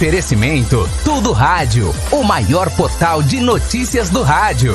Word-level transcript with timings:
Oferecimento 0.00 0.88
Tudo 1.04 1.30
Rádio, 1.30 1.94
o 2.10 2.24
maior 2.24 2.70
portal 2.70 3.22
de 3.22 3.38
notícias 3.38 4.08
do 4.08 4.22
rádio. 4.22 4.74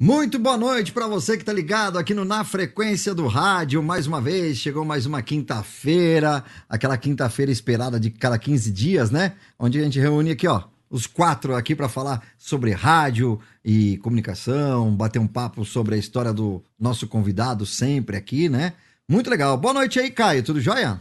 Muito 0.03 0.39
boa 0.39 0.57
noite 0.57 0.91
para 0.91 1.05
você 1.05 1.37
que 1.37 1.45
tá 1.45 1.53
ligado 1.53 1.99
aqui 1.99 2.11
no 2.11 2.25
Na 2.25 2.43
Frequência 2.43 3.13
do 3.13 3.27
Rádio. 3.27 3.83
Mais 3.83 4.07
uma 4.07 4.19
vez, 4.19 4.57
chegou 4.57 4.83
mais 4.83 5.05
uma 5.05 5.21
quinta-feira, 5.21 6.43
aquela 6.67 6.97
quinta-feira 6.97 7.51
esperada 7.51 7.99
de 7.99 8.09
cada 8.09 8.39
15 8.39 8.71
dias, 8.71 9.11
né? 9.11 9.35
Onde 9.59 9.79
a 9.79 9.83
gente 9.83 9.99
reúne 9.99 10.31
aqui, 10.31 10.47
ó, 10.47 10.63
os 10.89 11.05
quatro 11.05 11.55
aqui 11.55 11.75
para 11.75 11.87
falar 11.87 12.23
sobre 12.35 12.71
rádio 12.71 13.39
e 13.63 13.99
comunicação, 13.99 14.91
bater 14.95 15.19
um 15.19 15.27
papo 15.27 15.63
sobre 15.63 15.93
a 15.93 15.99
história 15.99 16.33
do 16.33 16.63
nosso 16.79 17.07
convidado 17.07 17.63
sempre 17.63 18.17
aqui, 18.17 18.49
né? 18.49 18.73
Muito 19.07 19.29
legal. 19.29 19.55
Boa 19.55 19.75
noite 19.75 19.99
aí, 19.99 20.09
Caio. 20.09 20.41
Tudo 20.41 20.59
jóia? 20.59 20.99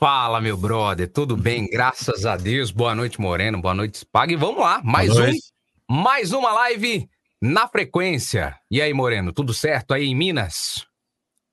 Fala, 0.00 0.40
meu 0.40 0.56
brother, 0.56 1.08
tudo 1.08 1.36
bem? 1.36 1.68
Graças 1.70 2.26
a 2.26 2.36
Deus. 2.36 2.72
Boa 2.72 2.92
noite, 2.92 3.20
Moreno. 3.20 3.62
Boa 3.62 3.72
noite, 3.72 3.98
Spag. 3.98 4.32
E 4.32 4.36
vamos 4.36 4.58
lá, 4.58 4.82
mais 4.82 5.16
um, 5.16 5.30
mais 5.88 6.32
uma 6.32 6.52
live 6.52 7.08
na 7.46 7.68
frequência. 7.68 8.56
E 8.70 8.82
aí, 8.82 8.92
Moreno, 8.92 9.32
tudo 9.32 9.54
certo 9.54 9.94
aí 9.94 10.06
em 10.06 10.14
Minas? 10.14 10.86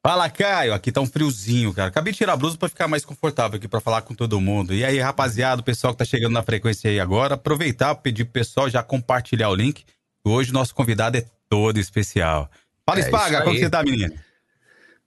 Fala, 0.05 0.29
Caio. 0.29 0.73
Aqui 0.73 0.91
tá 0.91 0.99
um 0.99 1.05
friozinho, 1.05 1.73
cara. 1.73 1.87
Acabei 1.87 2.11
de 2.11 2.17
tirar 2.17 2.33
a 2.33 2.37
blusa 2.37 2.57
pra 2.57 2.67
ficar 2.67 2.87
mais 2.87 3.05
confortável 3.05 3.57
aqui 3.57 3.67
pra 3.67 3.79
falar 3.79 4.01
com 4.01 4.13
todo 4.13 4.41
mundo. 4.41 4.73
E 4.73 4.83
aí, 4.83 4.99
rapaziada, 4.99 5.61
o 5.61 5.63
pessoal 5.63 5.93
que 5.93 5.99
tá 5.99 6.05
chegando 6.05 6.33
na 6.33 6.43
frequência 6.43 6.89
aí 6.89 6.99
agora, 6.99 7.35
aproveitar, 7.35 7.95
pedir 7.95 8.25
pro 8.25 8.33
pessoal 8.33 8.69
já 8.69 8.83
compartilhar 8.83 9.49
o 9.49 9.55
link. 9.55 9.85
Hoje 10.25 10.51
o 10.51 10.53
nosso 10.53 10.75
convidado 10.75 11.17
é 11.17 11.25
todo 11.47 11.79
especial. 11.79 12.49
Fala, 12.85 12.99
É 12.99 13.03
Spaga, 13.03 13.35
isso 13.35 13.43
como 13.43 13.59
você 13.59 13.69
tá, 13.69 13.83
menino? 13.83 14.13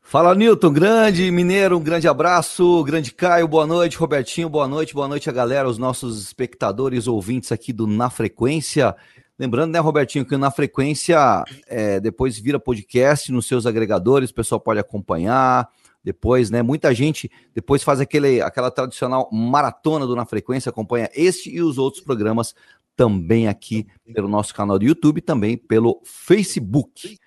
Fala, 0.01 0.37
Newton, 0.37 0.73
grande 0.73 1.31
mineiro, 1.33 1.77
um 1.77 1.83
grande 1.83 2.07
abraço, 2.07 2.85
grande 2.85 3.13
Caio, 3.13 3.49
boa 3.49 3.67
noite, 3.67 3.97
Robertinho, 3.97 4.49
boa 4.49 4.69
noite, 4.69 4.95
boa 4.95 5.09
noite 5.09 5.29
a 5.29 5.33
galera, 5.33 5.69
os 5.69 5.79
nossos 5.79 6.23
espectadores, 6.23 7.09
ouvintes 7.09 7.51
aqui 7.51 7.73
do 7.73 7.89
Na 7.89 8.09
Frequência. 8.09 8.95
Lembrando, 9.39 9.73
né, 9.73 9.79
Robertinho, 9.79 10.25
que 10.25 10.37
Na 10.37 10.51
Frequência 10.51 11.45
é, 11.67 12.01
depois 12.01 12.39
vira 12.39 12.59
podcast 12.59 13.31
nos 13.31 13.47
seus 13.47 13.67
agregadores, 13.67 14.31
o 14.31 14.35
pessoal 14.35 14.61
pode 14.61 14.81
acompanhar. 14.81 15.69
Depois, 16.03 16.51
né, 16.51 16.63
muita 16.63 16.95
gente 16.95 17.31
depois 17.53 17.83
faz 17.83 18.01
aquele, 18.01 18.41
aquela 18.41 18.71
tradicional 18.71 19.29
maratona 19.33 20.07
do 20.07 20.17
Na 20.17 20.25
Frequência, 20.25 20.71
acompanha 20.71 21.11
este 21.15 21.51
e 21.51 21.61
os 21.61 21.79
outros 21.79 22.03
programas 22.03 22.55
também 22.95 23.47
aqui 23.47 23.87
pelo 24.15 24.29
nosso 24.29 24.55
canal 24.55 24.79
do 24.79 24.85
YouTube, 24.85 25.21
também 25.21 25.57
pelo 25.57 26.01
Facebook. 26.05 27.19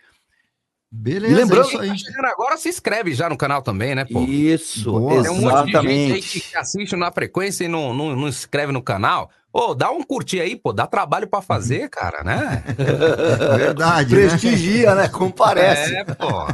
Beleza, 0.91 1.33
E 1.33 1.35
lembrando- 1.35 1.69
é 1.83 1.88
isso 1.95 2.07
aí. 2.09 2.13
Tá 2.22 2.29
agora, 2.29 2.57
se 2.57 2.67
inscreve 2.67 3.13
já 3.13 3.29
no 3.29 3.38
canal 3.38 3.61
também, 3.61 3.94
né, 3.94 4.05
pô? 4.05 4.22
Isso, 4.23 4.91
Boa. 4.91 5.22
Tem 5.22 5.31
um 5.31 5.35
monte 5.41 5.66
de 5.66 5.72
gente 5.72 5.77
aí 5.77 6.17
exatamente. 6.17 6.39
que 6.39 6.57
assiste 6.57 6.95
na 6.95 7.11
frequência 7.11 7.63
e 7.63 7.67
não, 7.67 7.94
não, 7.94 8.16
não 8.16 8.27
inscreve 8.27 8.72
no 8.72 8.81
canal. 8.81 9.29
Ô, 9.53 9.73
dá 9.75 9.91
um 9.91 10.03
curtir 10.03 10.39
aí, 10.41 10.55
pô, 10.55 10.72
dá 10.73 10.88
trabalho 10.88 11.27
pra 11.27 11.41
fazer, 11.41 11.89
cara, 11.89 12.23
né? 12.23 12.63
Verdade, 13.57 14.16
né? 14.16 14.27
Prestigia, 14.29 14.95
né? 14.95 15.07
Comparece. 15.07 15.95
É, 15.95 16.03
pô. 16.03 16.47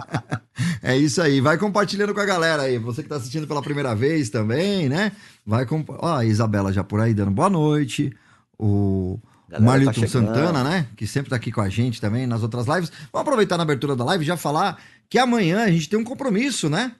É 0.82 0.96
isso 0.98 1.22
aí. 1.22 1.40
Vai 1.42 1.58
compartilhando 1.58 2.14
com 2.14 2.20
a 2.22 2.26
galera 2.26 2.64
aí. 2.64 2.78
Você 2.78 3.04
que 3.04 3.10
tá 3.10 3.16
assistindo 3.18 3.48
pela 3.48 3.62
primeira 3.62 3.94
vez 3.96 4.30
também, 4.30 4.88
né? 4.88 5.12
Vai 5.46 5.66
comp... 5.66 5.90
Ó, 6.00 6.16
a 6.18 6.26
Isabela 6.26 6.72
já 6.72 6.84
por 6.84 7.00
aí 7.02 7.14
dando 7.14 7.32
boa 7.32 7.50
noite. 7.50 8.14
O 8.58 9.20
Marlton 9.60 10.02
tá. 10.02 10.08
Santana, 10.08 10.64
né? 10.64 10.88
Que 10.96 11.06
sempre 11.06 11.30
tá 11.30 11.36
aqui 11.36 11.52
com 11.52 11.62
a 11.62 11.70
gente 11.70 12.02
também 12.02 12.26
nas 12.26 12.42
outras 12.44 12.66
lives. 12.68 12.92
Vamos 13.12 13.28
aproveitar 13.28 13.58
na 13.58 13.64
abertura 13.64 13.96
da 13.96 14.04
live 14.04 14.24
e 14.24 14.28
já 14.28 14.38
falar 14.38 14.82
que 15.10 15.18
amanhã 15.18 15.64
a 15.64 15.72
gente 15.72 15.90
tem 15.90 16.00
um 16.00 16.04
compromisso, 16.04 16.70
né? 16.70 16.94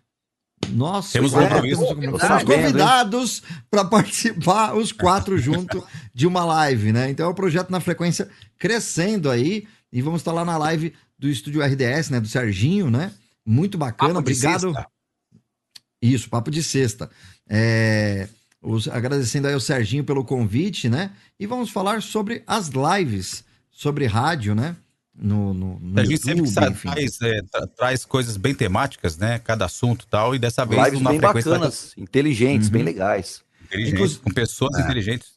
Nossa, 0.70 1.14
Temos 1.14 1.34
um 1.34 1.42
é, 1.42 1.44
compromisso. 1.44 1.76
temos 1.76 1.86
um 1.86 1.96
compromisso. 1.96 2.12
Tô 2.20 2.28
Somos 2.28 2.42
sabendo, 2.42 2.54
hein? 2.54 2.66
convidados 2.72 3.44
para 3.70 3.86
participar, 3.86 4.74
os 4.76 4.92
quatro 4.92 5.38
juntos, 5.38 5.84
de 6.14 6.26
uma 6.26 6.44
live, 6.46 6.92
né? 6.92 7.10
Então 7.10 7.26
é 7.26 7.30
o 7.30 7.36
projeto 7.36 7.70
na 7.70 7.80
frequência 7.80 8.30
crescendo 8.58 9.30
aí. 9.30 9.68
E 9.92 10.02
vamos 10.02 10.22
estar 10.22 10.32
lá 10.32 10.44
na 10.44 10.58
live 10.58 10.94
do 11.18 11.30
estúdio 11.30 11.62
RDS, 11.64 12.10
né? 12.10 12.20
Do 12.20 12.28
Serginho, 12.28 12.90
né? 12.90 13.12
Muito 13.46 13.78
bacana, 13.78 14.16
Papo 14.16 14.32
de 14.32 14.34
obrigado. 14.34 14.74
sexta. 14.74 14.88
Isso, 16.02 16.30
papo 16.30 16.52
de 16.52 16.62
sexta. 16.62 17.10
É, 17.50 18.28
os- 18.66 18.88
agradecendo 18.88 19.48
aí 19.48 19.54
ao 19.54 19.60
Serginho 19.60 20.04
pelo 20.04 20.24
convite, 20.24 20.90
né? 20.90 21.12
E 21.40 21.46
vamos 21.46 21.70
falar 21.70 22.02
sobre 22.02 22.44
as 22.48 22.70
lives, 22.70 23.44
sobre 23.72 24.06
rádio, 24.06 24.56
né? 24.56 24.76
No, 25.18 25.54
no, 25.54 25.80
no 25.80 26.00
a 26.02 26.04
gente 26.04 26.18
sempre 26.22 26.46
YouTube, 26.46 26.72
enfim. 26.72 26.90
traz, 26.92 27.22
é, 27.22 27.42
tra- 27.44 27.68
traz 27.68 28.04
coisas 28.04 28.36
bem 28.36 28.54
temáticas, 28.54 29.18
né? 29.18 29.40
Cada 29.40 29.64
assunto 29.66 30.04
e 30.04 30.08
tal. 30.08 30.36
E 30.36 30.40
dessa 30.40 30.66
vez 30.66 30.84
Lives 30.84 31.02
bem 31.02 31.20
frequência 31.20 31.52
bacanas, 31.52 31.94
inteligentes, 31.98 32.68
Uhum. 32.68 32.74
bem 32.74 32.84
legais. 32.84 33.42
inteligente, 33.66 33.94
Inclusive- 33.94 34.20
com 34.22 34.32
pessoas 34.32 34.78
inteligentes, 34.78 35.28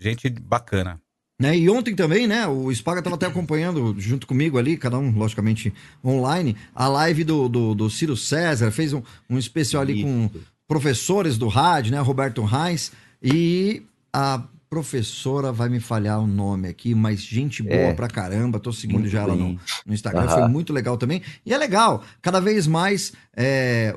gente 0.00 0.28
bacana. 0.30 1.00
Né? 1.40 1.56
E 1.56 1.68
ontem 1.70 1.94
também, 1.94 2.26
né? 2.26 2.46
O 2.48 2.72
Spaga 2.74 2.98
estava 3.00 3.14
até 3.16 3.26
acompanhando 3.26 3.94
junto 3.98 4.26
comigo 4.26 4.58
ali, 4.58 4.76
cada 4.76 4.98
um, 4.98 5.10
logicamente, 5.16 5.72
online, 6.04 6.56
a 6.74 6.88
live 6.88 7.22
do, 7.24 7.48
do, 7.48 7.74
do 7.74 7.90
Ciro 7.90 8.16
César, 8.16 8.70
fez 8.72 8.92
um, 8.92 9.02
um 9.30 9.38
especial 9.38 9.82
ali 9.82 10.02
com 10.02 10.28
professores 10.68 11.38
do 11.38 11.48
rádio, 11.48 11.90
né? 11.92 11.98
Roberto 12.00 12.44
Reis. 12.44 12.92
E 13.22 13.82
a 14.12 14.44
professora 14.70 15.50
vai 15.50 15.68
me 15.70 15.80
falhar 15.80 16.20
o 16.20 16.26
nome 16.26 16.68
aqui, 16.68 16.94
mas 16.94 17.20
gente 17.22 17.62
boa 17.62 17.74
É. 17.74 17.94
pra 17.94 18.06
caramba. 18.06 18.60
Tô 18.60 18.70
seguindo 18.72 19.00
Muito 19.00 19.10
já 19.10 19.22
ela 19.22 19.34
no, 19.34 19.44
bem. 19.46 19.60
no 19.86 19.94
Instagram, 19.94 20.24
Aham. 20.24 20.38
foi 20.40 20.48
muito 20.48 20.72
legal 20.72 20.98
também. 20.98 21.22
E 21.44 21.52
é 21.54 21.58
legal, 21.58 22.04
cada 22.20 22.38
vez 22.38 22.66
mais. 22.66 23.12
é, 23.34 23.94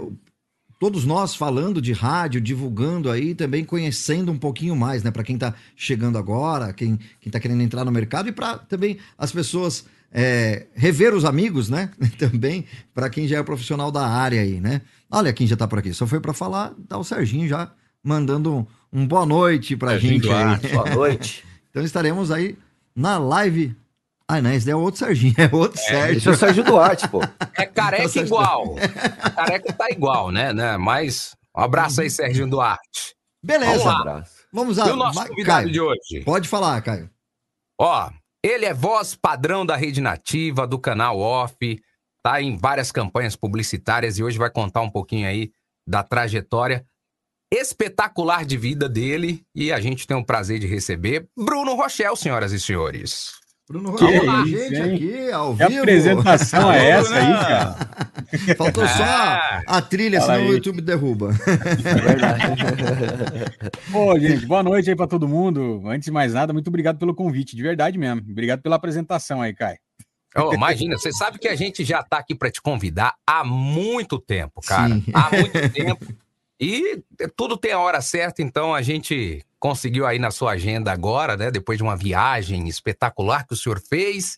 todos 0.79 1.05
nós 1.05 1.35
falando 1.35 1.79
de 1.79 1.93
rádio, 1.93 2.41
divulgando 2.41 3.11
aí, 3.11 3.35
também 3.35 3.63
conhecendo 3.63 4.31
um 4.31 4.37
pouquinho 4.37 4.75
mais, 4.75 5.03
né? 5.03 5.11
Para 5.11 5.23
quem 5.23 5.37
tá 5.37 5.53
chegando 5.75 6.17
agora, 6.17 6.73
quem, 6.73 6.97
quem 7.19 7.31
tá 7.31 7.39
querendo 7.39 7.61
entrar 7.61 7.85
no 7.85 7.91
mercado 7.91 8.29
e 8.29 8.31
para 8.31 8.57
também 8.57 8.97
as 9.15 9.31
pessoas 9.31 9.85
é, 10.11 10.67
rever 10.75 11.13
os 11.13 11.25
amigos, 11.25 11.69
né? 11.69 11.89
também, 12.19 12.65
para 12.93 13.09
quem 13.09 13.27
já 13.27 13.37
é 13.37 13.43
profissional 13.43 13.91
da 13.91 14.05
área 14.05 14.41
aí, 14.41 14.59
né? 14.59 14.81
Olha 15.09 15.33
quem 15.33 15.47
já 15.47 15.55
tá 15.55 15.67
por 15.67 15.79
aqui. 15.79 15.93
Só 15.93 16.05
foi 16.05 16.19
para 16.19 16.33
falar, 16.33 16.73
tá 16.87 16.97
o 16.97 17.03
Serginho 17.03 17.47
já 17.47 17.71
mandando 18.03 18.53
um, 18.53 18.65
um 19.01 19.07
boa 19.07 19.25
noite 19.25 19.75
pra 19.75 19.91
Serginho 19.91 20.21
gente 20.21 20.31
aí. 20.31 20.73
Boa 20.73 20.89
noite. 20.89 21.45
Então 21.71 21.85
estaremos 21.85 22.31
aí 22.31 22.57
na 22.93 23.17
live. 23.17 23.73
Ah, 24.27 24.41
não, 24.41 24.51
esse 24.51 24.65
daí 24.65 24.73
é 24.73 24.75
outro 24.75 24.99
Serginho, 24.99 25.33
é 25.39 25.49
outro 25.55 25.79
Esse 25.79 25.87
Sérgio. 25.87 26.29
é 26.29 26.33
o 26.33 26.37
Sérgio 26.37 26.63
Duarte, 26.65 27.07
pô. 27.07 27.21
É 27.57 27.65
careca 27.65 28.19
igual. 28.19 28.75
careca 29.33 29.71
tá 29.71 29.89
igual, 29.89 30.31
né? 30.31 30.51
né? 30.51 30.75
Mas 30.75 31.33
um 31.55 31.61
abraço 31.61 32.01
aí, 32.01 32.09
Sérgio 32.09 32.45
Duarte. 32.45 33.15
Beleza, 33.41 33.71
Vamos 33.71 33.85
lá. 33.85 33.99
Abraço. 33.99 34.33
vamos 34.51 34.77
lá. 34.77 34.87
E 34.87 34.91
o 34.91 34.95
nosso 34.97 35.27
convidado 35.27 35.61
Caio, 35.61 35.71
de 35.71 35.79
hoje? 35.79 36.25
Pode 36.25 36.49
falar, 36.49 36.81
Caio. 36.81 37.09
Ó, 37.79 38.11
ele 38.43 38.65
é 38.65 38.73
voz 38.73 39.15
padrão 39.15 39.65
da 39.65 39.75
rede 39.75 40.01
nativa, 40.01 40.67
do 40.67 40.79
canal 40.79 41.19
Off, 41.19 41.55
tá 42.23 42.41
em 42.41 42.57
várias 42.57 42.91
campanhas 42.91 43.35
publicitárias 43.35 44.17
e 44.17 44.23
hoje 44.23 44.37
vai 44.37 44.49
contar 44.49 44.81
um 44.81 44.89
pouquinho 44.89 45.27
aí 45.27 45.51
da 45.87 46.03
trajetória 46.03 46.85
espetacular 47.53 48.45
de 48.45 48.57
vida 48.57 48.87
dele 48.87 49.45
e 49.53 49.73
a 49.73 49.79
gente 49.81 50.07
tem 50.07 50.15
o 50.15 50.25
prazer 50.25 50.57
de 50.57 50.67
receber 50.67 51.27
Bruno 51.37 51.75
Rochel, 51.75 52.15
senhoras 52.15 52.53
e 52.53 52.59
senhores. 52.59 53.40
Bruno 53.71 53.95
Que 53.95 54.03
a 54.05 54.45
gente 54.45 54.75
hein? 54.75 54.93
aqui, 54.95 55.31
ao 55.31 55.55
Que 55.55 55.67
vivo. 55.67 55.79
apresentação 55.81 56.71
é 56.71 56.89
essa 56.89 57.15
aí, 57.15 57.33
cara? 57.33 57.75
Faltou 58.57 58.87
só 58.87 59.03
Ah. 59.03 59.61
a 59.67 59.81
trilha, 59.81 60.19
Fala 60.21 60.33
senão 60.33 60.45
aí. 60.47 60.51
o 60.51 60.53
YouTube 60.55 60.81
derruba. 60.81 61.31
É 61.85 61.95
verdade. 61.95 62.43
Pô, 63.91 64.17
gente, 64.19 64.45
boa 64.45 64.63
noite 64.63 64.89
aí 64.89 64.95
pra 64.95 65.07
todo 65.07 65.27
mundo. 65.27 65.81
Antes 65.85 66.05
de 66.05 66.11
mais 66.11 66.33
nada, 66.33 66.51
muito 66.53 66.67
obrigado 66.67 66.97
pelo 66.97 67.13
convite, 67.15 67.55
de 67.55 67.61
verdade 67.63 67.97
mesmo. 67.97 68.21
Obrigado 68.29 68.61
pela 68.61 68.75
apresentação 68.75 69.41
aí, 69.41 69.53
Kai. 69.53 69.75
Ô, 70.37 70.53
imagina, 70.53 70.97
você 70.97 71.11
sabe 71.11 71.37
que 71.39 71.47
a 71.47 71.55
gente 71.55 71.83
já 71.83 72.01
tá 72.01 72.17
aqui 72.17 72.33
para 72.33 72.49
te 72.49 72.61
convidar 72.61 73.13
há 73.27 73.43
muito 73.43 74.17
tempo, 74.17 74.61
cara. 74.65 74.93
Sim. 74.95 75.03
Há 75.13 75.29
muito 75.35 75.69
tempo. 75.73 76.05
E 76.61 77.03
tudo 77.35 77.57
tem 77.57 77.71
a 77.71 77.79
hora 77.79 77.99
certa, 78.01 78.43
então 78.43 78.75
a 78.75 78.83
gente 78.83 79.43
conseguiu 79.59 80.05
aí 80.05 80.19
na 80.19 80.29
sua 80.29 80.51
agenda 80.51 80.91
agora, 80.91 81.35
né? 81.35 81.49
Depois 81.49 81.79
de 81.79 81.83
uma 81.83 81.97
viagem 81.97 82.67
espetacular 82.67 83.47
que 83.47 83.53
o 83.53 83.57
senhor 83.57 83.81
fez. 83.81 84.37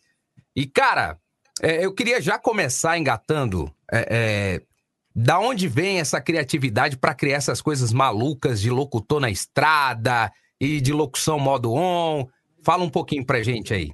E, 0.55 0.65
cara, 0.65 1.19
é, 1.61 1.85
eu 1.85 1.93
queria 1.93 2.21
já 2.21 2.39
começar 2.39 2.97
engatando. 2.97 3.69
é, 3.91 4.07
é, 4.09 4.61
da 5.15 5.37
onde 5.37 5.67
vem 5.67 5.99
essa 5.99 6.19
criatividade 6.19 6.97
para 6.97 7.13
criar 7.13 7.35
essas 7.35 7.61
coisas 7.61 7.93
malucas 7.93 8.59
de 8.59 8.71
locutor 8.71 9.19
na 9.19 9.29
estrada 9.29 10.31
e 10.59 10.81
de 10.81 10.91
locução 10.91 11.37
modo 11.37 11.71
on? 11.73 12.27
Fala 12.63 12.83
um 12.83 12.89
pouquinho 12.89 13.25
pra 13.25 13.43
gente 13.43 13.73
aí. 13.73 13.91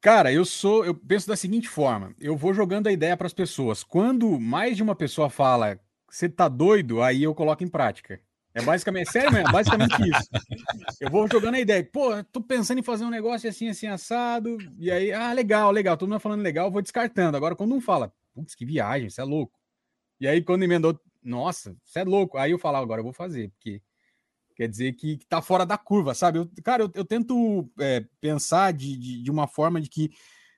Cara, 0.00 0.32
eu 0.32 0.44
sou, 0.44 0.84
eu 0.84 0.94
penso 0.94 1.26
da 1.26 1.36
seguinte 1.36 1.68
forma: 1.68 2.14
eu 2.20 2.36
vou 2.36 2.54
jogando 2.54 2.86
a 2.86 2.92
ideia 2.92 3.16
para 3.16 3.26
as 3.26 3.34
pessoas. 3.34 3.82
Quando 3.82 4.38
mais 4.38 4.76
de 4.76 4.82
uma 4.82 4.94
pessoa 4.94 5.28
fala, 5.28 5.78
você 6.10 6.28
tá 6.28 6.48
doido, 6.48 7.02
aí 7.02 7.22
eu 7.22 7.34
coloco 7.34 7.62
em 7.62 7.68
prática. 7.68 8.20
É 8.52 8.60
basicamente, 8.60 9.12
sério 9.12 9.32
mesmo, 9.32 9.48
é 9.48 9.52
basicamente 9.52 9.94
isso. 10.02 10.28
Eu 11.00 11.08
vou 11.08 11.28
jogando 11.30 11.54
a 11.54 11.60
ideia, 11.60 11.84
pô, 11.84 12.22
tô 12.24 12.40
pensando 12.40 12.78
em 12.78 12.82
fazer 12.82 13.04
um 13.04 13.10
negócio 13.10 13.48
assim, 13.48 13.68
assim, 13.68 13.86
assado, 13.86 14.58
e 14.76 14.90
aí, 14.90 15.12
ah, 15.12 15.32
legal, 15.32 15.70
legal, 15.70 15.96
todo 15.96 16.08
mundo 16.08 16.20
falando 16.20 16.42
legal, 16.42 16.66
eu 16.66 16.72
vou 16.72 16.82
descartando. 16.82 17.36
Agora, 17.36 17.54
quando 17.54 17.74
um 17.74 17.80
fala, 17.80 18.12
putz, 18.34 18.54
que 18.54 18.66
viagem, 18.66 19.08
você 19.08 19.20
é 19.20 19.24
louco. 19.24 19.56
E 20.18 20.26
aí, 20.26 20.42
quando 20.42 20.64
emendou, 20.64 20.98
nossa, 21.22 21.76
você 21.84 22.00
é 22.00 22.04
louco. 22.04 22.36
Aí 22.38 22.50
eu 22.50 22.58
falo, 22.58 22.78
agora 22.78 23.00
eu 23.00 23.04
vou 23.04 23.12
fazer, 23.12 23.50
porque 23.50 23.80
quer 24.56 24.68
dizer 24.68 24.92
que, 24.94 25.16
que 25.18 25.26
tá 25.26 25.40
fora 25.40 25.64
da 25.64 25.78
curva, 25.78 26.12
sabe? 26.12 26.38
Eu, 26.38 26.50
cara, 26.64 26.82
eu, 26.82 26.90
eu 26.94 27.04
tento 27.04 27.70
é, 27.78 28.04
pensar 28.20 28.72
de, 28.72 28.96
de, 28.96 29.22
de 29.22 29.30
uma 29.30 29.46
forma 29.46 29.80
de 29.80 29.88
que 29.88 30.10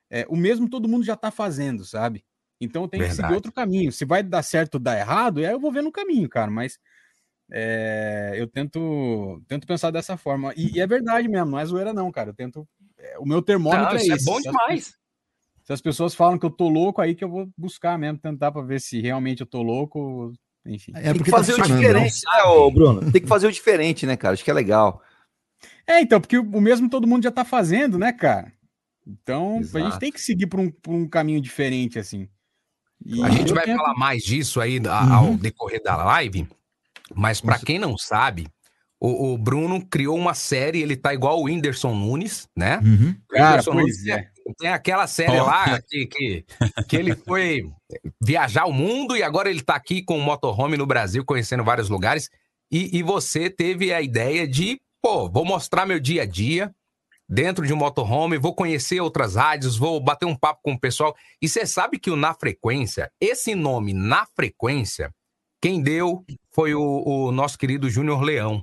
é, 0.09 0.25
o 0.29 0.35
mesmo 0.35 0.69
todo 0.69 0.89
mundo 0.89 1.05
já 1.05 1.15
tá 1.15 1.31
fazendo, 1.31 1.85
sabe? 1.85 2.25
Então 2.63 2.83
eu 2.83 2.87
tenho 2.87 3.03
que 3.03 3.09
seguir 3.09 3.21
Verdade. 3.21 3.35
outro 3.35 3.51
caminho. 3.51 3.91
Se 3.91 4.05
vai 4.05 4.23
dar 4.23 4.43
certo 4.43 4.75
ou 4.75 4.79
dar 4.79 4.97
errado, 4.97 5.39
aí 5.39 5.45
eu 5.45 5.59
vou 5.59 5.71
ver 5.71 5.83
no 5.83 5.91
caminho, 5.91 6.29
cara. 6.29 6.49
Mas 6.49 6.79
é, 7.51 8.33
eu 8.35 8.47
tento, 8.47 9.41
tento 9.47 9.67
pensar 9.67 9.91
dessa 9.91 10.17
forma. 10.17 10.53
E, 10.55 10.77
e 10.77 10.79
é 10.81 10.87
verdade 10.87 11.27
mesmo, 11.27 11.51
não 11.51 11.59
é 11.59 11.65
zoeira, 11.65 11.93
não, 11.93 12.11
cara. 12.11 12.29
Eu 12.29 12.33
tento. 12.33 12.67
é, 12.97 13.17
o 13.19 13.25
meu 13.25 13.41
termômetro 13.41 13.85
Não, 13.85 13.99
é 13.99 14.03
isso 14.03 14.13
é 14.13 14.17
bom 14.25 14.39
Se 14.41 14.47
as 14.47 14.53
demais. 14.53 14.93
se 15.63 15.73
as 15.73 15.81
pessoas 15.81 16.15
falam 16.15 16.37
que 16.37 16.45
eu 16.45 16.51
tô 16.51 16.67
louco, 16.69 17.01
aí 17.01 17.13
que 17.13 17.23
eu 17.23 17.29
vou 17.29 17.49
buscar 17.57 17.97
mesmo, 17.97 18.17
tentar 18.17 18.51
pra 18.51 18.61
ver 18.61 18.81
se 18.81 18.99
realmente 19.01 19.41
eu 19.41 19.47
tô 19.47 19.61
louco, 19.61 20.33
enfim. 20.65 20.93
É 20.95 21.01
Tem 21.01 21.11
que 21.13 21.17
porque 21.19 21.31
tá 21.31 21.37
fazer 21.37 21.53
o 21.53 21.57
funcionando, 21.57 21.81
diferente, 21.81 22.21
né, 22.25 22.43
ô 22.43 22.71
Bruno? 22.71 23.11
Tem 23.11 23.21
que 23.21 23.27
fazer 23.27 23.47
o 23.47 23.51
diferente, 23.51 24.05
né, 24.05 24.17
cara? 24.17 24.33
Acho 24.33 24.43
que 24.43 24.51
é 24.51 24.53
legal. 24.53 25.01
É, 25.85 26.01
então, 26.01 26.19
porque 26.19 26.37
o 26.37 26.43
o 26.43 26.61
mesmo 26.61 26.89
todo 26.89 27.07
mundo 27.07 27.23
já 27.23 27.31
tá 27.31 27.45
fazendo, 27.45 27.99
né, 27.99 28.11
cara? 28.11 28.51
Então, 29.05 29.57
a 29.57 29.59
Exato. 29.59 29.85
gente 29.85 29.99
tem 29.99 30.11
que 30.11 30.21
seguir 30.21 30.47
por 30.47 30.59
um, 30.59 30.71
por 30.71 30.93
um 30.93 31.07
caminho 31.07 31.41
diferente, 31.41 31.99
assim. 31.99 32.27
E 33.05 33.23
A 33.23 33.29
gente 33.29 33.49
eu 33.49 33.55
vai 33.55 33.65
falar 33.65 33.93
mais 33.95 34.23
disso 34.23 34.59
aí 34.61 34.79
a- 34.87 35.03
Uhum. 35.03 35.13
ao 35.13 35.33
decorrer 35.37 35.81
da 35.83 35.95
live, 35.97 36.47
mas 37.13 37.41
pra 37.41 37.59
quem 37.59 37.77
não 37.77 37.97
sabe, 37.97 38.47
o, 38.99 39.33
o 39.33 39.37
Bruno 39.37 39.85
criou 39.85 40.17
uma 40.17 40.33
série, 40.33 40.81
ele 40.81 40.95
tá 40.95 41.13
igual 41.13 41.39
o 41.39 41.43
Whindersson 41.45 41.93
Nunes, 41.93 42.47
né? 42.55 42.79
Uhum. 42.81 43.15
O 43.29 43.33
Cara, 43.33 43.45
Whindersson 43.49 43.71
pois 43.73 43.83
Nunes 43.83 44.07
é. 44.07 44.17
tem, 44.45 44.53
tem 44.59 44.69
aquela 44.69 45.07
série 45.07 45.37
Oh. 45.39 45.43
lá 45.45 45.81
que, 45.81 46.05
que, 46.05 46.45
que 46.87 46.95
ele 46.95 47.13
foi 47.15 47.63
viajar 48.25 48.65
o 48.65 48.71
mundo 48.73 49.17
e 49.17 49.23
agora 49.23 49.49
ele 49.49 49.61
tá 49.61 49.75
aqui 49.75 50.01
com 50.01 50.17
o 50.17 50.21
motorhome 50.21 50.77
no 50.77 50.85
Brasil, 50.85 51.25
conhecendo 51.25 51.63
vários 51.63 51.89
lugares. 51.89 52.29
E, 52.71 52.97
e 52.97 53.03
você 53.03 53.49
teve 53.49 53.93
a 53.93 54.01
ideia 54.01 54.47
de, 54.47 54.79
pô, 55.01 55.29
vou 55.29 55.43
mostrar 55.45 55.85
meu 55.85 55.99
dia 55.99 56.23
a 56.23 56.25
dia 56.25 56.73
dentro 57.33 57.65
de 57.65 57.73
um 57.73 57.77
motorhome, 57.77 58.37
vou 58.37 58.53
conhecer 58.53 59.01
outras 59.01 59.35
rádios, 59.35 59.75
vou 59.75 59.99
bater 59.99 60.25
um 60.25 60.35
papo 60.35 60.61
com 60.63 60.73
o 60.73 60.79
pessoal. 60.79 61.15
E 61.41 61.49
você 61.49 61.65
sabe 61.65 61.97
que 61.97 62.11
o 62.11 62.15
Na 62.15 62.33
Frequência, 62.33 63.11
esse 63.19 63.55
nome 63.55 63.91
Na 63.93 64.25
Frequência, 64.35 65.11
quem 65.61 65.81
deu 65.81 66.23
foi 66.51 66.75
o, 66.75 67.03
o 67.05 67.31
nosso 67.31 67.57
querido 67.57 67.89
Júnior 67.89 68.21
Leão 68.21 68.61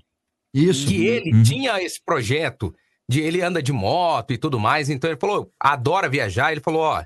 Isso. 0.54 0.86
que 0.86 1.04
ele 1.06 1.32
Uhum. 1.34 1.42
tinha 1.42 1.82
esse 1.82 2.00
projeto 2.04 2.72
de 3.08 3.20
ele 3.20 3.42
anda 3.42 3.60
de 3.60 3.72
moto 3.72 4.32
e 4.32 4.38
tudo 4.38 4.60
mais, 4.60 4.88
então 4.88 5.10
ele 5.10 5.18
falou, 5.18 5.50
adora 5.58 6.08
viajar, 6.08 6.52
ele 6.52 6.60
falou, 6.60 6.82
ó, 6.82 7.02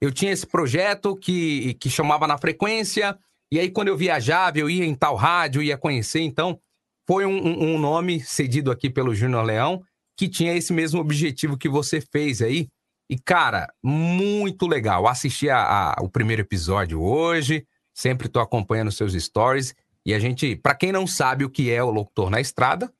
eu 0.00 0.12
tinha 0.12 0.30
esse 0.30 0.46
projeto 0.46 1.16
que, 1.16 1.74
que 1.80 1.90
chamava 1.90 2.28
na 2.28 2.38
frequência, 2.38 3.18
e 3.50 3.58
aí 3.58 3.68
quando 3.68 3.88
eu 3.88 3.96
viajava, 3.96 4.56
eu 4.58 4.70
ia 4.70 4.84
em 4.84 4.94
tal 4.94 5.16
rádio, 5.16 5.60
ia 5.62 5.76
conhecer, 5.76 6.20
então 6.20 6.60
foi 7.08 7.26
um, 7.26 7.36
um- 7.44 7.74
um 7.74 7.78
nome 7.78 8.20
cedido 8.20 8.70
aqui 8.70 8.88
pelo 8.88 9.12
Júnior 9.14 9.42
Leão, 9.44 9.82
que 10.18 10.28
tinha 10.28 10.52
esse 10.54 10.72
mesmo 10.72 11.00
objetivo 11.00 11.56
que 11.56 11.68
você 11.68 12.00
fez 12.00 12.42
aí, 12.42 12.66
e 13.08 13.16
cara, 13.16 13.72
muito 13.82 14.66
legal, 14.66 15.06
assisti 15.06 15.48
a, 15.48 15.92
a- 15.92 15.96
o 16.02 16.08
primeiro 16.10 16.42
episódio 16.42 17.00
hoje, 17.00 17.64
sempre 17.94 18.28
tô 18.28 18.40
acompanhando 18.40 18.90
seus 18.90 19.12
stories, 19.14 19.74
e 20.04 20.12
a 20.12 20.18
gente, 20.18 20.56
pra 20.56 20.74
quem 20.74 20.90
não 20.90 21.06
sabe 21.06 21.44
o 21.44 21.50
que 21.50 21.70
é 21.70 21.82
o 21.82 21.90
locutor 21.90 22.28
na 22.30 22.40
estrada, 22.40 22.92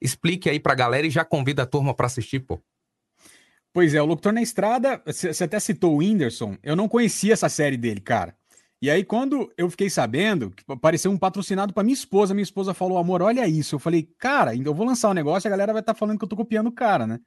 explique 0.00 0.50
aí 0.50 0.60
pra 0.60 0.74
galera 0.74 1.06
e 1.06 1.10
já 1.10 1.24
convida 1.24 1.62
a 1.62 1.66
turma 1.66 1.94
pra 1.94 2.06
assistir, 2.06 2.40
pô. 2.40 2.60
Pois 3.72 3.92
é, 3.94 4.00
o 4.00 4.06
Locutor 4.06 4.32
na 4.32 4.40
Estrada, 4.40 5.02
você 5.04 5.44
até 5.44 5.60
citou 5.60 5.94
o 5.94 5.98
Whindersson, 5.98 6.56
eu 6.62 6.74
não 6.74 6.88
conhecia 6.88 7.34
essa 7.34 7.48
série 7.48 7.76
dele, 7.76 8.00
cara. 8.00 8.34
E 8.86 8.90
aí, 8.90 9.02
quando 9.02 9.52
eu 9.58 9.68
fiquei 9.68 9.90
sabendo, 9.90 10.48
que 10.52 10.62
apareceu 10.68 11.10
um 11.10 11.18
patrocinado 11.18 11.74
pra 11.74 11.82
minha 11.82 11.92
esposa, 11.92 12.32
minha 12.32 12.44
esposa 12.44 12.72
falou, 12.72 12.98
amor, 12.98 13.20
olha 13.20 13.44
isso. 13.48 13.74
Eu 13.74 13.80
falei, 13.80 14.08
cara, 14.16 14.54
eu 14.54 14.72
vou 14.72 14.86
lançar 14.86 15.10
um 15.10 15.12
negócio 15.12 15.44
e 15.44 15.48
a 15.48 15.50
galera 15.50 15.72
vai 15.72 15.80
estar 15.80 15.92
falando 15.92 16.16
que 16.16 16.24
eu 16.24 16.28
tô 16.28 16.36
copiando 16.36 16.68
o 16.68 16.72
cara, 16.72 17.04
né? 17.04 17.18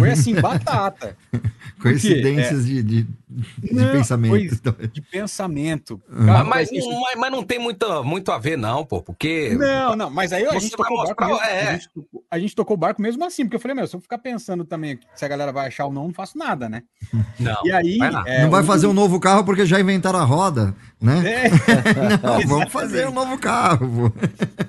Foi 0.00 0.10
assim, 0.10 0.34
batata. 0.34 1.16
Coincidências 1.80 2.66
de, 2.66 2.82
de, 2.82 3.02
de 3.28 3.74
Não, 3.74 3.92
pensamento. 3.92 4.88
De 4.92 5.00
pensamento. 5.02 6.02
Uhum. 6.10 6.26
Cara, 6.26 6.42
mas, 6.42 6.72
isso- 6.72 6.90
não, 6.90 7.00
mas- 7.00 7.16
mas 7.16 7.30
não 7.30 7.44
tem 7.44 7.60
muito, 7.60 8.02
muito 8.02 8.32
a 8.32 8.38
ver, 8.38 8.58
não, 8.58 8.84
pô, 8.84 9.00
porque. 9.00 9.54
Não, 9.54 9.94
não, 9.94 10.10
mas 10.10 10.32
aí 10.32 10.44
a 10.44 10.58
gente, 10.58 10.76
mesmo, 10.76 11.40
é. 11.44 11.68
a, 11.68 11.72
gente 11.74 11.88
tocou, 11.90 12.21
a 12.32 12.38
gente 12.38 12.54
tocou 12.56 12.74
o 12.74 12.78
barco 12.78 13.02
mesmo 13.02 13.22
assim, 13.24 13.44
porque 13.44 13.56
eu 13.56 13.60
falei, 13.60 13.74
meu, 13.74 13.86
se 13.86 13.94
eu 13.94 14.00
ficar 14.00 14.16
pensando 14.18 14.64
também 14.64 14.98
se 15.14 15.24
a 15.24 15.28
galera 15.28 15.52
vai 15.52 15.66
achar 15.68 15.84
ou 15.84 15.92
não, 15.92 16.06
não 16.06 16.14
faço 16.14 16.38
nada, 16.38 16.66
né? 16.68 16.82
Não, 17.38 17.56
E 17.64 17.70
aí. 17.72 17.98
vai 17.98 18.10
é, 18.26 18.42
não 18.42 18.50
vai 18.50 18.62
fazer 18.64 18.86
um 18.86 18.92
novo 18.92 19.20
carro 19.20 19.44
porque 19.44 19.66
já 19.66 19.78
inventaram 19.80 20.18
a 20.18 20.24
roda, 20.24 20.74
né? 21.00 21.22
É, 21.44 21.48
Não, 22.26 22.40
vamos 22.48 22.72
fazer 22.72 23.06
um 23.08 23.12
novo 23.12 23.36
carro. 23.38 24.12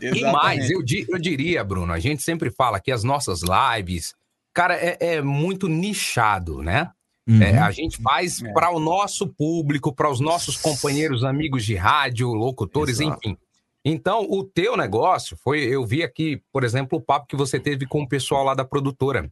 E 0.01 0.21
mais, 0.31 0.69
eu, 0.69 0.81
di- 0.83 1.05
eu 1.09 1.17
diria, 1.17 1.63
Bruno, 1.63 1.93
a 1.93 1.99
gente 1.99 2.21
sempre 2.21 2.51
fala 2.51 2.79
que 2.79 2.91
as 2.91 3.03
nossas 3.03 3.41
lives, 3.41 4.13
cara, 4.53 4.75
é, 4.75 4.97
é 4.99 5.21
muito 5.21 5.67
nichado, 5.69 6.61
né? 6.61 6.89
É, 7.25 7.31
Uhum. 7.53 7.63
a 7.63 7.71
gente 7.71 8.01
faz 8.01 8.41
É. 8.43 8.51
para 8.51 8.69
o 8.69 8.79
nosso 8.81 9.25
público, 9.27 9.95
para 9.95 10.09
os 10.11 10.19
nossos 10.19 10.57
companheiros, 10.57 11.23
amigos 11.23 11.63
de 11.63 11.73
rádio, 11.73 12.27
locutores, 12.33 12.99
Exato. 12.99 13.17
enfim. 13.25 13.37
Então, 13.85 14.25
o 14.29 14.43
teu 14.43 14.77
negócio 14.77 15.35
foi, 15.35 15.63
eu 15.63 15.85
vi 15.85 16.03
aqui, 16.03 16.41
por 16.51 16.63
exemplo, 16.63 16.97
o 16.97 17.01
papo 17.01 17.27
que 17.27 17.35
você 17.35 17.59
teve 17.59 17.85
com 17.85 18.01
o 18.01 18.07
pessoal 18.07 18.43
lá 18.43 18.53
da 18.53 18.63
produtora. 18.63 19.29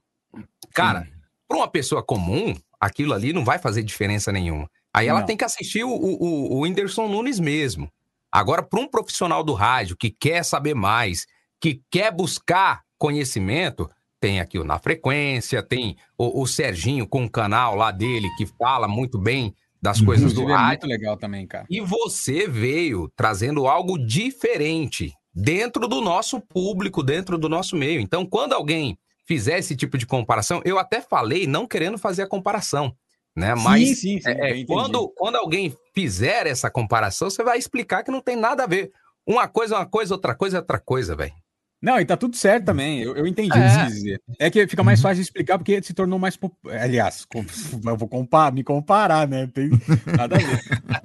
Cara, 0.74 1.08
para 1.48 1.58
uma 1.58 1.67
pessoa 1.67 2.03
comum, 2.03 2.53
aquilo 2.79 3.13
ali 3.13 3.31
não 3.31 3.46
vai 3.46 3.60
fazer 3.60 3.84
diferença 3.84 4.31
nenhuma. 4.31 4.70
Aí 4.93 5.08
ela 5.08 5.20
Não. 5.20 5.25
tem 5.25 5.38
que 5.38 5.46
assistir 5.46 5.84
o, 5.84 5.89
o, 5.89 6.53
o 6.53 6.60
Whindersson 6.62 7.08
Nunes 7.08 7.39
mesmo. 7.39 7.89
Agora, 8.31 8.63
para 8.63 8.79
um 8.79 8.88
profissional 8.88 9.43
do 9.43 9.53
rádio 9.53 9.96
que 9.96 10.10
quer 10.10 10.43
saber 10.43 10.74
mais, 10.74 11.25
que 11.60 11.81
quer 11.89 12.12
buscar 12.12 12.81
conhecimento, 12.98 13.89
tem 14.20 14.39
aqui 14.39 14.60
o 14.60 14.63
Na 14.63 14.79
Frequência, 14.79 15.63
tem 15.63 15.98
o, 16.17 16.41
o 16.41 16.48
Serginho 16.48 17.08
com 17.08 17.25
o 17.25 17.29
canal 17.29 17.75
lá 17.75 17.91
dele 17.91 18.29
que 18.38 18.46
fala 18.46 18.88
muito 18.88 19.17
bem 19.17 19.53
das 19.82 20.00
coisas 20.00 20.34
do 20.34 20.42
Inclusive, 20.42 20.52
é 20.52 20.56
rádio. 20.56 20.70
muito 20.70 20.88
legal 20.88 21.18
também, 21.18 21.48
cara. 21.48 21.66
E 21.70 21.82
você 21.82 22.48
veio 22.48 23.12
trazendo 23.16 23.68
algo 23.68 23.98
diferente 23.98 25.12
dentro 25.34 25.88
do 25.88 26.02
nosso 26.02 26.40
público, 26.40 27.02
dentro 27.02 27.38
do 27.38 27.50
nosso 27.50 27.76
meio. 27.76 28.00
Então, 28.00 28.26
quando 28.26 28.54
alguém 28.54 28.98
fizer 29.26 29.58
esse 29.58 29.76
tipo 29.76 29.98
de 29.98 30.06
comparação, 30.06 30.62
eu 30.66 30.78
até 30.78 31.02
falei 31.02 31.48
não 31.48 31.66
querendo 31.66 31.98
fazer 31.98 32.24
a 32.24 32.28
comparação, 32.28 32.96
né? 33.36 33.56
Mas 33.56 33.88
sim, 33.90 33.96
sim, 33.96 34.22
sim, 34.22 34.30
é, 34.30 34.50
entendi. 34.50 34.66
quando, 34.66 35.10
quando 35.16 35.38
alguém 35.38 35.76
fizer 35.96 36.46
essa 36.46 36.70
comparação, 36.70 37.30
você 37.30 37.44
vai 37.44 37.58
explicar 37.58 38.04
que 38.04 38.12
não 38.12 38.22
tem 38.22 38.36
nada 38.36 38.64
a 38.64 38.68
ver. 38.68 38.92
Uma 39.26 39.48
coisa 39.48 39.76
é 39.76 39.78
uma 39.80 39.86
coisa, 39.86 40.14
outra 40.14 40.36
coisa 40.36 40.58
é 40.58 40.60
outra 40.60 40.80
coisa, 40.80 41.16
velho. 41.16 41.34
Não, 41.82 42.00
e 42.00 42.06
tá 42.06 42.16
tudo 42.16 42.36
certo 42.36 42.66
também. 42.66 43.02
Eu, 43.02 43.16
eu 43.16 43.26
entendi 43.26 43.50
o 43.50 43.54
que 43.54 43.60
É. 43.60 43.70
você 43.70 43.86
dizer. 43.88 44.22
É 44.40 44.50
que 44.52 44.68
fica 44.68 44.84
mais 44.84 45.02
fácil 45.02 45.16
de 45.16 45.22
explicar 45.24 45.58
porque 45.58 45.82
se 45.82 45.94
tornou 45.94 46.20
mais. 46.20 46.38
pop- 46.38 46.56
Aliás, 46.70 47.26
com- 47.26 47.44
eu 47.90 47.98
vou 47.98 48.08
comparar, 48.08 48.54
me 48.54 48.64
comparar, 48.64 49.28
né? 49.28 49.48
Tem 49.48 49.70
nada 50.16 50.36
a 50.36 50.40
ver. 50.40 50.62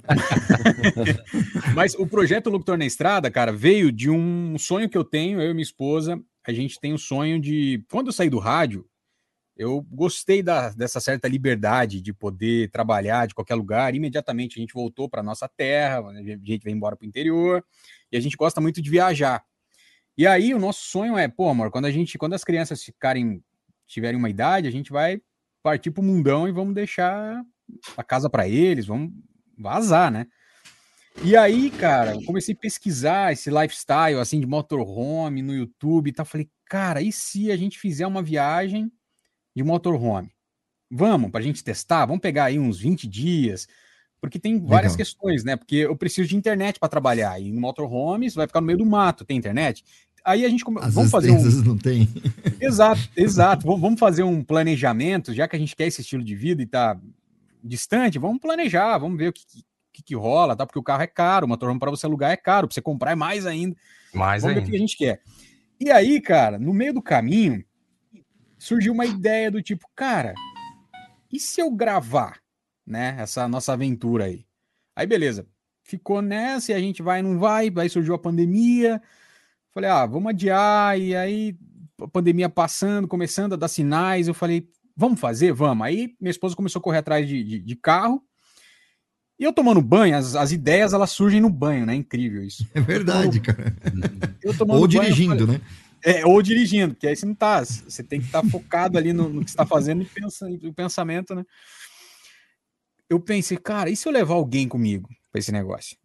Mas 1.73 1.95
o 1.95 2.05
projeto 2.05 2.49
Locutor 2.49 2.77
na 2.77 2.85
Estrada, 2.85 3.29
cara, 3.31 3.51
veio 3.51 3.91
de 3.91 4.09
um 4.09 4.57
sonho 4.57 4.89
que 4.89 4.97
eu 4.97 5.03
tenho, 5.03 5.41
eu 5.41 5.49
e 5.51 5.53
minha 5.53 5.63
esposa. 5.63 6.19
A 6.45 6.53
gente 6.53 6.79
tem 6.79 6.93
o 6.93 6.97
sonho 6.97 7.39
de. 7.39 7.83
Quando 7.91 8.07
eu 8.07 8.13
saí 8.13 8.29
do 8.29 8.39
rádio, 8.39 8.85
eu 9.57 9.81
gostei 9.89 10.43
da- 10.43 10.69
dessa 10.69 10.99
certa 10.99 11.27
liberdade 11.27 11.99
de 12.01 12.13
poder 12.13 12.69
trabalhar 12.69 13.27
de 13.27 13.33
qualquer 13.33 13.55
lugar. 13.55 13.95
Imediatamente 13.95 14.57
a 14.57 14.61
gente 14.61 14.73
voltou 14.73 15.09
para 15.09 15.23
nossa 15.23 15.49
terra, 15.49 15.99
a 16.07 16.13
gente 16.23 16.63
veio 16.63 16.75
embora 16.75 16.95
para 16.95 17.05
o 17.05 17.07
interior 17.07 17.63
e 18.11 18.17
a 18.17 18.19
gente 18.19 18.37
gosta 18.37 18.61
muito 18.61 18.81
de 18.81 18.89
viajar. 18.89 19.43
E 20.17 20.25
aí 20.25 20.53
o 20.53 20.59
nosso 20.59 20.83
sonho 20.85 21.17
é, 21.17 21.27
pô, 21.27 21.49
amor, 21.49 21.69
quando 21.69 21.85
a 21.85 21.91
gente, 21.91 22.17
quando 22.17 22.33
as 22.33 22.43
crianças 22.43 22.83
ficarem 22.83 23.43
tiverem 23.85 24.17
uma 24.17 24.29
idade, 24.29 24.67
a 24.67 24.71
gente 24.71 24.91
vai 24.91 25.21
partir 25.61 25.91
pro 25.91 26.03
mundão 26.03 26.47
e 26.47 26.51
vamos 26.51 26.73
deixar 26.73 27.43
a 27.95 28.03
casa 28.03 28.29
para 28.29 28.47
eles, 28.47 28.85
vamos 28.85 29.11
vazar, 29.57 30.11
né? 30.11 30.27
E 31.23 31.35
aí, 31.35 31.71
cara, 31.71 32.13
eu 32.13 32.23
comecei 32.23 32.53
a 32.53 32.57
pesquisar 32.57 33.33
esse 33.33 33.49
lifestyle, 33.49 34.19
assim, 34.19 34.39
de 34.39 34.45
motorhome 34.45 35.41
no 35.41 35.53
YouTube 35.53 36.09
e 36.09 36.13
tal. 36.13 36.25
Falei, 36.25 36.47
cara, 36.65 37.01
e 37.01 37.11
se 37.11 37.51
a 37.51 37.57
gente 37.57 37.79
fizer 37.79 38.05
uma 38.05 38.21
viagem 38.21 38.91
de 39.55 39.63
motorhome? 39.63 40.31
Vamos, 40.89 41.31
pra 41.31 41.41
gente 41.41 41.63
testar? 41.63 42.05
Vamos 42.05 42.21
pegar 42.21 42.45
aí 42.45 42.59
uns 42.59 42.79
20 42.79 43.07
dias, 43.07 43.67
porque 44.21 44.39
tem 44.39 44.59
várias 44.59 44.93
Legal. 44.93 44.97
questões, 44.97 45.43
né? 45.43 45.55
Porque 45.55 45.77
eu 45.77 45.97
preciso 45.97 46.29
de 46.29 46.37
internet 46.37 46.79
para 46.79 46.87
trabalhar, 46.87 47.39
e 47.41 47.51
no 47.51 47.59
motorhome 47.59 48.29
você 48.29 48.35
vai 48.35 48.47
ficar 48.47 48.61
no 48.61 48.67
meio 48.67 48.79
do 48.79 48.85
mato, 48.85 49.25
tem 49.25 49.37
internet? 49.37 49.83
Aí 50.23 50.45
a 50.45 50.49
gente 50.49 50.63
come... 50.63 50.79
Às 50.81 50.93
vamos 50.93 51.11
fazer 51.11 51.31
um... 51.31 51.41
não 51.63 51.77
tem. 51.77 52.09
Exato, 52.59 53.01
exato. 53.15 53.65
Vamos- 53.65 53.99
fazer 53.99 54.23
um 54.23 54.43
planejamento, 54.43 55.33
já 55.33 55.47
que 55.47 55.55
a 55.55 55.59
gente 55.59 55.75
quer 55.75 55.87
esse 55.87 56.01
estilo 56.01 56.23
de 56.23 56.35
vida 56.35 56.61
e 56.61 56.65
tá 56.65 56.99
distante, 57.63 58.19
vamos 58.19 58.39
planejar, 58.39 58.97
vamos 58.97 59.17
ver 59.17 59.29
o 59.29 59.33
que, 59.33 59.43
que, 59.93 60.03
que 60.03 60.15
rola, 60.15 60.55
tá? 60.55 60.65
Porque 60.65 60.79
o 60.79 60.83
carro 60.83 61.03
é 61.03 61.07
caro, 61.07 61.45
o 61.45 61.49
motorhome 61.49 61.79
para 61.79 61.91
você 61.91 62.05
alugar 62.05 62.31
é 62.31 62.37
caro, 62.37 62.67
para 62.67 62.73
você 62.73 62.81
comprar 62.81 63.11
é 63.11 63.15
mais 63.15 63.45
ainda. 63.45 63.75
Mais 64.13 64.41
vamos 64.41 64.55
ver 64.55 64.59
o 64.59 64.63
ainda. 64.63 64.71
que 64.71 64.77
a 64.77 64.79
gente 64.79 64.97
quer. 64.97 65.21
E 65.79 65.91
aí, 65.91 66.19
cara, 66.19 66.57
no 66.57 66.73
meio 66.73 66.93
do 66.93 67.01
caminho, 67.01 67.63
surgiu 68.57 68.93
uma 68.93 69.05
ideia 69.05 69.51
do 69.51 69.61
tipo, 69.61 69.87
cara, 69.95 70.33
e 71.31 71.39
se 71.39 71.61
eu 71.61 71.71
gravar, 71.71 72.39
né, 72.85 73.15
essa 73.19 73.47
nossa 73.47 73.73
aventura 73.73 74.25
aí? 74.25 74.45
Aí, 74.95 75.05
beleza. 75.05 75.45
Ficou 75.83 76.21
nessa 76.21 76.71
e 76.71 76.75
a 76.75 76.79
gente 76.79 77.01
vai, 77.01 77.21
não 77.21 77.37
vai, 77.37 77.71
aí 77.77 77.89
surgiu 77.89 78.15
a 78.15 78.19
pandemia. 78.19 79.01
Falei, 79.77 79.91
ah, 79.91 80.07
vamos 80.07 80.29
adiar, 80.31 80.99
e 80.99 81.15
aí 81.15 81.55
a 82.01 82.07
pandemia 82.07 82.49
passando, 82.49 83.07
começando 83.07 83.53
a 83.53 83.55
dar 83.55 83.67
sinais, 83.67 84.27
eu 84.27 84.33
falei, 84.33 84.67
vamos 84.95 85.19
fazer? 85.19 85.53
Vamos. 85.53 85.85
Aí 85.85 86.15
minha 86.19 86.31
esposa 86.31 86.55
começou 86.55 86.79
a 86.79 86.83
correr 86.83 86.97
atrás 86.97 87.27
de, 87.27 87.43
de, 87.43 87.59
de 87.59 87.75
carro, 87.75 88.19
e 89.39 89.43
eu 89.43 89.53
tomando 89.53 89.79
banho, 89.79 90.17
as, 90.17 90.35
as 90.35 90.51
ideias 90.51 90.93
elas 90.93 91.11
surgem 91.11 91.39
no 91.39 91.47
banho, 91.51 91.85
né? 91.85 91.93
Incrível 91.93 92.43
isso. 92.43 92.67
É 92.73 92.81
verdade, 92.81 93.39
cara. 93.39 93.77
Eu 94.41 94.49
Ou 94.61 94.65
banho, 94.65 94.81
eu 94.81 94.87
dirigindo, 94.87 95.45
falei- 95.45 95.59
né? 95.59 95.61
É, 96.03 96.25
ou 96.25 96.41
dirigindo, 96.41 96.95
porque 96.95 97.05
aí 97.05 97.15
você 97.15 97.27
não 97.27 97.35
tá. 97.35 97.63
Você 97.63 98.01
tem 98.01 98.19
que 98.19 98.25
estar 98.25 98.43
focado 98.49 98.97
ali 98.97 99.13
no, 99.13 99.29
no 99.29 99.41
que 99.45 99.51
você 99.51 99.53
está 99.53 99.65
fazendo 99.67 100.01
e 100.01 100.05
pensa, 100.05 100.47
o 100.49 100.73
pensamento, 100.73 101.35
né? 101.35 101.45
Eu 103.07 103.19
pensei, 103.19 103.57
cara, 103.57 103.91
e 103.91 103.95
se 103.95 104.07
eu 104.07 104.11
levar 104.11 104.33
alguém 104.33 104.67
comigo 104.67 105.07
para 105.31 105.37
esse 105.37 105.51
negócio? 105.51 105.95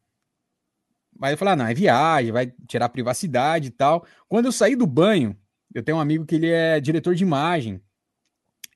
Mas 1.18 1.32
eu 1.32 1.38
falei, 1.38 1.54
ah, 1.54 1.56
não, 1.56 1.66
é 1.66 1.74
viagem, 1.74 2.32
vai 2.32 2.52
tirar 2.66 2.88
privacidade 2.88 3.68
e 3.68 3.70
tal. 3.70 4.04
Quando 4.28 4.46
eu 4.46 4.52
saí 4.52 4.74
do 4.74 4.86
banho, 4.86 5.36
eu 5.74 5.82
tenho 5.82 5.98
um 5.98 6.00
amigo 6.00 6.24
que 6.26 6.34
ele 6.34 6.50
é 6.50 6.80
diretor 6.80 7.14
de 7.14 7.22
imagem 7.22 7.80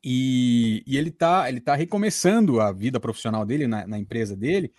e, 0.03 0.83
e 0.87 0.97
ele, 0.97 1.11
tá, 1.11 1.49
ele 1.49 1.61
tá 1.61 1.75
recomeçando 1.75 2.61
a 2.61 2.71
vida 2.73 3.01
profissional 3.01 3.45
dele 3.45 3.67
na, 3.67 3.87
na 3.87 3.99
empresa 3.99 4.37
dele, 4.37 4.73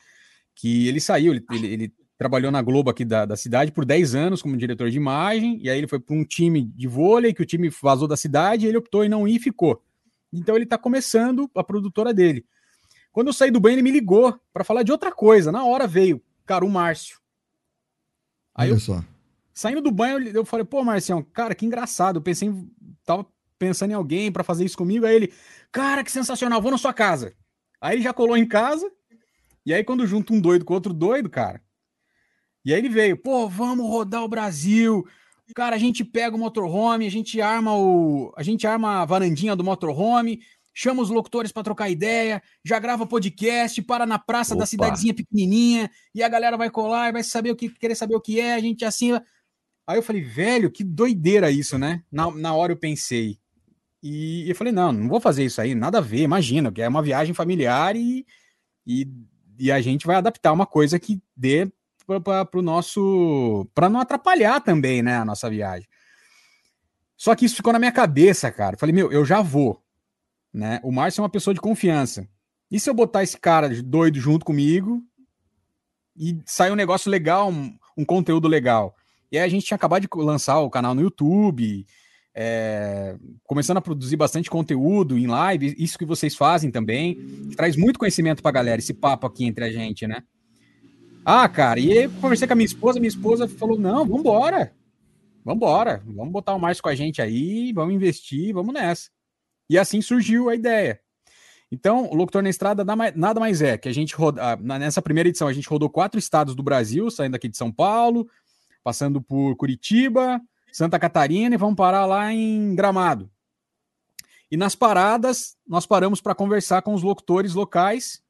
que 0.55 0.87
ele 0.87 0.99
saiu, 0.99 1.33
ele, 1.33 1.45
ele, 1.51 1.67
ele 1.67 1.93
trabalhou 2.17 2.51
na 2.51 2.61
Globo 2.61 2.89
aqui 2.89 3.05
da, 3.05 3.25
da 3.25 3.35
cidade 3.35 3.71
por 3.71 3.85
10 3.85 4.15
anos 4.15 4.41
como 4.41 4.57
diretor 4.57 4.89
de 4.89 4.97
imagem, 4.97 5.59
e 5.61 5.69
aí 5.69 5.77
ele 5.77 5.87
foi 5.87 5.99
para 5.99 6.15
um 6.15 6.23
time 6.23 6.63
de 6.63 6.87
vôlei, 6.87 7.33
que 7.33 7.41
o 7.41 7.45
time 7.45 7.69
vazou 7.81 8.07
da 8.07 8.17
cidade, 8.17 8.65
ele 8.65 8.77
optou 8.77 9.03
em 9.03 9.09
não 9.09 9.27
ir 9.27 9.35
e 9.35 9.39
ficou. 9.39 9.83
Então 10.31 10.55
ele 10.55 10.65
tá 10.65 10.77
começando 10.77 11.49
a 11.55 11.63
produtora 11.63 12.13
dele. 12.13 12.45
Quando 13.11 13.27
eu 13.27 13.33
saí 13.33 13.51
do 13.51 13.59
banho, 13.59 13.75
ele 13.75 13.81
me 13.81 13.91
ligou 13.91 14.37
para 14.53 14.63
falar 14.63 14.83
de 14.83 14.91
outra 14.91 15.11
coisa. 15.11 15.51
Na 15.51 15.65
hora 15.65 15.87
veio, 15.87 16.21
cara, 16.45 16.65
o 16.65 16.69
Márcio. 16.69 17.19
Aí 18.57 18.69
Olha 18.69 18.75
eu, 18.75 18.79
só. 18.79 19.03
saindo 19.53 19.81
do 19.81 19.91
banho, 19.91 20.27
eu 20.29 20.43
falei, 20.43 20.65
pô, 20.65 20.83
Marcião, 20.83 21.21
cara, 21.21 21.53
que 21.53 21.65
engraçado. 21.65 22.17
Eu 22.17 22.21
pensei 22.21 22.49
em. 22.49 22.69
Tava 23.05 23.25
pensando 23.59 23.91
em 23.91 23.93
alguém 23.93 24.31
para 24.31 24.43
fazer 24.43 24.65
isso 24.65 24.77
comigo. 24.77 25.05
Aí 25.05 25.15
ele, 25.15 25.33
cara, 25.71 26.03
que 26.03 26.11
sensacional, 26.11 26.61
vou 26.61 26.71
na 26.71 26.77
sua 26.77 26.93
casa. 26.93 27.33
Aí 27.79 27.95
ele 27.95 28.03
já 28.03 28.11
colou 28.11 28.35
em 28.35 28.47
casa. 28.47 28.91
E 29.65 29.73
aí, 29.73 29.83
quando 29.83 30.07
junta 30.07 30.33
um 30.33 30.41
doido 30.41 30.65
com 30.65 30.73
outro 30.73 30.93
doido, 30.93 31.29
cara. 31.29 31.61
E 32.65 32.73
aí 32.73 32.79
ele 32.79 32.89
veio, 32.89 33.15
pô, 33.15 33.47
vamos 33.47 33.87
rodar 33.87 34.23
o 34.23 34.27
Brasil. 34.27 35.05
Cara, 35.55 35.75
a 35.75 35.79
gente 35.79 36.03
pega 36.03 36.35
o 36.35 36.39
motorhome, 36.39 37.05
a 37.05 37.11
gente 37.11 37.39
arma 37.39 37.77
o. 37.77 38.33
A 38.35 38.43
gente 38.43 38.65
arma 38.65 39.01
a 39.01 39.05
varandinha 39.05 39.55
do 39.55 39.63
motorhome, 39.63 40.41
chama 40.77 41.01
os 41.01 41.09
locutores 41.09 41.51
para 41.51 41.63
trocar 41.63 41.89
ideia, 41.89 42.39
já 42.63 42.77
grava 42.77 43.07
podcast, 43.07 43.81
para 43.81 44.05
na 44.05 44.19
praça 44.19 44.53
da 44.53 44.59
Opa. 44.59 44.67
cidadezinha 44.67 45.11
pequenininha, 45.11 45.89
e 46.13 46.21
a 46.21 46.29
galera 46.29 46.55
vai 46.55 46.69
colar 46.69 47.09
e 47.09 47.13
vai 47.13 47.23
saber 47.23 47.49
o 47.49 47.55
que 47.55 47.67
querer 47.67 47.95
saber 47.95 48.13
o 48.13 48.21
que 48.21 48.39
é, 48.39 48.53
a 48.53 48.59
gente 48.59 48.85
assim. 48.85 49.11
Aí 49.87 49.97
eu 49.97 50.03
falei, 50.03 50.21
velho, 50.21 50.69
que 50.69 50.83
doideira 50.83 51.49
isso, 51.49 51.79
né? 51.79 52.03
Na, 52.11 52.29
na 52.29 52.53
hora 52.53 52.73
eu 52.73 52.77
pensei. 52.77 53.39
E 54.03 54.47
eu 54.47 54.55
falei, 54.55 54.71
não, 54.71 54.91
não 54.91 55.09
vou 55.09 55.19
fazer 55.19 55.43
isso 55.43 55.59
aí, 55.59 55.73
nada 55.73 55.97
a 55.97 56.01
ver, 56.01 56.21
imagina, 56.21 56.71
que 56.71 56.79
é 56.79 56.87
uma 56.87 57.01
viagem 57.01 57.33
familiar 57.33 57.95
e, 57.95 58.23
e, 58.85 59.07
e 59.57 59.71
a 59.71 59.81
gente 59.81 60.05
vai 60.05 60.17
adaptar 60.17 60.53
uma 60.53 60.67
coisa 60.67 60.99
que 60.99 61.19
dê 61.35 61.67
para 62.05 62.47
o 62.53 62.61
nosso. 62.61 63.67
para 63.73 63.89
não 63.89 63.99
atrapalhar 63.99 64.61
também, 64.61 65.01
né, 65.01 65.17
a 65.17 65.25
nossa 65.25 65.49
viagem. 65.49 65.89
Só 67.17 67.33
que 67.33 67.45
isso 67.45 67.55
ficou 67.55 67.73
na 67.73 67.79
minha 67.79 67.91
cabeça, 67.91 68.51
cara. 68.51 68.75
Eu 68.75 68.79
falei, 68.79 68.93
meu, 68.93 69.11
eu 69.11 69.25
já 69.25 69.41
vou. 69.41 69.83
Né? 70.57 70.79
O 70.83 70.91
Márcio 70.91 71.21
é 71.21 71.23
uma 71.23 71.29
pessoa 71.29 71.53
de 71.53 71.61
confiança. 71.61 72.27
E 72.71 72.79
se 72.79 72.89
eu 72.89 72.93
botar 72.95 73.21
esse 73.21 73.39
cara 73.39 73.69
doido 73.83 74.19
junto 74.19 74.43
comigo 74.43 75.03
e 76.17 76.41
sair 76.47 76.71
um 76.71 76.75
negócio 76.75 77.11
legal, 77.11 77.51
um, 77.51 77.77
um 77.95 78.03
conteúdo 78.03 78.47
legal? 78.47 78.95
E 79.31 79.37
aí 79.37 79.43
a 79.43 79.47
gente 79.47 79.67
tinha 79.67 79.75
acabado 79.75 80.01
de 80.01 80.07
lançar 80.15 80.59
o 80.61 80.69
canal 80.71 80.95
no 80.95 81.01
YouTube, 81.01 81.85
é, 82.33 83.15
começando 83.43 83.77
a 83.77 83.81
produzir 83.81 84.15
bastante 84.15 84.49
conteúdo 84.49 85.15
em 85.15 85.27
live, 85.27 85.75
isso 85.77 85.95
que 85.95 86.05
vocês 86.05 86.35
fazem 86.35 86.71
também, 86.71 87.13
que 87.49 87.55
traz 87.55 87.75
muito 87.75 87.99
conhecimento 87.99 88.41
pra 88.41 88.49
galera, 88.49 88.79
esse 88.79 88.95
papo 88.95 89.27
aqui 89.27 89.45
entre 89.45 89.63
a 89.63 89.71
gente, 89.71 90.07
né? 90.07 90.23
Ah, 91.23 91.47
cara, 91.47 91.79
e 91.79 91.91
aí 91.91 92.03
eu 92.05 92.11
conversei 92.19 92.47
com 92.47 92.53
a 92.53 92.55
minha 92.55 92.65
esposa, 92.65 92.99
minha 92.99 93.09
esposa 93.09 93.47
falou: 93.47 93.77
não, 93.77 94.07
vambora, 94.07 94.73
vambora, 95.45 96.01
vamos 96.03 96.33
botar 96.33 96.55
o 96.55 96.59
Márcio 96.59 96.81
com 96.81 96.89
a 96.89 96.95
gente 96.95 97.21
aí, 97.21 97.71
vamos 97.73 97.93
investir, 97.93 98.55
vamos 98.55 98.73
nessa. 98.73 99.15
E 99.69 99.77
assim 99.77 100.01
surgiu 100.01 100.49
a 100.49 100.55
ideia. 100.55 100.99
Então, 101.71 102.09
o 102.09 102.15
Locutor 102.15 102.41
na 102.41 102.49
Estrada 102.49 102.85
nada 102.85 103.39
mais- 103.39 103.61
é 103.61 103.77
que 103.77 103.89
a 103.89 103.93
gente 103.93 104.15
roda, 104.15 104.41
ah, 104.41 104.55
nessa 104.55 105.01
primeira 105.01 105.27
edição, 105.27 105.47
a 105.47 105.53
gente 105.53 105.67
rodou 105.67 105.89
quatro 105.89 106.17
estados 106.17 106.55
do 106.55 106.63
Brasil, 106.63 107.11
saindo 107.11 107.35
aqui 107.35 107.49
de 107.49 107.57
São 107.57 107.71
Paulo, 107.71 108.29
passando 108.83 109.21
por 109.21 109.55
Curitiba, 109.57 110.41
Santa 110.71 110.97
Catarina 110.97 111.55
e 111.55 111.57
vamos 111.57 111.75
parar 111.75 112.05
lá 112.05 112.31
em 112.31 112.73
Gramado. 112.73 113.29
E 114.49 114.55
nas 114.55 114.75
paradas, 114.75 115.57
nós 115.67 115.85
paramos 115.85 116.21
para 116.21 116.33
conversar 116.33 116.81
com 116.81 116.93
os 116.93 117.03
locutores 117.03 117.53
locais, 117.53 118.21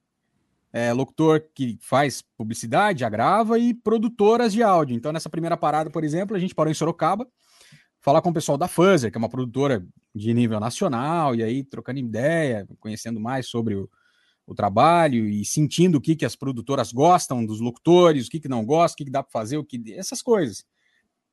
é, 0.74 0.92
locutor 0.92 1.44
que 1.54 1.78
faz 1.80 2.24
publicidade, 2.36 3.02
já 3.02 3.10
grava, 3.10 3.60
e 3.60 3.72
produtoras 3.74 4.52
de 4.52 4.64
áudio. 4.64 4.96
Então, 4.96 5.12
nessa 5.12 5.30
primeira 5.30 5.56
parada, 5.56 5.92
por 5.92 6.04
exemplo, 6.04 6.36
a 6.36 6.40
gente 6.40 6.56
parou 6.56 6.72
em 6.72 6.74
Sorocaba, 6.76 7.28
falar 8.08 8.22
com 8.22 8.30
o 8.30 8.34
pessoal 8.34 8.58
da 8.58 8.70
Fuzzer, 8.70 9.12
que 9.12 9.18
é 9.18 9.20
uma 9.20 9.28
produtora 9.28 9.86
de 10.16 10.34
nível 10.34 10.62
nacional, 10.62 11.36
e 11.36 11.44
aí 11.44 11.62
trocando 11.62 12.00
ideia, 12.00 12.66
conhecendo 12.80 13.20
mais 13.20 13.48
sobre 13.50 13.76
o, 13.76 13.90
o 14.46 14.56
trabalho 14.56 15.28
e 15.28 15.44
sentindo 15.44 15.98
o 15.98 16.02
que, 16.02 16.16
que 16.16 16.24
as 16.24 16.34
produtoras 16.34 16.94
gostam 16.94 17.46
dos 17.46 17.60
locutores, 17.60 18.28
o 18.28 18.30
que, 18.30 18.40
que 18.40 18.48
não 18.48 18.64
gostam, 18.66 18.94
o 18.94 18.98
que, 19.00 19.04
que 19.04 19.12
dá 19.12 19.22
para 19.22 19.30
fazer, 19.34 19.58
o 19.58 19.64
que 19.66 19.94
essas 19.94 20.22
coisas. 20.22 20.64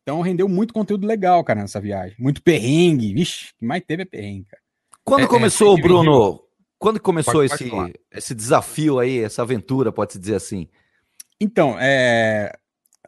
Então 0.02 0.21
rendeu 0.21 0.49
muito 0.49 0.75
conteúdo 0.75 1.07
legal, 1.07 1.45
cara, 1.45 1.61
nessa 1.61 1.81
viagem. 1.81 2.16
Muito 2.19 2.43
perrengue. 2.43 3.14
Vixe, 3.14 3.52
o 3.52 3.59
que 3.61 3.66
mais 3.66 3.85
teve 3.87 4.02
é 4.02 4.07
perrengue, 4.07 4.47
cara. 4.47 4.62
Quando 5.04 5.23
É, 5.23 5.28
começou, 5.28 5.78
é, 5.78 5.81
Bruno? 5.81 6.43
Quando 6.76 6.99
começou 7.00 7.35
Pode- 7.35 7.71
pode 7.71 7.90
esse, 7.90 8.00
esse 8.11 8.35
desafio 8.35 8.99
aí, 8.99 9.21
essa 9.21 9.43
aventura, 9.43 9.93
pode-se 9.93 10.19
dizer 10.19 10.35
assim? 10.35 10.66
Então, 11.40 11.76
é, 11.78 12.52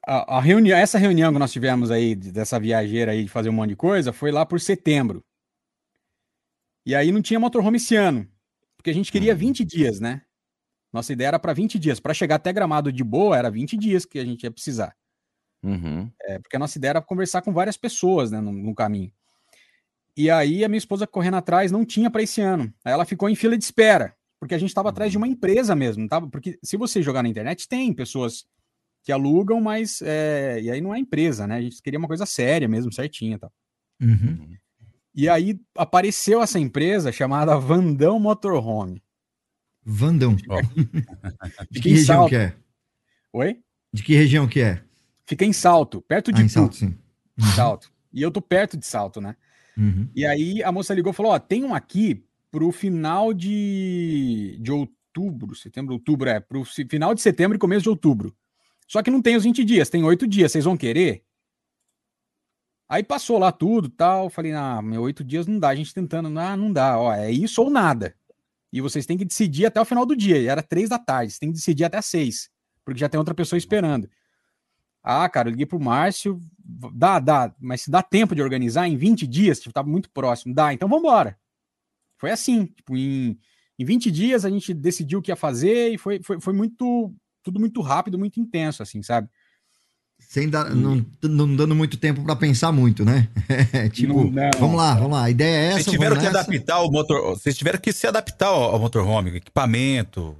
a, 0.06 0.38
a 0.38 0.40
reunião, 0.40 0.78
essa 0.78 0.98
reunião 0.98 1.32
que 1.32 1.38
nós 1.38 1.52
tivemos 1.52 1.90
aí, 1.90 2.14
de- 2.14 2.30
dessa 2.30 2.58
viajeira 2.60 3.12
aí 3.12 3.24
de 3.24 3.28
fazer 3.28 3.48
um 3.50 3.52
monte 3.52 3.70
de 3.70 3.76
coisa, 3.76 4.12
foi 4.12 4.30
lá 4.30 4.46
por 4.46 4.60
setembro. 4.60 5.24
E 6.86 6.94
aí 6.94 7.10
não 7.10 7.20
tinha 7.20 7.40
motorhome 7.40 7.78
esse 7.78 7.96
ano, 7.96 8.28
porque 8.76 8.90
a 8.90 8.94
gente 8.94 9.10
queria 9.10 9.34
20 9.34 9.64
dias, 9.64 9.98
né? 9.98 10.22
Nossa 10.92 11.12
ideia 11.12 11.28
era 11.28 11.38
para 11.38 11.52
20 11.52 11.78
dias. 11.78 11.98
Para 11.98 12.14
chegar 12.14 12.36
até 12.36 12.52
Gramado 12.52 12.92
de 12.92 13.02
boa, 13.02 13.36
era 13.36 13.50
20 13.50 13.76
dias 13.76 14.04
que 14.04 14.20
a 14.20 14.24
gente 14.24 14.44
ia 14.44 14.50
precisar. 14.50 14.96
Uhum. 15.62 16.10
É, 16.22 16.38
porque 16.38 16.54
a 16.54 16.58
nossa 16.58 16.78
ideia 16.78 16.90
era 16.90 17.02
conversar 17.02 17.42
com 17.42 17.52
várias 17.52 17.76
pessoas 17.76 18.30
né, 18.30 18.40
no, 18.40 18.52
no 18.52 18.74
caminho. 18.74 19.12
E 20.16 20.30
aí 20.30 20.64
a 20.64 20.68
minha 20.68 20.78
esposa 20.78 21.06
correndo 21.06 21.36
atrás 21.36 21.72
não 21.72 21.84
tinha 21.84 22.10
para 22.10 22.22
esse 22.22 22.40
ano. 22.40 22.72
Aí 22.84 22.92
ela 22.92 23.04
ficou 23.04 23.28
em 23.28 23.34
fila 23.34 23.58
de 23.58 23.64
espera, 23.64 24.16
porque 24.38 24.54
a 24.54 24.58
gente 24.58 24.70
estava 24.70 24.88
atrás 24.88 25.10
de 25.10 25.18
uma 25.18 25.26
empresa 25.28 25.74
mesmo, 25.74 26.08
tava? 26.08 26.30
Porque 26.30 26.58
se 26.62 26.76
você 26.76 27.02
jogar 27.02 27.22
na 27.22 27.28
internet, 27.28 27.68
tem 27.68 27.92
pessoas 27.92 28.46
que 29.06 29.12
alugam, 29.12 29.60
mas 29.60 30.02
é, 30.02 30.60
e 30.60 30.68
aí 30.68 30.80
não 30.80 30.92
é 30.92 30.98
empresa, 30.98 31.46
né? 31.46 31.58
A 31.58 31.60
gente 31.60 31.80
queria 31.80 31.96
uma 31.96 32.08
coisa 32.08 32.26
séria 32.26 32.66
mesmo, 32.66 32.92
certinha, 32.92 33.36
e 33.36 33.38
tal. 33.38 33.52
Uhum. 34.02 34.56
E 35.14 35.28
aí 35.28 35.60
apareceu 35.76 36.42
essa 36.42 36.58
empresa 36.58 37.12
chamada 37.12 37.56
Vandão 37.56 38.18
Motorhome. 38.18 39.00
Vandão. 39.84 40.34
De 40.34 40.42
Fica 40.44 41.80
que 41.82 41.88
região 41.90 42.04
Salto. 42.04 42.28
que 42.30 42.34
é? 42.36 42.56
Oi? 43.32 43.60
De 43.92 44.02
que 44.02 44.14
região 44.16 44.48
que 44.48 44.60
é? 44.60 44.82
Fica 45.24 45.44
em 45.44 45.52
Salto, 45.52 46.02
perto 46.02 46.32
de 46.32 46.42
Ah, 46.42 46.44
em. 46.44 46.48
Salto, 46.48 46.74
sim. 46.74 46.98
Salto. 47.54 47.92
E 48.12 48.20
eu 48.20 48.32
tô 48.32 48.42
perto 48.42 48.76
de 48.76 48.84
Salto, 48.84 49.20
né? 49.20 49.36
Uhum. 49.78 50.08
E 50.16 50.26
aí 50.26 50.64
a 50.64 50.72
moça 50.72 50.92
ligou 50.92 51.12
e 51.12 51.14
falou: 51.14 51.30
Ó, 51.30 51.38
tem 51.38 51.62
um 51.62 51.76
aqui 51.76 52.24
pro 52.50 52.72
final 52.72 53.32
de, 53.32 54.58
de 54.60 54.72
outubro, 54.72 55.54
setembro, 55.54 55.94
outubro, 55.94 56.28
é, 56.28 56.40
pro 56.40 56.64
final 56.64 57.14
de 57.14 57.20
setembro 57.20 57.56
e 57.56 57.60
começo 57.60 57.84
de 57.84 57.88
outubro. 57.88 58.34
Só 58.86 59.02
que 59.02 59.10
não 59.10 59.20
tem 59.20 59.36
os 59.36 59.44
20 59.44 59.64
dias, 59.64 59.90
tem 59.90 60.04
8 60.04 60.26
dias, 60.26 60.52
vocês 60.52 60.64
vão 60.64 60.76
querer? 60.76 61.24
Aí 62.88 63.02
passou 63.02 63.38
lá 63.38 63.50
tudo 63.50 63.88
tal, 63.88 64.30
falei, 64.30 64.52
ah, 64.52 64.80
meu, 64.80 65.02
8 65.02 65.24
dias 65.24 65.46
não 65.46 65.58
dá, 65.58 65.70
a 65.70 65.74
gente 65.74 65.92
tentando, 65.92 66.38
ah, 66.38 66.56
não 66.56 66.72
dá, 66.72 66.98
ó, 66.98 67.12
é 67.12 67.30
isso 67.30 67.60
ou 67.60 67.68
nada. 67.68 68.14
E 68.72 68.80
vocês 68.80 69.06
têm 69.06 69.18
que 69.18 69.24
decidir 69.24 69.66
até 69.66 69.80
o 69.80 69.84
final 69.84 70.06
do 70.06 70.14
dia, 70.14 70.38
e 70.38 70.46
era 70.46 70.62
3 70.62 70.88
da 70.88 70.98
tarde, 70.98 71.32
vocês 71.32 71.38
têm 71.38 71.48
que 71.48 71.56
decidir 71.56 71.84
até 71.84 72.00
6, 72.00 72.48
porque 72.84 73.00
já 73.00 73.08
tem 73.08 73.18
outra 73.18 73.34
pessoa 73.34 73.58
esperando. 73.58 74.08
Ah, 75.02 75.28
cara, 75.28 75.48
eu 75.48 75.50
liguei 75.50 75.66
pro 75.66 75.80
Márcio, 75.80 76.40
dá, 76.92 77.18
dá, 77.18 77.54
mas 77.60 77.82
se 77.82 77.90
dá 77.90 78.02
tempo 78.02 78.34
de 78.34 78.42
organizar 78.42 78.88
em 78.88 78.96
20 78.96 79.26
dias, 79.26 79.60
tipo, 79.60 79.72
tava 79.72 79.88
muito 79.88 80.10
próximo, 80.10 80.54
dá, 80.54 80.72
então 80.72 80.88
vambora. 80.88 81.38
Foi 82.18 82.30
assim, 82.30 82.66
tipo, 82.66 82.96
em, 82.96 83.38
em 83.78 83.84
20 83.84 84.10
dias 84.10 84.44
a 84.44 84.50
gente 84.50 84.72
decidiu 84.72 85.18
o 85.18 85.22
que 85.22 85.30
ia 85.30 85.36
fazer 85.36 85.92
e 85.92 85.98
foi, 85.98 86.22
foi, 86.22 86.40
foi 86.40 86.52
muito, 86.52 87.14
tudo 87.46 87.58
muito 87.60 87.80
rápido, 87.80 88.18
muito 88.18 88.38
intenso, 88.40 88.82
assim, 88.82 89.02
sabe? 89.02 89.28
Sem 90.18 90.48
dar, 90.48 90.74
não, 90.74 91.04
não 91.22 91.54
dando 91.56 91.74
muito 91.74 91.96
tempo 91.98 92.24
pra 92.24 92.34
pensar 92.34 92.72
muito, 92.72 93.04
né? 93.04 93.28
tipo, 93.92 94.24
Não, 94.24 94.30
não. 94.30 94.50
vamos 94.58 94.76
lá, 94.76 94.94
vamos 94.94 95.12
lá. 95.12 95.24
A 95.24 95.30
ideia 95.30 95.56
é 95.56 95.64
essa. 95.66 95.74
Vocês 95.84 95.86
tiveram 95.90 96.16
que 96.16 96.22
nessa. 96.24 96.38
adaptar 96.40 96.80
o 96.80 96.90
motor. 96.90 97.22
Vocês 97.38 97.56
tiveram 97.56 97.78
que 97.78 97.92
se 97.92 98.06
adaptar 98.06 98.46
ao, 98.48 98.78
motorhome, 98.78 99.36
equipamento, 99.36 100.34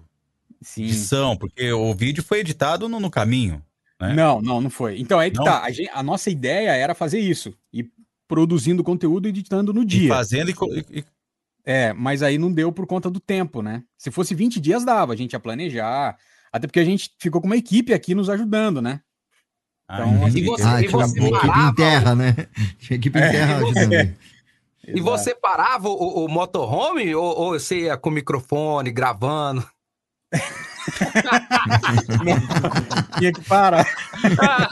Sim. 0.62 0.84
edição, 0.84 1.36
porque 1.36 1.70
o 1.72 1.92
vídeo 1.94 2.24
foi 2.24 2.40
editado 2.40 2.88
no, 2.88 2.98
no 2.98 3.10
caminho. 3.10 3.62
né? 4.00 4.14
Não, 4.14 4.40
não, 4.40 4.60
não 4.62 4.70
foi. 4.70 4.98
Então 4.98 5.18
aí 5.18 5.30
que 5.30 5.36
Não? 5.36 5.44
tá. 5.44 5.62
A, 5.62 5.70
gen- 5.70 5.90
a 5.92 6.02
nossa 6.02 6.30
ideia 6.30 6.70
era 6.70 6.94
fazer 6.94 7.20
isso. 7.20 7.54
E 7.72 7.86
produzindo 8.26 8.82
conteúdo 8.82 9.26
e 9.26 9.28
editando 9.28 9.72
no 9.74 9.82
E 9.82 9.86
dia. 9.86 10.08
fazendo 10.08 10.50
e, 10.50 10.54
co- 10.54 10.72
e- 10.74 10.84
e- 11.00 11.04
É, 11.66 11.92
mas 11.92 12.22
aí 12.22 12.38
não 12.38 12.50
deu 12.50 12.72
por 12.72 12.86
conta 12.86 13.10
do 13.10 13.20
tempo, 13.20 13.60
né? 13.60 13.82
Se 13.98 14.10
fosse 14.10 14.34
20 14.34 14.58
dias 14.58 14.84
dava, 14.86 15.12
a 15.12 15.16
gente 15.16 15.34
ia 15.34 15.40
planejar. 15.40 16.16
Até 16.56 16.66
porque 16.66 16.80
a 16.80 16.84
gente 16.84 17.10
ficou 17.18 17.40
com 17.40 17.46
uma 17.46 17.56
equipe 17.56 17.92
aqui 17.92 18.14
nos 18.14 18.28
ajudando, 18.30 18.80
né? 18.82 19.00
Ah, 19.88 20.00
Então, 20.00 20.16
entendi. 20.28 20.40
E 20.40 20.44
você, 20.46 20.62
Ah, 20.64 20.80
e 20.82 20.86
tinha 20.88 20.96
uma 20.98 21.06
você 21.06 21.18
equipe 21.18 21.26
em 21.36 21.38
parava, 21.48 21.74
terra, 21.74 22.14
né? 22.14 22.34
Tinha 22.78 22.96
equipe 22.96 23.18
em 23.18 23.22
É, 23.22 23.30
terra 23.30 23.52
e 23.52 23.60
você- 23.60 23.78
ajudando. 23.80 24.16
e 24.88 25.00
você 25.00 25.34
parava 25.34 25.88
o, 25.88 26.24
o 26.24 26.28
motorhome 26.28 27.14
ou, 27.14 27.24
ou 27.38 27.50
você 27.58 27.80
ia 27.82 27.96
com 27.96 28.08
o 28.08 28.12
microfone 28.12 28.90
gravando? 28.90 29.66
Tinha 33.18 33.32
que 33.32 33.40
parar. 33.42 33.86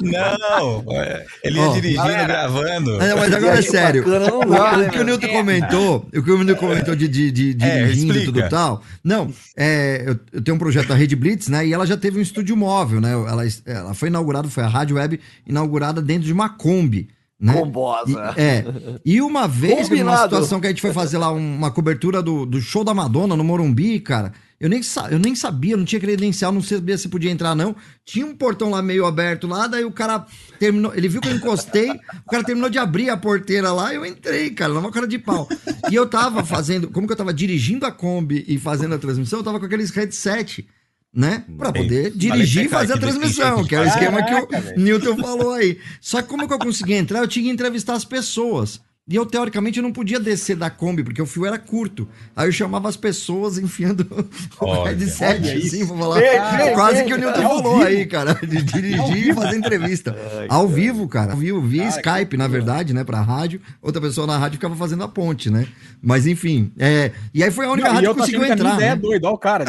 Não, 0.00 0.84
é, 0.92 1.24
ele 1.42 1.58
ia 1.58 1.62
Ó, 1.68 1.72
dirigindo, 1.74 2.02
galera. 2.02 2.26
gravando. 2.26 3.00
É, 3.02 3.14
mas 3.14 3.32
agora 3.32 3.58
é 3.58 3.62
sério. 3.62 4.04
bacana 4.04 4.30
não 4.30 4.40
O, 4.40 4.76
né, 4.78 4.88
que 4.90 4.98
o? 4.98 5.04
Nilton 5.04 5.28
comentou, 5.28 6.08
o 6.14 6.22
que 6.22 6.30
o 6.30 6.42
Nilton 6.42 6.60
comentou 6.60 6.94
de, 6.96 7.08
de, 7.08 7.30
de, 7.30 7.54
de 7.54 7.64
É, 7.64 7.84
dirigindo 7.84 8.18
e 8.18 8.24
tudo 8.24 8.48
tal. 8.48 8.82
Não, 9.02 9.32
é, 9.56 10.02
eu, 10.06 10.18
eu 10.32 10.42
tenho 10.42 10.54
um 10.56 10.58
projeto 10.58 10.88
da 10.88 10.94
Rede 10.94 11.16
Blitz, 11.16 11.48
né? 11.48 11.66
E 11.66 11.72
ela 11.72 11.86
já 11.86 11.96
teve 11.96 12.18
um 12.18 12.22
estúdio 12.22 12.56
móvel, 12.56 13.00
né? 13.00 13.12
Ela, 13.12 13.42
ela 13.66 13.94
foi 13.94 14.08
inaugurada, 14.08 14.48
foi 14.48 14.64
a 14.64 14.68
Rádio 14.68 14.96
Web 14.96 15.20
inaugurada 15.46 16.00
dentro 16.02 16.24
de 16.26 16.32
uma 16.32 16.48
Kombi. 16.48 17.08
Né? 17.40 17.52
Combosa. 17.52 18.34
E, 18.36 18.40
é. 18.40 18.64
E 19.04 19.20
uma 19.20 19.46
vez, 19.46 19.88
Combinado. 19.88 20.22
situação 20.22 20.60
que 20.60 20.66
a 20.66 20.70
gente 20.70 20.80
foi 20.80 20.92
fazer 20.92 21.18
lá 21.18 21.32
um- 21.32 21.56
uma 21.56 21.70
cobertura 21.70 22.22
do, 22.22 22.46
do 22.46 22.60
show 22.60 22.84
da 22.84 22.94
Madonna 22.94 23.36
no 23.36 23.44
Morumbi, 23.44 24.00
cara. 24.00 24.32
Eu 24.60 24.68
nem, 24.68 24.80
eu 25.10 25.18
nem 25.18 25.34
sabia, 25.34 25.76
não 25.76 25.84
tinha 25.84 26.00
credencial, 26.00 26.52
não 26.52 26.62
sabia 26.62 26.96
se 26.96 27.08
podia 27.08 27.30
entrar, 27.30 27.54
não. 27.54 27.74
Tinha 28.04 28.24
um 28.24 28.34
portão 28.34 28.70
lá 28.70 28.80
meio 28.80 29.04
aberto 29.04 29.46
lá, 29.46 29.66
daí 29.66 29.84
o 29.84 29.90
cara 29.90 30.26
terminou. 30.58 30.94
Ele 30.94 31.08
viu 31.08 31.20
que 31.20 31.28
eu 31.28 31.34
encostei, 31.34 31.90
o 31.90 32.30
cara 32.30 32.44
terminou 32.44 32.70
de 32.70 32.78
abrir 32.78 33.10
a 33.10 33.16
porteira 33.16 33.72
lá 33.72 33.92
e 33.92 33.96
eu 33.96 34.06
entrei, 34.06 34.50
cara, 34.50 34.72
numa 34.72 34.90
cara 34.90 35.06
de 35.06 35.18
pau. 35.18 35.48
E 35.90 35.94
eu 35.94 36.06
tava 36.06 36.44
fazendo, 36.44 36.88
como 36.88 37.06
que 37.06 37.12
eu 37.12 37.16
tava 37.16 37.34
dirigindo 37.34 37.84
a 37.84 37.92
Kombi 37.92 38.44
e 38.46 38.58
fazendo 38.58 38.94
a 38.94 38.98
transmissão, 38.98 39.40
eu 39.40 39.44
tava 39.44 39.58
com 39.58 39.66
aqueles 39.66 39.90
headset. 39.90 40.66
Né? 41.12 41.44
Pra 41.56 41.72
poder 41.72 42.10
dirigir 42.10 42.62
e 42.62 42.64
pecar 42.64 42.80
fazer 42.80 42.94
a 42.94 42.98
transmissão, 42.98 43.58
jeito. 43.58 43.68
que 43.68 43.76
é 43.76 43.80
o 43.80 43.84
esquema 43.84 44.20
que 44.24 44.34
o. 44.34 44.80
Newton 44.80 45.16
falou 45.16 45.52
aí. 45.52 45.78
Só 46.00 46.20
que 46.20 46.28
como 46.28 46.48
que 46.48 46.52
eu 46.52 46.58
consegui 46.58 46.94
entrar? 46.94 47.20
Eu 47.20 47.28
tinha 47.28 47.44
que 47.44 47.50
entrevistar 47.50 47.94
as 47.94 48.04
pessoas. 48.04 48.80
E 49.06 49.16
eu, 49.16 49.26
teoricamente, 49.26 49.78
eu 49.78 49.82
não 49.82 49.92
podia 49.92 50.18
descer 50.18 50.56
da 50.56 50.70
Kombi, 50.70 51.04
porque 51.04 51.20
o 51.20 51.26
fio 51.26 51.44
era 51.44 51.58
curto. 51.58 52.08
Aí 52.34 52.48
eu 52.48 52.52
chamava 52.52 52.88
as 52.88 52.96
pessoas 52.96 53.58
enfiando 53.58 54.06
o 54.58 54.82
headset, 54.84 55.46
assim, 55.58 55.86
pra 55.86 55.94
falar. 55.98 56.20
Vem, 56.20 56.72
Quase 56.72 57.04
que 57.04 57.12
o 57.12 57.18
Newton 57.18 57.38
É 57.38 57.42
falou 57.42 57.82
aí, 57.82 58.06
cara, 58.06 58.32
de 58.32 58.62
dirigir 58.62 59.28
e 59.28 59.34
fazer 59.34 59.58
entrevista. 59.58 60.16
ao 60.48 60.66
vivo, 60.66 61.06
cara. 61.06 61.32
Ao 61.32 61.38
vivo, 61.38 61.60
via 61.60 61.86
Cara, 61.90 62.20
Skype, 62.22 62.36
na 62.38 62.48
verdade, 62.48 62.94
né, 62.94 63.04
pra 63.04 63.20
rádio. 63.20 63.60
Outra 63.82 64.00
pessoa 64.00 64.26
na 64.26 64.38
rádio 64.38 64.54
ficava 64.56 64.74
fazendo 64.74 65.04
a 65.04 65.08
ponte, 65.08 65.50
né? 65.50 65.68
Mas 66.02 66.26
enfim, 66.26 66.72
é... 66.78 67.12
e 67.34 67.42
aí 67.44 67.50
foi 67.50 67.66
a 67.66 67.72
única 67.72 67.88
Não, 67.88 67.94
rádio 67.96 68.10
que 68.14 68.20
conseguiu 68.20 68.42
achando 68.42 68.56
que 68.56 68.62
a 68.62 68.64
minha 68.64 68.72
entrar. 68.72 68.76
ideia 68.76 68.90
é 68.92 68.94
né? 68.94 69.00
doida, 69.02 69.26
olha 69.26 69.34
o 69.34 69.38
cara. 69.38 69.64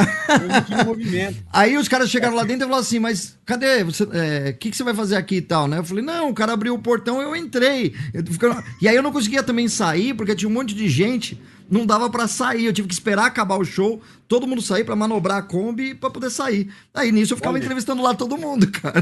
Movimento. 0.85 1.35
Aí 1.51 1.77
os 1.77 1.87
caras 1.89 2.09
chegaram 2.09 2.35
lá 2.35 2.43
dentro 2.43 2.61
e 2.63 2.65
falaram 2.65 2.81
assim, 2.81 2.99
mas 2.99 3.37
cadê? 3.45 3.83
O 3.83 3.85
você, 3.91 4.07
é, 4.13 4.53
que, 4.53 4.71
que 4.71 4.77
você 4.77 4.83
vai 4.83 4.93
fazer 4.93 5.15
aqui 5.17 5.37
e 5.37 5.41
tal, 5.41 5.67
né? 5.67 5.77
Eu 5.79 5.83
falei, 5.83 6.03
não, 6.03 6.29
o 6.29 6.33
cara 6.33 6.53
abriu 6.53 6.73
o 6.73 6.79
portão 6.79 7.21
eu 7.21 7.35
entrei. 7.35 7.93
Eu 8.13 8.23
tô 8.23 8.31
ficando- 8.31 8.61
E 8.81 8.87
aí 8.87 8.95
eu 8.95 9.03
não 9.03 9.11
conseguia 9.25 9.43
também 9.43 9.67
sair, 9.67 10.13
porque 10.13 10.35
tinha 10.35 10.47
um 10.47 10.53
monte 10.53 10.75
de 10.75 10.87
gente, 10.87 11.41
não 11.69 11.83
dava 11.83 12.09
pra 12.11 12.27
sair. 12.27 12.65
Eu 12.65 12.73
tive 12.73 12.87
que 12.87 12.93
esperar 12.93 13.25
acabar 13.25 13.57
o 13.57 13.65
show, 13.65 13.99
todo 14.27 14.45
mundo 14.45 14.61
sair 14.61 14.83
pra 14.83 14.95
manobrar 14.95 15.37
a 15.37 15.41
Kombi 15.41 15.95
pra 15.95 16.11
poder 16.11 16.29
sair. 16.29 16.69
Aí 16.93 17.11
nisso 17.11 17.33
eu 17.33 17.37
ficava 17.37 17.55
Olha. 17.55 17.63
entrevistando 17.63 18.03
lá 18.03 18.13
todo 18.13 18.37
mundo, 18.37 18.69
cara. 18.71 19.01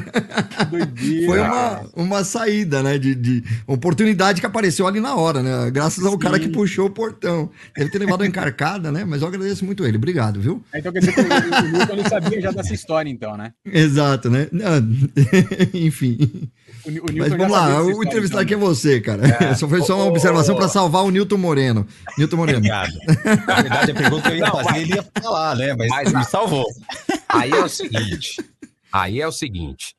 Doideira. 0.71 1.25
Foi 1.25 1.39
uma, 1.41 1.81
uma 1.93 2.23
saída, 2.23 2.81
né? 2.81 2.97
De, 2.97 3.13
de 3.13 3.43
oportunidade 3.67 4.39
que 4.39 4.47
apareceu 4.47 4.87
ali 4.87 5.01
na 5.01 5.13
hora, 5.13 5.43
né? 5.43 5.69
Graças 5.71 6.05
ao 6.05 6.17
cara 6.17 6.39
que 6.39 6.47
puxou 6.47 6.85
o 6.85 6.89
portão. 6.89 7.49
Deve 7.75 7.91
ter 7.91 7.99
levado 7.99 8.21
uma 8.21 8.27
encarcada, 8.27 8.93
né? 8.93 9.03
Mas 9.03 9.21
eu 9.21 9.27
agradeço 9.27 9.65
muito 9.65 9.85
ele. 9.85 9.97
Obrigado, 9.97 10.39
viu? 10.39 10.63
Então 10.73 10.93
quer 10.93 10.99
dizer 10.99 11.13
que 11.15 11.19
o, 11.19 11.23
o 11.23 11.71
Newton 11.71 11.93
ele 11.93 12.09
sabia 12.09 12.41
já 12.41 12.51
dessa 12.51 12.73
história, 12.73 13.09
então, 13.09 13.35
né? 13.35 13.51
Exato, 13.65 14.29
né? 14.29 14.47
Não, 14.53 14.71
Enfim. 15.73 16.49
O, 16.85 16.91
Mas 17.17 17.29
vamos 17.29 17.49
lá, 17.51 17.81
o 17.81 18.03
entrevistado 18.03 18.41
aqui 18.43 18.53
é 18.53 18.57
você, 18.57 18.99
cara. 18.99 19.23
Só 19.55 19.67
foi 19.69 19.81
só 19.81 19.95
uma 19.95 20.05
observação 20.05 20.55
para 20.55 20.67
salvar 20.67 21.03
o 21.03 21.11
Newton 21.11 21.37
Moreno. 21.37 21.87
Newton 22.17 22.35
Moreno. 22.37 22.57
Obrigado. 22.59 22.91
Na 23.47 23.61
verdade, 23.61 23.91
a 23.91 23.95
pergunta 23.95 24.21
que 24.29 24.35
eu 24.35 24.39
ia 24.39 24.45
Não, 24.45 24.51
fazer, 24.51 24.69
mas- 24.71 24.81
ele 24.81 24.93
ia 24.95 25.05
falar, 25.21 25.55
né? 25.55 25.75
Mas, 25.75 25.89
Mas- 25.89 26.13
me 26.13 26.25
salvou. 26.25 26.65
Aí 27.29 27.51
é 27.51 27.63
o 27.63 27.69
seguinte. 27.69 28.43
Aí 28.91 29.21
é 29.21 29.27
o 29.27 29.31
seguinte. 29.31 29.95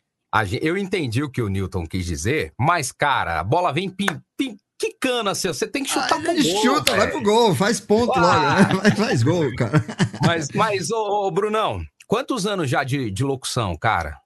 eu 0.61 0.77
entendi 0.77 1.23
o 1.23 1.31
que 1.31 1.41
o 1.43 1.49
Newton 1.49 1.87
quis 1.87 2.05
dizer, 2.05 2.53
mas, 2.61 2.93
cara, 2.93 3.41
a 3.41 3.45
bola 3.45 3.73
vem 3.73 3.89
pim, 3.89 4.07
pim, 4.37 4.57
quicando 4.79 5.31
assim. 5.31 5.49
Você 5.49 5.67
tem 5.67 5.83
que 5.85 5.91
chutar 5.91 6.21
pro 6.21 6.31
Ele 6.33 6.53
gol. 6.53 6.63
chuta, 6.63 6.93
vai 6.93 7.01
velho. 7.07 7.13
pro 7.13 7.23
gol, 7.23 7.55
faz 7.55 7.81
ponto 7.81 8.13
Ah. 8.19 8.21
logo, 8.21 8.75
né? 8.75 8.81
Vai- 8.83 8.97
Faz 8.97 9.23
gol, 9.23 9.55
cara. 9.57 9.85
Mas, 10.25 10.49
mas 10.55 10.91
ô, 10.91 11.27
ô, 11.27 11.31
Brunão, 11.31 11.83
quantos 12.07 12.47
anos 12.47 12.69
já 12.69 12.85
de, 12.85 13.11
de 13.11 13.25
locução, 13.25 13.75
cara? 13.77 14.19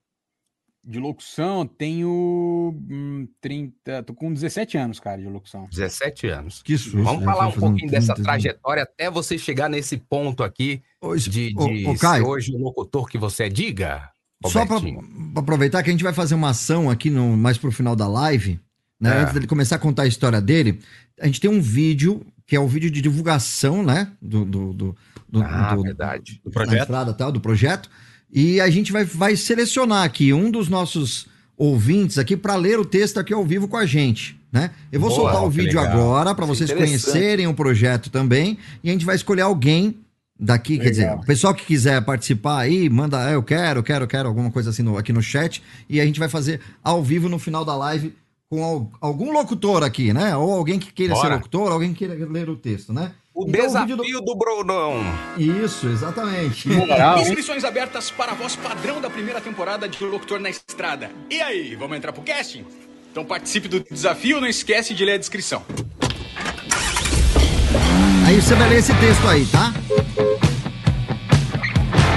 De 0.88 0.98
locução, 0.98 1.66
tenho 1.66 2.09
hum, 2.90 3.29
30. 3.42 4.05
Tô 4.05 4.14
com 4.14 4.33
17 4.33 4.79
anos, 4.79 4.98
cara, 4.98 5.20
de 5.20 5.29
locução. 5.29 5.68
17 5.70 6.29
anos. 6.29 6.62
Que 6.62 6.79
susto. 6.79 7.03
Vamos 7.03 7.20
né? 7.20 7.27
falar 7.27 7.48
um 7.48 7.53
pouquinho 7.53 7.90
dessa 7.90 8.14
30, 8.14 8.22
trajetória 8.27 8.83
até 8.85 9.11
você 9.11 9.37
chegar 9.37 9.68
nesse 9.68 9.98
ponto 9.98 10.42
aqui 10.42 10.83
Hoje, 10.98 11.29
de, 11.29 11.53
de 11.53 11.87
ô, 11.87 11.94
Caio, 11.94 12.27
hoje 12.27 12.55
o 12.55 12.59
locutor 12.59 13.07
que 13.07 13.18
você 13.18 13.44
é. 13.44 13.48
Diga, 13.51 14.09
Só 14.46 14.64
para 14.64 14.77
Robertinho. 14.77 15.33
aproveitar 15.37 15.83
que 15.83 15.90
a 15.90 15.92
gente 15.92 16.03
vai 16.03 16.14
fazer 16.14 16.35
uma 16.35 16.48
ação 16.51 16.88
aqui 16.88 17.11
no, 17.11 17.37
mais 17.37 17.59
pro 17.59 17.70
final 17.70 17.94
da 17.94 18.09
live, 18.09 18.59
né? 18.98 19.11
É. 19.11 19.20
Antes 19.20 19.35
dele 19.35 19.46
começar 19.46 19.77
a 19.77 19.79
contar 19.79 20.05
a 20.05 20.07
história 20.07 20.40
dele, 20.40 20.81
a 21.20 21.27
gente 21.27 21.38
tem 21.38 21.51
um 21.51 21.61
vídeo, 21.61 22.24
que 22.46 22.57
é 22.57 22.61
o 22.61 22.66
vídeo 22.66 22.90
de 22.90 23.03
divulgação, 23.03 23.83
né? 23.83 24.11
Do, 24.22 24.42
do, 24.46 24.72
do, 24.72 24.96
do- 25.29 25.42
Ah, 25.42 25.74
do- 25.74 25.83
verdade. 25.83 26.40
Do 26.42 26.48
na 26.48 26.53
projeto. 26.55 26.83
entrada 26.83 27.12
tal, 27.12 27.31
do 27.31 27.42
projeto. 27.42 27.90
E 28.32 28.60
a 28.60 28.68
gente 28.70 28.92
vai, 28.92 29.04
vai 29.04 29.36
selecionar 29.36 30.04
aqui 30.04 30.32
um 30.32 30.50
dos 30.50 30.68
nossos 30.68 31.26
ouvintes 31.56 32.18
aqui 32.18 32.36
para 32.36 32.54
ler 32.56 32.78
o 32.78 32.84
texto 32.84 33.18
aqui 33.18 33.32
ao 33.34 33.44
vivo 33.44 33.66
com 33.66 33.76
a 33.76 33.86
gente, 33.86 34.38
né? 34.52 34.70
Eu 34.92 35.00
vou 35.00 35.08
Boa, 35.10 35.22
soltar 35.22 35.44
o 35.44 35.50
vídeo 35.50 35.80
legal. 35.80 35.86
agora 35.86 36.34
para 36.34 36.46
vocês 36.46 36.72
conhecerem 36.72 37.46
o 37.46 37.54
projeto 37.54 38.10
também 38.10 38.58
e 38.84 38.90
a 38.90 38.92
gente 38.92 39.04
vai 39.04 39.16
escolher 39.16 39.42
alguém 39.42 39.96
daqui, 40.38 40.78
quer 40.78 40.90
dizer, 40.90 41.02
Legal. 41.02 41.18
o 41.18 41.26
pessoal 41.26 41.52
que 41.52 41.64
quiser 41.64 42.00
participar 42.04 42.60
aí, 42.60 42.88
manda, 42.88 43.26
"Ah, 43.26 43.32
eu 43.32 43.42
quero, 43.42 43.82
quero, 43.82 44.06
quero 44.06 44.28
alguma 44.28 44.52
coisa 44.52 44.70
assim 44.70 44.82
no- 44.84 44.96
aqui 44.96 45.12
no 45.12 45.20
chat 45.20 45.60
e 45.88 46.00
a 46.00 46.04
gente 46.06 46.20
vai 46.20 46.28
fazer 46.28 46.60
ao 46.84 47.02
vivo 47.02 47.28
no 47.28 47.40
final 47.40 47.64
da 47.64 47.74
live 47.74 48.14
com 48.48 48.62
al- 48.62 48.92
algum 49.00 49.32
locutor 49.32 49.82
aqui, 49.82 50.12
né? 50.12 50.36
Ou 50.36 50.52
alguém 50.54 50.78
que 50.78 50.92
queira 50.92 51.16
ser 51.16 51.22
Bora. 51.22 51.34
locutor, 51.34 51.72
alguém 51.72 51.92
que 51.92 52.06
queira 52.06 52.14
ler 52.30 52.48
o 52.48 52.54
texto, 52.56 52.92
né? 52.92 53.10
O 53.38 53.44
Então, 53.46 53.66
desafio 53.66 53.96
vídeo 53.98 54.20
do... 54.20 54.35
Brunão. 54.35 55.01
Isso, 55.37 55.87
exatamente. 55.87 56.68
Moral? 56.70 57.20
Inscrições 57.22 57.62
abertas 57.62 58.11
para 58.11 58.33
a 58.33 58.35
voz 58.35 58.57
padrão 58.57 59.01
da 59.01 59.09
primeira 59.09 59.40
temporada 59.40 59.88
de 59.88 60.05
Locutor 60.05 60.40
na 60.40 60.51
Estrada. 60.51 61.09
E 61.31 61.40
aí, 61.40 61.77
vamos 61.77 61.96
entrar 61.96 62.12
pro 62.12 62.20
casting? 62.22 62.64
Então 63.12 63.24
participe 63.24 63.68
do 63.68 63.79
desafio, 63.79 64.40
não 64.40 64.48
esquece 64.48 64.92
de 64.92 65.05
ler 65.05 65.12
a 65.12 65.18
descrição. 65.18 65.62
Aí 68.27 68.42
você 68.42 68.57
vai 68.57 68.68
ler 68.70 68.79
esse 68.79 68.92
texto 68.94 69.29
aí, 69.29 69.46
tá? 69.46 69.72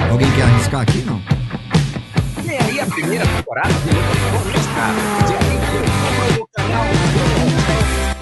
Alguém 0.09 0.31
quer 0.31 0.41
arriscar 0.41 0.81
aqui? 0.81 0.97
Não. 1.03 1.21
Vem 2.43 2.57
aí 2.57 2.79
a 2.79 2.85
primeira 2.87 3.27
temporada 3.27 3.69
de 3.69 3.89
Locutor 3.93 4.51
na 4.51 4.57
Estrada. 4.57 4.99
Dia 5.27 5.37
21 5.37 5.59
de 5.61 5.77
outubro 5.77 6.39
no 6.39 6.47
canal 6.47 6.83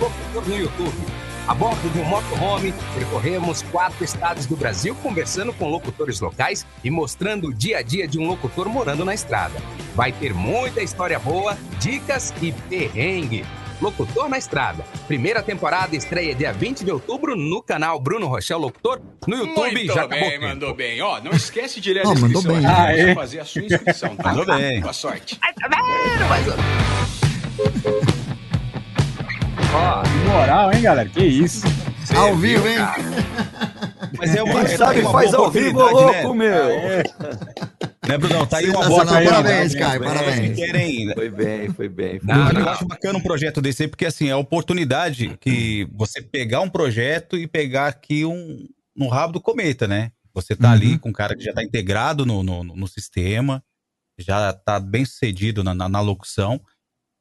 Locutor 0.01 0.49
no 0.49 0.57
YouTube. 0.57 1.28
A 1.49 1.53
bordo 1.55 1.89
de 1.89 1.97
um 1.99 2.03
motorhome, 2.05 2.71
percorremos 2.93 3.63
quatro 3.63 4.03
estados 4.03 4.45
do 4.45 4.55
Brasil 4.55 4.95
conversando 5.01 5.51
com 5.51 5.67
locutores 5.67 6.19
locais 6.19 6.63
e 6.83 6.91
mostrando 6.91 7.47
o 7.47 7.53
dia 7.53 7.79
a 7.79 7.81
dia 7.81 8.07
de 8.07 8.19
um 8.19 8.27
locutor 8.27 8.69
morando 8.69 9.03
na 9.03 9.15
estrada. 9.15 9.59
Vai 9.95 10.11
ter 10.11 10.31
muita 10.31 10.83
história 10.83 11.17
boa, 11.17 11.57
dicas 11.79 12.31
e 12.39 12.51
perrengue. 12.51 13.43
Locutor 13.81 14.27
na 14.29 14.37
Estrada. 14.37 14.83
Primeira 15.07 15.41
temporada 15.41 15.95
estreia 15.95 16.35
dia 16.35 16.51
20 16.51 16.83
de 16.83 16.91
outubro 16.91 17.33
no 17.37 17.63
canal 17.63 17.97
Bruno 17.97 18.27
Rochel 18.27 18.59
Locutor. 18.59 18.99
No 19.25 19.37
YouTube 19.37 19.71
Muito 19.71 19.93
já 19.93 20.03
acabou. 20.03 20.29
bem, 20.29 20.37
mandou 20.39 20.75
bem. 20.75 21.01
Ó, 21.01 21.21
não 21.21 21.31
esquece 21.31 21.79
de 21.79 21.93
ler 21.93 22.05
a 22.05 22.09
Ó, 22.09 22.13
mandou 22.15 22.41
bem. 22.43 22.57
aqui 22.57 22.65
Ah, 22.67 22.91
é? 22.91 23.15
fazer 23.15 23.39
a 23.39 23.45
sua 23.45 23.61
inscrição, 23.63 24.17
tá? 24.17 24.33
Mandou 24.33 24.45
bem. 24.57 24.81
Boa 24.81 24.91
sorte. 24.91 25.39
Ai, 25.41 25.53
tá 25.53 25.69
vendo? 25.69 26.27
Mas, 26.27 28.18
ó, 29.73 30.03
Moral, 30.29 30.73
hein, 30.73 30.81
galera? 30.81 31.09
Que 31.09 31.23
isso? 31.23 31.61
você 32.03 32.15
Ao 32.15 32.35
viu, 32.35 32.61
vivo, 32.61 32.67
hein? 32.67 32.77
cara? 32.77 33.03
Mas 34.17 34.35
é 34.35 34.43
uma, 34.43 34.65
Quem 34.65 34.73
é 34.73 34.77
sabe 34.77 35.01
uma 35.01 35.11
faz 35.11 35.33
ao 35.33 35.51
vivo, 35.51 35.79
oportunidade, 35.79 36.23
louco, 36.23 36.37
né? 36.37 36.49
meu. 36.49 37.89
Né, 38.07 38.17
Brunão? 38.17 38.45
Tá 38.45 38.57
aí 38.57 38.69
uma 38.69 38.87
boa. 38.87 39.05
Parabéns, 39.05 39.73
né? 39.73 39.79
Caio, 39.79 40.03
É, 40.03 40.05
parabéns. 40.05 40.39
que 40.57 40.65
querem 40.65 41.13
Foi 41.13 41.29
bem, 41.29 41.69
foi 41.73 41.89
bem. 41.89 42.19
Foi 42.19 42.27
Não, 42.35 42.51
bem. 42.51 42.61
Eu 42.61 42.69
acho 42.69 42.85
bacana 42.87 43.19
um 43.19 43.21
projeto 43.21 43.61
desse 43.61 43.83
aí, 43.83 43.87
porque 43.89 44.05
assim, 44.05 44.29
é 44.29 44.31
a 44.31 44.37
oportunidade 44.37 45.37
que 45.39 45.87
você 45.93 46.21
pegar 46.21 46.61
um 46.61 46.69
projeto 46.69 47.37
e 47.37 47.45
pegar 47.47 47.87
aqui 47.87 48.25
um 48.25 48.67
no 48.95 49.07
rabo 49.07 49.33
do 49.33 49.41
cometa, 49.41 49.87
né? 49.87 50.11
Você 50.33 50.55
tá 50.55 50.71
ali 50.71 50.97
com 50.97 51.09
um 51.09 51.13
cara 51.13 51.35
que 51.35 51.43
já 51.43 51.53
tá 51.53 51.63
integrado 51.63 52.25
no, 52.25 52.41
no, 52.43 52.63
no 52.63 52.87
sistema, 52.87 53.63
já 54.17 54.53
tá 54.53 54.79
bem 54.79 55.05
sucedido 55.05 55.63
na, 55.63 55.73
na, 55.73 55.87
na 55.87 56.01
locução, 56.01 56.59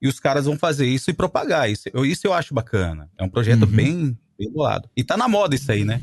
e 0.00 0.06
os 0.08 0.20
caras 0.20 0.44
vão 0.46 0.56
fazer 0.58 0.86
isso 0.86 1.10
e 1.10 1.14
propagar. 1.14 1.70
Isso 1.70 1.88
eu, 1.92 2.04
isso 2.06 2.26
eu 2.26 2.32
acho 2.32 2.54
bacana. 2.54 3.10
É 3.18 3.24
um 3.24 3.28
projeto 3.28 3.62
Uhum. 3.62 3.72
bem, 3.72 4.18
bem 4.38 4.50
bolado. 4.52 4.88
E 4.96 5.02
tá 5.02 5.16
na 5.16 5.28
moda 5.28 5.54
isso 5.54 5.70
aí, 5.70 5.84
né? 5.84 6.00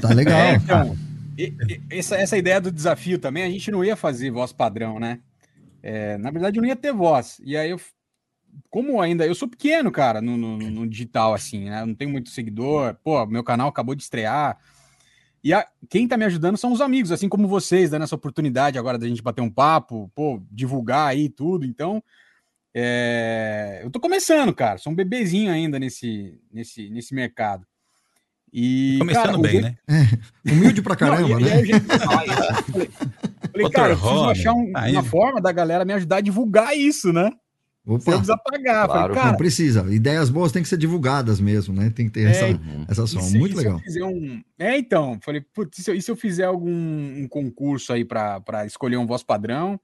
Tá 0.00 0.08
legal. 0.10 0.38
É, 0.40 0.54
então, 0.54 0.96
e- 1.36 1.52
e- 1.68 1.80
essa, 1.90 2.16
essa 2.16 2.36
ideia 2.38 2.60
do 2.60 2.70
desafio 2.72 3.18
também, 3.18 3.42
a 3.44 3.50
gente 3.50 3.70
não 3.70 3.84
ia 3.84 3.96
fazer 3.96 4.30
voz 4.30 4.52
padrão, 4.52 4.98
né? 4.98 5.20
É, 5.82 6.16
na 6.18 6.30
verdade, 6.30 6.58
eu 6.58 6.62
não 6.62 6.68
ia 6.68 6.76
ter 6.76 6.92
voz. 6.92 7.40
E 7.44 7.56
aí, 7.56 7.70
eu, 7.70 7.80
como 8.70 9.00
ainda, 9.00 9.26
eu 9.26 9.34
sou 9.34 9.48
pequeno, 9.48 9.90
cara, 9.90 10.20
no, 10.20 10.36
no- 10.36 10.56
no 10.58 10.86
digital, 10.88 11.34
assim, 11.34 11.64
né? 11.70 11.82
Eu 11.82 11.86
não 11.86 11.94
tenho 11.94 12.10
muito 12.10 12.30
seguidor. 12.30 12.94
Pô, 13.04 13.24
meu 13.26 13.44
canal 13.44 13.68
acabou 13.68 13.94
de 13.94 14.02
estrear. 14.02 14.58
E 15.42 15.52
a- 15.54 15.66
quem 15.88 16.08
tá 16.08 16.16
me 16.16 16.24
ajudando 16.24 16.56
são 16.56 16.72
os 16.72 16.80
amigos, 16.80 17.12
assim 17.12 17.28
como 17.28 17.46
vocês, 17.46 17.90
dando 17.90 18.02
essa 18.02 18.14
oportunidade 18.16 18.78
agora 18.78 18.98
da 18.98 19.06
gente 19.06 19.22
bater 19.22 19.40
um 19.40 19.50
papo, 19.50 20.10
pô, 20.14 20.42
divulgar 20.50 21.06
aí 21.08 21.28
tudo. 21.28 21.64
Então, 21.64 22.02
é, 22.80 23.80
eu 23.82 23.90
tô 23.90 23.98
começando, 24.00 24.54
cara. 24.54 24.78
Sou 24.78 24.92
um 24.92 24.96
bebezinho 24.96 25.50
ainda 25.52 25.78
nesse, 25.78 26.38
nesse, 26.52 26.88
nesse 26.90 27.14
mercado. 27.14 27.66
E, 28.52 28.96
Começando 28.98 29.24
cara, 29.24 29.38
bem, 29.38 29.50
jeito- 29.62 29.64
né? 29.64 30.08
Humilde 30.50 30.80
pra 30.82 30.96
caramba, 30.96 31.28
não, 31.28 31.40
e, 31.40 31.42
e 31.42 31.44
né? 31.44 31.64
jeito 31.64 31.86
que 31.86 31.94
eu 31.94 31.98
falei, 33.52 33.70
cara, 33.70 33.92
eu 33.92 33.98
preciso 33.98 34.24
achar 34.30 34.52
um- 34.54 34.72
aí- 34.74 34.92
uma 34.92 35.02
forma 35.02 35.40
da 35.40 35.52
galera 35.52 35.84
me 35.84 35.92
ajudar 35.92 36.16
a 36.16 36.20
divulgar 36.20 36.74
isso, 36.76 37.12
né? 37.12 37.30
Opa, 37.86 38.04
precisar 38.04 38.36
pagar. 38.38 38.86
Claro, 38.86 38.92
falei, 39.02 39.14
cara, 39.16 39.30
não 39.30 39.36
precisa. 39.38 39.94
Ideias 39.94 40.28
boas 40.28 40.52
têm 40.52 40.62
que 40.62 40.68
ser 40.68 40.76
divulgadas 40.76 41.40
mesmo, 41.40 41.74
né? 41.74 41.88
Tem 41.90 42.06
que 42.06 42.12
ter 42.12 42.28
essa, 42.28 42.44
É, 42.46 42.58
essa 42.88 43.00
e 43.00 43.04
ação. 43.04 43.20
se- 43.22 43.38
Muito 43.38 43.54
e 43.54 43.56
legal. 43.56 43.80
Um... 44.02 44.42
É, 44.58 44.76
então, 44.78 45.18
falei, 45.22 45.40
putz, 45.54 45.78
e 45.78 45.82
se 45.82 45.90
eu, 45.90 45.94
e 45.94 46.02
se 46.02 46.10
eu 46.10 46.16
fizer 46.16 46.44
algum 46.44 46.70
um 46.70 47.26
concurso 47.28 47.92
aí 47.92 48.04
pra 48.04 48.40
pra 48.40 48.66
escolher 48.66 48.98
um 48.98 49.06
voz 49.06 49.22
padrão? 49.22 49.80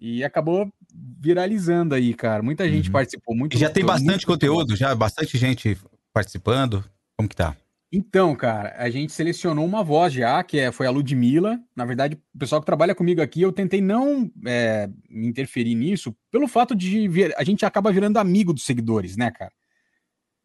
E 0.00 0.24
acabou 0.24 0.72
viralizando 0.94 1.94
aí, 1.94 2.14
cara. 2.14 2.42
Muita 2.42 2.68
gente 2.68 2.86
Uhum. 2.86 2.92
participou, 2.92 3.36
muito 3.36 3.58
já 3.58 3.70
tem 3.70 3.84
bastante 3.84 4.26
conteúdo, 4.26 4.74
já 4.76 4.94
bastante 4.94 5.36
gente 5.38 5.76
participando. 6.12 6.84
Como 7.16 7.28
que 7.28 7.36
tá? 7.36 7.56
Então, 7.92 8.36
cara, 8.36 8.74
a 8.78 8.88
gente 8.88 9.12
selecionou 9.12 9.66
uma 9.66 9.82
voz 9.82 10.12
já, 10.12 10.42
que 10.44 10.58
é, 10.60 10.70
foi 10.70 10.86
a 10.86 10.90
Ludmilla. 10.90 11.58
Na 11.74 11.84
verdade, 11.84 12.16
o 12.34 12.38
pessoal 12.38 12.60
que 12.60 12.66
trabalha 12.66 12.94
comigo 12.94 13.20
aqui, 13.20 13.42
eu 13.42 13.50
tentei 13.52 13.80
não 13.80 14.30
é, 14.46 14.88
me 15.08 15.26
interferir 15.26 15.74
nisso, 15.74 16.14
pelo 16.30 16.46
fato 16.46 16.74
de 16.74 17.08
vir- 17.08 17.34
a 17.36 17.42
gente 17.42 17.66
acaba 17.66 17.90
virando 17.90 18.18
amigo 18.18 18.52
dos 18.52 18.64
seguidores, 18.64 19.16
né, 19.16 19.30
cara? 19.32 19.52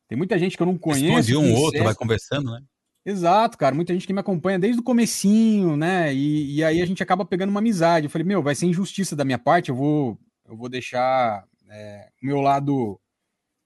Tem 0.08 0.17
muita 0.17 0.38
gente 0.39 0.58
que 0.58 0.63
eu 0.63 0.67
não 0.67 0.77
conheço. 0.77 1.05
Responde 1.05 1.36
um 1.38 1.53
ou 1.53 1.62
outro, 1.62 1.84
vai 1.84 1.93
conversando, 1.93 2.51
né? 2.51 2.62
Exato, 3.05 3.58
cara. 3.60 3.75
Muita 3.75 3.93
gente 3.93 4.08
que 4.08 4.13
me 4.13 4.19
acompanha 4.19 4.58
desde 4.58 4.79
o 4.79 4.84
comecinho, 4.84 5.77
né? 5.77 6.12
E, 6.12 6.55
e 6.55 6.63
aí 6.63 6.81
a 6.81 6.86
gente 6.86 7.03
acaba 7.03 7.23
pegando 7.23 7.51
uma 7.51 7.60
amizade. 7.60 8.08
Eu 8.08 8.10
falei, 8.10 8.25
meu, 8.25 8.41
vai 8.41 8.55
ser 8.55 8.65
injustiça 8.65 9.15
da 9.15 9.23
minha 9.23 9.38
parte, 9.38 9.69
eu 9.69 9.75
vou, 9.75 10.17
eu 10.47 10.55
vou 10.55 10.69
deixar 10.69 11.43
é, 11.69 12.10
meu 12.21 12.39
lado 12.41 12.99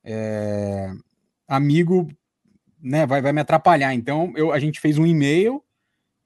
é, 0.03 0.91
amigo, 1.47 2.07
né? 2.81 3.05
Vai, 3.05 3.21
vai 3.21 3.31
me 3.33 3.41
atrapalhar. 3.41 3.93
Então, 3.93 4.33
eu, 4.35 4.51
a 4.51 4.57
gente 4.59 4.79
fez 4.79 4.97
um 4.97 5.05
e-mail, 5.05 5.63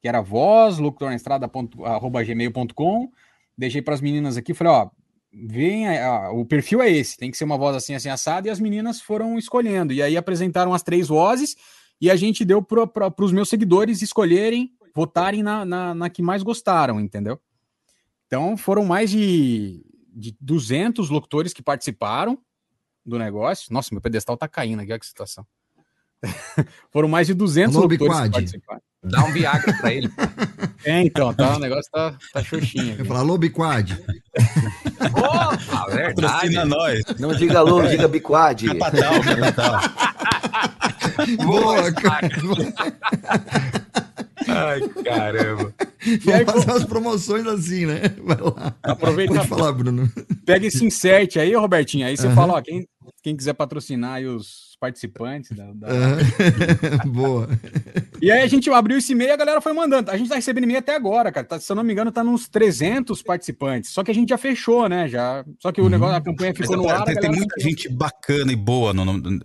que 0.02 0.08
era 0.08 0.22
voz, 0.22 0.78
locutornaestrada.gmail.com. 0.78 3.12
Deixei 3.58 3.82
para 3.82 3.94
as 3.94 4.02
meninas 4.02 4.38
aqui, 4.38 4.54
falei, 4.54 4.74
ó, 4.74 4.90
vem, 5.32 5.88
ah, 5.88 6.32
o 6.32 6.46
perfil 6.46 6.82
é 6.82 6.90
esse, 6.90 7.18
tem 7.18 7.32
que 7.32 7.38
ser 7.38 7.44
uma 7.44 7.58
voz 7.58 7.76
assim, 7.76 7.96
assim, 7.96 8.10
assada, 8.10 8.48
e 8.48 8.52
as 8.52 8.60
meninas 8.60 9.02
foram 9.02 9.38
escolhendo. 9.38 9.94
E 9.94 10.02
aí 10.02 10.18
apresentaram 10.18 10.74
as 10.74 10.84
três 10.84 11.08
vozes, 11.08 11.56
e 12.02 12.10
a 12.10 12.16
gente 12.16 12.44
deu 12.44 12.62
para 12.62 13.14
os 13.20 13.32
meus 13.32 13.50
seguidores 13.50 14.02
escolherem, 14.02 14.72
votarem 14.94 15.44
na, 15.44 15.66
na, 15.66 15.94
na 15.94 16.10
que 16.10 16.22
mais 16.22 16.44
gostaram, 16.44 17.00
entendeu? 17.00 17.40
Então 18.28 18.58
foram 18.58 18.86
mais 18.86 19.12
de, 19.12 19.82
de 20.14 20.36
200 20.40 21.10
locutores 21.10 21.54
que 21.54 21.62
participaram 21.62 22.38
do 23.06 23.18
negócio. 23.18 23.74
Nossa, 23.74 23.90
meu 23.92 24.02
pedestal 24.02 24.38
tá 24.38 24.48
caindo 24.48 24.82
aqui, 24.82 24.92
olha 24.92 25.00
que 25.00 25.06
situação. 25.06 25.46
foram 26.92 27.08
mais 27.08 27.28
de 27.28 27.34
200 27.34 27.76
Alô, 27.76 27.84
locutores 27.86 28.14
que 28.14 28.24
Biquad. 28.24 28.32
participaram. 28.32 28.82
Dá 29.04 29.26
um 29.26 29.32
Viagra 29.34 29.74
pra 29.74 29.94
ele. 29.94 30.10
É, 30.86 31.00
então, 31.02 31.34
tá, 31.34 31.56
o 31.56 31.60
negócio 31.60 31.90
tá, 31.90 32.14
tá 32.34 32.44
xoxinho. 32.44 32.90
Eu 32.90 32.94
aqui. 32.96 33.06
falar, 33.06 33.22
alô, 33.22 33.38
Biquad. 33.38 33.94
Opa, 35.16 35.86
verdade. 35.90 36.22
Patrocina 36.22 36.66
nós. 36.66 37.02
Não 37.20 37.34
diga 37.34 37.60
alô, 37.60 37.82
diga 37.84 38.06
biquad. 38.06 38.66
Capatal, 38.68 39.14
capatal. 39.24 39.82
Boa, 41.46 41.92
cara. 41.94 42.30
Ai, 44.46 44.82
caramba. 45.06 45.74
E 46.26 46.32
aí, 46.32 46.44
Vamos 46.46 46.64
fazer 46.64 46.72
umas 46.78 46.86
promoções 46.86 47.46
assim, 47.48 47.86
né? 47.86 48.02
Vai 48.24 48.38
lá. 48.40 48.76
Aproveita, 48.84 49.34
Pode 49.36 49.48
falar, 49.48 49.72
Bruno. 49.72 50.10
pega 50.46 50.66
esse 50.68 50.84
insert 50.86 51.38
aí, 51.38 51.54
Robertinho. 51.56 52.06
Aí 52.06 52.16
você 52.18 52.28
Aham. 52.28 52.36
fala, 52.36 52.54
ó, 52.54 52.62
quem, 52.62 52.86
quem 53.22 53.36
quiser 53.36 53.54
patrocinar 53.54 54.14
aí 54.16 54.26
os 54.26 54.74
participantes 54.80 55.56
da, 55.56 55.72
da- 55.74 55.88
Aham. 55.88 56.18
Boa. 57.08 57.48
E 58.22 58.30
aí 58.32 58.42
a 58.42 58.48
gente 58.48 58.70
abriu 58.70 58.98
esse 58.98 59.14
e-mail 59.14 59.30
e 59.30 59.32
a 59.32 59.38
galera 59.38 59.62
foi 59.62 59.72
mandando. 59.74 60.12
A 60.12 60.18
gente 60.18 60.28
tá 60.30 60.36
recebendo 60.36 60.66
e-mail 60.66 60.80
até 60.80 60.94
agora, 60.96 61.32
cara. 61.32 61.46
Tá- 61.48 61.60
se 61.60 61.72
eu 61.72 61.76
não 61.76 61.84
me 61.84 61.94
engano, 61.94 62.12
tá 62.12 62.24
nos 62.24 62.48
300 62.50 63.22
participantes. 63.22 63.92
Só 63.92 64.04
que 64.04 64.12
a 64.12 64.14
gente 64.14 64.30
já 64.30 64.38
fechou, 64.38 64.90
né? 64.90 65.08
Já... 65.08 65.46
Só 65.62 65.72
que 65.72 65.80
o 65.82 65.88
negócio, 65.90 66.16
a 66.16 66.22
campanha 66.22 66.54
Mas, 66.58 66.68
ficou 66.68 66.78
no 66.84 66.88
cara, 66.88 66.98
ar. 67.00 67.02
a 67.04 67.06
tem, 67.06 67.16
tem 67.16 67.32
muita 67.32 67.56
gente 67.62 67.88
bacana 67.90 68.52
e 68.52 68.56
boa 68.58 68.94
no, 68.94 69.06
no- 69.06 69.42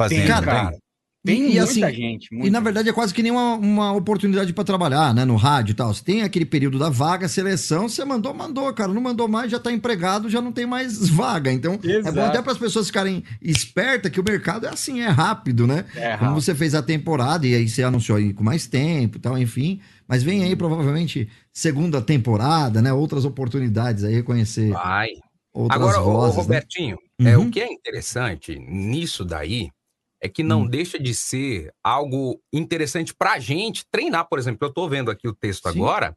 fazendo. 0.00 0.18
Tem, 0.20 0.28
né? 0.28 0.42
cara. 0.42 0.70
Tem 0.70 0.78
E- 1.26 1.32
e 1.32 1.42
muita 1.42 1.64
assim, 1.64 1.80
gente. 1.94 2.28
E 2.32 2.34
muita 2.36 2.50
na 2.52 2.60
verdade 2.60 2.88
é 2.88 2.92
quase 2.92 3.12
que 3.12 3.22
nem 3.22 3.32
uma, 3.32 3.54
uma 3.56 3.92
oportunidade 3.92 4.52
para 4.52 4.64
trabalhar, 4.64 5.12
né? 5.12 5.24
No 5.24 5.36
rádio 5.36 5.72
e 5.72 5.74
tal. 5.74 5.92
Você 5.92 6.02
tem 6.02 6.22
aquele 6.22 6.46
período 6.46 6.78
da 6.78 6.88
vaga, 6.88 7.28
seleção, 7.28 7.88
você 7.88 8.04
mandou, 8.04 8.32
mandou, 8.32 8.72
cara. 8.72 8.92
Não 8.92 9.00
mandou 9.02 9.26
mais, 9.28 9.50
já 9.50 9.58
tá 9.58 9.70
empregado, 9.72 10.30
já 10.30 10.40
não 10.40 10.52
tem 10.52 10.64
mais 10.64 11.08
vaga. 11.10 11.52
Então, 11.52 11.78
é 11.82 11.86
Exato. 11.98 12.14
bom 12.16 12.24
até 12.24 12.40
para 12.40 12.52
as 12.52 12.58
pessoas 12.58 12.86
ficarem 12.86 13.24
espertas 13.42 14.10
que 14.12 14.20
o 14.20 14.24
mercado 14.24 14.66
é 14.66 14.70
assim, 14.70 15.00
é 15.00 15.08
rápido, 15.08 15.66
né? 15.66 15.84
É 15.96 16.12
Como 16.16 16.30
rápido. 16.30 16.40
você 16.40 16.54
fez 16.54 16.74
a 16.74 16.82
temporada 16.82 17.46
e 17.46 17.54
aí 17.54 17.68
você 17.68 17.82
anunciou 17.82 18.16
aí 18.16 18.32
com 18.32 18.44
mais 18.44 18.66
tempo 18.66 19.18
e 19.18 19.20
tal, 19.20 19.36
enfim. 19.36 19.80
Mas 20.06 20.22
vem 20.22 20.44
aí 20.44 20.54
provavelmente 20.56 21.28
segunda 21.52 22.00
temporada, 22.00 22.80
né? 22.80 22.92
Outras 22.92 23.24
oportunidades 23.24 24.04
aí, 24.04 24.14
reconhecer 24.14 24.70
Vai. 24.70 25.08
outras 25.52 25.80
Agora, 25.80 26.00
vozes. 26.00 26.36
né? 26.36 26.42
Robertinho, 26.42 26.96
é, 27.20 27.36
Uhum. 27.36 27.48
o 27.48 27.50
que 27.50 27.60
é 27.60 27.70
interessante 27.70 28.58
nisso 28.58 29.24
daí 29.24 29.68
é 30.20 30.28
que 30.28 30.42
não 30.42 30.62
Hum. 30.62 30.66
deixa 30.68 30.98
de 30.98 31.14
ser 31.14 31.72
algo 31.82 32.40
interessante 32.52 33.14
pra 33.14 33.38
gente 33.38 33.84
treinar, 33.90 34.28
por 34.28 34.38
exemplo. 34.38 34.66
Eu 34.66 34.72
tô 34.72 34.88
vendo 34.88 35.10
aqui 35.10 35.28
o 35.28 35.34
texto 35.34 35.70
Sim. 35.70 35.78
agora. 35.78 36.16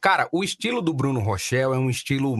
Cara, 0.00 0.28
o 0.32 0.44
estilo 0.44 0.80
do 0.80 0.94
Bruno 0.94 1.20
Rochel 1.20 1.74
é 1.74 1.78
um 1.78 1.90
estilo 1.90 2.36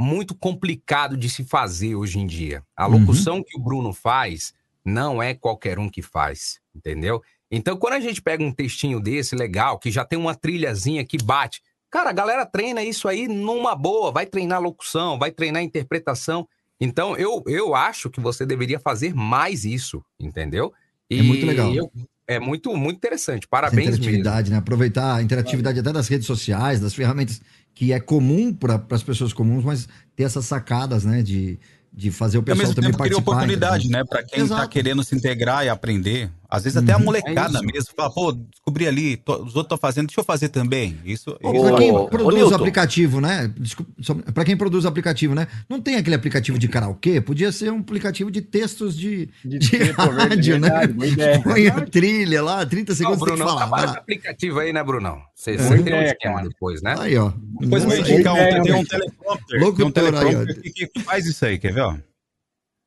muito 0.00 0.34
complicado 0.34 1.16
de 1.16 1.28
se 1.28 1.44
fazer 1.44 1.94
hoje 1.94 2.18
em 2.18 2.26
dia. 2.26 2.62
A 2.74 2.86
Uhum. 2.86 3.00
locução 3.00 3.42
que 3.42 3.56
o 3.58 3.62
Bruno 3.62 3.92
faz 3.92 4.54
não 4.84 5.22
é 5.22 5.34
qualquer 5.34 5.78
um 5.78 5.88
que 5.90 6.00
faz, 6.00 6.58
entendeu? 6.74 7.22
Então, 7.50 7.76
quando 7.76 7.94
a 7.94 8.00
gente 8.00 8.22
pega 8.22 8.42
um 8.42 8.52
textinho 8.52 8.98
desse 9.00 9.34
legal, 9.36 9.78
que 9.78 9.90
já 9.90 10.04
tem 10.04 10.18
uma 10.18 10.34
trilhazinha 10.34 11.04
que 11.04 11.18
bate, 11.22 11.60
cara, 11.90 12.10
a 12.10 12.12
galera 12.14 12.46
treina 12.46 12.82
isso 12.82 13.08
aí 13.08 13.28
numa 13.28 13.74
boa, 13.74 14.10
vai 14.10 14.26
treinar 14.26 14.60
locução, 14.62 15.18
vai 15.18 15.30
treinar 15.30 15.62
interpretação. 15.62 16.48
Então, 16.80 17.16
eu, 17.16 17.42
eu 17.46 17.74
acho 17.74 18.10
que 18.10 18.20
você 18.20 18.44
deveria 18.44 18.78
fazer 18.78 19.14
mais 19.14 19.64
isso, 19.64 20.02
entendeu? 20.20 20.72
É 21.10 21.22
muito 21.22 21.46
legal. 21.46 21.74
eu- 21.74 21.90
é 22.28 22.40
muito, 22.40 22.76
muito 22.76 22.96
interessante. 22.96 23.44
Essa 23.44 23.48
Parabéns 23.48 23.78
mesmo. 23.90 23.94
interatividade, 24.02 24.50
né? 24.50 24.56
Aproveitar 24.56 25.14
a 25.14 25.22
interatividade 25.22 25.78
até 25.78 25.92
das 25.92 26.08
redes 26.08 26.26
sociais, 26.26 26.80
das 26.80 26.92
ferramentas 26.92 27.40
que 27.72 27.92
é 27.92 28.00
comum 28.00 28.52
para 28.52 28.84
as 28.90 29.02
pessoas 29.02 29.32
comuns, 29.32 29.62
mas 29.64 29.88
ter 30.16 30.24
essas 30.24 30.44
sacadas, 30.44 31.04
né? 31.04 31.22
De, 31.22 31.56
de 31.92 32.10
fazer 32.10 32.38
o 32.38 32.40
E 32.40 32.44
pessoal 32.44 32.58
mesmo 32.66 32.74
também 32.74 32.90
tempo 32.90 33.02
cria 33.04 33.12
participar. 33.12 33.32
oportunidade, 33.32 33.88
né? 33.88 34.02
Pra 34.04 34.24
quem 34.24 34.40
tá 34.40 34.44
Exato. 34.44 34.68
querendo 34.70 35.04
se 35.04 35.14
integrar 35.14 35.64
e 35.64 35.68
aprender. 35.68 36.28
Às 36.48 36.64
vezes 36.64 36.76
até 36.76 36.92
a 36.92 36.96
Uhum. 36.96 37.04
molecada 37.04 37.58
É 37.58 37.62
mesmo. 37.62 37.90
Fala, 37.96 38.10
pô, 38.10 38.32
descobri 38.32 38.86
ali, 38.86 39.16
tô- 39.16 39.34
os 39.34 39.56
outros 39.56 39.62
estão 39.64 39.78
fazendo, 39.78 40.06
deixa 40.06 40.20
eu 40.20 40.24
fazer 40.24 40.48
também. 40.48 40.96
Isso, 41.04 41.36
Pô, 41.40 41.52
isso 41.52 41.64
pra 41.64 41.74
é 41.74 41.78
quem 41.78 41.92
ô, 41.92 42.06
produz 42.08 42.34
Newton. 42.36 42.54
aplicativo, 42.54 43.20
né? 43.20 43.52
Desculpa, 43.58 44.32
pra 44.32 44.44
quem 44.44 44.56
produz 44.56 44.86
aplicativo, 44.86 45.34
né? 45.34 45.46
Não 45.68 45.80
tem 45.80 45.96
aquele 45.96 46.14
aplicativo 46.16 46.58
de 46.58 46.68
karaokê? 46.68 47.20
Podia 47.20 47.50
ser 47.52 47.72
um 47.72 47.78
aplicativo 47.80 48.30
de 48.30 48.40
textos 48.42 48.96
de, 48.96 49.28
De 49.44 49.58
de, 49.58 49.70
ter, 49.70 49.94
pô, 49.96 50.02
rádio, 50.10 50.58
né? 50.58 50.68
verdade, 50.86 51.12
ideia. 51.12 51.42
Põe 51.42 51.66
a 51.68 51.80
trilha 51.86 52.42
lá, 52.42 52.64
30 52.64 52.92
Não, 52.92 52.94
o 52.94 52.96
segundos 52.96 53.18
tem 53.18 53.26
que 53.28 53.32
Brunão 53.36 53.46
falar. 53.48 53.58
trabalha 53.60 53.86
lá. 53.92 53.98
aplicativo 53.98 54.58
aí, 54.60 54.72
né, 54.72 54.82
Brunão? 54.84 55.20
Você, 55.34 55.56
tem 55.56 55.66
um 55.66 55.76
ideia, 55.80 56.06
esquema 56.06 56.42
depois, 56.42 56.82
né? 56.82 56.94
Aí, 56.98 57.16
ó. 57.16 57.32
Depois 57.60 57.82
eu 57.82 57.88
vou 57.90 57.98
indicar 57.98 58.34
um, 58.34 58.36
ideia, 58.36 58.62
tem 58.62 58.74
um 58.74 58.84
teleprompter. 58.84 59.46
Tem 59.48 59.58
um 59.60 59.64
Locutor 59.64 60.02
aí, 60.04 60.08
ó. 60.08 60.20
teleprompter 60.20 60.62
que, 60.62 60.86
que- 60.86 61.00
faz 61.00 61.26
isso 61.26 61.44
aí, 61.44 61.58
quer 61.58 61.72
ver? 61.72 61.80
Ó? 61.80 61.96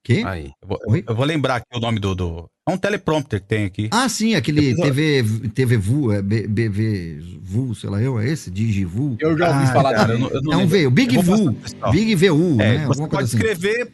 Que? 0.04 0.24
Aí. 0.24 0.52
Eu, 0.62 0.67
vou, 0.67 0.80
eu 1.08 1.15
vou 1.15 1.26
lembrar 1.26 1.56
aqui 1.58 1.65
o 1.76 1.80
nome 1.80 2.00
do, 2.00 2.15
do. 2.15 2.50
É 2.69 2.73
um 2.73 2.77
teleprompter 2.77 3.41
que 3.41 3.47
tem 3.47 3.65
aqui. 3.65 3.89
Ah, 3.91 4.08
sim, 4.08 4.36
aquele 4.36 4.73
Depois 4.73 4.88
TV, 4.95 5.49
TV 5.53 5.77
VU, 5.77 6.12
é 6.13 6.21
B- 6.21 6.47
BV 6.47 7.19
VU, 7.41 7.73
sei 7.75 7.89
lá 7.89 8.01
eu, 8.01 8.19
é 8.19 8.27
esse? 8.29 8.51
Digivu? 8.51 9.17
Eu 9.19 9.38
já 9.38 9.49
ouvi 9.49 9.63
Ah, 9.63 9.73
falar 9.73 9.93
cara, 9.95 10.13
eu 10.13 10.19
não- 10.19 10.29
eu 10.29 10.41
não 10.41 10.53
É 10.53 10.58
um. 10.58 10.67
V, 10.67 10.88
o 10.88 10.91
Big 10.91 11.17
VU. 11.17 11.55
Big 11.91 12.15
VU, 12.15 12.53
É, 12.62 12.77
né? 12.79 12.86
você 12.86 12.99
pode 13.01 13.10
coisa 13.10 13.25
assim. 13.25 13.38
escrever, 13.38 13.89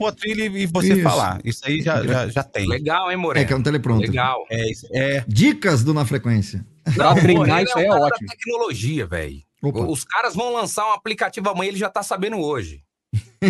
e 0.57 0.65
você 0.65 0.93
Isso. 0.93 1.01
falar. 1.01 1.39
Isso 1.43 1.61
aí 1.65 1.81
já, 1.81 2.03
já, 2.05 2.27
já 2.27 2.43
tem. 2.43 2.67
Legal, 2.67 3.09
hein, 3.11 3.17
Moreno? 3.17 3.43
É, 3.43 3.47
que 3.47 3.53
é 3.53 3.55
um 3.55 3.63
teleprompter. 3.63 4.09
Legal. 4.09 4.45
É, 4.49 4.69
isso- 4.71 4.87
é, 4.91 5.23
Dicas 5.27 5.83
do 5.83 5.93
Na 5.93 6.05
Frequência. 6.05 6.65
Pra 6.93 7.13
treinar 7.53 7.63
isso 7.63 7.77
aí 7.77 7.85
é 7.85 7.89
da 7.89 7.95
ótimo. 7.99 8.27
tecnologia, 8.29 9.07
velho. 9.07 9.41
Os 9.63 10.03
caras 10.03 10.35
vão 10.35 10.53
lançar 10.53 10.85
um 10.87 10.93
aplicativo 10.93 11.49
amanhã, 11.49 11.69
ele 11.69 11.77
já 11.77 11.89
tá 11.89 12.03
sabendo 12.03 12.37
hoje. 12.37 12.81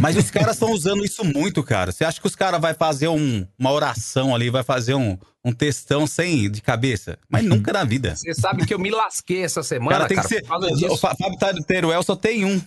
Mas 0.01 0.15
os 0.17 0.29
caras 0.31 0.55
estão 0.55 0.71
usando 0.71 1.03
isso 1.05 1.23
muito, 1.23 1.63
cara. 1.63 1.91
Você 1.91 2.03
acha 2.03 2.19
que 2.19 2.27
os 2.27 2.35
caras 2.35 2.59
vão 2.59 2.73
fazer 2.75 3.07
um- 3.07 3.47
uma 3.57 3.71
oração 3.71 4.35
ali, 4.35 4.49
vai 4.49 4.63
fazer 4.63 4.93
um, 4.95 5.17
um 5.43 5.51
textão 5.51 6.05
sem 6.05 6.49
de 6.49 6.61
cabeça? 6.61 7.17
Mas 7.29 7.43
nunca 7.45 7.71
na 7.73 7.83
vida. 7.83 8.15
Você 8.15 8.33
sabe 8.33 8.65
que 8.65 8.73
eu 8.73 8.79
me 8.79 8.91
lasquei 8.91 9.43
essa 9.43 9.63
semana, 9.63 9.91
cara 9.97 10.07
tem 10.07 10.17
cara, 10.17 10.27
que 10.27 10.35
ser. 10.35 10.89
O 10.89 10.97
Fábio 10.97 11.63
Teruel 11.65 12.03
só 12.03 12.15
tem 12.15 12.45
um. 12.45 12.61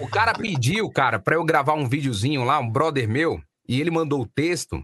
O 0.00 0.08
cara 0.08 0.32
pediu, 0.34 0.90
cara, 0.90 1.18
pra 1.18 1.36
eu 1.36 1.44
gravar 1.44 1.74
um 1.74 1.88
videozinho 1.88 2.44
lá, 2.44 2.58
um 2.58 2.68
brother 2.68 3.08
meu, 3.08 3.40
e 3.68 3.80
ele 3.80 3.90
mandou 3.90 4.22
o 4.22 4.26
texto. 4.26 4.82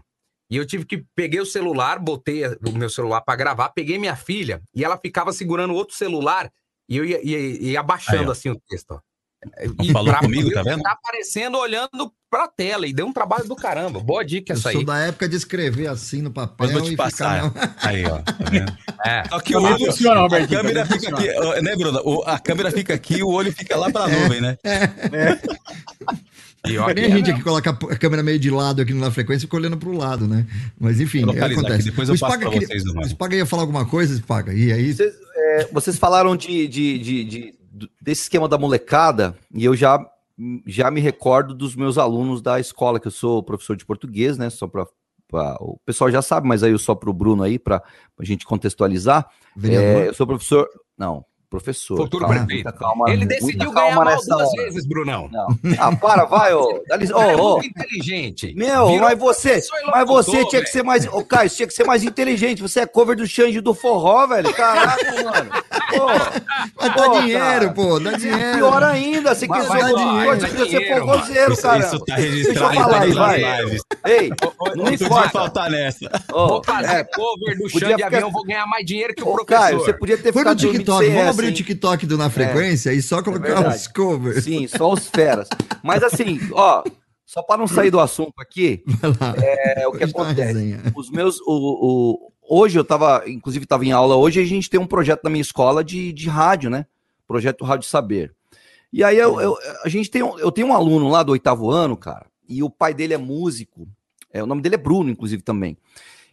E 0.51 0.57
eu 0.57 0.65
tive 0.65 0.85
que 0.85 1.03
peguei 1.15 1.39
o 1.39 1.45
celular, 1.45 1.99
botei 1.99 2.43
o 2.47 2.71
meu 2.73 2.89
celular 2.89 3.21
pra 3.21 3.35
gravar, 3.35 3.69
peguei 3.69 3.99
minha 3.99 4.15
filha 4.15 4.61
e 4.75 4.83
ela 4.83 4.97
ficava 4.97 5.31
segurando 5.31 5.73
o 5.73 5.75
outro 5.75 5.95
celular 5.95 6.49
e 6.89 6.97
eu 6.97 7.05
ia, 7.05 7.19
ia, 7.25 7.37
ia 7.71 7.79
abaixando 7.79 8.23
Aí, 8.23 8.31
assim 8.31 8.49
o 8.49 8.59
texto. 8.67 8.91
ó. 8.91 8.99
falou 9.93 10.11
pra 10.11 10.19
comigo, 10.19 10.51
tá 10.51 10.61
vendo? 10.63 10.81
Tá 10.81 10.91
aparecendo 10.91 11.57
olhando 11.57 12.11
pra 12.29 12.47
tela 12.47 12.85
e 12.85 12.91
deu 12.93 13.07
um 13.07 13.13
trabalho 13.13 13.47
do 13.47 13.55
caramba. 13.55 13.99
Boa 13.99 14.23
dica 14.23 14.51
Eu 14.51 14.57
essa 14.57 14.71
sou 14.71 14.79
aí. 14.81 14.85
da 14.85 14.97
época 14.99 15.27
de 15.29 15.35
escrever 15.37 15.87
assim 15.87 16.21
no 16.21 16.29
papel 16.29 16.67
Mas 16.67 16.71
vou 16.73 16.81
te 16.81 16.93
e 16.93 16.95
passar. 16.97 17.49
ficar... 17.49 17.75
Aí, 17.81 18.05
ó. 18.05 18.19
Tá 18.19 18.33
vendo? 18.49 18.77
É. 19.05 19.23
Só 19.29 19.39
que 19.39 19.55
o- 19.55 19.77
funciona, 19.77 20.19
a 20.19 20.23
Robertinho, 20.23 20.59
câmera 20.59 20.85
fica 20.85 21.09
aqui, 21.09 21.61
né, 21.61 21.75
Bruno? 21.77 22.23
A 22.25 22.37
câmera 22.37 22.69
fica 22.69 22.93
aqui 22.93 23.15
e 23.19 23.23
o 23.23 23.29
olho 23.29 23.51
fica 23.53 23.77
lá 23.77 23.89
pra 23.89 24.09
nuvem, 24.09 24.41
né? 24.41 24.57
E 24.61 26.05
ó, 26.05 26.13
Nem 26.95 27.05
a 27.05 27.09
gente 27.09 27.31
aqui 27.31 27.41
coloca 27.41 27.69
a 27.69 27.95
câmera 27.97 28.21
meio 28.21 28.37
de 28.39 28.49
lado 28.49 28.81
aqui 28.81 28.93
na 28.93 29.09
frequência 29.11 29.45
e 29.45 29.47
fica 29.47 29.55
olhando 29.57 29.77
pro 29.77 29.91
lado, 29.95 30.27
né? 30.27 30.45
Mas 30.79 30.99
enfim, 30.99 31.23
localizar 31.23 31.59
acontece. 31.61 31.75
aqui, 31.81 31.89
depois 31.91 32.09
eu 32.09 32.15
O 32.15 32.19
passo 32.19 32.33
Spaga 32.33 32.49
queria- 32.51 32.67
vocês 32.67 32.83
no 32.83 32.99
O. 33.01 33.05
Spaga 33.05 33.35
ia 33.35 33.45
falar 33.45 33.63
alguma 33.63 33.85
coisa, 33.85 34.15
Spaga? 34.15 34.53
E 34.53 34.71
aí? 34.71 34.93
Vocês, 34.93 35.13
é, 35.35 35.67
vocês 35.71 35.97
falaram 35.97 36.35
de, 36.35 36.67
de- 36.67 36.99
de- 36.99 37.23
de- 37.23 37.53
desse 38.01 38.23
esquema 38.23 38.47
da 38.47 38.57
molecada, 38.57 39.35
e 39.53 39.63
eu 39.63 39.75
já, 39.75 39.99
já 40.67 40.91
me 40.91 40.99
recordo 40.99 41.53
dos 41.53 41.75
meus 41.75 41.97
alunos 41.97 42.41
da 42.41 42.59
escola, 42.59 42.99
que 42.99 43.07
eu 43.07 43.11
sou 43.11 43.41
professor 43.41 43.77
de 43.77 43.85
português, 43.85 44.37
né? 44.37 44.49
Só 44.49 44.67
para 44.67 44.85
o 45.61 45.77
pessoal 45.85 46.11
já 46.11 46.21
sabe, 46.21 46.47
mas 46.47 46.63
aí 46.63 46.71
eu 46.71 46.79
só 46.79 46.93
para 46.95 47.09
o 47.09 47.13
Bruno 47.13 47.43
aí, 47.43 47.57
para 47.59 47.81
a 48.19 48.25
gente 48.25 48.45
contextualizar. 48.45 49.29
É, 49.63 50.07
eu 50.07 50.13
sou 50.13 50.25
professor. 50.27 50.67
Não, 50.97 51.23
professor. 51.49 51.97
Futuro 51.97 52.25
Calma, 52.25 52.45
prefeito. 52.45 52.73
calma, 52.73 53.09
Ele 53.09 53.25
decidiu 53.25 53.71
calma 53.71 53.81
ganhar 53.81 53.95
mal 53.95 54.15
duas 54.25 54.47
hora. 54.49 54.63
vezes, 54.63 54.85
Brunão. 54.85 55.29
Não. 55.31 55.47
Ah, 55.79 55.95
para, 55.95 56.25
vai, 56.25 56.53
ô. 56.53 56.83
Dá 56.87 56.95
licença. 56.97 57.17
O 57.17 57.19
cara 57.21 57.31
é 57.31 57.35
Ô, 57.35 57.39
ô. 57.41 57.57
muito 57.57 57.67
inteligente. 57.69 58.53
Meu, 58.55 58.87
Virou 58.87 59.01
mas 59.09 59.17
você, 59.19 59.61
mas 59.91 60.07
você 60.07 60.45
tinha 60.45 60.61
que 60.61 60.69
ser 60.69 60.83
mais. 60.83 61.07
Ô, 61.07 61.23
Caio, 61.23 61.49
você 61.49 61.55
tinha 61.57 61.67
que 61.67 61.73
ser 61.73 61.85
mais 61.85 62.03
inteligente. 62.03 62.61
Você 62.61 62.81
é 62.81 62.85
cover 62.85 63.15
do 63.15 63.25
Xande 63.27 63.59
do 63.61 63.73
Forró, 63.73 64.27
velho. 64.27 64.53
Caraca, 64.53 65.11
mano. 65.23 65.49
Pô, 65.89 66.05
Mas 66.79 66.93
pô, 66.93 67.01
dá 67.13 67.19
dinheiro, 67.21 67.39
cara. 67.41 67.69
pô, 67.73 67.99
dá 67.99 68.11
dinheiro. 68.11 68.57
Pior 68.57 68.83
ainda, 68.83 69.33
você 69.35 69.47
quer 69.47 69.63
ser 69.63 69.95
dinheiro, 69.95 70.39
você 70.39 70.49
quer 70.49 70.67
ser 70.69 70.99
forrozeiro, 70.99 71.57
cara. 71.57 71.79
isso 71.79 71.99
tá 72.05 72.15
Deixa 72.15 72.21
registrado 72.31 72.75
eu 72.75 72.81
falar 72.83 73.01
aí, 73.01 73.11
vai. 73.11 73.61
lives. 73.63 73.81
Ei, 74.05 74.29
Não 74.75 74.91
importa. 74.93 75.29
faltar 75.29 75.69
nessa. 75.71 76.05
Ô, 76.31 76.47
Vou 76.47 76.63
fazer 76.63 76.95
é, 76.95 77.03
cover 77.03 77.57
do 77.57 77.69
chão 77.69 77.95
de 77.95 78.03
avião, 78.03 78.31
vou 78.31 78.43
ganhar 78.45 78.65
mais 78.67 78.85
dinheiro 78.85 79.13
que 79.15 79.23
o 79.23 79.25
professor. 79.25 79.45
Caio, 79.45 79.79
você 79.79 79.93
podia 79.93 80.17
ter 80.17 80.31
Foi 80.31 80.43
no 80.43 80.49
ficado 80.51 80.61
dormindo 80.61 80.77
TikTok, 80.79 81.05
sem 81.05 81.17
essa, 81.17 81.38
abrir 81.47 81.53
o? 81.53 81.55
TikTok 81.55 82.05
do 82.05 82.17
Na 82.17 82.29
Frequência 82.29 82.91
e 82.93 83.01
só 83.01 83.21
colocar 83.23 83.53
verdade. 83.55 83.75
os 83.75 83.87
covers. 83.87 84.43
Sim, 84.43 84.67
só 84.67 84.91
os 84.93 85.07
feras. 85.07 85.47
Mas 85.83 86.03
assim, 86.03 86.39
ó, 86.51 86.83
só 87.25 87.41
para 87.43 87.57
não 87.59 87.67
sair 87.67 87.91
do 87.91 87.99
assunto 87.99 88.33
aqui, 88.39 88.83
é 89.75 89.87
o 89.87 89.91
que 89.91 90.03
acontece. 90.03 90.77
Os 90.95 91.09
meus. 91.09 91.39
O, 91.41 91.47
o- 91.47 92.31
hoje 92.57 92.77
eu 92.79 92.83
tava, 92.83 93.23
inclusive, 93.27 93.63
estava 93.65 93.85
em 93.85 93.91
aula 93.91 94.15
hoje, 94.15 94.41
a 94.41 94.45
gente 94.45 94.69
tem 94.69 94.79
um 94.79 94.87
projeto 94.87 95.21
na 95.23 95.29
minha 95.29 95.41
escola 95.41 95.83
de, 95.83 96.11
de 96.11 96.27
rádio, 96.29 96.69
né? 96.69 96.85
Projeto 97.27 97.63
Rádio 97.63 97.87
Saber. 97.87 98.33
E 98.91 99.03
aí 99.03 99.17
eu, 99.17 99.39
eu- 99.39 99.55
a 99.83 99.89
gente 99.89 100.09
tem, 100.09 100.23
um- 100.23 100.37
eu 100.39 100.51
tenho 100.51 100.67
um 100.67 100.73
aluno 100.73 101.09
lá 101.09 101.21
do 101.21 101.31
oitavo 101.31 101.69
ano, 101.69 101.95
cara, 101.95 102.25
e 102.47 102.63
o 102.63 102.69
pai 102.69 102.93
dele 102.93 103.13
é 103.13 103.17
músico. 103.17 103.87
É, 104.33 104.41
o 104.43 104.47
nome 104.47 104.61
dele 104.61 104.75
é 104.75 104.79
Bruno, 104.79 105.09
inclusive, 105.11 105.41
também. 105.43 105.77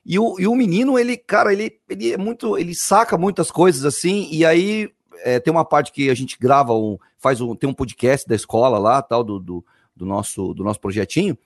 E 0.08 0.18
o, 0.18 0.38
e 0.38 0.46
o 0.46 0.54
menino, 0.54 0.98
ele, 0.98 1.16
cara, 1.16 1.52
ele, 1.52 1.72
ele 1.90 2.12
é 2.12 2.16
muito. 2.16 2.56
Ele 2.56 2.74
saca 2.74 3.18
muitas 3.18 3.50
coisas 3.50 3.84
assim, 3.84 4.28
e 4.30 4.44
aí 4.44 4.88
é, 5.22 5.40
tem 5.40 5.52
uma 5.52 5.64
parte 5.64 5.92
que 5.92 6.10
a 6.10 6.14
gente 6.14 6.38
grava, 6.38 6.72
um, 6.74 6.98
faz 7.18 7.40
um, 7.40 7.54
tem 7.54 7.68
um 7.68 7.74
podcast 7.74 8.28
da 8.28 8.34
escola 8.34 8.78
lá, 8.78 9.00
tal, 9.02 9.22
do, 9.24 9.38
do, 9.38 9.64
do 9.94 10.04
nosso, 10.06 10.54
do 10.54 10.62
nosso 10.64 10.80
projetinho. 10.80 11.36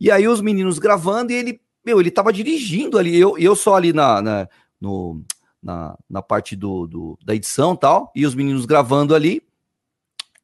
E 0.00 0.10
aí 0.10 0.26
os 0.28 0.40
meninos 0.40 0.78
gravando 0.78 1.32
e 1.32 1.34
ele, 1.36 1.60
meu, 1.84 2.00
ele 2.00 2.10
tava 2.10 2.32
dirigindo 2.32 2.98
ali, 2.98 3.16
eu, 3.16 3.36
eu 3.38 3.56
só 3.56 3.74
ali 3.74 3.92
na, 3.92 4.22
na, 4.22 4.48
no, 4.80 5.20
na, 5.62 5.96
na 6.08 6.22
parte 6.22 6.54
do, 6.54 6.86
do- 6.86 7.18
da 7.24 7.34
edição 7.34 7.74
tal, 7.74 8.12
e 8.14 8.24
os 8.24 8.34
meninos 8.34 8.64
gravando 8.66 9.14
ali. 9.14 9.42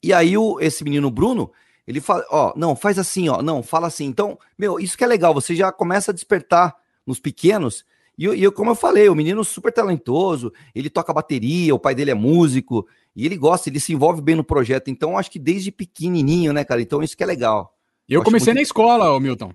E 0.03 0.12
aí 0.12 0.37
o, 0.37 0.61
esse 0.61 0.85
menino 0.85 1.11
Bruno, 1.11 1.51
ele 1.87 2.01
fala, 2.01 2.25
ó, 2.31 2.53
não, 2.57 2.75
faz 2.77 2.99
assim, 2.99 3.29
ó, 3.29 3.40
não, 3.42 3.62
fala 3.62 3.87
assim. 3.87 4.05
Então, 4.07 4.38
meu, 4.59 4.79
isso 4.81 4.97
que 4.99 5.05
é 5.05 5.07
legal, 5.07 5.33
você 5.33 5.55
já 5.55 5.70
começa 5.73 6.11
a 6.11 6.14
despertar 6.14 6.75
nos 7.07 7.20
pequenos. 7.20 7.85
E, 8.16 8.24
eu- 8.24 8.35
e 8.35 8.42
eu, 8.42 8.53
como 8.53 8.70
eu 8.70 8.74
falei, 8.74 9.09
o 9.09 9.14
menino 9.14 9.42
super 9.44 9.72
talentoso, 9.72 10.53
ele 10.74 10.88
toca 10.88 11.12
bateria, 11.12 11.74
o 11.74 11.79
pai 11.79 11.94
dele 11.94 12.11
é 12.12 12.14
músico, 12.14 12.87
e 13.14 13.27
ele 13.27 13.37
gosta, 13.37 13.68
ele 13.68 13.81
se 13.81 13.92
envolve 13.92 14.20
bem 14.22 14.37
no 14.37 14.44
projeto. 14.44 14.88
Então, 14.88 15.18
acho 15.18 15.31
que 15.31 15.38
desde 15.38 15.72
pequenininho, 15.72 16.53
né, 16.53 16.64
cara? 16.64 16.81
Então, 16.81 17.03
isso 17.03 17.16
que 17.16 17.22
é 17.22 17.27
legal. 17.27 17.74
Eu 18.09 18.20
acho 18.20 18.24
comecei 18.27 18.53
muito- 18.53 18.59
na 18.59 18.62
escola, 18.62 19.11
ô 19.12 19.18
Milton. 19.20 19.53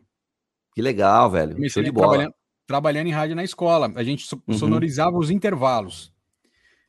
Que 0.76 0.82
legal, 0.82 1.30
velho. 1.32 1.54
Comecei 1.56 1.70
Show 1.70 1.84
de 1.84 1.92
bola. 1.92 2.08
trabalhando, 2.10 2.34
trabalhando 2.68 3.08
em 3.08 3.12
rádio 3.12 3.36
na 3.36 3.44
escola. 3.44 3.92
A 3.96 4.04
gente 4.04 4.28
Uhum. 4.48 4.58
sonorizava 4.58 5.18
os 5.18 5.30
intervalos. 5.32 6.12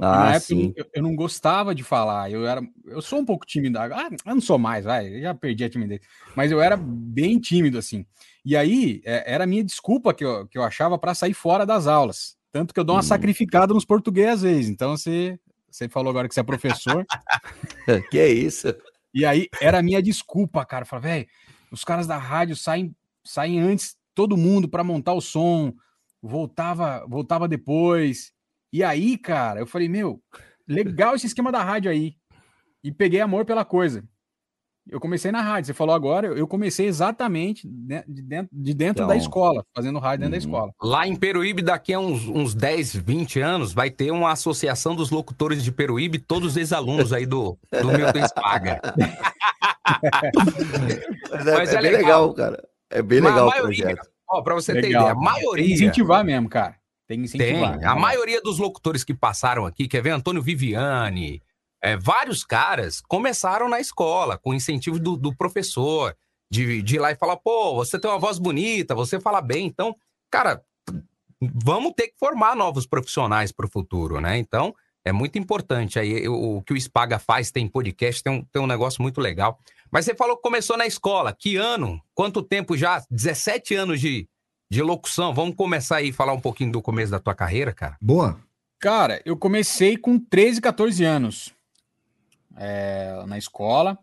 Ah, 0.01 0.19
na 0.19 0.29
época 0.31 0.41
sim. 0.41 0.73
eu, 0.77 0.87
eu 0.95 1.03
não 1.03 1.15
gostava 1.15 1.75
de 1.75 1.85
falar. 1.85 2.31
Eu 2.31 2.47
era, 2.47 2.63
eu 2.87 3.03
sou 3.03 3.19
um 3.19 3.25
pouco 3.25 3.45
tímido. 3.45 3.79
Ah, 3.79 4.09
eu 4.27 4.35
não 4.35 4.41
sou 4.41 4.59
mais, 4.59 4.85
vai. 4.85 5.21
Já 5.21 5.35
perdi 5.35 5.65
a 5.65 5.71
timidez. 5.71 6.01
Mas 6.35 6.51
eu 6.51 6.61
era 6.61 6.77
bem 6.77 7.39
tímido 7.39 7.77
assim. 7.79 8.07
E 8.45 8.57
aí 8.57 9.03
é, 9.05 9.35
era 9.35 9.45
a 9.45 9.47
minha 9.47 9.63
desculpa 9.63 10.15
que 10.15 10.25
eu, 10.25 10.47
que 10.47 10.57
eu 10.57 10.63
achava 10.63 10.99
para 10.99 11.15
sair 11.15 11.35
fora 11.35 11.67
das 11.67 11.87
aulas. 11.87 12.37
Tanto 12.51 12.73
que 12.73 12.81
eu 12.81 12.85
dou 12.85 12.97
uma 12.97 13.01
Hum. 13.01 13.05
sacrificada 13.05 13.75
nos 13.75 13.85
português 13.85 14.29
às 14.29 14.43
vezes. 14.43 14.71
Então 14.71 14.97
você, 14.97 15.39
você 15.71 15.89
falou 15.89 16.11
agora 16.11 16.27
que 16.29 16.35
você 16.35 16.41
é 16.41 16.45
professor. 16.45 17.05
que 18.11 18.19
é 18.19 18.29
isso? 18.29 18.75
E 19.13 19.25
aí 19.27 19.49
era 19.61 19.79
a 19.79 19.83
minha 19.83 20.03
desculpa, 20.03 20.65
cara. 20.65 20.85
Falei, 20.85 21.03
velho, 21.11 21.27
os 21.71 21.85
caras 21.85 22.07
da 22.07 22.17
rádio 22.17 22.57
saem, 22.57 22.95
saem 23.25 23.61
antes, 23.61 23.97
todo 24.15 24.37
mundo 24.37 24.69
para 24.69 24.83
montar 24.83 25.13
o 25.13 25.21
som, 25.21 25.73
voltava, 26.23 27.05
voltava 27.09 27.47
depois. 27.47 28.33
E 28.73 28.83
aí, 28.85 29.19
cara, 29.19 29.61
eu 29.61 29.67
falei, 29.67 29.89
meu, 29.89 30.21
legal 30.67 31.15
esse 31.15 31.27
esquema 31.27 31.51
da 31.51 31.63
rádio 31.63 31.91
aí. 31.91 32.15
E 32.85 32.91
peguei 32.93 33.21
amor 33.21 33.45
pela 33.45 33.65
coisa. 33.65 34.03
Eu 34.89 34.99
comecei 34.99 35.31
na 35.31 35.43
rádio, 35.43 35.67
você 35.67 35.75
falou 35.75 35.95
agora, 35.95 36.29
eu- 36.29 36.49
comecei 36.49 36.87
exatamente 36.87 37.69
de 37.69 38.03
de 38.09 38.23
dentro, 38.23 38.49
de 38.53 38.75
dentro 38.75 39.07
da 39.07 39.15
Então. 39.15 39.27
escola, 39.27 39.65
fazendo 39.77 39.99
rádio 39.99 40.27
dentro 40.29 40.41
da 40.41 40.45
Uhum. 40.47 40.57
escola. 40.57 40.73
Lá 40.83 41.07
em 41.07 41.15
Peruíbe, 41.15 41.63
daqui 41.63 41.93
a 41.93 41.99
uns, 42.01 42.27
uns 42.27 42.55
10, 42.55 42.95
20 42.97 43.39
anos, 43.41 43.73
vai 43.73 43.91
ter 43.91 44.11
uma 44.11 44.33
associação 44.33 44.97
dos 44.97 45.11
locutores 45.11 45.63
de 45.63 45.71
Peruíbe, 45.71 46.19
todos 46.19 46.53
os 46.53 46.57
ex-alunos 46.57 47.13
aí 47.13 47.27
do, 47.27 47.59
do 47.71 47.89
Milton 47.89 48.27
Spaga. 48.27 48.81
Mas 51.31 51.47
é, 51.47 51.57
Mas 51.57 51.73
é 51.73 51.77
é 51.77 51.83
bem 51.83 51.91
legal. 51.93 52.29
legal, 52.31 52.35
cara. 52.35 52.69
É 52.91 53.03
bem 53.03 53.21
legal 53.21 53.47
o 53.47 53.51
maioria- 53.51 53.85
projeto. 53.85 54.09
Ó, 54.29 54.43
pra 54.43 54.55
você 54.55 54.73
ter 54.73 54.81
Legal. 54.83 55.03
ideia, 55.03 55.13
a 55.13 55.21
maioria. 55.21 55.75
incentivar 55.75 56.25
mesmo, 56.25 56.49
cara. 56.49 56.77
Tem 57.11 57.19
que 57.19 57.25
incentivar. 57.25 57.77
Tem. 57.77 57.89
A 57.89 57.97
maioria 57.97 58.41
dos 58.41 58.61
locutores 58.61 59.03
que 59.03 59.13
passaram 59.13 59.67
aqui, 59.67 59.89
quer 59.89 60.01
ver? 60.01 60.11
Antônio 60.11 60.41
Viviane, 60.41 61.43
é, 61.83 61.97
vários 61.97 62.45
caras 62.45 63.01
começaram 63.01 63.69
na 63.69 63.81
escola, 63.81 64.39
com 64.39 64.55
incentivo 64.55 64.97
do, 64.97 65.17
do 65.17 65.35
professor, 65.35 66.17
de, 66.49 66.81
de 66.81 66.95
ir 66.95 66.99
lá 67.01 67.11
e 67.11 67.17
falar, 67.17 67.37
pô, 67.37 67.75
você 67.75 67.99
tem 67.99 68.09
uma 68.09 68.21
voz 68.21 68.39
bonita, 68.39 68.95
você 68.95 69.19
fala 69.19 69.41
bem. 69.41 69.67
Então, 69.67 69.97
cara, 70.31 70.63
vamos 71.41 71.95
ter 71.97 72.07
que 72.07 72.15
formar 72.17 72.55
novos 72.55 72.87
profissionais 72.87 73.51
para 73.51 73.67
o 73.67 73.71
futuro, 73.71 74.21
né? 74.21 74.39
Então, 74.39 74.73
é 75.05 75.11
muito 75.11 75.37
importante 75.37 75.99
aí 75.99 76.29
o, 76.29 76.59
o 76.59 76.63
que 76.63 76.73
o 76.73 76.81
Spaga 76.81 77.19
faz, 77.19 77.51
tem 77.51 77.67
podcast, 77.67 78.23
tem 78.23 78.33
um, 78.35 78.45
tem 78.45 78.63
um 78.63 78.69
negócio 78.69 79.03
muito 79.03 79.21
legal. 79.21 79.59
Mas 79.91 80.05
você 80.05 80.15
falou 80.15 80.37
que 80.37 80.43
começou 80.43 80.77
na 80.77 80.87
escola. 80.87 81.37
Que 81.37 81.57
ano? 81.57 82.01
Quanto 82.15 82.41
tempo 82.41 82.77
já? 82.77 83.03
17 83.11 83.75
anos 83.75 84.01
de, 84.01 84.29
de 84.71 84.83
locução. 84.83 85.35
Vamos 85.35 85.57
começar 85.57 85.97
aí 85.97 86.13
falar 86.13 86.33
um 86.33 86.41
pouquinho 86.41 86.71
do 86.71 86.81
começo 86.81 87.11
da 87.11 87.19
tua 87.19 87.35
carreira, 87.35 87.73
cara? 87.73 87.97
Boa. 88.01 88.39
Cara, 88.79 89.21
eu 89.27 89.37
comecei 89.37 89.97
com 89.97 90.19
13, 90.19 90.61
14 90.61 91.05
anos 91.05 91.53
é, 92.57 93.23
na 93.27 93.37
escola. 93.37 93.99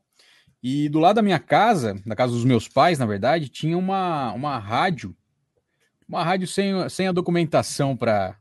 E 0.62 0.90
do 0.90 1.00
lado 1.00 1.16
da 1.16 1.22
minha 1.22 1.40
casa, 1.40 2.00
da 2.06 2.16
casa 2.16 2.34
dos 2.34 2.44
meus 2.44 2.68
pais, 2.68 3.00
na 3.00 3.06
verdade, 3.06 3.48
tinha 3.48 3.78
uma, 3.78 4.34
uma 4.34 4.58
rádio. 4.60 5.16
Uma 6.08 6.24
rádio 6.24 6.48
sem, 6.48 6.90
sem 6.90 7.08
a 7.08 7.12
documentação 7.12 7.96
para 7.96 8.36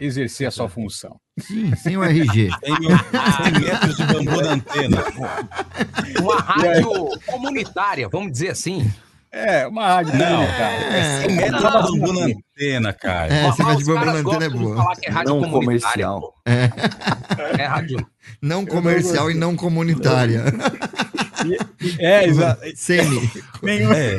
exercer 0.00 0.48
a 0.48 0.50
sua 0.50 0.68
função. 0.68 1.20
Sim, 1.38 1.74
sem 1.76 1.96
o 1.96 2.02
RG. 2.02 2.50
Tem, 2.60 2.74
tem 2.74 3.60
metros 3.60 3.96
de 3.96 4.04
bambu 4.04 4.42
na 4.42 4.52
antena. 4.52 5.04
Uma 6.20 6.40
rádio 6.40 7.20
comunitária, 7.26 8.08
vamos 8.08 8.32
dizer 8.32 8.50
assim. 8.50 8.90
É, 9.34 9.66
uma 9.66 9.86
rádio 9.86 10.14
Não, 10.18 10.42
é 10.42 11.20
100 11.26 11.36
metros 11.36 11.62
de 11.62 12.00
bambu 12.00 12.12
na 12.12 12.26
antena, 12.26 12.92
cara. 12.92 13.32
É, 13.34 13.42
Mas 13.58 13.78
de 13.78 13.84
bambu 13.84 14.04
na 14.04 14.12
antena 14.12 14.44
é 14.44 14.48
boa. 14.50 14.76
falar 14.76 14.96
que 14.96 15.06
é 15.06 15.10
rádio 15.10 15.34
Não 15.40 15.50
comercial. 15.50 16.34
É. 16.44 16.70
É 17.58 17.64
rádio. 17.64 18.06
Não 18.42 18.66
comercial 18.66 19.30
e 19.30 19.34
não 19.34 19.56
comunitária. 19.56 20.44
É, 21.98 22.26
exato. 22.26 22.60
Semi. 22.76 23.30
Nenhum- 23.62 23.92
É. 23.92 24.18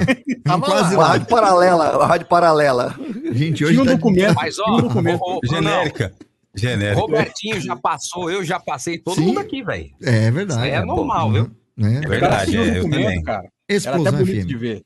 Quase 0.60 0.96
Uma 0.96 1.04
lá. 1.04 1.08
rádio 1.10 1.28
paralela, 1.28 1.86
a 2.04 2.06
rádio 2.08 2.28
paralela. 2.28 2.96
Gente, 3.32 3.64
hoje 3.64 3.74
Tinha 3.74 3.84
um 3.84 3.86
tá... 3.86 3.94
documento. 3.94 4.34
Mas, 4.36 4.60
ó, 4.60 4.64
tinha 4.66 4.78
um 4.78 4.82
documento. 4.82 5.20
Brunão, 5.20 5.62
Genérica. 5.74 6.14
Genérica. 6.56 7.00
Robertinho 7.02 7.62
já 7.62 7.76
passou, 7.76 8.30
eu 8.30 8.44
já 8.44 8.60
passei, 8.60 8.98
todo 8.98 9.16
Sim. 9.16 9.28
mundo 9.28 9.40
aqui, 9.40 9.64
velho. 9.64 9.90
É 10.02 10.30
verdade. 10.32 10.60
Isso 10.60 10.60
aí 10.60 10.72
é 10.72 10.84
normal, 10.86 11.32
viu? 11.32 11.52
Né? 11.78 11.98
É 11.98 12.02
cara 12.02 12.10
verdade, 12.10 12.58
um 12.58 12.62
é, 12.64 12.68
eu 12.70 12.74
documento, 12.76 13.04
também. 13.04 13.24
cara. 13.24 13.44
Era 13.70 13.78
Explosão 13.78 14.08
até 14.14 14.18
bonito 14.26 14.42
FM. 14.42 14.48
de 14.48 14.58
ver. 14.58 14.82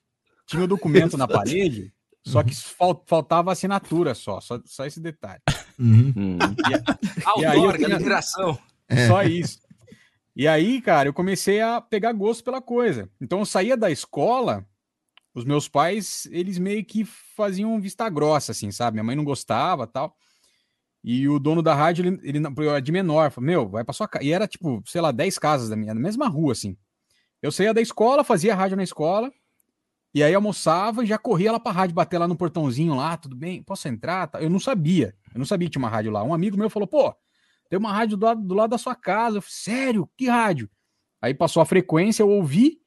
Tinha 0.48 0.64
o 0.64 0.68
documento 0.68 1.16
na 1.18 1.28
parede, 1.30 1.94
só 2.26 2.42
que 2.42 2.56
fal- 2.56 3.04
faltava 3.06 3.52
assinatura 3.52 4.16
só, 4.16 4.42
só, 4.42 4.60
só 4.66 4.86
esse 4.86 5.00
detalhe. 5.00 5.42
Uhum. 5.78 6.14
Hum. 6.18 6.38
E 7.38 7.46
aí 7.46 7.58
eu 7.58 7.64
Outorga, 7.64 7.86
tinha- 7.86 7.98
liberação. 7.98 8.58
É. 8.90 9.08
Só 9.08 9.22
isso. 9.24 9.60
E 10.36 10.48
aí, 10.48 10.82
cara, 10.82 11.10
eu 11.10 11.14
comecei 11.14 11.62
a 11.62 11.80
pegar 11.82 12.12
gosto 12.14 12.44
pela 12.44 12.62
coisa. 12.62 13.10
Então 13.22 13.40
eu 13.40 13.46
saía 13.46 13.76
da 13.78 13.92
escola, 13.92 14.66
os 15.34 15.44
meus 15.46 15.68
pais, 15.68 16.28
eles 16.32 16.58
meio 16.58 16.84
que 16.86 17.04
faziam 17.06 17.80
vista 17.80 18.08
grossa, 18.10 18.52
assim, 18.54 18.72
sabe? 18.72 18.96
Minha 18.96 19.04
mãe 19.04 19.16
não 19.16 19.24
gostava 19.24 19.86
tal. 19.86 20.16
E 21.04 21.28
o 21.30 21.40
dono 21.40 21.62
da 21.62 21.74
rádio, 21.76 22.06
ele, 22.06 22.20
ele 22.24 22.40
não- 22.40 22.54
eu 22.58 22.70
era 22.72 22.82
de 22.82 22.92
menor, 22.92 23.32
falou, 23.32 23.46
meu, 23.48 23.68
vai 23.70 23.84
pra 23.84 23.94
sua 23.94 24.08
casa. 24.08 24.24
E 24.26 24.32
era, 24.32 24.48
tipo, 24.48 24.82
sei 24.86 25.00
lá, 25.02 25.12
10 25.12 25.38
casas 25.40 25.70
da 25.70 25.76
minha, 25.76 25.94
na 25.94 26.00
mesma 26.00 26.28
rua, 26.28 26.52
assim. 26.54 26.76
Eu 27.42 27.52
saía 27.52 27.74
da 27.74 27.82
escola, 27.82 28.24
fazia 28.24 28.56
rádio 28.56 28.76
na 28.78 28.84
escola, 28.84 29.32
e 30.14 30.24
aí 30.24 30.34
almoçava 30.34 31.04
e 31.04 31.08
já 31.08 31.18
corria 31.18 31.52
lá 31.52 31.60
pra 31.60 31.72
rádio, 31.72 31.94
bater 31.96 32.18
lá 32.18 32.28
no 32.28 32.36
portãozinho 32.36 32.96
lá, 32.96 33.18
tudo 33.18 33.36
bem, 33.36 33.62
posso 33.62 33.88
entrar? 33.88 34.30
Eu 34.40 34.50
não 34.50 34.60
sabia, 34.60 35.16
eu 35.34 35.40
não 35.40 35.46
sabia 35.46 35.68
que 35.68 35.74
tinha 35.74 35.84
uma 35.84 35.90
rádio 35.90 36.12
lá. 36.12 36.24
Um 36.24 36.34
amigo 36.34 36.58
meu 36.58 36.70
falou, 36.70 36.88
pô, 36.88 37.14
tem 37.70 37.78
uma 37.78 37.92
rádio 37.92 38.18
do 38.18 38.26
lado, 38.26 38.42
do 38.42 38.56
lado 38.56 38.70
da 38.72 38.78
sua 38.78 38.96
casa. 38.96 39.38
Eu 39.38 39.42
falei, 39.42 39.54
sério? 39.54 40.10
Que 40.18 40.28
rádio? 40.28 40.70
Aí 41.22 41.34
passou 41.34 41.62
a 41.62 41.66
frequência, 41.66 42.24
eu 42.24 42.30
ouvi, 42.30 42.80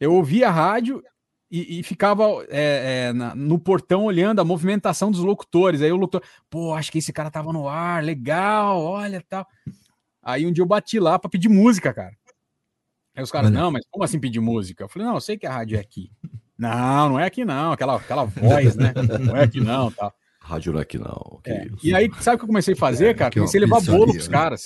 eu 0.00 0.12
ouvi 0.14 0.42
a 0.42 0.50
rádio 0.50 1.02
e, 1.50 1.78
e 1.78 1.82
ficava 1.82 2.24
é, 2.48 3.08
é, 3.08 3.12
na- 3.12 3.34
no 3.34 3.58
portão 3.58 4.04
olhando 4.04 4.40
a 4.40 4.44
movimentação 4.44 5.10
dos 5.10 5.20
locutores. 5.20 5.82
Aí 5.82 5.92
o 5.92 5.96
locutor, 5.96 6.22
pô, 6.50 6.74
acho 6.74 6.90
que 6.90 6.98
esse 6.98 7.12
cara 7.12 7.30
tava 7.30 7.52
no 7.52 7.68
ar, 7.68 8.02
legal, 8.02 8.82
olha 8.82 9.22
tal. 9.28 9.46
Aí 10.22 10.44
um 10.46 10.50
dia 10.52 10.62
eu 10.62 10.66
bati 10.66 10.98
lá 10.98 11.18
pra 11.18 11.30
pedir 11.30 11.48
música, 11.48 11.92
cara. 11.94 12.16
Aí 13.14 13.22
os 13.22 13.30
caras, 13.30 13.50
Olha. 13.50 13.58
não, 13.60 13.70
mas 13.70 13.86
como 13.90 14.04
assim 14.04 14.18
pedir 14.20 14.40
música? 14.40 14.84
Eu 14.84 14.88
falei, 14.88 15.06
não, 15.08 15.14
eu 15.14 15.20
sei 15.20 15.38
que 15.38 15.46
a 15.46 15.52
rádio 15.52 15.76
é 15.78 15.80
aqui. 15.80 16.10
Não, 16.58 17.10
não 17.10 17.20
é 17.20 17.26
aqui 17.26 17.44
não, 17.44 17.72
aquela, 17.72 17.96
aquela 17.96 18.24
voz, 18.24 18.76
né? 18.76 18.92
Não 19.20 19.36
é 19.36 19.44
aqui 19.44 19.60
não, 19.60 19.90
tal. 19.90 20.12
Rádio 20.40 20.72
não 20.72 20.78
é 20.78 20.82
aqui 20.82 20.98
não. 20.98 21.40
que 21.42 21.50
É. 21.50 21.66
E 21.82 21.94
aí, 21.94 22.10
sabe 22.20 22.36
o 22.36 22.38
que 22.38 22.44
eu 22.44 22.48
comecei 22.48 22.74
a 22.74 22.76
fazer, 22.76 23.14
cara? 23.16 23.28
aqui, 23.28 23.40
ó, 23.40 23.42
Comecei 23.42 23.60
a 23.60 23.64
levar 23.64 23.80
bolo 23.80 24.12
pros 24.12 24.28
né? 24.28 24.32
caras. 24.32 24.62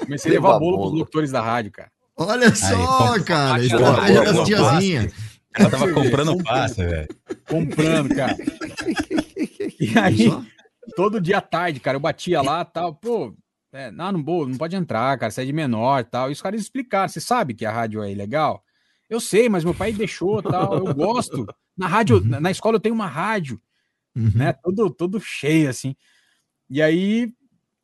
Comecei 0.00 0.30
a 0.30 0.34
levar 0.34 0.48
Levar 0.48 0.58
bolo 0.60 0.78
pros 0.78 0.92
locutores 0.92 1.30
da 1.32 1.42
rádio, 1.42 1.72
cara. 1.72 1.90
Olha 2.16 2.54
só, 2.54 2.76
compra- 2.76 3.24
cara. 3.24 3.62
Estratégia 3.62 4.22
das 4.32 4.46
tiazinhas. 4.46 5.12
Ela 5.58 5.70
tava 5.70 5.92
comprando 5.92 6.42
passa, 6.44 6.86
velho. 6.86 7.08
Comprando, 7.48 8.14
cara. 8.14 8.36
E 9.78 9.98
aí, 9.98 10.32
todo 10.96 11.20
dia 11.20 11.36
à 11.36 11.40
tarde, 11.42 11.80
cara, 11.80 11.96
eu 11.96 12.00
batia 12.00 12.40
lá 12.40 12.64
tal, 12.64 12.94
pô, 12.94 13.34
é, 13.72 13.90
não, 13.90 14.10
não, 14.12 14.20
não 14.22 14.56
pode 14.56 14.74
entrar, 14.74 15.18
cara, 15.18 15.30
você 15.30 15.42
é 15.42 15.44
de 15.44 15.52
menor 15.52 16.02
tal. 16.04 16.30
E 16.30 16.32
os 16.32 16.40
caras 16.40 16.60
explicaram, 16.60 17.08
você 17.08 17.20
sabe 17.20 17.52
que 17.52 17.66
a 17.66 17.70
rádio 17.70 18.02
é 18.02 18.10
ilegal? 18.10 18.62
Eu 19.08 19.20
sei, 19.20 19.48
mas 19.48 19.64
meu 19.64 19.74
pai 19.74 19.92
deixou 19.92 20.42
tal, 20.42 20.78
eu 20.86 20.94
gosto. 20.94 21.46
Na 21.76 21.86
rádio, 21.86 22.20
na, 22.24 22.40
na 22.40 22.50
escola 22.50 22.76
eu 22.76 22.80
tenho 22.80 22.94
uma 22.94 23.06
rádio, 23.06 23.60
Uhum. 24.16 24.30
né, 24.34 24.52
todo, 24.54 24.88
todo 24.90 25.20
cheio, 25.20 25.68
assim. 25.68 25.94
E 26.70 26.80
aí, 26.80 27.30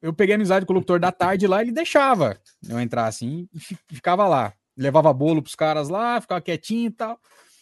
eu 0.01 0.13
peguei 0.15 0.35
amizade 0.35 0.65
com 0.65 0.73
o 0.73 0.77
locutor 0.77 0.99
da 0.99 1.13
tarde 1.13 1.47
lá, 1.47 1.61
ele 1.61 1.71
deixava 1.73 2.41
eu 2.69 2.81
entrar 2.81 3.07
assim 3.07 3.47
e 3.53 3.61
fi- 3.61 3.77
ficava 3.93 4.27
lá. 4.27 4.53
Levava 4.77 5.13
bolo 5.13 5.43
pros 5.43 5.55
caras 5.55 5.89
lá, 5.91 6.21
ficava 6.21 6.41
quietinho 6.41 6.89
e 6.89 6.91
tal. 6.91 7.21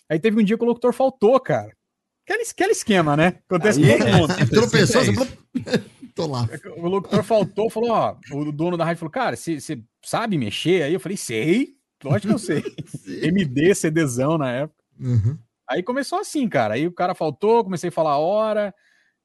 Aí 0.08 0.18
teve 0.20 0.40
um 0.40 0.44
dia 0.44 0.56
que 0.56 0.62
o 0.62 0.66
locutor 0.66 0.92
faltou, 0.92 1.38
cara. 1.40 1.76
Aquele, 2.24 2.44
aquele 2.48 2.70
esquema, 2.72 3.16
né? 3.16 3.38
Acontece 3.48 3.82
Aí- 3.84 3.98
com 3.98 4.04
todo 4.04 4.12
mundo. 4.16 4.50
Tropeçou, 4.50 5.02
É 5.02 5.04
falou... 5.12 5.28
Tô 6.14 6.26
lá. 6.26 6.48
O 6.76 6.86
locutor 6.88 7.22
faltou, 7.24 7.68
falou, 7.70 7.90
ó, 7.90 8.16
o 8.32 8.52
dono 8.52 8.76
da 8.76 8.84
rádio 8.84 9.00
falou, 9.00 9.10
cara, 9.12 9.36
você 9.36 9.58
sabe 10.04 10.38
mexer 10.38 10.82
aí? 10.84 10.94
Eu 10.94 11.00
falei, 11.00 11.16
sei, 11.16 11.74
lógico 12.04 12.28
que 12.28 12.34
eu 12.34 12.38
sei. 12.38 12.62
MD, 13.22 13.74
CDzão 13.74 14.38
na 14.38 14.50
época. 14.50 14.82
Uhum. 14.98 15.38
Aí 15.68 15.82
começou 15.82 16.18
assim, 16.18 16.48
cara. 16.48 16.74
Aí 16.74 16.86
o 16.86 16.92
cara 16.92 17.14
faltou, 17.14 17.62
comecei 17.64 17.88
a 17.88 17.92
falar 17.92 18.12
a 18.12 18.18
hora. 18.18 18.74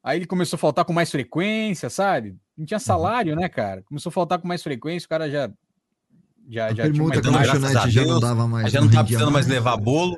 Aí 0.04 0.20
ele 0.20 0.28
começou 0.28 0.58
a 0.58 0.60
faltar 0.60 0.86
com 0.86 0.94
mais 0.94 1.10
frequência, 1.10 1.90
sabe? 1.90 2.36
Não 2.58 2.66
tinha 2.66 2.80
salário, 2.80 3.36
né, 3.36 3.50
cara? 3.50 3.82
Começou 3.84 4.10
a 4.10 4.14
faltar 4.14 4.38
com 4.40 4.48
mais 4.48 4.62
frequência, 4.62 5.06
o 5.06 5.10
cara 5.10 5.30
já. 5.30 5.50
Já, 6.48 6.66
A 6.66 6.70
já 6.70 6.84
tinha 6.92 7.10
permuta 7.10 7.28
a 7.28 7.32
lanchonete 7.32 7.90
já 7.90 8.06
não 8.06 8.20
dava 8.20 8.48
mais. 8.48 8.72
Já 8.72 8.80
não 8.80 8.88
tá 8.88 8.98
rendia 8.98 9.04
precisando 9.18 9.32
mais 9.34 9.48
levar 9.48 9.78
bolo. 9.78 10.18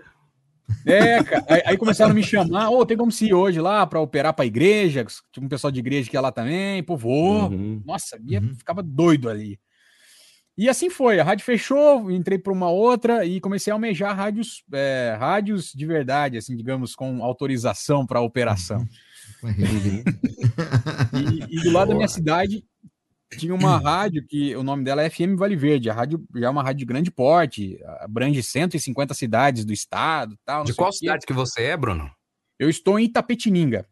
É, 0.85 1.23
cara. 1.23 1.45
Aí, 1.47 1.61
aí 1.65 1.77
começaram 1.77 2.11
a 2.11 2.13
me 2.13 2.21
chamar, 2.21 2.69
ô, 2.69 2.85
tem 2.85 2.97
como 2.97 3.09
se 3.09 3.27
ir 3.27 3.33
hoje 3.33 3.61
lá 3.61 3.87
pra 3.87 4.01
operar 4.01 4.33
pra 4.33 4.45
igreja? 4.45 5.05
Tinha 5.31 5.45
um 5.45 5.47
pessoal 5.47 5.71
de 5.71 5.79
igreja 5.79 6.09
que 6.09 6.17
ia 6.17 6.21
lá 6.21 6.29
também, 6.33 6.83
pô, 6.83 6.97
vou. 6.97 7.49
Uhum. 7.49 7.81
Nossa, 7.85 8.19
ia, 8.25 8.41
Uhum. 8.41 8.53
ficava 8.53 8.83
doido 8.83 9.29
ali. 9.29 9.57
E 10.57 10.67
assim 10.67 10.89
foi, 10.89 11.19
a 11.19 11.23
rádio 11.23 11.45
fechou, 11.45 12.09
entrei 12.09 12.39
para 12.39 12.51
uma 12.51 12.69
outra 12.69 13.23
e 13.23 13.39
comecei 13.39 13.69
a 13.69 13.75
almejar 13.75 14.15
rádios, 14.15 14.63
é, 14.73 15.15
rádios 15.19 15.71
de 15.71 15.85
verdade, 15.85 16.35
assim, 16.37 16.55
digamos, 16.55 16.95
com 16.95 17.23
autorização 17.23 18.07
para 18.07 18.21
operação. 18.21 18.83
RG. 19.43 20.03
E, 21.13 21.57
e 21.57 21.63
do 21.63 21.71
lado 21.71 21.89
da 21.89 21.95
minha 21.95 22.07
cidade 22.07 22.65
tinha 23.37 23.53
uma 23.53 23.77
rádio 23.77 24.25
que 24.25 24.55
o 24.55 24.63
nome 24.63 24.83
dela 24.83 25.03
é 25.03 25.09
FM 25.09 25.37
Vale 25.37 25.55
Verde, 25.55 25.89
a 25.89 25.93
rádio 25.93 26.25
já 26.35 26.47
é 26.47 26.49
uma 26.49 26.63
rádio 26.63 26.79
de 26.79 26.85
grande 26.85 27.11
porte, 27.11 27.77
abrange 27.99 28.41
150 28.41 29.13
cidades 29.13 29.65
do 29.65 29.73
estado, 29.73 30.35
tal. 30.43 30.63
De 30.63 30.73
qual 30.73 30.91
cidade 30.91 31.25
que 31.25 31.33
você 31.33 31.63
é, 31.63 31.77
Bruno? 31.77 32.09
Eu 32.57 32.69
estou 32.69 32.97
em 32.97 33.03
Itapetininga. 33.03 33.85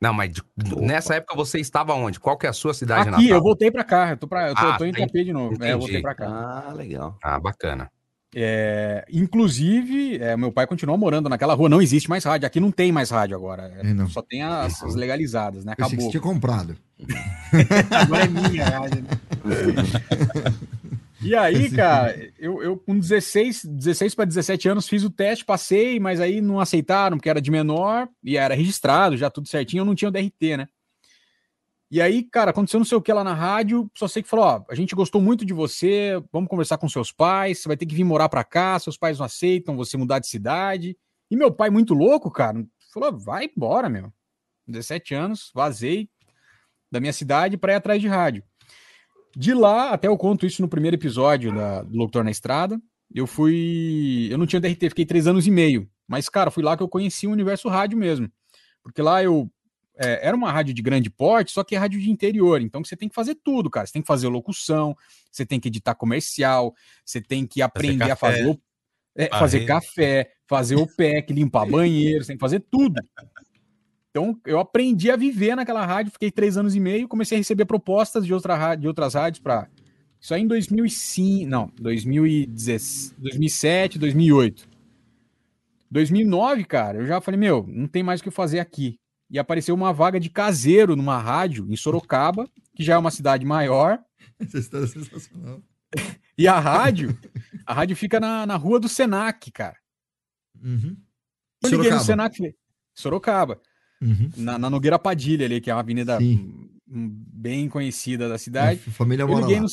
Não, 0.00 0.14
mas 0.14 0.30
de- 0.32 0.42
nessa 0.80 1.14
época 1.16 1.36
você 1.36 1.60
estava 1.60 1.92
onde? 1.94 2.18
Qual 2.18 2.36
que 2.38 2.46
é 2.46 2.48
a 2.48 2.54
sua 2.54 2.72
cidade 2.72 3.02
Aqui, 3.02 3.10
natal? 3.10 3.26
eu 3.26 3.42
voltei 3.42 3.70
para 3.70 3.84
cá, 3.84 4.10
eu 4.10 4.16
tô, 4.16 4.26
pra, 4.26 4.48
eu 4.48 4.54
tô, 4.54 4.60
Ah, 4.62 4.70
eu 4.72 4.78
tô 4.78 4.84
em 4.86 4.92
tem- 4.92 5.04
Itapê 5.04 5.24
de 5.24 5.32
novo. 5.32 5.62
É, 5.62 5.72
eu 5.72 5.78
voltei 5.78 6.00
para 6.00 6.14
cá. 6.14 6.26
Ah, 6.68 6.72
legal. 6.72 7.18
Ah, 7.22 7.38
bacana. 7.38 7.90
É, 8.34 9.04
inclusive, 9.12 10.16
é, 10.22 10.36
meu 10.36 10.52
pai 10.52 10.64
continuou 10.66 10.96
morando 10.96 11.28
naquela 11.28 11.52
rua, 11.52 11.68
não 11.68 11.82
existe 11.82 12.08
mais 12.08 12.22
rádio. 12.24 12.46
Aqui 12.46 12.60
não 12.60 12.70
tem 12.70 12.92
mais 12.92 13.10
rádio 13.10 13.36
agora. 13.36 13.72
é, 13.76 13.90
É, 13.90 13.92
não. 13.92 14.08
Só 14.08 14.22
tem 14.22 14.42
as, 14.42 14.82
as 14.82 14.94
legalizadas, 14.94 15.64
né? 15.64 15.74
Pensei 15.74 15.96
que 15.98 16.02
você 16.04 16.16
Acabou. 16.16 16.22
tinha 16.22 16.32
comprado. 16.34 16.76
Agora 17.90 18.24
é 18.24 18.28
minha 18.28 18.64
a 18.66 18.70
rádio. 18.78 19.02
né? 19.02 19.08
E 21.22 21.34
aí, 21.36 21.70
cara, 21.70 22.32
eu, 22.38 22.62
eu 22.62 22.78
com 22.78 22.98
16, 22.98 23.64
16 23.64 24.14
para 24.14 24.24
17 24.24 24.68
anos 24.68 24.88
fiz 24.88 25.04
o 25.04 25.10
teste, 25.10 25.44
passei, 25.44 26.00
mas 26.00 26.20
aí 26.20 26.40
não 26.40 26.58
aceitaram 26.58 27.18
porque 27.18 27.28
era 27.28 27.42
de 27.42 27.50
menor 27.50 28.08
e 28.24 28.36
era 28.36 28.54
registrado, 28.54 29.16
já 29.16 29.30
tudo 29.30 29.48
certinho, 29.48 29.82
eu 29.82 29.84
não 29.84 29.94
tinha 29.94 30.08
o 30.08 30.12
DRT, 30.12 30.56
né? 30.56 30.68
E 31.90 32.00
aí, 32.00 32.22
cara, 32.22 32.52
aconteceu 32.52 32.78
não 32.78 32.84
sei 32.84 32.96
o 32.96 33.02
que 33.02 33.12
lá 33.12 33.24
na 33.24 33.34
rádio, 33.34 33.90
só 33.96 34.06
sei 34.06 34.22
que 34.22 34.28
falou, 34.28 34.44
ó, 34.44 34.64
a 34.70 34.74
gente 34.74 34.94
gostou 34.94 35.20
muito 35.20 35.44
de 35.44 35.52
você, 35.52 36.22
vamos 36.32 36.48
conversar 36.48 36.78
com 36.78 36.88
seus 36.88 37.10
pais, 37.10 37.58
você 37.58 37.68
vai 37.68 37.76
ter 37.76 37.84
que 37.84 37.94
vir 37.94 38.04
morar 38.04 38.28
pra 38.28 38.44
cá, 38.44 38.78
seus 38.78 38.96
pais 38.96 39.18
não 39.18 39.26
aceitam 39.26 39.76
você 39.76 39.96
mudar 39.96 40.20
de 40.20 40.28
cidade. 40.28 40.96
E 41.28 41.36
meu 41.36 41.52
pai, 41.52 41.68
muito 41.68 41.92
louco, 41.92 42.30
cara, 42.30 42.64
falou, 42.94 43.18
vai 43.18 43.50
embora, 43.54 43.88
meu. 43.88 44.12
17 44.68 45.14
anos, 45.14 45.50
vazei 45.52 46.08
da 46.90 47.00
minha 47.00 47.12
cidade 47.12 47.56
para 47.56 47.72
ir 47.72 47.76
atrás 47.76 48.00
de 48.00 48.08
rádio. 48.08 48.44
De 49.36 49.54
lá, 49.54 49.90
até 49.90 50.08
eu 50.08 50.16
conto 50.16 50.46
isso 50.46 50.60
no 50.60 50.68
primeiro 50.68 50.96
episódio 50.96 51.54
da, 51.54 51.82
do 51.82 51.96
Locutor 51.96 52.24
na 52.24 52.30
Estrada, 52.30 52.80
eu 53.14 53.26
fui. 53.26 54.28
Eu 54.30 54.38
não 54.38 54.46
tinha 54.46 54.60
DRT, 54.60 54.90
fiquei 54.90 55.06
três 55.06 55.26
anos 55.26 55.46
e 55.46 55.50
meio. 55.50 55.88
Mas, 56.06 56.28
cara, 56.28 56.50
fui 56.50 56.62
lá 56.62 56.76
que 56.76 56.82
eu 56.82 56.88
conheci 56.88 57.26
o 57.26 57.30
universo 57.30 57.68
rádio 57.68 57.96
mesmo. 57.96 58.30
Porque 58.82 59.00
lá 59.02 59.22
eu 59.22 59.50
é, 59.96 60.26
era 60.26 60.36
uma 60.36 60.50
rádio 60.50 60.72
de 60.72 60.80
grande 60.80 61.10
porte, 61.10 61.52
só 61.52 61.62
que 61.62 61.74
é 61.74 61.78
rádio 61.78 62.00
de 62.00 62.10
interior. 62.10 62.62
Então 62.62 62.82
você 62.82 62.96
tem 62.96 63.08
que 63.08 63.14
fazer 63.14 63.34
tudo, 63.34 63.68
cara. 63.68 63.86
Você 63.86 63.92
tem 63.92 64.02
que 64.02 64.08
fazer 64.08 64.28
locução, 64.28 64.96
você 65.30 65.44
tem 65.44 65.60
que 65.60 65.68
editar 65.68 65.94
comercial, 65.94 66.74
você 67.04 67.20
tem 67.20 67.46
que 67.46 67.60
aprender 67.60 68.04
a 68.04 68.08
café, 68.08 68.16
fazer 68.16 68.46
o, 68.48 68.60
é, 69.14 69.28
fazer 69.28 69.66
café, 69.66 70.30
fazer 70.48 70.76
o 70.76 70.86
PEC, 70.86 71.34
limpar 71.34 71.66
banheiro, 71.70 72.24
você 72.24 72.28
tem 72.28 72.36
que 72.36 72.40
fazer 72.40 72.60
tudo. 72.70 73.00
Então 74.10 74.38
eu 74.44 74.58
aprendi 74.58 75.10
a 75.10 75.16
viver 75.16 75.54
naquela 75.54 75.86
rádio, 75.86 76.12
fiquei 76.12 76.30
três 76.30 76.56
anos 76.56 76.74
e 76.74 76.80
meio, 76.80 77.08
comecei 77.08 77.36
a 77.36 77.40
receber 77.40 77.64
propostas 77.64 78.26
de, 78.26 78.34
outra, 78.34 78.74
de 78.74 78.88
outras 78.88 79.14
rádios 79.14 79.40
para 79.40 79.68
isso 80.20 80.34
aí 80.34 80.42
em 80.42 80.46
2005, 80.46 81.48
não, 81.48 81.72
2017, 81.80 83.14
2007, 83.18 83.98
2008. 83.98 84.68
2009, 85.90 86.64
cara, 86.64 86.98
eu 86.98 87.06
já 87.06 87.20
falei, 87.22 87.40
meu, 87.40 87.64
não 87.66 87.88
tem 87.88 88.02
mais 88.02 88.20
o 88.20 88.24
que 88.24 88.30
fazer 88.30 88.60
aqui. 88.60 88.98
E 89.30 89.38
apareceu 89.38 89.74
uma 89.74 89.92
vaga 89.92 90.20
de 90.20 90.28
caseiro 90.28 90.94
numa 90.94 91.16
rádio 91.16 91.66
em 91.70 91.76
Sorocaba, 91.76 92.46
que 92.74 92.84
já 92.84 92.94
é 92.94 92.98
uma 92.98 93.10
cidade 93.10 93.46
maior, 93.46 93.98
Essa 94.38 94.58
história 94.58 94.84
é 94.84 94.88
sensacional. 94.88 95.62
e 96.36 96.46
a 96.46 96.58
rádio, 96.58 97.18
a 97.66 97.72
rádio 97.72 97.96
fica 97.96 98.20
na, 98.20 98.46
na 98.46 98.56
rua 98.56 98.78
do 98.78 98.88
Senac, 98.88 99.50
cara. 99.50 99.76
Uhum. 100.62 100.96
Eu 101.62 101.70
liguei 101.70 101.90
no 101.90 101.98
Sorocaba. 101.98 102.04
Senac, 102.04 102.34
e 102.34 102.36
falei, 102.36 102.54
Sorocaba, 102.94 103.60
Uhum. 104.02 104.30
na, 104.36 104.58
na 104.58 104.70
Nogueira 104.70 104.98
Padilha 104.98 105.44
ali, 105.46 105.60
que 105.60 105.70
é 105.70 105.74
uma 105.74 105.80
avenida 105.80 106.18
Sim. 106.18 106.68
hum, 106.90 107.10
bem 107.32 107.68
conhecida 107.68 108.28
da 108.28 108.38
cidade. 108.38 108.80
A 108.86 108.90
família 108.90 109.26
mora 109.26 109.46
lá. 109.46 109.60
no... 109.60 109.66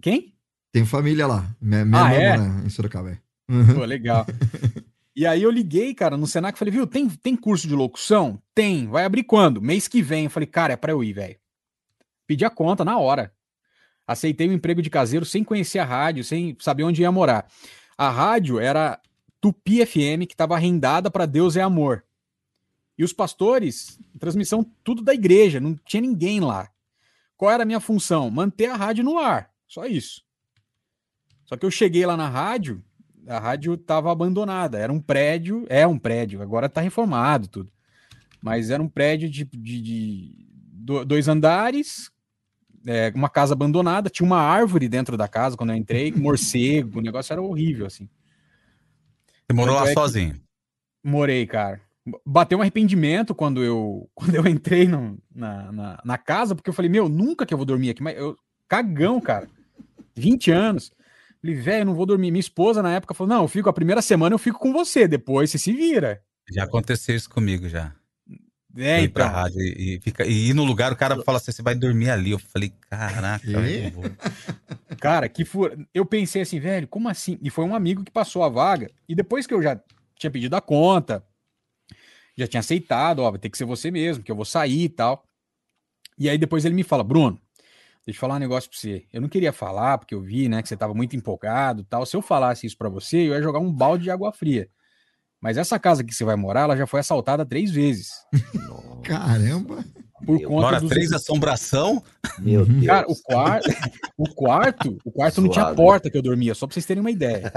Quem? 0.00 0.34
Tem 0.72 0.86
família 0.86 1.26
lá. 1.26 1.54
Minha, 1.60 1.84
minha 1.84 2.02
Ah, 2.02 2.14
irmã 2.14 2.24
é? 2.24 2.38
mora 2.38 2.66
em 2.66 2.68
Sorocaba. 2.70 3.10
é. 3.10 3.18
Uhum. 3.52 3.74
Pô, 3.74 3.84
legal. 3.84 4.26
E 5.14 5.26
aí 5.26 5.42
eu 5.42 5.50
liguei, 5.50 5.92
cara, 5.92 6.16
no 6.16 6.26
Senac 6.26 6.56
e 6.56 6.58
falei, 6.58 6.72
viu, 6.72 6.86
tem, 6.86 7.06
tem 7.06 7.36
curso 7.36 7.68
de 7.68 7.74
locução? 7.74 8.40
Tem. 8.54 8.86
Vai 8.86 9.04
abrir 9.04 9.24
quando? 9.24 9.60
Mês 9.60 9.86
que 9.86 10.00
vem. 10.00 10.24
Eu 10.24 10.30
falei, 10.30 10.46
cara, 10.46 10.72
é 10.72 10.76
pra 10.76 10.92
eu 10.92 11.04
ir, 11.04 11.12
velho. 11.12 11.36
Pedi 12.26 12.46
a 12.46 12.50
conta 12.50 12.82
na 12.82 12.96
hora. 12.98 13.30
Aceitei 14.06 14.48
o 14.48 14.54
emprego 14.54 14.80
de 14.80 14.88
caseiro 14.88 15.26
sem 15.26 15.44
conhecer 15.44 15.80
a 15.80 15.84
rádio, 15.84 16.24
sem 16.24 16.56
saber 16.58 16.84
onde 16.84 17.02
ia 17.02 17.12
morar. 17.12 17.46
A 17.98 18.08
rádio 18.08 18.58
era 18.58 18.98
Tupi 19.38 19.84
FM, 19.84 20.24
que 20.26 20.32
estava 20.32 20.54
arrendada 20.54 21.10
para 21.10 21.26
Deus 21.26 21.56
é 21.58 21.60
Amor. 21.60 22.02
E 22.98 23.04
os 23.04 23.12
pastores, 23.12 23.98
transmissão 24.18 24.64
tudo 24.84 25.02
da 25.02 25.14
igreja, 25.14 25.58
não 25.60 25.74
tinha 25.86 26.00
ninguém 26.00 26.40
lá. 26.40 26.68
Qual 27.36 27.50
era 27.50 27.62
a 27.62 27.66
minha 27.66 27.80
função? 27.80 28.30
Manter 28.30 28.66
a 28.66 28.76
rádio 28.76 29.02
no 29.02 29.18
ar. 29.18 29.50
Só 29.66 29.86
isso. 29.86 30.22
Só 31.44 31.56
que 31.56 31.64
eu 31.66 31.70
cheguei 31.70 32.04
lá 32.06 32.16
na 32.16 32.28
rádio, 32.28 32.82
a 33.26 33.38
rádio 33.38 33.74
estava 33.74 34.10
abandonada. 34.12 34.78
Era 34.78 34.92
um 34.92 35.00
prédio, 35.00 35.66
é 35.68 35.86
um 35.86 35.98
prédio, 35.98 36.42
agora 36.42 36.66
está 36.66 36.80
reformado 36.80 37.48
tudo. 37.48 37.72
Mas 38.40 38.70
era 38.70 38.82
um 38.82 38.88
prédio 38.88 39.28
de, 39.30 39.44
de- 39.44 39.80
de 39.80 40.46
do- 40.72 41.04
dois 41.04 41.28
andares, 41.28 42.10
é, 42.86 43.12
uma 43.14 43.28
casa 43.28 43.54
abandonada, 43.54 44.10
tinha 44.10 44.26
uma 44.26 44.40
árvore 44.40 44.88
dentro 44.88 45.16
da 45.16 45.28
casa 45.28 45.56
quando 45.56 45.70
eu 45.70 45.76
entrei, 45.76 46.10
morcego, 46.12 46.98
o 46.98 47.02
negócio 47.02 47.32
era 47.32 47.40
horrível, 47.42 47.86
assim. 47.86 48.08
Você 49.46 49.52
morou 49.54 49.74
lá 49.76 49.88
é 49.88 49.92
sozinho. 49.94 50.40
Morei, 51.02 51.46
cara. 51.46 51.80
Bateu 52.26 52.58
um 52.58 52.60
arrependimento 52.60 53.34
quando 53.34 53.62
eu, 53.62 54.08
quando 54.14 54.34
eu 54.34 54.46
entrei 54.46 54.86
no- 54.88 55.18
na, 55.34 55.70
na, 55.72 56.00
na 56.04 56.18
casa, 56.18 56.54
porque 56.54 56.68
eu 56.70 56.74
falei, 56.74 56.90
meu, 56.90 57.08
nunca 57.08 57.46
que 57.46 57.54
eu 57.54 57.58
vou 57.58 57.64
dormir 57.66 57.90
aqui. 57.90 58.02
Mas 58.02 58.16
eu, 58.16 58.36
cagão, 58.68 59.20
cara. 59.20 59.48
20 60.16 60.50
anos. 60.50 60.90
Falei, 61.40 61.56
velho, 61.56 61.86
não 61.86 61.94
vou 61.94 62.06
dormir. 62.06 62.30
Minha 62.30 62.40
esposa 62.40 62.82
na 62.82 62.92
época 62.94 63.14
falou: 63.14 63.32
não, 63.34 63.42
eu 63.42 63.48
fico 63.48 63.68
a 63.68 63.72
primeira 63.72 64.00
semana, 64.02 64.34
eu 64.34 64.38
fico 64.38 64.58
com 64.58 64.72
você, 64.72 65.08
depois 65.08 65.50
você 65.50 65.58
se 65.58 65.72
vira. 65.72 66.22
Já 66.52 66.64
aconteceu 66.64 67.16
isso 67.16 67.30
comigo 67.30 67.68
já. 67.68 67.92
É, 68.76 69.00
Eu 69.00 69.04
ir 69.04 69.08
pra 69.08 69.24
então. 69.26 69.34
rádio 69.36 69.60
e, 69.60 69.96
e 69.96 70.00
fica, 70.00 70.24
e 70.26 70.48
ir 70.48 70.54
no 70.54 70.64
lugar, 70.64 70.92
o 70.92 70.96
cara 70.96 71.22
fala 71.22 71.38
assim: 71.38 71.52
você 71.52 71.62
vai 71.62 71.74
dormir 71.74 72.10
ali. 72.10 72.30
Eu 72.30 72.38
falei, 72.38 72.72
caraca, 72.88 73.46
eu. 73.46 73.92
Cara, 75.00 75.28
que 75.28 75.44
fura. 75.44 75.76
Eu 75.92 76.06
pensei 76.06 76.42
assim, 76.42 76.60
velho, 76.60 76.86
como 76.86 77.08
assim? 77.08 77.38
E 77.42 77.50
foi 77.50 77.64
um 77.64 77.74
amigo 77.74 78.04
que 78.04 78.10
passou 78.10 78.42
a 78.44 78.48
vaga. 78.48 78.88
E 79.08 79.14
depois 79.14 79.46
que 79.46 79.54
eu 79.54 79.60
já 79.62 79.80
tinha 80.16 80.30
pedido 80.30 80.54
a 80.54 80.60
conta, 80.60 81.24
já 82.36 82.46
tinha 82.46 82.60
aceitado, 82.60 83.20
ó, 83.20 83.30
vai 83.30 83.38
ter 83.38 83.50
que 83.50 83.58
ser 83.58 83.64
você 83.64 83.90
mesmo, 83.90 84.22
que 84.22 84.30
eu 84.32 84.36
vou 84.36 84.44
sair 84.44 84.84
e 84.84 84.88
tal. 84.88 85.24
E 86.18 86.28
aí 86.28 86.38
depois 86.38 86.64
ele 86.64 86.74
me 86.74 86.82
fala, 86.82 87.02
Bruno, 87.04 87.38
deixa 88.06 88.16
eu 88.16 88.20
falar 88.20 88.36
um 88.36 88.38
negócio 88.38 88.70
pra 88.70 88.78
você. 88.78 89.04
Eu 89.12 89.20
não 89.20 89.28
queria 89.28 89.52
falar, 89.52 89.98
porque 89.98 90.14
eu 90.14 90.20
vi, 90.20 90.48
né, 90.48 90.62
que 90.62 90.68
você 90.68 90.76
tava 90.76 90.94
muito 90.94 91.16
empolgado 91.16 91.82
e 91.82 91.84
tal. 91.84 92.04
Se 92.06 92.16
eu 92.16 92.22
falasse 92.22 92.66
isso 92.66 92.76
pra 92.76 92.88
você, 92.88 93.18
eu 93.18 93.32
ia 93.32 93.42
jogar 93.42 93.58
um 93.58 93.72
balde 93.72 94.04
de 94.04 94.10
água 94.10 94.32
fria. 94.32 94.68
Mas 95.40 95.58
essa 95.58 95.78
casa 95.78 96.04
que 96.04 96.14
você 96.14 96.24
vai 96.24 96.36
morar, 96.36 96.62
ela 96.62 96.76
já 96.76 96.86
foi 96.86 97.00
assaltada 97.00 97.44
três 97.44 97.70
vezes. 97.70 98.10
Caramba. 99.02 99.84
Por 100.24 100.38
Meu, 100.38 100.48
conta 100.48 100.78
dos 100.78 100.88
três 100.88 101.12
assombração. 101.12 102.00
Meu 102.38 102.64
Deus. 102.64 102.86
Cara, 102.86 103.06
o 103.10 103.16
quarto, 103.20 103.68
o 104.16 104.32
quarto, 104.32 104.98
o 105.04 105.10
quarto 105.10 105.40
não 105.40 105.48
tinha 105.50 105.74
porta 105.74 106.08
que 106.08 106.16
eu 106.16 106.22
dormia, 106.22 106.54
só 106.54 106.64
pra 106.64 106.74
vocês 106.74 106.86
terem 106.86 107.00
uma 107.00 107.10
ideia. 107.10 107.52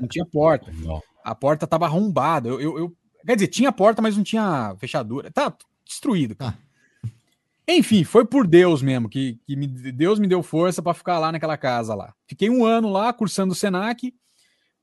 Não 0.00 0.06
tinha 0.06 0.24
porta. 0.24 0.70
Não. 0.72 1.02
A 1.24 1.34
porta 1.34 1.66
tava 1.66 1.86
arrombada. 1.86 2.48
Eu, 2.48 2.60
eu, 2.60 2.78
eu- 2.78 2.96
quer 3.26 3.34
dizer, 3.36 3.48
tinha 3.48 3.72
porta, 3.72 4.00
mas 4.02 4.16
não 4.16 4.24
tinha 4.24 4.74
fechadura. 4.78 5.30
Tá 5.30 5.56
destruído. 5.84 6.34
Tá. 6.34 6.56
Enfim, 7.66 8.04
foi 8.04 8.24
por 8.26 8.46
Deus 8.46 8.82
mesmo 8.82 9.08
que, 9.08 9.38
que 9.46 9.56
me- 9.56 9.66
Deus 9.66 10.18
me 10.18 10.26
deu 10.28 10.42
força 10.42 10.82
pra 10.82 10.92
ficar 10.94 11.18
lá 11.18 11.32
naquela 11.32 11.56
casa 11.56 11.94
lá. 11.94 12.14
Fiquei 12.26 12.50
um 12.50 12.64
ano 12.64 12.90
lá 12.90 13.12
cursando 13.12 13.52
o 13.52 13.56
Senac. 13.56 14.14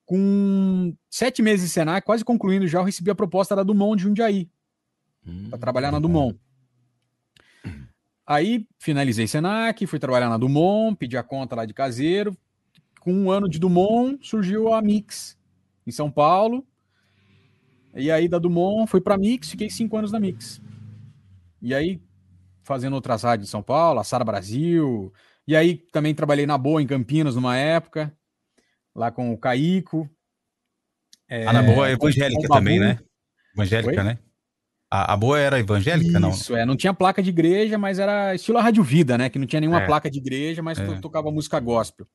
Com 0.05 0.93
sete 1.09 1.41
meses 1.41 1.67
de 1.67 1.71
Senac, 1.71 2.05
quase 2.05 2.25
concluindo 2.25 2.67
já, 2.67 2.79
eu 2.79 2.83
recebi 2.83 3.09
a 3.11 3.15
proposta 3.15 3.55
da 3.55 3.63
Dumont 3.63 3.95
de 3.97 4.03
Jundiaí 4.03 4.49
Hum, 5.25 5.47
para 5.49 5.59
trabalhar 5.59 5.91
na 5.91 5.99
Dumont. 5.99 6.37
Aí 8.25 8.67
finalizei 8.79 9.27
Senac, 9.27 9.85
fui 9.85 9.99
trabalhar 9.99 10.29
na 10.29 10.37
Dumont, 10.37 10.95
pedi 10.97 11.17
a 11.17 11.23
conta 11.23 11.55
lá 11.55 11.65
de 11.65 11.73
caseiro. 11.73 12.35
Com 12.99 13.13
um 13.13 13.31
ano 13.31 13.47
de 13.49 13.59
Dumont, 13.59 14.19
surgiu 14.27 14.73
a 14.73 14.81
Mix 14.81 15.37
em 15.85 15.91
São 15.91 16.09
Paulo. 16.11 16.65
E 17.95 18.09
aí 18.09 18.27
da 18.27 18.39
Dumont 18.39 18.89
fui 18.89 19.01
para 19.01 19.17
Mix, 19.17 19.49
fiquei 19.49 19.69
cinco 19.69 19.97
anos 19.97 20.11
na 20.11 20.19
Mix. 20.19 20.61
E 21.61 21.73
aí 21.75 22.01
fazendo 22.63 22.93
outras 22.93 23.23
rádios 23.23 23.49
em 23.49 23.51
São 23.51 23.61
Paulo, 23.61 23.99
a 23.99 24.03
Sara 24.03 24.23
Brasil. 24.23 25.11
E 25.47 25.55
aí 25.55 25.75
também 25.91 26.13
trabalhei 26.15 26.45
na 26.45 26.57
Boa 26.57 26.81
em 26.81 26.87
Campinas 26.87 27.35
numa 27.35 27.57
época, 27.57 28.15
lá 28.95 29.11
com 29.11 29.33
o 29.33 29.37
Caico. 29.37 30.09
É, 31.27 31.45
Ah, 31.47 31.53
na 31.53 31.63
boa 31.63 31.89
é 31.89 31.93
evangélica 31.93 32.47
também, 32.47 32.79
né? 32.79 32.99
Evangélica, 33.55 33.97
Oi? 34.01 34.03
né? 34.03 34.19
A, 34.89 35.13
a 35.13 35.17
boa 35.17 35.39
era 35.39 35.59
evangélica, 35.59 36.19
não? 36.19 36.31
Isso, 36.31 36.55
é, 36.55 36.65
não 36.65 36.75
tinha 36.75 36.93
placa 36.93 37.23
de 37.23 37.29
igreja, 37.29 37.77
mas 37.77 37.97
era 37.99 38.35
estilo 38.35 38.57
a 38.57 38.61
Rádio 38.61 38.83
Vida, 38.83 39.17
né? 39.17 39.29
Que 39.29 39.39
não 39.39 39.47
tinha 39.47 39.61
nenhuma 39.61 39.81
É. 39.81 39.85
placa 39.85 40.11
de 40.11 40.17
igreja, 40.19 40.61
mas 40.61 40.77
É. 40.79 40.85
to- 40.85 40.99
tocava 41.01 41.31
música 41.31 41.59
gospel. 41.59 42.05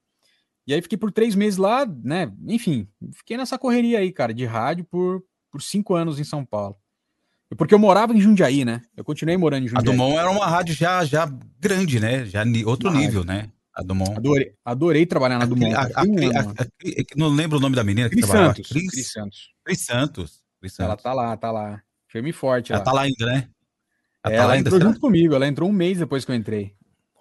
E 0.66 0.74
aí 0.74 0.82
fiquei 0.82 0.98
por 0.98 1.10
três 1.10 1.34
meses 1.34 1.56
lá, 1.56 1.86
né? 1.86 2.30
Enfim, 2.46 2.86
fiquei 3.14 3.36
nessa 3.36 3.58
correria 3.58 3.98
aí, 4.00 4.12
cara, 4.12 4.34
de 4.34 4.44
rádio 4.44 4.84
por, 4.84 5.22
por 5.56 5.62
cinco 5.62 5.94
anos 5.94 6.20
em 6.20 6.24
São 6.24 6.44
Paulo. 6.44 6.76
Porque 7.56 7.72
eu 7.72 7.78
morava 7.78 8.12
em 8.12 8.20
Jundiaí, 8.20 8.62
né? 8.64 8.82
Eu 8.96 9.02
continuei 9.04 9.36
morando 9.38 9.62
em 9.62 9.66
A 9.66 9.68
Jundiaí. 9.70 9.84
Dumont 9.84 10.16
era 10.18 10.30
uma 10.30 10.46
rádio 10.46 10.74
já, 10.74 11.02
já 11.04 11.26
grande, 11.58 11.98
né? 11.98 12.26
Já 12.26 12.44
ni- 12.44 12.64
outro 12.64 12.90
Uma 12.90 12.98
nível, 13.00 13.24
né? 13.24 13.48
A 13.74 13.82
Dumont. 13.82 14.16
Adorei, 14.16 14.52
adorei 14.64 15.06
trabalhar 15.06 15.38
na 15.38 15.44
A- 15.44 15.48
Dumont. 15.48 15.74
a- 15.74 15.80
a- 15.80 15.84
a- 15.84 16.62
a- 16.62 16.66
não 17.16 17.28
lembro 17.28 17.56
o 17.56 17.60
nome 17.60 17.74
da 17.76 17.82
menina 17.84 18.08
que 18.10 18.16
Cris 18.16 18.26
trabalhava. 18.26 18.54
Santos. 18.56 18.70
Cris, 18.70 18.90
Cris 18.90 19.12
Santos. 19.12 19.38
Cris 19.64 19.80
Santos. 19.84 20.42
Cris 20.60 20.78
Ela 20.80 20.88
Santos. 20.90 21.02
tá 21.04 21.12
lá, 21.14 21.36
tá 21.36 21.50
lá. 21.50 21.82
Firme 22.08 22.30
e 22.30 22.32
forte. 22.32 22.72
Ela 22.72 22.80
lá. 22.80 22.84
tá 22.84 22.92
lá 22.92 23.02
ainda, 23.02 23.26
né? 23.26 23.48
Ela 24.24 24.34
É, 24.34 24.36
tá 24.36 24.42
ela 24.42 24.46
lá 24.46 24.52
ainda, 24.54 24.68
entrou 24.68 24.78
será? 24.80 24.90
junto 24.90 25.00
comigo, 25.00 25.34
ela 25.34 25.46
entrou 25.46 25.70
um 25.70 25.72
mês 25.72 25.98
depois 25.98 26.24
que 26.24 26.30
eu 26.32 26.34
entrei. 26.34 26.74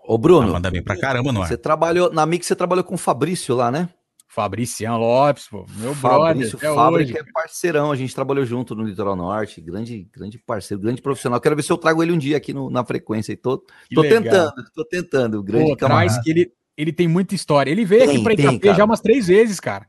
Ô, 0.07 0.17
Bruno, 0.17 0.51
manda 0.51 0.69
bem 0.71 0.83
pra 0.83 0.97
caramba 0.97 1.31
no 1.31 1.41
ar. 1.41 1.47
você 1.47 1.57
trabalhou, 1.57 2.11
na 2.11 2.25
Mix 2.25 2.45
você 2.47 2.55
trabalhou 2.55 2.83
com 2.83 2.95
o 2.95 2.97
Fabrício 2.97 3.55
lá, 3.55 3.71
né? 3.71 3.89
Fabriciano 4.35 4.97
Lopes, 4.97 5.47
pô, 5.47 5.65
meu 5.77 5.95
Fabrício 5.95 6.59
brother, 6.59 7.05
hoje. 7.07 7.17
é 7.17 7.23
parceirão, 7.31 7.89
a 7.89 7.95
gente 7.95 8.13
trabalhou 8.13 8.45
junto 8.45 8.75
no 8.75 8.83
Litoral 8.83 9.15
Norte, 9.15 9.61
grande, 9.61 10.09
grande 10.13 10.37
parceiro, 10.37 10.83
grande 10.83 11.01
profissional. 11.01 11.39
Quero 11.39 11.55
ver 11.55 11.63
se 11.63 11.71
eu 11.71 11.77
trago 11.77 12.03
ele 12.03 12.11
um 12.11 12.17
dia 12.17 12.35
aqui 12.35 12.53
no- 12.53 12.69
na 12.69 12.83
frequência 12.83 13.31
e 13.31 13.37
tô, 13.37 13.59
Que 13.59 13.95
tô 13.95 14.01
legal. 14.01 14.21
tentando, 14.21 14.53
tô 14.73 14.83
tentando, 14.85 15.41
grande 15.41 15.71
Pô, 15.71 15.77
camarada. 15.77 16.21
que 16.21 16.29
ele, 16.29 16.51
ele 16.75 16.91
tem 16.91 17.07
muita 17.07 17.33
história. 17.33 17.71
Ele 17.71 17.85
veio 17.85 18.01
Tem, 18.05 18.09
aqui 18.15 18.23
pra 18.23 18.35
tem, 18.35 18.45
Itapê 18.45 18.73
já 18.75 18.83
umas 18.83 18.99
três 18.99 19.27
vezes, 19.27 19.57
cara. 19.61 19.87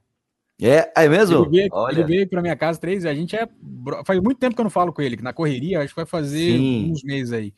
É, 0.63 0.93
é 0.97 1.09
mesmo? 1.09 1.43
Ele 1.45 1.51
veio, 1.51 1.69
Olha, 1.73 1.93
ele 1.95 2.05
veio 2.05 2.29
pra 2.29 2.41
minha 2.41 2.57
casa 2.57 2.79
três 2.81 3.03
vezes. 3.03 3.19
A 3.19 3.21
gente 3.21 3.35
é. 3.35 3.49
Faz 4.05 4.21
muito 4.21 4.39
tempo 4.39 4.55
que 4.55 4.61
eu 4.61 4.65
não 4.65 4.71
falo 4.71 4.93
com 4.93 5.03
ele, 5.03 5.17
que 5.17 5.25
na 5.25 5.33
correria, 5.33 5.81
acho 5.81 5.89
que 5.93 5.97
vai 6.01 6.07
fazer 6.07 6.57
Sim. 6.57 6.93
uns 6.93 7.03
meses 7.03 7.33
aí. 7.33 7.53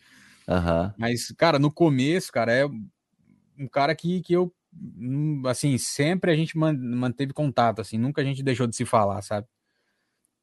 aham. 0.49 0.95
Mas, 0.97 1.31
cara, 1.37 1.59
no 1.59 1.71
começo, 1.71 2.33
cara, 2.33 2.51
é 2.51 2.65
um 2.65 3.69
cara 3.71 3.95
que, 3.95 4.23
que 4.23 4.33
eu. 4.33 4.51
Hum, 4.73 5.43
Assim, 5.47 5.77
sempre 5.79 6.31
a 6.31 6.37
gente 6.37 6.57
man- 6.57 6.77
manteve 6.77 7.33
contato, 7.33 7.81
assim, 7.81 7.99
nunca 7.99 8.21
a 8.21 8.25
gente 8.25 8.43
deixou 8.43 8.67
de 8.67 8.77
se 8.77 8.85
falar, 8.85 9.23
sabe? 9.23 9.47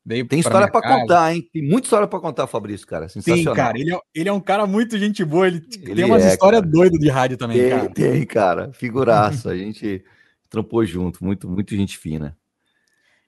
Veio 0.06 0.28
Tem 0.28 0.40
história 0.40 0.70
casa. 0.70 1.00
contar, 1.00 1.34
hein? 1.34 1.50
Tem 1.52 1.64
muita 1.64 1.88
história 1.88 2.08
pra 2.08 2.20
contar, 2.20 2.46
Fabrício, 2.46 2.86
cara. 2.86 3.08
Tem, 3.08 3.22
Sensacional. 3.24 3.56
cara. 3.56 3.80
Ele 3.80 3.92
é, 3.92 4.00
ele 4.14 4.30
é 4.30 4.32
um 4.32 4.40
cara 4.40 4.68
muito 4.68 5.00
gente 5.00 5.26
boa. 5.26 5.48
Ele, 5.48 5.66
Ele 5.82 5.96
tem 5.96 6.06
umas 6.06 6.24
é, 6.24 6.28
histórias 6.30 6.62
doidas 6.62 7.00
de 7.00 7.10
rádio 7.10 7.38
também, 7.38 7.58
tem, 7.58 7.70
cara. 7.72 7.90
tem, 7.90 8.26
cara. 8.26 8.74
Figuraça. 8.74 9.50
A 9.50 9.58
gente 9.58 10.06
trampou 10.48 10.86
junto, 10.86 11.24
muito, 11.26 11.50
muito 11.50 11.76
gente 11.76 11.98
fina. 11.98 12.38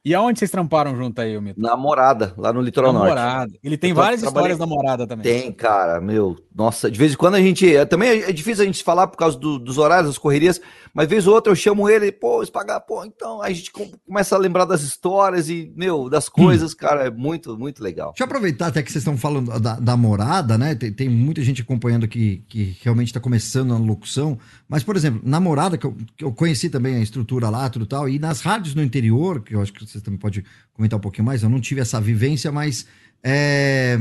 E 0.08 0.16
aonde 0.16 0.39
vocês 0.39 0.49
tramparam 0.49 0.95
junto 0.95 1.20
aí, 1.20 1.38
Mito? 1.41 1.60
Namorada, 1.60 2.34
lá 2.38 2.53
no 2.53 2.62
Litoral 2.62 2.93
Norte. 2.93 3.10
Namorada. 3.10 3.51
Ele 3.62 3.78
tem 3.78 3.89
Eu 3.89 3.95
várias 3.97 4.22
trabalhei- 4.22 4.53
histórias 4.53 4.58
da 4.58 4.66
morada 4.66 5.05
também. 5.05 5.24
Tem, 5.24 5.51
cara, 5.51 5.99
meu. 5.99 6.38
Nossa, 6.55 6.89
de 6.89 6.97
vez 6.97 7.12
em 7.12 7.18
quando 7.18 7.36
a 7.36 7.41
gente. 7.41 7.76
é, 7.76 7.84
Também 7.86 8.22
é 8.22 8.32
difícil 8.32 8.64
a 8.64 8.66
gente 8.66 8.84
falar 8.86 9.08
por 9.08 9.18
causa 9.18 9.38
do- 9.38 9.60
dos 9.60 9.78
horários, 9.78 10.08
das 10.08 10.18
correrias, 10.18 10.62
mas 10.93 11.10
vez 11.10 11.28
ou 11.28 11.34
outra 11.36 11.51
eu 11.51 11.55
chamo 11.58 11.89
ele, 11.89 12.10
pô, 12.12 12.43
se 12.43 12.49
pagar, 12.51 12.80
pô, 12.80 13.03
então 13.03 13.41
a 13.41 13.51
gente 13.51 13.70
com- 13.72 13.91
começa 14.08 14.34
a 14.34 14.39
lembrar 14.39 14.64
das 14.64 14.82
histórias 14.82 15.49
e, 15.49 15.72
meu, 15.76 16.10
das 16.10 16.30
coisas, 16.30 16.74
cara, 16.74 17.08
é 17.08 17.12
muito, 17.12 17.58
muito 17.58 17.84
legal. 17.84 18.12
Deixa 18.12 18.24
eu 18.24 18.28
aproveitar 18.28 18.68
até 18.68 18.82
que 18.82 18.89
vocês 18.91 19.01
estão 19.01 19.18
falando 19.18 19.60
da, 19.60 19.76
da 19.76 19.97
morada, 19.97 20.58
né? 20.58 20.74
Tem, 20.74 20.91
tem 20.91 21.10
muita 21.10 21.41
gente 21.43 21.62
acompanhando 21.62 22.08
que, 22.08 22.43
que 22.47 22.78
realmente 22.82 23.10
está 23.10 23.20
começando 23.20 23.70
na 23.70 23.78
locução. 23.78 24.39
Mas, 24.70 24.84
por 24.84 24.95
exemplo, 24.95 25.22
namorada, 25.24 25.78
que 25.78 25.86
eu, 25.86 25.95
que 26.16 26.24
eu 26.24 26.32
conheci 26.32 26.70
também 26.70 26.95
a 26.95 26.99
estrutura 27.01 27.49
lá, 27.49 27.70
tudo 27.70 27.86
tal, 27.86 28.08
e 28.08 28.18
nas 28.18 28.41
rádios 28.41 28.74
no 28.74 28.82
interior, 28.82 29.41
que 29.41 29.53
eu 29.53 29.62
acho 29.62 29.72
que 29.74 29.80
vocês 29.86 29.97
também 30.02 30.20
podem 30.20 30.43
comentar 30.74 30.98
um 30.98 31.02
pouquinho 31.02 31.26
mais, 31.26 31.43
eu 31.43 31.50
não 31.50 31.60
tive 31.60 31.82
essa 31.82 32.00
vivência, 32.02 32.52
mas 32.52 32.86
é, 33.24 34.00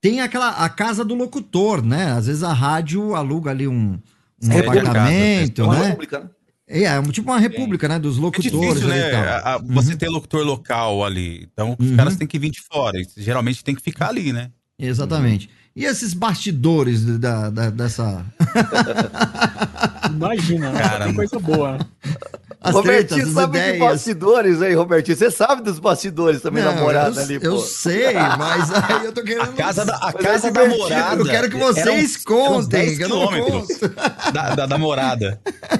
tem 0.00 0.20
aquela 0.20 0.50
a 0.50 0.68
casa 0.68 1.04
do 1.04 1.14
locutor, 1.14 1.84
né? 1.84 2.12
Às 2.12 2.26
vezes 2.26 2.42
a 2.42 2.52
rádio 2.52 3.14
aluga 3.14 3.50
ali 3.50 3.66
um, 3.66 3.98
um 4.42 4.52
É, 4.52 4.58
apartamento, 4.60 5.64
uma 5.64 5.78
né? 5.78 5.84
república, 5.86 6.20
né? 6.20 6.30
É, 6.66 6.82
é 6.84 7.02
tipo 7.02 7.30
uma 7.30 7.38
república, 7.38 7.86
né? 7.88 7.98
Dos 7.98 8.16
É 8.16 8.20
locutores. 8.20 8.50
difícil, 8.52 8.90
ali 8.90 8.98
e 9.00 9.02
né? 9.12 9.14
a- 9.16 9.54
a- 9.54 9.58
Você 9.58 9.96
ter 9.96 10.08
locutor 10.08 10.42
local 10.44 11.04
ali. 11.04 11.46
Então, 11.52 11.76
os 11.78 11.90
Uhum. 11.90 11.96
caras 11.96 12.16
têm 12.16 12.26
que 12.26 12.38
vir 12.38 12.50
de 12.50 12.60
fora. 12.62 12.98
e 13.00 13.06
geralmente 13.18 13.62
tem 13.62 13.74
que 13.74 13.82
ficar 13.82 14.08
ali, 14.08 14.32
né? 14.32 14.50
Exatamente. 14.78 15.48
E 15.76 15.84
esses 15.84 16.14
bastidores 16.14 17.04
da, 17.18 17.50
da- 17.50 17.70
dessa. 17.70 18.24
Imagina, 20.10 20.70
né? 20.70 20.80
Cara, 20.80 21.04
Tem 21.06 21.14
coisa 21.14 21.38
boa. 21.38 21.78
As 22.60 22.72
Robertinho 22.74 23.20
tretas, 23.24 23.34
sabe 23.34 23.58
de 23.58 23.64
ideias. 23.68 23.78
bastidores 23.90 24.62
aí, 24.62 24.72
Robertinho. 24.74 25.16
Você 25.18 25.30
sabe 25.30 25.62
dos 25.62 25.78
bastidores 25.78 26.40
também, 26.40 26.64
Não, 26.64 26.74
namorada 26.74 27.20
eu, 27.20 27.24
ali, 27.24 27.34
eu 27.42 27.52
pô. 27.56 27.58
sei, 27.58 28.14
mas 28.14 28.72
aí 28.72 29.04
eu 29.04 29.12
tô 29.12 29.22
querendo. 29.22 29.42
A 29.42 29.48
casa 29.48 29.84
da, 29.84 29.96
a 29.96 30.12
Mas 30.12 30.14
casa 30.22 30.48
é 30.48 30.50
da 30.50 30.66
morada. 30.68 31.20
Eu 31.20 31.26
quero 31.26 31.50
que 31.50 31.56
vocês 31.58 31.86
uns- 32.16 32.24
contem, 32.24 32.46
era 32.46 32.58
uns 32.58 32.68
10 32.68 32.96
que 32.96 33.04
eu 33.04 33.08
não 33.10 33.28
quilômetros 33.28 33.78
da, 34.32 34.54
da, 34.54 34.66
da 34.66 34.78
morada. 34.78 35.38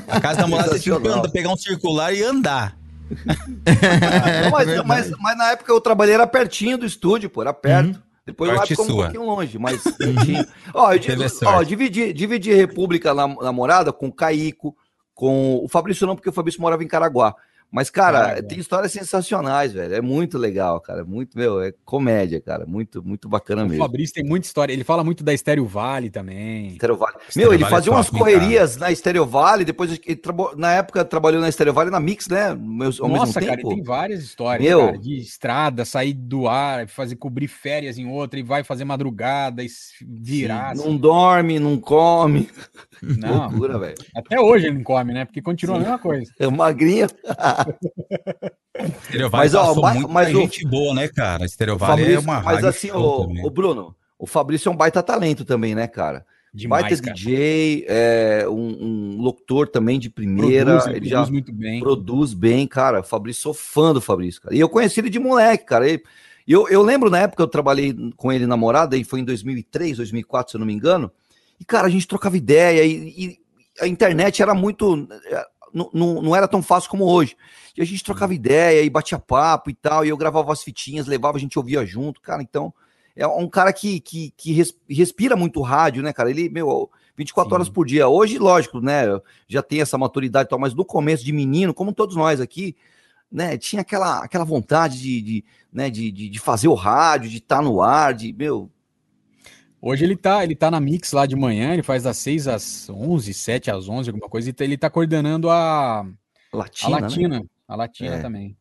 A 0.08 0.20
casa 0.20 0.40
da 0.42 0.46
morada 0.46 0.72
você 0.72 0.80
tinha 0.80 1.00
que 1.00 1.28
pegar 1.30 1.50
um 1.50 1.56
circular 1.56 2.12
e 2.12 2.22
andar. 2.22 2.76
Não, 3.14 4.50
mas, 4.50 4.84
mas, 4.84 5.10
mas 5.20 5.36
na 5.38 5.50
época 5.52 5.70
eu 5.70 5.78
trabalhei 5.80 6.14
era 6.14 6.26
pertinho 6.26 6.76
do 6.78 6.86
estúdio, 6.86 7.28
pô, 7.30 7.42
era 7.42 7.52
perto. 7.52 8.02
Depois 8.26 8.50
lá 8.50 8.56
Sorte 8.58 8.68
ficou 8.70 8.86
um 8.86 8.88
sua. 8.88 9.02
pouquinho 9.04 9.24
longe, 9.24 9.58
mas. 9.58 9.82
Ó, 10.72 10.92
eu, 10.92 10.98
digo- 10.98 11.28
sorte. 11.28 11.44
ó, 11.46 11.62
dividi, 11.62 12.12
dividi 12.12 12.54
República 12.54 13.12
na, 13.12 13.28
na 13.28 13.52
morada 13.52 13.92
com 13.92 14.06
o 14.08 14.12
Caico, 14.12 14.74
com 15.12 15.60
o 15.62 15.68
Fabrício 15.68 16.06
não, 16.06 16.16
porque 16.16 16.30
o 16.30 16.32
Fabrício 16.32 16.60
morava 16.60 16.82
em 16.82 16.88
Caraguá. 16.88 17.34
Mas, 17.74 17.90
cara, 17.90 18.20
Caraguá. 18.20 18.42
tem 18.48 18.58
histórias 18.60 18.92
sensacionais, 18.92 19.72
velho. 19.72 19.92
É 19.96 20.00
muito 20.00 20.38
legal, 20.38 20.80
cara. 20.80 21.04
Muito, 21.04 21.36
meu, 21.36 21.60
é 21.60 21.72
comédia, 21.84 22.40
cara. 22.40 22.64
Muito, 22.64 23.02
muito 23.02 23.28
bacana 23.28 23.64
O 23.64 23.68
mesmo. 23.68 23.82
Fabrício 23.82 24.14
tem 24.14 24.22
muita 24.24 24.46
história. 24.46 24.72
Ele 24.72 24.84
fala 24.84 25.02
muito 25.02 25.24
da 25.24 25.34
Estéreo 25.34 25.66
Vale 25.66 26.08
também. 26.08 26.68
Estéreo 26.68 26.96
Vale. 26.96 27.16
Estéreo 27.28 27.48
Meu, 27.48 27.52
ele 27.52 27.64
Vale 27.64 27.74
fazia 27.74 27.90
é 27.90 27.96
umas 27.96 28.06
top, 28.06 28.18
correrias 28.20 28.76
na 28.76 28.92
Estéreo 28.92 29.26
Vale, 29.26 29.64
depois 29.64 29.90
ele 29.90 30.20
na 30.56 30.72
época 30.72 31.04
trabalhou 31.04 31.40
na 31.40 31.48
Estéreo 31.48 31.72
Vale 31.72 31.90
na 31.90 31.98
Mix, 31.98 32.28
né? 32.28 32.54
Meus- 32.54 33.00
Ao 33.00 33.08
Nossa, 33.08 33.40
mesmo 33.40 33.48
cara, 33.50 33.56
tempo. 33.56 33.68
tem 33.70 33.82
várias 33.82 34.22
histórias, 34.22 34.68
Meu. 34.68 34.86
cara, 34.86 34.98
de 34.98 35.18
estrada, 35.18 35.84
sair 35.84 36.12
do 36.14 36.46
ar, 36.46 36.86
fazer 36.86 37.16
cobrir 37.16 37.48
férias 37.48 37.98
em 37.98 38.06
outra 38.08 38.38
e 38.38 38.44
vai 38.44 38.62
fazer 38.62 38.84
madrugada 38.84 39.64
e 39.64 39.68
virar. 40.00 40.70
assim. 40.70 40.84
Não 40.86 40.96
dorme, 40.96 41.58
não 41.58 41.76
come. 41.76 42.48
Não, 43.02 43.48
Loucura, 43.48 43.78
velho. 43.80 43.94
até 44.16 44.40
hoje 44.40 44.66
ele 44.66 44.76
não 44.76 44.84
come, 44.84 45.12
né? 45.12 45.24
Porque 45.24 45.42
continua 45.42 45.76
a 45.76 45.80
mesma 45.80 45.98
coisa. 45.98 46.30
É 46.38 46.46
magrinha. 46.48 47.08
Stereo 49.06 49.30
Mas, 49.30 49.52
Vale 49.52 49.56
ó, 49.56 49.66
passou 49.68 49.82
mas- 49.82 50.02
mas 50.04 50.28
o- 50.34 50.40
gente 50.40 50.66
boa, 50.66 50.94
né, 50.94 51.08
cara? 51.08 51.46
Stereo 51.46 51.74
O 51.74 51.78
Vale 51.78 52.12
é 52.14 52.18
uma 52.18 52.40
mas 52.42 52.64
assim, 52.64 52.90
o, 52.90 53.46
o 53.46 53.50
Bruno, 53.50 53.94
o 54.18 54.26
Fabrício 54.26 54.68
é 54.68 54.72
um 54.72 54.76
baita 54.76 55.02
talento 55.02 55.44
também, 55.44 55.74
né, 55.74 55.86
cara? 55.86 56.24
Demais, 56.52 56.82
baita 56.84 57.02
cara. 57.02 57.14
DJ, 57.16 57.84
é, 57.88 58.44
um, 58.48 59.16
um 59.16 59.22
locutor 59.22 59.66
também 59.66 59.98
de 59.98 60.08
primeira. 60.08 60.64
Produz, 60.64 60.86
ele 60.86 60.96
ele 60.96 61.08
produz 61.08 61.26
já 61.26 61.32
muito 61.32 61.52
bem. 61.52 61.80
produz 61.80 62.32
bem, 62.32 62.66
cara. 62.66 63.00
O 63.00 63.04
Fabrício, 63.04 63.42
sou 63.42 63.54
fã 63.54 63.92
do 63.92 64.00
Fabrício, 64.00 64.40
cara. 64.40 64.54
E 64.54 64.60
eu 64.60 64.68
conheci 64.68 65.00
ele 65.00 65.10
de 65.10 65.18
moleque, 65.18 65.64
cara. 65.64 65.88
Ele- 65.88 66.02
E 66.46 66.52
eu, 66.52 66.68
eu 66.68 66.82
lembro 66.82 67.10
na 67.10 67.18
época 67.20 67.42
eu 67.42 67.48
trabalhei 67.48 67.92
com 68.16 68.32
ele 68.32 68.46
namorada, 68.46 68.96
e 68.96 69.02
foi 69.02 69.18
em 69.20 69.24
2003, 69.24 69.96
2004, 69.96 70.52
se 70.52 70.56
eu 70.56 70.60
não 70.60 70.66
me 70.66 70.72
engano. 70.74 71.10
E, 71.58 71.64
cara, 71.64 71.86
a 71.86 71.90
gente 71.90 72.06
trocava 72.06 72.36
ideia 72.36 72.84
e, 72.84 72.92
e 73.16 73.38
a 73.80 73.88
internet 73.88 74.40
era 74.42 74.54
muito. 74.54 75.08
Não, 75.74 75.90
não, 75.92 76.22
não 76.22 76.36
era 76.36 76.46
tão 76.46 76.62
fácil 76.62 76.88
como 76.88 77.04
hoje. 77.04 77.36
E 77.76 77.82
a 77.82 77.84
gente 77.84 78.04
trocava 78.04 78.32
ideia 78.32 78.82
e 78.82 78.88
batia 78.88 79.18
papo 79.18 79.68
e 79.68 79.74
tal. 79.74 80.04
E 80.04 80.08
eu 80.08 80.16
gravava 80.16 80.52
as 80.52 80.62
fitinhas, 80.62 81.06
levava, 81.08 81.36
a 81.36 81.40
gente 81.40 81.58
ouvia 81.58 81.84
junto, 81.84 82.20
cara. 82.20 82.40
Então, 82.40 82.72
é 83.16 83.26
um 83.26 83.48
cara 83.48 83.72
que, 83.72 84.00
que, 84.00 84.32
que 84.36 84.52
res- 84.52 84.76
respira 84.88 85.34
muito 85.34 85.60
rádio, 85.60 86.02
né, 86.02 86.12
cara? 86.12 86.30
Ele, 86.30 86.48
meu, 86.48 86.90
24 87.16 87.48
Sim. 87.48 87.54
horas 87.54 87.68
por 87.68 87.84
dia. 87.86 88.08
Hoje, 88.08 88.38
lógico, 88.38 88.80
né? 88.80 89.04
Já 89.48 89.62
tem 89.62 89.80
essa 89.80 89.98
maturidade 89.98 90.46
e 90.46 90.50
tal, 90.50 90.58
mas 90.58 90.74
no 90.74 90.84
começo 90.84 91.24
de 91.24 91.32
menino, 91.32 91.74
como 91.74 91.92
todos 91.92 92.16
nós 92.16 92.40
aqui, 92.40 92.76
né? 93.30 93.58
Tinha 93.58 93.82
aquela, 93.82 94.18
aquela 94.24 94.44
vontade 94.44 95.00
de, 95.00 95.20
de, 95.20 95.44
né, 95.72 95.90
de, 95.90 96.10
de, 96.12 96.28
de 96.28 96.38
fazer 96.38 96.68
o 96.68 96.74
rádio, 96.74 97.28
de 97.28 97.38
estar 97.38 97.60
no 97.60 97.82
ar, 97.82 98.14
de, 98.14 98.32
meu, 98.32 98.70
Hoje 99.86 100.04
ele 100.04 100.16
tá, 100.16 100.42
ele 100.42 100.54
tá 100.54 100.70
na 100.70 100.80
Mix 100.80 101.12
lá 101.12 101.26
de 101.26 101.36
manhã, 101.36 101.74
ele 101.74 101.82
faz 101.82 102.04
das 102.04 102.16
6 102.16 102.48
às 102.48 102.88
11, 102.88 103.34
7 103.34 103.70
às 103.70 103.86
11, 103.88 104.08
alguma 104.10 104.28
coisa, 104.30 104.48
e 104.48 104.52
tá- 104.52 104.64
ele 104.64 104.78
tá 104.78 104.88
coordenando 104.88 105.50
a, 105.50 106.00
a 106.00 106.56
latina, 106.56 106.96
né? 106.96 107.00
Latina. 107.02 107.44
A 107.68 107.76
Latina 107.76 108.14
É. 108.16 108.20
também. 108.20 108.56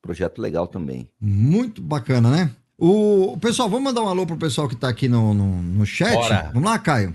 Projeto 0.00 0.40
legal 0.40 0.66
também. 0.66 1.08
Muito 1.20 1.82
bacana, 1.82 2.30
né? 2.30 2.50
O, 2.78 3.36
pessoal, 3.40 3.68
vamos 3.68 3.84
mandar 3.84 4.02
um 4.02 4.08
alô 4.08 4.26
pro 4.26 4.36
pessoal 4.36 4.66
que 4.68 4.74
tá 4.74 4.88
aqui 4.88 5.08
no, 5.08 5.32
no, 5.34 5.46
no 5.62 5.84
chat? 5.86 6.12
Bora. 6.14 6.50
Vamos 6.54 6.70
lá, 6.70 6.78
Caio. 6.78 7.14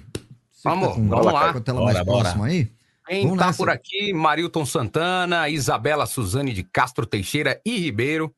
Você 0.52 0.70
Vamos, 0.70 0.88
tá 0.90 0.94
com, 0.96 1.08
vamos 1.08 1.26
lá. 1.26 1.52
com 1.52 1.58
a 1.58 1.62
tela 1.62 1.80
Bora, 1.80 1.94
mais 1.94 2.06
bora. 2.06 2.22
próxima 2.22 2.46
aí? 2.46 2.72
Quem 3.08 3.24
Vamos 3.24 3.40
tá 3.40 3.48
nessa. 3.48 3.58
por 3.58 3.70
aqui? 3.70 4.14
Marilton 4.14 4.66
Santana, 4.66 5.50
Isabela 5.50 6.06
Suzane 6.06 6.54
de 6.54 6.64
Castro 6.64 7.06
Teixeira 7.06 7.60
e 7.66 7.78
Ribeiro. 7.78 8.34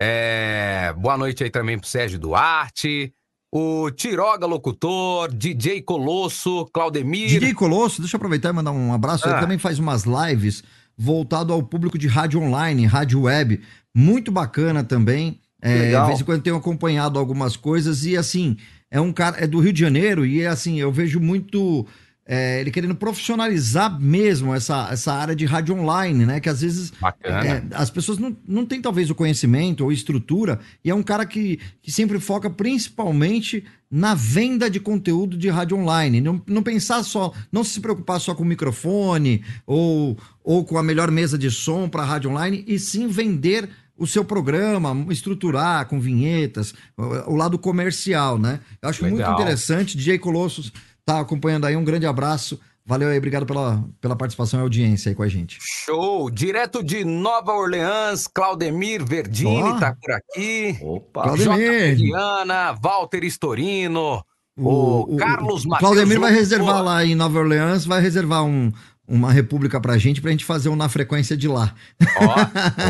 É, 0.00 0.92
Boa 0.96 1.16
noite 1.18 1.44
aí 1.44 1.50
também 1.50 1.78
pro 1.78 1.86
Sérgio 1.88 2.18
Duarte. 2.18 3.12
O 3.56 3.88
Tiroga 3.92 4.46
Locutor, 4.46 5.32
DJ 5.32 5.80
Colosso, 5.82 6.66
Claudemir. 6.72 7.28
DJ 7.28 7.54
Colosso, 7.54 8.00
deixa 8.00 8.16
eu 8.16 8.18
aproveitar 8.18 8.48
e 8.48 8.52
mandar 8.52 8.72
um 8.72 8.92
abraço. 8.92 9.28
Ele 9.28 9.36
Ah. 9.36 9.40
também 9.40 9.58
faz 9.58 9.78
umas 9.78 10.02
lives 10.02 10.64
voltado 10.98 11.52
ao 11.52 11.62
público 11.62 11.96
de 11.96 12.08
rádio 12.08 12.40
online, 12.40 12.84
rádio 12.84 13.20
web. 13.22 13.60
Muito 13.94 14.32
bacana 14.32 14.82
também. 14.82 15.38
É, 15.62 15.98
de 15.98 16.06
vez 16.08 16.20
em 16.20 16.24
quando 16.24 16.42
tenho 16.42 16.56
acompanhado 16.56 17.16
algumas 17.16 17.56
coisas 17.56 18.04
e 18.04 18.16
assim, 18.16 18.56
é 18.90 19.00
um 19.00 19.12
cara, 19.12 19.36
é 19.38 19.46
do 19.46 19.60
Rio 19.60 19.72
de 19.72 19.80
Janeiro 19.80 20.26
e 20.26 20.42
é 20.42 20.48
assim, 20.48 20.80
eu 20.80 20.90
vejo 20.90 21.20
muito 21.20 21.86
é, 22.26 22.60
ele 22.60 22.70
querendo 22.70 22.94
profissionalizar 22.94 24.00
mesmo 24.00 24.54
essa, 24.54 24.88
essa 24.90 25.12
área 25.12 25.36
de 25.36 25.44
rádio 25.44 25.74
online, 25.74 26.24
né? 26.24 26.40
Que 26.40 26.48
às 26.48 26.62
vezes 26.62 26.92
é, 27.22 27.62
as 27.72 27.90
pessoas 27.90 28.18
não, 28.18 28.34
não 28.48 28.64
têm 28.64 28.80
talvez 28.80 29.10
o 29.10 29.14
conhecimento 29.14 29.84
ou 29.84 29.92
estrutura, 29.92 30.58
e 30.82 30.90
é 30.90 30.94
um 30.94 31.02
cara 31.02 31.26
que, 31.26 31.60
que 31.82 31.92
sempre 31.92 32.18
foca 32.18 32.48
principalmente 32.48 33.64
na 33.90 34.14
venda 34.14 34.70
de 34.70 34.80
conteúdo 34.80 35.36
de 35.36 35.48
rádio 35.50 35.76
online. 35.76 36.20
Não, 36.20 36.40
não 36.46 36.62
pensar 36.62 37.02
só, 37.04 37.32
não 37.52 37.62
se 37.62 37.78
preocupar 37.80 38.18
só 38.20 38.34
com 38.34 38.42
o 38.42 38.46
microfone 38.46 39.44
ou, 39.66 40.16
ou 40.42 40.64
com 40.64 40.78
a 40.78 40.82
melhor 40.82 41.10
mesa 41.10 41.36
de 41.36 41.50
som 41.50 41.88
para 41.88 42.04
rádio 42.04 42.30
online, 42.30 42.64
e 42.66 42.78
sim 42.78 43.06
vender 43.06 43.68
o 43.96 44.06
seu 44.06 44.24
programa, 44.24 45.06
estruturar 45.12 45.86
com 45.86 46.00
vinhetas, 46.00 46.74
o, 46.96 47.32
o 47.32 47.36
lado 47.36 47.58
comercial, 47.58 48.38
né? 48.38 48.60
Eu 48.82 48.88
acho 48.88 49.02
muito 49.02 49.18
Legal. 49.18 49.34
interessante. 49.34 49.96
DJ 49.96 50.18
Colossus 50.18 50.72
tá 51.04 51.20
acompanhando 51.20 51.66
aí, 51.66 51.76
um 51.76 51.84
grande 51.84 52.06
abraço. 52.06 52.58
Valeu 52.86 53.08
aí, 53.08 53.16
obrigado 53.16 53.46
pela, 53.46 53.82
pela 53.98 54.14
participação 54.14 54.60
e 54.60 54.62
audiência 54.62 55.08
aí 55.08 55.14
com 55.14 55.22
a 55.22 55.28
gente. 55.28 55.58
Show! 55.60 56.30
Direto 56.30 56.84
de 56.84 57.02
Nova 57.02 57.52
Orleans, 57.52 58.26
Claudemir 58.26 59.02
Verdini 59.02 59.62
Ó. 59.62 59.78
tá 59.78 59.96
por 59.98 60.12
aqui. 60.12 60.78
Opa, 60.82 61.22
Claudemir. 61.22 61.96
Diana, 61.96 62.74
Walter 62.74 63.24
Estorino, 63.24 64.22
o, 64.54 65.16
Carlos 65.16 65.64
o 65.64 65.68
Matheus. 65.70 65.92
Claudemir 65.92 66.20
vai 66.20 66.32
reservar 66.32 66.82
lá 66.82 67.02
em 67.02 67.14
Nova 67.14 67.38
Orleans, 67.38 67.86
vai 67.86 68.02
reservar 68.02 68.44
um, 68.44 68.70
uma 69.08 69.32
república 69.32 69.80
pra 69.80 69.96
gente, 69.96 70.20
pra 70.20 70.30
gente 70.30 70.44
fazer 70.44 70.68
um 70.68 70.76
na 70.76 70.90
frequência 70.90 71.36
de 71.36 71.48
lá. 71.48 71.74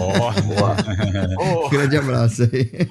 Ó, 0.00 0.34
Grande 1.70 1.96
abraço 1.96 2.42
aí. 2.52 2.88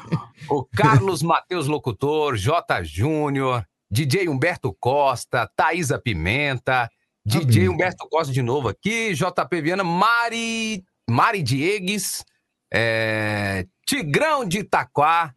o 0.50 0.64
Carlos 0.64 1.22
Matheus 1.22 1.68
Locutor, 1.68 2.38
J. 2.38 2.82
Júnior, 2.84 3.66
DJ 3.94 4.28
Humberto 4.28 4.76
Costa, 4.80 5.48
Thaisa 5.56 6.00
Pimenta, 6.00 6.90
DJ. 7.24 7.70
Humberto 7.70 8.08
Costa 8.10 8.34
de 8.34 8.42
novo 8.42 8.68
aqui, 8.68 9.14
JP 9.14 9.62
Viana, 9.62 9.84
Mari, 9.84 10.84
Mari 11.08 11.44
Diegues, 11.44 12.26
é, 12.74 13.68
Tigrão 13.86 14.44
de 14.44 14.60
Itaquá. 14.60 15.32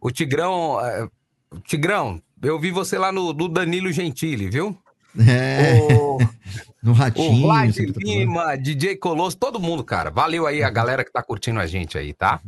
O 0.00 0.10
Tigrão, 0.10 0.80
é, 0.80 1.08
o 1.50 1.60
Tigrão, 1.60 2.22
eu 2.42 2.58
vi 2.58 2.70
você 2.70 2.96
lá 2.96 3.12
no 3.12 3.34
do 3.34 3.48
Danilo 3.48 3.92
Gentili, 3.92 4.48
viu? 4.48 4.76
É. 5.18 5.78
O 5.92 6.18
No 6.82 6.92
O 6.92 6.94
Ratinho. 6.94 7.40
Vlad 7.40 7.72
sempre 7.72 7.94
tá. 7.94 8.00
Lima, 8.02 8.56
DJ 8.56 8.96
Colosso, 8.96 9.38
todo 9.38 9.58
mundo, 9.58 9.82
cara. 9.82 10.10
Valeu 10.10 10.46
aí 10.46 10.62
a 10.62 10.68
galera 10.68 11.02
que 11.02 11.10
tá 11.10 11.22
curtindo 11.22 11.58
a 11.58 11.66
gente 11.66 11.96
aí, 11.96 12.12
tá? 12.12 12.42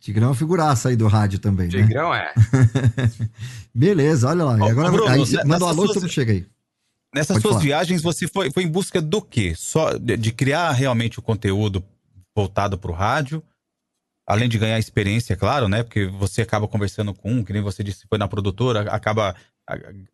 Tigrão 0.00 0.30
é 0.30 0.34
figuraça 0.34 0.88
aí 0.88 0.96
do 0.96 1.06
rádio 1.08 1.38
também, 1.38 1.66
né? 1.68 1.82
Tigrão 1.82 2.14
é. 2.14 2.32
Beleza, 3.74 4.28
olha 4.28 4.44
lá. 4.44 4.56
Ó, 4.60 4.68
agora 4.68 4.90
Bruno, 4.90 5.08
aí 5.08 5.20
manda 5.46 5.64
um 5.64 5.68
alô, 5.68 5.84
suas- 5.86 5.94
todo 5.94 6.08
chega 6.08 6.32
aí. 6.32 6.46
Nessas 7.14 7.36
Pode 7.36 7.42
suas 7.42 7.54
falar. 7.54 7.64
viagens, 7.64 8.02
você 8.02 8.28
foi, 8.28 8.50
foi 8.50 8.64
em 8.64 8.68
busca 8.68 9.00
do 9.00 9.22
quê? 9.22 9.54
Só 9.56 9.96
de, 9.96 10.16
de 10.16 10.30
criar 10.32 10.70
realmente 10.72 11.18
o 11.18 11.22
conteúdo 11.22 11.82
voltado 12.36 12.76
para 12.76 12.90
o 12.90 12.94
rádio, 12.94 13.42
além 14.26 14.48
de 14.48 14.58
ganhar 14.58 14.78
experiência, 14.78 15.32
é 15.32 15.36
claro, 15.36 15.68
né? 15.68 15.82
Porque 15.82 16.06
você 16.06 16.42
acaba 16.42 16.68
conversando 16.68 17.14
com 17.14 17.32
um, 17.32 17.42
que 17.44 17.52
nem 17.52 17.62
você 17.62 17.82
disse, 17.82 18.06
foi 18.08 18.18
na 18.18 18.28
produtora, 18.28 18.82
acaba 18.92 19.34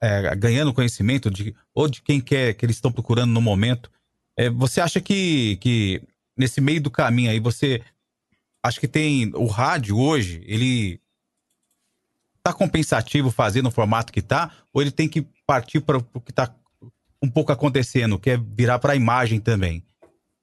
é, 0.00 0.34
ganhando 0.36 0.72
conhecimento 0.72 1.30
de 1.30 1.54
ou 1.74 1.88
de 1.88 2.00
quem 2.00 2.20
quer 2.20 2.54
que 2.54 2.64
eles 2.64 2.76
estão 2.76 2.92
procurando 2.92 3.32
no 3.32 3.40
momento. 3.40 3.90
É, 4.36 4.48
você 4.48 4.80
acha 4.80 5.00
que, 5.00 5.56
que 5.56 6.00
nesse 6.36 6.60
meio 6.60 6.80
do 6.80 6.90
caminho 6.90 7.30
aí, 7.30 7.40
você 7.40 7.82
acha 8.64 8.80
que 8.80 8.88
tem 8.88 9.30
o 9.34 9.46
rádio 9.46 9.98
hoje, 9.98 10.42
ele 10.46 10.98
tá 12.42 12.52
compensativo 12.52 13.30
fazer 13.30 13.62
no 13.62 13.70
formato 13.70 14.12
que 14.12 14.22
tá, 14.22 14.50
ou 14.72 14.80
ele 14.80 14.90
tem 14.90 15.08
que 15.08 15.26
partir 15.46 15.80
para 15.80 15.98
o 15.98 16.20
que 16.20 16.32
tá 16.32 16.54
um 17.22 17.28
pouco 17.30 17.52
acontecendo, 17.52 18.18
que 18.18 18.30
é 18.30 18.36
virar 18.36 18.78
para 18.78 18.94
a 18.94 18.96
imagem 18.96 19.38
também? 19.38 19.84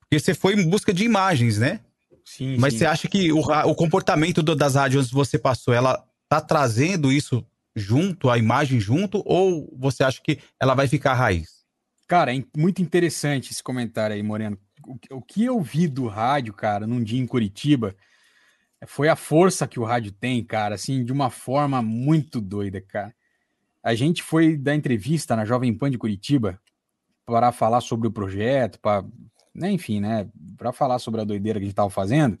Porque 0.00 0.20
você 0.20 0.34
foi 0.34 0.54
em 0.54 0.68
busca 0.68 0.92
de 0.92 1.04
imagens, 1.04 1.58
né? 1.58 1.80
Sim, 2.24 2.56
Mas 2.58 2.74
sim. 2.74 2.78
você 2.80 2.86
acha 2.86 3.08
que 3.08 3.32
o, 3.32 3.40
o 3.40 3.74
comportamento 3.74 4.42
do- 4.42 4.54
das 4.54 4.74
rádios 4.76 5.08
que 5.08 5.14
você 5.14 5.38
passou, 5.38 5.74
ela 5.74 6.04
tá 6.28 6.40
trazendo 6.40 7.10
isso 7.10 7.44
junto, 7.74 8.30
a 8.30 8.38
imagem 8.38 8.78
junto, 8.78 9.22
ou 9.24 9.72
você 9.76 10.04
acha 10.04 10.20
que 10.22 10.38
ela 10.60 10.74
vai 10.74 10.86
ficar 10.86 11.14
raiz? 11.14 11.62
Cara, 12.06 12.36
é 12.36 12.44
muito 12.56 12.82
interessante 12.82 13.50
esse 13.52 13.62
comentário 13.62 14.14
aí, 14.14 14.22
Moreno. 14.22 14.58
O 15.10 15.22
que 15.22 15.44
eu 15.44 15.60
vi 15.60 15.86
do 15.88 16.06
rádio, 16.08 16.52
cara, 16.52 16.86
num 16.86 17.02
dia 17.02 17.20
em 17.20 17.26
Curitiba, 17.26 17.94
foi 18.86 19.08
a 19.08 19.16
força 19.16 19.66
que 19.66 19.78
o 19.78 19.84
rádio 19.84 20.12
tem, 20.12 20.42
cara, 20.44 20.74
assim, 20.74 21.04
de 21.04 21.12
uma 21.12 21.30
forma 21.30 21.80
muito 21.82 22.40
doida, 22.40 22.80
cara. 22.80 23.14
A 23.82 23.94
gente 23.94 24.22
foi 24.22 24.56
dar 24.56 24.74
entrevista 24.74 25.34
na 25.34 25.44
Jovem 25.44 25.74
Pan 25.74 25.90
de 25.90 25.98
Curitiba 25.98 26.60
para 27.24 27.52
falar 27.52 27.80
sobre 27.80 28.08
o 28.08 28.12
projeto, 28.12 28.78
para, 28.80 29.04
né, 29.54 29.70
enfim, 29.70 30.00
né, 30.00 30.28
para 30.56 30.72
falar 30.72 30.98
sobre 30.98 31.20
a 31.20 31.24
doideira 31.24 31.58
que 31.58 31.64
a 31.64 31.68
gente 31.68 31.76
tava 31.76 31.90
fazendo. 31.90 32.38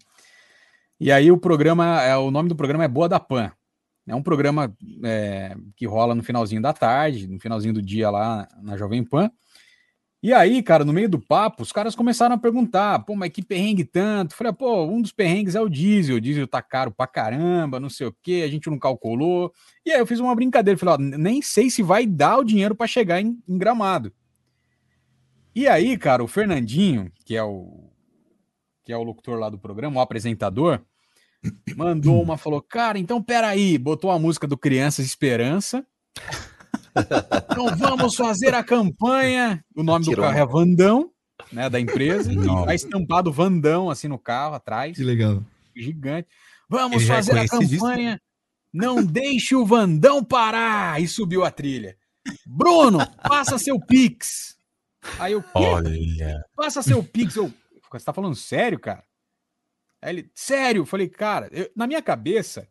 E 0.98 1.10
aí 1.10 1.32
o 1.32 1.38
programa, 1.38 2.00
é, 2.02 2.16
o 2.16 2.30
nome 2.30 2.48
do 2.48 2.56
programa 2.56 2.84
é 2.84 2.88
Boa 2.88 3.08
da 3.08 3.18
Pan. 3.18 3.52
É 4.06 4.14
um 4.14 4.22
programa 4.22 4.74
é, 5.04 5.56
que 5.76 5.86
rola 5.86 6.14
no 6.14 6.22
finalzinho 6.22 6.60
da 6.60 6.72
tarde, 6.72 7.28
no 7.28 7.38
finalzinho 7.38 7.74
do 7.74 7.82
dia 7.82 8.10
lá 8.10 8.48
na 8.60 8.76
Jovem 8.76 9.04
Pan. 9.04 9.30
E 10.22 10.32
aí, 10.32 10.62
cara, 10.62 10.84
no 10.84 10.92
meio 10.92 11.08
do 11.08 11.18
papo, 11.18 11.64
os 11.64 11.72
caras 11.72 11.96
começaram 11.96 12.36
a 12.36 12.38
perguntar, 12.38 13.00
pô, 13.00 13.16
mas 13.16 13.30
que 13.30 13.42
perrengue 13.42 13.84
tanto? 13.84 14.36
Falei, 14.36 14.52
pô, 14.52 14.84
um 14.84 15.02
dos 15.02 15.10
perrengues 15.10 15.56
é 15.56 15.60
o 15.60 15.68
diesel, 15.68 16.16
o 16.16 16.20
diesel 16.20 16.46
tá 16.46 16.62
caro 16.62 16.92
pra 16.92 17.08
caramba, 17.08 17.80
não 17.80 17.90
sei 17.90 18.06
o 18.06 18.16
quê, 18.22 18.42
a 18.44 18.48
gente 18.48 18.70
não 18.70 18.78
calculou. 18.78 19.52
E 19.84 19.90
aí 19.90 19.98
eu 19.98 20.06
fiz 20.06 20.20
uma 20.20 20.34
brincadeira, 20.34 20.78
falei, 20.78 20.94
ó, 20.94 21.18
nem 21.18 21.42
sei 21.42 21.68
se 21.68 21.82
vai 21.82 22.06
dar 22.06 22.38
o 22.38 22.44
dinheiro 22.44 22.72
pra 22.72 22.86
chegar 22.86 23.20
em, 23.20 23.36
em 23.48 23.58
Gramado. 23.58 24.12
E 25.52 25.66
aí, 25.66 25.98
cara, 25.98 26.22
o 26.22 26.28
Fernandinho, 26.28 27.10
que 27.24 27.36
é 27.36 27.42
o 27.42 27.90
que 28.84 28.92
é 28.92 28.96
o 28.96 29.02
locutor 29.02 29.38
lá 29.38 29.48
do 29.48 29.58
programa, 29.58 29.98
o 29.98 30.02
apresentador, 30.02 30.80
mandou 31.76 32.22
uma, 32.22 32.36
falou, 32.36 32.60
cara, 32.62 32.98
então 32.98 33.22
peraí, 33.22 33.76
botou 33.76 34.10
a 34.10 34.18
música 34.18 34.46
do 34.46 34.56
Crianças 34.56 35.04
Esperança, 35.04 35.84
então 37.50 37.76
vamos 37.76 38.14
fazer 38.14 38.54
a 38.54 38.62
campanha. 38.62 39.64
O 39.74 39.82
nome 39.82 40.04
Tirou 40.04 40.24
do 40.24 40.28
carro 40.28 40.38
é 40.42 40.46
Vandão, 40.46 41.10
né? 41.52 41.68
Da 41.70 41.80
empresa. 41.80 42.30
Nossa. 42.32 42.62
E 42.62 42.66
tá 42.66 42.74
estampado 42.74 43.32
Vandão 43.32 43.90
assim 43.90 44.08
no 44.08 44.18
carro 44.18 44.54
atrás. 44.54 44.96
Que 44.96 45.04
legal. 45.04 45.42
Gigante. 45.74 46.28
Vamos 46.68 47.06
fazer 47.06 47.38
a 47.38 47.46
campanha. 47.46 48.20
Não 48.72 49.04
deixe 49.04 49.54
o 49.54 49.66
Vandão 49.66 50.24
parar. 50.24 51.00
E 51.00 51.06
subiu 51.06 51.44
a 51.44 51.50
trilha. 51.50 51.96
Bruno, 52.46 52.98
passa 53.28 53.58
seu 53.58 53.78
Pix. 53.78 54.56
Aí 55.18 55.32
eu, 55.32 55.42
quê? 55.42 55.48
Olha. 55.54 56.44
Passa 56.56 56.82
seu 56.82 57.02
Pix. 57.02 57.36
Eu, 57.36 57.52
você 57.90 58.04
tá 58.04 58.12
falando 58.12 58.34
sério, 58.36 58.78
cara? 58.78 59.02
Aí 60.00 60.14
ele, 60.14 60.30
sério? 60.34 60.80
Eu 60.82 60.86
falei, 60.86 61.08
cara, 61.08 61.48
eu- 61.52 61.70
na 61.76 61.86
minha 61.86 62.00
cabeça 62.00 62.66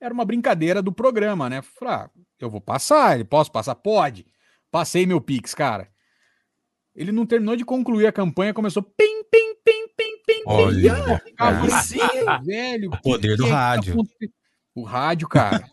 era 0.00 0.12
uma 0.12 0.24
brincadeira 0.24 0.82
do 0.82 0.92
programa, 0.92 1.48
né? 1.48 1.62
Falei, 1.62 1.94
ah, 1.94 2.10
eu 2.44 2.50
vou 2.50 2.60
passar, 2.60 3.14
ele 3.14 3.24
posso 3.24 3.50
passar? 3.50 3.74
Pode. 3.74 4.26
Passei 4.70 5.06
meu 5.06 5.20
Pix, 5.20 5.54
cara. 5.54 5.88
Ele 6.94 7.12
não 7.12 7.24
terminou 7.24 7.54
de 7.56 7.64
concluir 7.64 8.06
a 8.06 8.12
campanha, 8.12 8.52
começou 8.52 8.82
pim, 8.82 9.22
pim, 9.30 9.54
pim, 9.64 9.86
pim, 9.96 10.16
pim, 10.26 10.42
Olha, 10.46 11.20
pim. 11.24 11.32
falei, 11.38 11.60
"Pô, 12.24 12.44
velho. 12.44 12.90
O 12.92 13.02
poder 13.02 13.30
que 13.30 13.36
do 13.36 13.44
que 13.44 13.50
tá 13.50 13.56
rádio. 13.56 13.92
acontecendo?" 13.94 14.32
O 14.74 14.82
rádio, 14.82 15.28
cara. 15.28 15.64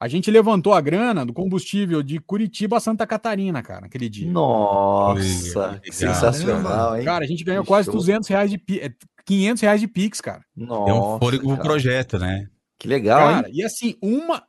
A 0.00 0.08
gente 0.08 0.30
levantou 0.32 0.72
a 0.72 0.80
grana 0.80 1.24
do 1.24 1.32
combustível 1.32 2.02
de 2.02 2.18
Curitiba 2.18 2.76
a 2.76 2.80
Santa 2.80 3.06
Catarina, 3.06 3.62
cara, 3.62 3.82
naquele 3.82 4.08
dia. 4.08 4.28
Nossa, 4.30 5.80
que 5.82 5.92
sensacional, 5.92 6.96
hein? 6.96 7.04
Cara, 7.04 7.24
a 7.24 7.28
gente 7.28 7.44
ganhou 7.44 7.62
Que 7.62 7.68
quase 7.68 7.86
show. 7.86 7.94
200 7.94 8.28
reais 8.28 8.50
de 8.50 8.58
Pix, 8.58 8.88
500 9.24 9.62
reais 9.62 9.80
de 9.80 9.86
Pix, 9.86 10.20
cara. 10.20 10.44
Nossa, 10.56 10.84
Deu 10.86 10.94
um 10.96 11.18
fôlego 11.20 11.54
pro 11.54 11.62
projeto, 11.64 12.18
né? 12.18 12.48
Que 12.78 12.88
legal, 12.88 13.28
Cara, 13.28 13.48
hein? 13.48 13.54
e 13.56 13.62
assim, 13.62 13.96
uma. 14.02 14.42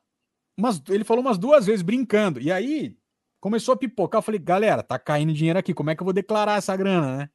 Umas, 0.58 0.82
ele 0.90 1.04
falou 1.04 1.24
umas 1.24 1.38
duas 1.38 1.66
vezes 1.66 1.82
brincando. 1.82 2.40
E 2.40 2.52
aí 2.52 2.96
começou 3.40 3.74
a 3.74 3.78
pipocar. 3.78 4.20
Eu 4.20 4.24
falei, 4.24 4.40
galera, 4.40 4.84
tá 4.84 4.98
caindo 5.00 5.34
dinheiro 5.34 5.60
aqui. 5.60 5.74
Como 5.74 5.90
é 5.90 5.96
que 5.96 6.02
eu 6.02 6.06
vou 6.06 6.14
declarar 6.14 6.58
essa 6.58 6.76
grana, 6.76 7.18
né? 7.18 7.30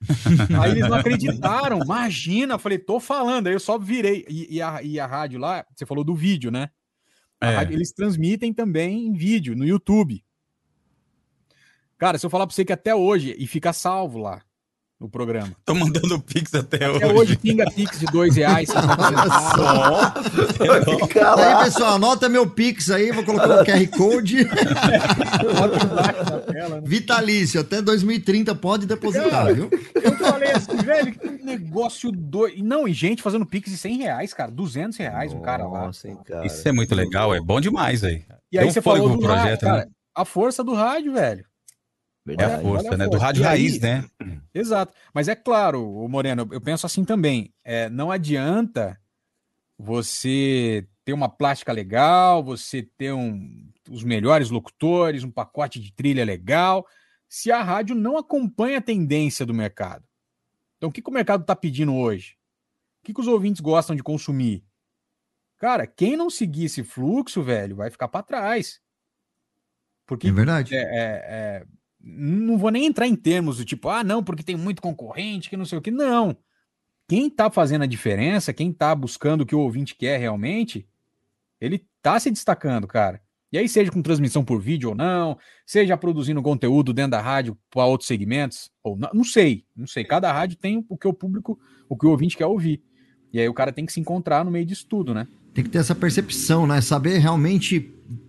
aí 0.62 0.70
eles 0.72 0.88
não 0.88 0.96
acreditaram. 0.96 1.80
Imagina. 1.82 2.54
Eu 2.54 2.58
falei, 2.58 2.78
tô 2.78 3.00
falando. 3.00 3.46
Aí 3.46 3.52
eu 3.52 3.60
só 3.60 3.78
virei. 3.78 4.24
E, 4.28 4.56
e 4.56 4.62
a, 4.62 4.82
e 4.82 5.00
a 5.00 5.06
rádio 5.06 5.38
lá, 5.38 5.64
você 5.74 5.86
falou 5.86 6.04
do 6.04 6.14
vídeo, 6.14 6.50
né? 6.50 6.70
É. 7.40 7.54
rádio- 7.54 7.74
eles 7.74 7.92
transmitem 7.92 8.52
também 8.52 9.06
em 9.06 9.12
vídeo, 9.12 9.56
no 9.56 9.66
YouTube. 9.66 10.22
Cara, 11.96 12.18
se 12.18 12.24
eu 12.24 12.30
falar 12.30 12.46
pra 12.46 12.54
você 12.54 12.64
que 12.64 12.72
até 12.72 12.94
hoje, 12.94 13.34
e 13.38 13.46
fica 13.46 13.72
salvo 13.72 14.18
lá 14.18 14.42
no 15.00 15.08
programa. 15.08 15.50
Tô 15.64 15.74
mandando 15.74 16.20
Pix 16.20 16.54
até, 16.54 16.84
Até 16.84 17.06
hoje. 17.06 17.06
hoje 17.06 17.36
pinga 17.38 17.64
Pix 17.70 17.98
de 17.98 18.06
dois 18.06 18.36
reais. 18.36 18.68
Fica 21.08 21.34
Aí, 21.34 21.54
lá. 21.54 21.64
pessoal, 21.64 21.94
anota 21.94 22.28
meu 22.28 22.48
Pix 22.48 22.90
aí, 22.90 23.10
vou 23.10 23.24
colocar 23.24 23.62
o 23.62 23.64
QR 23.64 23.88
Code. 23.96 24.44
Tela, 26.52 26.76
né? 26.76 26.82
Vitalício, 26.84 27.60
até 27.60 27.80
2030 27.80 28.54
pode 28.56 28.86
depositar, 28.86 29.54
viu? 29.54 29.70
Eu 29.94 30.12
falei 30.16 30.50
assim, 30.52 30.76
velho, 30.76 31.12
que 31.18 31.28
negócio 31.44 32.12
doido. 32.12 32.62
Não, 32.62 32.86
e 32.86 32.92
gente 32.92 33.22
fazendo 33.22 33.46
pix 33.46 33.70
de 33.70 33.78
100 33.78 33.96
reais, 33.98 34.34
cara, 34.34 34.50
200 34.50 34.98
reais 34.98 35.32
um 35.32 35.40
cara 35.40 35.66
lá. 35.66 35.86
Nossa, 35.86 36.08
hein, 36.08 36.18
cara. 36.26 36.44
Isso 36.44 36.68
é 36.68 36.72
muito 36.72 36.94
legal, 36.94 37.34
é 37.34 37.40
bom 37.40 37.58
demais 37.60 38.04
aí. 38.04 38.22
E 38.52 38.58
aí 38.58 38.64
Deu 38.64 38.68
um 38.68 38.72
você 38.72 38.82
falou 38.82 39.08
do 39.08 39.18
pro 39.18 39.28
rádio, 39.28 39.42
projeto, 39.42 39.60
cara, 39.60 39.78
né? 39.78 39.86
a 40.14 40.24
força 40.24 40.62
do 40.62 40.74
rádio, 40.74 41.14
velho. 41.14 41.44
É 42.28 42.32
a 42.32 42.36
Verdade. 42.36 42.62
força, 42.62 42.86
olha 42.86 42.94
a 42.94 42.98
né? 42.98 43.04
Do 43.06 43.10
força. 43.12 43.24
rádio 43.26 43.40
E 43.42 43.44
aí- 43.44 43.48
raiz, 43.48 43.80
né? 43.80 44.04
Exato. 44.54 44.94
Mas 45.12 45.26
é 45.28 45.34
claro, 45.34 45.82
o 45.90 46.08
Moreno, 46.08 46.46
eu 46.52 46.60
penso 46.60 46.86
assim 46.86 47.04
também. 47.04 47.52
É, 47.64 47.88
não 47.88 48.10
adianta 48.10 49.00
você 49.78 50.86
ter 51.04 51.12
uma 51.12 51.28
plástica 51.28 51.72
legal, 51.72 52.42
você 52.44 52.82
ter 52.82 53.12
um, 53.12 53.70
os 53.88 54.04
melhores 54.04 54.50
locutores, 54.50 55.24
um 55.24 55.30
pacote 55.30 55.80
de 55.80 55.92
trilha 55.92 56.24
legal, 56.24 56.86
se 57.28 57.50
a 57.50 57.62
rádio 57.62 57.94
não 57.94 58.16
acompanha 58.18 58.78
a 58.78 58.82
tendência 58.82 59.46
do 59.46 59.54
mercado. 59.54 60.04
Então, 60.76 60.88
o 60.90 60.92
que, 60.92 61.02
que 61.02 61.08
o 61.10 61.12
mercado 61.12 61.40
está 61.42 61.56
pedindo 61.56 61.94
hoje? 61.94 62.36
O 63.02 63.06
que, 63.06 63.14
que 63.14 63.20
os 63.20 63.26
ouvintes 63.28 63.60
gostam 63.60 63.96
de 63.96 64.02
consumir? 64.02 64.62
Cara, 65.58 65.86
quem 65.86 66.16
não 66.16 66.28
seguir 66.30 66.66
esse 66.66 66.82
fluxo, 66.82 67.42
velho, 67.42 67.76
vai 67.76 67.90
ficar 67.90 68.08
para 68.08 68.22
trás. 68.22 68.80
Porque 70.06 70.28
É 70.28 70.32
verdade. 70.32 70.74
é, 70.74 70.80
é, 70.80 70.84
é, 71.28 71.66
não 72.02 72.56
vou 72.56 72.70
nem 72.70 72.86
entrar 72.86 73.06
em 73.06 73.14
termos 73.14 73.58
do 73.58 73.64
tipo, 73.64 73.88
ah, 73.88 74.02
não, 74.02 74.22
porque 74.22 74.42
tem 74.42 74.56
muito 74.56 74.80
concorrente, 74.80 75.50
que 75.50 75.56
não 75.56 75.64
sei 75.64 75.78
o 75.78 75.82
que. 75.82 75.90
Não. 75.90 76.36
Quem 77.08 77.28
tá 77.28 77.50
fazendo 77.50 77.82
a 77.82 77.86
diferença, 77.86 78.52
quem 78.52 78.72
tá 78.72 78.94
buscando 78.94 79.42
o 79.42 79.46
que 79.46 79.54
o 79.54 79.60
ouvinte 79.60 79.94
quer 79.94 80.18
realmente, 80.18 80.86
ele 81.60 81.84
tá 82.00 82.18
se 82.18 82.30
destacando, 82.30 82.86
cara. 82.86 83.20
E 83.52 83.58
aí, 83.58 83.68
seja 83.68 83.90
com 83.90 84.00
transmissão 84.00 84.44
por 84.44 84.60
vídeo 84.60 84.90
ou 84.90 84.94
não, 84.94 85.36
seja 85.66 85.96
produzindo 85.96 86.40
conteúdo 86.40 86.92
dentro 86.92 87.10
da 87.10 87.20
rádio 87.20 87.58
para 87.68 87.84
outros 87.84 88.06
segmentos, 88.06 88.70
ou 88.80 88.96
não, 88.96 89.10
não 89.12 89.24
sei, 89.24 89.64
não 89.74 89.88
sei. 89.88 90.04
Cada 90.04 90.32
rádio 90.32 90.56
tem 90.56 90.84
o 90.88 90.96
que 90.96 91.08
o 91.08 91.12
público, 91.12 91.58
o 91.88 91.96
que 91.96 92.06
o 92.06 92.10
ouvinte 92.10 92.36
quer 92.36 92.46
ouvir. 92.46 92.80
E 93.32 93.40
aí 93.40 93.48
o 93.48 93.54
cara 93.54 93.72
tem 93.72 93.84
que 93.84 93.92
se 93.92 93.98
encontrar 93.98 94.44
no 94.44 94.50
meio 94.52 94.64
disso 94.64 94.86
tudo, 94.88 95.12
né? 95.12 95.26
Tem 95.52 95.64
que 95.64 95.70
ter 95.70 95.78
essa 95.78 95.96
percepção, 95.96 96.64
né? 96.64 96.80
Saber 96.80 97.18
realmente 97.18 97.80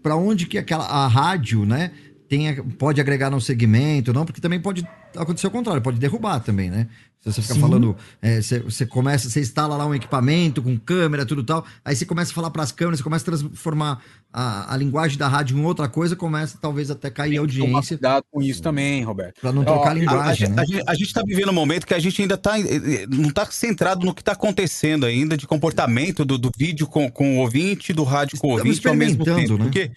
para 0.01 0.15
onde 0.15 0.47
que 0.47 0.57
aquela 0.57 0.86
a 0.86 1.07
rádio, 1.07 1.65
né, 1.65 1.91
tenha, 2.32 2.63
pode 2.79 3.01
agregar 3.01 3.29
no 3.29 3.41
segmento, 3.41 4.13
não, 4.13 4.23
porque 4.25 4.39
também 4.39 4.57
pode 4.57 4.88
acontecer 5.17 5.47
o 5.47 5.51
contrário, 5.51 5.82
pode 5.82 5.99
derrubar 5.99 6.39
também, 6.39 6.69
né? 6.71 6.88
Se 7.19 7.32
você 7.32 7.41
fica 7.41 7.53
Sim. 7.55 7.59
falando, 7.59 7.95
é, 8.21 8.41
você, 8.41 8.59
você 8.59 8.86
começa, 8.86 9.29
você 9.29 9.41
instala 9.41 9.75
lá 9.75 9.86
um 9.86 9.93
equipamento 9.93 10.59
com 10.63 10.75
câmera, 10.79 11.25
tudo 11.25 11.43
tal, 11.43 11.65
aí 11.84 11.93
você 11.93 12.05
começa 12.05 12.32
a 12.32 12.34
falar 12.34 12.49
para 12.49 12.63
as 12.63 12.71
câmeras, 12.71 12.99
você 12.99 13.03
começa 13.03 13.23
a 13.29 13.38
transformar 13.38 14.01
a, 14.34 14.73
a 14.73 14.77
linguagem 14.77 15.17
da 15.17 15.27
rádio 15.27 15.57
em 15.57 15.63
outra 15.63 15.89
coisa, 15.89 16.15
começa 16.15 16.57
talvez 16.59 16.89
até 16.89 17.09
cair 17.11 17.34
a 17.38 17.41
Tomar 17.41 17.41
audiência. 17.41 17.97
cuidado 17.97 18.23
com 18.32 18.41
isso 18.41 18.61
também, 18.61 19.03
Roberto. 19.03 19.39
Pra 19.41 19.51
não 19.51 19.63
trocar 19.65 19.91
a 19.91 19.93
linguagem, 19.93 20.47
a, 20.47 20.49
né? 20.51 20.61
a 20.61 20.65
gente- 20.65 20.84
a 20.89 20.95
gente 20.95 21.13
tá 21.13 21.21
vivendo 21.23 21.49
um 21.49 21.53
momento 21.53 21.86
que 21.86 21.93
a 21.93 21.99
gente 21.99 22.21
ainda 22.21 22.38
tá, 22.38 22.57
eh, 22.57 22.63
eh, 22.63 23.05
não 23.07 23.29
tá 23.29 23.45
centrado 23.51 24.03
no 24.05 24.15
que 24.15 24.23
tá 24.23 24.32
acontecendo 24.32 25.05
ainda 25.05 25.36
de 25.36 25.45
comportamento 25.45 26.23
do, 26.23 26.38
do 26.38 26.49
vídeo 26.57 26.88
com, 26.88 27.11
com 27.11 27.38
o 27.38 27.41
ouvinte, 27.41 27.91
do 27.93 28.03
rádio 28.05 28.39
com 28.39 28.47
o 28.47 28.51
ouvinte 28.51 28.88
ao 28.88 28.95
mesmo 28.95 29.23
tempo. 29.25 29.57
né? 29.57 29.65
Porque 29.65 29.91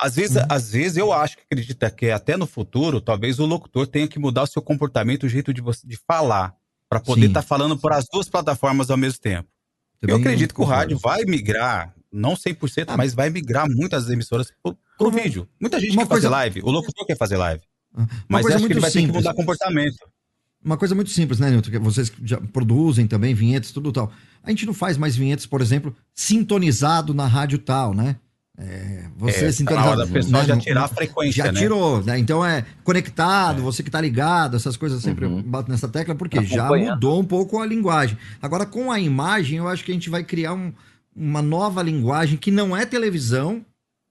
às 0.00 0.16
vezes, 0.16 0.36
às 0.48 0.70
vezes 0.72 0.96
eu 0.96 1.12
acho 1.12 1.36
que 1.36 1.42
acredita 1.44 1.90
que 1.90 2.10
até 2.10 2.36
no 2.36 2.46
futuro, 2.46 3.00
talvez 3.00 3.38
o 3.38 3.46
locutor 3.46 3.86
tenha 3.86 4.08
que 4.08 4.18
mudar 4.18 4.42
o 4.42 4.46
seu 4.46 4.62
comportamento, 4.62 5.24
o 5.24 5.28
jeito 5.28 5.52
de, 5.52 5.60
você, 5.60 5.86
de 5.86 5.96
falar, 6.06 6.54
para 6.88 6.98
poder 7.00 7.26
estar 7.26 7.42
falando 7.42 7.76
por 7.78 7.92
as 7.92 8.06
duas 8.12 8.28
plataformas 8.28 8.90
ao 8.90 8.96
mesmo 8.96 9.20
tempo. 9.20 9.48
Também 10.00 10.16
eu 10.16 10.20
acredito 10.20 10.54
que 10.54 10.60
o 10.60 10.64
rádio 10.64 10.98
vai 10.98 11.24
migrar, 11.24 11.94
não 12.10 12.34
100%, 12.34 12.86
Ah, 12.88 12.96
mas 12.96 13.14
vai 13.14 13.30
migrar 13.30 13.68
muitas 13.70 14.08
emissoras 14.10 14.50
pro, 14.62 14.76
pro 14.98 15.08
Uma- 15.08 15.20
vídeo. 15.22 15.48
Muita 15.60 15.78
gente 15.78 15.90
quer 15.92 15.98
fazer 15.98 16.08
coisa- 16.08 16.30
live, 16.30 16.60
o 16.62 16.70
locutor 16.70 17.06
quer 17.06 17.16
fazer 17.16 17.36
live. 17.36 17.62
Uma 17.94 18.08
Mas 18.28 18.46
acho 18.46 18.56
que 18.56 18.62
ele 18.64 18.74
muito 18.74 18.80
vai 18.80 18.90
ter 18.90 18.98
que 19.00 19.04
simples. 19.06 19.22
mudar 19.24 19.34
comportamento. 19.34 19.96
Uma 20.64 20.76
coisa 20.76 20.94
muito 20.94 21.10
simples, 21.10 21.38
né, 21.38 21.50
Nilton? 21.50 21.70
Vocês 21.80 22.12
já 22.24 22.38
produzem 22.38 23.06
também 23.06 23.34
vinhetas, 23.34 23.70
tudo 23.72 23.90
tal. 23.92 24.12
A 24.42 24.50
gente 24.50 24.66
não 24.66 24.74
faz 24.74 24.96
mais 24.98 25.16
vinhetas, 25.16 25.46
por 25.46 25.60
exemplo, 25.60 25.94
sintonizado 26.14 27.12
na 27.14 27.26
rádio 27.26 27.58
tal, 27.58 27.92
né? 27.94 28.16
É, 28.58 29.04
você 29.16 29.46
É, 29.46 29.64
tá 29.64 29.74
na 29.74 29.86
hora 29.86 29.96
da 29.98 30.06
pessoa 30.06 30.42
né, 30.42 30.48
já 30.48 30.56
tirar 30.58 30.84
a 30.84 30.88
frequência, 30.88 31.44
Já 31.44 31.52
né? 31.52 31.58
tirou, 31.58 32.02
né? 32.04 32.18
Então 32.18 32.44
é 32.44 32.64
conectado, 32.84 33.62
você 33.62 33.82
que 33.82 33.90
tá 33.90 34.00
ligado, 34.00 34.56
essas 34.56 34.76
coisas 34.76 35.02
sempre 35.02 35.24
Uhum. 35.24 35.40
bato 35.42 35.70
nessa 35.70 35.88
tecla, 35.88 36.14
porque 36.14 36.44
já 36.44 36.64
Acompanhando. 36.64 36.94
mudou 36.94 37.20
um 37.20 37.24
pouco 37.24 37.58
a 37.60 37.66
linguagem. 37.66 38.18
Agora, 38.42 38.66
com 38.66 38.90
a 38.92 39.00
imagem, 39.00 39.58
eu 39.58 39.68
acho 39.68 39.82
que 39.84 39.90
a 39.92 39.94
gente 39.94 40.10
vai 40.10 40.22
criar 40.24 40.52
um- 40.54 40.72
uma 41.16 41.40
nova 41.40 41.82
linguagem 41.82 42.36
que 42.36 42.50
não 42.50 42.76
é 42.76 42.84
televisão, 42.84 43.64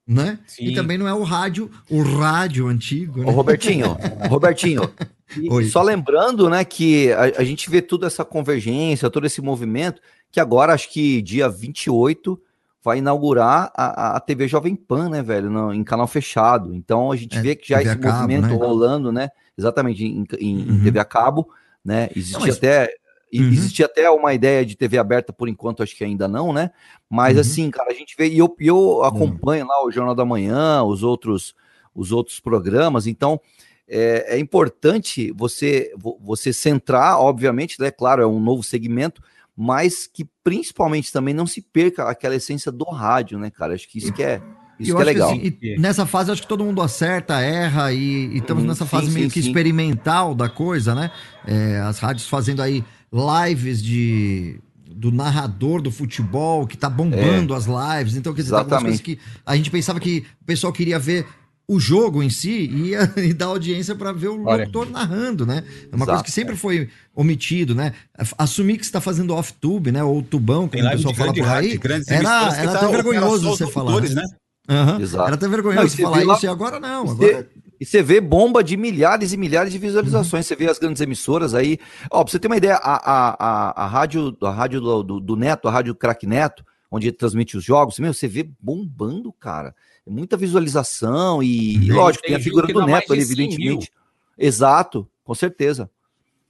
né? 0.08 0.40
E 0.60 0.70
Sim. 0.70 0.74
também 0.74 0.98
não 0.98 1.08
é 1.08 1.14
o 1.14 1.22
rádio, 1.24 1.70
o 1.90 2.02
rádio 2.02 2.68
antigo. 2.68 3.22
Ô, 3.22 3.26
Né? 3.26 3.32
Robertinho, 3.32 3.96
Robertinho, 4.30 4.92
e 5.38 5.48
Oi. 5.52 5.66
só 5.66 5.84
lembrando, 5.84 6.50
né, 6.50 6.66
que 6.66 7.12
a, 7.14 7.42
a 7.42 7.44
gente 7.44 7.70
vê 7.70 7.82
toda 7.84 8.08
essa 8.08 8.26
convergência, 8.26 9.10
todo 9.12 9.28
esse 9.28 9.42
movimento, 9.42 10.02
que 10.32 10.40
agora, 10.40 10.74
acho 10.74 10.90
que 10.92 11.22
dia 11.22 11.48
28, 11.48 12.42
vai 12.84 13.00
inaugurar 13.00 13.72
a, 13.76 14.16
a- 14.16 14.20
TV 14.20 14.48
Jovem 14.48 14.76
Pan, 14.76 15.10
né, 15.10 15.22
velho, 15.22 15.50
no- 15.50 15.74
em 15.74 15.84
canal 15.84 16.08
fechado. 16.08 16.74
Então 16.74 17.12
a 17.12 17.16
gente 17.16 17.38
É, 17.38 17.42
vê 17.42 17.56
que 17.56 17.68
já 17.70 17.78
TV 17.80 17.90
esse 17.90 18.00
cabo, 18.00 18.16
movimento 18.22 18.48
né? 18.48 18.56
rolando, 18.56 19.12
né, 19.12 19.30
exatamente, 19.58 20.04
em, 20.06 20.26
em- 20.40 20.70
Uhum. 20.70 20.84
TV 20.84 21.00
a 21.00 21.06
cabo, 21.06 21.50
né, 21.84 22.10
existia 22.16 22.40
mas- 22.40 22.58
até... 22.58 22.94
Uhum. 23.32 23.42
Existia 23.52 23.86
até 23.86 24.10
uma 24.10 24.34
ideia 24.34 24.66
de 24.66 24.76
TV 24.76 24.98
aberta, 24.98 25.32
por 25.32 25.48
enquanto, 25.48 25.84
acho 25.84 25.96
que 25.96 26.04
ainda 26.04 26.28
não, 26.28 26.52
né? 26.52 26.72
Mas 27.08 27.36
Uhum. 27.36 27.42
assim, 27.42 27.70
cara, 27.70 27.92
a 27.92 27.94
gente 27.94 28.16
vê, 28.18 28.28
e 28.28 28.40
eu, 28.40 28.56
eu 28.60 29.04
acompanho 29.04 29.68
lá 29.68 29.86
o 29.86 29.92
Jornal 29.92 30.16
da 30.16 30.26
Manhã, 30.26 30.82
os 30.82 31.04
outros, 31.04 31.54
os 31.94 32.12
outros 32.12 32.40
programas, 32.40 33.06
então 33.06 33.40
é, 33.88 34.36
é 34.36 34.40
importante 34.40 35.32
você, 35.34 35.94
vo- 35.96 36.18
você 36.24 36.52
centrar, 36.52 37.20
obviamente, 37.20 37.80
né? 37.80 37.92
Claro, 37.92 38.24
é 38.24 38.26
um 38.26 38.40
novo 38.40 38.64
segmento, 38.64 39.22
mas 39.62 40.08
que 40.08 40.26
principalmente 40.42 41.12
também 41.12 41.34
não 41.34 41.46
se 41.46 41.62
perca 41.62 42.10
aquela 42.10 42.34
essência 42.34 42.72
do 42.72 42.86
rádio, 42.86 43.38
né, 43.38 43.52
cara? 43.52 43.74
Acho 43.74 43.90
que 43.90 43.98
isso 43.98 44.14
que 44.14 44.24
é, 44.24 44.42
isso 44.80 44.96
que 44.96 45.02
é 45.02 45.06
legal. 45.06 45.32
assim, 45.32 45.58
e 45.62 45.78
nessa 45.78 46.06
fase, 46.06 46.32
acho 46.32 46.44
que 46.44 46.48
todo 46.48 46.64
mundo 46.64 46.82
acerta, 46.82 47.42
erra 47.42 47.92
e, 47.92 47.98
e 48.28 48.38
estamos 48.38 48.64
Uhum, 48.64 48.70
nessa 48.70 48.86
sim, 48.86 48.90
fase 48.90 49.12
meio 49.12 49.26
sim, 49.26 49.34
que 49.34 49.42
sim. 49.42 49.50
experimental 49.50 50.34
da 50.34 50.48
coisa, 50.48 50.96
né? 50.96 51.12
É, 51.46 51.78
as 51.82 52.00
rádios 52.00 52.26
fazendo 52.26 52.62
aí 52.62 52.86
lives 53.12 53.84
de 53.84 54.62
do 54.96 55.12
narrador 55.12 55.82
do 55.82 55.92
futebol 55.92 56.66
que 56.66 56.78
tá 56.78 56.90
bombando 56.90 57.54
as 57.54 57.66
lives. 57.66 58.16
Então, 58.16 58.34
quer 58.34 58.42
dizer, 58.42 58.54
tá 58.54 58.60
algumas 58.60 58.82
coisas 58.84 59.00
É. 59.02 59.04
Que 59.04 59.20
a 59.46 59.56
gente 59.58 59.70
pensava 59.70 60.00
que 60.00 60.26
o 60.42 60.46
pessoal 60.46 60.72
queria 60.72 60.98
ver 60.98 61.26
o 61.70 61.80
jogo 61.80 62.24
em 62.24 62.30
si 62.30 62.50
e, 62.50 62.90
ia, 62.90 63.14
e 63.18 63.34
dar 63.34 63.46
audiência 63.46 63.94
para 63.96 64.12
ver 64.12 64.30
o 64.30 64.44
Olha. 64.46 64.62
locutor 64.62 64.90
narrando, 64.90 65.46
né? 65.46 65.64
É 65.92 65.96
uma 65.96 66.06
coisa 66.06 66.12
Exato. 66.14 66.24
que 66.24 66.32
sempre 66.32 66.56
foi 66.56 66.90
omitido, 67.16 67.76
né? 67.76 67.94
Assumir 68.38 68.78
que 68.78 68.86
você 68.86 68.92
tá 68.92 69.00
fazendo 69.00 69.34
off-tube, 69.36 69.92
né? 69.92 70.04
Ou 70.04 70.22
tubão, 70.22 70.68
como 70.68 70.84
o 70.86 70.90
pessoal 70.92 71.14
fala 71.16 71.34
por 71.34 71.42
aí. 71.44 71.48
rádio, 71.48 71.80
Era, 71.84 71.94
era 71.96 72.24
tá- 72.24 72.48
até 72.48 72.66
cara 72.66 72.88
vergonhoso 72.90 73.50
você 73.50 73.68
falar. 73.68 74.02
né? 74.02 74.10
né? 74.16 74.24
Aham. 74.68 75.02
Exato. 75.02 75.26
Era 75.26 75.36
até 75.36 75.46
Não, 75.46 75.52
vergonhoso 75.54 75.86
e 75.86 75.90
você 75.90 75.96
você 75.98 76.02
falar 76.04 76.18
vê 76.20 76.24
lá- 76.26 76.36
isso 76.36 76.46
e 76.46 76.50
agora 76.50 76.80
não. 76.80 77.06
E 77.06 77.10
Agora... 77.12 77.16
você- 77.34 77.48
E 77.82 77.86
você 77.86 78.04
vê 78.04 78.20
bomba 78.20 78.62
de 78.64 78.76
milhares 78.76 79.32
e 79.32 79.38
milhares 79.38 79.72
de 79.72 79.78
visualizações. 79.80 80.46
Você 80.46 80.56
vê 80.56 80.68
as 80.70 80.78
grandes 80.78 81.02
emissoras 81.02 81.54
aí. 81.54 81.80
Ó, 82.12 82.24
pra 82.24 82.32
você 82.32 82.38
ter 82.38 82.48
uma 82.48 82.58
ideia, 82.58 82.76
a, 82.76 82.96
a, 82.96 83.36
a, 83.40 83.84
a 83.86 83.88
rádio, 83.88 84.36
a 84.42 84.52
rádio 84.52 84.82
do, 84.82 85.02
do, 85.04 85.20
do 85.20 85.36
Neto, 85.36 85.68
a 85.68 85.72
rádio 85.72 85.96
Crack 85.96 86.28
Neto, 86.28 86.64
onde 86.92 87.08
ele 87.08 87.16
transmite 87.16 87.56
os 87.58 87.64
jogos, 87.64 88.00
meu, 88.00 88.14
você 88.14 88.28
vê 88.28 88.50
bombando, 88.60 89.32
cara. 89.34 89.76
É 90.06 90.10
Muita 90.10 90.36
visualização 90.38 91.42
e, 91.44 91.92
lógico, 91.92 92.24
Tem 92.24 92.32
tem 92.32 92.40
a 92.40 92.44
figura 92.44 92.68
do 92.68 92.86
Neto 92.86 93.14
ali, 93.14 93.22
de 93.22 93.28
100 93.28 93.36
mil. 93.36 93.46
evidentemente. 93.48 93.92
Exato, 94.38 95.08
com 95.24 95.36
certeza. 95.36 95.90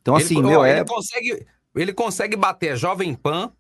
Então, 0.02 0.16
Ele- 0.16 0.24
assim, 0.24 0.38
ó, 0.38 0.42
meu, 0.42 0.66
ele 0.66 0.80
é. 0.80 0.86
consegue, 0.86 1.46
ele 1.76 1.94
consegue 1.94 2.36
bater 2.38 2.72
a 2.72 2.76
Jovem 2.76 3.14
Pan 3.14 3.52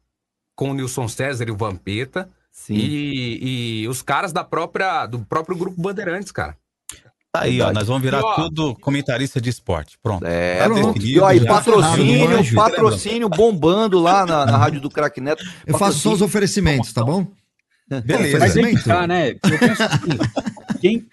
com 0.56 0.72
o 0.72 0.74
Nilson 0.74 1.08
César 1.08 1.48
e 1.48 1.52
o 1.52 1.58
Vampeta 1.58 2.30
Sim. 2.52 2.76
e, 2.76 3.82
e 3.84 3.88
os 3.88 4.02
caras 4.02 4.32
da 4.32 4.44
própria, 4.44 5.06
do 5.06 5.20
próprio 5.26 5.58
grupo 5.58 5.82
Bandeirantes, 5.82 6.32
cara. 6.32 6.58
Tá 7.40 7.46
aí, 7.46 7.56
ó. 7.62 7.66
Verdade. 7.66 7.74
Nós 7.76 7.88
vamos 7.88 8.02
virar 8.04 8.20
E, 8.20 8.24
ó, 8.24 8.34
tudo 8.36 8.76
comentarista 8.76 9.40
de 9.42 9.50
esporte. 9.50 9.98
Pronto. 10.02 10.26
É, 10.26 10.60
Tá 10.60 10.68
definido, 10.70 11.06
E 11.06 11.20
ó, 11.20 11.32
e 11.32 11.40
já. 11.40 11.46
patrocínio, 11.46 12.28
Rádio. 12.28 12.56
patrocínio 12.56 13.30
bombando 13.30 14.00
lá 14.00 14.26
na, 14.26 14.46
na 14.46 14.58
rádio 14.58 14.80
do 14.82 14.90
Crack 14.90 15.20
Neto. 15.22 15.44
Eu 15.66 15.78
faço 15.78 16.00
só 16.00 16.14
os 16.14 16.22
oferecimentos, 16.22 16.92
tá 16.94 17.04
bom? 17.04 17.26
Beleza. 18.06 18.40
Mas 18.40 18.56
aí 18.56 18.76
que 18.76 18.84
tá, 18.84 19.08
né? 19.08 19.32
Eu 19.32 19.40
penso 19.60 19.82
assim, 19.84 20.80
quem, 20.80 21.08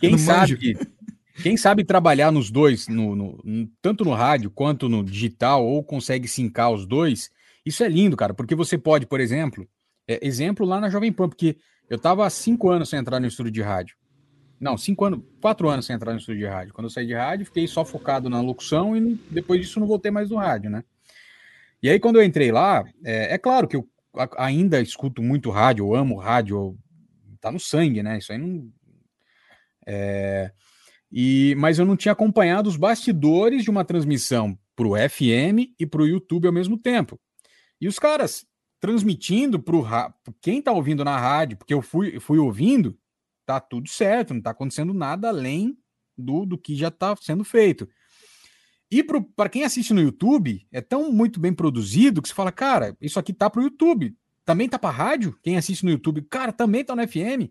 quem 0.00 0.18
sabe, 0.18 0.76
quem 1.42 1.56
sabe 1.56 1.82
trabalhar 1.84 2.30
nos 2.30 2.50
dois, 2.50 2.86
no, 2.88 3.16
no- 3.16 3.40
no- 3.42 3.68
tanto 3.80 4.04
no 4.04 4.12
rádio 4.12 4.50
quanto 4.50 4.86
no 4.88 5.02
digital, 5.02 5.64
ou 5.64 5.82
consegue 5.82 6.28
sincar 6.28 6.70
os 6.70 6.84
dois, 6.86 7.30
isso 7.64 7.82
é 7.82 7.88
lindo, 7.88 8.16
cara, 8.18 8.34
porque 8.34 8.54
você 8.54 8.76
pode, 8.76 9.06
por 9.06 9.18
exemplo, 9.18 9.66
é, 10.06 10.18
exemplo 10.26 10.66
lá 10.66 10.78
na 10.78 10.90
Jovem 10.90 11.10
Pan, 11.10 11.28
porque 11.28 11.56
eu 11.88 11.98
tava 11.98 12.26
há 12.26 12.30
cinco 12.30 12.68
anos 12.70 12.90
sem 12.90 12.98
entrar 12.98 13.18
no 13.18 13.26
estúdio 13.26 13.50
de 13.52 13.62
rádio. 13.62 13.96
Não, 14.60 14.76
cinco 14.76 15.06
anos, 15.06 15.20
quatro 15.40 15.70
anos 15.70 15.86
sem 15.86 15.96
entrar 15.96 16.12
no 16.12 16.18
estúdio 16.18 16.40
de 16.40 16.46
rádio. 16.46 16.74
Quando 16.74 16.84
eu 16.84 16.90
saí 16.90 17.06
de 17.06 17.14
rádio, 17.14 17.46
fiquei 17.46 17.66
só 17.66 17.82
focado 17.84 18.28
na 18.28 18.42
locução 18.42 18.94
e 18.94 19.14
depois 19.30 19.60
disso 19.60 19.80
não 19.80 19.86
voltei 19.86 20.10
mais 20.10 20.28
no 20.28 20.36
rádio, 20.36 20.68
né? 20.70 20.84
E 21.82 21.88
aí, 21.88 21.98
quando 21.98 22.16
eu 22.16 22.22
entrei 22.22 22.52
lá, 22.52 22.84
é, 23.02 23.34
é 23.34 23.38
claro 23.38 23.66
que 23.66 23.74
eu 23.74 23.88
ainda 24.36 24.80
escuto 24.82 25.22
muito 25.22 25.48
rádio, 25.50 25.86
eu 25.86 25.94
amo 25.94 26.16
rádio, 26.18 26.76
tá 27.40 27.50
no 27.50 27.58
sangue, 27.58 28.02
né? 28.02 28.18
Isso 28.18 28.32
aí 28.32 28.38
não. 28.38 28.70
É, 29.86 30.52
e, 31.10 31.54
mas 31.58 31.78
eu 31.78 31.86
não 31.86 31.96
tinha 31.96 32.12
acompanhado 32.12 32.68
os 32.68 32.76
bastidores 32.76 33.64
de 33.64 33.70
uma 33.70 33.84
transmissão 33.84 34.58
pro 34.76 34.92
FM 34.94 35.74
e 35.78 35.86
pro 35.86 36.06
YouTube 36.06 36.46
ao 36.46 36.52
mesmo 36.52 36.76
tempo. 36.76 37.18
E 37.80 37.88
os 37.88 37.98
caras 37.98 38.44
transmitindo 38.78 39.58
pro 39.58 39.80
ra- 39.80 40.14
quem 40.40 40.62
tá 40.62 40.72
ouvindo 40.72 41.04
na 41.04 41.18
rádio, 41.18 41.56
porque 41.56 41.74
eu 41.74 41.82
fui, 41.82 42.20
fui 42.20 42.38
ouvindo, 42.38 42.96
tá 43.50 43.58
tudo 43.60 43.88
certo, 43.88 44.32
não 44.32 44.40
tá 44.40 44.50
acontecendo 44.50 44.94
nada 44.94 45.28
além 45.28 45.76
do, 46.16 46.46
do 46.46 46.56
que 46.56 46.76
já 46.76 46.90
tá 46.90 47.16
sendo 47.20 47.42
feito. 47.42 47.88
E 48.88 49.04
para 49.34 49.48
quem 49.48 49.64
assiste 49.64 49.92
no 49.92 50.00
YouTube, 50.00 50.66
é 50.70 50.80
tão 50.80 51.12
muito 51.12 51.40
bem 51.40 51.52
produzido 51.52 52.22
que 52.22 52.28
você 52.28 52.34
fala, 52.34 52.52
cara, 52.52 52.96
isso 53.00 53.18
aqui 53.18 53.32
tá 53.32 53.48
pro 53.48 53.62
YouTube. 53.62 54.16
Também 54.44 54.68
tá 54.68 54.78
pra 54.78 54.90
rádio? 54.90 55.36
Quem 55.42 55.56
assiste 55.56 55.84
no 55.84 55.90
YouTube, 55.90 56.22
cara, 56.22 56.52
também 56.52 56.84
tá 56.84 56.94
no 56.94 57.06
FM. 57.06 57.50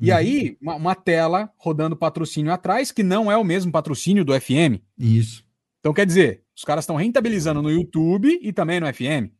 E 0.00 0.12
aí, 0.12 0.58
uma, 0.60 0.74
uma 0.74 0.94
tela 0.94 1.50
rodando 1.56 1.96
patrocínio 1.96 2.52
atrás, 2.52 2.92
que 2.92 3.02
não 3.02 3.30
é 3.30 3.36
o 3.36 3.44
mesmo 3.44 3.72
patrocínio 3.72 4.24
do 4.24 4.38
FM. 4.38 4.80
Isso. 4.98 5.44
Então, 5.80 5.94
quer 5.94 6.04
dizer, 6.04 6.42
os 6.54 6.64
caras 6.64 6.82
estão 6.84 6.96
rentabilizando 6.96 7.62
no 7.62 7.70
YouTube 7.70 8.38
e 8.42 8.52
também 8.52 8.78
no 8.78 8.86
FM. 8.92 9.32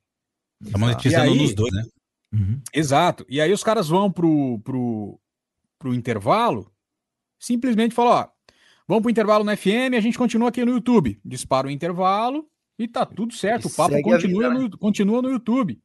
Tá 0.73 0.79
monetizando 0.79 1.31
aí- 1.33 1.39
nos 1.39 1.55
dois, 1.55 1.73
né? 1.73 1.85
Uhum. 2.33 2.61
Exato. 2.73 3.25
E 3.29 3.41
aí 3.41 3.53
os 3.53 3.63
caras 3.63 3.89
vão 3.89 4.11
pro, 4.11 4.59
pro, 4.61 5.21
pro 5.87 5.95
intervalo, 5.95 6.71
simplesmente 7.39 7.95
falam, 7.95 8.13
ó, 8.13 8.29
vamos 8.89 9.03
pro 9.03 9.11
intervalo 9.11 9.45
no 9.45 9.57
FM, 9.57 9.95
a 9.97 10.01
gente 10.01 10.19
continua 10.19 10.49
aqui 10.49 10.65
no 10.65 10.73
YouTube. 10.73 11.21
Dispara 11.25 11.69
o 11.69 11.71
intervalo 11.71 12.47
e 12.79 12.89
tá 12.89 13.07
tudo 13.07 13.33
certo. 13.35 13.69
E 13.69 13.71
O 13.71 13.75
papo 13.75 14.03
continua, 14.03 14.43
vida, 14.49 14.55
né? 14.55 14.61
no, 14.61 14.79
continua 14.79 15.23
no 15.23 15.31
YouTube. 15.31 15.81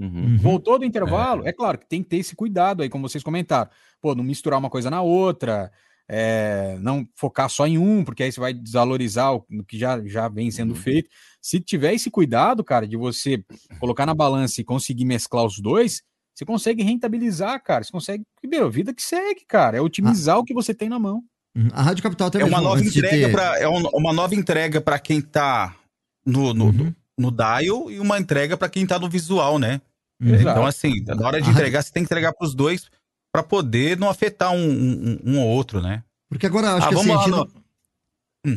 Uhum. 0.00 0.08
Uhum. 0.08 0.38
Voltou 0.38 0.78
do 0.78 0.84
intervalo, 0.84 1.46
é. 1.46 1.52
claro 1.52 1.78
que 1.78 1.86
tem 1.88 2.02
que 2.02 2.08
ter 2.08 2.16
esse 2.16 2.34
cuidado 2.34 2.82
aí, 2.82 2.88
como 2.88 3.08
vocês 3.08 3.22
comentaram. 3.22 3.70
Pô, 4.00 4.14
não 4.14 4.24
misturar 4.24 4.58
uma 4.58 4.70
coisa 4.70 4.90
na 4.90 5.00
outra, 5.00 5.70
é, 6.08 6.76
não 6.80 7.06
focar 7.14 7.48
só 7.48 7.66
em 7.66 7.78
um, 7.78 8.02
porque 8.04 8.22
aí 8.24 8.32
você 8.32 8.40
vai 8.40 8.52
desvalorizar 8.52 9.34
o 9.34 9.46
o 9.50 9.64
que 9.64 9.78
já, 9.78 10.02
já 10.04 10.28
vem 10.28 10.50
sendo 10.50 10.70
Uhum. 10.70 10.80
feito. 10.80 11.08
Se 11.40 11.60
tiver 11.60 11.94
esse 11.94 12.10
cuidado, 12.10 12.64
cara, 12.64 12.86
de 12.88 12.96
você 12.96 13.44
colocar 13.78 14.06
na 14.06 14.14
balança 14.14 14.60
e 14.60 14.64
conseguir 14.64 15.04
mesclar 15.04 15.44
os 15.44 15.60
dois, 15.60 16.02
você 16.34 16.44
consegue 16.44 16.82
rentabilizar, 16.82 17.62
cara. 17.62 17.84
Você 17.84 17.92
consegue. 17.92 18.24
Meu, 18.44 18.70
vida 18.70 18.92
que 18.94 19.02
segue, 19.02 19.44
cara. 19.46 19.76
É 19.76 19.80
otimizar 19.80 20.38
o 20.38 20.44
que 20.44 20.54
você 20.54 20.72
tem 20.74 20.88
na 20.88 20.98
mão. 20.98 21.22
Uhum. 21.56 21.68
A 21.72 21.82
Rádio 21.82 22.02
Capital 22.02 22.28
até 22.28 22.40
É 22.40 22.44
uma 22.44 22.58
mesmo, 22.58 22.62
nova 22.64 22.80
entrega 22.84 23.26
ter- 23.26 23.32
para 23.32 23.58
é 23.58 23.68
um- 23.68 23.88
uma 23.92 24.12
nova 24.12 24.34
entrega 24.34 24.80
para 24.80 24.98
quem 24.98 25.20
tá 25.20 25.76
no 26.24 26.54
no, 26.54 26.66
Uhum. 26.66 26.94
no 27.18 27.30
dial 27.30 27.90
e 27.90 28.00
uma 28.00 28.18
entrega 28.18 28.56
para 28.56 28.68
quem 28.70 28.86
tá 28.86 28.98
no 28.98 29.08
visual, 29.08 29.58
né? 29.58 29.80
Uhum. 30.20 30.34
Então 30.34 30.64
assim, 30.66 31.02
na 31.04 31.26
hora 31.26 31.42
de 31.42 31.48
A 31.48 31.52
entregar, 31.52 31.82
você 31.82 31.92
tem 31.92 32.02
que 32.02 32.06
entregar 32.06 32.32
para 32.32 32.46
os 32.46 32.54
dois 32.54 32.88
para 33.30 33.42
poder 33.42 33.98
não 33.98 34.08
afetar 34.08 34.52
um, 34.52 34.70
um, 34.70 35.18
um 35.24 35.38
ou 35.40 35.48
outro, 35.48 35.82
né? 35.82 36.02
Porque 36.28 36.46
agora 36.46 36.74
acho 36.74 36.86
Ah, 36.86 36.88
que 36.88 36.94
assim, 36.94 37.06
vamos 37.08 37.20
a 37.22 37.24
gente 37.26 37.32
lá 37.32 37.44
não... 37.44 37.62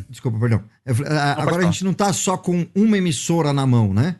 Desculpa, 0.08 0.38
perdão. 0.40 0.64
Ah, 1.10 1.42
agora 1.42 1.62
a 1.62 1.70
gente 1.70 1.84
não 1.84 1.92
tá 1.94 2.12
só 2.12 2.36
com 2.36 2.66
uma 2.74 2.98
emissora 2.98 3.52
na 3.52 3.66
mão, 3.66 3.92
né? 3.94 4.18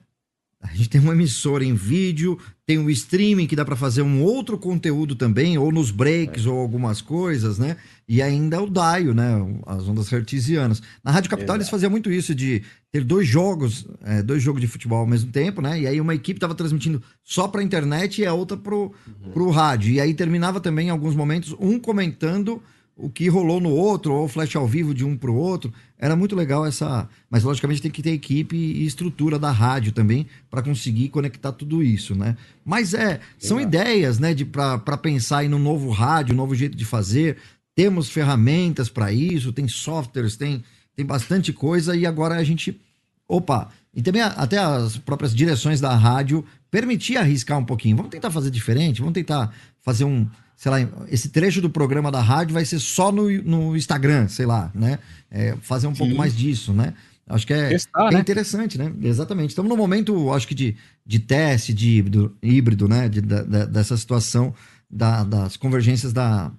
A 0.63 0.75
gente 0.75 0.89
tem 0.89 1.01
uma 1.01 1.13
emissora 1.13 1.65
em 1.65 1.75
vídeo, 1.75 2.39
tem 2.65 2.79
o 2.79 2.91
streaming 2.91 3.47
que 3.47 3.55
dá 3.55 3.65
pra 3.65 3.77
fazer 3.77 4.01
um 4.03 4.23
outro 4.23 4.57
conteúdo 4.59 5.15
também, 5.15 5.59
ou 5.59 5.71
nos 5.71 5.91
breaks, 5.91 6.47
ou 6.47 6.59
algumas 6.59 7.03
coisas, 7.03 7.59
né? 7.59 7.77
E 8.09 8.23
ainda 8.23 8.61
o 8.63 8.69
DAIO, 8.69 9.15
né? 9.15 9.35
As 9.67 9.87
ondas 9.87 10.11
hertzianas. 10.11 10.83
Na 11.05 11.11
Rádio 11.11 11.31
Capital 11.31 11.57
eles 11.57 11.69
faziam 11.69 11.91
muito 11.91 12.11
isso 12.11 12.35
de 12.35 12.63
ter 12.91 13.05
dois 13.05 13.29
jogos, 13.29 13.87
é, 14.03 14.23
dois 14.23 14.43
jogos 14.43 14.61
de 14.61 14.67
futebol 14.67 15.01
ao 15.01 15.07
mesmo 15.07 15.31
tempo, 15.31 15.61
né? 15.61 15.79
E 15.81 15.87
aí 15.87 16.01
uma 16.01 16.15
equipe 16.15 16.41
tava 16.41 16.55
transmitindo 16.55 17.03
só 17.23 17.47
pra 17.47 17.63
internet 17.63 18.23
e 18.23 18.27
a 18.27 18.33
outra 18.33 18.57
pro, 18.57 18.93
pro 19.33 19.51
rádio. 19.51 19.93
E 19.93 20.01
aí 20.01 20.15
terminava 20.15 20.59
também 20.59 20.89
em 20.89 20.91
alguns 20.91 21.15
momentos 21.15 21.55
um 21.61 21.79
comentando 21.79 22.63
o 22.97 23.11
que 23.11 23.29
rolou 23.29 23.61
no 23.61 23.71
outro, 23.71 24.15
ou 24.15 24.27
flash 24.27 24.57
ao 24.57 24.67
vivo 24.67 24.95
de 24.95 25.05
um 25.05 25.17
pro 25.17 25.35
outro. 25.35 25.73
Era 25.99 26.17
muito 26.17 26.35
legal 26.35 26.65
essa. 26.65 27.09
Mas 27.29 27.45
logicamente 27.45 27.83
tem 27.83 27.91
que 27.91 28.03
ter 28.03 28.13
equipe 28.13 28.57
e 28.57 28.87
estrutura 28.87 29.39
da 29.39 29.51
rádio 29.51 29.93
também 29.93 30.27
para 30.51 30.63
conseguir 30.63 31.11
conectar 31.11 31.53
tudo 31.53 31.83
isso, 31.83 32.15
né? 32.15 32.37
Mas 32.65 32.95
é, 32.95 33.21
são 33.39 33.61
ideias, 33.61 34.19
né, 34.19 34.33
de 34.33 34.45
para 34.45 34.97
pensar 34.97 35.45
em 35.45 35.53
um 35.53 35.59
novo 35.59 35.91
rádio, 35.91 36.33
um 36.33 36.37
novo 36.37 36.55
jeito 36.55 36.77
de 36.77 36.85
fazer. 36.85 37.37
Temos 37.75 38.09
ferramentas 38.09 38.89
para 38.89 39.13
isso, 39.13 39.53
tem 39.53 39.69
softwares, 39.69 40.35
tem, 40.35 40.65
tem 40.97 41.05
bastante 41.05 41.53
coisa 41.53 41.95
e 41.95 42.07
agora 42.07 42.37
a 42.37 42.45
gente 42.45 42.81
Opa, 43.29 43.69
e 43.93 44.03
também 44.03 44.23
até 44.23 44.59
as 44.59 44.97
próprias 44.99 45.35
direções 45.35 45.81
da 45.81 45.95
rádio 45.95 46.45
permitir 46.71 47.17
arriscar 47.17 47.59
um 47.59 47.65
pouquinho. 47.65 47.97
Vamos 47.97 48.11
tentar 48.11 48.31
fazer 48.31 48.51
diferente, 48.51 49.01
vamos 49.01 49.15
tentar 49.15 49.53
fazer 49.81 50.05
um, 50.05 50.29
sei 50.57 50.71
lá, 50.73 50.79
esse 51.11 51.29
trecho 51.29 51.61
do 51.61 51.69
programa 51.71 52.11
da 52.11 52.21
rádio 52.21 52.55
vai 52.55 52.65
ser 52.65 52.79
só 52.79 53.13
no, 53.13 53.31
no 53.43 53.77
Instagram, 53.77 54.27
sei 54.29 54.47
lá, 54.47 54.71
né? 54.75 54.99
É, 55.31 55.55
fazer 55.61 55.87
um 55.87 55.93
pouco 55.95 56.13
Sim. 56.13 56.19
mais 56.19 56.35
disso, 56.37 56.73
né? 56.73 56.95
Acho 57.29 57.47
que 57.47 57.53
é, 57.53 57.69
Testar, 57.71 58.09
é 58.09 58.15
né? 58.15 58.21
interessante, 58.21 58.79
né? 58.79 58.93
Exatamente. 59.03 59.51
Estamos 59.51 59.69
num 59.69 59.77
momento, 59.77 60.33
acho 60.33 60.47
que 60.49 60.55
de, 60.55 60.77
de 61.05 61.19
teste, 61.19 61.75
de 61.75 61.99
híbrido, 61.99 62.37
híbrido 62.43 62.89
né? 62.89 63.09
De- 63.09 63.21
da- 63.21 63.43
da- 63.43 63.65
dessa 63.67 63.97
situação 63.97 64.55
da- 64.89 65.25
das 65.25 65.57
convergências 65.57 66.13
da, 66.13 66.51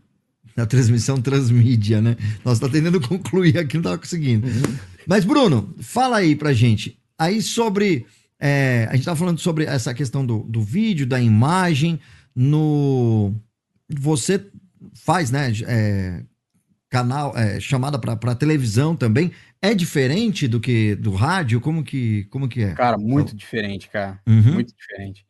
da 0.56 0.66
transmissão 0.66 1.22
transmídia, 1.22 2.02
né? 2.02 2.18
Nós 2.44 2.60
tá 2.60 2.68
tentando 2.68 3.00
concluir 3.08 3.58
aqui, 3.58 3.78
não 3.78 3.84
tava 3.84 3.98
conseguindo. 3.98 4.46
Mas, 5.08 5.24
Bruno, 5.24 5.74
fala 5.80 6.18
aí 6.18 6.36
pra 6.36 6.52
gente. 6.54 7.00
Aí 7.18 7.42
sobre. 7.42 8.06
é, 8.40 8.88
a 8.92 8.96
gente 8.96 9.06
tava 9.06 9.18
falando 9.18 9.40
sobre 9.40 9.64
essa 9.64 9.94
questão 9.94 10.26
do, 10.26 10.40
do 10.40 10.62
vídeo, 10.62 11.08
da 11.08 11.20
imagem. 11.22 11.98
No. 12.36 13.34
Você 13.90 14.50
faz, 14.94 15.32
né? 15.32 15.52
é, 15.66 16.24
canal, 16.90 17.38
é, 17.38 17.60
chamada 17.60 18.00
pra, 18.00 18.16
pra 18.16 18.36
televisão 18.36 18.96
também. 18.96 19.32
É 19.62 19.74
diferente 19.74 20.48
do 20.48 20.60
que 20.60 20.96
do 20.96 21.12
rádio? 21.12 21.60
Como 21.60 21.84
que, 21.84 22.26
como 22.26 22.48
que 22.48 22.64
é? 22.64 22.74
Cara, 22.74 22.98
muito 22.98 23.36
diferente, 23.36 23.90
cara. 23.90 24.20
Uhum. 24.28 24.54
Muito 24.54 24.74
diferente. 24.76 25.26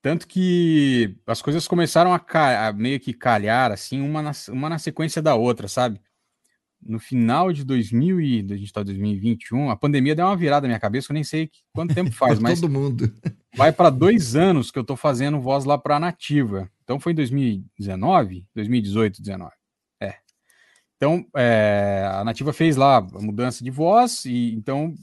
Tanto 0.00 0.26
que 0.26 1.16
as 1.26 1.42
coisas 1.42 1.66
começaram 1.66 2.14
a, 2.14 2.68
a 2.68 2.72
meio 2.72 3.00
que 3.00 3.12
calhar, 3.12 3.72
assim, 3.72 4.00
uma 4.00 4.22
na, 4.22 4.32
uma 4.48 4.68
na 4.68 4.78
sequência 4.78 5.20
da 5.20 5.34
outra, 5.34 5.68
sabe? 5.68 6.00
No 6.80 7.00
final 7.00 7.52
de 7.52 7.64
2000 7.64 8.20
e... 8.20 8.46
A 8.50 8.56
gente 8.56 8.72
tá 8.72 8.80
em 8.82 8.84
2021, 8.84 9.70
a 9.70 9.76
pandemia 9.76 10.14
deu 10.14 10.24
uma 10.24 10.36
virada 10.36 10.62
na 10.62 10.68
minha 10.68 10.80
cabeça, 10.80 11.10
eu 11.10 11.14
nem 11.14 11.24
sei 11.24 11.50
quanto 11.72 11.94
tempo 11.94 12.10
faz, 12.14 12.38
mas 12.38 12.60
Todo 12.60 12.72
mundo. 12.72 13.12
Vai 13.58 13.72
para 13.72 13.90
dois 13.90 14.36
anos 14.36 14.70
que 14.70 14.78
eu 14.78 14.84
tô 14.84 14.94
fazendo 14.94 15.40
voz 15.40 15.64
lá 15.64 15.76
para 15.76 15.98
Nativa. 15.98 16.70
Então 16.84 17.00
foi 17.00 17.10
em 17.10 17.16
2019, 17.16 18.46
2018, 18.54 19.20
19. 19.20 19.50
É. 20.00 20.14
Então 20.96 21.26
é, 21.36 22.08
a 22.08 22.24
Nativa 22.24 22.52
fez 22.52 22.76
lá 22.76 22.98
a 22.98 23.00
mudança 23.00 23.64
de 23.64 23.70
voz 23.70 24.24
e 24.24 24.54
então 24.54 24.94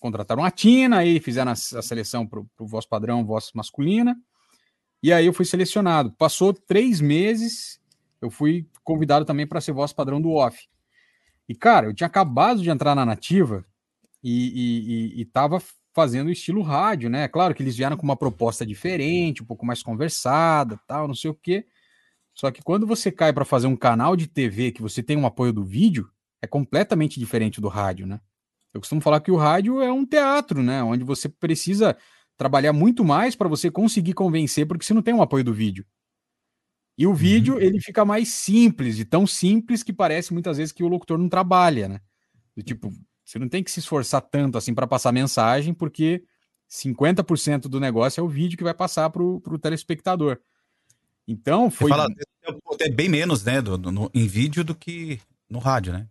contrataram 0.00 0.44
a 0.44 0.50
Tina, 0.50 0.98
aí 0.98 1.20
fizeram 1.20 1.52
a, 1.52 1.52
a 1.52 1.56
seleção 1.56 2.26
para 2.26 2.40
o 2.40 2.66
voz 2.66 2.84
padrão, 2.84 3.24
voz 3.24 3.52
masculina. 3.54 4.16
E 5.00 5.12
aí 5.12 5.26
eu 5.26 5.32
fui 5.32 5.44
selecionado. 5.44 6.10
Passou 6.18 6.52
três 6.52 7.00
meses, 7.00 7.80
eu 8.20 8.30
fui 8.30 8.66
convidado 8.82 9.24
também 9.24 9.46
para 9.46 9.60
ser 9.60 9.70
voz 9.70 9.92
padrão 9.92 10.20
do 10.20 10.32
off. 10.32 10.68
E 11.48 11.54
cara, 11.54 11.86
eu 11.86 11.94
tinha 11.94 12.08
acabado 12.08 12.60
de 12.60 12.68
entrar 12.68 12.96
na 12.96 13.06
Nativa 13.06 13.64
e, 14.24 14.48
e, 14.48 15.18
e, 15.18 15.20
e 15.20 15.24
tava 15.24 15.62
fazendo 15.94 16.30
estilo 16.30 16.62
rádio, 16.62 17.10
né? 17.10 17.28
Claro 17.28 17.54
que 17.54 17.62
eles 17.62 17.76
vieram 17.76 17.96
com 17.96 18.04
uma 18.04 18.16
proposta 18.16 18.64
diferente, 18.64 19.42
um 19.42 19.46
pouco 19.46 19.66
mais 19.66 19.82
conversada, 19.82 20.80
tal, 20.86 21.06
não 21.06 21.14
sei 21.14 21.30
o 21.30 21.34
quê. 21.34 21.66
Só 22.34 22.50
que 22.50 22.62
quando 22.62 22.86
você 22.86 23.12
cai 23.12 23.32
para 23.32 23.44
fazer 23.44 23.66
um 23.66 23.76
canal 23.76 24.16
de 24.16 24.26
TV 24.26 24.72
que 24.72 24.82
você 24.82 25.02
tem 25.02 25.16
um 25.16 25.26
apoio 25.26 25.52
do 25.52 25.64
vídeo, 25.64 26.08
é 26.40 26.46
completamente 26.46 27.20
diferente 27.20 27.60
do 27.60 27.68
rádio, 27.68 28.06
né? 28.06 28.20
Eu 28.72 28.80
costumo 28.80 29.02
falar 29.02 29.20
que 29.20 29.30
o 29.30 29.36
rádio 29.36 29.82
é 29.82 29.92
um 29.92 30.04
teatro, 30.06 30.62
né? 30.62 30.82
Onde 30.82 31.04
você 31.04 31.28
precisa 31.28 31.96
trabalhar 32.38 32.72
muito 32.72 33.04
mais 33.04 33.36
para 33.36 33.48
você 33.48 33.70
conseguir 33.70 34.14
convencer, 34.14 34.66
porque 34.66 34.84
você 34.84 34.94
não 34.94 35.02
tem 35.02 35.12
um 35.12 35.22
apoio 35.22 35.44
do 35.44 35.52
vídeo. 35.52 35.84
E 36.96 37.06
o 37.06 37.14
vídeo, 37.14 37.60
ele 37.60 37.80
fica 37.80 38.04
mais 38.04 38.28
simples, 38.28 38.98
e 38.98 39.04
tão 39.04 39.26
simples 39.26 39.82
que 39.82 39.92
parece 39.92 40.32
muitas 40.32 40.56
vezes 40.56 40.72
que 40.72 40.82
o 40.82 40.88
locutor 40.88 41.18
não 41.18 41.28
trabalha, 41.28 41.88
né? 41.88 42.00
Do 42.56 42.62
tipo, 42.62 42.92
você 43.32 43.38
não 43.38 43.48
tem 43.48 43.64
que 43.64 43.70
se 43.70 43.80
esforçar 43.80 44.20
tanto 44.20 44.58
assim 44.58 44.74
para 44.74 44.86
passar 44.86 45.10
mensagem, 45.10 45.72
porque 45.72 46.22
50% 46.68 47.62
do 47.62 47.80
negócio 47.80 48.20
é 48.20 48.22
o 48.24 48.28
vídeo 48.28 48.58
que 48.58 48.64
vai 48.64 48.74
passar 48.74 49.08
para 49.08 49.22
o 49.22 49.58
telespectador. 49.58 50.38
Então, 51.26 51.70
Você 51.70 51.76
foi. 51.78 51.88
fala 51.90 52.08
é 52.80 52.90
bem 52.90 53.08
menos, 53.08 53.42
né, 53.44 53.62
do- 53.62 53.78
do- 53.78 53.90
no- 53.92 54.10
em 54.12 54.26
vídeo 54.26 54.62
do 54.62 54.74
que 54.74 55.18
no 55.48 55.58
rádio, 55.58 55.92
né? 55.94 56.06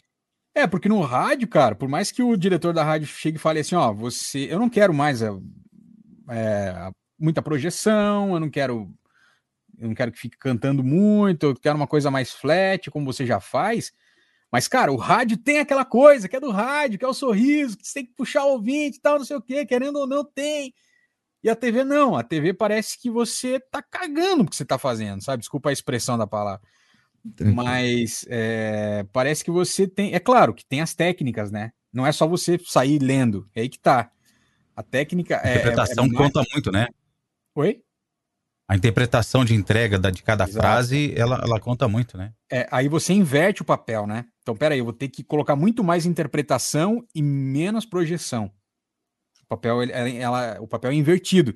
É, 0.56 0.66
porque 0.66 0.90
no 0.90 1.02
rádio, 1.02 1.48
cara, 1.48 1.76
por 1.76 1.88
mais 1.88 2.12
que 2.12 2.24
o 2.24 2.36
diretor 2.36 2.74
da 2.74 2.84
rádio 2.84 3.08
chegue 3.08 3.38
e 3.38 3.40
fale 3.40 3.60
assim, 3.60 3.76
ó, 3.76 3.94
você, 3.94 4.48
eu 4.52 4.58
não 4.60 4.70
quero 4.70 4.94
mais 4.94 5.22
é, 5.22 5.30
é, 6.30 6.90
muita 7.20 7.42
projeção, 7.42 8.34
eu 8.34 8.40
não 8.40 8.50
quero, 8.50 8.92
eu 9.78 9.88
não 9.90 9.96
quero 9.96 10.12
que 10.12 10.20
fique 10.20 10.38
cantando 10.38 10.84
muito, 10.84 11.44
eu 11.48 11.56
quero 11.56 11.76
uma 11.78 11.88
coisa 11.88 12.10
mais 12.10 12.32
flat, 12.32 12.90
como 12.90 13.06
você 13.06 13.26
já 13.26 13.40
faz. 13.40 13.92
Mas, 14.52 14.68
cara, 14.68 14.92
o 14.92 14.98
rádio 14.98 15.38
tem 15.38 15.60
aquela 15.60 15.86
coisa 15.86 16.28
que 16.28 16.36
é 16.36 16.40
do 16.40 16.52
rádio, 16.52 17.00
que 17.00 17.06
é 17.06 17.08
o 17.08 17.14
sorriso, 17.14 17.78
que 17.78 17.88
você 17.88 17.94
tem 17.96 18.06
que 18.06 18.14
puxar 18.14 18.44
o 18.44 18.52
ouvinte 18.52 18.98
e 18.98 19.02
tal, 19.02 19.18
não 19.18 19.26
sei 19.26 19.38
o 19.38 19.42
quê, 19.42 19.66
querendo 19.66 19.98
ou 19.98 20.08
não, 20.08 20.26
tem. 20.26 20.74
E 21.44 21.50
a 21.50 21.56
TV 21.56 21.84
não, 21.84 22.16
a 22.16 22.24
TV 22.24 22.54
parece 22.54 23.00
que 23.00 23.10
você 23.10 23.60
tá 23.60 23.82
cagando 23.82 24.44
o 24.44 24.48
que 24.48 24.56
você 24.56 24.66
tá 24.66 24.78
fazendo, 24.78 25.24
sabe? 25.24 25.40
Desculpa 25.42 25.70
a 25.70 25.74
expressão 25.74 26.18
da 26.18 26.28
palavra. 26.28 26.62
Mas 27.54 28.26
é, 28.30 29.06
parece 29.14 29.44
que 29.44 29.52
você 29.52 29.88
tem. 29.88 30.14
É 30.14 30.20
claro 30.20 30.54
que 30.54 30.66
tem 30.66 30.82
as 30.82 30.94
técnicas, 30.94 31.52
né? 31.52 31.72
Não 31.94 32.06
é 32.06 32.12
só 32.12 32.28
você 32.28 32.60
sair 32.64 33.00
lendo. 33.00 33.48
É 33.56 33.62
aí 33.62 33.70
que 33.70 33.80
tá. 33.80 34.12
A 34.76 34.84
técnica 34.84 35.40
A 35.44 35.48
é. 35.48 35.52
interpretação 35.52 36.06
é 36.06 36.08
mais- 36.08 36.18
conta 36.18 36.44
muito, 36.52 36.72
né? 36.72 36.88
Oi? 37.56 37.82
A 38.72 38.76
interpretação 38.78 39.44
de 39.44 39.54
entrega 39.54 40.00
da, 40.00 40.10
de 40.10 40.24
cada 40.24 40.46
Exato. 40.46 40.66
frase, 40.66 41.14
ela, 41.18 41.42
ela 41.44 41.60
conta 41.60 41.90
muito, 41.90 42.18
né? 42.18 42.32
É, 42.50 42.66
aí 42.72 42.88
você 42.88 43.12
inverte 43.12 43.62
o 43.62 43.66
papel, 43.66 44.08
né? 44.08 44.24
Então, 44.42 44.56
peraí, 44.56 44.80
eu 44.80 44.86
vou 44.86 44.94
ter 44.94 45.10
que 45.10 45.26
colocar 45.26 45.58
muito 45.58 45.84
mais 45.84 46.06
interpretação 46.06 47.06
e 47.14 47.22
menos 47.22 47.86
projeção. 47.86 48.50
O 49.44 49.48
papel, 49.50 49.82
ela, 49.92 50.58
o 50.62 50.68
papel 50.70 50.92
é 50.92 50.94
invertido. 50.94 51.54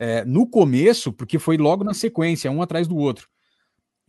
É, 0.00 0.24
no 0.24 0.50
começo, 0.50 1.12
porque 1.12 1.38
foi 1.38 1.56
logo 1.56 1.84
na 1.84 1.94
sequência, 1.94 2.50
um 2.50 2.60
atrás 2.60 2.88
do 2.88 2.96
outro. 2.96 3.28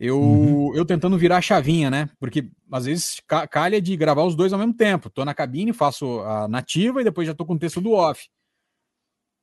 Eu, 0.00 0.72
eu 0.74 0.84
tentando 0.84 1.16
virar 1.16 1.36
a 1.36 1.42
chavinha, 1.42 1.88
né? 1.88 2.10
Porque 2.18 2.50
às 2.72 2.86
vezes 2.86 3.22
ca- 3.28 3.46
calha 3.46 3.80
de 3.80 3.96
gravar 3.96 4.24
os 4.24 4.34
dois 4.34 4.52
ao 4.52 4.58
mesmo 4.58 4.74
tempo. 4.74 5.08
Tô 5.08 5.24
na 5.24 5.34
cabine, 5.34 5.72
faço 5.72 6.18
a 6.22 6.48
nativa 6.48 7.00
e 7.00 7.04
depois 7.04 7.28
já 7.28 7.34
tô 7.34 7.46
com 7.46 7.54
o 7.54 7.58
texto 7.60 7.80
do 7.80 7.92
off. 7.92 8.28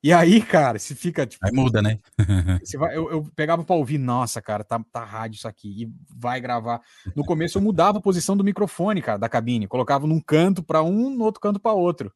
E 0.05 0.13
aí, 0.13 0.39
cara, 0.39 0.77
se 0.77 0.93
fica 0.93 1.25
tipo, 1.25 1.43
Aí 1.43 1.51
muda, 1.51 1.81
né? 1.81 1.97
você 2.63 2.77
vai- 2.77 2.95
eu, 2.95 3.09
eu 3.09 3.23
pegava 3.35 3.63
pra 3.63 3.75
ouvir, 3.75 3.97
nossa, 3.97 4.39
cara, 4.39 4.63
tá, 4.63 4.79
tá 4.91 5.03
rádio 5.03 5.37
isso 5.37 5.47
aqui, 5.47 5.81
e 5.81 5.91
vai 6.15 6.39
gravar. 6.39 6.79
No 7.15 7.25
começo 7.25 7.57
eu 7.57 7.61
mudava 7.63 7.97
a 7.97 8.01
posição 8.01 8.37
do 8.37 8.43
microfone, 8.43 9.01
cara, 9.01 9.17
da 9.17 9.27
cabine, 9.27 9.67
colocava 9.67 10.05
num 10.05 10.21
canto 10.21 10.61
pra 10.61 10.83
um, 10.83 11.09
no 11.09 11.23
outro 11.23 11.41
canto 11.41 11.59
pra 11.59 11.73
outro, 11.73 12.13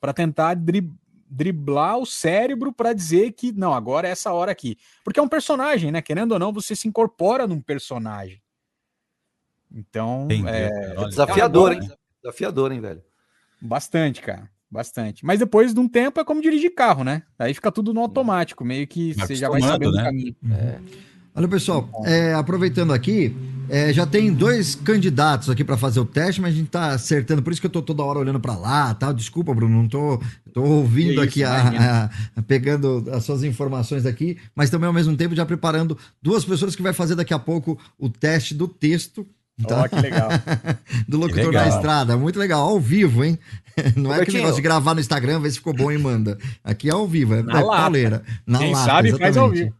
Pra 0.00 0.12
tentar 0.12 0.54
dri- 0.54 0.90
driblar 1.30 1.98
o 1.98 2.04
cérebro 2.04 2.72
pra 2.72 2.92
dizer 2.92 3.30
que 3.30 3.52
não, 3.52 3.72
agora 3.72 4.08
é 4.08 4.10
essa 4.10 4.32
hora 4.32 4.50
aqui. 4.50 4.76
Porque 5.04 5.20
é 5.20 5.22
um 5.22 5.28
personagem, 5.28 5.92
né? 5.92 6.02
Querendo 6.02 6.32
ou 6.32 6.40
não, 6.40 6.52
você 6.52 6.74
se 6.74 6.88
incorpora 6.88 7.46
num 7.46 7.60
personagem. 7.60 8.42
Então, 9.70 10.24
Entendi, 10.24 10.48
é, 10.48 10.94
olha. 10.98 11.08
Desafiador, 11.08 11.70
agora- 11.70 11.84
hein? 11.84 11.90
Desafiador, 12.20 12.72
hein, 12.72 12.80
velho? 12.80 13.04
Bastante, 13.62 14.20
cara. 14.22 14.50
Bastante. 14.70 15.24
Mas 15.24 15.38
depois 15.38 15.72
de 15.72 15.80
um 15.80 15.88
tempo 15.88 16.20
é 16.20 16.24
como 16.24 16.42
dirigir 16.42 16.74
carro, 16.74 17.02
né? 17.02 17.22
Aí 17.38 17.54
fica 17.54 17.72
tudo 17.72 17.94
no 17.94 18.00
automático, 18.00 18.64
meio 18.64 18.86
que 18.86 19.14
você 19.14 19.34
já 19.34 19.48
vai 19.48 19.60
sabendo 19.62 19.92
o 19.92 19.96
né? 19.96 20.04
caminho. 20.04 20.36
Olha, 21.34 21.46
pessoal, 21.46 21.88
é, 22.04 22.34
aproveitando 22.34 22.92
aqui, 22.92 23.32
é, 23.68 23.92
já 23.92 24.04
tem 24.04 24.32
dois 24.32 24.74
candidatos 24.74 25.48
aqui 25.48 25.62
para 25.62 25.76
fazer 25.76 26.00
o 26.00 26.04
teste, 26.04 26.40
mas 26.40 26.52
a 26.52 26.56
gente 26.56 26.68
tá 26.68 26.88
acertando, 26.88 27.42
por 27.42 27.52
isso 27.52 27.60
que 27.60 27.66
eu 27.66 27.70
tô 27.70 27.80
toda 27.80 28.02
hora 28.02 28.18
olhando 28.18 28.40
para 28.40 28.56
lá, 28.56 28.92
tá? 28.92 29.12
Desculpa, 29.12 29.54
Bruno, 29.54 29.76
não 29.82 29.88
tô, 29.88 30.20
tô 30.52 30.62
ouvindo 30.64 31.14
Que 31.14 31.20
aqui, 31.20 31.42
isso, 31.42 31.50
a- 31.50 32.10
a- 32.36 32.42
pegando 32.42 33.04
as 33.12 33.24
suas 33.24 33.44
informações 33.44 34.04
aqui, 34.04 34.36
mas 34.54 34.68
também 34.68 34.88
ao 34.88 34.92
mesmo 34.92 35.16
tempo 35.16 35.36
já 35.36 35.46
preparando 35.46 35.96
duas 36.20 36.44
pessoas 36.44 36.74
que 36.74 36.82
vai 36.82 36.92
fazer 36.92 37.14
daqui 37.14 37.32
a 37.32 37.38
pouco 37.38 37.78
o 37.96 38.08
teste 38.08 38.52
do 38.52 38.66
texto. 38.66 39.24
Tá? 39.66 39.82
Ó, 39.82 39.88
que 39.88 39.96
legal. 40.00 40.28
do 41.08 41.18
locutor 41.18 41.46
legal. 41.46 41.62
na 41.64 41.68
estrada, 41.68 42.16
muito 42.16 42.38
legal, 42.38 42.60
ao 42.68 42.78
vivo, 42.78 43.24
hein? 43.24 43.38
Não 43.76 43.82
é 43.84 43.86
aquele 43.86 44.08
Robertinho. 44.08 44.36
negócio 44.38 44.56
de 44.56 44.62
gravar 44.62 44.94
no 44.94 45.00
Instagram, 45.00 45.40
ver 45.40 45.50
se 45.50 45.56
ficou 45.58 45.72
bom 45.72 45.90
e 45.90 45.98
manda. 45.98 46.38
Aqui 46.62 46.88
é 46.88 46.92
ao 46.92 47.06
vivo, 47.06 47.34
é, 47.34 47.42
Na 47.42 47.60
é 47.60 47.62
pauleira. 47.64 48.22
Na 48.46 48.58
Quem 48.58 48.72
lata, 48.72 48.84
sabe 48.86 49.10
faz 49.12 49.36
ao 49.36 49.46
exatamente. 49.46 49.64
vivo. 49.64 49.74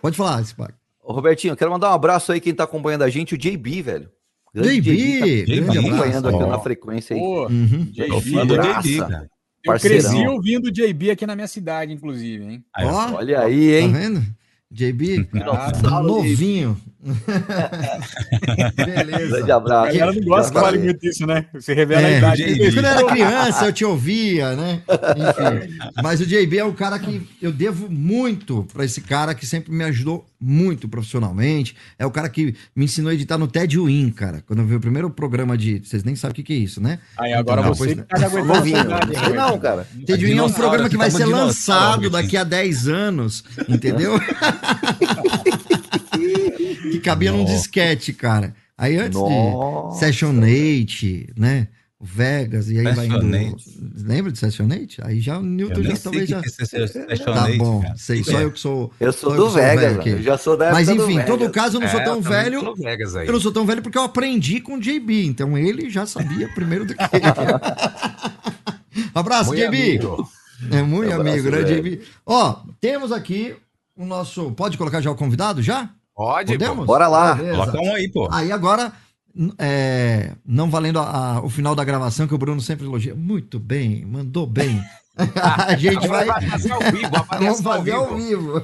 Pode 0.00 0.16
falar, 0.16 0.44
Spac. 0.44 0.74
Ô, 1.02 1.12
Robertinho, 1.12 1.52
eu 1.52 1.56
quero 1.56 1.70
mandar 1.70 1.90
um 1.90 1.94
abraço 1.94 2.32
aí 2.32 2.40
quem 2.40 2.54
tá 2.54 2.64
acompanhando 2.64 3.02
a 3.02 3.10
gente, 3.10 3.34
o 3.34 3.38
JB, 3.38 3.82
velho. 3.82 4.08
Grande 4.54 4.80
JB, 4.80 5.20
tá 5.20 5.26
grande 5.52 5.66
tá 5.66 5.72
acompanhando 5.80 6.28
abraço. 6.28 6.36
aqui 6.36 6.44
Ó. 6.44 6.48
na 6.48 6.58
frequência 6.60 7.14
aí. 7.16 7.20
Pô, 7.20 7.46
Uhum. 7.48 7.92
Tô 8.08 8.20
fã 8.20 8.46
do. 8.46 8.54
JB, 8.56 8.98
cara. 8.98 9.30
eu 9.64 9.72
Parceirão. 9.72 10.10
cresci 10.10 10.26
ouvindo 10.28 10.66
o 10.66 10.70
JB 10.72 11.10
aqui 11.10 11.26
na 11.26 11.34
minha 11.34 11.48
cidade, 11.48 11.92
inclusive, 11.92 12.44
hein? 12.44 12.64
Ó. 12.78 13.14
Olha 13.16 13.40
aí, 13.40 13.70
tá 13.72 13.78
hein? 13.80 13.92
vendo? 13.92 14.24
JB, 14.74 15.28
Dinossauro, 15.32 16.06
novinho. 16.06 16.76
Grande 18.76 19.04
Beleza. 19.12 19.52
A 19.52 19.56
abraço. 19.56 19.98
galera 19.98 20.12
não 20.12 20.22
gosta 20.24 20.52
que 20.52 20.58
fale 20.60 20.78
muito 20.78 21.06
isso, 21.06 21.26
né? 21.26 21.44
Você 21.52 21.74
revela 21.74 22.00
É, 22.00 22.14
a 22.14 22.18
idade. 22.18 22.44
JB. 22.44 22.72
Quando 22.72 22.84
eu 22.84 22.90
era 22.90 23.04
criança, 23.04 23.64
eu 23.66 23.72
te 23.74 23.84
ouvia, 23.84 24.56
né? 24.56 24.82
Enfim. 24.88 25.76
Mas 26.02 26.20
o 26.20 26.26
JB 26.26 26.58
é 26.58 26.64
um 26.64 26.72
cara 26.72 26.98
que 26.98 27.22
eu 27.42 27.52
devo 27.52 27.90
muito 27.90 28.66
pra 28.72 28.84
esse 28.86 29.02
cara 29.02 29.34
que 29.34 29.46
sempre 29.46 29.70
me 29.70 29.84
ajudou 29.84 30.24
muito 30.40 30.88
profissionalmente. 30.88 31.76
É 31.98 32.06
o 32.06 32.10
cara 32.10 32.28
que 32.28 32.54
me 32.74 32.86
ensinou 32.86 33.10
a 33.10 33.14
editar 33.14 33.36
no 33.36 33.46
TED 33.48 33.78
Win, 33.78 34.10
cara. 34.10 34.42
Quando 34.46 34.60
eu 34.60 34.66
vi 34.66 34.74
o 34.76 34.80
primeiro 34.80 35.10
programa 35.10 35.58
de. 35.58 35.80
Vocês 35.84 36.02
nem 36.04 36.16
sabem 36.16 36.32
o 36.32 36.34
que, 36.36 36.42
que 36.42 36.52
é 36.54 36.56
isso, 36.56 36.80
né? 36.80 36.98
Aí 37.18 37.34
agora 37.34 37.60
Então, 37.60 37.74
você 37.74 37.94
depois- 37.96 38.20
tá 38.30 38.44
Novinho. 38.44 38.78
Não 38.84 39.34
não, 39.50 39.58
cara. 39.58 39.86
TED 40.06 40.24
Win 40.24 40.38
é 40.38 40.42
um 40.42 40.50
programa 40.52 40.88
que 40.88 40.96
vai 40.96 41.10
ser 41.10 41.18
tá 41.18 41.24
dinossauro, 41.26 42.02
lançado 42.02 42.10
daqui 42.10 42.36
a 42.38 42.44
10 42.44 42.88
anos, 42.88 43.44
entendeu? 43.68 44.14
que 46.90 46.98
cabia 47.00 47.32
num 47.32 47.42
Nossa. 47.42 47.52
disquete, 47.54 48.12
cara. 48.12 48.54
Aí 48.76 48.96
antes 48.96 49.18
Nossa. 49.18 49.94
de 49.94 49.98
Session 50.00 50.40
8, 50.40 51.40
né? 51.40 51.68
Vegas, 52.06 52.68
e 52.68 52.78
aí 52.78 52.94
vai 52.94 53.06
indo. 53.06 53.56
Lembra 54.04 54.30
de 54.30 54.38
Session 54.38 54.68
8? 54.68 55.00
Aí 55.06 55.20
já 55.20 55.38
o 55.38 55.42
Eu 55.42 55.46
Newton 55.46 55.82
já 55.84 55.96
talvez 55.96 56.28
já. 56.28 56.42
que 56.42 56.50
que 56.50 56.76
é 56.76 56.84
esse 56.84 57.24
Tá 57.24 57.48
bom, 57.56 57.80
cara. 57.80 57.94
sei, 57.96 58.22
só 58.22 58.40
eu 58.42 58.50
que 58.50 58.60
sou. 58.60 58.92
Eu 59.00 59.12
sou 59.12 59.30
do 59.30 59.36
sou 59.44 59.50
velho 59.52 59.80
Vegas, 59.80 60.06
eu 60.06 60.22
já 60.22 60.36
sou 60.36 60.56
da 60.56 60.70
Mas 60.70 60.88
enfim, 60.88 61.18
em 61.18 61.24
todo 61.24 61.48
caso, 61.50 61.76
eu 61.76 61.80
não 61.80 61.88
sou 61.88 62.00
É, 62.00 62.04
tão 62.04 62.20
também 62.20 62.42
velho. 62.42 62.62
no 62.62 62.74
Vegas 62.74 63.16
aí. 63.16 63.26
Eu 63.26 63.32
não 63.32 63.40
sou 63.40 63.52
tão 63.52 63.64
velho 63.64 63.80
porque 63.80 63.96
eu 63.96 64.02
aprendi 64.02 64.60
com 64.60 64.74
o 64.74 64.80
JB, 64.80 65.24
então 65.24 65.56
ele 65.56 65.88
já 65.88 66.04
sabia 66.04 66.48
primeiro 66.52 66.84
do 66.84 66.94
que 66.94 67.02
ele. 67.02 67.24
Abraço, 69.14 69.50
Muito 69.50 69.60
JB. 69.64 69.66
amigo. 69.66 70.28
É 70.70 70.82
muito 70.82 71.12
Abraço, 71.12 71.30
amigo, 71.30 71.50
né. 71.50 71.62
JB? 71.62 72.00
Ó, 72.26 72.56
temos 72.80 73.12
aqui 73.12 73.54
o 73.96 74.04
nosso. 74.04 74.50
Pode 74.52 74.76
colocar 74.78 75.00
já 75.00 75.10
o 75.10 75.14
convidado 75.16 75.62
já? 75.62 75.90
Pode, 76.14 76.52
pô. 76.52 76.58
Podemos? 76.58 76.86
Bora 76.86 77.08
lá. 77.08 77.36
Coloca 77.36 77.80
um 77.80 77.94
aí, 77.94 78.10
pô. 78.10 78.28
Aí 78.32 78.52
agora, 78.52 78.92
é, 79.58 80.32
não 80.46 80.70
valendo 80.70 80.98
a- 81.00 81.34
a- 81.36 81.40
o 81.44 81.48
final 81.50 81.74
da 81.74 81.84
gravação, 81.84 82.26
que 82.26 82.34
o 82.34 82.38
Bruno 82.38 82.60
sempre 82.60 82.86
elogia. 82.86 83.14
Muito 83.14 83.58
bem, 83.58 84.04
mandou 84.04 84.46
bem. 84.46 84.80
a 85.68 85.76
gente 85.76 86.06
vai. 86.08 86.26
Vai 86.26 86.48
fazer 86.48 86.72
ao 86.72 86.80
vivo, 86.80 87.10
Vamos 87.38 87.60
fazer 87.60 87.92
ao 87.92 88.16
vivo. 88.16 88.62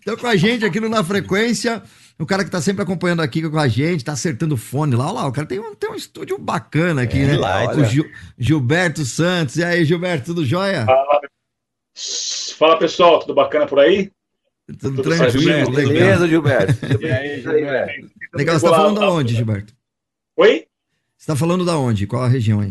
então, 0.00 0.16
com 0.16 0.26
a 0.26 0.36
gente 0.36 0.64
aqui 0.64 0.78
no 0.80 0.88
Na 0.88 1.02
Frequência, 1.02 1.82
o 2.20 2.24
cara 2.26 2.44
que 2.44 2.50
tá 2.50 2.60
sempre 2.60 2.82
acompanhando 2.84 3.20
aqui 3.20 3.48
com 3.48 3.58
a 3.58 3.66
gente, 3.66 4.04
tá 4.04 4.12
acertando 4.12 4.54
o 4.54 4.58
fone 4.58 4.94
lá. 4.94 5.06
Olha 5.06 5.12
lá, 5.22 5.26
o 5.26 5.32
cara 5.32 5.46
tem 5.48 5.58
um, 5.58 5.74
tem 5.74 5.90
um 5.90 5.94
estúdio 5.96 6.38
bacana 6.38 7.02
aqui, 7.02 7.18
né? 7.18 7.36
light, 7.36 7.80
o 7.80 7.84
Gil- 7.84 8.08
Gilberto 8.38 9.04
Santos. 9.04 9.56
E 9.56 9.64
aí, 9.64 9.84
Gilberto, 9.84 10.26
tudo 10.26 10.44
jóia? 10.44 10.86
Fala 12.56 12.78
pessoal, 12.78 13.18
tudo 13.18 13.34
bacana 13.34 13.66
por 13.66 13.78
aí? 13.80 14.10
Tudo 14.78 15.02
tranquilo, 15.02 15.70
legal. 15.70 15.92
Beleza, 15.92 16.28
Gilberto? 16.28 16.74
E 17.00 17.06
aí, 17.10 17.40
Gilberto? 17.40 18.10
Legal, 18.34 18.58
você 18.58 18.66
tá 18.66 18.76
falando 18.76 19.00
da 19.00 19.10
onde, 19.10 19.34
Gilberto? 19.34 19.74
Oi? 20.36 20.64
Você 21.16 21.26
tá 21.26 21.36
falando 21.36 21.64
da 21.64 21.76
onde? 21.78 22.06
Qual 22.06 22.22
a 22.22 22.28
região 22.28 22.60
aí? 22.60 22.70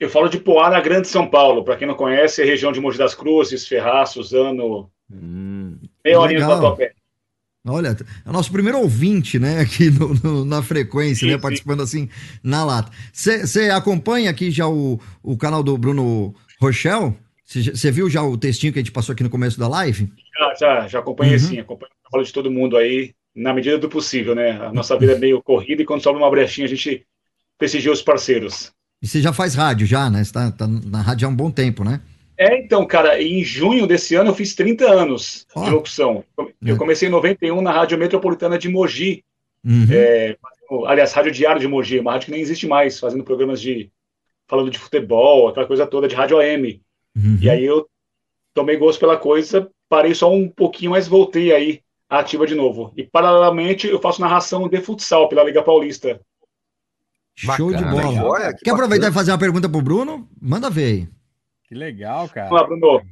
Eu 0.00 0.08
falo 0.08 0.28
de 0.28 0.38
Poá, 0.38 0.70
na 0.70 0.80
Grande 0.80 1.08
São 1.08 1.26
Paulo. 1.28 1.62
Para 1.62 1.76
quem 1.76 1.86
não 1.86 1.94
conhece, 1.94 2.40
é 2.40 2.44
a 2.44 2.46
região 2.46 2.72
de 2.72 2.80
Mogi 2.80 2.96
das 2.98 3.14
Cruzes, 3.14 3.66
Ferraz, 3.68 4.10
Suzano, 4.10 4.90
Hum, 5.12 5.76
meia 6.04 6.20
horinha 6.20 6.40
do. 6.40 6.46
Tatuapé. 6.48 6.92
Olha, 7.66 7.94
é 8.24 8.28
o 8.30 8.32
nosso 8.32 8.50
primeiro 8.50 8.78
ouvinte, 8.78 9.38
né, 9.38 9.60
aqui 9.60 9.90
no- 9.90 10.14
no- 10.14 10.44
na 10.46 10.62
frequência, 10.62 11.26
Sim, 11.26 11.32
né, 11.32 11.34
sim. 11.34 11.40
participando 11.42 11.82
assim 11.82 12.08
na 12.42 12.64
lata. 12.64 12.90
Você 13.12 13.68
acompanha 13.70 14.30
aqui 14.30 14.50
já 14.50 14.66
o, 14.66 14.98
o 15.22 15.36
canal 15.36 15.62
do 15.62 15.76
Bruno 15.76 16.34
Rochel? 16.60 17.14
Você 17.52 17.90
viu 17.90 18.08
já 18.08 18.22
o 18.22 18.36
textinho 18.38 18.72
que 18.72 18.78
a 18.78 18.82
gente 18.82 18.92
passou 18.92 19.12
aqui 19.12 19.24
no 19.24 19.30
começo 19.30 19.58
da 19.58 19.66
live? 19.66 20.12
Já, 20.38 20.54
já, 20.54 20.88
já 20.88 20.98
acompanhei 21.00 21.34
Uhum. 21.34 21.38
sim, 21.40 21.58
acompanho 21.58 21.90
o 21.90 22.02
trabalho 22.08 22.24
de 22.26 22.32
todo 22.32 22.50
mundo 22.50 22.76
aí, 22.76 23.12
na 23.34 23.52
medida 23.52 23.76
do 23.76 23.88
possível, 23.88 24.34
né? 24.36 24.52
A 24.52 24.72
nossa 24.72 24.96
vida 24.96 25.12
é 25.12 25.18
meio 25.18 25.42
corrida 25.42 25.82
e 25.82 25.84
quando 25.84 26.00
sobra 26.02 26.22
uma 26.22 26.30
brechinha, 26.30 26.66
a 26.66 26.68
gente 26.70 27.04
prestigia 27.58 27.90
os 27.90 28.02
parceiros. 28.02 28.72
E 29.02 29.06
você 29.08 29.20
já 29.20 29.32
faz 29.32 29.54
rádio 29.56 29.84
já, 29.86 30.08
né? 30.08 30.22
Você 30.22 30.32
tá, 30.32 30.50
tá 30.52 30.66
na 30.68 31.00
rádio 31.02 31.26
há 31.26 31.30
um 31.30 31.34
bom 31.34 31.50
tempo, 31.50 31.82
né? 31.82 32.00
É, 32.38 32.58
então, 32.58 32.86
cara, 32.86 33.20
em 33.20 33.42
junho 33.42 33.86
desse 33.86 34.14
ano 34.14 34.30
eu 34.30 34.34
fiz 34.34 34.54
30 34.54 34.88
anos 34.88 35.44
Ó. 35.54 35.64
de 35.64 35.70
locução. 35.70 36.24
Eu 36.64 36.74
É. 36.74 36.78
comecei 36.78 37.08
em 37.08 37.10
91 37.10 37.60
na 37.60 37.72
Rádio 37.72 37.98
Metropolitana 37.98 38.56
de 38.58 38.68
Mogi, 38.68 39.24
Uhum. 39.64 39.86
é, 39.90 40.36
aliás, 40.86 41.12
Rádio 41.12 41.32
Diário 41.32 41.60
de 41.60 41.68
Mogi, 41.68 41.98
uma 41.98 42.12
rádio 42.12 42.26
que 42.26 42.32
nem 42.32 42.40
existe 42.40 42.66
mais, 42.66 42.98
fazendo 42.98 43.24
programas 43.24 43.60
de 43.60 43.90
falando 44.48 44.70
de 44.70 44.78
futebol, 44.78 45.48
aquela 45.48 45.66
coisa 45.66 45.86
toda 45.86 46.08
de 46.08 46.14
rádio 46.14 46.38
AM. 46.38 46.80
Uhum. 47.16 47.38
E 47.40 47.50
aí 47.50 47.64
eu 47.64 47.88
tomei 48.54 48.76
gosto 48.76 49.00
pela 49.00 49.16
coisa, 49.16 49.70
parei 49.88 50.14
só 50.14 50.32
um 50.32 50.48
pouquinho, 50.48 50.92
mas 50.92 51.08
voltei 51.08 51.52
aí 51.52 51.82
ativa 52.08 52.46
de 52.46 52.54
novo. 52.54 52.92
E 52.96 53.04
paralelamente 53.04 53.86
eu 53.86 54.00
faço 54.00 54.20
narração 54.20 54.68
de 54.68 54.80
futsal 54.80 55.28
pela 55.28 55.44
Liga 55.44 55.62
Paulista. 55.62 56.20
Show 57.34 57.72
de 57.72 57.82
Bacana, 57.82 58.02
bola. 58.02 58.24
Olha, 58.24 58.54
que 58.54 58.64
Quer 58.64 58.72
aproveitar 58.72 59.06
e 59.06 59.08
bacana. 59.08 59.14
fazer 59.14 59.32
uma 59.32 59.38
pergunta 59.38 59.68
pro 59.68 59.80
Bruno? 59.80 60.28
Manda 60.40 60.68
ver 60.68 60.84
aí. 60.84 61.08
Que 61.64 61.74
legal, 61.74 62.28
cara. 62.28 62.48
Vamos 62.48 62.60
lá, 62.60 62.66
Bruno. 62.66 63.02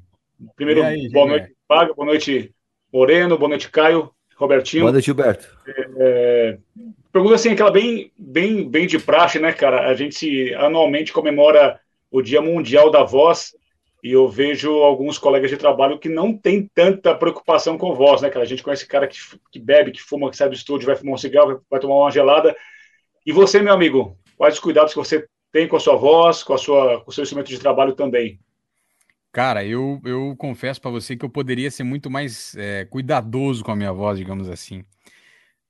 Primeiro, 0.54 0.82
aí, 0.82 1.08
boa 1.10 1.26
noite, 1.26 1.54
Paga, 1.66 1.94
boa 1.94 2.06
noite, 2.06 2.54
Moreno, 2.92 3.38
boa 3.38 3.48
noite, 3.48 3.70
Caio, 3.70 4.10
Robertinho. 4.36 4.84
Manda, 4.84 5.00
Gilberto. 5.00 5.48
É, 5.96 6.58
pergunta 7.12 7.34
assim, 7.34 7.50
aquela 7.50 7.70
bem, 7.70 8.12
bem, 8.18 8.68
bem 8.68 8.86
de 8.86 8.98
praxe, 8.98 9.38
né, 9.38 9.52
cara? 9.52 9.88
A 9.88 9.94
gente 9.94 10.54
anualmente 10.54 11.12
comemora 11.12 11.80
o 12.10 12.22
Dia 12.22 12.40
Mundial 12.40 12.90
da 12.90 13.02
Voz 13.02 13.54
e 14.02 14.12
eu 14.12 14.28
vejo 14.28 14.70
alguns 14.70 15.18
colegas 15.18 15.50
de 15.50 15.56
trabalho 15.56 15.98
que 15.98 16.08
não 16.08 16.36
têm 16.36 16.70
tanta 16.72 17.14
preocupação 17.14 17.76
com 17.76 17.94
voz, 17.94 18.22
né, 18.22 18.30
cara? 18.30 18.44
A 18.44 18.48
gente 18.48 18.62
conhece 18.62 18.86
cara 18.86 19.08
que, 19.08 19.18
que 19.50 19.58
bebe, 19.58 19.90
que 19.90 20.00
fuma, 20.00 20.30
que 20.30 20.36
sai 20.36 20.48
do 20.48 20.54
estúdio, 20.54 20.86
vai 20.86 20.94
fumar 20.94 21.14
um 21.14 21.18
cigarro, 21.18 21.60
vai, 21.68 21.80
tomar 21.80 21.96
uma 21.96 22.10
gelada. 22.10 22.56
E 23.26 23.32
você, 23.32 23.60
meu 23.60 23.72
amigo, 23.72 24.16
quais 24.36 24.54
os 24.54 24.60
cuidados 24.60 24.92
que 24.92 24.98
você 24.98 25.26
tem 25.50 25.66
com 25.66 25.76
a 25.76 25.80
sua 25.80 25.96
voz, 25.96 26.44
com, 26.44 26.54
a 26.54 26.58
sua, 26.58 27.02
com 27.02 27.10
o 27.10 27.12
seu 27.12 27.22
instrumento 27.22 27.48
de 27.48 27.58
trabalho 27.58 27.94
também? 27.94 28.38
Cara, 29.32 29.64
eu, 29.64 30.00
eu 30.04 30.34
confesso 30.38 30.80
pra 30.80 30.90
você 30.90 31.16
que 31.16 31.24
eu 31.24 31.30
poderia 31.30 31.70
ser 31.70 31.82
muito 31.82 32.08
mais 32.08 32.54
é, 32.56 32.84
cuidadoso 32.84 33.64
com 33.64 33.72
a 33.72 33.76
minha 33.76 33.92
voz, 33.92 34.16
digamos 34.16 34.48
assim. 34.48 34.84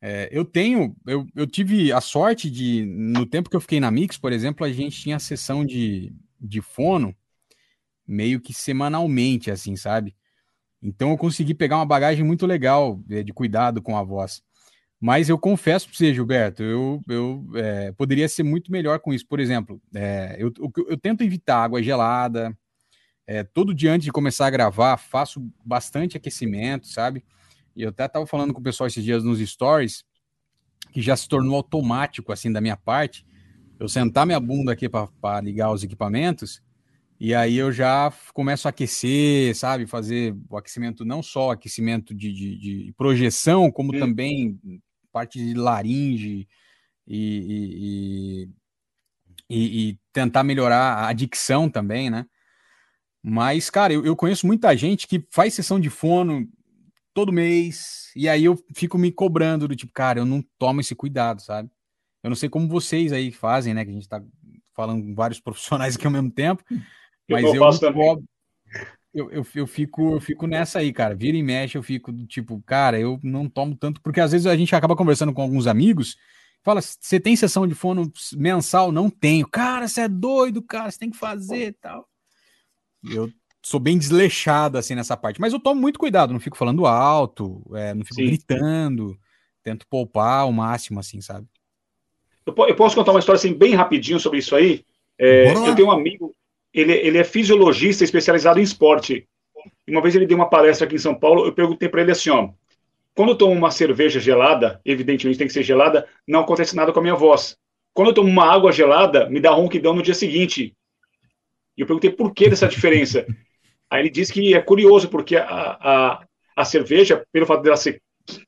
É, 0.01 0.29
eu 0.31 0.45
tenho, 0.45 0.95
eu, 1.07 1.27
eu 1.35 1.47
tive 1.47 1.93
a 1.93 2.01
sorte 2.01 2.51
de, 2.51 2.85
no 2.87 3.27
tempo 3.27 3.51
que 3.51 3.57
eu 3.57 3.61
fiquei 3.61 3.81
na 3.81 3.91
Mix, 3.91 4.17
por 4.17 4.33
exemplo, 4.33 4.65
a 4.65 4.71
gente 4.71 5.01
tinha 5.01 5.17
a 5.17 5.21
sessão 5.21 5.65
de, 5.65 6.13
de 6.41 6.61
fono 6.61 7.17
meio 8.09 8.41
que 8.41 8.55
semanalmente, 8.55 9.51
assim, 9.51 9.77
sabe? 9.77 10.17
Então 10.83 11.11
eu 11.11 11.19
consegui 11.19 11.55
pegar 11.55 11.77
uma 11.77 11.87
bagagem 11.87 12.25
muito 12.25 12.47
legal 12.47 13.01
é, 13.11 13.23
de 13.23 13.33
cuidado 13.33 13.83
com 13.83 13.97
a 13.97 14.03
voz. 14.03 14.43
Mas 15.01 15.29
eu 15.29 15.39
confesso 15.39 15.87
para 15.87 15.97
você, 15.97 16.13
Gilberto, 16.13 16.63
eu, 16.63 17.03
eu 17.09 17.47
é, 17.55 17.93
poderia 17.93 18.29
ser 18.29 18.43
muito 18.43 18.73
melhor 18.73 18.99
com 18.99 19.13
isso. 19.13 19.27
Por 19.27 19.39
exemplo, 19.39 19.81
é, 19.95 20.37
eu, 20.39 20.53
eu, 20.59 20.73
eu 20.89 20.97
tento 20.97 21.23
evitar 21.23 21.63
água 21.63 21.83
gelada, 21.83 22.57
é, 23.27 23.45
todo 23.45 23.75
dia 23.75 23.93
antes 23.93 24.07
de 24.07 24.13
começar 24.13 24.47
a 24.47 24.51
gravar, 24.51 24.97
faço 24.97 25.41
bastante 25.65 26.17
aquecimento, 26.17 26.89
sabe? 26.89 27.23
E 27.77 27.83
eu 27.83 27.91
até 27.91 28.07
estava 28.07 28.27
falando 28.27 28.53
com 28.53 28.61
o 28.61 28.63
pessoal 28.63 28.89
esses 28.89 29.05
dias 29.05 29.23
nos 29.23 29.39
stories, 29.39 30.03
que 30.91 31.03
já 31.03 31.15
se 31.15 31.29
tornou 31.29 31.57
automático, 31.57 32.33
assim, 32.33 32.51
da 32.51 32.61
minha 32.61 32.77
parte, 32.77 33.25
eu 33.79 33.89
sentar 33.89 34.27
minha 34.27 34.41
bunda 34.41 34.73
aqui 34.73 34.89
para 34.89 35.41
ligar 35.41 35.71
os 35.71 35.85
equipamentos, 35.85 36.61
e 37.21 37.35
aí 37.35 37.57
eu 37.57 37.73
já 37.73 38.13
começo 38.33 38.69
a 38.69 38.71
aquecer, 38.71 39.55
sabe? 39.57 39.87
Fazer 39.87 40.37
o 40.49 40.57
aquecimento, 40.57 41.05
não 41.05 41.23
só 41.23 41.51
aquecimento 41.51 42.15
de, 42.15 42.33
de, 42.33 42.59
de 42.85 42.93
projeção, 42.97 43.71
como 43.71 43.95
Hum. 43.95 43.99
também 43.99 44.61
parte 45.13 45.39
de 45.39 45.55
laringe 45.55 46.47
e, 47.07 47.19
e- 47.19 48.49
e- 49.51 49.91
e- 49.91 49.99
tentar 50.13 50.45
melhorar 50.45 51.07
a 51.09 51.13
dicção 51.13 51.69
também, 51.69 52.11
né? 52.11 52.27
Mas, 53.23 53.69
cara, 53.71 53.93
eu, 53.93 54.05
eu 54.05 54.15
conheço 54.15 54.47
muita 54.47 54.77
gente 54.77 55.07
que 55.07 55.25
faz 55.31 55.55
sessão 55.55 55.81
de 55.81 55.91
fono 55.91 56.49
todo 57.13 57.33
mês, 57.33 58.11
e 58.15 58.29
aí 58.29 58.45
eu 58.45 58.57
fico 58.75 58.97
me 58.97 59.11
cobrando 59.11 59.67
do 59.67 59.75
tipo, 59.75 59.93
cara, 59.93 60.21
eu 60.21 60.25
não 60.25 60.41
tomo 60.57 60.81
esse 60.81 60.95
cuidado, 60.95 61.43
sabe? 61.43 61.69
Eu 62.23 62.31
não 62.31 62.37
sei 62.37 62.49
como 62.49 62.69
vocês 62.69 63.13
aí 63.13 63.33
fazem, 63.33 63.75
né? 63.75 63.85
Que 63.85 63.91
a 63.91 63.95
gente 63.95 64.09
tá 64.09 64.23
falando 64.75 65.03
com 65.03 65.15
vários 65.15 65.41
profissionais 65.41 65.97
aqui 65.97 66.07
ao 66.07 66.13
mesmo 66.13 66.31
tempo, 66.31 66.63
mas 67.29 67.45
eu, 67.55 67.79
também. 67.79 68.07
cobro- 68.07 68.25
eu, 69.13 69.31
eu, 69.31 69.47
eu 69.55 69.67
fico, 69.67 70.13
eu 70.15 70.21
fico 70.21 70.47
nessa 70.47 70.79
aí, 70.81 70.93
cara. 70.93 71.15
Vira 71.15 71.37
e 71.37 71.43
mexe, 71.43 71.77
eu 71.77 71.83
fico 71.83 72.13
do 72.13 72.27
tipo, 72.27 72.63
cara, 72.67 72.99
eu 72.99 73.19
não 73.23 73.49
tomo 73.49 73.77
tanto, 73.77 74.01
porque 74.01 74.21
às 74.21 74.33
vezes 74.33 74.47
a 74.47 74.57
gente 74.57 74.75
acaba 74.75 74.97
conversando 74.97 75.33
com 75.33 75.43
alguns 75.43 75.67
amigos, 75.67 76.17
fala, 76.63 76.81
você 76.81 77.19
tem 77.19 77.35
sessão 77.37 77.67
de 77.67 77.75
fono 77.75 78.11
mensal? 78.37 78.93
Não 78.93 79.09
tenho. 79.11 79.47
Cara, 79.49 79.89
você 79.89 80.03
é 80.03 80.09
doido, 80.09 80.63
cara, 80.63 80.91
você 80.91 80.99
tem 80.99 81.11
que 81.11 81.17
fazer 81.17 81.69
e 81.69 81.73
tal. 81.73 82.09
Eu 83.11 83.31
sou 83.63 83.81
bem 83.81 83.99
desleixado 83.99 84.79
assim 84.79 84.95
nessa 84.95 85.17
parte, 85.17 85.41
mas 85.41 85.53
eu 85.53 85.61
tomo 85.61 85.81
muito 85.81 85.99
cuidado, 85.99 86.33
não 86.33 86.41
fico 86.41 86.57
falando 86.57 86.87
alto, 86.87 87.63
é, 87.75 87.95
não 87.95 88.05
fico 88.05 88.17
Sim. 88.17 88.27
gritando, 88.27 89.19
tento 89.63 89.87
poupar 89.89 90.41
ao 90.41 90.53
máximo, 90.53 91.01
assim, 91.01 91.21
sabe? 91.21 91.47
Eu, 92.47 92.53
po- 92.53 92.67
eu 92.67 92.75
posso 92.75 92.95
contar 92.97 93.13
uma 93.13 93.19
história 93.19 93.39
assim, 93.39 93.53
bem 93.53 93.75
rapidinho 93.75 94.19
sobre 94.19 94.39
isso 94.39 94.55
aí? 94.57 94.85
É, 95.19 95.51
eu 95.53 95.75
tenho 95.75 95.89
um 95.89 95.91
amigo, 95.91 96.35
ele, 96.73 96.93
ele 96.93 97.19
é 97.19 97.25
fisiologista 97.25 98.05
especializado 98.05 98.61
em 98.61 98.63
esporte. 98.63 99.27
Uma 99.89 100.03
vez 100.03 100.15
ele 100.15 100.27
deu 100.27 100.37
uma 100.37 100.49
palestra 100.49 100.87
aqui 100.87 100.97
em 100.97 100.99
São 100.99 101.15
Paulo, 101.15 101.47
eu 101.47 101.53
perguntei 101.53 101.89
para 101.89 102.03
ele 102.03 102.13
assim, 102.13 102.31
ó, 102.31 102.51
quando 103.15 103.31
eu 103.31 103.37
tomo 103.37 103.53
uma 103.53 103.71
cerveja 103.71 104.21
gelada, 104.21 104.81
evidentemente 104.85 105.39
tem 105.39 105.47
que 105.47 105.53
ser 105.53 105.63
gelada, 105.63 106.07
não 106.27 106.41
acontece 106.41 106.77
nada 106.77 106.93
com 106.93 107.01
a 107.01 107.03
minha 107.03 107.17
voz. 107.17 107.57
Quando 107.93 108.09
eu 108.09 108.15
tomo 108.15 108.29
uma 108.29 108.45
água 108.45 108.71
gelada, 108.71 109.29
me 109.29 109.41
dá 109.41 109.51
ronquidão 109.51 109.93
no 109.93 110.03
dia 110.03 110.15
seguinte. 110.15 110.73
E 111.77 111.81
eu 111.81 111.87
perguntei 111.87 112.11
por 112.11 112.33
que 112.33 112.49
dessa 112.49 112.69
diferença. 112.69 113.27
Aí 113.91 114.03
ele 114.03 114.11
disse 114.11 114.33
que 114.33 114.55
é 114.55 114.61
curioso, 114.61 115.09
porque 115.09 115.37
a, 115.37 115.45
a, 115.45 116.25
a 116.55 116.65
cerveja, 116.65 117.27
pelo 117.33 117.47
fato 117.47 117.63
dela 117.63 117.77
ser 117.77 118.01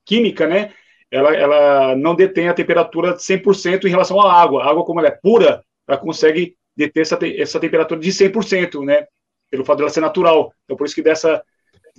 química, 0.04 0.46
né, 0.46 0.72
ela, 1.10 1.34
ela 1.34 1.96
não 1.96 2.14
detém 2.14 2.48
a 2.48 2.54
temperatura 2.54 3.14
de 3.14 3.22
100% 3.22 3.86
em 3.86 3.90
relação 3.90 4.20
à 4.20 4.32
água. 4.32 4.62
A 4.62 4.70
água, 4.70 4.84
como 4.84 5.00
ela 5.00 5.08
é 5.08 5.18
pura, 5.20 5.64
ela 5.88 5.98
consegue 5.98 6.54
deter 6.86 7.02
essa, 7.02 7.16
te- 7.16 7.40
essa 7.40 7.58
temperatura 7.60 8.00
de 8.00 8.10
100%, 8.10 8.84
né, 8.84 9.04
pelo 9.50 9.64
fato 9.64 9.78
dela 9.78 9.90
ser 9.90 10.00
natural. 10.00 10.52
Então, 10.64 10.76
por 10.76 10.86
isso 10.86 10.94
que 10.94 11.02
dá 11.02 11.10
essa, 11.12 11.42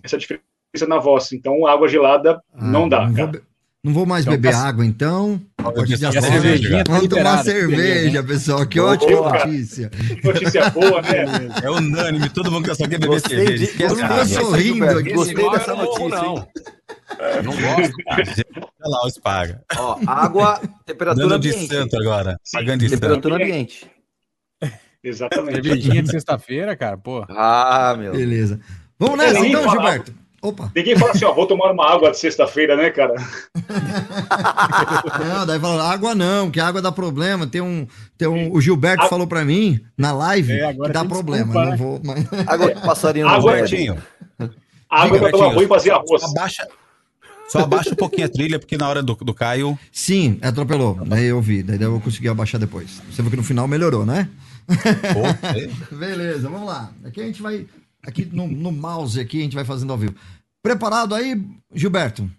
essa 0.04 0.18
diferença 0.18 0.44
na 0.88 1.00
voz. 1.00 1.32
Então, 1.34 1.66
água 1.68 1.88
gelada 1.88 2.42
não 2.54 2.88
dá, 2.90 3.02
Ah, 3.04 3.08
não, 3.08 3.14
vou, 3.16 3.28
cara. 3.28 3.42
não 3.84 3.94
vou 3.94 4.06
mais 4.06 4.24
Então, 4.26 4.34
beber 4.34 4.52
tá- 4.54 4.68
água, 4.68 4.86
então. 4.86 5.42
De 5.86 5.98
cervejinha 5.98 6.84
tá 6.84 6.94
Vamos 6.94 7.08
tomar 7.10 7.44
cerveja, 7.44 8.24
pessoal. 8.24 8.66
Que 8.66 8.80
Boa, 8.80 8.94
ótima 8.94 9.32
cara. 9.32 9.46
notícia. 9.48 9.92
Notícia 10.24 10.70
boa, 10.70 11.02
né? 11.02 11.26
É 11.64 11.70
unânime, 11.70 12.30
todo 12.30 12.50
mundo 12.52 12.70
que 12.70 12.76
só 12.76 12.84
quer 12.88 13.00
beber 13.00 13.08
Gostei 13.08 13.38
cerveja. 13.38 13.66
de- 13.72 13.78
gostei 13.84 14.04
a 14.04 14.08
água. 14.08 14.24
disso 14.26 14.40
aí, 14.40 14.46
sorrindo 14.46 14.86
aqui. 14.86 15.14
Gostei 15.14 15.36
Esse 15.46 15.52
dessa 15.52 15.76
não 15.76 15.82
é 15.82 15.86
morro, 15.86 16.10
notícia, 16.10 16.24
não. 16.26 16.38
hein? 16.38 16.48
Não 17.44 17.52
gosto, 17.54 17.94
cara. 18.06 18.24
Olha 18.84 18.90
lá, 18.98 19.06
os 19.06 19.18
paga. 19.20 19.62
Ó, 19.78 20.00
água, 20.08 20.62
temperatura 20.86 21.28
Dando 21.28 21.40
de 21.42 21.50
ambiente. 21.50 21.74
santo 21.74 21.98
agora. 22.00 22.38
Pagando 22.54 22.80
de 22.80 22.90
Temperatura 22.90 23.36
santo. 23.36 23.44
ambiente. 23.44 23.92
Exatamente. 25.04 25.56
Cervejinha 25.56 26.04
de 26.04 26.10
sexta-feira, 26.12 26.76
cara, 26.76 26.98
pô. 26.98 27.26
Ah, 27.30 27.96
meu. 27.98 28.12
Beleza. 28.14 28.60
Vamos 29.00 29.18
nessa 29.18 29.34
ninguém 29.34 29.52
então, 29.52 29.64
fala- 29.64 29.82
Gilberto. 29.82 30.14
Opa. 30.44 30.72
Ninguém 30.76 30.98
fala 30.98 31.12
assim, 31.12 31.24
ó, 31.24 31.34
vou 31.34 31.46
tomar 31.46 31.72
uma 31.72 31.88
água 31.88 32.10
de 32.10 32.18
sexta-feira, 32.18 32.76
né, 32.76 32.90
cara? 32.90 33.14
Não, 35.24 35.46
daí 35.46 35.60
fala, 35.60 35.92
água 35.92 36.16
não, 36.16 36.50
que 36.50 36.60
água 36.60 36.82
dá 36.82 36.92
problema. 36.92 37.46
Tem 37.46 37.62
um, 37.62 37.88
tem 38.18 38.28
um, 38.28 38.52
o 38.52 38.60
Gilberto 38.60 39.08
falou 39.08 39.28
pra 39.28 39.46
mim 39.46 39.80
na 39.98 40.12
live 40.12 40.52
É, 40.54 40.66
agora 40.66 40.90
que 40.90 40.94
dá 40.94 41.06
problema. 41.06 41.46
desculpa, 41.46 41.64
não 41.66 41.72
né? 41.72 41.78
vou, 41.78 42.02
mas... 42.04 42.26
Água 42.48 42.74
de 42.74 42.82
passarinho 42.82 43.28
no 43.28 43.32
Água, 43.34 43.52
banho. 43.52 43.64
Robertinho. 43.66 43.98
Água 44.90 45.20
pra 45.20 45.32
tomar 45.32 45.50
banho 45.50 45.64
e 45.64 45.68
fazer 45.68 45.92
arroz. 45.92 46.22
Só 46.22 46.28
abaixa, 46.28 46.68
só 47.48 47.60
abaixa 47.60 47.92
um 47.92 47.96
pouquinho 47.96 48.26
a 48.26 48.30
trilha, 48.30 48.58
porque 48.60 48.78
na 48.78 48.90
hora 48.90 49.04
do, 49.04 49.14
do 49.16 49.34
Caio. 49.34 49.78
Sim, 49.92 50.40
atropelou. 50.42 50.96
Daí 51.06 51.26
eu 51.26 51.40
vi, 51.42 51.62
daí 51.64 51.80
eu 51.82 52.00
consegui 52.02 52.28
abaixar 52.28 52.60
depois. 52.60 53.02
Você 53.12 53.22
viu 53.22 53.30
que 53.32 53.38
no 53.38 53.44
final 53.44 53.68
melhorou, 53.68 54.06
né? 54.06 54.28
Beleza, 55.92 56.50
vamos 56.50 56.68
lá. 56.68 56.94
Aqui 57.04 57.22
a 57.22 57.26
gente 57.26 57.42
vai. 57.42 57.68
Aqui 58.04 58.26
no, 58.26 58.48
no 58.48 58.72
mouse 58.72 59.20
aqui 59.20 59.40
a 59.40 59.44
gente 59.44 59.56
vai 59.56 59.66
fazendo 59.66 59.92
ao 59.92 59.98
vivo. 59.98 60.16
Preparado 60.62 61.16
aí, 61.16 61.42
Gilberto? 61.74 62.30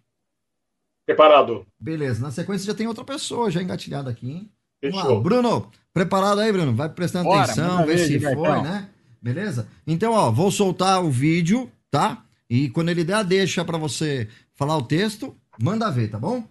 Preparado. 1.05 1.67
Beleza, 1.79 2.21
na 2.23 2.31
sequência 2.31 2.67
já 2.67 2.75
tem 2.75 2.87
outra 2.87 3.05
pessoa 3.05 3.51
já 3.51 3.63
engatilhada 3.63 4.11
aqui, 4.11 4.31
hein? 4.31 4.51
Vamos 4.83 4.97
lá, 4.97 5.03
Fechou. 5.03 5.23
Bruno, 5.23 5.71
preparado 5.93 6.41
aí, 6.41 6.53
Bruno? 6.53 6.75
Vai 6.75 6.89
prestando 6.89 7.25
Bora, 7.25 7.43
atenção, 7.43 7.87
ver 7.87 7.99
se 7.99 8.09
Gilbertão. 8.09 8.45
foi, 8.45 8.63
né? 8.63 8.89
Beleza? 9.21 9.69
Então, 9.87 10.13
ó, 10.13 10.31
vou 10.31 10.51
soltar 10.51 11.03
o 11.05 11.11
vídeo, 11.11 11.71
tá? 11.91 12.25
E 12.51 12.69
quando 12.71 12.89
ele 12.89 13.05
der 13.05 13.15
a 13.15 13.23
deixa 13.23 13.65
pra 13.65 13.79
você 13.79 14.29
falar 14.55 14.77
o 14.77 14.83
texto, 14.83 15.37
manda 15.61 15.91
ver, 15.91 16.09
tá 16.09 16.19
bom? 16.19 16.45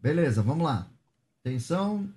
Beleza, 0.00 0.42
vamos 0.42 0.64
lá. 0.64 0.86
Atenção. 1.44 2.08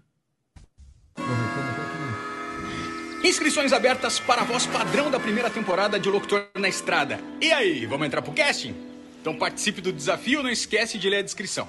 Inscrições 3.23 3.73
abertas 3.73 4.19
para 4.19 4.41
a 4.41 4.45
voz 4.45 4.65
padrão 4.67 5.09
da 5.09 5.19
primeira 5.19 5.49
temporada 5.49 5.99
de 5.99 6.07
Locutor 6.07 6.45
na 6.55 6.69
Estrada. 6.69 7.19
E 7.41 7.51
aí, 7.51 7.85
vamos 7.85 8.05
entrar 8.05 8.21
pro 8.21 8.31
casting? 8.31 8.75
Então 9.19 9.35
participe 9.35 9.81
do 9.81 9.91
desafio, 9.91 10.43
não 10.43 10.49
esquece 10.49 10.97
de 10.97 11.09
ler 11.09 11.17
a 11.17 11.21
descrição. 11.23 11.67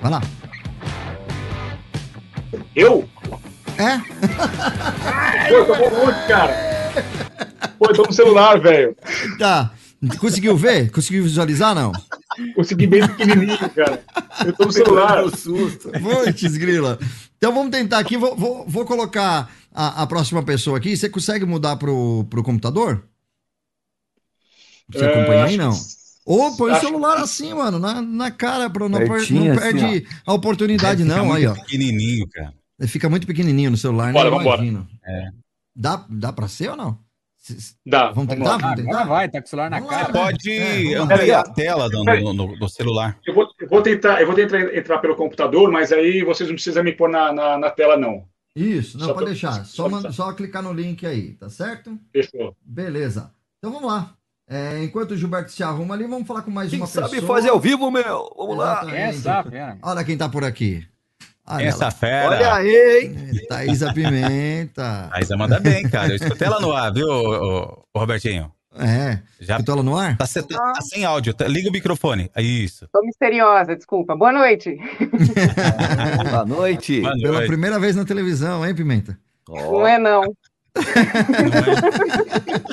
Vai 0.00 0.10
lá. 0.10 0.20
Eu? 2.74 3.08
É? 3.78 3.98
Pô, 5.48 5.64
tomou 5.64 5.90
muito, 6.04 6.26
cara. 6.26 6.52
Pô, 7.78 7.86
eu 7.86 7.94
tô 7.94 8.02
no 8.02 8.12
celular, 8.12 8.60
velho. 8.60 8.96
Tá. 9.38 9.72
Conseguiu 10.18 10.56
ver? 10.56 10.90
Conseguiu 10.90 11.22
visualizar, 11.22 11.74
não? 11.74 11.92
Consegui 12.54 12.86
bem 12.86 13.06
pequenininho, 13.06 13.58
cara. 13.70 14.02
Eu 14.44 14.52
tô 14.52 14.64
no 14.66 14.72
celular. 14.72 15.22
Putz, 15.22 16.56
grila. 16.56 16.98
Então 17.36 17.54
vamos 17.54 17.70
tentar 17.70 17.98
aqui. 17.98 18.16
Vou, 18.16 18.36
vou, 18.36 18.64
vou 18.68 18.84
colocar 18.84 19.50
a, 19.72 20.02
a 20.02 20.06
próxima 20.06 20.42
pessoa 20.42 20.78
aqui. 20.78 20.96
Você 20.96 21.08
consegue 21.08 21.44
mudar 21.44 21.76
pro, 21.76 22.24
pro 22.30 22.42
computador? 22.42 23.04
Você 24.92 25.04
É, 25.04 25.08
acompanha 25.14 25.44
aí, 25.44 25.56
não? 25.56 25.72
que- 25.72 25.80
Ou 26.26 26.56
põe 26.56 26.72
o 26.72 26.80
celular 26.80 27.16
assim, 27.18 27.54
mano, 27.54 27.78
na, 27.78 28.00
na 28.02 28.30
cara, 28.30 28.68
pra 28.68 28.88
não, 28.88 28.98
Pertinho, 28.98 29.44
não 29.46 29.52
assim, 29.52 29.60
perde 29.78 30.06
a 30.26 30.32
oportunidade, 30.32 31.02
Fica 31.02 31.16
não. 31.16 31.32
Aí, 31.32 31.46
ó. 31.46 31.54
pequenininho, 31.54 32.28
cara. 32.28 32.52
Fica 32.86 33.08
muito 33.08 33.26
pequenininho 33.26 33.70
no 33.70 33.76
celular, 33.76 34.12
Bora, 34.12 34.30
né? 34.30 34.36
vambora. 34.36 34.62
Imagino. 34.62 34.88
É. 35.04 35.28
Dá, 35.76 36.04
dá 36.08 36.32
pra 36.32 36.48
ser 36.48 36.70
ou 36.70 36.76
não? 36.76 36.98
Dá. 37.86 38.10
Vamos 38.12 38.14
vamos 38.14 38.34
tentar? 38.36 38.50
lá. 38.50 38.56
Vamos 38.58 38.76
tentar? 38.76 38.90
Agora 39.00 39.04
vai, 39.08 39.28
tá 39.28 39.40
com 39.40 39.46
o 39.46 39.50
celular 39.50 39.70
na 39.70 39.76
Vamos 39.78 39.92
lá, 39.92 39.98
cara. 40.00 40.12
Pode 40.12 40.50
É, 40.50 40.82
vamos 40.94 41.08
lá. 41.08 41.14
ampliar 41.14 41.40
a 41.40 41.42
tela 41.52 41.88
do, 41.90 42.04
no, 42.04 42.32
no- 42.32 42.56
no 42.56 42.68
celular. 42.68 43.18
Eu 43.26 43.34
vou, 43.34 43.46
eu 43.60 43.68
vou 43.68 43.82
tentar, 43.82 44.20
eu 44.20 44.26
vou 44.26 44.34
tentar 44.36 44.60
entrar 44.76 44.98
pelo 44.98 45.16
computador, 45.16 45.70
mas 45.70 45.92
aí 45.92 46.22
vocês 46.24 46.48
não 46.48 46.54
precisam 46.56 46.82
me 46.84 46.92
pôr 46.92 47.08
na, 47.08 47.32
na, 47.32 47.58
na 47.58 47.70
tela, 47.70 47.96
não. 47.96 48.24
Isso, 48.56 48.98
não, 48.98 49.06
Só 49.06 49.12
pode 49.14 49.24
pra- 49.24 49.32
deixar. 49.32 49.52
Só, 49.64 49.84
só- 49.84 49.88
manda- 49.88 50.12
só 50.12 50.32
clicar 50.32 50.62
no 50.62 50.72
link 50.72 51.06
aí, 51.06 51.34
tá 51.34 51.48
certo? 51.48 51.96
Fechou. 52.12 52.56
Beleza. 52.64 53.30
Então 53.58 53.72
vamos 53.72 53.88
lá. 53.90 54.14
É, 54.48 54.82
enquanto 54.82 55.12
o 55.12 55.16
Gilberto 55.16 55.52
se 55.52 55.62
arruma 55.62 55.94
ali, 55.94 56.04
vamos 56.08 56.26
falar 56.26 56.42
com 56.42 56.50
mais 56.50 56.70
Quem 56.70 56.80
uma 56.80 56.86
sabe 56.88 57.10
pessoa. 57.10 57.36
fazer 57.36 57.50
ao 57.50 57.60
vivo, 57.60 57.88
meu? 57.90 58.28
Vamos 58.36 58.56
lá. 58.56 58.80
Exatamente. 58.82 59.18
Essa, 59.18 59.42
fera. 59.44 59.78
Olha 59.80 60.04
quem 60.04 60.18
tá 60.18 60.28
por 60.28 60.42
aqui. 60.44 60.84
Olha 61.56 61.64
Essa 61.64 61.84
lá. 61.86 61.90
fera. 61.90 62.28
Olha 62.28 62.54
aí, 62.54 63.02
hein? 63.02 63.16
É, 63.42 63.46
Thaísa 63.46 63.92
Pimenta. 63.92 65.08
A 65.12 65.20
Isa 65.20 65.36
manda 65.36 65.58
bem, 65.60 65.88
cara. 65.88 66.08
Eu 66.12 66.16
escutei 66.16 66.46
ela 66.46 66.60
no 66.60 66.72
ar, 66.72 66.92
viu, 66.92 67.06
Robertinho? 67.96 68.52
É. 68.78 69.18
Já 69.40 69.54
Escutou 69.54 69.74
ela 69.74 69.82
no 69.82 69.96
ar? 69.98 70.16
tá, 70.16 70.24
tá- 70.26 70.72
tá 70.74 70.80
sem 70.80 71.04
áudio. 71.04 71.34
tá- 71.34 71.48
liga 71.48 71.68
o 71.68 71.72
microfone. 71.72 72.30
É 72.36 72.40
Isso. 72.42 72.86
Tô 72.92 73.00
misteriosa, 73.02 73.74
desculpa. 73.74 74.14
Boa 74.14 74.30
noite. 74.32 74.76
Boa 76.30 76.44
noite. 76.46 77.00
Boa 77.00 77.12
Pela 77.18 77.32
noite. 77.32 77.46
primeira 77.48 77.78
vez 77.80 77.96
na 77.96 78.04
televisão, 78.04 78.64
hein, 78.64 78.74
Pimenta? 78.74 79.18
Não 79.48 79.84
é, 79.86 79.98
não. 79.98 80.22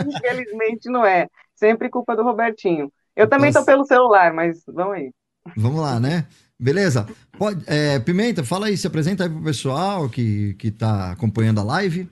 Infelizmente 0.08 0.90
não 0.90 1.06
é. 1.06 1.28
Sempre 1.56 1.90
culpa 1.90 2.16
do 2.16 2.24
Robertinho. 2.24 2.92
Eu 3.16 3.28
também 3.28 3.52
tô 3.52 3.66
pelo 3.66 3.84
celular, 3.86 4.32
mas 4.34 4.62
vamos 4.68 4.94
aí. 4.94 5.12
Vamos 5.56 5.82
lá, 5.82 6.00
né? 6.00 6.26
Beleza. 6.60 7.06
Pode, 7.38 7.64
é, 7.68 8.00
Pimenta, 8.00 8.44
fala 8.44 8.68
aí, 8.68 8.76
se 8.76 8.88
apresenta 8.88 9.24
aí 9.24 9.30
pro 9.30 9.44
pessoal 9.44 10.10
que, 10.10 10.56
que 10.56 10.72
tá 10.72 11.12
acompanhando 11.12 11.60
a 11.60 11.64
live. 11.64 12.10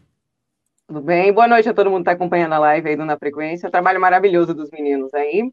Tudo 0.88 1.02
bem? 1.02 1.34
Boa 1.34 1.48
noite 1.48 1.68
a 1.68 1.74
todo 1.74 1.90
mundo 1.90 2.02
que 2.02 2.06
tá 2.06 2.12
acompanhando 2.12 2.54
a 2.54 2.60
live 2.60 2.90
aí 2.90 2.96
do 2.96 3.06
Na 3.06 3.18
Frequência. 3.18 3.72
Trabalho 3.72 4.00
maravilhoso 4.00 4.54
dos 4.54 4.70
meninos 4.70 5.12
aí. 5.16 5.52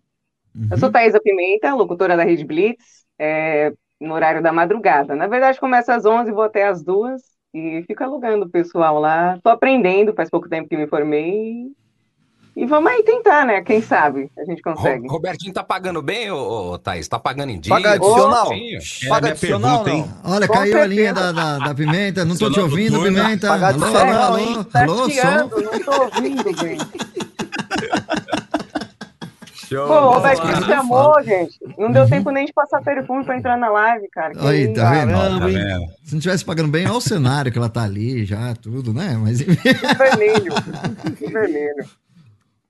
Eu 0.71 0.77
sou 0.77 0.93
Thaisa 0.93 1.19
Pimenta, 1.19 1.75
locutora 1.75 2.17
da 2.17 2.25
Rede 2.25 2.45
Blitz, 2.45 3.07
é, 3.19 3.73
no 3.99 4.13
horário 4.13 4.43
da 4.43 4.53
madrugada. 4.53 5.15
Na 5.17 5.27
verdade, 5.27 5.59
começa 5.59 5.95
às 5.95 6.05
11 6.05 6.31
vou 6.31 6.43
até 6.43 6.67
às 6.67 6.83
2 6.83 7.23
e 7.55 7.83
fico 7.87 8.05
alugando 8.05 8.45
o 8.45 8.51
pessoal 8.51 8.99
lá. 8.99 9.39
Tô 9.43 9.49
aprendendo, 9.49 10.13
faz 10.13 10.29
pouco 10.29 10.49
tempo 10.51 10.69
que 10.69 10.77
me 10.77 10.87
formei. 10.87 11.73
E 12.55 12.67
vamos 12.67 12.91
aí 12.93 13.03
tentar, 13.03 13.47
né? 13.47 13.63
Quem 13.63 13.81
sabe 13.81 14.31
a 14.39 14.45
gente 14.45 14.61
consegue. 14.61 15.07
Ro- 15.07 15.15
Robertinho 15.15 15.55
tá 15.55 15.63
pagando 15.65 16.03
bem, 16.03 16.31
ô, 16.31 16.73
ô, 16.73 16.79
Thaís? 16.79 17.09
Tá 17.09 17.19
pagando 17.19 17.51
em 17.51 17.59
dia? 17.59 17.75
Paga 17.75 17.93
adicional? 17.93 18.53
É 18.53 18.77
a 18.77 19.09
Paga 19.09 19.29
adicional, 19.31 19.85
pergunta, 19.85 19.91
hein? 19.91 20.15
Olha, 20.23 20.47
Com 20.47 20.53
caiu 20.55 20.77
a 20.77 20.81
certeza. 20.81 20.87
linha 20.87 21.15
da, 21.15 21.33
da, 21.33 21.59
da 21.59 21.75
Pimenta. 21.75 22.25
Não 22.27 22.37
tô 22.37 22.51
te 22.51 22.61
ouvindo, 22.61 22.99
locutor, 22.99 23.23
Pimenta. 23.23 23.49
pagar 23.49 23.69
Alô, 23.75 23.85
alô, 23.85 23.97
adicional, 23.97 24.23
alô, 24.25 24.39
hein? 24.39 24.65
Tá 24.71 24.83
alô, 24.83 24.97
som. 25.05 25.11
chiando, 25.11 25.61
não 25.63 25.81
tô 25.81 26.03
ouvindo, 26.05 26.63
bem. 26.63 26.79
Show. 29.55 29.87
Pô, 29.87 29.95
o 29.95 30.11
Robertinho 30.13 30.65
chamou, 30.67 31.23
gente. 31.23 31.59
Não 31.79 31.91
deu 31.91 32.07
tempo 32.07 32.31
nem 32.31 32.45
de 32.45 32.53
passar 32.53 32.83
perfume 32.83 33.25
pra 33.25 33.39
entrar 33.39 33.57
na 33.57 33.71
live, 33.71 34.07
cara. 34.13 34.35
Que 34.35 34.47
Aí, 34.47 34.73
tá 34.75 34.91
vendo? 34.91 35.13
cara. 35.13 35.23
Caramba, 35.23 35.51
hein? 35.51 35.89
Se 36.05 36.13
não 36.15 36.21
tivesse 36.21 36.45
pagando 36.45 36.69
bem, 36.69 36.87
olha 36.87 36.97
o 36.97 37.01
cenário 37.01 37.51
que 37.51 37.57
ela 37.57 37.71
tá 37.71 37.83
ali 37.85 38.27
já, 38.27 38.55
tudo, 38.55 38.93
né? 38.93 39.19
Mas. 39.19 39.41
Vermelho. 39.41 40.53
Vermelho. 41.19 41.87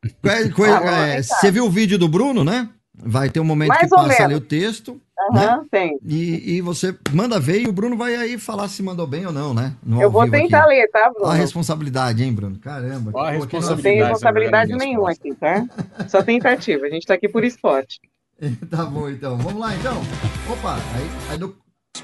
Ah, 0.04 1.06
é, 1.08 1.22
você 1.22 1.50
viu 1.50 1.66
o 1.66 1.70
vídeo 1.70 1.98
do 1.98 2.08
Bruno, 2.08 2.44
né? 2.44 2.68
Vai 2.94 3.30
ter 3.30 3.40
um 3.40 3.44
momento 3.44 3.68
Mais 3.70 3.80
que 3.82 3.88
passa 3.88 4.24
ali 4.24 4.34
o 4.34 4.36
menos. 4.36 4.48
texto. 4.48 5.00
Aham, 5.30 5.56
né? 5.58 5.64
tem. 5.70 5.98
E, 6.04 6.56
e 6.56 6.60
você 6.60 6.96
manda 7.12 7.38
ver 7.40 7.62
e 7.62 7.68
o 7.68 7.72
Bruno 7.72 7.96
vai 7.96 8.14
aí 8.16 8.36
falar 8.38 8.68
se 8.68 8.82
mandou 8.82 9.06
bem 9.06 9.24
ou 9.26 9.32
não, 9.32 9.54
né? 9.54 9.74
No 9.82 10.02
Eu 10.02 10.10
vou 10.10 10.28
tentar 10.28 10.60
aqui. 10.60 10.68
ler, 10.68 10.88
tá, 10.90 10.98
Olha 11.00 11.08
a 11.08 11.12
Bruno? 11.12 11.30
responsabilidade, 11.32 12.22
hein, 12.22 12.32
Bruno? 12.32 12.58
Caramba. 12.58 13.10
Ó 13.14 13.24
a 13.24 13.32
Não 13.32 13.38
não- 13.40 13.76
tem 13.76 13.98
responsabilidade 13.98 14.72
nenhuma 14.74 15.10
aqui, 15.12 15.34
tá? 15.34 15.64
Só 16.08 16.22
tentativa. 16.22 16.86
A 16.86 16.90
gente 16.90 17.06
tá 17.06 17.14
aqui 17.14 17.28
por 17.28 17.44
esporte. 17.44 18.00
Tá 18.68 18.84
bom, 18.84 19.08
então. 19.08 19.36
Vamos 19.38 19.60
lá, 19.60 19.72
então. 19.76 20.02
Opa, 20.50 20.74
aí, 20.74 21.10
aí 21.30 21.38
do, 21.38 21.54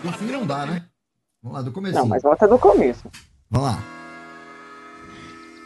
do 0.05 0.13
fim 0.13 0.27
não 0.27 0.47
dá, 0.47 0.67
né? 0.67 0.85
Vamos 1.43 1.59
lá, 1.59 1.63
do 1.65 1.73
começo. 1.73 1.97
Não, 1.97 2.07
mas 2.07 2.23
volta 2.23 2.47
do 2.47 2.57
começo. 2.59 3.11
Vamos 3.51 3.69
lá. 3.69 3.83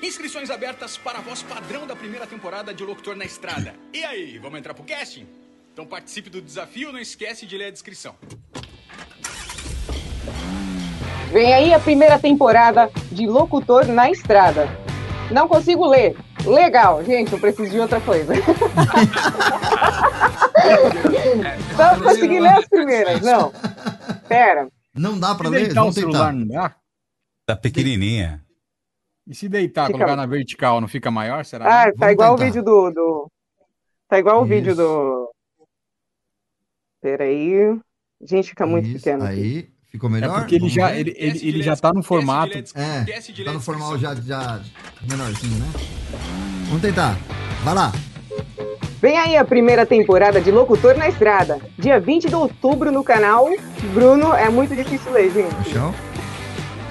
Inscrições 0.03 0.51
abertas 0.51 0.97
para 0.97 1.19
a 1.19 1.23
voz 1.23 1.43
padrão 1.43 1.87
da 1.87 1.95
primeira 1.95 2.27
temporada 2.27 2.75
de 2.75 2.83
Locutor 2.85 3.15
na 3.15 3.25
Estrada. 3.25 3.75
E 3.95 4.03
aí, 4.05 4.37
vamos 4.39 4.59
entrar 4.59 4.75
pro 4.75 4.83
casting? 4.85 5.27
Então 5.73 5.87
participe 5.87 6.29
do 6.29 6.43
desafio, 6.43 6.91
não 6.93 6.99
esquece 6.99 7.47
de 7.47 7.57
ler 7.57 7.67
a 7.67 7.71
descrição. 7.71 8.15
Vem 11.33 11.55
aí 11.55 11.73
a 11.73 11.79
primeira 11.81 12.19
temporada 12.19 12.91
de 13.11 13.27
Locutor 13.27 13.87
na 13.87 14.11
Estrada. 14.11 14.69
Não 15.31 15.47
consigo 15.49 15.87
ler. 15.89 16.17
Legal, 16.45 17.03
gente, 17.05 17.33
eu 17.33 17.39
preciso 17.39 17.71
de 17.71 17.79
outra 17.81 18.01
coisa. 18.01 18.35
Só 21.77 22.01
consegui 22.03 22.41
ler 22.41 22.59
as 22.59 22.67
primeiras, 22.69 23.21
não. 23.23 23.53
Pera. 24.29 24.69
Não 24.95 25.19
dá 25.19 25.35
pra 25.35 25.47
Se 25.49 25.53
ler? 25.55 25.61
deitar 25.67 25.81
Vamos 25.81 25.97
o 25.97 26.01
celular 26.01 26.33
tentar. 26.33 26.45
não 26.45 26.47
dá? 26.49 26.75
Tá 27.47 27.57
pequenininha. 27.57 28.42
E 29.27 29.35
se 29.35 29.49
deitar, 29.49 29.87
Fica- 29.87 29.99
colocar 29.99 30.17
na 30.17 30.27
vertical, 30.27 30.81
não 30.81 30.89
fica 30.89 31.11
maior, 31.11 31.45
será? 31.45 31.65
Ah, 31.67 31.85
Vamos 31.85 31.99
tá 32.01 32.13
igual 32.13 32.31
tentar. 32.37 32.43
o 32.43 32.47
vídeo 32.47 32.63
do, 32.63 32.91
do. 32.91 33.31
Tá 34.09 34.19
igual 34.19 34.43
o 34.43 34.45
vídeo 34.45 34.75
do. 34.75 35.31
Peraí. 37.01 37.79
Gente, 38.25 38.51
fica 38.51 38.67
muito 38.67 38.89
Isso, 38.89 38.99
pequeno. 39.05 39.25
aqui. 39.25 39.33
Aí, 39.35 39.69
ficou 39.91 40.09
É 40.09 40.13
melhor? 40.13 40.39
porque 40.41 40.55
ele 40.55 40.61
Vamos 40.61 40.75
já, 40.75 40.89
ver? 40.89 40.99
ele, 41.01 41.15
ele, 41.17 41.49
ele 41.49 41.63
já 41.63 41.77
tá 41.77 41.93
no 41.93 42.03
formato. 42.03 42.57
É, 42.75 43.05
tá 43.45 43.53
no 43.53 43.61
formal 43.61 43.99
já, 43.99 44.15
já 44.15 44.61
menorzinho, 45.09 45.59
né? 45.59 45.67
Vamos 46.67 46.83
tentar. 46.83 47.17
Vai 47.65 47.75
lá. 47.75 47.93
Vem 49.01 49.19
aí 49.19 49.37
a 49.37 49.45
primeira 49.45 49.85
temporada 49.85 50.41
de 50.41 50.53
Locutor 50.53 50.97
na 50.97 51.09
Estrada. 51.09 51.59
Dia 51.77 51.99
20 51.99 52.29
de 52.29 52.35
outubro 52.37 52.93
no 52.93 53.03
canal. 53.03 53.49
Bruno, 53.93 54.33
é 54.33 54.49
muito 54.49 54.77
difícil 54.77 55.11
ler, 55.13 55.33
gente. 55.33 55.71
Show. 55.71 55.93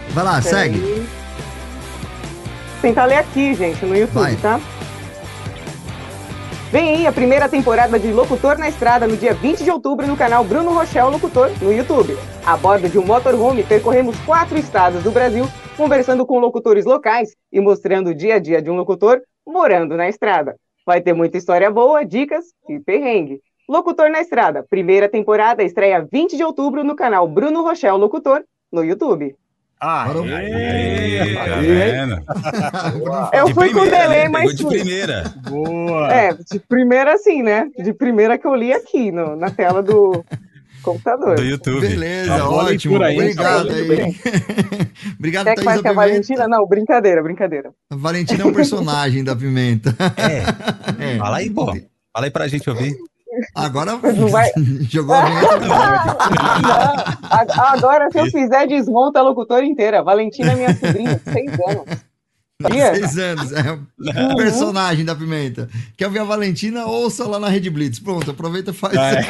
Vai 0.10 0.24
lá, 0.26 0.42
Peraí. 0.42 0.74
segue. 0.74 1.21
Tentar 2.82 3.06
ler 3.06 3.18
aqui, 3.18 3.54
gente, 3.54 3.86
no 3.86 3.96
YouTube, 3.96 4.22
Vai. 4.22 4.36
tá? 4.38 4.60
Vem 6.72 6.96
aí 6.96 7.08
a 7.08 7.12
primeira 7.12 7.48
temporada 7.48 8.00
de 8.00 8.12
Locutor 8.12 8.58
na 8.58 8.70
Estrada 8.70 9.08
no 9.08 9.16
dia 9.18 9.34
20 9.34 9.64
de 9.64 9.70
outubro 9.70 10.08
no 10.08 10.18
canal 10.18 10.44
Bruno 10.44 10.74
Rochel 10.74 11.10
Locutor 11.10 11.52
no 11.62 11.72
YouTube. 11.72 12.18
A 12.46 12.58
bordo 12.58 12.90
de 12.90 12.98
um 12.98 13.06
motorhome, 13.06 13.64
percorremos 13.64 14.18
quatro 14.22 14.58
estados 14.58 15.04
do 15.04 15.12
Brasil, 15.12 15.46
conversando 15.78 16.26
com 16.26 16.40
locutores 16.40 16.86
locais 16.86 17.36
e 17.52 17.60
mostrando 17.60 18.12
o 18.12 18.16
dia 18.16 18.36
a 18.36 18.40
dia 18.40 18.62
de 18.62 18.72
um 18.72 18.76
locutor 18.76 19.22
morando 19.46 19.96
na 19.96 20.08
estrada. 20.10 20.56
Vai 20.86 21.02
ter 21.02 21.14
muita 21.14 21.38
história 21.38 21.70
boa, 21.70 22.04
dicas 22.04 22.46
e 22.68 22.80
perrengue. 22.80 23.42
Locutor 23.70 24.10
na 24.10 24.20
Estrada, 24.20 24.66
primeira 24.70 25.08
temporada, 25.08 25.64
estreia 25.64 26.06
20 26.12 26.36
de 26.36 26.44
outubro 26.44 26.84
no 26.84 26.96
canal 26.96 27.28
Bruno 27.28 27.62
Rochel 27.62 27.96
Locutor 27.96 28.44
no 28.72 28.84
YouTube. 28.84 29.36
Ah, 29.84 30.06
Tá 30.08 31.56
vendo? 31.60 32.22
Eu 33.34 33.46
De 33.46 33.54
fui 33.54 33.70
com 33.72 33.80
primeira, 33.82 33.98
delay, 34.04 34.24
né? 34.24 34.30
mas 34.30 34.56
de 34.56 34.66
primeira. 34.66 35.34
Boa. 35.50 36.14
É, 36.14 36.34
de 36.34 36.60
primeira 36.60 37.14
assim, 37.16 37.42
né? 37.42 37.68
De 37.80 37.92
primeira 37.92 38.38
que 38.38 38.46
eu 38.46 38.54
li 38.54 38.72
aqui 38.72 39.12
no, 39.12 39.36
na 39.36 39.50
tela 39.50 39.82
do 39.82 40.24
computador. 40.84 41.36
Do 41.36 41.44
YouTube. 41.44 41.82
Beleza, 41.82 42.38
Tá 42.38 42.48
ótimo. 42.50 43.02
aí, 43.02 43.16
Obrigado 43.18 43.68
tá 43.68 43.74
aí. 43.74 44.16
Obrigado, 45.18 45.46
Quer 45.46 45.56
que 45.56 45.68
é 45.88 45.90
a. 45.90 45.94
Valentina? 45.94 46.48
Não, 46.48 46.68
brincadeira, 46.68 47.24
brincadeira. 47.24 47.72
A 47.90 47.96
Valentina 47.96 48.44
é 48.44 48.46
um 48.46 48.54
personagem 48.54 49.24
da 49.24 49.36
Pimenta. 49.36 49.96
É. 51.00 51.18
Fala 51.18 51.38
aí, 51.38 51.50
pô. 51.50 51.66
Fala 52.14 52.26
aí 52.28 52.32
pra 52.32 52.48
gente 52.48 52.70
ouvir. 52.70 52.96
Agora 53.56 53.94
Não 53.98 54.28
vai- 54.28 54.52
jogou 54.90 55.16
a 55.16 55.26
vinheta. 55.26 55.48
A- 57.32 57.74
Agora, 57.74 58.10
se 58.12 58.20
eu 58.20 58.26
fizer, 58.26 58.68
desmonta 58.68 59.20
a 59.20 59.24
locutora 59.24 59.66
inteira. 59.66 60.04
Valentina 60.04 60.52
é 60.52 60.56
minha 60.56 60.74
sobrinha, 60.76 61.16
de 61.16 61.32
seis 61.32 61.52
anos. 61.68 62.12
Seis 62.62 63.18
anos, 63.18 63.52
é 63.54 63.72
Uhum. 63.72 64.32
um 64.32 64.36
personagem 64.36 65.04
da 65.04 65.16
Pimenta. 65.16 65.68
Quer 65.98 66.06
ouvir 66.06 66.20
a 66.20 66.24
Valentina? 66.24 66.86
Ouça 66.86 67.28
lá 67.28 67.40
na 67.40 67.50
Rede 67.50 67.70
Blitz. 67.72 68.00
Pronto, 68.00 68.30
aproveita 68.30 68.70
e 68.70 68.74
faz. 68.74 68.96
Ah, 68.98 69.12
é. 69.14 69.26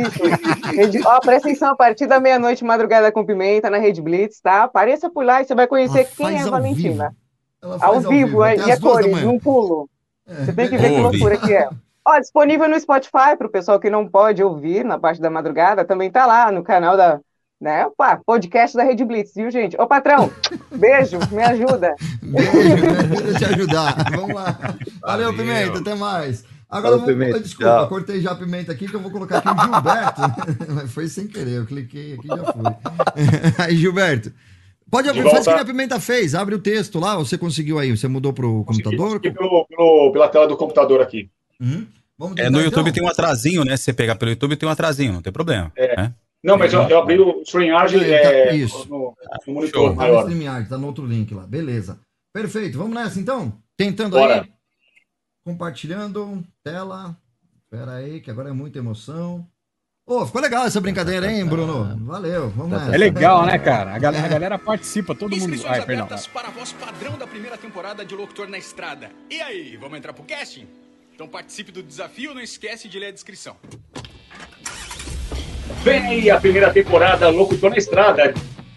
Isso. 0.00 1.06
Ó, 1.06 1.20
presta 1.20 1.48
atenção, 1.48 1.70
a 1.70 1.76
partir 1.76 2.06
da 2.06 2.18
meia-noite, 2.18 2.64
madrugada 2.64 3.12
com 3.12 3.24
pimenta, 3.24 3.70
na 3.70 3.78
Rede 3.78 4.02
Blitz, 4.02 4.40
tá? 4.40 4.64
Apareça 4.64 5.08
por 5.08 5.24
lá 5.24 5.40
e 5.40 5.44
você 5.44 5.54
vai 5.54 5.66
conhecer 5.68 6.00
Ela 6.00 6.08
quem 6.16 6.36
é 6.36 6.40
a 6.40 6.44
ao 6.44 6.50
Valentina. 6.50 6.90
vivo. 7.10 7.16
Ela 7.62 7.74
Ao, 7.80 7.92
faz 7.94 8.08
vivo, 8.08 8.44
é, 8.44 8.56
e 8.56 8.60
a 8.72 8.76
duas 8.76 8.80
da 8.80 8.88
cores, 9.10 9.22
num 9.22 9.38
pulo. 9.38 9.88
Você 10.26 10.52
tem 10.52 10.68
que 10.68 10.76
ver 10.78 10.90
que 10.94 11.00
loucura 11.00 11.36
que 11.36 11.52
é. 11.54 11.68
Ó, 12.08 12.18
disponível 12.18 12.66
no 12.70 12.80
Spotify 12.80 13.36
para 13.36 13.46
o 13.46 13.50
pessoal 13.50 13.78
que 13.78 13.90
não 13.90 14.08
pode 14.08 14.42
ouvir 14.42 14.82
na 14.82 14.98
parte 14.98 15.20
da 15.20 15.28
madrugada, 15.28 15.84
também 15.84 16.10
tá 16.10 16.24
lá 16.24 16.50
no 16.50 16.62
canal 16.62 16.96
da, 16.96 17.20
né? 17.60 17.86
Pá, 17.98 18.18
podcast 18.24 18.74
da 18.74 18.82
Rede 18.82 19.04
Blitz, 19.04 19.34
viu, 19.34 19.50
gente? 19.50 19.78
Ô, 19.78 19.86
patrão, 19.86 20.30
beijo, 20.74 21.18
me 21.30 21.42
ajuda. 21.42 21.94
Beijo, 22.22 23.22
deixa 23.24 23.28
eu 23.30 23.36
te 23.36 23.44
ajudar. 23.44 24.10
Vamos 24.10 24.34
lá. 24.34 24.58
Valeu, 25.02 25.32
Valeu. 25.32 25.34
Pimenta, 25.34 25.80
até 25.80 25.94
mais. 25.94 26.46
Agora, 26.70 26.96
Valeu, 26.96 27.06
vamos, 27.06 27.12
Pimenta, 27.24 27.40
desculpa, 27.40 27.70
tchau. 27.72 27.88
cortei 27.88 28.20
já 28.22 28.30
a 28.30 28.34
pimenta 28.36 28.72
aqui, 28.72 28.88
que 28.88 28.96
eu 28.96 29.00
vou 29.00 29.10
colocar 29.10 29.38
aqui 29.38 29.48
o 29.48 29.60
Gilberto. 29.62 30.20
Mas 30.74 30.90
foi 30.94 31.08
sem 31.08 31.26
querer, 31.26 31.58
eu 31.58 31.66
cliquei 31.66 32.14
aqui 32.14 32.24
e 32.26 32.28
já 32.28 32.44
foi. 32.44 32.62
Aí, 33.66 33.76
Gilberto, 33.76 34.32
pode 34.90 35.10
abrir, 35.10 35.28
faz 35.30 35.46
o 35.46 35.52
que 35.54 35.60
a 35.60 35.64
Pimenta 35.64 36.00
fez, 36.00 36.34
abre 36.34 36.54
o 36.54 36.58
texto 36.58 36.98
lá, 36.98 37.16
você 37.16 37.36
conseguiu 37.36 37.78
aí, 37.78 37.94
você 37.94 38.08
mudou 38.08 38.32
pro 38.32 38.64
computador? 38.64 39.16
Aqui 39.16 39.30
pelo, 39.30 39.66
pelo- 39.66 40.10
pela 40.12 40.28
tela 40.30 40.48
do 40.48 40.56
computador 40.56 41.02
aqui. 41.02 41.30
Uhum. 41.60 41.86
Vamos 42.18 42.38
É, 42.38 42.50
no 42.50 42.60
YouTube 42.60 42.90
então? 42.90 42.92
tem 42.92 43.02
um 43.02 43.08
atrasinho, 43.08 43.64
né? 43.64 43.76
Se 43.76 43.84
você 43.84 43.92
pegar 43.92 44.16
pelo 44.16 44.30
YouTube 44.30 44.56
tem 44.56 44.68
um 44.68 44.72
atrasinho, 44.72 45.12
não 45.12 45.22
tem 45.22 45.32
problema. 45.32 45.72
É. 45.76 45.96
né? 45.96 46.14
Não, 46.42 46.56
mas 46.56 46.72
eu, 46.72 46.82
eu 46.88 46.98
abri 46.98 47.18
o 47.18 47.42
StreamYard 47.42 47.96
é, 48.04 48.46
tá, 48.46 48.54
isso. 48.54 48.88
no, 48.88 49.14
no 49.46 49.54
monitor 49.54 49.80
Show. 49.80 49.84
Tá 49.84 49.90
no 49.90 49.96
maior. 49.96 50.20
StreamYard, 50.22 50.68
tá 50.68 50.78
no 50.78 50.86
outro 50.86 51.06
link 51.06 51.32
lá, 51.34 51.46
beleza. 51.46 52.00
Perfeito, 52.32 52.78
vamos 52.78 52.94
nessa 52.94 53.18
então? 53.18 53.52
Tentando 53.76 54.16
Bora. 54.16 54.42
aí, 54.42 54.52
compartilhando, 55.44 56.44
tela, 56.62 57.16
Espera 57.70 57.96
aí, 57.96 58.20
que 58.22 58.30
agora 58.30 58.48
é 58.48 58.52
muita 58.52 58.78
emoção. 58.78 59.46
Ô, 60.06 60.24
ficou 60.24 60.40
legal 60.40 60.64
essa 60.64 60.80
brincadeira, 60.80 61.30
hein, 61.30 61.44
Bruno? 61.44 61.98
Valeu, 62.06 62.48
vamos 62.48 62.72
nessa. 62.72 62.94
É 62.94 62.96
legal, 62.96 63.44
né, 63.44 63.58
cara? 63.58 63.94
A 63.94 63.98
galera, 63.98 64.24
a 64.24 64.28
galera 64.28 64.58
participa, 64.58 65.14
todo 65.14 65.32
mundo. 65.32 65.54
Inscrições 65.54 65.80
Ai, 65.80 65.84
perdão. 65.84 66.06
abertas 66.06 66.26
para 66.26 66.48
a 66.48 66.50
voz 66.50 66.72
padrão 66.72 67.18
da 67.18 67.26
primeira 67.26 67.58
temporada 67.58 68.06
de 68.06 68.14
Locutor 68.14 68.48
na 68.48 68.56
Estrada. 68.56 69.10
E 69.30 69.38
aí, 69.42 69.76
vamos 69.76 69.98
entrar 69.98 70.14
pro 70.14 70.24
casting? 70.24 70.66
Então 71.18 71.26
participe 71.26 71.72
do 71.72 71.82
desafio, 71.82 72.32
não 72.32 72.40
esquece 72.40 72.88
de 72.88 72.96
ler 72.96 73.08
a 73.08 73.10
descrição. 73.10 73.56
Vem 75.82 76.06
aí 76.06 76.30
a 76.30 76.38
primeira 76.38 76.72
temporada 76.72 77.28
Locutor 77.28 77.70
na 77.70 77.76
Estrada. 77.76 78.32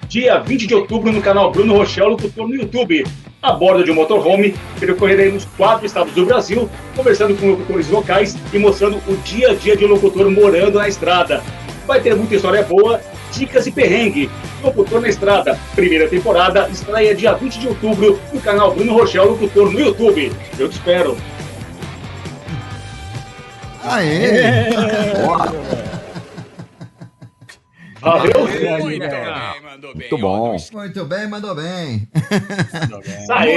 Dia 0.08 0.40
20 0.40 0.66
de 0.66 0.74
outubro 0.74 1.12
no 1.12 1.22
canal 1.22 1.52
Bruno 1.52 1.78
Rochel 1.78 2.08
Locutor 2.08 2.48
no 2.48 2.56
YouTube. 2.56 3.06
A 3.44 3.54
bordo 3.54 3.84
de 3.84 3.92
um 3.92 3.94
motorhome, 3.94 4.56
percorreremos 4.80 5.46
quatro 5.56 5.86
estados 5.86 6.16
do 6.16 6.26
Brasil, 6.26 6.68
conversando 6.96 7.40
com 7.40 7.52
locutores 7.52 7.88
locais 7.90 8.36
e 8.52 8.58
mostrando 8.58 8.98
o 9.08 9.16
dia 9.18 9.52
a 9.52 9.54
dia 9.54 9.78
de 9.78 9.86
um 9.86 9.90
locutor 9.90 10.32
morando 10.32 10.80
na 10.80 10.88
estrada. 10.88 11.44
Vai 11.86 12.02
ter 12.02 12.16
muita 12.16 12.34
história 12.34 12.64
boa, 12.64 13.00
dicas 13.32 13.68
e 13.68 13.72
perrengue. 13.72 14.32
Locutor 14.64 15.00
na 15.00 15.10
Estrada, 15.10 15.60
primeira 15.76 16.10
temporada, 16.10 16.68
estreia 16.70 17.14
dia 17.14 17.34
20 17.34 17.60
de 17.60 17.68
outubro 17.68 18.20
no 18.34 18.42
canal 18.42 18.74
Bruno 18.74 18.94
Rochel 18.94 19.26
Locutor 19.26 19.72
no 19.72 19.80
YouTube. 19.80 20.32
Eu 20.58 20.68
te 20.68 20.74
espero. 20.74 21.16
Aê! 23.84 24.70
Valeu! 28.02 28.32
Muito 28.80 29.00
bem, 29.00 29.62
mandou 29.62 29.94
bem. 29.94 30.10
Muito 30.10 30.18
bom. 30.18 30.58
Muito 30.74 31.06
bem, 31.06 31.28
mandou 31.28 31.56
bem. 31.56 32.08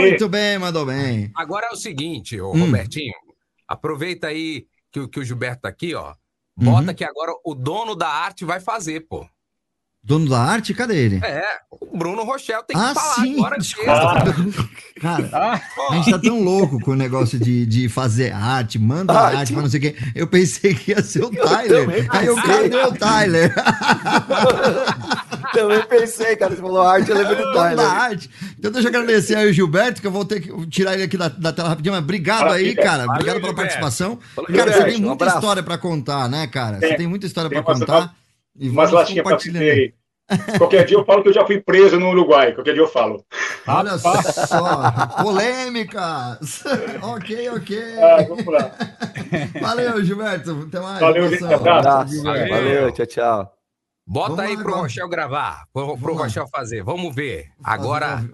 Muito 0.01 0.29
bem, 0.29 0.59
mandou 0.59 0.85
bem. 0.87 1.31
Agora 1.35 1.67
é 1.67 1.71
o 1.71 1.77
seguinte, 1.77 2.39
ô, 2.41 2.53
Hum. 2.53 2.67
Robertinho. 2.67 3.15
Aproveita 3.67 4.27
aí 4.29 4.67
que, 4.93 5.01
o- 5.01 5.09
que 5.09 5.19
o 5.19 5.25
Gilberto 5.25 5.63
tá 5.63 5.69
aqui, 5.71 5.95
ó. 5.95 6.13
Bota 6.57 6.89
Uhum. 6.91 6.95
que 6.95 7.05
agora 7.05 7.33
o 7.45 7.55
dono 7.55 7.97
da 7.97 8.07
arte 8.09 8.45
vai 8.45 8.61
fazer, 8.61 9.01
pô. 9.09 9.27
Dono 10.07 10.29
da 10.29 10.39
arte, 10.39 10.75
cadê 10.75 10.97
ele? 10.97 11.21
É, 11.25 11.43
o 11.71 11.97
Bruno 11.97 12.25
Rochel 12.25 12.63
tem 12.65 12.77
que 12.77 12.83
Ah, 12.85 12.93
falar 12.95 13.15
sim, 13.15 13.39
agora. 13.39 13.57
desculpa. 13.59 14.69
Cara, 15.01 15.61
a 15.91 15.95
gente 15.97 16.11
tá 16.11 16.19
tão 16.19 16.43
louco 16.43 16.79
com 16.81 16.91
o 16.91 16.95
negócio 16.95 17.39
de, 17.39 17.65
de 17.65 17.89
fazer 17.89 18.31
arte, 18.33 18.79
manda 18.79 19.13
Arte. 19.13 19.37
arte, 19.37 19.53
mas 19.55 19.63
não 19.65 19.71
sei 19.71 19.79
o 19.79 19.83
quê. 19.83 19.97
Eu 20.15 20.27
pensei 20.27 20.75
que 20.75 20.91
ia 20.91 21.03
ser 21.03 21.25
o 21.25 21.33
Eu 21.35 21.45
Tyler. 21.47 21.85
também 21.87 22.07
Aí 22.11 22.27
eu, 22.27 22.37
cadê 22.37 22.77
o 22.77 22.93
Tyler? 22.93 23.55
Também 25.53 25.83
pensei, 25.87 26.35
cara. 26.37 26.55
Você 26.55 26.61
falou 26.61 26.83
arte, 26.83 27.11
eu 27.11 27.17
lembrei 27.17 27.37
do 27.37 27.43
Dono 27.43 27.55
da 27.55 27.69
Tyler. 27.69 27.87
arte. 27.87 28.31
Então 28.59 28.71
deixa 28.73 28.89
eu 28.89 28.91
agradecer 28.91 29.37
aí 29.37 29.49
o 29.49 29.53
Gilberto, 29.53 30.01
que 30.01 30.07
eu 30.07 30.11
vou 30.11 30.25
ter 30.25 30.41
que 30.41 30.67
tirar 30.69 30.95
ele 30.95 31.05
aqui 31.05 31.17
da, 31.17 31.29
da 31.29 31.53
tela 31.53 31.69
rapidinho, 31.69 31.95
mas 31.95 32.03
obrigado 32.03 32.41
Maravilha. 32.47 32.69
aí, 32.71 32.75
cara. 32.75 32.99
Valeu, 33.07 33.11
Obrigado 33.13 33.35
pela 33.37 33.47
Gilberto. 33.49 33.57
participação. 33.57 34.19
Valeu, 34.35 34.57
Cara, 34.57 34.71
você 34.71 34.73
Gilberto. 34.79 34.93
tem 34.97 35.05
Um 35.05 35.09
muita 35.09 35.25
abraço. 35.25 35.39
história 35.39 35.63
pra 35.63 35.79
contar, 35.79 36.29
né, 36.29 36.47
cara? 36.49 36.75
Você 36.81 36.89
Tem. 36.89 36.97
tem 36.97 37.07
muita 37.07 37.27
história 37.27 37.49
Tem 37.51 37.63
pra 37.63 37.73
umas- 37.73 37.81
contar. 37.81 38.15
E 38.59 38.69
Umas 38.69 38.91
latinhas 38.91 39.25
você 39.25 39.51
aí. 39.59 39.95
Qualquer 40.57 40.87
dia 40.87 40.97
eu 40.97 41.05
falo 41.05 41.23
que 41.23 41.29
eu 41.29 41.33
já 41.35 41.45
fui 41.45 41.61
preso 41.61 42.01
no 42.01 42.09
Uruguai. 42.09 42.55
Qualquer 42.55 42.73
dia 42.73 42.83
eu 42.83 42.89
falo. 42.89 43.25
Olha 43.67 43.99
só, 43.99 45.23
polêmicas. 45.23 46.65
ok, 47.03 47.51
ok. 47.51 47.79
Ah, 47.99 48.23
vamos 48.27 48.47
lá. 48.47 48.71
Valeu, 49.61 50.03
Gilberto. 50.03 50.67
Até 50.69 50.81
mais. 50.81 51.01
Valeu, 51.01 51.29
gente. 51.29 51.45
Abraço. 51.45 51.89
Abraço. 51.89 52.23
Valeu. 52.23 52.49
Valeu, 52.49 52.93
tchau, 52.93 53.07
tchau. 53.07 53.55
Bota 54.07 54.29
Vamos 54.29 54.45
aí 54.45 54.57
lá 54.57 54.63
pro 54.63 54.69
agora. 54.71 54.83
Rochel 54.83 55.09
gravar, 55.09 55.65
Vamos 55.75 56.03
lá. 56.03 56.23
Rochel 56.25 56.47
fazer. 56.49 56.83
Vamos 56.83 57.15
ver. 57.15 57.49
Agora, 57.63 58.25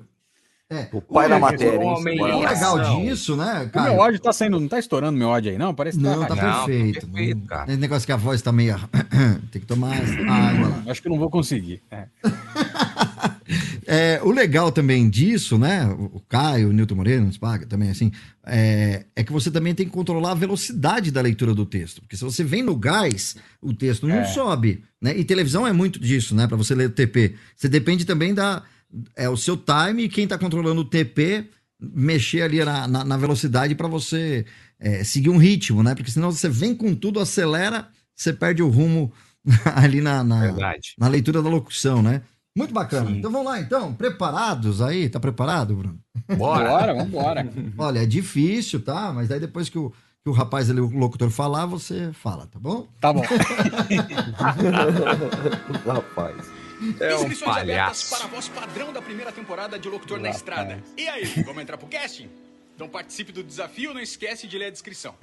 É. 0.73 0.87
O 0.93 1.01
pai 1.03 1.29
da 1.29 1.37
matéria, 1.39 1.81
homem 1.81 2.17
Bora 2.17 2.37
O 2.37 2.43
lá. 2.43 2.51
legal 2.53 3.01
disso, 3.01 3.37
né, 3.37 3.65
O 3.67 3.71
cara? 3.71 3.91
meu 3.91 4.01
áudio 4.01 4.21
tá 4.21 4.33
saindo, 4.33 4.61
não 4.61 4.69
tá 4.69 4.79
estourando 4.79 5.19
meu 5.19 5.29
áudio 5.33 5.51
aí, 5.51 5.59
não? 5.59 5.75
Parece 5.75 5.99
que 5.99 6.05
Não, 6.05 6.21
tá 6.25 6.37
tá. 6.37 6.37
Não, 6.37 6.65
perfeito. 6.67 7.07
perfeito, 7.09 7.41
cara. 7.47 7.69
Esse 7.73 7.81
negócio 7.81 8.07
que 8.07 8.13
a 8.13 8.17
voz 8.17 8.41
tá 8.41 8.53
meio. 8.53 8.77
Tem 9.51 9.61
que 9.61 9.67
tomar 9.67 9.97
água 9.97 10.69
lá. 10.69 10.83
Acho 10.87 11.03
que 11.03 11.09
não 11.09 11.19
vou 11.19 11.29
conseguir. 11.29 11.83
É. 11.91 12.05
É, 13.87 14.21
o 14.23 14.31
legal 14.31 14.71
também 14.71 15.11
disso, 15.11 15.59
né? 15.59 15.85
O 15.87 16.19
o 16.19 16.21
Caio, 16.29 16.69
o 16.69 16.73
Newton 16.73 16.95
Moreira, 16.95 17.21
nos 17.21 17.37
paga 17.37 17.67
também, 17.67 17.91
assim, 17.91 18.13
é, 18.47 19.05
é 19.17 19.25
que 19.25 19.33
você 19.33 19.51
também 19.51 19.75
tem 19.75 19.85
que 19.87 19.91
controlar 19.93 20.31
a 20.31 20.35
velocidade 20.35 21.11
da 21.11 21.21
leitura 21.21 21.53
do 21.55 21.67
texto. 21.67 22.01
Porque 22.01 22.17
se 22.17 22.23
você 22.23 22.45
vem 22.45 22.63
no 22.63 22.77
gás, 22.77 23.35
o 23.61 23.73
texto 23.75 24.07
não 24.07 24.17
É. 24.21 24.25
sobe, 24.27 24.85
né? 25.03 25.17
E 25.17 25.25
televisão 25.25 25.67
é 25.67 25.73
muito 25.73 25.99
disso, 25.99 26.37
né? 26.37 26.47
Pra 26.47 26.57
você 26.57 26.73
ler 26.75 26.87
o 26.87 26.91
TP. 26.91 27.35
Você 27.57 27.69
depende 27.69 28.05
também 28.05 28.33
da. 28.33 28.63
É 29.17 29.29
o 29.29 29.37
seu 29.37 29.57
time 29.57 30.05
e 30.05 30.09
quem 30.09 30.27
tá 30.27 30.37
controlando 30.39 30.81
o 30.81 30.85
TP 30.85 31.49
mexer 31.81 32.43
ali 32.43 32.63
na, 32.65 32.87
na, 32.87 33.05
na 33.05 33.17
velocidade 33.17 33.75
pra 33.75 33.89
você 33.89 34.45
é, 34.79 35.03
seguir 35.03 35.31
um 35.31 35.39
ritmo, 35.39 35.83
né? 35.83 35.95
Porque 35.95 36.11
senão 36.11 36.31
você 36.31 36.49
vem 36.49 36.75
com 36.75 36.95
tudo, 36.95 37.21
acelera, 37.21 37.89
você 38.15 38.33
perde 38.33 38.63
o 38.63 38.69
rumo 38.69 39.13
ali 39.75 40.01
na, 40.01 40.23
na, 40.23 40.55
na 40.99 41.09
leitura 41.09 41.43
da 41.43 41.49
locução, 41.49 42.03
né? 42.03 42.23
Muito 42.57 42.75
bacana. 42.75 43.11
Então 43.11 43.31
vamos 43.31 43.47
lá, 43.47 43.61
então. 43.61 43.95
Preparados 43.95 44.83
aí? 44.83 45.09
Tá 45.09 45.21
preparado, 45.21 45.75
Bruno? 45.77 45.99
Bora. 46.37 46.69
Bora, 46.69 46.95
vambora. 46.95 47.49
Olha, 47.79 48.03
é 48.03 48.07
difícil, 48.07 48.83
tá? 48.83 49.13
Mas 49.13 49.29
daí 49.29 49.39
depois 49.39 49.69
que 49.69 49.79
o, 49.79 49.91
que 50.23 50.29
o 50.29 50.33
rapaz 50.33 50.69
ali, 50.69 50.81
o 50.81 50.89
locutor 50.89 51.31
falar, 51.31 51.67
você 51.67 52.13
fala, 52.13 52.47
tá 52.49 52.59
bom? 52.59 52.89
Tá 53.01 53.13
bom. 53.13 53.23
Rapaz. 55.87 56.60
É 56.99 57.15
um 57.15 57.19
Inscrições 57.19 57.57
abertas 57.57 57.67
palhaço. 57.67 58.11
para 58.11 58.25
a 58.25 58.29
voz 58.29 58.49
padrão 58.49 58.93
da 58.93 59.03
primeira 59.03 59.31
temporada 59.31 59.79
de 59.79 59.89
Locutor 59.89 60.19
na 60.19 60.31
Estrada. 60.31 60.83
E 60.97 61.07
aí, 61.09 61.25
vamos 61.45 61.63
entrar 61.63 61.77
pro 61.77 61.87
casting? 61.87 62.31
Então 62.75 62.89
participe 62.89 63.33
do 63.33 63.43
desafio, 63.43 63.93
não 63.93 64.01
esquece 64.01 64.47
de 64.47 64.57
ler 64.57 64.67
a 64.67 64.71
descrição. 64.71 65.15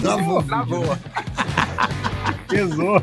Travou. 0.00 0.42
Travou. 0.44 0.98
Pesou. 2.48 3.02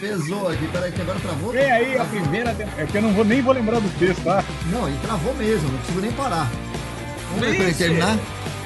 Pesou 0.00 0.48
aqui, 0.48 0.66
peraí, 0.68 0.92
que 0.92 1.02
agora 1.02 1.20
travou. 1.20 1.52
Vem 1.52 1.70
aí 1.70 1.98
a 1.98 2.04
primeira 2.04 2.54
temporada. 2.54 2.82
É 2.82 2.86
que 2.86 2.96
eu 2.96 3.02
não 3.02 3.12
vou, 3.12 3.24
nem 3.24 3.42
vou 3.42 3.52
lembrar 3.52 3.80
do 3.80 3.98
texto, 3.98 4.22
tá? 4.22 4.44
Não, 4.72 4.88
e 4.88 4.96
travou 4.98 5.34
mesmo, 5.34 5.68
não 5.70 5.78
consigo 5.80 6.00
nem 6.00 6.12
parar. 6.12 6.50
Vamos 7.30 7.40
ver 7.40 7.66
Vixe. 7.66 7.78
terminar. 7.78 8.16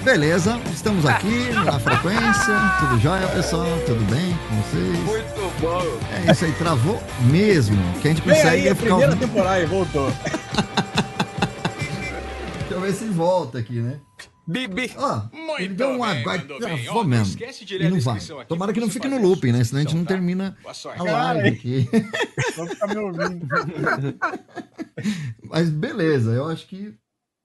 Beleza, 0.03 0.59
estamos 0.83 1.07
aqui 1.07 1.49
na 1.65 1.79
frequência. 1.79 2.55
Tudo 2.81 2.99
jóia, 2.99 3.29
pessoal? 3.29 3.69
Tudo 3.87 4.05
bem 4.11 4.37
com 4.49 4.57
vocês? 4.63 4.99
Muito 4.99 5.61
bom. 5.61 5.81
É 6.27 6.33
isso 6.33 6.45
aí, 6.45 6.53
travou 6.55 7.01
mesmo. 7.31 7.77
Que 8.01 8.09
a 8.09 8.11
gente 8.11 8.23
consegue 8.23 8.49
aí 8.49 8.69
a 8.69 8.75
ficar 8.75 8.97
primeira 8.97 9.15
temporada 9.15 9.63
e 9.63 9.67
voltou. 9.67 10.11
Deixa 12.59 12.75
eu 12.75 12.81
ver 12.81 12.93
se 12.95 13.05
volta 13.05 13.59
aqui, 13.59 13.81
né? 13.81 14.01
Bibi. 14.45 14.93
Ó, 14.97 15.23
Muito 15.33 15.61
ele 15.61 15.75
deu 15.75 15.91
um 15.91 16.03
aguardo. 16.03 16.59
Travou 16.59 17.05
mesmo. 17.05 17.27
esquece 17.27 17.65
de 17.65 17.79
ler 17.79 17.87
E 17.87 17.91
não 17.91 18.01
vai. 18.01 18.17
aqui 18.17 18.45
Tomara 18.49 18.73
que 18.73 18.81
não 18.81 18.91
fique 18.91 19.07
no 19.07 19.23
looping, 19.23 19.53
né? 19.53 19.63
Senão 19.63 19.83
a 19.83 19.85
gente 19.85 19.95
não 19.95 20.03
descrição, 20.03 20.05
tá? 20.05 20.09
termina 20.09 20.59
a 20.97 21.33
live 21.33 21.49
aqui. 21.49 21.89
Vou 22.57 22.67
ficar 22.67 22.89
me 22.89 22.97
ouvindo. 22.97 23.47
Mas 25.49 25.71
beleza, 25.71 26.33
eu 26.33 26.49
acho 26.49 26.67
que 26.67 26.93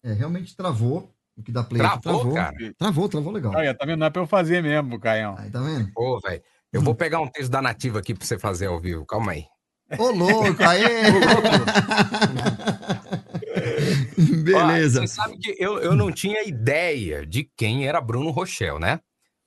é, 0.04 0.12
realmente 0.12 0.58
travou. 0.58 1.14
O 1.38 1.44
que 1.44 1.52
dá 1.52 1.64
play 1.64 1.82
aqui 1.82 2.02
Travou, 2.02 2.22
travou. 2.22 2.34
cara? 2.36 2.56
Travou, 2.78 3.10
travou 3.10 3.32
legal. 3.32 3.54
Olha, 3.56 3.74
tá 3.76 3.86
vendo? 3.86 4.00
Não 4.00 4.08
é 4.08 4.10
pra 4.10 4.22
eu 4.24 4.28
fazer 4.28 4.62
mesmo, 4.64 5.00
Caião. 5.00 5.36
Aí, 5.38 5.50
tá 5.52 5.62
vendo? 5.62 5.90
Ô, 5.96 6.20
velho. 6.20 6.42
Eu 6.74 6.82
vou 6.82 6.96
pegar 6.96 7.20
um 7.22 7.28
texto 7.28 7.50
da 7.52 7.62
nativa 7.62 8.00
aqui 8.00 8.14
pra 8.14 8.26
você 8.26 8.38
fazer 8.40 8.66
ao 8.68 8.80
vivo. 8.80 9.06
Calma 9.06 9.32
aí. 9.34 9.46
Ô, 9.98 10.10
louco, 10.12 10.62
aê! 10.64 10.84
Beleza. 14.44 15.00
Ó, 15.02 15.04
Você 15.04 15.08
sabe 15.08 15.38
que 15.38 15.56
eu, 15.60 15.80
eu 15.80 15.96
não 15.96 16.12
tinha 16.12 16.44
ideia 16.48 17.26
de 17.26 17.50
quem 17.56 17.88
era 17.88 18.02
Bruno 18.02 18.30
Rochel, 18.32 18.80
né? 18.80 19.00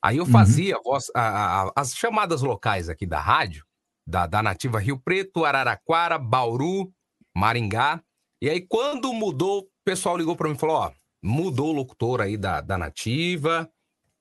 Aí 0.03 0.17
eu 0.17 0.25
Uhum. 0.25 0.31
fazia 0.31 0.77
a 0.77 0.81
voz- 0.83 1.11
a- 1.15 1.63
a- 1.65 1.73
as 1.77 1.95
chamadas 1.95 2.43
locais 2.43 2.89
aqui 2.89 3.07
da 3.07 3.21
rádio, 3.21 3.65
da, 4.07 4.27
da 4.27 4.43
Nativa 4.43 4.79
Rio 4.81 4.99
Preto, 4.99 5.45
Araraquara, 5.45 6.19
Bauru, 6.19 6.91
Maringá. 7.37 8.01
E 8.41 8.49
aí, 8.49 8.61
quando 8.67 9.13
mudou, 9.13 9.61
o 9.61 9.69
pessoal 9.85 10.17
ligou 10.17 10.35
para 10.35 10.49
mim 10.49 10.55
e 10.55 10.59
falou: 10.59 10.77
ó, 10.77 10.91
mudou 11.23 11.71
o 11.71 11.77
locutor 11.77 12.21
aí 12.21 12.37
da, 12.37 12.61
da 12.61 12.79
Nativa, 12.79 13.71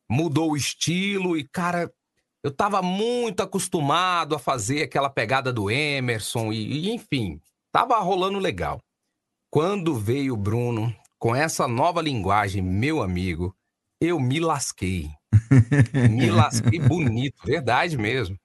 mudou 0.10 0.52
o 0.52 0.58
estilo, 0.58 1.38
e, 1.38 1.48
cara, 1.48 1.92
eu 2.44 2.52
tava 2.52 2.82
muito 2.82 3.42
acostumado 3.42 4.36
a 4.36 4.40
fazer 4.40 4.84
aquela 4.84 5.10
pegada 5.10 5.52
do 5.52 5.70
Emerson, 5.70 6.52
e, 6.52 6.88
e, 6.88 6.92
enfim, 6.92 7.40
tava 7.72 7.98
rolando 8.00 8.40
legal. 8.40 8.82
Quando 9.52 9.96
veio 9.96 10.34
o 10.34 10.38
Bruno 10.38 10.96
com 11.18 11.36
essa 11.36 11.68
nova 11.68 12.02
linguagem, 12.02 12.62
meu 12.62 13.02
amigo, 13.02 13.56
eu 14.00 14.20
me 14.20 14.40
lasquei. 14.40 15.10
me 16.12 16.30
lasquei 16.32 16.80
bonito, 16.80 17.44
verdade 17.46 17.98
mesmo. 17.98 18.38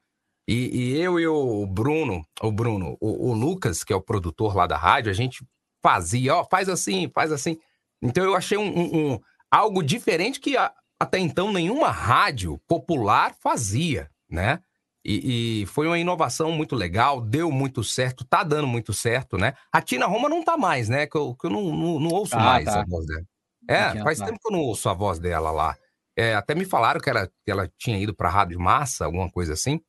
E, 0.47 0.93
e 0.93 1.01
eu 1.01 1.19
e 1.19 1.27
o 1.27 1.67
Bruno, 1.67 2.23
o 2.43 2.53
Bruno, 2.53 2.97
o, 3.01 3.31
o 3.31 3.33
Lucas, 3.33 3.83
que 3.83 3.93
é 3.93 3.97
o 3.97 4.03
produtor 4.03 4.55
lá 4.55 4.67
da 4.67 4.77
rádio, 4.77 5.11
a 5.11 5.15
gente 5.15 5.45
fazia, 5.83 6.35
ó, 6.35 6.45
faz 6.45 6.69
assim, 6.69 7.11
faz 7.15 7.33
assim. 7.33 7.59
Então 8.05 8.23
eu 8.23 8.37
achei 8.37 8.59
um, 8.59 8.67
um- 8.69 9.13
um- 9.15 9.21
algo 9.51 9.83
diferente 9.83 10.39
que 10.39 10.57
a- 10.57 10.73
até 11.01 11.19
então 11.19 11.53
nenhuma 11.53 11.91
rádio 11.91 12.61
popular 12.69 13.35
fazia, 13.43 14.11
né? 14.31 14.61
E, 15.07 15.63
e 15.63 15.67
foi 15.67 15.87
uma 15.87 15.99
inovação 15.99 16.51
muito 16.53 16.75
legal, 16.75 17.21
deu 17.21 17.51
muito 17.51 17.83
certo, 17.85 18.25
tá 18.25 18.43
dando 18.43 18.67
muito 18.67 18.93
certo, 18.93 19.37
né? 19.37 19.53
A 19.73 19.83
Tina 19.83 20.07
Roma 20.07 20.29
não 20.29 20.43
tá 20.43 20.57
mais, 20.57 20.89
né? 20.89 21.07
Que 21.07 21.17
eu, 21.17 21.35
que 21.35 21.47
eu 21.47 21.51
não, 21.51 21.63
não, 21.77 22.01
não 22.01 22.11
ouço 22.11 22.35
Ah, 22.37 22.43
mais 22.43 22.65
tá. 22.65 22.81
a 22.81 22.85
voz 22.87 23.07
dela. 23.07 23.23
É, 23.69 24.03
faz 24.03 24.19
tá. 24.19 24.27
tempo 24.27 24.39
que 24.41 24.49
eu 24.49 24.53
não 24.53 24.61
ouço 24.61 24.89
a 24.89 24.95
voz 24.95 25.19
dela 25.19 25.51
lá. 25.51 25.77
É, 26.17 26.35
até 26.35 26.55
me 26.55 26.65
falaram 26.65 27.01
que 27.01 27.11
ela, 27.11 27.27
que 27.27 27.51
ela 27.51 27.71
tinha 27.79 27.99
ido 27.99 28.15
pra 28.15 28.31
Rádio 28.31 28.59
Massa, 28.61 29.05
alguma 29.05 29.31
coisa 29.31 29.53
assim. 29.55 29.81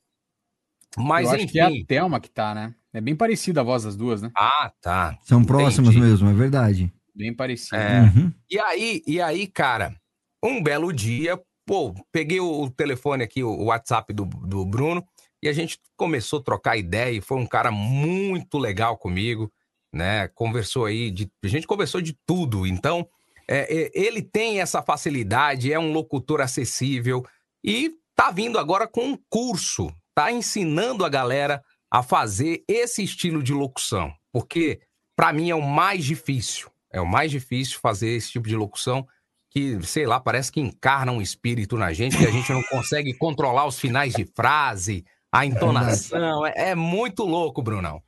Mas 0.97 1.27
eu 1.27 1.35
acho 1.35 1.43
enfim. 1.43 1.51
que 1.53 1.59
é 1.59 1.63
a 1.65 1.85
Thelma 1.87 2.19
que 2.19 2.29
tá, 2.29 2.53
né? 2.55 2.73
É 2.93 3.01
bem 3.01 3.15
parecida 3.15 3.61
a 3.61 3.63
voz 3.63 3.83
das 3.83 3.95
duas, 3.95 4.21
né? 4.21 4.31
Ah, 4.35 4.71
tá. 4.81 5.17
São 5.23 5.39
Entendi. 5.41 5.47
próximos 5.47 5.95
mesmo, 5.95 6.29
é 6.29 6.33
verdade. 6.33 6.91
Bem 7.15 7.33
parecida. 7.33 7.77
É. 7.77 8.01
Uhum. 8.01 8.33
E 8.49 8.59
aí, 8.59 9.03
e 9.07 9.21
aí, 9.21 9.47
cara, 9.47 9.95
um 10.43 10.61
belo 10.61 10.91
dia, 10.91 11.41
pô, 11.65 11.93
peguei 12.11 12.39
o, 12.39 12.69
telefone 12.69 13.23
aqui, 13.23 13.43
o, 13.43 13.49
o 13.49 13.65
WhatsApp 13.65 14.11
do, 14.13 14.25
do 14.25 14.65
Bruno, 14.65 15.05
e 15.41 15.47
a 15.47 15.53
gente 15.53 15.79
começou 15.95 16.39
a 16.39 16.43
trocar 16.43 16.77
ideia, 16.77 17.17
e 17.17 17.21
foi 17.21 17.37
um 17.37 17.45
cara 17.45 17.71
muito 17.71 18.57
legal 18.57 18.97
comigo, 18.97 19.51
né? 19.93 20.27
Conversou 20.29 20.85
aí, 20.85 21.09
de, 21.09 21.31
a 21.43 21.47
gente 21.47 21.65
conversou 21.65 22.01
de 22.01 22.17
tudo. 22.25 22.67
Então, 22.67 23.07
é, 23.47 23.83
é, 23.83 23.91
ele 23.93 24.21
tem 24.21 24.59
essa 24.59 24.81
facilidade, 24.81 25.71
é 25.71 25.79
um 25.79 25.93
locutor 25.93 26.41
acessível, 26.41 27.25
e 27.63 27.93
tá 28.15 28.31
vindo 28.31 28.59
agora 28.59 28.87
com 28.87 29.05
um 29.05 29.17
curso, 29.29 29.89
tá 30.13 30.31
ensinando 30.31 31.05
a 31.05 31.09
galera 31.09 31.63
a 31.89 32.03
fazer 32.03 32.63
esse 32.67 33.03
estilo 33.03 33.41
de 33.41 33.53
locução, 33.53 34.13
porque 34.33 34.81
para 35.15 35.31
mim 35.31 35.49
é 35.49 35.55
o 35.55 35.61
mais 35.61 36.03
difícil. 36.03 36.69
É 36.95 37.01
o 37.01 37.05
mais 37.05 37.30
difícil 37.31 37.80
fazer 37.80 38.09
esse 38.09 38.31
tipo 38.31 38.47
de 38.47 38.55
locução 38.55 39.05
que, 39.49 39.77
sei 39.85 40.05
lá, 40.05 40.19
parece 40.19 40.51
que 40.51 40.59
encarna 40.59 41.11
um 41.11 41.22
espírito 41.22 41.77
na 41.77 41.93
gente, 41.93 42.17
que 42.17 42.26
a 42.26 42.31
gente 42.31 42.51
não 42.51 42.61
consegue 42.69 43.13
controlar 43.13 43.65
os 43.65 43.80
finais 43.80 44.13
de 44.13 44.26
frase, 44.26 45.05
a 45.31 45.45
entonação. 45.45 46.45
É, 46.45 46.72
é 46.72 46.76
muito 46.76 47.23
louco, 47.23 47.61
Brunão. 47.61 48.01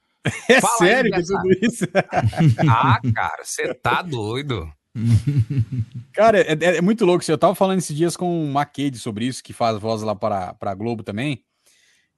É 0.49 0.59
Fala 0.59 0.73
aí 0.81 0.87
sério 0.89 1.11
que 1.11 1.17
dessa- 1.17 1.41
tudo 1.41 1.53
isso? 1.61 1.85
Ah, 2.69 2.99
cara, 3.15 3.43
você 3.43 3.73
tá 3.73 4.01
doido. 4.01 4.69
Cara, 6.11 6.39
é, 6.41 6.53
é- 6.53 6.77
é 6.77 6.81
muito 6.81 7.05
louco. 7.05 7.21
isso. 7.21 7.31
Eu 7.31 7.37
tava 7.37 7.55
falando 7.55 7.77
esses 7.79 7.95
dias 7.95 8.17
com 8.17 8.43
o 8.43 8.51
Macade 8.51 8.97
sobre 8.97 9.25
isso, 9.25 9.43
que 9.43 9.53
faz 9.53 9.77
voz 9.79 10.01
lá 10.01 10.15
para 10.15 10.55
a 10.59 10.73
Globo 10.75 11.03
também. 11.03 11.43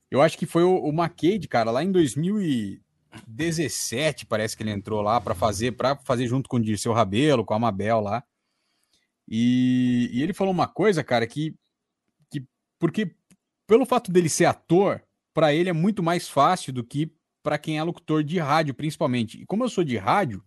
Eu 0.09 0.21
acho 0.21 0.37
que 0.37 0.45
foi 0.45 0.63
o, 0.63 0.75
o 0.77 0.91
Macade, 0.93 1.47
cara, 1.47 1.69
lá 1.71 1.83
em 1.83 1.91
2017, 3.27 4.25
parece 4.25 4.55
que 4.55 4.63
ele 4.63 4.71
entrou 4.71 5.01
lá 5.01 5.19
para 5.19 5.35
fazer, 5.35 5.73
para 5.73 5.95
fazer 5.97 6.27
junto 6.27 6.47
com 6.47 6.57
o 6.57 6.61
Dirceu 6.61 6.93
Rabelo, 6.93 7.45
com 7.45 7.53
a 7.53 7.59
Mabel 7.59 7.99
lá. 7.99 8.23
E, 9.27 10.09
e 10.11 10.23
ele 10.23 10.33
falou 10.33 10.53
uma 10.53 10.67
coisa, 10.67 11.03
cara, 11.03 11.25
que, 11.27 11.55
que 12.29 12.45
porque 12.79 13.15
pelo 13.67 13.85
fato 13.85 14.11
dele 14.11 14.29
ser 14.29 14.45
ator, 14.45 15.01
para 15.33 15.53
ele 15.53 15.69
é 15.69 15.73
muito 15.73 16.01
mais 16.01 16.27
fácil 16.27 16.73
do 16.73 16.83
que 16.83 17.13
para 17.43 17.57
quem 17.57 17.77
é 17.77 17.83
locutor 17.83 18.23
de 18.23 18.39
rádio, 18.39 18.73
principalmente. 18.73 19.41
E 19.41 19.45
como 19.45 19.63
eu 19.63 19.69
sou 19.69 19.83
de 19.83 19.97
rádio, 19.97 20.43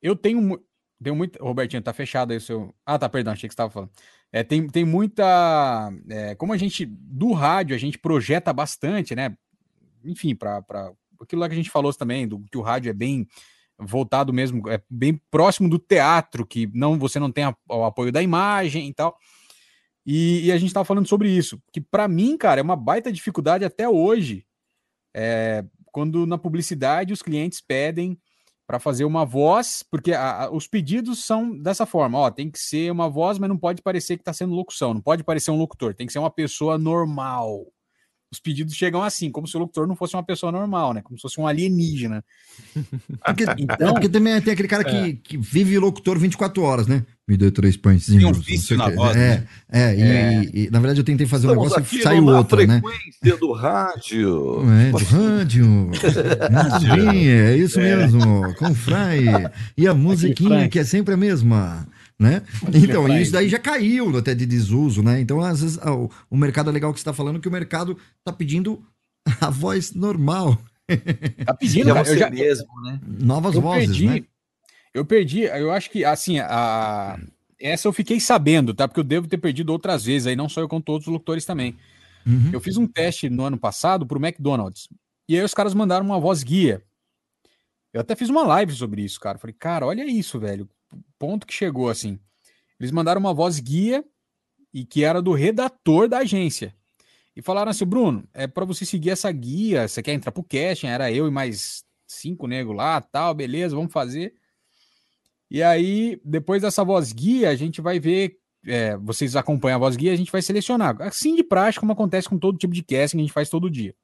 eu 0.00 0.16
tenho, 0.16 0.60
tenho 1.02 1.16
muito. 1.16 1.42
Robertinho, 1.42 1.82
tá 1.82 1.92
fechado 1.92 2.30
aí 2.30 2.38
o 2.38 2.40
seu. 2.40 2.74
Ah, 2.86 2.98
tá, 2.98 3.08
perdão, 3.08 3.32
achei 3.32 3.48
que 3.48 3.52
você 3.52 3.54
estava 3.54 3.70
falando. 3.70 3.90
É, 4.32 4.42
tem, 4.42 4.66
tem 4.68 4.84
muita. 4.84 5.92
é, 6.08 6.34
como 6.36 6.52
a 6.52 6.56
gente, 6.56 6.86
do 6.86 7.32
rádio, 7.32 7.74
a 7.74 7.78
gente 7.78 7.98
projeta 7.98 8.52
bastante, 8.52 9.14
né? 9.14 9.36
Enfim, 10.04 10.34
para 10.34 10.64
aquilo 11.22 11.40
lá 11.40 11.48
que 11.48 11.54
a 11.54 11.56
gente 11.56 11.70
falou 11.70 11.92
também, 11.94 12.26
do 12.28 12.40
que 12.50 12.58
o 12.58 12.62
rádio 12.62 12.90
é 12.90 12.92
bem 12.92 13.26
voltado 13.78 14.32
mesmo, 14.32 14.68
é 14.68 14.80
bem 14.88 15.20
próximo 15.30 15.68
do 15.68 15.78
teatro, 15.78 16.46
que 16.46 16.70
não 16.74 16.98
você 16.98 17.18
não 17.18 17.32
tem 17.32 17.44
a- 17.44 17.56
o 17.68 17.84
apoio 17.84 18.12
da 18.12 18.22
imagem 18.22 18.88
e 18.88 18.94
tal. 18.94 19.16
E, 20.04 20.46
e 20.46 20.52
a 20.52 20.56
gente 20.58 20.68
estava 20.68 20.84
falando 20.84 21.06
sobre 21.08 21.30
isso, 21.30 21.60
que 21.72 21.80
para 21.80 22.08
mim, 22.08 22.36
cara, 22.36 22.60
é 22.60 22.62
uma 22.62 22.76
baita 22.76 23.12
dificuldade 23.12 23.64
até 23.64 23.88
hoje. 23.88 24.44
é, 25.14 25.64
quando 25.92 26.24
na 26.26 26.38
publicidade 26.38 27.12
os 27.12 27.20
clientes 27.20 27.60
pedem 27.60 28.18
para 28.66 28.78
fazer 28.78 29.04
uma 29.04 29.26
voz, 29.26 29.84
porque 29.90 30.12
a- 30.14 30.44
a- 30.44 30.50
os 30.50 30.66
pedidos 30.66 31.26
são 31.26 31.54
dessa 31.58 31.84
forma, 31.84 32.18
ó, 32.18 32.30
tem 32.30 32.50
que 32.50 32.58
ser 32.58 32.90
uma 32.90 33.10
voz, 33.10 33.38
mas 33.38 33.48
não 33.50 33.58
pode 33.58 33.82
parecer 33.82 34.16
que 34.16 34.22
está 34.22 34.32
sendo 34.32 34.54
locução, 34.54 34.94
não 34.94 35.02
pode 35.02 35.22
parecer 35.22 35.50
um 35.50 35.58
locutor, 35.58 35.94
tem 35.94 36.06
que 36.06 36.12
ser 36.14 36.18
uma 36.18 36.30
pessoa 36.30 36.78
normal. 36.78 37.66
Os 38.32 38.40
pedidos 38.40 38.74
chegam 38.74 39.02
assim, 39.02 39.30
como 39.30 39.46
se 39.46 39.54
o 39.56 39.60
locutor 39.60 39.86
não 39.86 39.94
fosse 39.94 40.16
uma 40.16 40.22
pessoa 40.22 40.50
normal, 40.50 40.94
né? 40.94 41.02
Como 41.02 41.18
se 41.18 41.22
fosse 41.22 41.38
um 41.38 41.46
alienígena. 41.46 42.24
Porque, 43.24 43.44
Então- 43.58 43.88
é 43.88 43.92
porque 43.92 44.08
também 44.08 44.40
tem 44.40 44.54
aquele 44.54 44.68
cara 44.68 44.82
que, 44.84 44.96
É. 44.96 45.12
que 45.22 45.36
vive 45.36 45.78
locutor 45.78 46.18
24 46.18 46.62
horas, 46.62 46.86
né? 46.86 47.04
Me 47.28 47.36
dê 47.36 47.50
três 47.50 47.76
pãezinhos. 47.76 48.22
Tem 48.24 48.32
um 48.32 48.42
vício 48.42 48.74
o 48.74 48.78
na 48.78 48.88
voz, 48.90 49.14
é, 49.16 49.18
né? 49.38 49.46
é, 49.70 49.94
e, 49.94 50.02
É. 50.02 50.42
e- 50.44 50.64
e, 50.66 50.70
na 50.70 50.78
verdade 50.80 51.00
eu 51.00 51.04
tentei 51.04 51.26
fazer 51.26 51.46
um 51.46 51.50
Estamos 51.50 51.72
negócio 51.72 51.84
aqui 51.86 51.98
e 51.98 52.02
saiu 52.02 52.26
outro, 52.26 52.66
né? 52.66 52.80
frequência 52.80 53.36
do 53.36 53.52
rádio. 53.52 54.62
É, 54.70 54.90
do 54.90 54.98
rádio. 55.04 55.90
Musiquinha, 56.50 57.32
é 57.50 57.56
isso 57.56 57.78
mesmo. 57.78 58.54
Com 58.56 58.74
Fry. 58.74 59.26
E 59.76 59.86
a 59.86 59.94
musiquinha 59.94 60.68
que 60.68 60.78
é 60.78 60.84
sempre 60.84 61.14
a 61.14 61.16
mesma. 61.16 61.86
Né? 62.18 62.42
Então, 62.74 63.08
isso 63.18 63.32
daí 63.32 63.48
já 63.48 63.58
caiu 63.58 64.16
até 64.16 64.34
de 64.34 64.46
desuso, 64.46 65.02
né? 65.02 65.20
Então, 65.20 65.40
às 65.40 65.60
vezes, 65.60 65.78
ah, 65.82 65.94
o, 65.94 66.10
o 66.30 66.36
mercado 66.36 66.70
é 66.70 66.72
legal 66.72 66.92
que 66.92 66.98
você 66.98 67.02
está 67.02 67.12
falando 67.12 67.40
que 67.40 67.48
o 67.48 67.52
mercado 67.52 67.96
está 68.18 68.32
pedindo 68.32 68.84
a 69.40 69.50
voz 69.50 69.92
normal. 69.92 70.58
Tá 71.46 71.54
pedindo, 71.54 71.86
Já 71.86 71.94
cara, 71.94 72.06
eu 72.08 72.12
você 72.12 72.18
já, 72.18 72.30
mesmo, 72.30 72.80
né? 72.82 73.00
Novas 73.06 73.54
eu 73.54 73.62
vozes, 73.62 73.86
perdi, 73.86 74.06
né? 74.06 74.24
eu 74.92 75.04
perdi, 75.06 75.42
eu 75.42 75.72
acho 75.72 75.90
que, 75.90 76.04
assim, 76.04 76.38
a, 76.38 77.18
essa 77.58 77.88
eu 77.88 77.92
fiquei 77.92 78.20
sabendo, 78.20 78.74
tá? 78.74 78.86
Porque 78.86 79.00
eu 79.00 79.04
devo 79.04 79.26
ter 79.26 79.38
perdido 79.38 79.70
outras 79.70 80.04
vezes, 80.04 80.26
aí 80.26 80.36
não 80.36 80.48
só 80.48 80.60
eu, 80.60 80.68
com 80.68 80.80
todos 80.80 81.06
os 81.06 81.12
locutores 81.12 81.46
também. 81.46 81.76
Uhum. 82.26 82.50
Eu 82.52 82.60
fiz 82.60 82.76
um 82.76 82.86
teste 82.86 83.30
no 83.30 83.44
ano 83.44 83.56
passado 83.56 84.04
pro 84.04 84.22
McDonald's. 84.22 84.88
E 85.28 85.36
aí 85.36 85.42
os 85.42 85.54
caras 85.54 85.72
mandaram 85.72 86.04
uma 86.04 86.20
voz 86.20 86.42
guia. 86.42 86.82
Eu 87.92 88.00
até 88.00 88.16
fiz 88.16 88.28
uma 88.28 88.42
live 88.44 88.72
sobre 88.74 89.02
isso, 89.02 89.20
cara. 89.20 89.38
Falei, 89.38 89.54
cara, 89.58 89.86
olha 89.86 90.04
isso, 90.04 90.38
velho. 90.38 90.68
Ponto 91.22 91.46
que 91.46 91.54
chegou 91.54 91.88
assim. 91.88 92.18
Eles 92.80 92.90
mandaram 92.90 93.20
uma 93.20 93.32
voz 93.32 93.60
guia 93.60 94.04
e 94.74 94.84
que 94.84 95.04
era 95.04 95.22
do 95.22 95.32
redator 95.32 96.08
da 96.08 96.18
agência. 96.18 96.74
E 97.36 97.40
falaram 97.40 97.70
assim, 97.70 97.84
Bruno, 97.84 98.28
é 98.34 98.48
para 98.48 98.64
você 98.64 98.84
seguir 98.84 99.10
essa 99.10 99.30
guia, 99.30 99.86
você 99.86 100.02
quer 100.02 100.14
entrar 100.14 100.32
pro 100.32 100.42
casting? 100.42 100.88
Era 100.88 101.12
eu 101.12 101.28
e 101.28 101.30
mais 101.30 101.84
cinco 102.08 102.48
negros 102.48 102.76
lá, 102.76 103.00
tal, 103.00 103.32
beleza, 103.36 103.76
vamos 103.76 103.92
fazer. 103.92 104.34
E 105.48 105.62
aí, 105.62 106.20
depois 106.24 106.62
dessa 106.62 106.82
voz 106.82 107.12
guia, 107.12 107.50
a 107.50 107.54
gente 107.54 107.80
vai 107.80 108.00
ver 108.00 108.40
é, 108.66 108.96
vocês 108.96 109.36
acompanham 109.36 109.76
a 109.76 109.78
voz 109.78 109.94
guia, 109.94 110.12
a 110.12 110.16
gente 110.16 110.32
vai 110.32 110.42
selecionar. 110.42 111.00
Assim 111.02 111.36
de 111.36 111.44
prática, 111.44 111.78
como 111.78 111.92
acontece 111.92 112.28
com 112.28 112.36
todo 112.36 112.58
tipo 112.58 112.74
de 112.74 112.82
casting 112.82 113.18
que 113.18 113.22
a 113.22 113.26
gente 113.26 113.32
faz 113.32 113.48
todo 113.48 113.70
dia. 113.70 113.94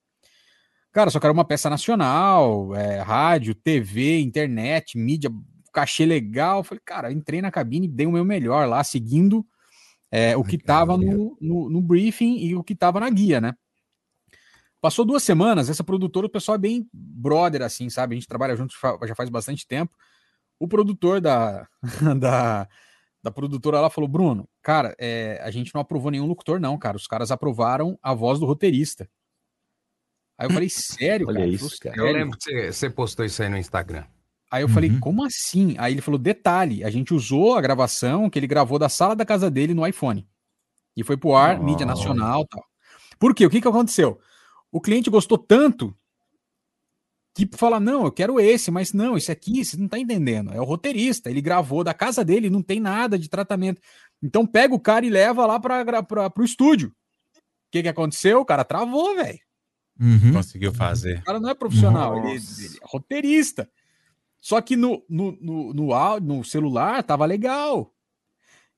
Cara, 0.93 1.11
só 1.11 1.19
quero 1.19 1.33
uma 1.33 1.45
peça 1.45 1.69
nacional, 1.69 2.77
é, 2.77 3.01
rádio, 3.01 3.57
TV, 3.57 4.21
internet, 4.21 4.97
mídia, 4.97 5.33
cachê 5.79 6.05
legal. 6.05 6.65
Falei, 6.65 6.83
cara, 6.85 7.13
entrei 7.13 7.41
na 7.41 7.51
cabine 7.51 7.87
e 7.87 7.91
dei 7.91 8.07
o 8.07 8.13
meu 8.13 8.25
melhor 8.25 8.69
lá, 8.69 8.83
seguindo 8.83 9.47
é, 10.11 10.37
o 10.37 10.43
que 10.43 10.59
tava 10.59 10.97
no, 10.97 11.37
no, 11.41 11.71
no 11.71 11.81
briefing 11.81 12.37
e 12.39 12.57
o 12.57 12.65
que 12.65 12.75
tava 12.75 12.99
na 12.99 13.09
guia, 13.09 13.41
né? 13.41 13.55
Passou 14.81 15.05
duas 15.05 15.23
semanas, 15.23 15.69
essa 15.69 15.83
produtora, 15.83 16.27
o 16.27 16.31
pessoal 16.31 16.55
é 16.55 16.59
bem 16.59 16.89
brother, 16.93 17.63
assim, 17.63 17.91
sabe? 17.91 18.15
A 18.15 18.19
gente 18.19 18.29
trabalha 18.29 18.57
junto 18.57 18.75
já 19.07 19.15
faz 19.15 19.29
bastante 19.29 19.67
tempo. 19.67 19.93
O 20.59 20.69
produtor 20.69 21.21
da, 21.21 21.69
da, 22.19 22.69
da 23.23 23.31
produtora 23.31 23.81
lá 23.81 23.91
falou: 23.91 24.09
Bruno, 24.09 24.49
cara, 24.63 24.95
é, 24.99 25.41
a 25.43 25.51
gente 25.51 25.75
não 25.75 25.81
aprovou 25.81 26.11
nenhum 26.11 26.27
locutor, 26.27 26.61
não, 26.61 26.79
cara. 26.79 26.97
Os 26.97 27.07
caras 27.07 27.31
aprovaram 27.31 27.99
a 28.03 28.15
voz 28.15 28.39
do 28.39 28.47
roteirista. 28.47 29.09
Aí 30.37 30.47
eu 30.47 30.53
falei, 30.53 30.69
sério, 30.71 31.27
Olha 31.27 31.41
cara? 31.41 31.51
Isso, 31.51 31.79
cara. 31.81 31.97
Eu 31.97 32.13
lembro 32.13 32.39
que 32.39 32.73
você 32.73 32.89
postou 32.89 33.25
isso 33.25 33.43
aí 33.43 33.49
no 33.49 33.59
Instagram. 33.59 34.05
Aí 34.51 34.63
eu 34.63 34.69
falei, 34.69 34.91
Uhum. 34.91 35.01
como 35.01 35.25
assim? 35.25 35.75
Aí 35.79 35.93
ele 35.93 36.01
falou, 36.01 36.19
detalhe, 36.19 36.83
a 36.83 36.91
gente 36.91 37.13
usou 37.13 37.57
a 37.57 37.61
gravação 37.61 38.31
que 38.31 38.39
ele 38.39 38.47
gravou 38.47 38.79
da 38.79 38.89
sala 38.89 39.15
da 39.15 39.25
casa 39.25 39.51
dele 39.51 39.75
no 39.75 39.87
iPhone. 39.87 40.27
E 40.97 41.05
foi 41.05 41.17
pro 41.17 41.35
ar, 41.35 41.61
mídia 41.61 41.85
nacional 41.87 42.43
e 42.43 42.47
tal. 42.49 42.65
Por 43.19 43.35
quê? 43.35 43.45
O 43.47 43.51
que, 43.51 43.61
que 43.61 43.69
aconteceu? 43.69 44.19
O 44.73 44.81
cliente 44.81 45.11
gostou 45.11 45.37
tanto 45.37 45.95
que 47.35 47.49
fala, 47.57 47.79
não, 47.79 48.05
eu 48.05 48.11
quero 48.11 48.41
esse, 48.41 48.71
mas 48.71 48.93
não, 48.93 49.17
esse 49.17 49.31
aqui, 49.31 49.65
você 49.65 49.77
não 49.77 49.87
tá 49.87 49.99
entendendo. 49.99 50.53
É 50.53 50.61
o 50.61 50.65
roteirista, 50.65 51.31
ele 51.31 51.41
gravou 51.41 51.85
da 51.85 51.95
casa 51.95 52.25
dele, 52.25 52.51
não 52.51 52.63
tem 52.63 52.81
nada 52.81 53.19
de 53.19 53.29
tratamento. 53.29 53.81
Então 54.21 54.45
pega 54.47 54.75
o 54.75 54.81
cara 54.81 55.07
e 55.07 55.11
leva 55.11 55.47
lá 55.47 55.61
pra, 55.61 56.03
pra, 56.03 56.31
pro 56.31 56.45
estúdio. 56.45 56.89
O 56.89 57.71
que, 57.71 57.83
que 57.83 57.89
aconteceu? 57.89 58.41
O 58.41 58.45
cara 58.45 58.65
travou, 58.65 59.15
velho. 59.15 59.39
Uhum. 60.01 60.33
Conseguiu 60.33 60.73
fazer. 60.73 61.19
O 61.19 61.25
cara 61.25 61.39
não 61.39 61.51
é 61.51 61.55
profissional, 61.55 62.19
ele, 62.19 62.31
ele 62.33 62.77
é 62.77 62.81
roteirista. 62.83 63.71
Só 64.41 64.61
que 64.61 64.77
no, 64.77 65.03
no, 65.09 65.37
no, 65.41 65.75
no, 65.75 65.93
áudio- 65.95 66.29
no 66.29 66.45
celular 66.45 67.03
tava 67.03 67.27
legal. 67.27 67.93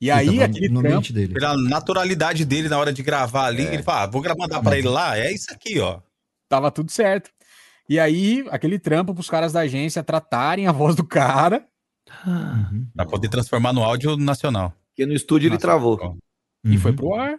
E 0.00 0.10
aí, 0.10 0.26
tava 0.38 0.44
aquele 0.46 0.68
no 0.70 0.80
trampo, 0.80 1.12
dele. 1.12 1.34
Pela 1.34 1.56
naturalidade 1.56 2.44
dele 2.46 2.68
na 2.68 2.78
hora 2.78 2.92
de 2.92 3.02
gravar 3.02 3.46
ali, 3.46 3.62
ele 3.64 3.82
fala, 3.82 4.04
ah, 4.04 4.06
vou 4.06 4.22
mandar 4.38 4.62
pra 4.62 4.78
ele 4.78 4.88
lá, 4.88 5.18
é 5.18 5.30
isso 5.32 5.52
aqui, 5.52 5.78
ó. 5.78 6.00
tava 6.48 6.70
tudo 6.70 6.90
certo. 6.90 7.30
E 7.88 7.98
aí, 8.00 8.46
aquele 8.50 8.78
trampo 8.78 9.12
pros 9.12 9.28
caras 9.28 9.52
da 9.52 9.60
agência 9.60 10.02
tratarem 10.02 10.66
a 10.66 10.72
voz 10.72 10.96
do 10.96 11.04
cara. 11.04 11.66
Uhum. 12.26 12.86
Pra 12.94 13.04
poder 13.04 13.28
transformar 13.28 13.72
no 13.72 13.82
áudio 13.82 14.16
nacional. 14.16 14.72
Porque 14.88 15.04
no 15.06 15.12
estúdio 15.12 15.46
ele 15.48 15.54
Nossa, 15.54 15.60
travou. 15.66 15.98
ó. 16.00 16.14
E 16.64 16.78
foi 16.78 16.90
Uhum. 16.92 16.96
pro 16.96 17.14
ar. 17.14 17.38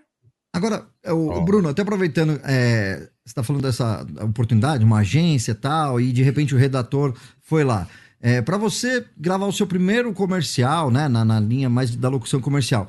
Agora, 0.54 0.86
é, 1.04 1.14
o, 1.14 1.18
o 1.18 1.30
Ó. 1.30 1.42
Bruno, 1.42 1.70
até 1.70 1.82
aproveitando, 1.82 2.40
é, 2.44 2.98
você 2.98 3.10
está 3.26 3.42
falando 3.44 3.62
dessa 3.64 4.06
oportunidade, 4.24 4.84
uma 4.84 5.00
agência 5.00 5.52
e 5.52 5.56
tal, 5.56 6.00
e 6.02 6.12
de 6.12 6.22
repente 6.24 6.54
o 6.54 6.58
redator 6.58 7.18
foi 7.42 7.64
lá. 7.64 7.88
É, 8.22 8.42
para 8.42 8.58
você 8.58 9.04
gravar 9.18 9.48
o 9.48 9.52
seu 9.52 9.66
primeiro 9.66 10.14
comercial, 10.14 10.92
né, 10.92 11.08
na, 11.08 11.26
na 11.26 11.40
linha 11.40 11.70
mais 11.70 11.96
da 11.96 12.08
locução 12.08 12.40
comercial, 12.40 12.88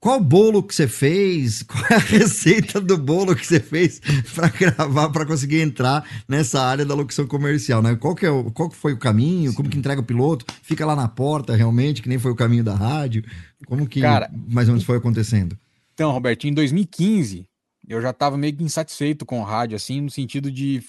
qual 0.00 0.20
bolo 0.20 0.62
que 0.62 0.74
você 0.74 0.86
fez? 0.86 1.62
Qual 1.64 1.82
é 1.88 1.94
a 1.94 1.98
receita 1.98 2.78
do 2.78 2.98
bolo 2.98 3.34
que 3.34 3.46
você 3.46 3.58
fez 3.58 4.02
para 4.34 4.48
gravar, 4.48 5.08
para 5.08 5.24
conseguir 5.24 5.62
entrar 5.62 6.06
nessa 6.28 6.60
área 6.60 6.84
da 6.84 6.94
locução 6.94 7.26
comercial, 7.26 7.80
né? 7.80 7.96
Qual 7.96 8.14
que, 8.14 8.26
é 8.26 8.30
o, 8.30 8.50
qual 8.50 8.68
que 8.68 8.76
foi 8.76 8.92
o 8.92 8.98
caminho? 8.98 9.54
Como 9.54 9.70
que 9.70 9.78
entrega 9.78 10.02
o 10.02 10.04
piloto? 10.04 10.44
Fica 10.62 10.84
lá 10.84 10.94
na 10.94 11.08
porta 11.08 11.56
realmente, 11.56 12.02
que 12.02 12.08
nem 12.10 12.18
foi 12.18 12.32
o 12.32 12.36
caminho 12.36 12.62
da 12.62 12.74
rádio? 12.74 13.24
Como 13.66 13.88
que 13.88 14.02
Cara, 14.02 14.30
mais 14.46 14.68
ou 14.68 14.74
menos 14.74 14.84
foi 14.84 14.98
acontecendo? 14.98 15.58
Então, 15.94 16.10
Roberto, 16.10 16.46
em 16.46 16.52
2015, 16.52 17.46
eu 17.88 18.02
já 18.02 18.12
tava 18.12 18.36
meio 18.36 18.54
que 18.54 18.62
insatisfeito 18.62 19.24
com 19.24 19.40
o 19.40 19.44
rádio, 19.44 19.74
assim, 19.74 20.02
no 20.02 20.10
sentido 20.10 20.50
de 20.50 20.82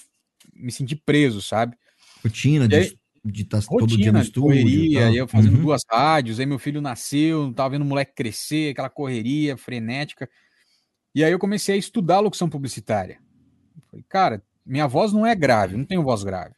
me 0.54 0.70
sentir 0.70 0.96
preso, 1.06 1.40
sabe? 1.40 1.74
Rotina 2.22 2.68
de 2.68 2.98
de 3.30 3.42
estar 3.42 3.62
todo 3.62 3.96
dia 3.96 4.12
no 4.12 4.20
estúdio. 4.20 4.42
correria, 4.42 5.06
aí 5.08 5.16
eu 5.16 5.26
fazendo 5.28 5.56
Uhum. 5.56 5.62
duas 5.62 5.82
rádios, 5.90 6.38
aí 6.40 6.46
meu 6.46 6.58
filho 6.58 6.80
nasceu, 6.80 7.52
tava 7.52 7.70
vendo 7.70 7.82
o 7.82 7.84
moleque 7.86 8.14
crescer, 8.14 8.70
aquela 8.70 8.88
correria 8.90 9.56
frenética. 9.56 10.28
E 11.14 11.24
aí 11.24 11.32
eu 11.32 11.38
comecei 11.38 11.74
a 11.74 11.78
estudar 11.78 12.20
locução 12.20 12.48
publicitária. 12.48 13.18
Falei, 13.90 14.04
cara, 14.08 14.42
minha 14.64 14.86
voz 14.86 15.12
não 15.12 15.26
é 15.26 15.34
grave, 15.34 15.76
não 15.76 15.84
tenho 15.84 16.02
voz 16.02 16.22
grave. 16.22 16.54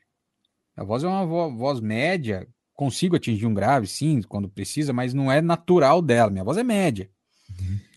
A 0.76 0.84
voz 0.84 1.02
é 1.02 1.08
uma 1.08 1.24
vo- 1.26 1.56
voz 1.56 1.80
média, 1.80 2.46
consigo 2.74 3.16
atingir 3.16 3.46
um 3.46 3.54
grave, 3.54 3.86
sim, 3.86 4.22
quando 4.22 4.48
precisa, 4.48 4.92
mas 4.92 5.12
não 5.14 5.30
é 5.30 5.40
natural 5.40 6.00
dela. 6.00 6.30
Minha 6.30 6.44
voz 6.44 6.56
é 6.56 6.62
média. 6.62 7.08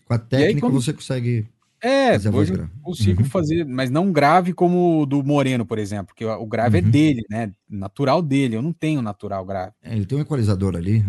Com 0.04 0.14
a 0.14 0.18
técnica 0.18 0.60
quando- 0.66 0.80
você 0.80 0.92
consegue. 0.92 1.46
É, 1.82 2.12
Fazer 2.12 2.28
a 2.28 2.30
voz 2.32 2.50
hoje 2.50 2.60
eu 2.60 2.68
consigo 2.82 3.22
Uhum. 3.22 3.28
fazer, 3.28 3.64
mas 3.66 3.90
não 3.90 4.12
grave 4.12 4.52
como 4.52 5.00
o 5.02 5.06
do 5.06 5.22
Moreno, 5.24 5.66
por 5.66 5.78
exemplo, 5.78 6.06
porque 6.06 6.24
o 6.24 6.46
grave 6.46 6.78
é 6.78 6.82
Uhum. 6.82 6.90
dele, 6.90 7.24
né? 7.28 7.50
Natural 7.68 8.22
dele. 8.22 8.54
Eu 8.56 8.62
não 8.62 8.72
tenho 8.72 9.02
natural 9.02 9.44
grave. 9.44 9.72
É, 9.82 9.94
ele 9.96 10.06
tem 10.06 10.16
um 10.16 10.20
equalizador 10.20 10.76
ali. 10.76 11.04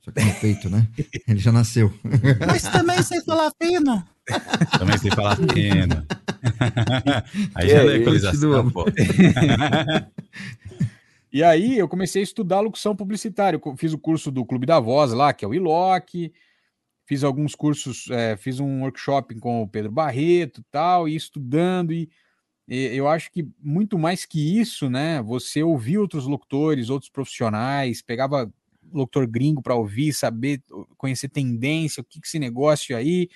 Só 0.00 0.10
que 0.12 0.22
no 0.22 0.34
peito, 0.34 0.70
né? 0.70 0.86
Ele 1.26 1.38
já 1.40 1.50
nasceu. 1.50 1.92
Mas 2.46 2.62
também 2.62 3.02
sei 3.02 3.20
falar 3.22 3.50
fino. 3.60 4.04
Também 4.78 4.98
sei 4.98 5.10
falar 5.10 5.34
fino. 5.36 6.06
Aí 7.56 7.66
Que 7.66 7.72
já 7.72 7.78
é 7.78 7.84
não 7.84 7.90
é 7.90 7.96
equalização, 7.96 8.70
pô. 8.70 8.84
E 11.32 11.42
aí 11.42 11.76
eu 11.78 11.88
comecei 11.88 12.22
a 12.22 12.24
estudar 12.24 12.60
locução 12.60 12.94
publicitária. 12.96 13.60
Eu 13.64 13.76
fiz 13.76 13.92
o 13.92 13.98
curso 13.98 14.30
do 14.30 14.44
Clube 14.44 14.64
da 14.64 14.78
Voz 14.80 15.12
lá, 15.12 15.32
que 15.32 15.44
é 15.44 15.48
o 15.48 15.54
ILOC. 15.54 16.32
Fiz 17.06 17.22
alguns 17.22 17.54
cursos, 17.54 18.10
é, 18.10 18.36
fiz 18.36 18.58
um 18.58 18.82
workshop 18.82 19.34
com 19.36 19.62
o 19.62 19.68
Pedro 19.68 19.92
Barreto 19.92 20.60
e 20.60 20.64
tal, 20.70 21.08
e 21.08 21.14
estudando. 21.14 21.92
E, 21.92 22.10
e 22.68 22.96
eu 22.96 23.06
acho 23.06 23.30
que 23.30 23.48
muito 23.62 23.96
mais 23.96 24.24
que 24.24 24.60
isso, 24.60 24.90
né? 24.90 25.22
Você 25.22 25.62
ouvir 25.62 25.98
outros 25.98 26.26
locutores, 26.26 26.90
outros 26.90 27.10
profissionais, 27.10 28.02
pegava 28.02 28.52
locutor 28.92 29.26
gringo 29.28 29.62
para 29.62 29.74
ouvir, 29.74 30.12
saber, 30.12 30.62
conhecer 30.96 31.28
tendência, 31.28 32.00
o 32.00 32.04
que, 32.04 32.20
que 32.20 32.26
esse 32.26 32.40
negócio 32.40 32.96
aí. 32.96 33.28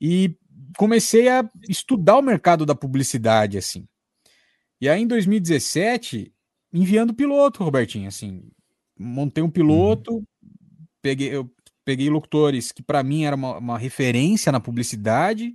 E 0.00 0.36
comecei 0.76 1.28
a 1.28 1.48
estudar 1.68 2.18
o 2.18 2.22
mercado 2.22 2.66
da 2.66 2.74
publicidade, 2.74 3.56
assim. 3.56 3.86
E 4.80 4.88
aí, 4.88 5.02
em 5.02 5.06
2017, 5.06 6.34
enviando 6.72 7.14
piloto, 7.14 7.62
Robertinho, 7.62 8.08
assim, 8.08 8.42
montei 8.98 9.44
um 9.44 9.50
piloto, 9.50 10.26
peguei, 11.00 11.28
eu 11.28 11.48
peguei 11.84 12.08
locutores 12.08 12.72
que 12.72 12.82
para 12.82 13.02
mim 13.02 13.24
era 13.24 13.36
uma, 13.36 13.58
uma 13.58 13.78
referência 13.78 14.52
na 14.52 14.60
publicidade, 14.60 15.54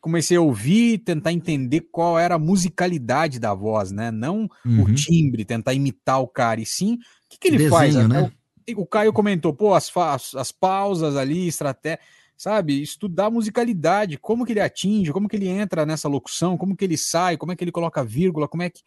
comecei 0.00 0.36
a 0.36 0.40
ouvir, 0.40 0.98
tentar 0.98 1.32
entender 1.32 1.82
qual 1.92 2.18
era 2.18 2.36
a 2.36 2.38
musicalidade 2.38 3.38
da 3.38 3.52
voz, 3.52 3.90
né? 3.90 4.10
Não 4.10 4.48
Uhum. 4.64 4.84
o 4.84 4.94
timbre, 4.94 5.44
tentar 5.44 5.74
imitar 5.74 6.20
o 6.20 6.28
cara, 6.28 6.60
e 6.60 6.66
sim, 6.66 6.94
o 6.94 6.98
que, 7.28 7.38
que 7.38 7.48
ele 7.48 7.58
Desenho, 7.58 7.70
faz? 7.70 7.94
Né? 8.08 8.32
O, 8.74 8.82
o 8.82 8.86
Caio 8.86 9.12
comentou, 9.12 9.52
pô, 9.52 9.74
as, 9.74 9.94
as, 9.94 10.34
as 10.34 10.52
pausas 10.52 11.16
ali, 11.16 11.48
estratégia, 11.48 12.00
sabe? 12.36 12.80
Estudar 12.80 13.26
a 13.26 13.30
musicalidade, 13.30 14.16
como 14.16 14.46
que 14.46 14.52
ele 14.52 14.60
atinge, 14.60 15.12
como 15.12 15.28
que 15.28 15.36
ele 15.36 15.48
entra 15.48 15.84
nessa 15.84 16.08
locução, 16.08 16.56
como 16.56 16.74
que 16.74 16.84
ele 16.84 16.96
sai, 16.96 17.36
como 17.36 17.52
é 17.52 17.56
que 17.56 17.62
ele 17.62 17.72
coloca 17.72 18.02
vírgula, 18.02 18.48
como 18.48 18.62
é 18.62 18.70
que. 18.70 18.80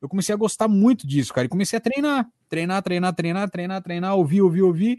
Eu 0.00 0.08
comecei 0.08 0.34
a 0.34 0.38
gostar 0.38 0.68
muito 0.68 1.06
disso, 1.06 1.32
cara, 1.32 1.46
e 1.46 1.48
comecei 1.48 1.78
a 1.78 1.80
treinar, 1.80 2.26
treinar, 2.48 2.82
treinar, 2.82 3.14
treinar, 3.14 3.50
treinar, 3.50 3.82
treinar, 3.82 4.16
ouvir, 4.16 4.42
ouvir, 4.42 4.62
ouvir. 4.62 4.98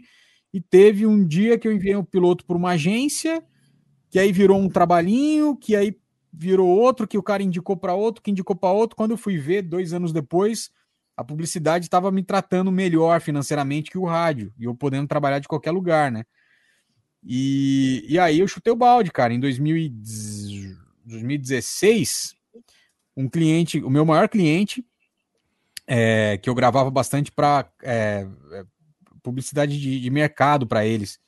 E 0.52 0.60
teve 0.60 1.06
um 1.06 1.26
dia 1.26 1.58
que 1.58 1.66
eu 1.66 1.72
enviei 1.72 1.96
um 1.96 2.04
piloto 2.04 2.44
para 2.44 2.56
uma 2.56 2.70
agência, 2.70 3.42
que 4.10 4.18
aí 4.18 4.32
virou 4.32 4.58
um 4.58 4.68
trabalhinho, 4.68 5.56
que 5.56 5.76
aí 5.76 5.98
virou 6.32 6.68
outro, 6.68 7.06
que 7.06 7.18
o 7.18 7.22
cara 7.22 7.42
indicou 7.42 7.76
para 7.76 7.94
outro, 7.94 8.22
que 8.22 8.30
indicou 8.30 8.56
para 8.56 8.70
outro. 8.70 8.96
Quando 8.96 9.12
eu 9.12 9.16
fui 9.16 9.38
ver, 9.38 9.62
dois 9.62 9.92
anos 9.92 10.12
depois, 10.12 10.70
a 11.16 11.24
publicidade 11.24 11.86
estava 11.86 12.10
me 12.10 12.22
tratando 12.22 12.70
melhor 12.70 13.20
financeiramente 13.20 13.90
que 13.90 13.98
o 13.98 14.04
rádio, 14.04 14.52
e 14.58 14.64
eu 14.64 14.74
podendo 14.74 15.08
trabalhar 15.08 15.38
de 15.38 15.48
qualquer 15.48 15.70
lugar, 15.70 16.10
né? 16.10 16.24
E, 17.22 18.04
e 18.08 18.18
aí 18.18 18.38
eu 18.38 18.46
chutei 18.46 18.72
o 18.72 18.76
balde, 18.76 19.10
cara. 19.10 19.34
Em 19.34 19.40
2010 19.40 20.86
2016, 21.06 22.34
um 23.16 23.28
cliente, 23.28 23.78
o 23.82 23.88
meu 23.88 24.04
maior 24.04 24.28
cliente, 24.28 24.84
é, 25.86 26.36
que 26.38 26.50
eu 26.50 26.54
gravava 26.54 26.90
bastante 26.90 27.30
para 27.30 27.70
publicidade 29.26 29.78
de, 29.80 30.00
de 30.00 30.10
mercado 30.10 30.66
para 30.66 30.86
eles. 30.86 31.18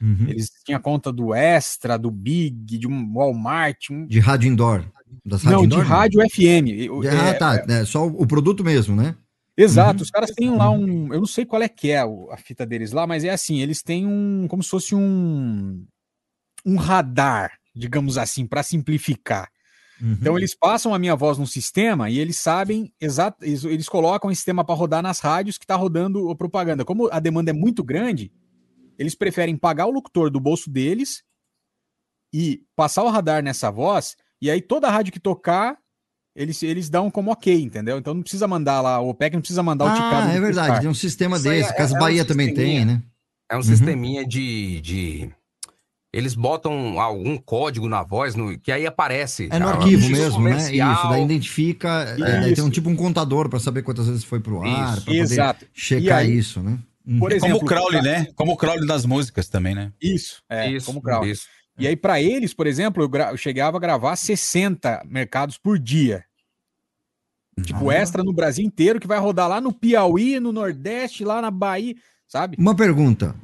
Uhum. 0.00 0.26
Eles 0.28 0.50
tinham 0.64 0.80
conta 0.80 1.12
do 1.12 1.32
Extra, 1.32 1.96
do 1.96 2.10
Big, 2.10 2.76
de 2.78 2.86
um 2.86 3.12
Walmart. 3.14 3.90
um- 3.90 4.06
De 4.06 4.18
rádio 4.18 4.50
indoor. 4.50 4.84
Das 5.24 5.42
Não, 5.44 5.52
rádio 5.52 5.68
de 5.68 5.74
indoor, 5.74 5.84
rádio 5.86 6.20
FM. 6.30 6.64
De- 7.00 7.08
ah, 7.08 7.28
é, 7.28 7.32
tá. 7.34 7.64
É 7.68 7.84
só 7.84 8.06
o 8.06 8.26
produto 8.26 8.64
mesmo, 8.64 8.94
né? 8.96 9.14
Exato, 9.56 10.02
os 10.02 10.10
caras 10.10 10.32
têm 10.32 10.50
lá 10.50 10.68
um. 10.68 11.12
Eu 11.14 11.20
não 11.20 11.26
sei 11.26 11.44
qual 11.46 11.62
é 11.62 11.68
que 11.68 11.90
é 11.92 12.04
o- 12.04 12.28
a 12.32 12.36
fita 12.36 12.66
deles 12.66 12.90
lá, 12.90 13.06
mas 13.06 13.22
é 13.22 13.30
assim: 13.30 13.60
eles 13.60 13.82
têm 13.82 14.04
um. 14.06 14.46
como 14.48 14.62
se 14.64 14.68
fosse 14.70 14.94
um. 14.96 15.86
um 16.66 16.76
radar, 16.76 17.52
digamos 17.74 18.18
assim, 18.18 18.46
para 18.46 18.62
simplificar. 18.64 19.48
Então 20.02 20.36
eles 20.36 20.54
passam 20.54 20.92
a 20.92 20.98
minha 20.98 21.14
voz 21.14 21.38
no 21.38 21.46
sistema 21.46 22.10
e 22.10 22.18
eles 22.18 22.36
sabem 22.36 22.92
exato, 23.00 23.44
eles, 23.44 23.88
colocam 23.88 24.28
o 24.30 24.34
sistema 24.34 24.64
para 24.64 24.74
rodar 24.74 25.02
nas 25.02 25.20
rádios 25.20 25.56
que 25.56 25.64
está 25.64 25.76
rodando 25.76 26.30
a 26.30 26.34
propaganda. 26.36 26.84
Como 26.84 27.08
a 27.12 27.20
demanda 27.20 27.50
é 27.50 27.54
muito 27.54 27.82
grande, 27.84 28.32
eles 28.98 29.14
preferem 29.14 29.56
pagar 29.56 29.86
o 29.86 29.90
locutor 29.92 30.30
do 30.30 30.40
bolso 30.40 30.68
deles 30.70 31.22
e 32.32 32.62
passar 32.74 33.04
o 33.04 33.10
radar 33.10 33.42
nessa 33.42 33.70
voz, 33.70 34.16
e 34.42 34.50
aí 34.50 34.60
toda 34.60 34.90
rádio 34.90 35.12
que 35.12 35.20
tocar, 35.20 35.78
eles, 36.34 36.60
eles 36.64 36.90
dão 36.90 37.08
como 37.10 37.30
ok, 37.30 37.54
entendeu? 37.62 37.96
Então 37.96 38.12
não 38.12 38.22
precisa 38.22 38.48
mandar 38.48 38.80
lá, 38.80 39.00
o 39.00 39.08
OPEC 39.10 39.34
não 39.34 39.40
precisa 39.40 39.62
mandar 39.62 39.84
o 39.84 39.94
ticado. 39.94 40.28
Ah, 40.28 40.32
é 40.32 40.40
verdade. 40.40 40.80
Tem 40.80 40.88
um 40.88 40.94
sistema 40.94 41.36
Isso 41.36 41.44
desse. 41.44 41.70
é- 41.70 41.72
Cas 41.72 41.92
é 41.92 41.96
um 41.96 41.98
Bahia 42.00 42.24
também 42.24 42.48
sisteminha. 42.48 42.76
tem, 42.78 42.84
né? 42.84 43.02
É 43.50 43.54
um 43.54 43.58
Uhum. 43.58 43.62
sisteminha 43.62 44.26
de, 44.26 44.80
de. 44.80 45.30
Eles 46.14 46.34
botam 46.34 47.00
algum 47.00 47.36
código 47.36 47.88
na 47.88 48.02
voz 48.02 48.34
no, 48.34 48.56
que 48.58 48.70
aí 48.70 48.86
aparece. 48.86 49.48
É 49.50 49.58
no 49.58 49.66
Ah, 49.68 49.72
arquivo 49.72 50.08
mesmo, 50.08 50.40
né? 50.42 50.50
comercial. 50.52 50.92
Isso, 50.94 51.08
daí 51.08 51.24
identifica. 51.24 51.88
é, 51.88 52.16
daí 52.16 52.44
Isso. 52.46 52.54
tem 52.54 52.64
um 52.64 52.70
tipo 52.70 52.88
um 52.88 52.94
contador 52.96 53.48
para 53.48 53.58
saber 53.58 53.82
quantas 53.82 54.06
vezes 54.06 54.22
foi 54.24 54.38
pro 54.38 54.62
ar, 54.62 54.66
Isso. 54.68 54.94
para 54.96 55.04
poder 55.06 55.18
Exato. 55.18 55.66
Checar 55.72 56.18
aí, 56.18 56.36
isso, 56.38 56.60
né? 56.62 56.78
Uhum. 57.06 57.18
por 57.18 57.32
É 57.32 57.38
como 57.38 57.52
o 57.52 57.56
exemplo, 57.56 57.68
Crowley, 57.68 58.02
né? 58.02 58.26
Como 58.36 58.52
o 58.52 58.56
Crowley 58.56 58.86
das 58.86 59.04
músicas 59.04 59.48
também, 59.48 59.74
né? 59.74 59.92
Isso, 60.00 60.40
é, 60.48 60.70
Isso, 60.70 60.86
como 60.86 61.02
Crowley. 61.02 61.32
isso. 61.32 61.46
E 61.76 61.88
aí, 61.88 61.96
para 61.96 62.22
eles, 62.22 62.54
por 62.54 62.66
exemplo, 62.68 63.02
eu, 63.02 63.08
gra- 63.08 63.30
eu 63.32 63.36
chegava 63.36 63.76
a 63.76 63.80
gravar 63.80 64.14
60 64.14 65.02
mercados 65.06 65.58
por 65.58 65.76
dia. 65.78 66.24
Tipo, 67.62 67.90
extra 67.92 68.22
no 68.22 68.32
Brasil 68.32 68.64
inteiro, 68.64 68.98
que 69.00 69.06
vai 69.06 69.18
rodar 69.18 69.48
lá 69.48 69.60
no 69.60 69.72
Piauí, 69.72 70.40
no 70.40 70.52
Nordeste, 70.52 71.24
lá 71.24 71.40
na 71.42 71.50
Bahia, 71.50 71.94
sabe? 72.26 72.56
Uma 72.58 72.74
pergunta. 72.74 73.34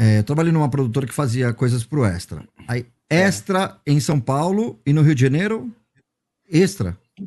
É, 0.00 0.18
eu 0.18 0.22
trabalhei 0.22 0.52
numa 0.52 0.68
produtora 0.70 1.06
que 1.06 1.12
fazia 1.14 1.52
coisas 1.52 1.82
pro 1.82 2.04
Extra. 2.04 2.44
Aí, 2.68 2.86
É. 3.10 3.22
Extra 3.22 3.76
em 3.86 3.98
São 3.98 4.20
Paulo 4.20 4.78
e 4.86 4.92
no 4.92 5.02
Rio 5.02 5.14
de 5.14 5.22
Janeiro, 5.22 5.72
Extra. 6.50 6.96
Ou 7.20 7.26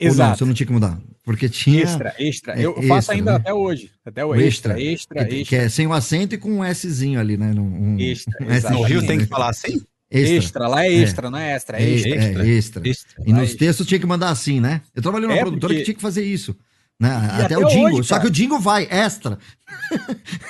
não, 0.00 0.06
Exato. 0.08 0.38
você 0.38 0.44
não 0.44 0.52
tinha 0.54 0.66
que 0.66 0.72
mudar. 0.72 0.98
Porque 1.24 1.48
tinha. 1.48 1.82
Extra, 1.82 2.14
extra. 2.18 2.52
É, 2.60 2.64
Eu 2.66 2.74
faço 2.82 2.94
extra, 3.10 3.14
ainda 3.14 3.30
né? 3.32 3.36
até 3.38 3.52
hoje. 3.54 3.90
Até 4.04 4.24
O 4.24 4.28
hoje. 4.28 4.44
Extra, 4.44 4.80
extra, 4.80 5.24
que, 5.24 5.34
extra. 5.36 5.48
que 5.48 5.56
é 5.64 5.68
sem 5.68 5.86
o 5.86 5.92
acento 5.92 6.34
e 6.34 6.38
com 6.38 6.60
um 6.60 6.74
Szinho 6.74 7.18
ali, 7.20 7.36
né? 7.36 7.52
Um, 7.56 7.94
um- 7.94 8.00
Extra, 8.00 8.44
um 8.44 8.50
exatamente. 8.52 8.82
No 8.82 8.88
Rio 8.88 9.06
tem 9.06 9.18
que 9.18 9.26
falar 9.26 9.50
assim? 9.50 9.80
Extra, 10.10 10.68
lá 10.68 10.84
é 10.84 10.92
extra, 10.92 11.28
não 11.30 11.38
é 11.38 11.52
extra, 11.54 11.80
é 11.80 11.90
extra. 11.90 12.46
É, 12.46 12.48
extra. 12.48 12.82
E 13.26 13.32
Lá 13.32 13.40
nos 13.40 13.54
é 13.54 13.56
textos 13.56 13.86
tinha 13.86 13.98
que 13.98 14.06
mandar 14.06 14.30
assim, 14.30 14.60
né? 14.60 14.80
Eu 14.94 15.02
trabalhei 15.02 15.26
numa 15.26 15.36
É, 15.38 15.40
produtora 15.42 15.68
porque- 15.72 15.78
que 15.80 15.84
tinha 15.86 15.94
que 15.96 16.00
fazer 16.02 16.24
isso. 16.24 16.54
Né? 16.98 17.10
Até, 17.14 17.44
até 17.44 17.58
o 17.58 17.64
jingle. 17.68 17.98
hoje, 17.98 18.08
só 18.08 18.18
que 18.18 18.26
o 18.26 18.30
jingle 18.30 18.58
vai, 18.58 18.84
extra. 18.90 19.38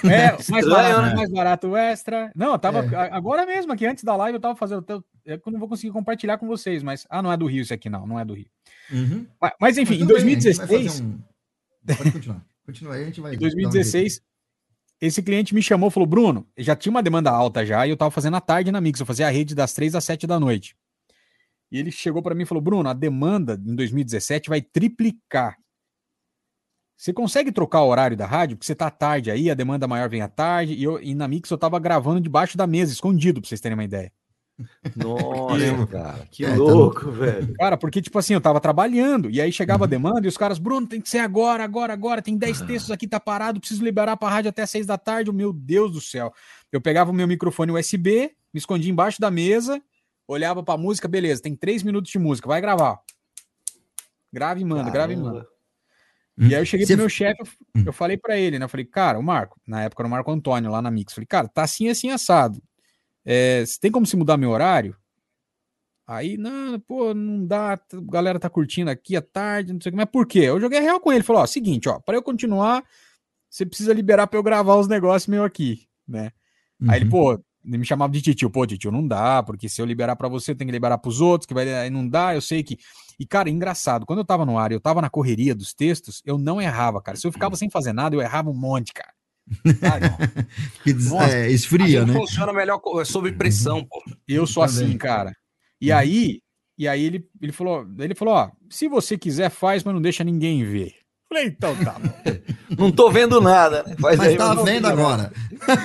É, 0.04 0.30
mais 0.48 0.48
Estranho, 0.48 0.68
barato, 0.70 1.02
né? 1.02 1.14
mais 1.14 1.30
barato 1.32 1.66
o 1.68 1.76
extra. 1.76 2.30
Não, 2.36 2.52
eu 2.52 2.58
tava. 2.58 2.84
É. 2.84 3.12
Agora 3.12 3.44
mesmo, 3.44 3.72
aqui 3.72 3.84
antes 3.84 4.04
da 4.04 4.14
live, 4.14 4.36
eu 4.36 4.40
tava 4.40 4.54
fazendo. 4.54 4.84
eu- 5.24 5.42
não 5.46 5.58
vou 5.58 5.68
conseguir 5.68 5.92
compartilhar 5.92 6.38
com 6.38 6.46
vocês, 6.46 6.82
mas. 6.84 7.04
Ah, 7.10 7.20
não 7.20 7.32
é 7.32 7.36
do 7.36 7.46
Rio 7.46 7.62
esse 7.62 7.74
aqui, 7.74 7.90
não. 7.90 8.06
Não 8.06 8.18
é 8.20 8.24
do 8.24 8.34
Rio. 8.34 8.46
Mas, 9.40 9.52
mas, 9.60 9.78
enfim, 9.78 9.94
Mas 9.94 10.02
em 10.02 10.06
tudo 10.06 10.24
bem, 10.24 10.36
a 10.36 10.40
gente 10.40 10.56
vai 10.56 10.66
2016. 10.66 10.92
fazer 10.92 11.02
um- 11.04 11.96
Pode 11.96 12.12
continuar. 12.12 12.44
Continua 12.64 12.94
aí, 12.94 13.02
a 13.02 13.06
gente 13.06 13.20
vai. 13.20 13.34
Em 13.34 13.38
dar 13.38 13.38
um 13.38 13.48
2016, 13.48 14.20
esse 15.00 15.22
cliente 15.22 15.52
me 15.54 15.62
chamou 15.62 15.88
e 15.88 15.92
falou: 15.92 16.06
Bruno, 16.06 16.46
já 16.56 16.76
tinha 16.76 16.90
uma 16.92 17.02
demanda 17.02 17.30
alta 17.30 17.66
já, 17.66 17.84
e 17.86 17.90
eu 17.90 17.96
tava 17.96 18.10
fazendo 18.12 18.36
à 18.36 18.40
tarde 18.40 18.70
na 18.70 18.80
Mix, 18.80 19.00
eu 19.00 19.06
fazia 19.06 19.26
a 19.26 19.30
rede 19.30 19.52
das 19.54 19.72
3 19.72 19.96
às 19.96 20.04
7 20.04 20.26
da 20.28 20.38
noite. 20.38 20.76
E 21.72 21.78
ele 21.80 21.90
chegou 21.90 22.22
para 22.22 22.34
mim 22.36 22.44
e 22.44 22.46
falou: 22.46 22.62
Bruno, 22.62 22.88
a 22.88 22.92
demanda 22.92 23.60
em 23.66 23.74
2017 23.74 24.48
vai 24.48 24.60
triplicar. 24.62 25.56
Você 26.96 27.12
consegue 27.12 27.52
trocar 27.52 27.82
o 27.82 27.88
horário 27.88 28.16
da 28.16 28.26
rádio? 28.26 28.56
Porque 28.56 28.66
você 28.66 28.74
tá 28.74 28.90
tarde 28.90 29.30
aí, 29.30 29.50
a 29.50 29.54
demanda 29.54 29.86
maior 29.86 30.08
vem 30.08 30.22
à 30.22 30.28
tarde, 30.28 30.72
e, 30.72 30.82
eu, 30.82 31.00
e 31.02 31.14
na 31.14 31.28
Mix 31.28 31.50
eu 31.50 31.58
tava 31.58 31.78
gravando 31.78 32.20
debaixo 32.20 32.56
da 32.56 32.66
mesa, 32.66 32.92
escondido, 32.92 33.40
pra 33.40 33.48
vocês 33.48 33.60
terem 33.60 33.76
uma 33.76 33.84
ideia. 33.84 34.10
Nossa, 34.96 35.86
cara, 35.86 36.26
que 36.30 36.42
É, 36.42 36.48
tá 36.52 36.56
louco, 36.56 37.04
no- 37.04 37.12
velho. 37.12 37.54
Cara, 37.58 37.76
porque, 37.76 38.00
tipo 38.00 38.18
assim, 38.18 38.32
eu 38.32 38.40
tava 38.40 38.58
trabalhando, 38.58 39.28
e 39.28 39.38
aí 39.42 39.52
chegava 39.52 39.84
a 39.84 39.86
demanda, 39.86 40.22
e 40.24 40.28
os 40.28 40.38
caras, 40.38 40.58
Bruno, 40.58 40.86
tem 40.86 40.98
que 40.98 41.10
ser 41.10 41.18
agora, 41.18 41.62
agora, 41.62 41.92
agora, 41.92 42.22
tem 42.22 42.38
10 42.38 42.62
textos 42.62 42.90
aqui, 42.90 43.06
tá 43.06 43.20
parado, 43.20 43.60
preciso 43.60 43.84
liberar 43.84 44.16
pra 44.16 44.30
rádio 44.30 44.48
até 44.48 44.64
6 44.64 44.86
da 44.86 44.96
tarde, 44.96 45.30
meu 45.30 45.52
Deus 45.52 45.92
do 45.92 46.00
céu. 46.00 46.32
Eu 46.72 46.80
pegava 46.80 47.10
o 47.10 47.14
meu 47.14 47.28
microfone 47.28 47.72
USB, 47.72 48.30
me 48.54 48.58
escondia 48.58 48.90
embaixo 48.90 49.20
da 49.20 49.30
mesa, 49.30 49.82
olhava 50.26 50.62
pra 50.62 50.78
música, 50.78 51.06
beleza, 51.06 51.42
tem 51.42 51.54
3 51.54 51.82
minutos 51.82 52.10
de 52.10 52.18
música, 52.18 52.48
vai 52.48 52.62
gravar. 52.62 52.98
Grave 54.32 54.62
e 54.62 54.64
manda, 54.64 54.90
grave 54.90 55.12
e 55.12 55.16
manda. 55.16 55.46
E 56.38 56.54
aí 56.54 56.60
eu 56.60 56.66
cheguei 56.66 56.84
Você- 56.86 56.92
pro 56.94 57.02
meu 57.02 57.08
chefe, 57.08 57.40
eu, 57.74 57.84
eu 57.86 57.92
falei 57.92 58.16
pra 58.16 58.36
ele, 58.36 58.58
né? 58.58 58.64
Eu 58.64 58.68
falei, 58.68 58.84
cara, 58.84 59.18
o 59.18 59.22
Marco, 59.22 59.58
na 59.66 59.82
época 59.84 60.02
era 60.02 60.08
o 60.08 60.10
Marco 60.10 60.30
Antônio 60.30 60.70
lá 60.70 60.82
na 60.82 60.90
Mix. 60.90 61.14
Falei, 61.14 61.26
cara, 61.26 61.48
tá 61.48 61.62
assim, 61.62 61.88
assim, 61.88 62.10
assado. 62.10 62.62
É, 63.24 63.64
você 63.64 63.80
tem 63.80 63.90
como 63.90 64.04
se 64.06 64.16
mudar 64.16 64.36
meu 64.36 64.50
horário? 64.50 64.96
Aí, 66.06 66.36
não, 66.36 66.78
pô, 66.78 67.12
não 67.12 67.44
dá, 67.44 67.72
a 67.72 67.80
galera 68.12 68.38
tá 68.38 68.48
curtindo 68.48 68.90
aqui 68.90 69.16
à 69.16 69.22
tarde, 69.22 69.72
não 69.72 69.80
sei 69.80 69.90
o 69.90 69.92
que, 69.92 69.96
mas 69.96 70.08
por 70.08 70.24
quê? 70.26 70.40
Eu 70.40 70.60
joguei 70.60 70.78
real 70.78 71.00
com 71.00 71.12
ele, 71.12 71.24
falou, 71.24 71.42
ó, 71.42 71.46
seguinte, 71.46 71.88
ó, 71.88 71.98
para 71.98 72.16
eu 72.16 72.22
continuar, 72.22 72.84
você 73.50 73.66
precisa 73.66 73.92
liberar 73.92 74.28
pra 74.28 74.38
eu 74.38 74.42
gravar 74.42 74.76
os 74.76 74.86
negócios 74.86 75.26
meu 75.26 75.42
aqui, 75.42 75.88
né? 76.06 76.30
Aí 76.86 77.00
ele, 77.00 77.10
pô, 77.10 77.32
ele 77.32 77.42
me 77.66 77.84
chamava 77.84 78.12
de 78.12 78.22
titio, 78.22 78.48
pô, 78.50 78.66
titio, 78.66 78.92
não 78.92 79.06
dá, 79.06 79.42
porque 79.42 79.68
se 79.68 79.80
eu 79.82 79.86
liberar 79.86 80.16
pra 80.16 80.28
você, 80.28 80.52
eu 80.52 80.54
tenho 80.56 80.68
que 80.68 80.72
liberar 80.72 80.98
pros 80.98 81.20
outros, 81.20 81.46
que 81.46 81.54
vai, 81.54 81.72
aí 81.74 81.90
não 81.90 82.08
dá, 82.08 82.34
eu 82.34 82.40
sei 82.40 82.62
que... 82.62 82.78
E, 83.18 83.26
cara, 83.26 83.48
engraçado, 83.48 84.04
quando 84.04 84.18
eu 84.18 84.24
tava 84.24 84.44
no 84.44 84.58
ar 84.58 84.70
e 84.70 84.74
eu 84.74 84.80
tava 84.80 85.00
na 85.00 85.08
correria 85.08 85.54
dos 85.54 85.72
textos, 85.72 86.22
eu 86.24 86.36
não 86.36 86.60
errava, 86.60 87.00
cara. 87.00 87.16
Se 87.16 87.26
eu 87.26 87.32
ficava 87.32 87.56
sem 87.56 87.70
fazer 87.70 87.92
nada, 87.94 88.14
eu 88.14 88.20
errava 88.20 88.50
um 88.50 88.54
monte, 88.54 88.92
cara. 88.92 89.10
Que 90.82 90.92
des- 90.92 91.10
Nossa, 91.10 91.34
é, 91.36 91.50
esfria, 91.50 92.04
né? 92.04 92.12
funciona 92.12 92.52
melhor 92.52 92.80
sob 93.04 93.30
pressão, 93.32 93.84
pô. 93.84 94.02
Eu 94.28 94.46
sou 94.46 94.66
Também. 94.66 94.84
assim, 94.86 94.98
cara. 94.98 95.32
E 95.80 95.90
aí, 95.92 96.40
e 96.78 96.86
aí 96.86 97.02
ele, 97.04 97.26
ele 97.40 97.52
falou, 97.52 97.86
ele 97.98 98.14
falou, 98.14 98.34
ó, 98.34 98.50
se 98.68 98.88
você 98.88 99.16
quiser 99.16 99.50
faz, 99.50 99.82
mas 99.82 99.94
não 99.94 100.02
deixa 100.02 100.22
ninguém 100.24 100.64
ver. 100.64 100.94
Falei, 101.28 101.46
então 101.46 101.74
tá. 101.76 101.96
Não 102.78 102.90
tô 102.90 103.10
vendo 103.10 103.40
nada, 103.40 103.82
né? 103.86 103.94
Faz 103.98 104.18
Mas 104.18 104.28
aí, 104.28 104.36
tá 104.36 104.54
vendo 104.54 104.86
agora. 104.86 105.32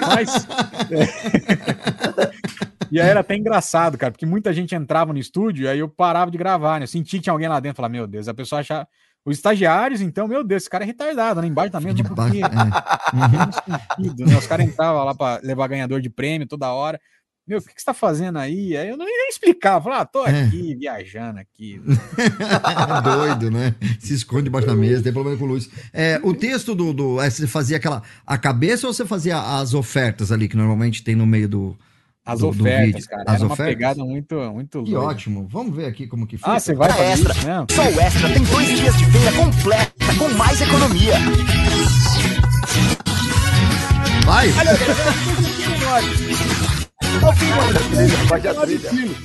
Mas 0.08 0.48
E 2.92 3.00
aí 3.00 3.08
era 3.08 3.22
até 3.22 3.36
engraçado, 3.36 3.98
cara, 3.98 4.12
porque 4.12 4.26
muita 4.26 4.52
gente 4.52 4.76
entrava 4.76 5.14
no 5.14 5.20
estúdio 5.20 5.64
e 5.64 5.68
aí 5.68 5.80
eu 5.80 5.88
parava 5.88 6.30
de 6.30 6.38
gravar, 6.38 6.80
né? 6.80 6.84
Eu 6.84 6.88
senti 6.88 7.18
que 7.18 7.24
tinha 7.24 7.32
alguém 7.32 7.48
lá 7.48 7.60
dentro, 7.60 7.78
falava, 7.78 7.94
meu 7.94 8.06
Deus, 8.06 8.28
a 8.28 8.34
pessoa 8.34 8.60
achava 8.60 8.86
os 9.24 9.38
estagiários, 9.38 10.02
então, 10.02 10.28
meu 10.28 10.44
Deus, 10.44 10.64
esse 10.64 10.70
cara 10.70 10.84
é 10.84 10.88
retardado, 10.88 11.42
né? 11.42 11.48
Embaixo 11.48 11.72
da 11.72 11.80
mesa, 11.80 12.04
porque 12.04 12.40
é. 12.40 12.50
sentido, 13.96 14.26
né? 14.26 14.38
Os 14.38 14.48
caras 14.48 14.66
entravam 14.66 15.06
lá 15.06 15.16
pra 15.16 15.40
levar 15.44 15.68
ganhador 15.68 16.02
de 16.02 16.10
prêmio 16.10 16.48
toda 16.48 16.74
hora. 16.74 17.00
Meu, 17.52 17.60
o 17.60 17.62
que, 17.62 17.74
que 17.76 17.82
você 17.82 17.86
tá 17.86 17.94
fazendo 17.94 18.40
aí? 18.40 18.78
Aí 18.78 18.88
eu 18.88 18.96
não 18.96 19.06
nem 19.06 19.28
explicava. 19.28 19.84
Falava, 19.84 20.04
ah, 20.04 20.06
tô 20.06 20.26
É. 20.26 20.44
aqui, 20.44 20.74
viajando 20.74 21.38
aqui. 21.38 21.82
É 22.18 23.02
doido, 23.02 23.52
né? 23.52 23.76
Se 24.00 24.14
esconde 24.14 24.44
debaixo 24.44 24.68
da 24.68 24.74
mesa, 24.76 25.04
tem 25.04 25.12
problema 25.12 25.38
com 25.38 25.44
luz. 25.46 25.70
É, 25.92 26.18
o 26.24 26.34
texto 26.34 26.74
do, 26.74 26.94
do. 26.94 27.22
é, 27.22 27.30
Você 27.30 27.46
fazia 27.48 27.76
aquela. 27.76 28.02
A 28.26 28.38
cabeça 28.38 28.88
ou 28.88 28.94
você 28.94 29.06
fazia 29.06 29.38
as 29.38 29.74
ofertas 29.74 30.32
ali, 30.32 30.48
que 30.48 30.56
normalmente 30.56 31.04
tem 31.04 31.14
no 31.14 31.26
meio 31.26 31.50
do. 31.50 31.78
As 32.26 32.40
do- 32.40 32.52
do 32.52 32.62
ofertas, 32.62 32.86
vídeo? 32.94 33.10
cara. 33.10 33.24
As 33.28 33.36
era 33.36 33.44
uma 33.46 33.54
ofertas? 33.54 33.76
pegada 33.76 34.06
muito, 34.06 34.36
muito 34.54 34.84
Que 34.84 34.92
doida. 34.92 35.08
ótimo. 35.08 35.48
Vamos 35.52 35.76
ver 35.76 35.88
aqui 35.88 36.08
como 36.08 36.26
que 36.26 36.38
fica. 36.38 36.54
Ah, 36.54 36.60
você 36.60 36.74
vai 36.74 36.90
fazer 36.90 37.04
Extra. 37.04 37.34
isso 37.34 37.46
mesmo? 37.48 37.68
Só 37.72 37.84
o 37.84 38.00
Extra 38.00 38.30
tem 38.34 38.44
dois 38.44 38.68
dias 38.80 38.98
de 38.98 39.06
feira 39.12 39.32
completa 39.34 39.92
com 40.18 40.30
mais 40.36 40.62
economia. 40.62 41.16
Vai! 44.26 44.48
Olha, 45.94 46.31
19 47.20 48.80
quilos. 48.80 49.18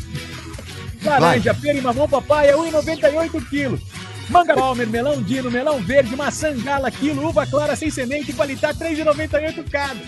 Laranja, 1.03 1.55
pera 1.55 1.79
e 1.79 1.81
mamão 1.81 2.09
papai 2.09 2.49
é 2.51 2.55
1,98 2.55 3.49
quilos. 3.49 3.81
Manga 4.29 4.55
Palmer, 4.55 4.89
melão 4.89 5.23
dino, 5.23 5.51
melão 5.51 5.81
verde, 5.81 6.17
maçã 6.17 6.53
gala, 6.59 6.91
quilo, 6.91 7.29
uva 7.29 7.47
clara 7.47 7.77
sem 7.77 7.91
semente, 7.91 8.33
qualitar 8.33 8.75
3,98 8.75 9.71
cada. 9.71 10.01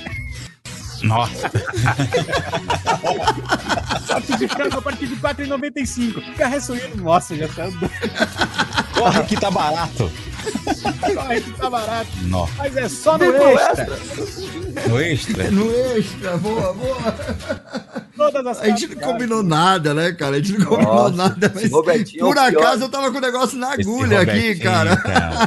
Nossa. 1.03 1.49
Frango 4.49 4.79
a 4.79 4.83
partir 4.83 5.07
de 5.07 5.17
4,95. 5.17 6.35
Carré 6.37 6.61
suíno, 6.61 6.97
nossa, 6.97 7.37
já 7.37 7.47
tá. 7.49 7.69
Corre 8.95 9.23
que 9.25 9.37
tá 9.37 9.51
barato. 9.51 10.11
Que 11.43 11.53
tá 11.53 11.71
barato. 11.71 12.09
Nossa. 12.23 12.53
Mas 12.59 12.77
é 12.77 12.89
só 12.89 13.19
no 13.19 13.25
Ficou 13.33 13.49
extra. 13.49 13.99
No 14.89 15.01
extra? 15.01 15.51
No 15.51 15.71
extra, 15.97 16.37
boa, 16.39 16.73
boa. 16.73 17.15
Todas 18.17 18.47
as 18.47 18.61
A 18.61 18.67
gente 18.67 18.95
não 18.95 19.13
combinou 19.13 19.43
nada, 19.45 19.95
né, 19.95 20.13
cara? 20.13 20.37
A 20.37 20.41
gente 20.41 20.59
não 20.59 20.67
combinou 20.67 20.95
Nossa, 20.95 21.17
nada, 21.17 21.53
mas 21.55 21.65
é 21.65 21.69
por 21.69 21.85
pior. 21.85 22.39
acaso 22.39 22.83
eu 22.85 22.89
tava 22.89 23.13
com 23.13 23.19
o 23.19 23.21
negócio 23.21 23.57
na 23.57 23.73
agulha 23.73 24.21
aqui, 24.21 24.57
cara. 24.57 25.01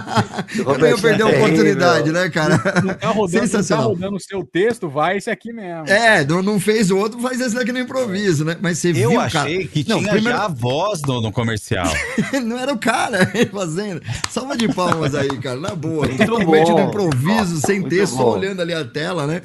Esse 0.49 0.59
Eu 0.59 0.77
não 0.77 0.88
ia 0.88 0.97
perder 0.97 1.23
a 1.23 1.30
é 1.30 1.38
oportunidade, 1.38 2.11
né, 2.11 2.30
cara? 2.30 2.61
Não 2.84 2.93
tá 2.93 3.07
rodando, 3.09 3.34
não 3.34 3.41
tá 3.41 3.47
Sensacional. 3.47 3.89
rodando 3.89 4.15
o 4.15 4.19
seu 4.19 4.43
texto, 4.45 4.88
vai 4.89 5.18
esse 5.18 5.30
aqui 5.30 5.51
mesmo. 5.51 5.88
É, 5.88 6.23
não, 6.23 6.41
não 6.41 6.59
fez 6.59 6.91
o 6.91 6.97
outro, 6.97 7.19
faz 7.19 7.41
esse 7.41 7.55
daqui 7.55 7.72
no 7.73 7.80
improviso, 7.80 8.45
né? 8.45 8.55
Mas 8.61 8.77
você 8.77 8.89
Eu 8.89 8.93
viu, 8.93 9.19
achei 9.19 9.57
cara? 9.57 9.68
que 9.68 9.89
não, 9.89 9.99
tinha 9.99 10.11
primeiro, 10.11 10.38
já 10.38 10.45
a 10.45 10.47
voz 10.47 11.01
no, 11.01 11.22
no 11.22 11.31
comercial. 11.31 11.91
não 12.43 12.57
era 12.57 12.73
o 12.73 12.77
cara 12.77 13.30
fazendo. 13.51 14.01
Salva 14.30 14.55
de 14.55 14.68
palmas 14.90 15.16
aí, 15.16 15.38
cara, 15.40 15.60
na 15.60 15.76
boa. 15.76 16.08
Muito 16.08 16.26
Totalmente 16.26 16.72
bom. 16.72 16.80
no 16.80 16.88
improviso, 16.90 17.62
sem 17.62 17.80
Muito 17.82 17.90
texto, 17.95 18.14
só 18.16 18.24
bom. 18.24 18.32
olhando 18.32 18.62
ali 18.62 18.74
a 18.74 18.86
tela, 18.86 19.28
né? 19.28 19.41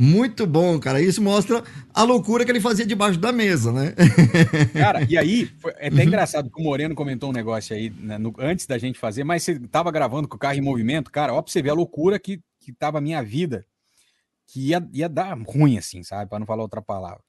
Muito 0.00 0.46
bom, 0.46 0.78
cara. 0.78 1.00
Isso 1.02 1.20
mostra 1.20 1.62
a 1.92 2.02
loucura 2.04 2.44
que 2.44 2.50
ele 2.52 2.60
fazia 2.60 2.86
debaixo 2.86 3.18
da 3.18 3.32
mesa, 3.32 3.72
né? 3.72 3.94
Cara, 4.72 5.04
e 5.08 5.18
aí, 5.18 5.46
foi 5.58 5.72
é 5.78 5.88
Uhum. 5.88 5.94
até 5.94 6.04
engraçado 6.04 6.48
que 6.50 6.60
o 6.60 6.62
Moreno 6.64 6.94
comentou 6.94 7.30
um 7.30 7.32
negócio 7.32 7.74
aí 7.74 7.90
né, 7.90 8.16
no- 8.16 8.32
antes 8.38 8.64
da 8.64 8.78
gente 8.78 8.96
fazer, 8.96 9.24
mas 9.24 9.42
você 9.42 9.58
tava 9.58 9.90
gravando 9.90 10.28
com 10.28 10.36
o 10.36 10.38
carro 10.38 10.54
em 10.56 10.60
movimento, 10.60 11.10
cara, 11.10 11.34
ó, 11.34 11.42
pra 11.42 11.50
você 11.50 11.60
ver 11.60 11.70
a 11.70 11.74
loucura 11.74 12.16
que, 12.16 12.40
que 12.60 12.72
tava 12.72 12.98
a 12.98 13.00
minha 13.00 13.20
vida, 13.24 13.66
que 14.46 14.68
ia, 14.68 14.88
ia 14.92 15.08
dar 15.08 15.36
ruim, 15.36 15.76
assim, 15.78 16.04
sabe? 16.04 16.30
Pra 16.30 16.38
não 16.38 16.46
falar 16.46 16.62
outra 16.62 16.80
palavra. 16.80 17.20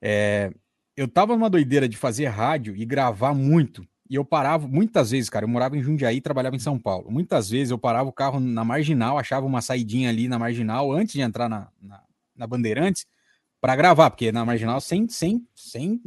É, 0.00 0.50
eu 0.96 1.06
tava 1.06 1.34
numa 1.34 1.50
doideira 1.50 1.86
de 1.88 1.98
fazer 1.98 2.26
rádio 2.28 2.74
e 2.74 2.84
gravar 2.86 3.34
muito. 3.34 3.86
E 4.10 4.14
eu 4.14 4.24
parava, 4.24 4.66
muitas 4.66 5.10
vezes, 5.10 5.28
cara, 5.28 5.44
eu 5.44 5.48
morava 5.48 5.76
em 5.76 5.82
Jundiaí 5.82 6.16
e 6.16 6.20
trabalhava 6.20 6.56
em 6.56 6.60
São 6.60 6.78
Paulo. 6.78 7.10
Muitas 7.10 7.50
vezes 7.50 7.70
eu 7.70 7.78
parava 7.78 8.08
o 8.08 8.12
carro 8.12 8.40
na 8.40 8.64
marginal, 8.64 9.18
achava 9.18 9.44
uma 9.44 9.60
saidinha 9.60 10.08
ali 10.08 10.28
na 10.28 10.38
marginal 10.38 10.90
antes 10.90 11.12
de 11.12 11.20
entrar 11.20 11.48
na, 11.48 11.68
na, 11.80 12.02
na 12.34 12.46
Bandeirantes 12.46 13.06
para 13.60 13.76
gravar, 13.76 14.10
porque 14.10 14.32
na 14.32 14.44
marginal 14.44 14.80
sem, 14.80 15.08
sem, 15.08 15.46
sem 15.54 16.00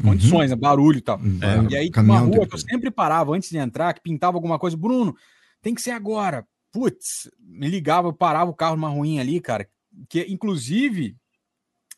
condições, 0.00 0.50
né, 0.50 0.56
barulho 0.56 0.98
e 0.98 1.00
tal. 1.00 1.18
É, 1.18 1.72
e 1.72 1.76
aí, 1.76 1.90
uma 1.96 2.18
rua 2.18 2.46
que 2.46 2.54
eu 2.54 2.58
sempre 2.58 2.90
parava 2.90 3.34
antes 3.34 3.50
de 3.50 3.58
entrar, 3.58 3.92
que 3.94 4.00
pintava 4.00 4.36
alguma 4.36 4.58
coisa. 4.58 4.76
Bruno, 4.76 5.16
tem 5.60 5.74
que 5.74 5.82
ser 5.82 5.92
agora. 5.92 6.46
Putz, 6.70 7.30
me 7.40 7.68
ligava, 7.68 8.08
eu 8.08 8.12
parava 8.12 8.50
o 8.50 8.54
carro 8.54 8.76
numa 8.76 8.88
ruinha 8.88 9.22
ali, 9.22 9.40
cara, 9.40 9.68
que 10.08 10.26
inclusive 10.28 11.16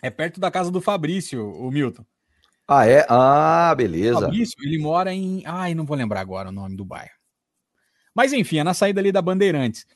é 0.03 0.11
perto 0.11 0.39
da 0.39 0.51
casa 0.51 0.71
do 0.71 0.81
Fabrício, 0.81 1.47
o 1.51 1.71
Milton. 1.71 2.05
Ah, 2.69 2.87
é? 2.87 3.07
Ah, 3.09 3.75
beleza. 3.77 4.23
Fabrício, 4.23 4.57
ele 4.61 4.79
mora 4.79 5.15
em. 5.15 5.43
Ai, 5.47 5.75
não 5.75 5.85
vou 5.85 5.97
lembrar 5.97 6.21
agora 6.21 6.49
o 6.49 6.53
nome 6.53 6.77
do 6.77 6.85
bairro. 6.85 7.15
Mas 8.15 8.33
enfim, 8.33 8.59
é 8.59 8.65
na 8.65 8.75
saída 8.75 9.01
ali 9.01 9.13
da 9.13 9.23
Bandeirantes. 9.23 9.87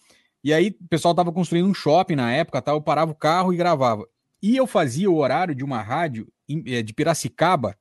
E 0.44 0.54
aí, 0.54 0.76
o 0.80 0.88
pessoal 0.88 1.14
tava 1.14 1.32
construindo 1.32 1.68
um 1.68 1.74
shopping 1.74 2.14
na 2.14 2.30
época, 2.32 2.62
tá? 2.62 2.72
eu 2.72 2.80
parava 2.80 3.10
o 3.10 3.14
carro 3.14 3.52
e 3.52 3.56
gravava. 3.56 4.06
E 4.42 4.56
eu 4.56 4.66
fazia 4.66 5.10
o 5.10 5.16
horário 5.16 5.54
de 5.54 5.64
uma 5.64 5.82
rádio 5.82 6.28
eh, 6.48 6.82
de 6.82 6.94
Piracicaba 6.94 7.76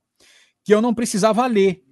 que 0.63 0.73
eu 0.73 0.81
não 0.81 0.93
precisava 0.93 1.45
ler. 1.45 1.83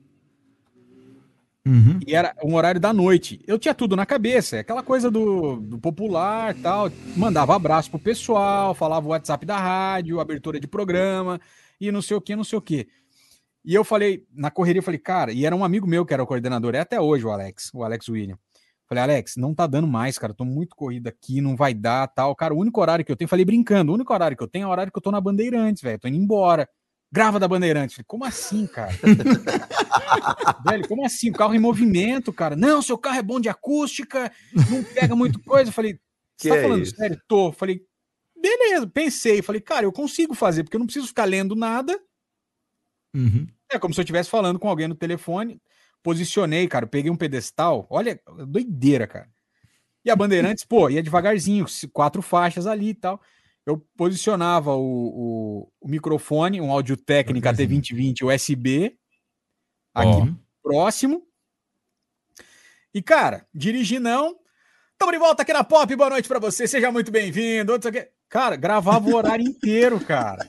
Uhum. 1.65 1.99
E 2.05 2.15
era 2.15 2.33
um 2.43 2.55
horário 2.55 2.79
da 2.79 2.93
noite. 2.93 3.41
Eu 3.45 3.59
tinha 3.59 3.73
tudo 3.73 3.95
na 3.95 4.05
cabeça, 4.05 4.57
é 4.57 4.59
aquela 4.59 4.81
coisa 4.81 5.11
do, 5.11 5.57
do 5.57 5.77
popular 5.77 6.55
tal. 6.55 6.89
Mandava 7.15 7.55
abraço 7.55 7.89
pro 7.89 7.99
pessoal, 7.99 8.73
falava 8.73 9.05
o 9.05 9.09
WhatsApp 9.09 9.45
da 9.45 9.57
rádio, 9.57 10.19
abertura 10.19 10.59
de 10.59 10.67
programa 10.67 11.39
e 11.79 11.91
não 11.91 12.01
sei 12.01 12.17
o 12.17 12.21
que, 12.21 12.35
não 12.35 12.43
sei 12.43 12.57
o 12.57 12.61
que. 12.61 12.87
E 13.63 13.73
eu 13.73 13.83
falei, 13.83 14.25
na 14.33 14.49
correria, 14.49 14.79
eu 14.79 14.83
falei, 14.83 14.99
cara, 14.99 15.31
e 15.31 15.45
era 15.45 15.55
um 15.55 15.63
amigo 15.63 15.85
meu 15.87 16.05
que 16.05 16.13
era 16.13 16.23
o 16.23 16.27
coordenador, 16.27 16.73
é 16.75 16.79
até 16.79 16.99
hoje 17.01 17.25
o 17.25 17.29
Alex, 17.31 17.69
o 17.73 17.83
Alex 17.83 18.07
William. 18.07 18.37
Falei, 18.87 19.03
Alex, 19.03 19.35
não 19.35 19.53
tá 19.53 19.67
dando 19.67 19.87
mais, 19.87 20.17
cara, 20.17 20.33
tô 20.33 20.45
muito 20.45 20.73
corrido 20.73 21.07
aqui, 21.07 21.41
não 21.41 21.57
vai 21.57 21.73
dar, 21.73 22.07
tal. 22.07 22.33
Cara, 22.33 22.53
o 22.53 22.57
único 22.57 22.79
horário 22.79 23.03
que 23.03 23.11
eu 23.11 23.17
tenho, 23.17 23.27
falei 23.27 23.43
brincando, 23.43 23.91
o 23.91 23.95
único 23.95 24.13
horário 24.13 24.37
que 24.37 24.43
eu 24.43 24.47
tenho 24.47 24.63
é 24.63 24.67
o 24.67 24.69
horário 24.71 24.91
que 24.91 24.97
eu 24.97 25.01
tô 25.01 25.11
na 25.11 25.19
Bandeirantes, 25.19 25.81
velho, 25.83 25.99
tô 25.99 26.07
indo 26.07 26.15
embora. 26.17 26.67
Grava 27.11 27.39
da 27.39 27.47
Bandeirantes. 27.47 27.95
Falei, 27.95 28.05
como 28.05 28.25
assim, 28.25 28.67
cara? 28.67 28.91
Velho, 30.65 30.87
como 30.87 31.05
assim? 31.05 31.29
O 31.29 31.33
carro 31.33 31.55
em 31.55 31.59
movimento, 31.59 32.33
cara. 32.33 32.55
Não, 32.55 32.81
seu 32.81 32.97
carro 32.97 33.17
é 33.17 33.23
bom 33.23 33.39
de 33.39 33.47
acústica, 33.49 34.29
não 34.69 34.83
pega 34.83 35.15
muito 35.15 35.39
coisa. 35.41 35.69
Eu 35.69 35.73
Falei, 35.73 35.99
você 36.35 36.49
Que 36.49 36.49
tá 36.49 36.55
é 36.57 36.61
falando 36.63 36.83
isso? 36.83 36.95
sério? 36.95 37.21
Tô. 37.27 37.51
Falei, 37.51 37.81
beleza, 38.49 38.87
pensei. 38.87 39.41
Falei, 39.41 39.61
cara, 39.61 39.85
eu 39.85 39.91
consigo 39.91 40.33
fazer, 40.33 40.63
porque 40.63 40.75
eu 40.75 40.79
não 40.79 40.85
preciso 40.85 41.07
ficar 41.07 41.25
lendo 41.25 41.55
nada. 41.55 41.99
Uhum. 43.15 43.47
É 43.69 43.79
como 43.79 43.93
se 43.93 43.99
eu 43.99 44.03
estivesse 44.03 44.29
falando 44.29 44.59
com 44.59 44.69
alguém 44.69 44.87
no 44.87 44.95
telefone. 44.95 45.61
Posicionei, 46.03 46.67
cara, 46.67 46.85
peguei 46.85 47.11
um 47.11 47.17
pedestal. 47.17 47.87
Olha, 47.89 48.19
doideira, 48.47 49.07
cara. 49.07 49.29
E 50.05 50.09
a 50.09 50.15
Bandeirantes, 50.15 50.63
pô, 50.63 50.89
ia 50.89 51.03
devagarzinho, 51.03 51.65
quatro 51.91 52.21
faixas 52.21 52.65
ali 52.65 52.89
e 52.89 52.93
tal. 52.93 53.21
Eu 53.65 53.85
posicionava 53.97 54.73
o, 54.73 54.81
o, 54.81 55.71
o 55.81 55.87
microfone, 55.89 56.61
um 56.61 56.71
áudio 56.71 56.95
técnica 56.95 57.53
T2020 57.53 58.23
USB, 58.23 58.97
aqui 59.93 60.33
próximo. 60.63 61.27
E, 62.93 63.01
cara, 63.01 63.45
dirigi 63.53 63.99
não. 63.99 64.37
Tamo 64.97 65.11
de 65.11 65.17
volta 65.17 65.43
aqui 65.43 65.51
na 65.51 65.63
Pop, 65.63 65.93
boa 65.95 66.09
noite 66.09 66.27
pra 66.27 66.39
você, 66.39 66.67
seja 66.67 66.91
muito 66.91 67.11
bem-vindo. 67.11 67.73
Cara, 68.29 68.55
gravava 68.57 69.09
o 69.09 69.15
horário 69.15 69.43
inteiro, 69.47 69.99
cara. 70.01 70.45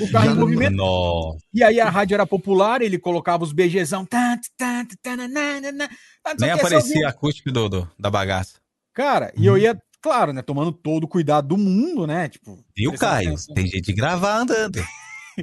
O 0.00 0.12
carro 0.12 0.30
em 0.30 0.34
movimento. 0.34 0.76
Nossa. 0.76 1.38
E 1.52 1.64
aí 1.64 1.80
a 1.80 1.88
rádio 1.88 2.14
era 2.14 2.26
popular, 2.26 2.82
ele 2.82 2.98
colocava 2.98 3.42
os 3.44 3.52
BGzão. 3.52 4.04
Tá, 4.04 4.38
tá, 4.56 4.84
tá, 5.02 5.16
tá, 5.16 6.36
Nem 6.38 6.50
o 6.52 6.54
aparecia 6.54 7.06
a 7.06 7.10
acústica 7.10 7.50
do, 7.50 7.68
do- 7.68 7.90
da 7.98 8.10
bagaça. 8.10 8.54
Cara, 8.94 9.32
e 9.36 9.46
eu 9.46 9.56
ia, 9.56 9.80
claro, 10.02 10.32
né, 10.32 10.42
tomando 10.42 10.72
todo 10.72 11.04
o 11.04 11.08
cuidado 11.08 11.48
do 11.48 11.56
mundo, 11.56 12.06
né? 12.06 12.28
Tipo, 12.28 12.58
Viu, 12.76 12.90
prestando 12.90 13.12
Caio? 13.12 13.28
atenção. 13.30 13.54
Tem 13.54 13.66
gente 13.66 13.92
gravar 13.92 14.38
andando. 14.38 14.78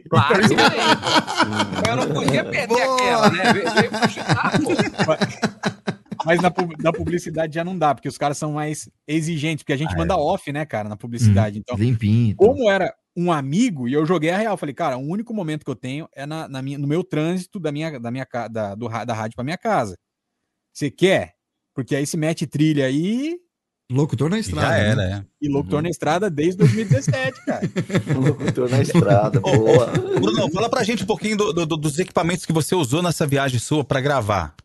Claro 0.09 0.41
que 0.41 0.49
tem. 0.49 1.89
Eu 1.89 1.95
não 1.95 2.13
podia 2.13 2.43
perder 2.43 2.81
aquela, 2.81 3.29
né? 3.29 3.53
Veio 3.53 3.73
veio 3.75 3.89
pra 3.89 4.09
chutar, 4.09 4.51
pô. 4.59 6.04
Mas 6.25 6.41
na, 6.41 6.49
pub- 6.51 6.73
na 6.81 6.91
publicidade 6.91 7.53
já 7.55 7.63
não 7.63 7.77
dá, 7.77 7.93
porque 7.93 8.07
os 8.09 8.17
caras 8.17 8.37
são 8.37 8.53
mais 8.53 8.89
exigentes, 9.07 9.63
porque 9.63 9.73
a 9.73 9.77
gente 9.77 9.95
manda 9.95 10.17
off, 10.17 10.51
né, 10.51 10.65
cara, 10.65 10.89
na 10.89 10.97
publicidade. 10.97 11.59
Então, 11.59 11.77
Limpinho. 11.77 12.31
e 12.31 12.35
tal. 12.35 12.47
como 12.47 12.69
era 12.69 12.93
um 13.15 13.31
amigo, 13.31 13.87
e 13.87 13.93
eu 13.93 14.05
joguei 14.05 14.29
a 14.31 14.37
real, 14.37 14.57
falei, 14.57 14.75
cara, 14.75 14.97
o 14.97 15.01
único 15.07 15.33
momento 15.33 15.63
que 15.63 15.71
eu 15.71 15.75
tenho 15.75 16.07
é 16.13 16.25
na, 16.25 16.47
na 16.49 16.61
minha, 16.61 16.77
no 16.77 16.87
meu 16.87 17.03
trânsito 17.03 17.59
da 17.59 17.71
minha, 17.71 17.97
da 17.99 18.11
minha 18.11 18.27
da, 18.51 18.75
do, 18.75 18.87
da 18.89 19.13
rádio 19.13 19.35
pra 19.35 19.43
minha 19.45 19.57
casa. 19.57 19.95
Você 20.73 20.91
quer? 20.91 21.33
Porque 21.73 21.95
aí 21.95 22.05
se 22.05 22.17
mete 22.17 22.45
trilha 22.47 22.85
aí, 22.85 23.37
Locutor 23.91 24.31
na 24.31 24.39
estrada. 24.39 24.67
Já 24.67 24.77
era, 24.77 24.95
né? 24.95 25.25
é. 25.41 25.45
E 25.45 25.47
locutor 25.53 25.79
na 25.83 25.89
estrada 25.89 26.27
desde 26.29 26.57
2017, 26.57 27.45
cara. 27.45 27.61
Locutor 28.19 28.67
na 28.69 28.81
estrada, 28.81 29.39
boa. 29.39 29.85
Bruno, 30.19 30.51
fala 30.51 30.67
pra 30.69 30.83
gente 30.83 31.03
um 31.03 31.05
pouquinho 31.05 31.37
do- 31.37 31.53
do- 31.53 31.77
dos 31.77 31.99
equipamentos 31.99 32.45
que 32.47 32.51
você 32.51 32.73
usou 32.73 33.03
nessa 33.03 33.27
viagem 33.27 33.59
sua 33.59 33.83
pra 33.83 34.01
gravar. 34.01 34.55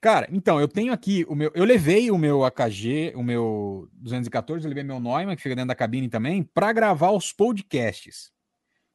Cara, 0.00 0.26
então, 0.32 0.58
eu 0.58 0.66
tenho 0.66 0.92
aqui 0.92 1.26
o 1.28 1.34
meu. 1.34 1.50
Eu 1.54 1.64
levei 1.64 2.10
o 2.10 2.16
meu 2.16 2.42
AKG, 2.44 3.12
o 3.14 3.22
meu 3.22 3.86
214, 3.92 4.64
eu 4.64 4.68
levei 4.68 4.82
meu 4.82 4.98
Neumann, 4.98 5.36
que 5.36 5.42
fica 5.42 5.54
dentro 5.54 5.68
da 5.68 5.74
cabine 5.74 6.08
também, 6.08 6.42
para 6.42 6.72
gravar 6.72 7.10
os 7.10 7.32
podcasts. 7.32 8.30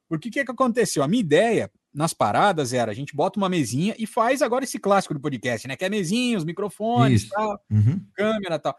Porque 0.10 0.30
o 0.30 0.32
que, 0.32 0.44
que 0.46 0.52
aconteceu? 0.52 1.04
A 1.04 1.08
minha 1.08 1.20
ideia 1.22 1.70
nas 1.94 2.12
paradas 2.14 2.74
era 2.74 2.92
a 2.92 2.96
gente 2.96 3.16
bota 3.16 3.40
uma 3.40 3.48
mesinha 3.50 3.96
e 3.98 4.06
faz 4.08 4.42
agora 4.42 4.64
esse 4.64 4.80
clássico 4.80 5.14
do 5.14 5.20
podcast, 5.20 5.68
né? 5.68 5.76
Que 5.76 5.86
é 5.86 5.90
mesinha, 5.90 6.38
os 6.38 6.44
microfones, 6.44 7.22
Isso. 7.24 7.30
tal, 7.32 7.60
Uhum. 7.72 8.02
câmera 8.16 8.56
e 8.56 8.60
tal. 8.60 8.76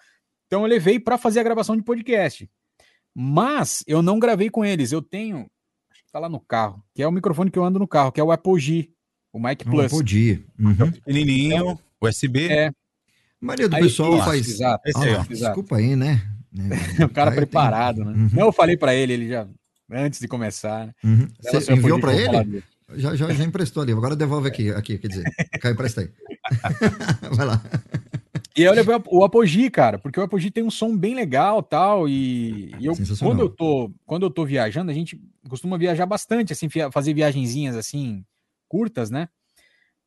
Então 0.47 0.63
eu 0.63 0.67
levei 0.67 0.99
para 1.01 1.17
fazer 1.19 1.41
a 1.41 1.45
gravação 1.45 1.77
de 1.77 1.83
podcast. 1.83 2.49
Mas 3.15 3.83
eu 3.87 4.03
não 4.03 4.19
gravei 4.19 4.51
com 4.51 4.65
eles. 4.65 4.93
Eu 4.93 5.01
tenho, 5.01 5.49
acho 5.91 6.05
que 6.05 6.13
tá 6.13 6.19
lá 6.19 6.29
no 6.29 6.39
carro, 6.41 6.85
que 6.95 7.03
é 7.03 7.09
o 7.09 7.13
microfone 7.13 7.51
que 7.51 7.59
eu 7.59 7.65
ando 7.65 7.79
no 7.79 7.89
carro, 7.89 8.13
que 8.13 8.21
é 8.21 8.25
o 8.25 8.31
Apple 8.31 8.59
G, 8.61 8.91
o 9.33 9.39
Mic 9.41 9.65
Não, 9.65 9.73
Plus. 9.73 9.91
podia. 9.91 10.45
Uhum. 10.59 10.91
Pequenininho, 10.93 11.79
USB. 12.03 12.49
É. 12.49 12.69
A 12.69 12.73
maioria 13.41 13.69
do 13.69 13.77
Aí, 13.77 13.83
pessoal 13.83 14.15
isso, 14.17 14.25
faz. 14.25 14.49
exato, 14.49 14.91
Ah, 14.97 15.03
aí, 15.03 15.29
desculpa 15.29 15.77
aí, 15.77 15.95
né? 15.97 16.23
o 17.05 17.09
cara 17.09 17.31
Caio 17.31 17.35
preparado, 17.37 17.97
tem- 18.05 18.15
né? 18.15 18.31
Não, 18.33 18.47
eu 18.47 18.53
falei 18.53 18.77
pra 18.77 18.95
ele, 18.95 19.13
ele 19.13 19.29
já 19.29 19.47
antes 19.91 20.21
de 20.21 20.27
começar. 20.29 20.87
Né? 20.87 20.93
Uhum. 21.05 21.29
Você 21.43 21.73
enviou 21.73 22.01
falar 22.01 22.15
ele? 22.15 22.63
Já, 22.95 23.15
já, 23.17 23.33
já 23.33 23.45
emprestou 23.45 23.83
ali. 23.83 23.93
Agora 23.93 24.15
devolve 24.17 24.49
aqui, 24.49 24.71
aqui 24.71 24.97
quer 24.99 25.09
dizer. 25.09 25.25
Caio, 25.61 25.75
empresta 25.75 26.01
aí. 26.03 26.11
Vai 27.35 27.47
lá. 27.47 27.63
E 28.57 28.63
aí 28.63 28.67
eu 28.67 28.73
levei 28.73 28.95
o 29.09 29.23
Apogee, 29.25 29.69
cara, 29.71 29.99
porque 29.99 30.19
o 30.19 30.23
Apogee 30.23 30.51
tem 30.51 30.65
um 30.65 30.71
som 30.71 30.97
bem 30.97 31.15
legal 31.15 31.63
tal, 31.63 32.09
e, 32.09 32.75
e 32.81 32.87
eu, 32.87 32.95
quando 33.19 33.41
eu 33.41 33.51
tô 33.51 33.91
quando 34.07 34.25
eu 34.25 34.31
tô 34.31 34.47
viajando, 34.47 34.91
a 34.91 34.95
gente 34.95 35.21
costuma 35.47 35.77
viajar 35.77 36.07
bastante, 36.07 36.55
assim, 36.55 36.69
fazer 36.91 37.13
viagenzinhas, 37.13 37.77
assim, 37.77 38.25
curtas, 38.67 39.11
né? 39.11 39.29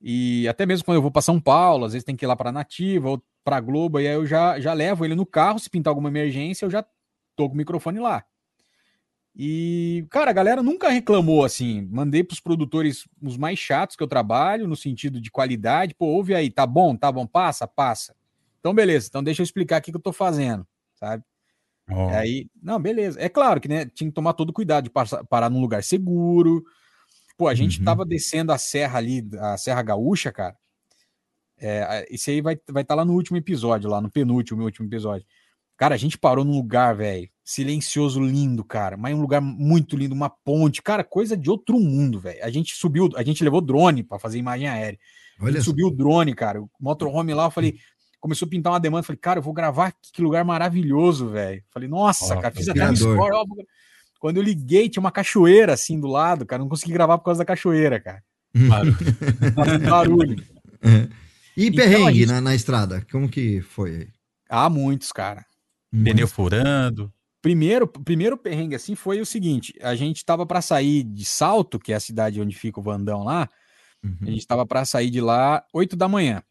E 0.02 0.48
até 0.48 0.66
mesmo 0.66 0.86
quando 0.86 0.96
eu 0.96 1.02
vou 1.02 1.12
para 1.12 1.22
São 1.22 1.40
Paulo, 1.40 1.86
às 1.86 1.94
vezes 1.94 2.06
tem 2.06 2.16
que 2.16 2.26
ir 2.26 2.28
lá 2.28 2.36
para 2.36 2.52
Nativa 2.52 3.10
ou 3.10 3.24
para 3.44 3.60
Globo, 3.60 4.00
e 4.00 4.08
aí 4.08 4.14
eu 4.14 4.26
já, 4.26 4.60
já 4.60 4.74
levo 4.74 5.04
ele 5.04 5.16
no 5.16 5.26
carro, 5.26 5.60
se 5.60 5.70
pintar 5.70 5.92
alguma 5.92 6.10
emergência, 6.10 6.66
eu 6.66 6.70
já 6.70 6.86
tô 7.36 7.48
com 7.48 7.56
o 7.56 7.58
microfone 7.58 8.00
lá. 8.00 8.24
E, 9.36 10.06
cara, 10.10 10.32
a 10.32 10.34
galera 10.34 10.62
nunca 10.62 10.90
reclamou 10.90 11.46
assim. 11.46 11.88
Mandei 11.90 12.24
pros 12.24 12.40
produtores 12.42 13.08
os 13.22 13.38
mais 13.38 13.58
chatos 13.58 13.96
que 13.96 14.04
eu 14.04 14.08
trabalho, 14.08 14.68
no 14.68 14.76
sentido 14.76 15.22
de 15.22 15.32
qualidade. 15.32 15.96
Pô, 15.96 16.08
ouve 16.08 16.36
aí, 16.36 16.50
tá 16.50 16.68
bom, 16.68 16.96
tá 16.96 17.12
bom, 17.12 17.26
passa, 17.26 17.66
passa. 17.68 18.14
Então, 18.60 18.74
beleza, 18.74 19.08
então 19.08 19.24
deixa 19.24 19.42
eu 19.42 19.46
explicar 19.46 19.80
o 19.80 19.84
que, 19.84 19.96
eu 19.96 20.00
tô 20.00 20.12
fazendo, 20.12 20.68
sabe? 20.96 21.24
Ó. 21.90 22.10
Aí, 22.10 22.50
não, 22.62 22.80
beleza. 22.80 23.20
É 23.22 23.30
claro 23.30 23.62
que 23.62 23.70
né, 23.70 23.86
tinha 23.86 24.10
que 24.10 24.14
tomar 24.14 24.34
todo 24.34 24.52
cuidado 24.52 24.84
de 24.84 24.90
passar- 24.90 25.24
parar 25.24 25.50
num 25.50 25.62
lugar 25.62 25.84
seguro. 25.84 26.64
Pô, 27.40 27.48
a 27.48 27.56
gente 27.56 27.82
tava 27.82 28.04
descendo 28.04 28.52
a 28.52 28.58
serra 28.58 28.98
ali, 28.98 29.26
a 29.40 29.56
Serra 29.58 29.82
Gaúcha, 29.82 30.30
cara. 30.30 30.58
É, 31.58 32.06
esse 32.10 32.32
aí 32.32 32.42
vai 32.42 32.56
estar 32.56 32.74
vai 32.74 32.84
tá 32.84 32.94
lá 32.94 33.06
no 33.06 33.14
último 33.14 33.38
episódio, 33.38 33.90
lá 33.90 34.02
no 34.02 34.12
penúltimo 34.12 34.62
último 34.62 34.86
episódio. 34.86 35.26
Cara, 35.78 35.96
a 35.96 35.98
gente 35.98 36.18
parou 36.18 36.44
num 36.44 36.52
lugar, 36.52 36.94
velho, 36.98 37.30
silencioso, 37.42 38.20
lindo, 38.20 38.62
cara. 38.62 38.98
Mas 38.98 39.16
um 39.16 39.22
lugar 39.22 39.40
muito 39.40 39.96
lindo, 39.96 40.14
uma 40.14 40.30
ponte, 40.30 40.82
cara, 40.82 41.02
coisa 41.02 41.38
de 41.38 41.50
outro 41.50 41.80
mundo, 41.80 42.20
velho. 42.20 42.44
A 42.44 42.50
gente 42.50 42.76
subiu, 42.76 43.08
a 43.16 43.24
gente 43.24 43.42
levou 43.42 43.62
drone 43.62 44.04
para 44.04 44.20
fazer 44.20 44.38
imagem 44.38 44.68
aérea. 44.68 45.00
Olha 45.40 45.62
subiu 45.62 45.88
o 45.88 45.96
drone, 45.96 46.36
cara. 46.36 46.62
O 46.62 46.70
motorhome 46.78 47.34
lá, 47.34 47.46
eu 47.46 47.52
falei, 47.52 47.80
começou 48.20 48.48
a 48.48 48.50
pintar 48.50 48.74
uma 48.74 48.82
demanda. 48.82 49.04
Falei, 49.04 49.20
cara, 49.20 49.40
eu 49.40 49.44
vou 49.44 49.54
gravar 49.54 49.88
aqui, 49.88 50.12
que 50.12 50.22
lugar 50.22 50.44
maravilhoso, 50.44 51.30
velho. 51.30 51.64
Falei, 51.72 51.88
nossa, 51.88 52.36
Ó, 52.36 52.42
cara, 52.42 52.54
fiz 52.54 52.68
até 52.68 52.86
um 52.90 52.92
story. 52.92 53.32
ó, 53.34 53.46
Quando 54.20 54.38
eu 54.38 54.44
liguei, 54.44 54.90
tinha 54.90 55.02
uma 55.02 55.12
cachoeira 55.12 55.74
assim 55.74 56.00
do 56.00 56.08
lado, 56.08 56.46
cara. 56.46 56.62
Não 56.62 56.70
consegui 56.70 56.92
gravar 56.94 57.18
por 57.18 57.26
causa 57.26 57.40
da 57.40 57.46
cachoeira, 57.46 58.00
cara. 58.00 58.22
Barulho. 58.54 58.98
Barulho. 59.90 60.44
E 61.58 61.68
Então, 61.68 61.84
a 61.84 61.88
perrengue 61.88 62.20
gente- 62.20 62.28
na, 62.28 62.42
na 62.42 62.56
estrada? 62.56 63.06
Como 63.12 63.28
que 63.30 63.62
foi 63.62 63.96
aí? 63.96 64.08
Há 64.50 64.70
muitos, 64.70 65.12
cara. 65.12 65.46
Pneu 65.92 66.28
furando. 66.28 67.12
Primeiro, 67.42 67.88
primeiro 67.88 68.38
perrengue 68.38 68.76
assim 68.76 68.96
foi 68.96 69.22
o 69.22 69.26
seguinte: 69.26 69.74
a 69.82 69.96
gente 69.96 70.26
tava 70.26 70.46
para 70.46 70.62
sair 70.62 71.04
de 71.04 71.24
Salto, 71.26 71.80
que 71.80 71.94
é 71.94 71.96
a 71.96 72.00
cidade 72.00 72.42
onde 72.42 72.56
fica 72.56 72.80
o 72.80 72.84
Vandão 72.84 73.24
lá. 73.24 73.48
A 74.22 74.30
gente 74.30 74.46
tava 74.48 74.66
para 74.66 74.86
sair 74.86 75.10
de 75.10 75.20
lá 75.22 75.64
8 75.74 75.96
da 75.96 76.08
manhã. 76.08 76.42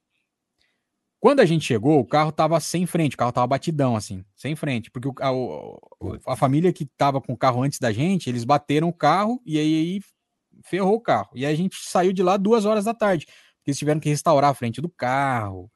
Quando 1.20 1.40
a 1.40 1.44
gente 1.44 1.64
chegou, 1.64 1.98
o 1.98 2.06
carro 2.06 2.30
tava 2.30 2.60
sem 2.60 2.86
frente, 2.86 3.14
o 3.14 3.18
carro 3.18 3.32
tava 3.32 3.46
batidão 3.46 3.96
assim, 3.96 4.24
sem 4.36 4.54
frente, 4.54 4.90
porque 4.90 5.08
o- 5.08 5.14
a, 6.26 6.32
a 6.32 6.36
família 6.36 6.72
que 6.72 6.86
tava 6.86 7.20
com 7.20 7.32
o 7.32 7.36
carro 7.36 7.62
antes 7.62 7.78
da 7.80 7.92
gente, 7.92 8.28
eles 8.30 8.44
bateram 8.44 8.88
o 8.88 8.92
carro 8.92 9.40
e 9.44 9.58
aí, 9.58 9.74
aí 9.74 10.00
ferrou 10.64 10.94
o 10.94 11.00
carro. 11.00 11.30
E 11.34 11.44
aí 11.44 11.52
a 11.52 11.56
gente 11.56 11.76
saiu 11.82 12.12
de 12.12 12.22
lá 12.22 12.36
duas 12.36 12.64
horas 12.64 12.84
da 12.84 12.94
tarde, 12.94 13.26
porque 13.26 13.70
eles 13.70 13.78
tiveram 13.78 13.98
que 14.00 14.08
restaurar 14.08 14.50
a 14.50 14.54
frente 14.54 14.80
do 14.80 14.88
carro. 14.88 15.70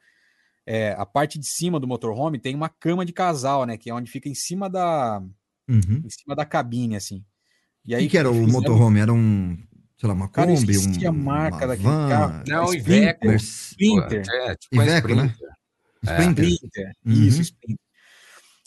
É, 0.64 0.92
a 0.96 1.04
parte 1.04 1.40
de 1.40 1.46
cima 1.46 1.80
do 1.80 1.88
motorhome 1.88 2.38
tem 2.38 2.54
uma 2.54 2.68
cama 2.68 3.04
de 3.04 3.12
casal, 3.12 3.66
né? 3.66 3.76
Que 3.76 3.90
é 3.90 3.94
onde 3.94 4.08
fica 4.10 4.28
em 4.28 4.34
cima 4.34 4.70
da, 4.70 5.20
Uhum. 5.68 6.02
em 6.04 6.10
cima 6.10 6.36
da 6.36 6.44
cabine, 6.44 6.94
assim. 6.94 7.24
E 7.84 7.96
O 7.96 7.98
que, 7.98 8.08
que 8.10 8.16
era 8.18 8.30
o 8.30 8.34
fizeram- 8.34 8.52
motorhome? 8.52 9.00
Era 9.00 9.12
um, 9.12 9.58
sei 10.02 10.08
lá, 10.08 10.14
uma 10.14 10.28
Cara, 10.28 10.50
eu 10.50 10.56
Kombi? 10.56 10.76
um, 10.78 11.08
a 11.08 11.12
marca 11.12 11.56
uma 11.58 11.66
daquele 11.68 11.88
van, 11.88 12.08
carro. 12.08 12.42
Não, 12.48 12.64
Sprinter. 12.74 12.96
Iveco. 12.98 13.34
Sprinter. 13.36 14.24
É, 14.28 14.56
tipo 14.56 14.82
Iveco, 14.82 15.14
né? 15.14 15.24
Sprinter. 15.26 15.48
É. 15.48 16.12
Sprinter. 16.12 16.44
Sprinter. 16.48 16.92
Uhum. 17.06 17.12
Isso, 17.12 17.42
Sprinter. 17.42 17.78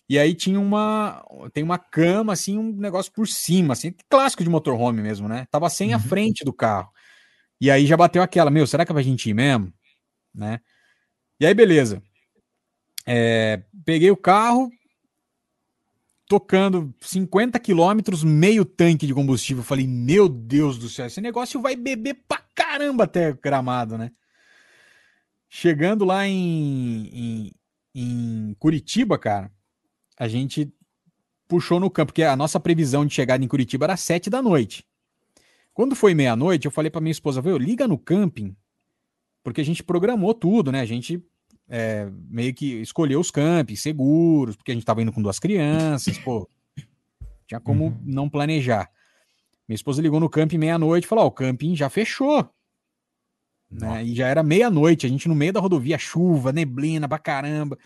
E 0.07 0.17
aí 0.17 0.33
tinha 0.33 0.59
uma. 0.61 1.25
Tem 1.51 1.61
uma 1.61 1.77
cama, 1.77 2.31
assim, 2.31 2.57
um 2.57 2.71
negócio 2.71 3.11
por 3.11 3.27
cima, 3.27 3.73
assim, 3.73 3.93
clássico 4.09 4.43
de 4.45 4.49
motorhome 4.49 5.01
mesmo, 5.01 5.27
né? 5.27 5.45
Tava 5.51 5.69
sem 5.69 5.89
Uhum. 5.89 5.95
a 5.95 5.99
frente 5.99 6.45
do 6.45 6.53
carro. 6.53 6.89
E 7.59 7.69
aí 7.69 7.85
já 7.85 7.97
bateu 7.97 8.21
aquela, 8.23 8.49
meu, 8.49 8.65
será 8.65 8.85
que 8.85 8.91
é 8.91 8.95
pra 8.95 9.01
gente 9.03 9.29
ir 9.29 9.33
mesmo? 9.33 9.73
Né? 10.33 10.59
E 11.37 11.45
aí, 11.45 11.53
beleza. 11.53 12.01
É, 13.05 13.61
peguei 13.83 14.09
o 14.09 14.15
carro, 14.17 14.69
tocando 16.27 16.93
50 17.01 17.59
quilômetros, 17.59 18.23
meio 18.23 18.65
tanque 18.65 19.05
de 19.05 19.13
combustível. 19.13 19.63
Falei, 19.63 19.87
meu 19.87 20.27
Deus 20.27 20.77
do 20.77 20.89
céu, 20.89 21.05
esse 21.05 21.21
negócio 21.21 21.61
vai 21.61 21.75
beber 21.75 22.23
pra 22.27 22.41
caramba 22.55 23.03
até 23.03 23.33
gramado, 23.33 23.97
né? 23.97 24.11
Chegando 25.47 26.03
lá 26.03 26.27
em, 26.27 27.07
em, 27.13 27.51
em 27.93 28.55
Curitiba, 28.59 29.17
cara, 29.17 29.51
a 30.17 30.27
gente 30.27 30.73
puxou 31.47 31.79
no 31.79 31.89
campo, 31.89 32.11
porque 32.11 32.23
a 32.23 32.35
nossa 32.35 32.59
previsão 32.59 33.05
de 33.05 33.13
chegada 33.13 33.43
em 33.43 33.47
Curitiba 33.47 33.85
era 33.85 33.97
sete 33.97 34.29
da 34.29 34.41
noite. 34.41 34.85
Quando 35.73 35.95
foi 35.95 36.13
meia-noite, 36.13 36.65
eu 36.65 36.71
falei 36.71 36.89
pra 36.89 37.01
minha 37.01 37.11
esposa, 37.11 37.41
viu, 37.41 37.57
liga 37.57 37.87
no 37.87 37.97
camping, 37.97 38.55
porque 39.43 39.61
a 39.61 39.65
gente 39.65 39.83
programou 39.83 40.33
tudo, 40.33 40.71
né? 40.71 40.81
A 40.81 40.85
gente 40.85 41.23
é, 41.69 42.07
meio 42.29 42.53
que 42.53 42.81
escolheu 42.81 43.19
os 43.19 43.31
campings 43.31 43.81
seguros, 43.81 44.55
porque 44.55 44.71
a 44.71 44.73
gente 44.73 44.85
tava 44.85 45.01
indo 45.01 45.11
com 45.11 45.21
duas 45.21 45.39
crianças, 45.39 46.17
pô, 46.17 46.49
tinha 47.47 47.59
como 47.59 47.99
não 48.03 48.29
planejar. 48.29 48.89
Minha 49.67 49.75
esposa 49.75 50.01
ligou 50.01 50.19
no 50.19 50.29
camping 50.29 50.57
meia-noite 50.57 51.05
e 51.05 51.07
falou: 51.07 51.25
Ó, 51.25 51.27
o 51.27 51.31
camping 51.31 51.75
já 51.75 51.89
fechou. 51.89 52.47
Né? 53.69 54.03
E 54.05 54.15
já 54.15 54.27
era 54.27 54.43
meia-noite, 54.43 55.05
a 55.05 55.09
gente 55.09 55.27
no 55.27 55.35
meio 55.35 55.51
da 55.51 55.59
rodovia, 55.59 55.97
chuva, 55.97 56.51
neblina 56.51 57.09
pra 57.09 57.17
caramba. 57.17 57.77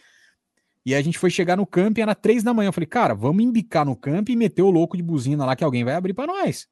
E 0.86 0.94
a 0.94 1.02
gente 1.02 1.18
foi 1.18 1.30
chegar 1.30 1.56
no 1.56 1.66
camping, 1.66 2.02
era 2.02 2.16
três 2.16 2.44
da 2.44 2.54
manhã. 2.54 2.70
Eu 2.70 2.74
falei, 2.74 2.88
cara, 2.88 3.14
vamos 3.14 3.44
embicar 3.44 3.86
no 3.86 3.96
camping 3.96 4.34
e 4.34 4.36
meter 4.36 4.62
o 4.62 4.70
louco 4.70 4.98
de 4.98 5.04
buzina 5.04 5.46
lá 5.46 5.56
que 5.56 5.64
alguém 5.64 5.84
vai 5.84 5.94
abrir 5.94 6.14
pra 6.14 6.28
nós. 6.28 6.68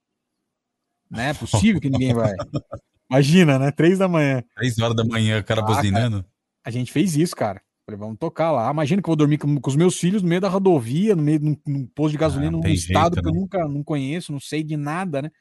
Não 1.09 1.21
é 1.21 1.33
possível 1.33 1.79
que 1.79 1.89
ninguém 1.89 2.13
vai. 2.13 2.33
Imagina, 3.09 3.57
né? 3.57 3.71
Três 3.71 3.97
da 3.97 4.07
manhã. 4.07 4.43
Três 4.55 4.77
horas 4.79 4.95
da 4.95 5.05
manhã, 5.05 5.39
o 5.39 5.43
cara 5.43 5.61
Ah, 5.61 5.65
buzinando. 5.65 6.25
A 6.67 6.69
gente 6.69 6.91
fez 6.91 7.15
isso, 7.15 7.33
cara. 7.33 7.61
Falei, 7.85 7.97
vamos 7.97 8.17
tocar 8.19 8.51
lá. 8.51 8.69
Imagina 8.69 9.01
que 9.01 9.07
eu 9.07 9.11
vou 9.11 9.15
dormir 9.15 9.37
com, 9.37 9.57
com 9.57 9.69
os 9.69 9.75
meus 9.77 9.97
filhos 9.97 10.21
no 10.21 10.27
meio 10.27 10.41
da 10.41 10.49
rodovia, 10.49 11.15
no 11.15 11.23
meio 11.23 11.39
de 11.39 11.47
um, 11.47 11.57
num 11.65 11.87
posto 11.87 12.11
de 12.11 12.17
gasolina, 12.17 12.51
num 12.51 12.59
tem 12.59 12.73
estado 12.73 13.15
jeito, 13.15 13.23
que 13.23 13.29
eu 13.29 13.33
né? 13.33 13.39
nunca 13.39 13.65
não 13.69 13.81
conheço, 13.81 14.33
não 14.33 14.39
sei 14.41 14.65
de 14.65 14.75
nada, 14.75 15.21
né? 15.21 15.31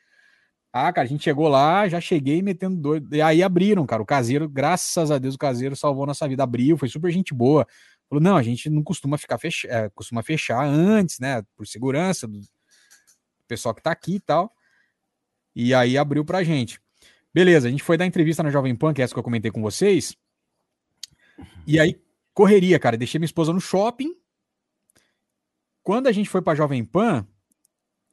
Ah, 0.73 0.93
cara, 0.93 1.05
a 1.05 1.09
gente 1.09 1.24
chegou 1.24 1.48
lá, 1.48 1.89
já 1.89 2.01
cheguei 2.01 2.40
metendo 2.43 2.77
doido. 2.77 3.12
E 3.12 3.20
aí 3.20 3.43
abriram, 3.43 3.85
cara. 3.85 4.01
O 4.01 4.07
caseiro, 4.07 4.48
graças 4.48 5.11
a 5.11 5.19
Deus, 5.19 5.35
o 5.35 5.39
caseiro 5.39 5.74
salvou 5.74 6.07
nossa 6.07 6.28
vida. 6.28 6.44
Abriu, 6.44 6.78
foi 6.78 6.89
super 6.89 7.11
gente 7.11 7.35
boa. 7.35 7.66
Falou, 8.09 8.23
não, 8.23 8.36
a 8.36 8.43
gente 8.44 8.70
não 8.70 8.85
costuma 8.85 9.19
ficar 9.19 9.36
fech... 9.36 9.66
é, 9.66 9.90
costuma 9.97 10.23
fechar 10.23 10.65
antes, 10.65 11.19
né? 11.19 11.43
Por 11.57 11.66
segurança 11.66 12.28
do 12.28 12.40
pessoal 13.48 13.74
que 13.74 13.82
tá 13.82 13.90
aqui 13.90 14.15
e 14.15 14.20
tal. 14.20 14.53
E 15.57 15.74
aí 15.74 15.98
abriu 15.98 16.24
pra 16.24 16.44
gente. 16.44 16.81
Beleza, 17.35 17.66
a 17.66 17.70
gente 17.73 17.82
foi 17.82 17.97
dar 17.97 18.07
entrevista 18.07 18.44
na 18.44 18.51
Jovem 18.51 18.77
Pan, 18.77 18.94
que 18.94 19.03
é 19.03 19.05
essa 19.05 19.12
que 19.12 19.19
eu 19.19 19.24
comentei 19.24 19.51
com 19.51 19.61
vocês. 19.61 20.16
E 21.67 21.79
aí, 21.79 22.01
correria, 22.33 22.79
cara. 22.79 22.97
Deixei 22.97 23.19
minha 23.19 23.27
esposa 23.27 23.53
no 23.53 23.61
shopping. 23.61 24.15
Quando 25.83 26.07
a 26.07 26.13
gente 26.13 26.29
foi 26.29 26.43
pra 26.43 26.55
Jovem 26.55 26.85
Pan, 26.85 27.27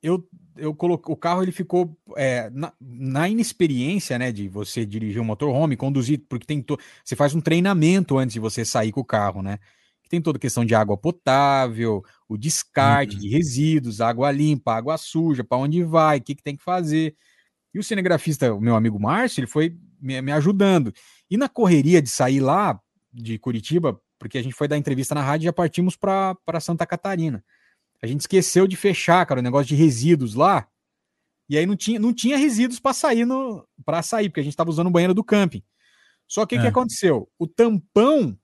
eu, 0.01 0.27
eu 0.55 0.75
coloquei 0.75 1.13
o 1.13 1.17
carro, 1.17 1.41
ele 1.41 1.51
ficou 1.51 1.97
é, 2.15 2.49
na, 2.51 2.73
na 2.79 3.27
inexperiência, 3.27 4.19
né, 4.19 4.31
de 4.31 4.47
você 4.47 4.85
dirigir 4.85 5.21
um 5.21 5.25
motorhome, 5.25 5.75
conduzir, 5.75 6.23
porque 6.29 6.45
tem 6.45 6.61
to, 6.61 6.77
você 7.03 7.15
faz 7.15 7.33
um 7.33 7.41
treinamento 7.41 8.17
antes 8.17 8.33
de 8.33 8.39
você 8.39 8.63
sair 8.63 8.91
com 8.91 9.01
o 9.01 9.05
carro, 9.05 9.41
né? 9.41 9.57
tem 10.13 10.21
toda 10.21 10.37
a 10.37 10.39
questão 10.39 10.63
de 10.63 10.75
água 10.75 10.95
potável, 10.95 12.03
o 12.29 12.37
descarte 12.37 13.17
de 13.17 13.27
resíduos, 13.29 13.99
água 13.99 14.31
limpa, 14.31 14.75
água 14.75 14.95
suja, 14.95 15.43
para 15.43 15.57
onde 15.57 15.83
vai, 15.83 16.19
o 16.19 16.21
que, 16.21 16.35
que 16.35 16.43
tem 16.43 16.55
que 16.55 16.63
fazer. 16.63 17.15
E 17.73 17.79
o 17.79 17.83
cinegrafista, 17.83 18.53
o 18.53 18.61
meu 18.61 18.75
amigo 18.75 18.99
Márcio, 18.99 19.39
ele 19.39 19.47
foi 19.47 19.75
me, 19.99 20.21
me 20.21 20.31
ajudando. 20.31 20.93
E 21.31 21.35
na 21.35 21.49
correria 21.49 21.99
de 21.99 22.09
sair 22.09 22.39
lá 22.39 22.79
de 23.13 23.37
Curitiba, 23.37 23.99
porque 24.17 24.37
a 24.37 24.41
gente 24.43 24.55
foi 24.55 24.67
dar 24.67 24.77
entrevista 24.77 25.13
na 25.13 25.21
rádio 25.21 25.45
e 25.45 25.47
já 25.47 25.53
partimos 25.53 25.95
para 25.95 26.35
Santa 26.59 26.85
Catarina. 26.85 27.43
A 28.01 28.07
gente 28.07 28.21
esqueceu 28.21 28.67
de 28.67 28.75
fechar, 28.75 29.25
cara, 29.25 29.39
o 29.39 29.43
negócio 29.43 29.67
de 29.67 29.75
resíduos 29.75 30.33
lá. 30.33 30.67
E 31.47 31.57
aí 31.57 31.65
não 31.65 31.75
tinha, 31.75 31.99
não 31.99 32.13
tinha 32.13 32.37
resíduos 32.37 32.79
para 32.79 32.93
sair 32.93 33.25
no 33.25 33.65
para 33.85 34.01
sair, 34.01 34.29
porque 34.29 34.39
a 34.39 34.43
gente 34.43 34.53
estava 34.53 34.69
usando 34.69 34.87
o 34.87 34.91
banheiro 34.91 35.13
do 35.13 35.23
camping. 35.23 35.61
Só 36.27 36.45
que 36.45 36.55
o 36.55 36.59
que 36.59 36.65
É. 36.65 36.69
aconteceu? 36.69 37.29
O 37.37 37.45
tampão 37.47 38.37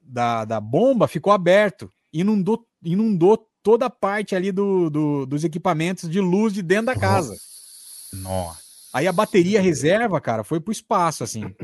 da, 0.00 0.44
da 0.44 0.60
bomba 0.60 1.06
ficou 1.08 1.32
aberto, 1.32 1.90
inundou, 2.12 2.66
inundou 2.84 3.48
toda 3.62 3.86
a 3.86 3.90
parte 3.90 4.34
ali 4.34 4.50
do, 4.52 4.90
do- 4.90 5.26
dos 5.26 5.44
equipamentos 5.44 6.08
de 6.10 6.20
luz 6.20 6.52
de 6.52 6.62
dentro 6.62 6.86
da 6.86 6.96
casa. 6.96 7.36
Nossa. 8.12 8.60
Aí 8.92 9.06
a 9.06 9.12
bateria 9.12 9.60
reserva, 9.62 10.20
cara, 10.20 10.42
foi 10.42 10.60
pro 10.60 10.72
espaço, 10.72 11.22
assim. 11.22 11.54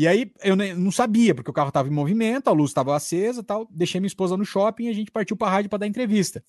E 0.00 0.08
aí 0.08 0.32
eu 0.42 0.56
não 0.56 0.90
sabia, 0.90 1.34
porque 1.34 1.50
o 1.50 1.52
carro 1.52 1.70
tava 1.70 1.86
em 1.86 1.92
movimento, 1.92 2.48
a 2.48 2.54
luz 2.54 2.70
estava 2.70 2.96
acesa 2.96 3.42
e 3.42 3.44
tal. 3.44 3.68
Deixei 3.70 4.00
minha 4.00 4.06
esposa 4.06 4.34
no 4.34 4.46
shopping 4.46 4.84
e 4.84 4.88
a 4.88 4.94
gente 4.94 5.10
partiu 5.10 5.36
pra 5.36 5.50
rádio 5.50 5.68
para 5.68 5.80
dar 5.80 5.86
entrevista. 5.86 6.42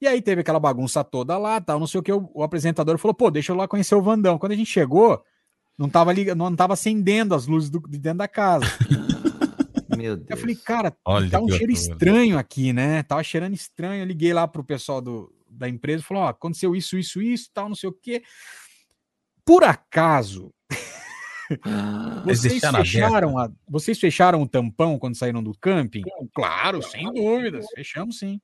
E 0.00 0.06
aí 0.06 0.22
teve 0.22 0.42
aquela 0.42 0.60
bagunça 0.60 1.02
toda 1.02 1.36
lá, 1.36 1.60
tal, 1.60 1.80
não 1.80 1.86
sei 1.88 1.98
o 1.98 2.02
que. 2.04 2.12
O, 2.12 2.30
o 2.32 2.44
apresentador 2.44 2.96
falou, 2.96 3.12
pô, 3.12 3.28
deixa 3.28 3.50
eu 3.50 3.56
lá 3.56 3.66
conhecer 3.66 3.96
o 3.96 4.00
Vandão. 4.00 4.38
Quando 4.38 4.52
a 4.52 4.54
gente 4.54 4.70
chegou, 4.70 5.20
não 5.76 5.88
tava, 5.88 6.12
liga, 6.12 6.32
não 6.32 6.54
tava 6.54 6.74
acendendo 6.74 7.34
as 7.34 7.48
luzes 7.48 7.70
do, 7.70 7.80
de 7.80 7.98
dentro 7.98 8.18
da 8.18 8.28
casa. 8.28 8.64
Meu 9.98 10.16
Deus. 10.16 10.30
Eu 10.30 10.36
falei, 10.36 10.54
cara, 10.54 10.96
Olha 11.04 11.28
tá 11.28 11.40
um 11.40 11.46
que 11.46 11.56
cheiro 11.58 11.72
estranho 11.72 12.38
aqui, 12.38 12.72
né? 12.72 13.02
Tava 13.02 13.24
cheirando 13.24 13.52
estranho. 13.52 14.04
Eu 14.04 14.06
liguei 14.06 14.32
lá 14.32 14.46
pro 14.46 14.62
pessoal 14.62 15.00
do, 15.00 15.34
da 15.50 15.68
empresa 15.68 16.04
e 16.04 16.06
falou: 16.06 16.22
ó, 16.22 16.28
aconteceu 16.28 16.76
isso, 16.76 16.96
isso, 16.96 17.20
isso, 17.20 17.50
tal, 17.52 17.68
não 17.68 17.74
sei 17.74 17.90
o 17.90 17.92
quê. 17.92 18.22
Por 19.44 19.64
acaso, 19.64 20.54
Eles 22.24 22.40
vocês 22.40 22.60
fecharam, 22.60 23.38
a, 23.38 23.50
vocês 23.68 23.98
fecharam 23.98 24.42
o 24.42 24.48
tampão 24.48 24.98
quando 24.98 25.16
saíram 25.16 25.42
do 25.42 25.52
camping? 25.58 26.02
Claro, 26.34 26.82
sem 26.82 27.12
dúvidas. 27.12 27.66
Fechamos 27.74 28.18
sim. 28.18 28.40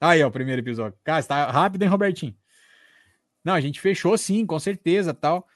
Aí, 0.00 0.22
ó, 0.22 0.28
o 0.28 0.30
primeiro 0.30 0.60
episódio. 0.60 0.98
Cara, 1.02 1.22
você 1.22 1.28
tá 1.28 1.50
rápido, 1.50 1.82
hein, 1.82 1.88
Robertinho? 1.88 2.34
Não, 3.44 3.54
a 3.54 3.60
gente 3.60 3.80
fechou 3.80 4.16
sim, 4.18 4.44
com 4.44 4.58
certeza, 4.58 5.14
tal. 5.14 5.46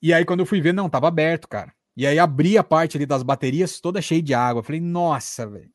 E 0.00 0.12
aí, 0.12 0.24
quando 0.24 0.40
eu 0.40 0.46
fui 0.46 0.60
ver, 0.60 0.72
não, 0.72 0.88
tava 0.88 1.08
aberto, 1.08 1.48
cara. 1.48 1.72
E 1.96 2.06
aí, 2.06 2.18
abri 2.18 2.56
a 2.56 2.64
parte 2.64 2.96
ali 2.96 3.04
das 3.04 3.22
baterias 3.22 3.80
toda 3.80 4.00
cheia 4.00 4.22
de 4.22 4.32
água. 4.32 4.60
Eu 4.60 4.64
Falei, 4.64 4.80
nossa, 4.80 5.48
velho. 5.48 5.70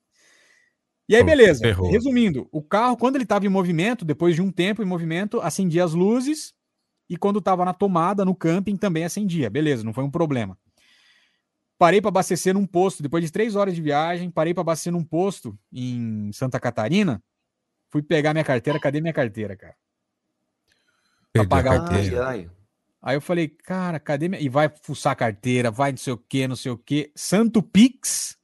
E 1.08 1.16
aí, 1.16 1.24
beleza. 1.24 1.62
ferrou. 1.62 1.90
Resumindo, 1.90 2.50
o 2.52 2.62
carro, 2.62 2.98
quando 2.98 3.16
ele 3.16 3.26
tava 3.26 3.46
em 3.46 3.50
movimento, 3.50 4.04
depois 4.04 4.36
de 4.36 4.42
um 4.42 4.52
tempo 4.52 4.82
em 4.82 4.86
movimento, 4.86 5.40
acendia 5.40 5.84
as 5.84 5.94
luzes. 5.94 6.54
E 7.10 7.16
quando 7.16 7.42
tava 7.42 7.64
na 7.64 7.74
tomada, 7.74 8.26
no 8.26 8.36
camping, 8.36 8.76
também 8.76 9.06
acendia. 9.06 9.50
Beleza, 9.50 9.84
não 9.84 9.94
foi 9.94 10.04
um 10.04 10.12
problema. 10.12 10.58
Parei 11.78 12.02
para 12.02 12.10
abastecer 12.10 12.54
num 12.54 12.66
posto, 12.66 13.04
depois 13.04 13.24
de 13.24 13.32
três 13.32 13.56
horas 13.56 13.76
de 13.76 13.82
viagem, 13.82 14.32
parei 14.32 14.54
para 14.54 14.62
abastecer 14.62 14.92
num 14.92 15.04
posto 15.04 15.58
em 15.72 16.32
Santa 16.34 16.60
Catarina. 16.60 17.24
Fui 17.90 18.02
pegar 18.02 18.34
minha 18.34 18.44
carteira, 18.44 18.80
cadê 18.80 19.00
minha 19.00 19.14
carteira, 19.14 19.56
cara? 19.56 19.76
Pra 21.32 21.44
Perdeu 21.44 21.50
pagar 21.50 21.76
o 21.76 21.86
carteira. 21.86 22.28
Ai, 22.28 22.40
ai. 22.40 22.50
Aí 23.02 23.16
eu 23.16 23.22
falei, 23.22 23.48
cara, 23.48 24.00
cadê 24.00 24.28
minha. 24.28 24.42
E 24.42 24.50
vai 24.50 24.70
fuçar 24.82 25.14
a 25.14 25.16
carteira, 25.16 25.70
vai 25.72 25.92
não 25.92 25.98
sei 25.98 26.14
o 26.14 26.18
que, 26.18 26.48
não 26.48 26.56
sei 26.56 26.72
o 26.72 26.78
que. 26.78 27.12
Santo 27.16 27.62
Pix. 27.62 28.36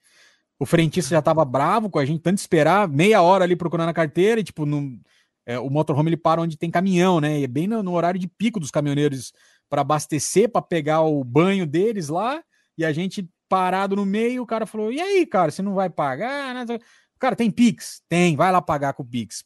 O 0.60 0.66
frentista 0.66 1.10
já 1.10 1.22
tava 1.22 1.44
bravo 1.44 1.90
com 1.90 2.00
a 2.00 2.06
gente, 2.06 2.22
tanto 2.22 2.38
esperar, 2.38 2.88
meia 2.88 3.22
hora 3.22 3.44
ali 3.44 3.56
procurando 3.56 3.90
a 3.90 3.94
carteira, 3.94 4.40
e 4.40 4.44
tipo, 4.44 4.66
no, 4.66 4.98
é, 5.46 5.60
o 5.60 5.70
motorhome 5.70 6.10
ele 6.10 6.18
para 6.18 6.42
onde 6.42 6.58
tem 6.58 6.72
caminhão, 6.72 7.20
né? 7.20 7.40
E 7.40 7.44
é 7.44 7.48
bem 7.48 7.68
no, 7.68 7.82
no 7.84 7.94
horário 7.94 8.20
de 8.20 8.28
pico 8.28 8.60
dos 8.60 8.72
caminhoneiros 8.72 9.34
para 9.70 9.82
abastecer, 9.82 10.50
para 10.50 10.62
pegar 10.62 11.02
o 11.02 11.24
banho 11.24 11.66
deles 11.66 12.08
lá, 12.10 12.44
e 12.78 12.86
a 12.86 12.92
gente 12.94 13.28
parado 13.50 13.96
no 13.96 14.06
meio, 14.06 14.44
o 14.44 14.48
cara 14.48 14.66
falou: 14.66 14.92
e 14.92 15.00
aí, 15.02 15.26
cara, 15.26 15.52
você 15.52 15.62
não 15.62 15.74
vai 15.74 15.90
pagar? 15.90 16.66
Sei- 16.68 16.80
Cara, 17.20 17.36
tem 17.36 17.50
Pix? 17.50 18.02
Tem, 18.10 18.36
vai 18.36 18.52
lá 18.52 18.62
pagar 18.62 18.94
com 18.94 19.04
o 19.04 19.06
Pix. 19.06 19.46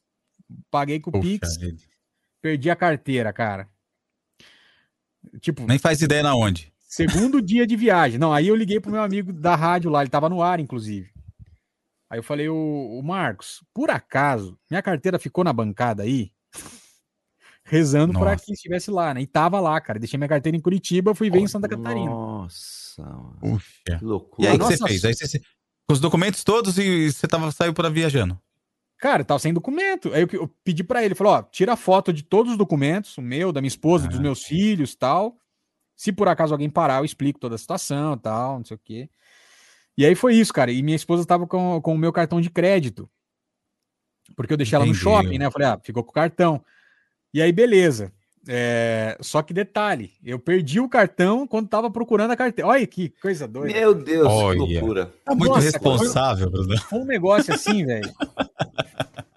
Paguei 0.72 1.00
com 1.00 1.10
o 1.10 1.22
Pix, 1.22 1.58
vida. 1.58 1.78
perdi 2.42 2.70
a 2.70 2.76
carteira, 2.76 3.32
cara. 3.34 3.70
Tipo, 5.42 5.66
Nem 5.68 5.78
faz 5.78 6.02
ideia 6.02 6.24
na 6.24 6.36
onde. 6.36 6.74
Segundo 6.80 7.42
dia 7.42 7.68
de 7.68 7.76
viagem. 7.76 8.18
Não, 8.18 8.34
aí 8.34 8.48
eu 8.48 8.56
liguei 8.56 8.80
pro 8.80 8.92
meu 8.92 9.02
amigo 9.02 9.34
da 9.34 9.56
rádio 9.56 9.92
lá, 9.92 10.02
ele 10.02 10.10
tava 10.10 10.30
no 10.30 10.42
ar, 10.42 10.60
inclusive. 10.60 11.12
Aí 12.10 12.20
eu 12.20 12.24
falei, 12.24 12.48
o, 12.48 12.56
o 12.56 13.04
Marcos, 13.04 13.64
por 13.74 13.90
acaso, 13.90 14.58
minha 14.70 14.82
carteira 14.82 15.20
ficou 15.20 15.44
na 15.44 15.52
bancada 15.52 16.04
aí, 16.04 16.32
rezando 17.64 18.18
para 18.18 18.38
que 18.38 18.54
estivesse 18.54 18.90
lá, 18.90 19.14
né? 19.14 19.22
E 19.22 19.28
tava 19.28 19.60
lá, 19.60 19.80
cara. 19.82 20.00
Deixei 20.00 20.18
minha 20.18 20.28
carteira 20.30 20.56
em 20.58 20.62
Curitiba, 20.62 21.14
fui 21.14 21.30
ver 21.30 21.40
em 21.40 21.48
Santa 21.48 21.68
Catarina. 21.68 22.10
Nossa, 22.10 23.04
mano. 23.04 23.38
Puxa. 23.42 23.68
que 23.86 23.92
E 23.92 24.06
loucura. 24.06 24.50
aí 24.52 24.56
o 24.56 24.60
que 24.60 24.66
você 24.66 24.88
fez? 24.88 25.06
Aí 25.06 25.14
você, 25.14 25.28
você- 25.28 25.40
com 25.40 25.94
os 25.94 26.00
documentos 26.00 26.44
todos 26.44 26.78
e 26.78 27.12
você 27.12 27.28
tava, 27.28 27.52
saiu 27.52 27.74
para 27.74 27.90
viajando. 27.90 28.40
Cara, 28.98 29.24
tava 29.24 29.40
sem 29.40 29.54
documento. 29.54 30.14
Aí 30.14 30.22
eu, 30.24 30.28
eu 30.32 30.48
pedi 30.64 30.84
pra 30.84 31.04
ele, 31.04 31.14
falou, 31.16 31.34
ó, 31.34 31.44
tira 31.44 31.74
a 31.74 31.78
foto 31.78 32.12
de 32.12 32.24
todos 32.24 32.54
os 32.54 32.58
documentos, 32.58 33.18
o 33.18 33.22
meu, 33.22 33.52
da 33.52 33.62
minha 33.62 33.68
esposa, 33.68 34.08
dos 34.08 34.18
Ah. 34.18 34.22
meus 34.22 34.44
filhos, 34.44 34.96
tal. 34.96 35.38
Se 35.96 36.12
por 36.12 36.28
acaso 36.28 36.54
alguém 36.54 36.70
parar, 36.70 37.00
eu 37.02 37.06
explico 37.06 37.40
toda 37.40 37.56
a 37.56 37.58
situação, 37.58 38.18
tal, 38.18 38.58
não 38.60 38.66
sei 38.66 38.76
o 38.76 38.80
quê. 38.84 39.10
E 39.98 40.06
aí 40.06 40.14
foi 40.16 40.36
isso, 40.36 40.54
cara. 40.54 40.72
E 40.72 40.82
minha 40.84 40.96
esposa 40.96 41.26
tava 41.26 41.48
com, 41.48 41.82
com 41.82 41.94
o 41.94 41.98
meu 41.98 42.14
cartão 42.14 42.40
de 42.40 42.50
crédito. 42.50 43.10
Porque 44.36 44.54
eu 44.54 44.58
deixei 44.58 44.76
ela 44.76 44.86
no 44.86 44.94
shopping, 44.94 45.38
né? 45.40 45.46
Eu 45.46 45.52
falei, 45.52 45.68
ah, 45.70 45.80
ficou 45.82 46.04
com 46.04 46.12
o 46.12 46.14
cartão. 46.14 46.64
E 47.34 47.42
aí, 47.42 47.52
beleza. 47.52 48.12
É, 48.50 49.18
Só 49.20 49.42
que 49.42 49.54
detalhe, 49.54 50.14
eu 50.24 50.40
perdi 50.40 50.80
o 50.80 50.88
cartão 50.88 51.46
quando 51.48 51.68
tava 51.68 51.90
procurando 51.90 52.32
a 52.32 52.36
carteira. 52.38 52.70
Olha 52.70 52.86
que 52.88 53.10
coisa 53.22 53.48
doida. 53.48 53.74
Meu 53.74 53.94
Deus, 53.94 54.28
Olha. 54.28 54.66
que 54.66 54.74
loucura. 54.76 55.12
Tá 55.26 55.34
muito 55.36 55.50
Nossa, 55.50 55.62
responsável, 55.62 56.50
Bruno. 56.50 56.78
Foi 56.82 57.00
um 57.00 57.06
negócio 57.06 57.54
assim, 57.54 57.86
velho. 57.86 58.10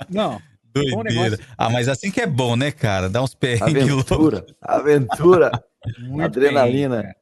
Não, 0.09 0.41
Foi 0.73 0.83
um 0.93 1.03
Doideira. 1.03 1.31
negócio- 1.31 1.47
Ah, 1.59 1.71
mas 1.71 1.89
assim 1.89 2.11
que 2.11 2.21
é 2.21 2.27
bom, 2.27 2.55
né, 2.55 2.71
cara? 2.71 3.09
Dá 3.09 3.23
uns 3.23 3.35
perrengues. 3.35 3.83
Aventura, 3.83 4.47
aventura, 4.61 5.65
muito 5.99 6.25
adrenalina. 6.25 7.15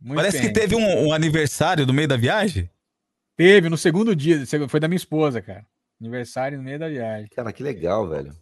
bem, 0.00 0.14
Parece 0.14 0.38
que 0.38 0.44
bem. 0.44 0.52
teve 0.52 0.74
um, 0.76 1.08
um 1.08 1.12
aniversário 1.12 1.84
no 1.86 1.92
meio 1.92 2.08
da 2.08 2.16
viagem. 2.16 2.70
Teve, 3.36 3.68
no 3.68 3.76
segundo 3.76 4.14
dia, 4.14 4.44
foi 4.68 4.80
da 4.80 4.88
minha 4.88 4.96
esposa, 4.96 5.42
cara. 5.42 5.66
Aniversário 6.00 6.58
no 6.58 6.64
meio 6.64 6.78
da 6.78 6.88
viagem. 6.88 7.28
Cara, 7.34 7.52
que 7.52 7.62
legal, 7.62 8.08
velho. 8.08 8.32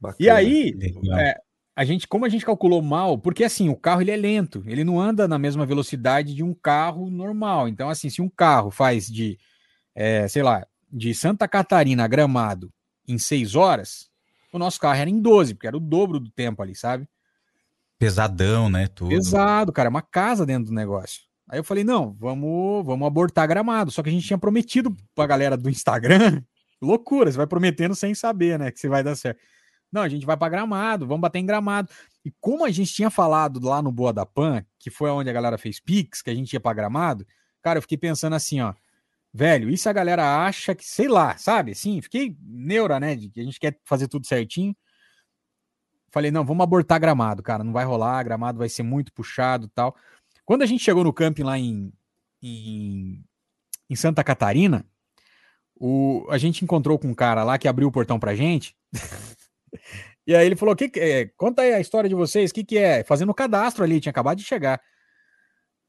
Bacana. 0.00 0.16
E 0.20 0.30
aí, 0.30 0.74
é, 1.18 1.40
a 1.74 1.84
gente, 1.84 2.06
como 2.06 2.24
a 2.24 2.28
gente 2.28 2.44
calculou 2.44 2.80
mal, 2.80 3.18
porque 3.18 3.44
assim, 3.44 3.68
o 3.68 3.76
carro 3.76 4.00
ele 4.00 4.10
é 4.10 4.16
lento, 4.16 4.62
ele 4.66 4.84
não 4.84 5.00
anda 5.00 5.26
na 5.26 5.38
mesma 5.38 5.66
velocidade 5.66 6.34
de 6.34 6.42
um 6.42 6.54
carro 6.54 7.10
normal. 7.10 7.68
Então, 7.68 7.88
assim, 7.88 8.08
se 8.08 8.22
um 8.22 8.28
carro 8.28 8.70
faz 8.70 9.06
de, 9.06 9.38
é, 9.94 10.28
sei 10.28 10.42
lá, 10.42 10.66
de 10.90 11.14
Santa 11.14 11.48
Catarina 11.48 12.04
a 12.04 12.08
Gramado 12.08 12.72
em 13.06 13.18
seis 13.18 13.54
horas, 13.54 14.08
o 14.52 14.58
nosso 14.58 14.80
carro 14.80 14.98
era 14.98 15.10
em 15.10 15.20
12, 15.20 15.54
porque 15.54 15.66
era 15.66 15.76
o 15.76 15.80
dobro 15.80 16.18
do 16.18 16.30
tempo 16.30 16.62
ali, 16.62 16.74
sabe? 16.74 17.08
Pesadão, 17.98 18.68
né? 18.70 18.86
Tudo. 18.88 19.10
Pesado, 19.10 19.72
cara, 19.72 19.88
é 19.88 19.90
uma 19.90 20.02
casa 20.02 20.46
dentro 20.46 20.66
do 20.66 20.74
negócio. 20.74 21.25
Aí 21.48 21.58
eu 21.58 21.64
falei, 21.64 21.84
não, 21.84 22.12
vamos, 22.14 22.84
vamos 22.84 23.06
abortar 23.06 23.46
gramado. 23.46 23.90
Só 23.90 24.02
que 24.02 24.08
a 24.08 24.12
gente 24.12 24.26
tinha 24.26 24.38
prometido 24.38 24.94
pra 25.14 25.26
galera 25.26 25.56
do 25.56 25.70
Instagram, 25.70 26.42
loucura, 26.82 27.30
você 27.30 27.36
vai 27.36 27.46
prometendo 27.46 27.94
sem 27.94 28.14
saber, 28.14 28.58
né, 28.58 28.70
que 28.70 28.80
você 28.80 28.88
vai 28.88 29.02
dar 29.02 29.16
certo. 29.16 29.40
Não, 29.90 30.02
a 30.02 30.08
gente 30.08 30.26
vai 30.26 30.36
pra 30.36 30.48
gramado, 30.48 31.06
vamos 31.06 31.20
bater 31.20 31.38
em 31.38 31.46
gramado. 31.46 31.90
E 32.24 32.32
como 32.40 32.64
a 32.64 32.70
gente 32.70 32.92
tinha 32.92 33.08
falado 33.08 33.60
lá 33.64 33.80
no 33.80 33.92
Boa 33.92 34.12
da 34.12 34.26
Pan, 34.26 34.64
que 34.78 34.90
foi 34.90 35.08
onde 35.10 35.30
a 35.30 35.32
galera 35.32 35.56
fez 35.56 35.78
Pix, 35.80 36.20
que 36.22 36.30
a 36.30 36.34
gente 36.34 36.52
ia 36.52 36.60
pra 36.60 36.72
gramado, 36.72 37.24
cara, 37.62 37.78
eu 37.78 37.82
fiquei 37.82 37.96
pensando 37.96 38.34
assim, 38.34 38.60
ó, 38.60 38.74
velho, 39.32 39.74
se 39.76 39.88
a 39.88 39.92
galera 39.92 40.44
acha 40.44 40.74
que, 40.74 40.84
sei 40.84 41.08
lá, 41.08 41.36
sabe, 41.36 41.72
assim, 41.72 42.00
fiquei 42.02 42.36
neura, 42.42 42.98
né, 42.98 43.14
de 43.14 43.28
que 43.28 43.40
a 43.40 43.44
gente 43.44 43.60
quer 43.60 43.78
fazer 43.84 44.08
tudo 44.08 44.26
certinho. 44.26 44.74
Falei, 46.10 46.30
não, 46.30 46.44
vamos 46.44 46.64
abortar 46.64 46.98
gramado, 46.98 47.42
cara. 47.42 47.62
Não 47.62 47.72
vai 47.72 47.84
rolar, 47.84 48.22
gramado 48.22 48.58
vai 48.58 48.68
ser 48.68 48.82
muito 48.82 49.12
puxado 49.12 49.68
tal. 49.68 49.94
Quando 50.46 50.62
a 50.62 50.66
gente 50.66 50.82
chegou 50.82 51.02
no 51.02 51.12
camping 51.12 51.42
lá 51.42 51.58
em, 51.58 51.92
em, 52.40 53.22
em 53.90 53.96
Santa 53.96 54.22
Catarina, 54.22 54.86
o, 55.74 56.24
a 56.30 56.38
gente 56.38 56.64
encontrou 56.64 56.98
com 56.98 57.08
um 57.08 57.14
cara 57.14 57.42
lá 57.42 57.58
que 57.58 57.66
abriu 57.66 57.88
o 57.88 57.92
portão 57.92 58.18
pra 58.18 58.36
gente. 58.36 58.74
e 60.24 60.34
aí 60.34 60.46
ele 60.46 60.54
falou: 60.54 60.76
que, 60.76 60.88
que 60.88 61.00
é? 61.00 61.26
Conta 61.36 61.62
aí 61.62 61.74
a 61.74 61.80
história 61.80 62.08
de 62.08 62.14
vocês, 62.14 62.52
o 62.52 62.54
que, 62.54 62.64
que 62.64 62.78
é? 62.78 63.02
Fazendo 63.02 63.30
o 63.30 63.34
cadastro 63.34 63.82
ali, 63.82 64.00
tinha 64.00 64.10
acabado 64.10 64.38
de 64.38 64.44
chegar. 64.44 64.80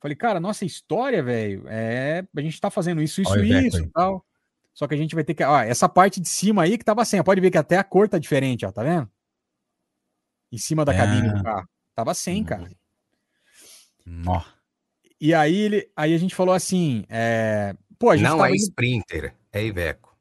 Falei, 0.01 0.17
cara, 0.17 0.39
nossa 0.39 0.65
história, 0.65 1.21
velho, 1.21 1.63
é. 1.67 2.25
A 2.35 2.41
gente 2.41 2.59
tá 2.59 2.71
fazendo 2.71 3.01
isso, 3.01 3.21
isso, 3.21 3.31
Olha 3.31 3.61
isso 3.61 3.83
e 3.83 3.89
tal. 3.91 4.25
Só 4.73 4.87
que 4.87 4.95
a 4.95 4.97
gente 4.97 5.13
vai 5.13 5.23
ter 5.23 5.35
que. 5.35 5.43
Ó, 5.43 5.59
essa 5.59 5.87
parte 5.87 6.19
de 6.19 6.27
cima 6.27 6.63
aí 6.63 6.79
que 6.79 6.85
tava 6.85 7.05
sem, 7.05 7.23
pode 7.23 7.41
ver 7.41 7.51
que 7.51 7.57
até 7.59 7.77
a 7.77 7.83
cor 7.83 8.09
tá 8.09 8.17
diferente, 8.17 8.65
ó, 8.65 8.71
tá 8.71 8.81
vendo? 8.81 9.07
Em 10.51 10.57
cima 10.57 10.83
da 10.83 10.95
cabine 10.95 11.29
Ah. 11.29 11.33
do 11.33 11.43
carro. 11.43 11.69
Tava 11.93 12.13
sem, 12.13 12.43
cara. 12.43 12.69
Nó. 14.09 14.41
E 15.19 15.33
aí, 15.33 15.53
ele, 15.55 15.89
aí 15.95 16.13
a 16.13 16.17
gente 16.17 16.33
falou 16.33 16.55
assim: 16.55 17.03
é, 17.09 17.75
pô, 17.99 18.09
a 18.11 18.15
gente 18.15 18.25
Não 18.29 18.37
tava 18.37 18.47
é 18.49 18.51
indo- 18.51 18.57
Sprinter, 18.63 19.35
é 19.51 19.65
Iveco. 19.65 20.15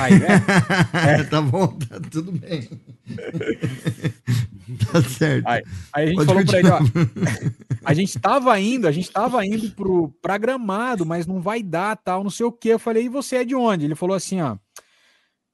Aí, 0.00 0.18
né? 0.18 0.26
É. 1.20 1.24
tá 1.24 1.40
bom, 1.42 1.66
tá 1.78 2.00
tudo 2.10 2.32
bem. 2.32 2.62
tá 4.92 5.02
certo. 5.02 5.46
Aí, 5.46 5.62
aí 5.92 6.04
a 6.04 6.06
gente 6.06 6.16
Pode 6.16 6.26
falou 6.26 6.44
pra 6.46 6.58
ele, 6.58 6.68
ó. 6.70 6.78
continuar. 6.78 7.52
A 7.84 7.94
gente 7.94 8.18
tava 8.18 8.58
indo, 8.60 8.88
a 8.88 8.92
gente 8.92 9.10
tava 9.10 9.44
indo 9.46 9.70
pro, 9.72 10.08
pra 10.20 10.38
gramado, 10.38 11.04
mas 11.06 11.26
não 11.26 11.40
vai 11.40 11.62
dar, 11.62 11.96
tal, 11.96 12.24
não 12.24 12.30
sei 12.30 12.46
o 12.46 12.52
quê. 12.52 12.70
Eu 12.70 12.78
falei, 12.78 13.04
e 13.04 13.08
você 13.08 13.36
é 13.36 13.44
de 13.44 13.54
onde? 13.54 13.84
Ele 13.84 13.94
falou 13.94 14.16
assim, 14.16 14.40
ó. 14.40 14.56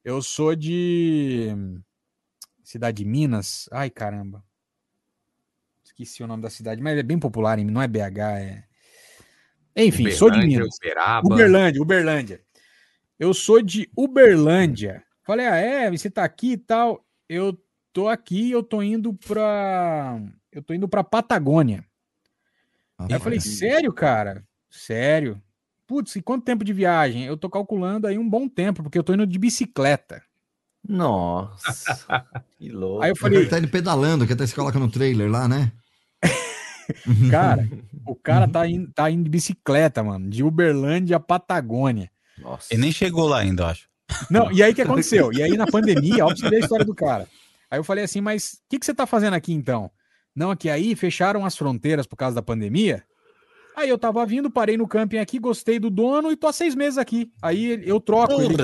Eu 0.04 0.22
sou 0.22 0.54
de. 0.54 1.48
Cidade 2.64 2.98
de 2.98 3.04
Minas. 3.04 3.68
Ai, 3.70 3.90
caramba. 3.90 4.42
Esqueci 5.92 6.22
o 6.22 6.26
nome 6.26 6.42
da 6.42 6.48
cidade, 6.48 6.80
mas 6.80 6.96
é 6.96 7.02
bem 7.02 7.18
popular, 7.18 7.58
não 7.58 7.82
é 7.82 7.86
BH, 7.86 8.18
é. 8.38 8.64
Enfim, 9.76 10.10
sou 10.10 10.30
de 10.30 10.38
Uberlândia, 10.38 10.58
Minas. 10.58 10.76
Uberaba. 10.76 11.26
Uberlândia, 11.26 11.82
Uberlândia. 11.82 12.40
Eu 13.18 13.34
sou 13.34 13.62
de 13.62 13.90
Uberlândia. 13.96 15.02
Falei, 15.22 15.46
ah, 15.46 15.56
é? 15.56 15.90
Você 15.90 16.10
tá 16.10 16.24
aqui 16.24 16.52
e 16.52 16.56
tal? 16.56 17.04
Eu 17.28 17.56
tô 17.92 18.08
aqui, 18.08 18.50
eu 18.50 18.62
tô 18.62 18.82
indo 18.82 19.12
pra. 19.14 20.18
Eu 20.50 20.62
tô 20.62 20.74
indo 20.74 20.88
pra 20.88 21.04
Patagônia. 21.04 21.84
Aí 22.98 23.08
eu 23.10 23.20
falei, 23.20 23.40
sério, 23.40 23.92
cara? 23.92 24.44
Sério? 24.70 25.40
Putz, 25.86 26.16
e 26.16 26.22
quanto 26.22 26.44
tempo 26.44 26.64
de 26.64 26.72
viagem? 26.72 27.24
Eu 27.24 27.36
tô 27.36 27.50
calculando 27.50 28.06
aí 28.06 28.16
um 28.16 28.28
bom 28.28 28.48
tempo, 28.48 28.82
porque 28.82 28.98
eu 28.98 29.04
tô 29.04 29.12
indo 29.12 29.26
de 29.26 29.38
bicicleta. 29.38 30.22
Nossa, 30.86 32.26
que 32.58 32.70
louco. 32.70 33.02
Aí 33.02 33.10
eu 33.10 33.16
falei, 33.16 33.40
Ele 33.40 33.48
tá 33.48 33.58
indo 33.58 33.68
pedalando, 33.68 34.26
que 34.26 34.32
até 34.32 34.46
se 34.46 34.54
coloca 34.54 34.78
no 34.78 34.90
trailer 34.90 35.30
lá, 35.30 35.46
né? 35.46 35.72
cara, 37.30 37.68
o 38.06 38.14
cara 38.14 38.48
tá 38.48 38.66
indo, 38.66 38.90
tá 38.92 39.10
indo 39.10 39.24
de 39.24 39.30
bicicleta, 39.30 40.02
mano, 40.02 40.28
de 40.28 40.42
Uberlândia 40.42 41.16
a 41.16 41.20
Patagônia. 41.20 42.10
Nossa. 42.38 42.72
E 42.74 42.78
nem 42.78 42.92
chegou 42.92 43.26
lá 43.28 43.38
ainda, 43.40 43.62
eu 43.64 43.66
acho. 43.66 43.88
Não, 44.30 44.50
e 44.52 44.62
aí 44.62 44.72
o 44.72 44.74
que 44.74 44.82
aconteceu? 44.82 45.32
E 45.32 45.42
aí 45.42 45.56
na 45.56 45.66
pandemia, 45.66 46.24
ó, 46.24 46.28
pra 46.28 46.36
você 46.36 46.48
ver 46.50 46.56
a 46.56 46.60
história 46.60 46.84
do 46.84 46.94
cara. 46.94 47.28
Aí 47.70 47.78
eu 47.78 47.84
falei 47.84 48.04
assim, 48.04 48.20
mas 48.20 48.54
o 48.54 48.56
que, 48.68 48.78
que 48.78 48.86
você 48.86 48.94
tá 48.94 49.06
fazendo 49.06 49.34
aqui 49.34 49.52
então? 49.52 49.90
Não, 50.34 50.50
aqui 50.50 50.68
aí 50.68 50.94
fecharam 50.94 51.44
as 51.44 51.56
fronteiras 51.56 52.06
por 52.06 52.16
causa 52.16 52.34
da 52.34 52.42
pandemia. 52.42 53.02
Aí 53.74 53.88
eu 53.88 53.96
tava 53.96 54.24
vindo, 54.26 54.50
parei 54.50 54.76
no 54.76 54.86
camping 54.86 55.16
aqui, 55.18 55.38
gostei 55.38 55.78
do 55.78 55.88
dono 55.88 56.30
e 56.30 56.36
tô 56.36 56.46
há 56.46 56.52
seis 56.52 56.74
meses 56.74 56.98
aqui. 56.98 57.30
Aí 57.40 57.72
ele- 57.72 57.90
eu 57.90 57.98
troco. 58.00 58.40
Ele, 58.42 58.54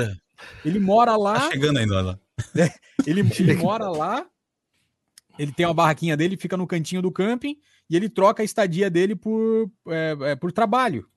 ele 0.64 0.78
mora 0.78 1.16
lá. 1.16 1.34
Tá 1.40 1.50
chegando 1.50 1.78
ainda 1.78 2.00
lá. 2.02 2.18
Ele, 3.06 3.20
ele 3.38 3.54
mora 3.54 3.88
lá, 3.88 4.26
ele 5.38 5.52
tem 5.52 5.64
uma 5.66 5.74
barraquinha 5.74 6.16
dele, 6.16 6.36
fica 6.36 6.56
no 6.56 6.66
cantinho 6.66 7.00
do 7.00 7.12
camping 7.12 7.58
e 7.88 7.96
ele 7.96 8.08
troca 8.08 8.42
a 8.42 8.44
estadia 8.44 8.90
dele 8.90 9.14
por, 9.14 9.70
é, 9.88 10.16
é, 10.22 10.36
por 10.36 10.50
trabalho. 10.52 11.08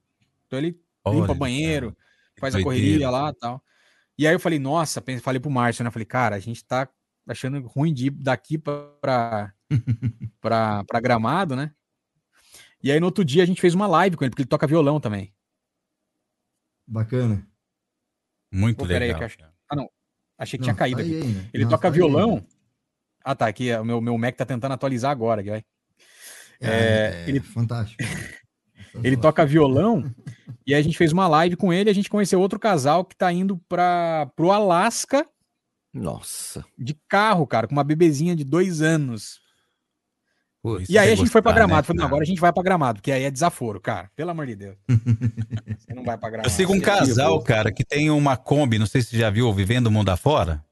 Então 0.47 0.59
ele 0.59 0.79
limpa 1.07 1.27
Olha, 1.31 1.33
banheiro, 1.33 1.97
faz 2.39 2.55
a 2.55 2.61
correria 2.61 3.09
lá 3.09 3.29
e 3.29 3.33
tal. 3.33 3.63
E 4.17 4.27
aí 4.27 4.33
eu 4.33 4.39
falei, 4.39 4.59
nossa, 4.59 5.03
falei 5.21 5.39
pro 5.39 5.49
Márcio, 5.49 5.83
né? 5.83 5.89
Falei, 5.91 6.05
cara, 6.05 6.35
a 6.35 6.39
gente 6.39 6.63
tá 6.63 6.87
achando 7.27 7.65
ruim 7.67 7.93
de 7.93 8.07
ir 8.07 8.09
daqui 8.11 8.57
pra, 8.57 9.53
pra, 10.39 10.83
pra 10.83 10.99
gramado, 10.99 11.55
né? 11.55 11.73
E 12.83 12.91
aí 12.91 12.99
no 12.99 13.05
outro 13.07 13.23
dia 13.23 13.43
a 13.43 13.45
gente 13.45 13.61
fez 13.61 13.73
uma 13.73 13.87
live 13.87 14.17
com 14.17 14.23
ele, 14.23 14.31
porque 14.31 14.41
ele 14.43 14.49
toca 14.49 14.67
violão 14.67 14.99
também. 14.99 15.33
Bacana. 16.87 17.47
Muito 18.51 18.77
Pô, 18.77 18.85
peraí, 18.85 19.07
legal. 19.07 19.17
que 19.19 19.23
eu 19.23 19.25
acho- 19.25 19.53
Ah, 19.69 19.75
não. 19.75 19.89
Achei 20.37 20.57
que 20.59 20.65
Não, 20.65 20.73
tinha 20.73 20.75
caído 20.75 20.97
tá 20.97 21.03
aí. 21.03 21.49
Ele 21.53 21.63
Não, 21.63 21.69
toca 21.69 21.83
tá 21.83 21.87
aí 21.87 21.93
violão. 21.93 22.45
Ah, 23.23 23.35
tá. 23.35 23.47
Aqui 23.47 23.73
o 23.75 23.83
meu, 23.83 24.01
meu 24.01 24.17
Mac 24.17 24.35
tá 24.35 24.45
tentando 24.45 24.73
atualizar 24.73 25.11
agora. 25.11 25.43
Vai. 25.43 25.63
É, 26.61 27.23
É, 27.25 27.25
ele, 27.27 27.39
fantástico. 27.39 28.01
ele 29.03 29.17
toca 29.17 29.45
violão 29.45 30.13
e 30.65 30.75
a 30.75 30.81
gente 30.81 30.97
fez 30.97 31.11
uma 31.11 31.27
live 31.27 31.55
com 31.55 31.73
ele. 31.73 31.89
A 31.89 31.93
gente 31.93 32.09
conheceu 32.09 32.39
outro 32.39 32.59
casal 32.59 33.03
que 33.03 33.15
tá 33.15 33.31
indo 33.31 33.57
para 33.67 34.29
pro 34.35 34.51
Alasca 34.51 35.25
Nossa. 35.93 36.63
de 36.77 36.95
carro, 37.09 37.47
cara, 37.47 37.67
com 37.67 37.73
uma 37.73 37.83
bebezinha 37.83 38.35
de 38.35 38.43
dois 38.43 38.81
anos. 38.81 39.41
Putz, 40.61 40.87
E 40.89 40.97
aí 40.97 41.11
a 41.11 41.15
gente 41.15 41.31
foi 41.31 41.41
pra 41.41 41.51
gostar, 41.51 41.61
né, 41.61 41.67
Gramado. 41.67 41.87
Falei, 41.87 41.99
não, 41.99 42.05
agora 42.05 42.21
a 42.21 42.25
gente 42.25 42.39
vai 42.39 42.53
pra 42.53 42.61
Gramado, 42.61 42.99
porque 42.99 43.11
aí 43.11 43.23
é 43.23 43.31
desaforo, 43.31 43.81
cara. 43.81 44.11
Pelo 44.15 44.29
amor 44.29 44.45
de 44.45 44.55
Deus. 44.55 44.77
Você 45.79 45.93
não 45.93 46.03
vai 46.03 46.17
pra 46.17 46.29
Gramado. 46.29 46.47
Eu 46.47 46.53
sigo 46.53 46.71
um 46.71 46.77
é 46.77 46.81
casal, 46.81 47.41
cara, 47.41 47.71
que 47.71 47.83
tem 47.83 48.11
uma 48.11 48.37
Kombi, 48.37 48.77
não 48.77 48.85
sei 48.85 49.01
se 49.01 49.09
você 49.09 49.17
já 49.17 49.31
viu, 49.31 49.51
Vivendo 49.51 49.87
o 49.87 49.91
Mundo 49.91 50.09
Afora. 50.09 50.63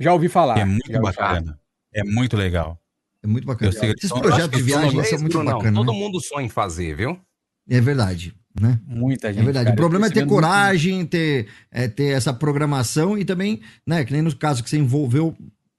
Já 0.00 0.12
ouvi 0.12 0.28
falar. 0.28 0.58
é 0.58 0.64
muito 0.64 0.92
falar. 0.92 1.02
bacana. 1.02 1.58
É 1.92 2.04
muito 2.04 2.36
legal. 2.36 2.80
É 3.22 3.26
muito 3.26 3.46
bacana. 3.46 3.72
Eu 3.72 3.94
Esses 3.94 4.12
projetos 4.12 4.56
de 4.56 4.62
viagem 4.62 4.96
Não, 4.96 5.04
são 5.04 5.18
muito 5.18 5.38
não. 5.38 5.44
bacanas. 5.44 5.74
Todo 5.74 5.92
né? 5.92 5.98
mundo 5.98 6.20
sonha 6.20 6.46
em 6.46 6.48
fazer, 6.48 6.94
viu? 6.94 7.18
É 7.68 7.80
verdade, 7.80 8.34
né? 8.58 8.78
Muita 8.86 9.28
gente. 9.32 9.42
É 9.42 9.44
verdade. 9.44 9.66
cara, 9.66 9.74
o 9.74 9.76
problema 9.76 10.06
é 10.06 10.10
ter 10.10 10.26
coragem, 10.26 11.04
ter, 11.04 11.48
é, 11.70 11.88
ter 11.88 12.16
essa 12.16 12.32
programação 12.32 13.18
e 13.18 13.24
também, 13.24 13.60
né, 13.86 14.04
que 14.04 14.12
nem 14.12 14.22
no 14.22 14.34
caso 14.34 14.62
que 14.62 14.70
você 14.70 14.78
envolveu 14.78 15.36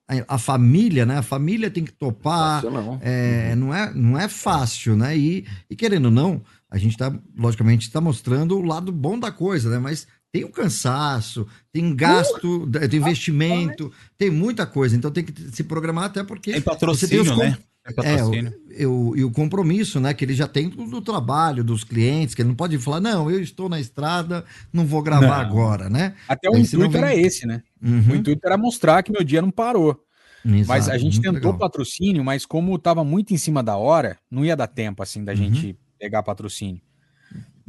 a, 0.07 0.35
a 0.35 0.37
família, 0.37 1.05
né? 1.05 1.17
A 1.17 1.23
família 1.23 1.69
tem 1.71 1.85
que 1.85 1.93
topar. 1.93 2.61
Fácil 2.61 2.71
não. 2.71 2.99
É, 3.01 3.55
não, 3.55 3.73
é, 3.73 3.93
não 3.93 4.19
é 4.19 4.27
fácil, 4.27 4.95
né? 4.95 5.17
E, 5.17 5.45
e 5.69 5.75
querendo 5.75 6.05
ou 6.05 6.11
não, 6.11 6.41
a 6.69 6.77
gente 6.77 6.97
tá, 6.97 7.13
logicamente, 7.37 7.87
está 7.87 8.01
mostrando 8.01 8.57
o 8.57 8.61
lado 8.61 8.91
bom 8.91 9.17
da 9.17 9.31
coisa, 9.31 9.69
né? 9.69 9.79
Mas 9.79 10.07
tem 10.31 10.43
o 10.43 10.49
cansaço, 10.49 11.47
tem 11.71 11.95
gasto, 11.95 12.67
tem 12.89 12.99
investimento, 12.99 13.91
tem 14.17 14.29
muita 14.29 14.65
coisa. 14.65 14.95
Então 14.95 15.09
tem 15.11 15.23
que 15.23 15.33
se 15.51 15.63
programar 15.63 16.05
até 16.05 16.23
porque. 16.23 16.51
Tem 16.51 16.59
você 16.61 16.65
patrocínio, 16.69 17.21
os 17.23 17.31
com- 17.31 17.37
né? 17.37 17.57
Tem 17.83 18.05
É, 18.05 18.17
patrocínio. 18.17 18.53
o, 18.67 18.71
eu- 18.73 19.13
e 19.17 19.23
o 19.23 19.31
compromisso, 19.31 19.99
né? 19.99 20.13
Que 20.13 20.23
ele 20.25 20.33
já 20.35 20.47
tem 20.47 20.69
do, 20.69 20.85
do 20.85 21.01
trabalho, 21.01 21.63
dos 21.63 21.83
clientes, 21.83 22.35
que 22.35 22.41
ele 22.41 22.49
não 22.49 22.55
pode 22.55 22.77
falar, 22.77 22.99
não, 22.99 23.31
eu 23.31 23.41
estou 23.41 23.67
na 23.69 23.79
estrada, 23.79 24.45
não 24.71 24.85
vou 24.85 25.01
gravar 25.01 25.25
Não. 25.27 25.33
agora, 25.33 25.89
né? 25.89 26.13
Até 26.27 26.49
o 26.49 26.55
Aí, 26.55 26.61
intuito 26.61 26.89
vem- 26.91 27.01
era 27.01 27.15
esse, 27.15 27.47
né? 27.47 27.63
Uhum. 27.81 28.11
O 28.11 28.15
intuito 28.15 28.45
era 28.45 28.57
mostrar 28.57 29.01
que 29.01 29.11
meu 29.11 29.23
dia 29.23 29.41
não 29.41 29.49
parou. 29.49 29.99
Mas 30.45 30.69
Exato, 30.85 30.91
a 30.91 30.97
gente 30.97 31.19
tentou 31.19 31.33
legal. 31.51 31.57
patrocínio, 31.57 32.23
mas 32.23 32.45
como 32.45 32.77
tava 32.77 33.03
muito 33.03 33.33
em 33.33 33.37
cima 33.37 33.61
da 33.63 33.75
hora, 33.75 34.17
não 34.31 34.45
ia 34.45 34.55
dar 34.55 34.67
tempo 34.67 35.01
assim 35.03 35.23
da 35.23 35.33
gente 35.35 35.75
pegar 35.97 36.23
patrocínio. 36.23 36.81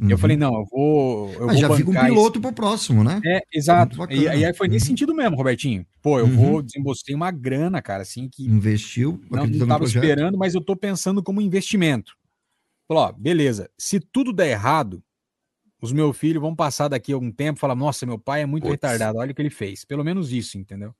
E 0.01 0.05
eu 0.05 0.11
Uhum. 0.11 0.17
falei, 0.17 0.35
não, 0.35 0.51
eu 0.55 0.65
vou. 0.65 1.33
Eu 1.41 1.47
Mas 1.47 1.59
vou 1.59 1.69
já 1.69 1.75
fica 1.77 1.91
um 1.91 1.93
piloto 2.05 2.41
pro 2.41 2.51
próximo, 2.51 3.03
né? 3.03 3.19
esse- 3.23 3.27
É, 3.29 3.41
exato. 3.53 3.97
Muito 3.99 4.11
E, 4.11 4.23
e 4.23 4.45
aí 4.45 4.53
foi 4.55 4.67
nesse 4.67 4.85
Uhum. 4.85 4.89
sentido 4.89 5.13
mesmo, 5.13 5.35
Robertinho. 5.37 5.85
Pô, 6.01 6.17
eu 6.17 6.25
Uhum. 6.25 6.35
vou 6.35 6.61
desembolsei 6.63 7.13
uma 7.13 7.29
grana, 7.29 7.81
cara, 7.83 8.01
assim, 8.01 8.27
que 8.27 8.43
Investiu, 8.43 9.21
não, 9.29 9.43
acreditando 9.43 9.51
não 9.51 9.59
no 9.59 9.67
tava 9.67 9.79
projeto. 9.81 10.03
esperando, 10.03 10.37
mas 10.39 10.55
eu 10.55 10.61
tô 10.61 10.75
pensando 10.75 11.21
como 11.21 11.39
investimento. 11.39 12.13
Falou, 12.87 13.03
ó, 13.03 13.11
beleza, 13.11 13.69
se 13.77 13.99
tudo 13.99 14.33
der 14.33 14.49
errado, 14.49 15.03
os 15.79 15.91
meus 15.91 16.17
filhos 16.17 16.41
vão 16.41 16.55
passar 16.55 16.87
daqui 16.87 17.11
a 17.11 17.15
algum 17.15 17.31
tempo 17.31 17.59
e 17.59 17.61
falar, 17.61 17.75
nossa, 17.75 18.03
meu 18.05 18.17
pai 18.17 18.41
é 18.41 18.45
muito 18.47 18.63
Putz. 18.63 18.71
retardado, 18.73 19.19
olha 19.19 19.31
o 19.31 19.35
que 19.35 19.41
ele 19.41 19.49
fez. 19.51 19.85
Pelo 19.85 20.03
menos 20.03 20.31
isso, 20.33 20.57
entendeu? 20.57 20.95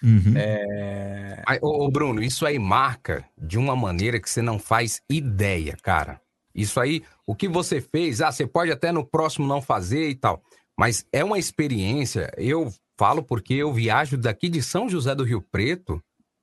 Uhum. 0.00 0.32
É... 0.36 1.42
Aí, 1.44 1.58
ô, 1.60 1.84
ô, 1.86 1.90
Bruno, 1.90 2.22
isso 2.22 2.46
aí 2.46 2.56
marca 2.58 3.24
de 3.36 3.58
uma 3.58 3.74
maneira 3.74 4.20
que 4.20 4.30
você 4.30 4.40
não 4.40 4.58
faz 4.60 5.02
ideia, 5.10 5.76
cara. 5.82 6.20
Isso 6.58 6.80
aí, 6.80 7.04
o 7.24 7.36
que 7.36 7.46
você 7.48 7.80
fez, 7.80 8.20
ah, 8.20 8.32
você 8.32 8.44
pode 8.44 8.72
até 8.72 8.90
no 8.90 9.06
próximo 9.06 9.46
não 9.46 9.62
fazer 9.62 10.08
e 10.08 10.14
tal, 10.16 10.42
mas 10.76 11.06
é 11.12 11.22
uma 11.22 11.38
experiência. 11.38 12.32
Eu 12.36 12.74
falo 12.98 13.22
porque 13.22 13.54
eu 13.54 13.72
viajo 13.72 14.18
daqui 14.18 14.48
de 14.48 14.60
São 14.60 14.88
José 14.88 15.14
do 15.14 15.22
Rio 15.22 15.40
Preto 15.40 16.02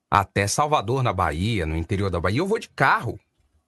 até 0.09 0.47
Salvador, 0.47 1.03
na 1.03 1.11
Bahia, 1.11 1.65
no 1.65 1.75
interior 1.75 2.09
da 2.09 2.21
Bahia. 2.21 2.39
Eu 2.39 2.47
vou 2.47 2.57
de 2.57 2.69
carro. 2.69 3.19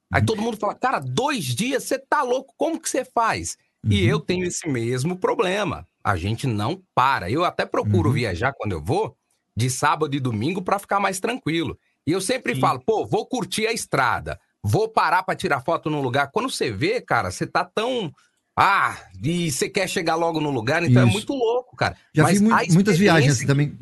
Aí 0.09 0.25
todo 0.25 0.41
mundo 0.41 0.55
fala, 0.55 0.73
cara, 0.73 0.99
dois 0.99 1.43
dias, 1.43 1.83
você 1.83 1.99
tá 1.99 2.23
louco, 2.23 2.53
como 2.55 2.79
que 2.79 2.89
você 2.89 3.03
faz? 3.03 3.57
E 3.83 4.05
eu 4.07 4.17
tenho 4.19 4.45
esse 4.45 4.69
mesmo 4.69 5.17
problema. 5.17 5.85
A 6.01 6.15
gente 6.15 6.47
não 6.47 6.81
para. 6.95 7.29
Eu 7.29 7.43
até 7.43 7.65
procuro 7.65 8.11
viajar 8.11 8.53
quando 8.53 8.71
eu 8.71 8.81
vou, 8.81 9.17
de 9.53 9.69
sábado 9.69 10.15
e 10.15 10.19
domingo, 10.19 10.61
para 10.61 10.79
ficar 10.79 10.99
mais 10.99 11.19
tranquilo. 11.19 11.77
E 12.05 12.11
eu 12.13 12.21
sempre 12.21 12.55
falo, 12.55 12.79
pô, 12.79 13.05
vou 13.05 13.25
curtir 13.25 13.67
a 13.67 13.73
estrada, 13.73 14.39
vou 14.63 14.87
parar 14.89 15.23
para 15.23 15.35
tirar 15.35 15.61
foto 15.61 15.89
no 15.89 16.01
lugar. 16.01 16.29
Quando 16.31 16.49
você 16.49 16.71
vê, 16.71 17.01
cara, 17.01 17.31
você 17.31 17.45
tá 17.47 17.63
tão. 17.63 18.11
Ah, 18.59 18.97
e 19.23 19.51
você 19.51 19.69
quer 19.69 19.87
chegar 19.87 20.15
logo 20.15 20.41
no 20.41 20.49
lugar, 20.49 20.83
então 20.83 21.03
é 21.03 21.05
Isso. 21.05 21.13
muito 21.13 21.33
louco, 21.33 21.75
cara. 21.75 21.95
Já 22.13 22.23
Mas 22.23 22.31
fiz 22.33 22.41
mui- 22.41 22.51
a 22.51 22.73
muitas 22.73 22.97
viagens 22.97 23.33
experiência 23.33 23.33
assim 23.33 23.45
também. 23.45 23.77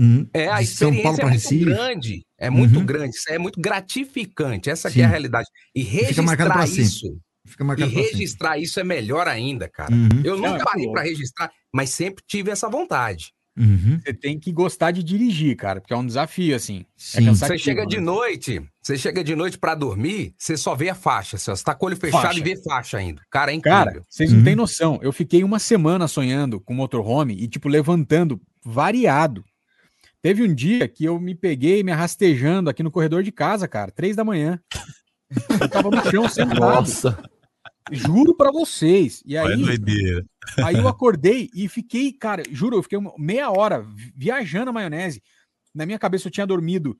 Uhum. 0.00 0.28
é, 0.34 0.48
a 0.48 0.60
De 0.60 0.66
São 0.66 0.88
Paulo 1.02 1.10
experiência 1.10 1.16
para 1.16 1.26
é 1.26 1.30
muito 1.30 1.42
Recife. 1.42 1.64
grande. 1.66 2.26
É 2.38 2.50
muito 2.50 2.78
Uhum. 2.78 2.86
grande. 2.86 3.16
Isso 3.16 3.30
é 3.30 3.38
muito 3.38 3.60
gratificante. 3.60 4.70
Essa 4.70 4.88
aqui 4.88 5.02
é 5.02 5.04
a 5.04 5.08
realidade. 5.08 5.46
E 5.74 5.82
registrar 5.82 6.66
isso. 6.68 7.18
Fica 7.46 7.62
E 7.78 7.84
registrar 7.84 8.58
isso 8.58 8.80
é 8.80 8.84
melhor 8.84 9.28
ainda, 9.28 9.68
cara. 9.68 9.92
Uhum. 9.94 10.08
Eu 10.24 10.38
Não, 10.38 10.52
nunca 10.52 10.62
é 10.62 10.64
parei 10.64 10.90
para 10.90 11.02
registrar, 11.02 11.50
mas 11.72 11.90
sempre 11.90 12.24
tive 12.26 12.50
essa 12.50 12.68
vontade. 12.70 13.32
Uhum. 13.56 14.00
Você 14.04 14.12
tem 14.12 14.36
que 14.38 14.50
gostar 14.50 14.90
de 14.90 15.00
dirigir, 15.02 15.56
cara, 15.56 15.80
porque 15.80 15.94
é 15.94 15.96
um 15.96 16.04
desafio, 16.04 16.56
assim. 16.56 16.80
É 16.80 16.84
Sim. 17.20 17.24
cansativo, 17.26 17.56
Você 17.58 17.64
chega 17.64 17.86
de 17.86 17.96
né? 17.98 18.02
noite, 18.02 18.62
você 18.82 18.98
chega 18.98 19.22
de 19.22 19.36
noite 19.36 19.56
para 19.56 19.76
dormir, 19.76 20.34
você 20.36 20.56
só 20.56 20.74
vê 20.74 20.88
a 20.88 20.94
faixa. 20.94 21.38
Você 21.38 21.54
tá 21.62 21.72
com 21.74 21.86
o 21.86 21.88
olho 21.88 21.96
fechado 21.96 22.22
Faixa. 22.22 22.38
e 22.40 22.42
vê 22.42 22.56
faixa 22.62 22.98
ainda. 22.98 23.22
Cara, 23.30 23.52
é 23.52 23.54
incrível. 23.54 23.78
Cara, 23.84 24.02
vocês 24.08 24.30
não 24.32 24.38
Uhum. 24.38 24.44
têm 24.44 24.56
noção. 24.56 24.98
Eu 25.02 25.12
fiquei 25.12 25.44
uma 25.44 25.60
semana 25.60 26.08
sonhando 26.08 26.60
com 26.60 26.74
motorhome 26.74 27.34
e, 27.34 27.46
tipo, 27.46 27.68
levantando 27.68 28.40
variado. 28.64 29.44
Teve 30.20 30.42
um 30.42 30.52
dia 30.52 30.88
que 30.88 31.04
eu 31.04 31.20
me 31.20 31.34
peguei 31.34 31.82
me 31.84 31.92
arrastejando 31.92 32.68
aqui 32.70 32.82
no 32.82 32.90
corredor 32.90 33.22
de 33.22 33.30
casa, 33.30 33.68
cara, 33.68 33.92
três 33.92 34.16
da 34.16 34.24
manhã. 34.24 34.58
Eu 35.60 35.68
tava 35.68 35.90
no 35.90 36.10
chão 36.10 36.26
sentado. 36.28 36.58
Nossa. 36.60 37.22
Juro 37.92 38.34
pra 38.34 38.50
vocês. 38.50 39.22
E 39.26 39.36
aí, 39.36 39.46
aí 40.64 40.76
eu 40.76 40.88
acordei 40.88 41.50
e 41.54 41.68
fiquei, 41.68 42.12
cara, 42.12 42.42
juro, 42.50 42.76
eu 42.76 42.82
fiquei 42.82 42.98
meia 43.18 43.50
hora 43.50 43.82
vi- 43.82 44.12
viajando 44.16 44.70
a 44.70 44.72
maionese. 44.72 45.22
Na 45.74 45.84
minha 45.84 45.98
cabeça 45.98 46.26
eu 46.28 46.32
tinha 46.32 46.46
dormido 46.46 46.96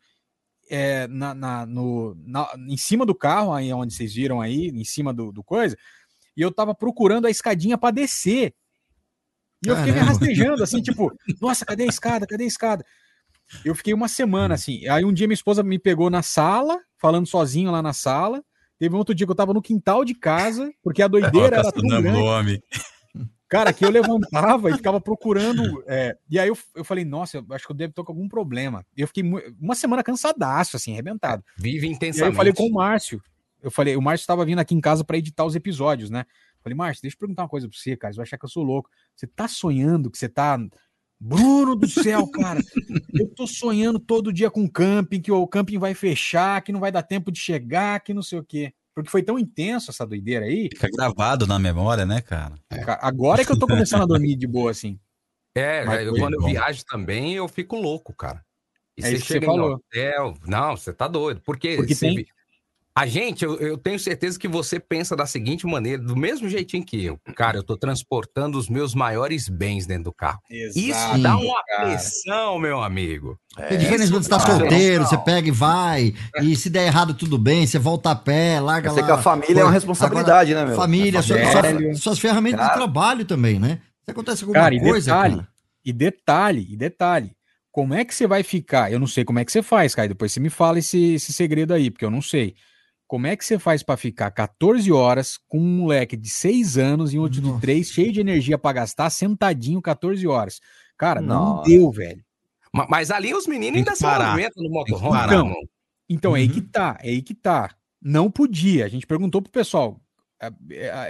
é, 0.68 1.06
na, 1.08 1.34
na- 1.34 1.64
no, 1.66 2.14
na- 2.26 2.50
em 2.68 2.76
cima 2.76 3.06
do 3.06 3.14
carro, 3.14 3.52
aí 3.52 3.72
onde 3.72 3.94
vocês 3.94 4.14
viram 4.14 4.40
aí, 4.40 4.68
em 4.68 4.84
cima 4.84 5.12
do, 5.12 5.32
do 5.32 5.42
coisa, 5.42 5.76
e 6.36 6.42
eu 6.42 6.52
tava 6.52 6.74
procurando 6.74 7.26
a 7.26 7.30
escadinha 7.30 7.78
pra 7.78 7.90
descer. 7.90 8.54
E 9.64 9.68
eu 9.68 9.76
fiquei 9.76 9.92
me 9.92 9.98
Caramba. 10.00 10.18
rastejando, 10.18 10.62
assim, 10.62 10.82
tipo, 10.82 11.10
nossa, 11.40 11.64
cadê 11.64 11.84
a 11.84 11.86
escada? 11.86 12.26
Cadê 12.26 12.44
a 12.44 12.46
escada? 12.46 12.84
Eu 13.64 13.74
fiquei 13.74 13.94
uma 13.94 14.08
semana 14.08 14.54
assim. 14.54 14.86
Aí 14.88 15.04
um 15.04 15.12
dia 15.12 15.26
minha 15.26 15.34
esposa 15.34 15.62
me 15.62 15.78
pegou 15.78 16.10
na 16.10 16.22
sala, 16.22 16.78
falando 16.98 17.26
sozinho 17.26 17.70
lá 17.70 17.80
na 17.80 17.92
sala. 17.94 18.44
Teve 18.78 18.94
um 18.94 18.98
outro 18.98 19.14
dia 19.14 19.26
que 19.26 19.30
eu 19.30 19.36
tava 19.36 19.54
no 19.54 19.62
quintal 19.62 20.04
de 20.04 20.14
casa, 20.14 20.72
porque 20.82 21.02
a 21.02 21.08
doideira 21.08 21.56
era 21.58 21.72
tão 21.72 21.86
grande. 21.86 22.10
nome. 22.10 22.62
Cara, 23.48 23.72
que 23.72 23.84
eu 23.84 23.90
levantava 23.90 24.70
e 24.70 24.74
ficava 24.74 25.00
procurando. 25.00 25.84
é, 25.86 26.16
e 26.28 26.38
aí 26.40 26.48
eu, 26.48 26.58
eu 26.74 26.84
falei, 26.84 27.04
nossa, 27.04 27.36
eu 27.38 27.46
acho 27.50 27.66
que 27.66 27.70
eu 27.72 27.76
devo 27.76 27.90
estar 27.90 28.02
com 28.02 28.10
algum 28.12 28.28
problema. 28.28 28.84
E 28.96 29.02
eu 29.02 29.06
fiquei 29.06 29.22
uma 29.60 29.74
semana 29.76 30.02
cansadaço, 30.02 30.76
assim, 30.76 30.92
arrebentado. 30.92 31.44
Vive 31.56 31.78
E 31.78 31.80
aí 31.80 31.86
eu 31.86 31.92
intensamente. 31.92 32.36
falei 32.36 32.52
com 32.52 32.66
o 32.66 32.72
Márcio. 32.72 33.22
Eu 33.62 33.70
falei, 33.70 33.96
o 33.96 34.02
Márcio 34.02 34.24
estava 34.24 34.44
vindo 34.44 34.58
aqui 34.58 34.74
em 34.74 34.80
casa 34.80 35.04
para 35.04 35.16
editar 35.16 35.44
os 35.44 35.54
episódios, 35.54 36.10
né? 36.10 36.24
Falei, 36.62 36.76
Márcio, 36.76 37.02
deixa 37.02 37.14
eu 37.14 37.20
perguntar 37.20 37.42
uma 37.42 37.48
coisa 37.48 37.68
pra 37.68 37.78
você, 37.78 37.96
cara. 37.96 38.12
Você 38.12 38.16
vai 38.16 38.24
achar 38.24 38.38
que 38.38 38.44
eu 38.44 38.48
sou 38.48 38.62
louco. 38.64 38.90
Você 39.14 39.26
tá 39.26 39.46
sonhando 39.46 40.10
que 40.10 40.18
você 40.18 40.28
tá. 40.28 40.58
Bruno 41.20 41.74
do 41.74 41.88
céu, 41.88 42.26
cara. 42.28 42.60
Eu 43.14 43.28
tô 43.34 43.46
sonhando 43.46 43.98
todo 43.98 44.32
dia 44.32 44.50
com 44.50 44.68
camping, 44.68 45.20
que 45.20 45.32
o 45.32 45.46
camping 45.46 45.78
vai 45.78 45.94
fechar, 45.94 46.60
que 46.62 46.72
não 46.72 46.80
vai 46.80 46.92
dar 46.92 47.02
tempo 47.02 47.30
de 47.32 47.38
chegar, 47.38 48.00
que 48.00 48.12
não 48.12 48.22
sei 48.22 48.38
o 48.38 48.44
quê. 48.44 48.72
Porque 48.94 49.10
foi 49.10 49.22
tão 49.22 49.38
intenso 49.38 49.90
essa 49.90 50.06
doideira 50.06 50.44
aí. 50.46 50.68
Fica 50.72 50.88
gravado 50.88 51.46
na 51.46 51.58
memória, 51.58 52.04
né, 52.06 52.20
cara? 52.20 52.54
Ca- 52.68 52.98
Agora 53.02 53.42
é 53.42 53.44
que 53.44 53.50
eu 53.52 53.58
tô 53.58 53.66
começando 53.66 54.02
a 54.02 54.06
dormir 54.06 54.36
de 54.36 54.46
boa, 54.46 54.70
assim. 54.70 54.98
É, 55.56 55.84
Mas 55.84 56.06
eu- 56.06 56.14
quando 56.14 56.34
eu 56.34 56.44
viajo 56.44 56.84
também, 56.84 57.34
eu 57.34 57.48
fico 57.48 57.76
louco, 57.76 58.12
cara. 58.14 58.44
E 58.96 59.02
É 59.02 59.06
você 59.08 59.14
isso 59.14 59.22
que 59.22 59.28
você 59.28 59.34
chega 59.40 59.46
no 59.46 59.64
hotel. 59.74 60.34
Não, 60.46 60.76
você 60.76 60.92
tá 60.92 61.08
doido. 61.08 61.40
Porque, 61.44 61.76
Porque 61.76 61.94
você 61.94 62.06
tem- 62.14 62.26
A 62.96 63.06
gente, 63.06 63.44
eu, 63.44 63.56
eu 63.58 63.76
tenho 63.76 63.98
certeza 63.98 64.38
que 64.38 64.46
você 64.46 64.78
pensa 64.78 65.16
da 65.16 65.26
seguinte 65.26 65.66
maneira, 65.66 66.00
do 66.00 66.14
mesmo 66.14 66.48
jeitinho 66.48 66.84
que 66.86 67.04
eu. 67.04 67.18
Cara, 67.34 67.56
eu 67.58 67.62
tô 67.64 67.76
transportando 67.76 68.56
os 68.56 68.68
meus 68.68 68.94
maiores 68.94 69.48
bens 69.48 69.84
dentro 69.84 70.04
do 70.04 70.12
carro. 70.12 70.38
Isso 70.48 71.18
dá 71.20 71.36
uma 71.36 71.60
cara. 71.66 71.86
pressão, 71.88 72.56
meu 72.60 72.80
amigo. 72.80 73.36
É 73.58 73.76
diferente 73.76 74.12
quando 74.12 74.22
você 74.22 74.30
tá 74.30 74.38
solteiro, 74.38 75.04
você 75.04 75.18
pega 75.18 75.48
e 75.48 75.50
vai, 75.50 76.14
e 76.40 76.54
se 76.54 76.70
der 76.70 76.86
errado, 76.86 77.14
tudo 77.14 77.36
bem, 77.36 77.66
você 77.66 77.80
volta 77.80 78.12
a 78.12 78.14
pé, 78.14 78.60
larga 78.60 78.90
Eu 78.90 78.94
lá. 78.94 79.02
que 79.02 79.10
a 79.10 79.18
família 79.18 79.60
é 79.60 79.64
uma 79.64 79.72
responsabilidade, 79.72 80.54
né, 80.54 80.64
meu? 80.64 80.76
Família, 80.76 81.18
É 81.18 81.22
sua- 81.22 81.36
família. 81.38 81.94
sua- 81.94 82.02
suas 82.02 82.18
ferramentas 82.20 82.60
Cara. 82.60 82.72
de 82.72 82.78
trabalho 82.78 83.24
também, 83.24 83.58
né? 83.58 83.80
Se 84.04 84.12
acontece 84.12 84.44
alguma 84.44 84.60
Cara, 84.60 84.72
e 84.74 84.78
coisa, 84.80 85.10
detalhe, 85.10 85.34
cara. 85.36 85.48
e 85.84 85.92
detalhe, 85.92 86.66
e 86.70 86.76
detalhe. 86.76 87.32
Como 87.72 87.92
é 87.92 88.04
que 88.04 88.14
você 88.14 88.24
vai 88.28 88.44
ficar? 88.44 88.92
Eu 88.92 89.00
não 89.00 89.06
sei 89.08 89.24
como 89.24 89.40
é 89.40 89.44
que 89.44 89.50
você 89.50 89.62
faz, 89.64 89.96
Caio. 89.96 90.10
Depois 90.10 90.30
você 90.30 90.38
me 90.38 90.48
fala 90.48 90.78
esse, 90.78 91.14
esse 91.14 91.32
segredo 91.32 91.74
aí, 91.74 91.90
porque 91.90 92.04
eu 92.04 92.10
não 92.10 92.22
sei. 92.22 92.54
Como 93.06 93.26
é 93.26 93.36
que 93.36 93.44
você 93.44 93.58
faz 93.58 93.82
pra 93.82 93.96
ficar 93.96 94.30
14 94.30 94.90
horas 94.90 95.38
com 95.46 95.58
um 95.58 95.76
moleque 95.78 96.16
de 96.16 96.28
6 96.28 96.78
anos 96.78 97.12
e 97.12 97.18
um 97.18 97.22
outro 97.22 97.40
de 97.40 97.60
3, 97.60 97.86
cheio 97.88 98.12
de 98.12 98.20
energia 98.20 98.56
pra 98.58 98.72
gastar, 98.72 99.10
sentadinho 99.10 99.80
14 99.82 100.26
horas? 100.26 100.60
Cara, 100.96 101.20
não 101.20 101.56
Nossa. 101.56 101.68
deu, 101.70 101.90
velho. 101.90 102.24
Ma- 102.72 102.86
Mas 102.88 103.10
ali 103.10 103.34
os 103.34 103.46
meninos 103.46 103.78
ainda 103.78 103.94
se 103.94 104.04
movimentam 104.04 104.62
no 104.62 104.70
motorhome. 104.70 105.18
Então? 105.26 105.54
Então, 106.08 106.36
é 106.36 106.40
aí 106.40 106.48
que 106.48 106.60
Uhum. 106.60 106.68
tá, 106.68 106.98
é 107.02 107.08
aí 107.10 107.22
que 107.22 107.34
tá. 107.34 107.74
Não 108.00 108.30
podia. 108.30 108.84
A 108.84 108.88
gente 108.88 109.06
perguntou 109.06 109.40
pro 109.42 109.50
pessoal. 109.52 110.00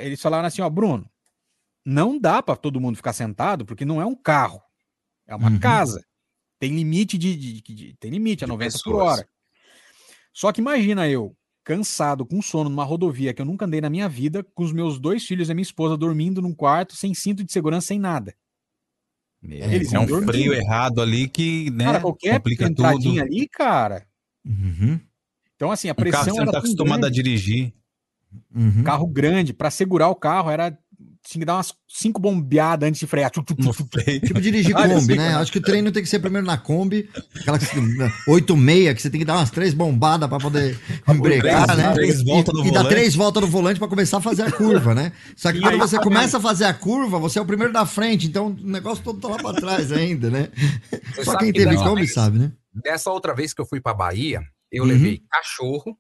Eles 0.01 0.21
falaram 0.21 0.47
assim, 0.47 0.63
ó, 0.63 0.69
Bruno, 0.71 1.09
não 1.85 2.19
dá 2.19 2.43
pra 2.43 2.55
todo 2.57 2.81
mundo 2.81 2.97
ficar 2.97 3.13
sentado, 3.13 3.65
porque 3.65 3.85
não 3.85 4.01
é 4.01 4.07
um 4.07 4.15
carro. 4.15 4.61
É 5.27 5.35
uma 5.35 5.51
Uhum. 5.51 5.59
casa. 5.59 6.05
Tem 6.59 6.75
limite 6.75 7.17
de, 7.19 7.35
de- 7.37 7.61
de- 7.63 7.75
de- 7.75 7.97
tem 7.99 8.11
limite, 8.11 8.45
é 8.45 8.47
90 8.47 8.73
por 8.79 8.85
pessoas. 8.85 9.19
hora. 9.19 9.29
Só 10.33 10.53
que 10.53 10.61
imagina 10.61 11.09
eu, 11.09 11.37
cansado, 11.65 12.27
com 12.27 12.43
sono, 12.43 12.69
numa 12.69 12.85
rodovia 12.85 13.33
que 13.33 13.41
eu 13.43 13.47
nunca 13.47 13.65
andei 13.65 13.81
na 13.81 13.89
minha 13.91 14.09
vida, 14.09 14.45
com 14.55 14.63
os 14.63 14.73
meus 14.73 14.99
dois 14.99 15.25
filhos 15.25 15.49
e 15.49 15.53
a 15.53 15.55
minha 15.55 15.63
esposa 15.63 15.97
dormindo 15.97 16.43
num 16.43 16.55
quarto, 16.55 16.95
sem 16.95 17.15
cinto 17.15 17.43
de 17.43 17.51
segurança, 17.53 17.87
sem 17.89 17.99
nada. 17.99 18.35
Eles 19.43 19.93
é 19.93 19.99
um 19.99 20.07
dormindo. 20.07 20.33
freio 20.33 20.55
errado 20.55 21.01
ali 21.03 21.29
que, 21.29 21.71
né, 21.71 21.85
Cara, 21.85 22.01
qualquer 22.01 22.37
complica 22.37 22.67
entradinha 22.67 23.23
tudo. 23.25 23.35
ali, 23.35 23.49
cara. 23.49 24.07
Então, 25.57 25.71
assim, 25.71 25.89
a 25.89 25.93
Um 25.93 25.95
carro 26.11 26.11
pressão 26.11 26.25
que 26.25 26.31
você 26.41 26.45
não 26.45 26.53
tá 26.53 26.59
acostumado 26.59 27.05
a 27.05 27.11
grande. 27.11 27.23
dirigir. 27.23 27.75
Carro 28.85 29.07
grande, 29.07 29.53
pra 29.53 29.71
segurar 29.71 30.09
o 30.09 30.15
carro, 30.17 30.51
era. 30.51 30.77
Tinha 31.27 31.41
que 31.41 31.47
dar 31.47 31.55
umas 31.57 31.73
cinco 31.89 32.21
bombeadas 32.21 32.87
antes 32.87 33.01
de 33.01 33.07
frear. 33.07 33.31
Tipo 33.31 34.41
dirigir 34.43 34.77
assim, 34.77 35.15
né? 35.17 35.35
Acho 35.37 35.51
que 35.51 35.57
o 35.59 35.63
treino 35.63 35.91
tem 35.91 36.03
que 36.03 36.09
ser 36.09 36.19
primeiro 36.19 36.47
na 36.47 36.59
Kombi, 36.59 37.09
aquela 37.41 37.59
que- 37.59 37.65
8,6, 38.29 38.95
que 38.95 39.01
você 39.03 39.09
tem 39.09 39.21
que 39.21 39.25
dar 39.25 39.37
umas 39.39 39.51
três 39.51 39.73
bombadas 39.73 40.29
pra 40.29 40.39
poder 40.39 40.79
embrecar, 41.09 41.65
três- 41.67 41.79
né? 41.79 41.93
três 41.95 42.21
E- 42.21 42.25
voltas 42.25 42.67
e, 42.67 42.71
dar 42.71 42.85
três 42.85 43.15
voltas 43.15 43.43
no 43.43 43.49
volante 43.49 43.79
pra 43.79 43.89
começar 43.89 44.19
a 44.19 44.21
fazer 44.21 44.43
a 44.43 44.53
curva, 44.53 44.95
né? 44.95 45.13
Só 45.35 45.51
que 45.51 45.59
E 45.59 45.61
quando 45.63 45.73
aí 45.73 45.79
você 45.79 45.97
também. 45.97 46.13
começa 46.13 46.37
a 46.37 46.41
fazer 46.41 46.65
a 46.67 46.75
curva, 46.75 47.19
você 47.19 47.39
é 47.39 47.43
o 47.43 47.47
primeiro 47.47 47.73
da 47.73 47.87
frente, 47.87 48.27
então 48.27 48.49
o 48.49 48.67
negócio 48.67 49.03
todo 49.03 49.19
tá 49.19 49.29
lá 49.29 49.37
pra 49.39 49.55
trás 49.55 49.91
ainda, 49.93 50.29
né? 50.29 50.49
Você 51.15 51.25
Só 51.25 51.39
quem 51.39 51.53
que 51.53 51.59
teve 51.61 51.75
Kombi 51.77 52.03
vez- 52.03 52.13
sabe, 52.13 52.39
né? 52.39 52.53
Dessa 52.75 53.11
outra 53.11 53.35
vez 53.35 53.55
que 53.55 53.63
eu 53.63 53.67
fui 53.67 53.81
pra 53.81 53.95
Bahia, 53.95 54.43
eu 54.71 54.83
Uhum. 54.83 54.89
levei 54.91 55.23
cachorro, 55.31 55.97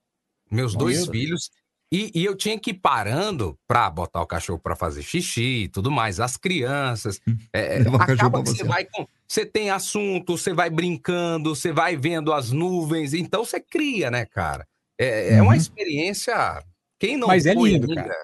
meus 0.50 0.74
dois 0.74 1.06
filhos, 1.06 1.48
e, 1.92 2.10
e 2.14 2.24
eu 2.24 2.34
tinha 2.36 2.58
que 2.58 2.70
ir 2.70 2.74
parando 2.74 3.56
pra 3.68 3.88
botar 3.90 4.20
o 4.22 4.26
cachorro 4.26 4.58
pra 4.58 4.74
fazer 4.76 5.02
xixi 5.02 5.64
e 5.64 5.68
tudo 5.68 5.90
mais, 5.90 6.18
as 6.20 6.36
crianças. 6.36 7.20
é, 7.52 7.78
Levar 7.78 7.96
o 7.96 7.98
cachorro 7.98 8.14
acaba 8.14 8.42
que 8.42 8.48
você 8.50 8.56
você. 8.58 8.64
vai 8.64 8.84
com. 8.84 9.06
Você 9.28 9.46
tem 9.46 9.70
assunto, 9.70 10.36
você 10.36 10.52
vai 10.52 10.68
brincando, 10.70 11.54
você 11.54 11.72
vai 11.72 11.96
vendo 11.96 12.32
as 12.32 12.50
nuvens, 12.52 13.14
então 13.14 13.44
você 13.44 13.58
cria, 13.60 14.10
né, 14.10 14.24
cara? 14.26 14.66
É, 14.98 15.34
é 15.36 15.42
uma 15.42 15.52
Uhum. 15.52 15.56
experiência. 15.56 16.62
Quem 17.00 17.16
não 17.16 17.28
Mas 17.28 17.46
é 17.46 17.54
foi 17.54 17.70
lindo, 17.72 17.88
ainda, 17.90 18.02
cara. 18.02 18.14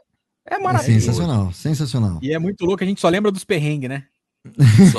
É 0.46 0.58
maravilhoso. 0.58 1.06
Sensacional, 1.06 1.52
sensacional. 1.52 2.18
E 2.22 2.32
é 2.32 2.38
muito 2.38 2.64
louco, 2.64 2.82
a 2.82 2.86
gente 2.86 3.00
só 3.00 3.08
lembra 3.08 3.30
dos 3.30 3.44
perrengues, 3.44 3.88
né? 3.88 4.04
Só. 4.92 4.98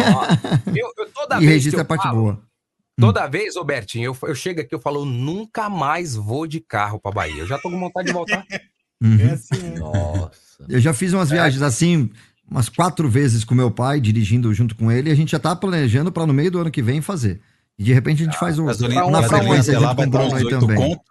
Eu, 0.75 0.91
eu- 0.97 1.09
toda 1.13 1.37
E 1.37 1.39
vez 1.39 1.47
que 1.49 1.53
registra 1.53 1.79
eu 1.79 1.83
a 1.83 1.85
parte 1.85 2.03
falo, 2.03 2.21
boa. 2.21 2.41
Toda 3.01 3.27
vez, 3.27 3.55
ô 3.55 3.63
Bertinho, 3.63 4.05
eu, 4.21 4.29
eu 4.29 4.35
chego 4.35 4.61
aqui 4.61 4.73
eu 4.73 4.79
falo, 4.79 5.01
eu 5.01 5.05
nunca 5.05 5.69
mais 5.69 6.15
vou 6.15 6.47
de 6.47 6.59
carro 6.59 6.99
pra 6.99 7.11
Bahia. 7.11 7.39
Eu 7.41 7.47
já 7.47 7.57
tô 7.57 7.69
com 7.69 7.79
vontade 7.79 8.07
de 8.07 8.13
voltar. 8.13 8.45
Uhum. 9.03 9.17
É 9.19 9.31
assim, 9.31 9.79
Nossa. 9.79 10.63
Eu 10.69 10.79
já 10.79 10.93
fiz 10.93 11.11
umas 11.11 11.31
viagens 11.31 11.63
assim, 11.63 12.07
umas 12.47 12.69
quatro 12.69 13.09
vezes 13.09 13.43
com 13.43 13.55
meu 13.55 13.71
pai, 13.71 13.99
dirigindo 13.99 14.53
junto 14.53 14.75
com 14.75 14.91
ele, 14.91 15.09
e 15.09 15.11
a 15.11 15.15
gente 15.15 15.31
já 15.31 15.39
tá 15.39 15.55
planejando 15.55 16.11
para 16.11 16.27
no 16.27 16.33
meio 16.33 16.51
do 16.51 16.59
ano 16.59 16.69
que 16.69 16.83
vem 16.83 17.01
fazer. 17.01 17.41
E 17.79 17.83
de 17.83 17.91
repente 17.93 18.21
a 18.21 18.25
gente 18.25 18.37
faz 18.37 18.59
o 18.59 18.65
gasolina- 18.65 19.01
na 19.09 19.21
gasolina 19.21 19.79
lá 19.79 19.93
vai 19.93 20.05
dar 20.07 20.19
uns 20.25 20.43
também. 20.59 20.77
conto. 20.77 21.01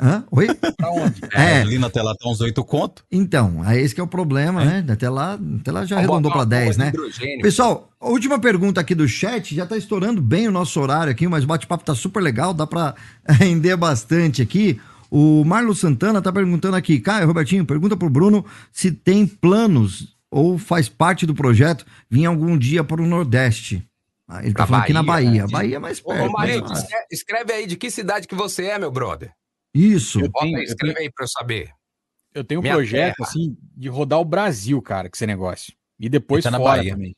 Hã? 0.00 0.24
Oi? 0.30 0.48
Pra 0.76 0.90
onde? 0.90 1.20
A 1.32 1.40
É. 1.42 1.58
gasolina 1.58 1.86
até 1.86 2.02
lá 2.02 2.14
tá 2.14 2.28
uns 2.28 2.40
8 2.40 2.64
conto. 2.64 3.04
Então, 3.10 3.62
é 3.68 3.80
esse 3.80 3.94
que 3.94 4.00
é 4.00 4.04
o 4.04 4.08
problema, 4.08 4.64
né? 4.64 4.84
Até 4.88 5.08
lá, 5.08 5.38
até 5.60 5.70
lá 5.72 5.84
já 5.86 5.96
arredondou 5.98 6.30
para 6.30 6.40
uma 6.40 6.46
10, 6.46 6.76
bomba 6.76 6.90
né? 6.90 7.40
Pessoal, 7.42 7.88
a 8.00 8.08
última 8.08 8.38
pergunta 8.38 8.80
aqui 8.80 8.94
do 8.94 9.06
chat, 9.08 9.54
já 9.54 9.64
tá 9.66 9.76
estourando 9.76 10.20
bem 10.20 10.48
o 10.48 10.52
nosso 10.52 10.80
horário 10.80 11.10
aqui, 11.12 11.26
mas 11.28 11.44
o 11.44 11.46
bate-papo 11.46 11.84
tá 11.84 11.94
super 11.94 12.20
legal, 12.20 12.52
dá 12.52 12.66
para 12.66 12.94
render 13.28 13.76
bastante 13.76 14.42
aqui. 14.42 14.80
O 15.10 15.44
Marlon 15.44 15.72
Santana 15.74 16.20
tá 16.20 16.32
perguntando 16.32 16.76
aqui, 16.76 16.98
Caio, 16.98 17.26
Robertinho, 17.26 17.64
pergunta 17.64 17.96
pro 17.96 18.10
Bruno 18.10 18.44
se 18.72 18.90
tem 18.90 19.24
planos 19.26 20.16
ou 20.30 20.58
faz 20.58 20.88
parte 20.88 21.24
do 21.24 21.34
projeto 21.34 21.86
vir 22.10 22.26
algum 22.26 22.58
dia 22.58 22.82
para 22.82 23.00
o 23.00 23.06
Nordeste. 23.06 23.86
Ah, 24.28 24.40
ele 24.42 24.52
tá 24.52 24.56
Pra 24.58 24.66
falando 24.66 24.82
aqui 24.82 24.92
na 24.92 25.04
Bahia. 25.04 25.42
né? 25.44 25.48
Bahia 25.48 25.76
é 25.76 25.78
mais 25.78 26.00
Ô, 26.04 26.08
perto. 26.08 26.28
Ô, 26.28 26.32
Marito, 26.32 26.68
né? 26.68 26.74
escreve, 26.74 27.04
escreve 27.12 27.52
aí 27.52 27.66
de 27.68 27.76
que 27.76 27.88
cidade 27.88 28.26
que 28.26 28.34
você 28.34 28.64
é, 28.64 28.78
meu 28.80 28.90
brother. 28.90 29.30
Isso. 29.74 30.20
Eu 30.20 30.30
Bota 30.30 30.44
tenho- 30.46 30.62
escreve 30.62 30.94
tenho- 30.94 31.06
aí 31.06 31.12
pra 31.12 31.24
eu 31.24 31.28
saber. 31.28 31.70
Eu 32.34 32.44
tenho 32.44 32.60
um 32.60 32.62
Minha 32.62 32.74
projeto, 32.74 33.16
terra. 33.16 33.28
assim, 33.28 33.56
de 33.76 33.88
rodar 33.88 34.20
o 34.20 34.24
Brasil, 34.24 34.80
cara, 34.82 35.08
com 35.08 35.14
esse 35.16 35.26
negócio. 35.26 35.72
E 35.98 36.08
depois 36.08 36.44
Tá 36.44 36.50
na 36.50 36.58
fora 36.58 36.78
Bahia. 36.78 36.92
também. 36.92 37.16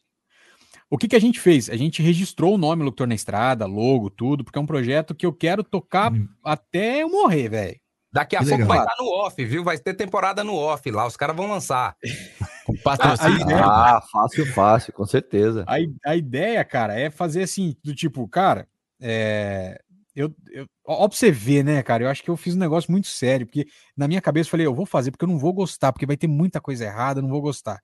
O 0.91 0.97
que, 0.97 1.09
que 1.09 1.17
a 1.17 1.21
gente 1.21 1.39
fez? 1.41 1.69
A 1.69 1.77
gente 1.77 2.01
registrou 2.03 2.55
o 2.55 2.59
nome 2.59 2.83
Locutor 2.83 3.07
na 3.07 3.15
Estrada, 3.15 3.67
logo, 3.67 4.09
tudo, 4.09 4.43
porque 4.45 4.59
é 4.59 4.63
um 4.63 4.67
projeto 4.67 5.15
que 5.15 5.27
eu 5.27 5.33
quero 5.33 5.63
tocar 5.63 6.13
até 6.43 7.03
eu 7.03 7.11
morrer, 7.11 7.49
velho. 7.49 7.81
Daqui 8.11 8.37
a 8.37 8.39
Que 8.39 8.47
pouco 8.47 8.63
legal. 8.63 8.77
vai 8.79 8.87
estar 8.87 9.03
no 9.03 9.11
off, 9.11 9.45
viu? 9.45 9.63
Vai 9.63 9.77
ter 9.77 9.93
temporada 9.93 10.43
no 10.43 10.55
off 10.55 10.91
lá. 10.91 11.07
Os 11.07 11.15
caras 11.17 11.37
vão 11.37 11.47
lançar. 11.47 11.95
Com 12.65 12.75
patrocínio. 12.83 13.57
Ah, 13.59 14.01
fácil, 14.11 14.47
fácil, 14.55 14.93
com 14.95 15.05
certeza. 15.05 15.65
A, 15.67 15.77
a 16.11 16.17
ideia, 16.17 16.65
cara, 16.65 16.99
é 16.99 17.11
fazer 17.11 17.43
assim, 17.43 17.77
do 17.85 17.95
tipo, 17.95 18.27
cara, 18.29 18.67
é, 19.01 19.79
eu, 20.19 20.35
eu, 20.51 20.67
ó 20.87 21.09
pra 21.09 21.17
você 21.17 21.31
ver, 21.31 21.65
né, 21.65 21.83
cara, 21.83 22.03
eu 22.05 22.09
acho 22.09 22.23
que 22.23 22.31
eu 22.31 22.37
fiz 22.37 22.55
um 22.57 22.59
negócio 22.59 22.91
muito 22.91 23.07
sério, 23.09 23.47
porque 23.47 23.67
na 23.97 24.09
minha 24.09 24.21
cabeça 24.21 24.49
eu 24.49 24.51
falei, 24.51 24.67
eu 24.67 24.75
vou 24.75 24.87
fazer 24.87 25.11
porque 25.13 25.25
eu 25.25 25.29
não 25.29 25.39
vou 25.39 25.53
gostar, 25.53 25.93
porque 25.93 26.07
vai 26.07 26.17
ter 26.17 26.27
muita 26.27 26.61
coisa 26.61 26.85
errada, 26.85 27.21
eu 27.21 27.23
não 27.23 27.31
vou 27.31 27.41
gostar. 27.41 27.81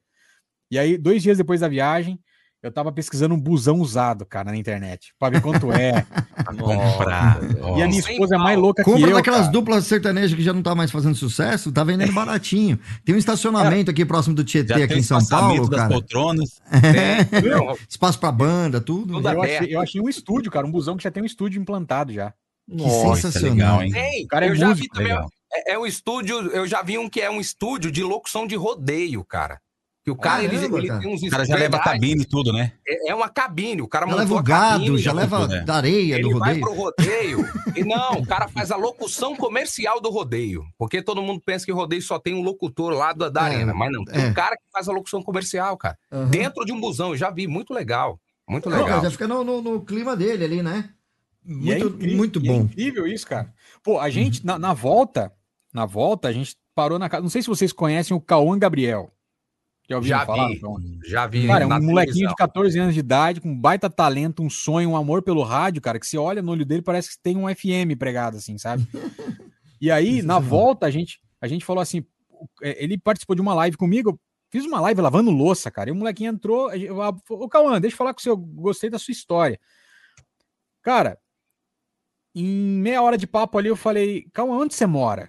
E 0.70 0.78
aí, 0.78 0.98
dois 0.98 1.23
dias 1.23 1.39
depois 1.39 1.61
da 1.61 1.69
viagem, 1.69 2.19
eu 2.65 2.73
tava 2.73 2.91
pesquisando 2.91 3.35
um 3.35 3.39
busão 3.41 3.78
usado, 3.78 4.24
cara, 4.24 4.51
na 4.51 4.57
internet, 4.57 5.12
pra 5.19 5.28
ver 5.28 5.43
quanto 5.43 5.70
é, 5.70 6.07
comprar. 6.59 7.39
E 7.77 7.82
a 7.82 7.86
minha 7.86 8.01
esposa 8.01 8.36
é 8.36 8.39
mais 8.39 8.59
louca 8.59 8.82
que 8.82 8.91
Compra 8.91 9.11
eu. 9.11 9.15
daquelas 9.16 9.41
cara. 9.41 9.53
duplas 9.53 9.85
sertanejas 9.86 10.35
que 10.35 10.43
já 10.43 10.53
não 10.55 10.62
tá 10.62 10.74
mais 10.74 10.91
fazendo 10.91 11.15
sucesso, 11.15 11.70
tá 11.70 11.85
vendendo 11.85 12.12
baratinho. 12.12 12.78
Tem 13.05 13.15
um 13.15 13.19
estacionamento 13.19 13.91
aqui 13.91 14.03
próximo 14.05 14.35
do 14.35 14.43
Tietê, 14.43 14.69
Já 14.69 14.74
tem 14.77 14.85
aqui 14.85 14.95
em 14.95 15.03
São 15.03 15.23
Paulo, 15.27 15.69
das 15.69 15.81
cara. 15.81 15.93
poltronas. 15.93 16.61
Não, 17.45 17.77
Espaço 17.86 18.19
pra 18.19 18.32
banda, 18.32 18.81
tudo. 18.81 19.20
eu, 19.20 19.43
achei, 19.43 19.74
eu 19.77 19.81
achei 19.82 20.01
um 20.01 20.09
estúdio, 20.09 20.51
cara, 20.51 20.66
um 20.66 20.73
busão 20.73 20.97
que 20.97 21.05
já 21.05 21.11
tem 21.11 21.23
um 21.23 21.27
estúdio 21.27 21.61
implantado 21.61 22.15
já. 22.15 22.32
Que 22.66 22.89
sensacional. 22.91 23.81
legal, 23.81 23.82
hein? 23.82 24.24
O 24.24 24.28
cara 24.28 24.47
é 24.47 24.49
eu 24.49 24.57
já 24.57 24.73
vi 24.73 24.89
também. 24.89 25.09
legal. 25.09 25.28
É, 25.53 25.73
é 25.74 25.78
um 25.78 25.85
estúdio, 25.85 26.36
eu 26.51 26.66
já 26.66 26.82
vi 26.82 26.97
um 26.97 27.11
que 27.11 27.20
é 27.20 27.31
um 27.31 27.41
estúdio 27.41 27.91
de 27.93 28.03
locução 28.03 28.47
de 28.47 28.57
rodeio, 28.57 29.23
cara. 29.23 29.61
Que 30.05 30.10
o 30.10 30.16
cara, 30.16 30.44
ele, 30.44 30.55
Caramba, 30.56 30.78
ele 30.78 30.89
cara. 30.89 31.01
tem 31.01 31.14
uns 31.14 31.22
O 31.22 31.31
cara 31.31 31.44
já 31.47 31.56
leva 31.56 31.78
cabine 31.78 32.22
e 32.22 32.24
tudo, 32.26 32.52
né? 32.52 32.72
É, 32.86 33.10
é 33.10 33.14
uma 33.14 33.28
cabine, 33.31 33.81
o 33.81 33.89
cara 33.89 34.06
Já 34.06 34.14
leva 34.14 34.35
o 34.35 34.43
gado, 34.43 34.78
cabine, 34.81 34.98
já 34.98 35.12
leva 35.14 35.40
tudo, 35.40 35.55
é. 35.55 35.64
da 35.64 35.74
areia 35.76 36.20
do 36.20 36.28
Ele 36.28 36.39
vai 36.39 36.60
rodeio. 36.60 36.60
pro 36.60 36.74
rodeio. 36.74 37.39
e 37.74 37.85
não, 37.85 38.12
o 38.18 38.26
cara 38.26 38.47
faz 38.48 38.70
a 38.70 38.76
locução 38.76 39.35
comercial 39.35 40.02
do 40.02 40.10
rodeio. 40.10 40.62
Porque 40.76 41.01
todo 41.01 41.22
mundo 41.22 41.40
pensa 41.43 41.64
que 41.64 41.72
rodeio 41.72 42.02
só 42.02 42.18
tem 42.18 42.35
um 42.35 42.43
locutor 42.43 42.93
lá 42.93 43.14
da, 43.14 43.31
da 43.31 43.48
É, 43.51 43.55
arena. 43.55 43.72
Mas 43.72 43.90
não, 43.90 44.05
tem 44.05 44.22
é. 44.22 44.26
um 44.28 44.35
cara 44.35 44.56
que 44.56 44.62
faz 44.70 44.90
a 44.90 44.93
locução 44.93 45.22
comercial, 45.22 45.74
cara. 45.78 45.97
Aham. 46.12 46.28
Dentro 46.28 46.66
de 46.66 46.72
um 46.72 46.78
busão, 46.78 47.12
eu 47.12 47.16
já 47.16 47.31
vi, 47.31 47.47
muito 47.47 47.72
legal. 47.72 48.20
Muito 48.47 48.68
Não, 48.68 48.76
legal. 48.85 49.01
já 49.02 49.10
fica 49.10 49.26
no, 49.26 49.43
no- 49.43 49.62
no 49.62 49.81
clima 49.86 50.14
dele 50.14 50.44
ali, 50.44 50.62
né? 50.62 50.90
E 51.47 51.72
é 51.72 51.78
Muito, 51.78 51.86
incrível- 51.97 52.16
muito 52.18 52.40
e 52.44 52.48
é 52.48 52.52
bom. 52.52 52.60
incrível 52.60 53.06
isso, 53.06 53.26
cara. 53.26 53.51
Pô, 53.82 53.98
a 53.98 54.10
gente, 54.10 54.44
na, 54.44 54.59
na 54.59 54.74
volta, 54.74 55.32
na 55.72 55.86
volta, 55.86 56.28
a 56.28 56.32
gente 56.32 56.55
parou 56.74 56.98
na 56.98 57.09
casa. 57.09 57.22
Não 57.22 57.31
sei 57.31 57.40
se 57.40 57.48
vocês 57.48 57.72
conhecem 57.72 58.14
o 58.14 58.20
Cauã 58.20 58.59
Gabriel. 58.59 59.10
Já 60.02 60.18
Já 60.20 60.26
falar? 60.26 60.48
vi, 60.48 60.60
Cauã? 60.60 60.80
já 61.04 61.26
vi. 61.26 61.46
Cara, 61.46 61.64
é 61.64 61.66
um 61.66 61.80
molequinho 61.82 62.28
de 62.28 62.34
14 62.34 62.78
anos 62.78 62.94
de 62.94 63.00
idade, 63.00 63.40
com 63.40 63.54
baita 63.56 63.88
talento, 63.90 64.42
um 64.42 64.48
sonho, 64.50 64.90
um 64.90 64.96
amor 64.96 65.22
pelo 65.22 65.42
rádio, 65.42 65.82
cara, 65.82 65.98
que 66.00 66.06
você 66.06 66.16
olha 66.18 66.40
no 66.42 66.52
olho 66.52 66.64
dele, 66.64 66.82
parece 66.82 67.10
que 67.10 67.22
tem 67.22 67.36
um 67.36 67.48
FM 67.48 67.96
pregado, 67.98 68.36
assim, 68.36 68.56
sabe? 68.58 68.86
E 69.80 69.90
aí, 69.90 70.22
na 70.22 70.38
volta, 70.38 70.86
a 70.86 70.90
gente, 70.90 71.20
a 71.42 71.46
gente 71.48 71.64
falou 71.64 71.82
assim: 71.82 72.04
o- 72.30 72.46
é, 72.62 72.82
ele 72.82 72.96
participou 72.96 73.36
de 73.36 73.42
uma 73.42 73.52
live 73.54 73.76
comigo, 73.76 74.18
fiz 74.50 74.64
uma 74.64 74.80
live 74.80 75.00
lavando 75.02 75.30
louça, 75.30 75.70
cara, 75.70 75.90
e 75.90 75.92
o 75.92 75.96
molequinho 75.96 76.30
entrou. 76.32 76.72
eu- 76.72 77.02
ah, 77.02 77.14
Ô, 77.28 77.48
Cauã, 77.48 77.78
deixa 77.78 77.94
eu 77.94 77.98
falar 77.98 78.14
com 78.14 78.20
você, 78.20 78.30
eu 78.30 78.36
gostei 78.36 78.88
da 78.88 78.98
sua 78.98 79.12
história. 79.12 79.60
Cara, 80.80 81.18
em 82.34 82.46
meia 82.46 83.02
hora 83.02 83.18
de 83.18 83.26
papo 83.26 83.58
ali, 83.58 83.68
eu 83.68 83.76
falei, 83.76 84.26
Cauã, 84.32 84.56
onde 84.58 84.74
você 84.74 84.86
mora? 84.86 85.28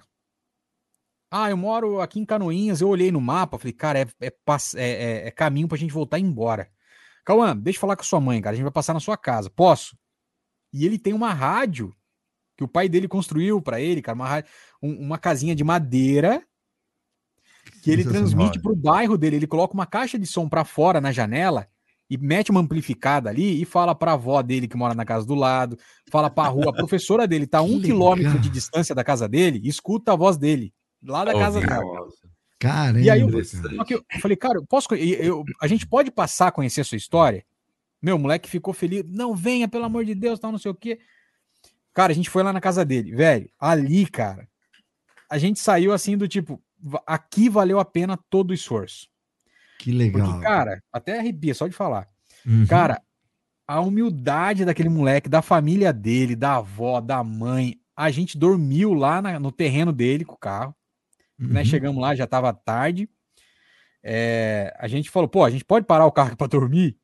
Ah, 1.38 1.50
eu 1.50 1.58
moro 1.58 2.00
aqui 2.00 2.20
em 2.20 2.26
Canoinhas. 2.26 2.80
Eu 2.80 2.88
olhei 2.88 3.12
no 3.12 3.20
mapa, 3.20 3.58
falei, 3.58 3.74
cara, 3.74 4.00
é, 4.00 4.08
é, 4.22 4.28
é- 4.28 4.34
é- 4.78 5.28
é 5.28 5.32
caminho 5.32 5.68
pra 5.68 5.78
gente 5.78 5.94
voltar 5.94 6.18
e 6.18 6.22
embora. 6.22 6.70
Cauã, 7.26 7.58
deixa 7.58 7.78
eu 7.78 7.82
falar 7.82 7.96
com 7.98 8.04
a 8.04 8.06
sua 8.06 8.22
mãe, 8.22 8.40
cara. 8.42 8.54
A 8.54 8.56
gente 8.56 8.64
vai 8.64 8.72
passar 8.72 8.94
na 8.94 9.00
sua 9.02 9.18
casa. 9.18 9.50
Posso? 9.50 9.98
E 10.72 10.86
ele 10.86 10.98
tem 10.98 11.12
uma 11.14 11.34
rádio 11.34 11.94
que 12.58 12.64
o 12.64 12.68
pai 12.68 12.88
dele 12.88 13.08
construiu 13.08 13.62
pra 13.62 13.82
ele, 13.82 14.02
cara, 14.02 14.16
uma, 14.16 14.44
um- 14.82 14.98
uma 15.08 15.18
casinha 15.18 15.54
de 15.56 15.64
madeira 15.64 16.42
que 17.84 17.92
ele 17.92 18.04
transmite 18.14 18.60
pro 18.62 18.76
bairro 18.76 19.18
dele. 19.18 19.36
Ele 19.36 19.48
coloca 19.48 19.74
uma 19.74 19.86
caixa 19.86 20.18
de 20.18 20.26
som 20.26 20.48
pra 20.48 20.64
fora 20.64 21.02
na 21.02 21.12
janela 21.12 21.68
e 22.10 22.18
mete 22.18 22.50
uma 22.52 22.62
amplificada 22.62 23.30
ali 23.30 23.62
e 23.62 23.66
fala 23.66 23.94
pra 23.96 24.14
avó 24.14 24.42
dele 24.42 24.68
que 24.70 24.78
mora 24.78 24.94
na 24.94 25.04
casa 25.04 25.26
do 25.26 25.36
lado, 25.36 25.78
fala 26.10 26.30
pra 26.30 26.48
rua. 26.48 26.70
A 26.70 26.74
professora 26.74 27.28
dele 27.28 27.46
tá 27.48 27.58
a 27.60 27.62
um 27.62 27.82
quilômetro 27.82 28.40
de 28.40 28.50
distância 28.50 28.96
da 28.96 29.04
casa 29.04 29.28
dele 29.28 29.60
e 29.64 29.68
escuta 29.68 30.14
a 30.14 30.16
voz 30.16 30.38
dele 30.38 30.74
lá 31.06 31.24
da 31.26 31.34
casa 31.34 31.58
Ouvindo. 31.60 31.70
dela. 31.70 32.08
Caramba. 32.60 33.00
E 33.02 33.10
aí 33.10 33.22
eu, 33.22 33.30
cara. 33.30 33.44
só 33.44 33.84
que 33.84 33.94
eu 33.96 34.06
falei, 34.22 34.38
cara, 34.38 34.58
eu 34.58 34.66
posso, 34.66 34.88
eu, 34.96 34.98
eu- 35.24 35.44
a 35.62 35.68
gente 35.68 35.86
pode 35.86 36.10
passar 36.12 36.48
a 36.48 36.52
conhecer 36.52 36.82
a 36.82 36.84
sua 36.86 36.98
história? 36.98 37.44
Meu, 38.02 38.16
o 38.16 38.20
moleque 38.20 38.50
ficou 38.50 38.74
feliz. 38.74 39.04
Não, 39.08 39.36
venha, 39.36 39.68
pelo 39.68 39.86
amor 39.86 40.06
de 40.06 40.14
Deus, 40.16 40.40
tal, 40.40 40.52
não 40.52 40.60
sei 40.60 40.72
o 40.72 40.76
quê. 40.76 41.00
Cara, 41.94 42.12
a 42.12 42.16
gente 42.16 42.30
foi 42.30 42.44
lá 42.44 42.52
na 42.54 42.62
casa 42.62 42.84
dele, 42.86 43.14
velho. 43.16 43.50
Ali, 43.60 44.06
cara, 44.06 44.48
a 45.30 45.38
gente 45.38 45.60
saiu 45.60 45.92
assim 45.94 46.18
do 46.18 46.28
tipo, 46.28 46.62
aqui 47.06 47.50
valeu 47.50 47.80
a 47.80 47.86
pena 47.86 48.18
todo 48.30 48.52
o 48.52 48.54
esforço. 48.54 49.08
Que 49.80 49.92
legal. 49.92 50.28
Porque, 50.28 50.44
cara, 50.44 50.84
até 50.92 51.20
arrepia 51.20 51.54
só 51.54 51.68
de 51.68 51.74
falar. 51.74 52.08
Uhum. 52.46 52.66
Cara, 52.68 53.02
a 53.68 53.80
humildade 53.82 54.64
daquele 54.66 54.90
moleque, 54.90 55.28
da 55.30 55.42
família 55.42 55.92
dele, 55.92 56.36
da 56.36 56.56
avó, 56.58 57.02
da 57.02 57.24
mãe. 57.24 57.80
A 57.96 58.12
gente 58.12 58.38
dormiu 58.38 58.94
lá 58.94 59.22
na- 59.22 59.40
no 59.40 59.52
terreno 59.52 59.92
dele 59.92 60.24
com 60.26 60.34
o 60.36 60.38
carro 60.38 60.76
né? 61.40 61.62
Uhum. 61.62 61.66
Chegamos 61.66 62.02
lá, 62.02 62.16
já 62.16 62.26
tava 62.28 62.54
tarde. 62.54 63.10
É, 64.04 64.74
a 64.80 64.88
gente 64.88 65.10
falou, 65.10 65.28
pô, 65.28 65.44
a 65.44 65.50
gente 65.50 65.66
pode 65.66 65.86
parar 65.86 66.06
o 66.06 66.12
carro 66.12 66.36
pra 66.38 66.48
dormir? 66.48 66.98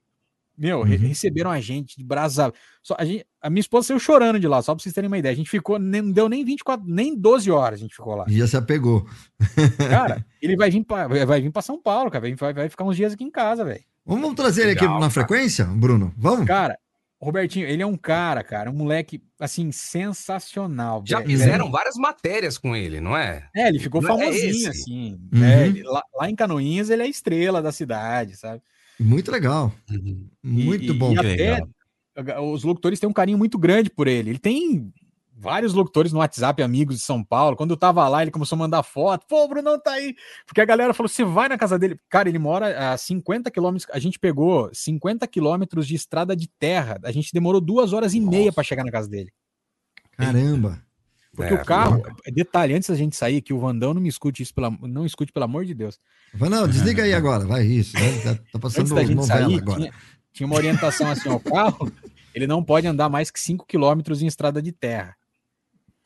Meu, 0.58 0.84
re- 0.84 0.98
Uhum. 0.98 1.08
receberam 1.08 1.49
a 1.49 1.60
gente 1.60 1.98
de 1.98 2.03
abertos. 2.03 2.36
Só, 2.84 2.95
a, 2.99 3.03
gente- 3.06 3.26
a 3.41 3.49
minha 3.49 3.62
esposa 3.62 3.88
saiu 3.88 3.99
chorando 3.99 4.40
de 4.40 4.48
lá, 4.48 4.62
só 4.62 4.76
pra 4.76 4.84
vocês 4.84 4.94
terem 4.94 5.08
uma 5.08 5.18
ideia. 5.18 5.34
A 5.34 5.36
gente 5.36 5.49
ficou, 5.49 5.80
nem, 5.80 6.02
não 6.03 6.12
deu 6.12 6.30
nem 6.30 6.45
24, 6.45 6.86
nem 6.88 7.16
12 7.18 7.49
horas 7.49 7.80
a 7.80 7.82
gente 7.82 7.95
ficou 7.95 8.14
lá. 8.16 8.26
Já 8.28 8.45
se 8.45 8.56
apegou. 8.58 9.08
Cara, 9.90 10.24
ele 10.41 10.56
vai 10.56 10.70
vir 10.70 10.84
pra, 10.84 11.08
vai 11.08 11.41
vir 11.41 11.52
pra 11.52 11.62
São 11.64 11.82
Paulo, 11.82 12.12
cara. 12.12 12.22
Vai, 12.22 12.36
vai- 12.36 12.53
vai 12.53 12.70
ficar 12.70 12.84
uns 12.84 12.95
dias 12.95 13.14
aqui 13.14 13.24
em 13.24 13.32
casa, 13.32 13.66
velho. 13.66 13.84
Vamos, 14.06 14.22
vamos 14.22 14.36
trazer 14.36 14.64
ele 14.64 14.72
aqui 14.72 14.82
Legal, 14.82 14.95
na 14.95 15.02
cara. 15.10 15.12
frequência, 15.12 15.66
Bruno? 15.66 16.14
Vamos? 16.18 16.45
Cara, 16.45 16.78
Robertinho, 17.22 17.68
ele 17.68 17.84
é 17.84 17.85
um 17.85 17.95
cara, 17.95 18.43
cara, 18.43 18.69
um 18.72 18.73
moleque, 18.73 19.22
assim, 19.39 19.72
sensacional. 19.72 21.03
Já 21.06 21.18
velho. 21.19 21.30
fizeram 21.30 21.69
várias 21.69 21.95
matérias 21.95 22.57
com 22.57 22.76
ele, 22.76 22.99
não 22.99 23.15
é? 23.15 23.48
É, 23.56 23.68
ele 23.68 23.80
ficou 23.80 24.02
Não 24.02 24.10
é 24.10 24.18
famosinho, 24.18 24.49
esse? 24.49 24.68
assim. 24.68 25.11
Uhum. 25.31 25.39
né? 25.39 25.68
Ele- 25.68 25.84
lá, 25.84 26.02
lá 26.15 26.30
em 26.30 26.35
Canoinhas, 26.35 26.89
ele 26.89 27.03
é 27.03 27.06
a 27.06 27.10
estrela 27.10 27.61
da 27.61 27.72
cidade, 27.72 28.35
sabe? 28.38 28.61
Muito 28.99 29.31
legal. 29.31 29.72
E- 29.91 30.27
Muito 30.43 30.91
e- 30.91 30.93
bom. 30.93 31.14
E 31.14 31.18
até 31.19 31.61
os 32.41 32.64
locutores 32.64 32.99
têm 32.99 33.10
um 33.10 33.14
carinho 33.14 33.38
muito 33.38 33.57
grande 33.57 33.89
por 33.89 34.07
ele. 34.07 34.31
Ele 34.31 34.39
tem 34.39 34.91
vários 35.41 35.73
locutores 35.73 36.13
no 36.13 36.19
WhatsApp, 36.19 36.61
amigos 36.61 36.97
de 36.97 37.01
São 37.01 37.23
Paulo. 37.23 37.57
Quando 37.57 37.72
eu 37.72 37.77
tava 37.77 38.07
lá, 38.07 38.22
ele 38.22 38.30
começou 38.30 38.55
a 38.55 38.59
mandar 38.59 38.84
foto. 38.84 39.26
Pô, 39.27 39.43
o 39.43 39.47
Brunão 39.47 39.80
tá 39.80 39.93
aí. 39.93 40.15
Porque 40.45 40.61
a 40.61 40.65
galera 40.65 40.93
falou: 40.93 41.09
você 41.09 41.23
vai 41.23 41.49
na 41.49 41.57
casa 41.57 41.80
dele. 41.80 41.99
Cara, 42.07 42.30
ele 42.30 42.38
mora 42.38 42.93
a 42.93 42.97
50 42.97 43.49
quilômetros. 43.49 43.89
A 43.91 43.97
gente 43.97 44.19
pegou 44.19 44.69
50 44.72 45.27
quilômetros 45.27 45.88
de 45.88 45.95
estrada 45.95 46.35
de 46.35 46.47
terra. 46.47 46.99
A 47.03 47.11
gente 47.11 47.34
demorou 47.34 47.59
duas 47.59 47.91
horas 47.91 48.13
e 48.13 48.22
meia 48.22 48.53
para 48.53 48.63
chegar 48.63 48.84
na 48.84 48.91
casa 48.91 49.09
dele. 49.09 49.31
Caramba. 50.15 50.80
Porque 51.34 51.53
É, 51.53 51.55
o 51.55 51.65
carro, 51.65 52.03
detalhe, 52.27 52.73
antes 52.73 52.89
da 52.89 52.95
gente 52.95 53.15
sair, 53.15 53.41
que 53.41 53.53
o 53.53 53.59
Vandão 53.59 53.93
não 53.93 54.01
me 54.01 54.09
escute 54.09 54.43
isso, 54.43 54.53
pela, 54.53 54.69
não 54.81 55.05
escute, 55.05 55.31
pelo 55.31 55.45
amor 55.45 55.63
de 55.63 55.73
Deus. 55.73 55.97
Vai, 56.34 56.49
não, 56.49 56.68
desliga 56.68 57.03
aí 57.03 57.13
agora. 57.15 57.45
Vai, 57.45 57.65
isso. 57.65 57.93
Tá, 57.93 58.35
tá 58.51 58.59
passando 58.59 58.97
Antes 58.97 59.15
da 59.15 59.23
sair, 59.23 59.57
agora. 59.57 59.80
tinha, 59.80 59.93
tinha 60.34 60.45
uma 60.45 60.57
orientação 60.57 61.09
assim, 61.09 61.30
ó, 61.30 61.35
o 61.35 61.39
carro, 61.39 61.89
ele 62.35 62.45
não 62.45 62.61
pode 62.61 62.85
andar 62.85 63.07
mais 63.07 63.31
que 63.31 63.39
5 63.39 63.65
quilômetros 63.65 64.22
em 64.22 64.27
estrada 64.27 64.61
de 64.61 64.73
terra. 64.73 65.15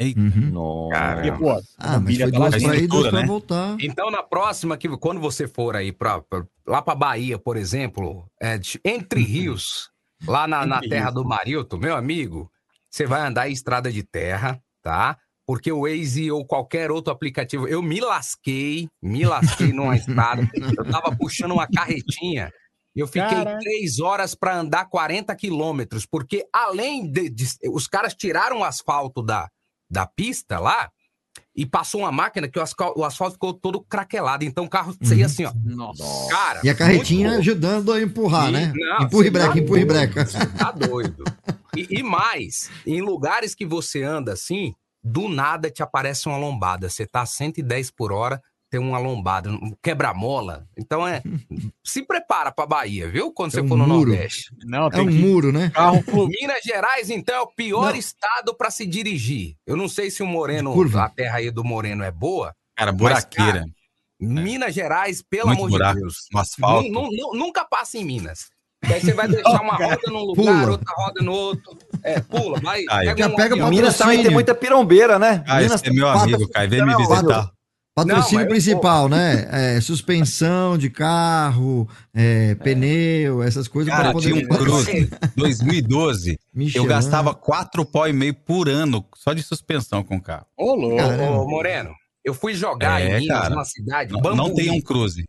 Uhum. 0.01 0.89
Porque, 1.13 1.31
pô, 1.31 1.51
Ah, 1.77 1.99
mas 1.99 2.17
foi 2.17 2.31
tá 2.31 2.37
duas 2.37 2.49
pra 2.49 2.59
dentro. 2.59 2.75
ir, 2.83 2.87
duas 2.87 3.03
né? 3.05 3.11
pra 3.11 3.27
voltar. 3.27 3.77
Então, 3.79 4.11
na 4.11 4.21
próxima, 4.23 4.77
que 4.77 4.89
quando 4.97 5.21
você 5.21 5.47
for 5.47 5.75
aí 5.75 5.91
pra, 5.91 6.21
pra- 6.21 6.45
lá 6.67 6.81
pra 6.81 6.95
Bahia, 6.95 7.39
por 7.39 7.55
exemplo, 7.55 8.29
é, 8.41 8.57
de- 8.57 8.79
Entre 8.83 9.21
Rios, 9.23 9.89
lá 10.27 10.47
na, 10.47 10.65
na 10.65 10.81
terra 10.81 11.11
do 11.11 11.23
Marilton, 11.23 11.77
meu 11.77 11.95
amigo, 11.95 12.51
você 12.89 13.05
vai 13.05 13.21
andar 13.21 13.49
em 13.49 13.53
estrada 13.53 13.91
de 13.91 14.03
terra, 14.03 14.59
tá? 14.83 15.17
Porque 15.47 15.71
o 15.71 15.81
Waze 15.83 16.31
ou 16.31 16.45
qualquer 16.45 16.91
outro 16.91 17.13
aplicativo, 17.13 17.67
eu 17.67 17.81
me 17.81 18.01
lasquei, 18.01 18.89
me 19.01 19.23
lasquei 19.25 19.71
numa 19.71 19.95
estrada. 19.95 20.41
Eu 20.77 20.83
tava 20.91 21.15
puxando 21.15 21.51
uma 21.51 21.67
carretinha. 21.67 22.51
Eu 22.95 23.07
fiquei 23.07 23.21
Caraca. 23.29 23.59
três 23.59 23.99
horas 23.99 24.33
para 24.33 24.57
andar 24.57 24.85
40 24.89 25.35
quilômetros, 25.35 26.05
porque 26.05 26.45
além 26.51 27.09
de, 27.11 27.29
de- 27.29 27.45
Os 27.71 27.87
caras 27.87 28.13
tiraram 28.15 28.59
o 28.59 28.63
asfalto 28.63 29.21
da, 29.21 29.49
da 29.89 30.05
pista 30.05 30.59
lá 30.59 30.89
e 31.55 31.65
passou 31.65 32.01
uma 32.01 32.11
máquina 32.11 32.47
que 32.47 32.57
o 32.59 32.61
asfalto, 32.61 32.99
o 32.99 33.03
asfalto 33.03 33.33
ficou 33.33 33.53
todo 33.53 33.81
craquelado. 33.81 34.43
Então 34.43 34.65
o 34.65 34.69
carro 34.69 34.95
saía 35.03 35.25
assim, 35.25 35.45
ó. 35.45 35.51
Nossa. 35.63 36.03
Cara, 36.29 36.61
E 36.63 36.69
a 36.69 36.75
carretinha 36.75 37.37
ajudando 37.37 37.91
a 37.93 38.01
empurrar, 38.01 38.49
e- 38.49 38.51
né? 38.51 38.73
não, 38.75 39.05
empurre 39.05 39.25
você 39.25 39.31
breca, 39.31 39.53
tá 39.53 39.59
empurre 39.59 39.85
doido, 39.85 39.87
breca. 40.13 40.25
você 40.25 40.45
Tá 40.47 40.71
doido. 40.71 41.23
E, 41.75 41.99
e 41.99 42.03
mais, 42.03 42.69
em 42.85 43.01
lugares 43.01 43.53
que 43.55 43.65
você 43.65 44.01
anda 44.03 44.33
assim, 44.33 44.73
do 45.03 45.27
nada 45.29 45.69
te 45.69 45.83
aparece 45.83 46.27
uma 46.27 46.37
lombada. 46.37 46.89
Você 46.89 47.05
tá 47.05 47.21
a 47.21 47.25
110 47.25 47.91
por 47.91 48.11
hora, 48.11 48.41
tem 48.75 48.81
uma 48.81 48.97
lombada, 48.99 49.49
um 49.49 49.71
quebra-mola. 49.81 50.67
Então 50.77 51.07
é. 51.07 51.23
se 51.83 52.03
prepara 52.03 52.51
pra 52.51 52.65
Bahia, 52.65 53.09
viu? 53.09 53.31
Quando 53.31 53.51
É 53.51 53.55
você 53.55 53.61
um 53.61 53.67
for 53.69 53.77
no 53.77 53.87
muro. 53.87 54.09
Nordeste. 54.11 54.49
Não, 54.65 54.87
É 54.87 54.89
tem 54.89 55.01
um 55.01 55.07
que 55.07 55.13
muro, 55.13 55.51
né? 55.53 55.71
carro 55.73 56.03
Minas 56.27 56.61
Gerais, 56.63 57.09
então, 57.09 57.35
é 57.35 57.39
o 57.41 57.47
pior 57.47 57.91
Não. 57.91 57.95
estado 57.99 58.53
pra 58.57 58.69
se 58.69 58.85
dirigir. 58.85 59.55
Eu 59.65 59.77
não 59.77 59.87
sei 59.87 60.11
se 60.11 60.21
o 60.21 60.27
Moreno, 60.27 60.73
a 60.99 61.09
terra 61.09 61.37
aí 61.37 61.49
do 61.49 61.63
Moreno 61.63 62.03
é 62.03 62.11
boa. 62.11 62.53
Cara, 62.75 62.91
Mas, 62.91 62.99
buraqueira. 62.99 63.51
cara, 63.59 63.65
Minas 64.19 64.73
Gerais, 64.73 65.21
pelo 65.21 65.47
Muito 65.47 65.59
amor 65.59 65.69
buraco, 65.69 65.95
de 65.95 66.01
Deus. 66.01 66.15
no 66.33 66.39
asfalto. 66.39 66.89
Nu- 66.91 67.33
nunca 67.33 67.63
passa 67.63 67.97
em 67.97 68.03
Minas. 68.03 68.49
Aí 68.83 68.99
você 68.99 69.13
vai 69.13 69.27
deixar 69.29 69.61
uma 69.63 69.75
roda 69.77 70.01
num 70.07 70.19
lugar, 70.19 70.35
Pula. 70.61 70.71
outra 70.71 70.93
roda 70.97 71.21
no 71.23 71.31
outro. 71.31 71.77
É, 72.03 72.19
pula, 72.19 72.59
vai. 72.59 72.83
Aí, 72.89 73.07
pega 73.07 73.23
já 73.23 73.29
um 73.29 73.35
pega 73.35 73.69
Minas 73.69 73.97
também 73.97 74.21
tem 74.21 74.31
muita 74.31 74.53
pirombeira, 74.53 75.17
né? 75.17 75.43
Ah, 75.47 75.61
Minas 75.61 75.81
esse 75.81 75.89
é 75.89 75.93
meu 75.93 76.07
amigo, 76.09 76.47
cara. 76.49 76.67
Vem 76.67 76.85
me 76.85 76.95
visitar. 76.97 77.49
Patrocínio 77.95 78.15
Não, 78.17 78.31
mas 78.33 78.41
eu 78.43 78.47
principal, 78.49 79.07
né? 79.07 79.47
É, 79.77 79.79
suspensão 79.79 80.77
de 80.77 80.89
carro, 80.89 81.87
é, 82.13 82.53
pneu, 82.55 83.41
essas 83.41 83.69
coisas 83.69 83.93
Cara, 83.93 84.11
eu 84.11 84.19
tinha 84.19 84.35
um 84.35 84.47
Cruze 84.49 85.09
2012. 85.37 86.37
Michelin. 86.53 86.83
Eu 86.83 86.89
gastava 86.89 87.33
quatro 87.33 87.85
pó 87.85 88.05
e 88.05 88.11
meio 88.13 88.33
por 88.33 88.67
ano 88.67 89.03
só 89.15 89.31
de 89.33 89.41
suspensão 89.41 90.03
com 90.03 90.17
o 90.17 90.21
carro. 90.21 90.45
Ô, 90.57 90.75
louco. 90.75 91.01
Ô, 91.03 91.47
Moreno, 91.49 91.95
eu 92.23 92.33
fui 92.33 92.53
jogar 92.53 93.01
É, 93.01 93.17
em 93.17 93.19
Minas, 93.21 93.37
cara. 93.39 93.49
numa 93.51 93.65
cidade, 93.65 94.11
Não, 94.11 94.19
Bambuí. 94.21 94.37
não 94.37 94.53
tem 94.53 94.71
um 94.71 94.81
Cruze. 94.81 95.23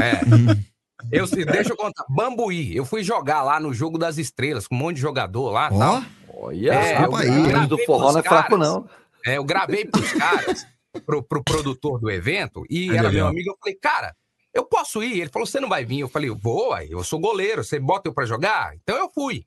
É. 0.00 0.14
Eu, 1.12 1.26
deixa 1.26 1.70
eu 1.70 1.76
contar. 1.76 2.02
Bambuí. 2.08 2.74
Eu 2.74 2.86
fui 2.86 3.02
jogar 3.04 3.42
lá 3.42 3.60
no 3.60 3.74
Jogo 3.74 3.98
das 3.98 4.16
Estrelas, 4.16 4.66
com 4.66 4.74
um 4.74 4.78
monte 4.78 4.96
de 4.96 5.02
jogador 5.02 5.50
lá. 5.50 5.68
Ó, 5.70 5.78
tal. 5.78 6.02
Olha, 6.34 6.72
É, 6.72 6.94
desculpa 6.96 7.20
aí. 7.20 7.54
O 7.64 7.66
do 7.68 7.78
forró 7.84 8.10
não 8.12 8.20
é 8.20 8.22
fraco, 8.22 8.56
não. 8.56 8.88
É, 9.26 9.36
eu 9.36 9.44
gravei 9.44 9.84
pros 9.84 10.10
caras, 10.12 10.66
pro, 11.00 11.22
pro 11.22 11.42
produtor 11.42 11.98
do 12.00 12.10
evento, 12.10 12.64
e 12.68 12.90
Olha 12.90 12.98
era 12.98 13.10
meu 13.10 13.26
amigo. 13.26 13.50
Eu 13.50 13.56
falei, 13.58 13.74
cara, 13.74 14.14
eu 14.52 14.64
posso 14.64 15.02
ir? 15.02 15.20
Ele 15.20 15.30
falou, 15.30 15.46
você 15.46 15.60
não 15.60 15.68
vai 15.68 15.84
vir? 15.84 16.00
Eu 16.00 16.08
falei, 16.08 16.30
vou, 16.30 16.76
eu 16.78 17.02
sou 17.04 17.18
goleiro, 17.18 17.62
você 17.64 17.78
bota 17.78 18.08
eu 18.08 18.14
pra 18.14 18.26
jogar? 18.26 18.74
Então 18.76 18.96
eu 18.96 19.10
fui. 19.10 19.44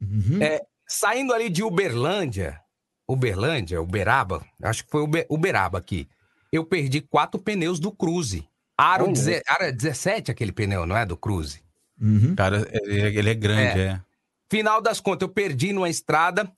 Uhum. 0.00 0.42
É, 0.42 0.60
saindo 0.86 1.32
ali 1.32 1.48
de 1.48 1.62
Uberlândia, 1.62 2.60
Uberlândia, 3.08 3.80
Uberaba, 3.80 4.44
acho 4.62 4.84
que 4.84 4.90
foi 4.90 5.02
Uber, 5.02 5.26
Uberaba 5.28 5.78
aqui, 5.78 6.08
eu 6.50 6.64
perdi 6.64 7.00
quatro 7.00 7.40
pneus 7.40 7.78
do 7.78 7.92
Cruze. 7.92 8.46
Aro, 8.76 9.04
Ô, 9.04 9.12
deze- 9.12 9.42
aro 9.46 9.72
17 9.72 10.30
aquele 10.30 10.50
pneu, 10.52 10.86
não 10.86 10.96
é? 10.96 11.06
Do 11.06 11.16
Cruze. 11.16 11.62
Uhum. 12.00 12.34
Cara, 12.34 12.66
ele, 12.82 13.30
é 13.30 13.34
grande, 13.34 13.80
É. 13.80 13.84
é. 13.84 14.00
Final 14.50 14.82
das 14.82 15.00
contas, 15.00 15.26
eu 15.26 15.32
perdi 15.32 15.72
numa 15.72 15.88
estrada, 15.88 16.50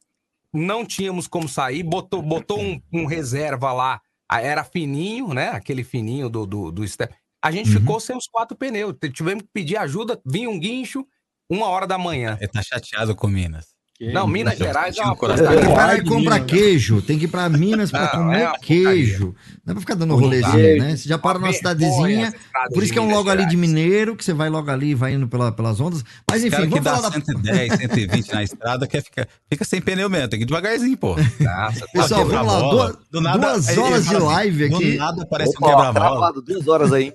não 0.52 0.84
tínhamos 0.84 1.28
como 1.28 1.48
sair, 1.48 1.82
botou, 1.82 2.20
botou 2.22 2.60
um, 2.60 2.80
um 2.92 3.04
reserva 3.06 3.72
lá, 3.72 4.00
era 4.32 4.64
fininho, 4.64 5.32
né? 5.34 5.50
Aquele 5.50 5.84
fininho 5.84 6.28
do, 6.28 6.46
do, 6.46 6.70
do 6.72 6.86
step. 6.88 7.14
A 7.42 7.50
gente 7.50 7.68
Uhum. 7.70 7.80
ficou 7.80 8.00
sem 8.00 8.16
os 8.16 8.26
quatro 8.26 8.56
pneus. 8.56 8.94
Tivemos 9.12 9.42
que 9.44 9.50
pedir 9.52 9.76
ajuda, 9.76 10.20
vinha 10.24 10.48
um 10.48 10.58
guincho, 10.58 11.06
uma 11.50 11.66
hora 11.66 11.86
da 11.86 11.98
manhã. 11.98 12.38
Ele 12.40 12.50
tá 12.50 12.62
chateado 12.62 13.14
com 13.14 13.28
Minas. 13.28 13.73
Não, 14.12 14.26
Minas 14.26 14.58
Gerais 14.58 14.96
é 14.98 15.02
uma 15.02 15.14
coração. 15.16 15.46
Tem 15.46 15.56
que 15.58 15.64
porcaria. 15.66 15.86
parar 15.86 15.98
e 15.98 16.04
comprar 16.04 16.40
queijo, 16.40 17.00
tem 17.00 17.18
que 17.18 17.24
ir 17.26 17.28
pra 17.28 17.48
Minas 17.48 17.90
pra 17.90 18.02
Não, 18.02 18.08
comer 18.10 18.42
é 18.42 18.52
queijo. 18.60 19.34
Não 19.64 19.70
é 19.70 19.74
pra 19.74 19.80
ficar 19.80 19.94
dando 19.94 20.16
rolezinho, 20.16 20.78
né? 20.82 20.96
Você 20.96 21.08
já 21.08 21.16
para 21.16 21.38
numa 21.38 21.52
cidadezinha, 21.52 22.34
por 22.72 22.82
isso 22.82 22.92
que 22.92 22.98
é 22.98 23.02
um 23.02 23.10
logo 23.10 23.30
ali 23.30 23.46
de. 23.46 23.56
Mineiro, 23.56 24.14
que 24.16 24.24
você 24.24 24.32
vai 24.34 24.50
logo 24.50 24.70
ali 24.70 24.90
e 24.90 24.94
vai 24.94 25.14
indo 25.14 25.26
pela- 25.28 25.52
pelas 25.52 25.80
ondas. 25.80 26.04
Mas 26.30 26.42
enfim, 26.42 26.50
cara 26.50 26.62
que 26.64 26.70
vamos 26.70 26.84
dá 26.84 26.96
falar 26.96 27.08
da... 27.08 27.14
110, 27.24 27.72
120 27.76 28.28
na 28.34 28.42
estrada, 28.42 28.86
quer 28.86 29.02
ficar, 29.02 29.28
fica 29.48 29.64
sem 29.64 29.80
pneu 29.80 30.10
mesmo, 30.10 30.28
tem 30.28 30.38
que 30.40 30.44
ir 30.44 30.46
devagarzinho, 30.48 30.96
pô. 30.96 31.14
Nossa, 31.40 31.86
Pessoal, 31.92 32.22
Quebra 32.24 32.38
vamos 32.42 32.52
lá, 32.52 32.60
bola. 32.60 32.86
duas, 32.88 32.96
Do 33.10 33.20
nada, 33.20 33.38
duas 33.38 33.78
horas 33.78 34.06
de 34.08 34.16
assim, 34.16 34.24
live 34.26 34.68
Do 34.68 34.76
aqui. 34.76 34.96
nada 34.96 35.26
parece 35.30 35.50
um 35.50 35.64
Opa, 35.64 35.66
ó, 35.66 35.70
quebra-mola. 35.86 36.10
travado, 36.10 36.42
duas 36.42 36.68
horas 36.68 36.92
aí. 36.92 37.12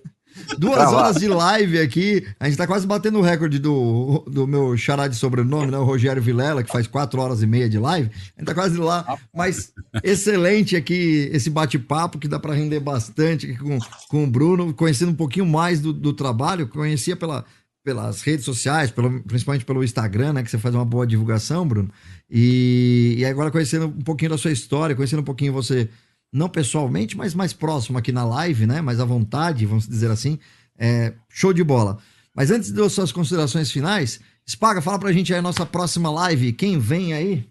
Duas 0.57 0.91
horas 0.91 1.17
de 1.17 1.27
live 1.27 1.79
aqui. 1.79 2.25
A 2.39 2.45
gente 2.45 2.57
tá 2.57 2.67
quase 2.67 2.85
batendo 2.85 3.19
o 3.19 3.21
recorde 3.21 3.59
do, 3.59 4.23
do 4.27 4.47
meu 4.47 4.75
xará 4.77 5.07
de 5.07 5.15
sobrenome, 5.15 5.71
né? 5.71 5.77
O 5.77 5.83
Rogério 5.83 6.21
Vilela, 6.21 6.63
que 6.63 6.71
faz 6.71 6.87
quatro 6.87 7.19
horas 7.21 7.41
e 7.41 7.47
meia 7.47 7.69
de 7.69 7.77
live. 7.77 8.09
A 8.09 8.39
gente 8.39 8.45
tá 8.45 8.53
quase 8.53 8.77
lá. 8.77 9.17
Mas 9.33 9.73
excelente 10.03 10.75
aqui 10.75 11.29
esse 11.31 11.49
bate-papo 11.49 12.19
que 12.19 12.27
dá 12.27 12.39
para 12.39 12.53
render 12.53 12.79
bastante 12.79 13.47
aqui 13.47 13.57
com, 13.57 13.77
com 14.07 14.23
o 14.23 14.27
Bruno, 14.27 14.73
conhecendo 14.73 15.11
um 15.11 15.15
pouquinho 15.15 15.45
mais 15.45 15.79
do, 15.79 15.91
do 15.91 16.13
trabalho. 16.13 16.67
Conhecia 16.67 17.15
pela, 17.15 17.45
pelas 17.83 18.21
redes 18.21 18.45
sociais, 18.45 18.91
pelo, 18.91 19.21
principalmente 19.21 19.65
pelo 19.65 19.83
Instagram, 19.83 20.33
né? 20.33 20.43
Que 20.43 20.51
você 20.51 20.57
faz 20.57 20.75
uma 20.75 20.85
boa 20.85 21.07
divulgação, 21.07 21.67
Bruno. 21.67 21.89
E, 22.29 23.15
e 23.17 23.25
agora 23.25 23.51
conhecendo 23.51 23.87
um 23.87 24.01
pouquinho 24.03 24.31
da 24.31 24.37
sua 24.37 24.51
história, 24.51 24.95
conhecendo 24.95 25.21
um 25.21 25.25
pouquinho 25.25 25.51
você, 25.51 25.89
não 26.31 26.47
pessoalmente, 26.49 27.17
mas 27.17 27.33
mais 27.33 27.53
próximo 27.53 27.97
aqui 27.97 28.11
na 28.11 28.23
live, 28.25 28.65
né? 28.65 28.81
Mais 28.81 28.99
à 28.99 29.05
vontade, 29.05 29.65
vamos 29.65 29.87
dizer 29.87 30.11
assim. 30.11 30.37
É, 30.77 31.13
show 31.29 31.51
de 31.53 31.63
bola. 31.63 31.97
Mas 32.33 32.51
antes 32.51 32.71
das 32.71 32.93
suas 32.93 33.11
considerações 33.11 33.71
finais, 33.71 34.19
Spaga, 34.47 34.81
fala 34.81 34.97
pra 34.99 35.11
gente 35.11 35.33
aí 35.33 35.39
a 35.39 35.43
nossa 35.43 35.65
próxima 35.65 36.09
live. 36.09 36.53
Quem 36.53 36.79
vem 36.79 37.13
aí? 37.13 37.49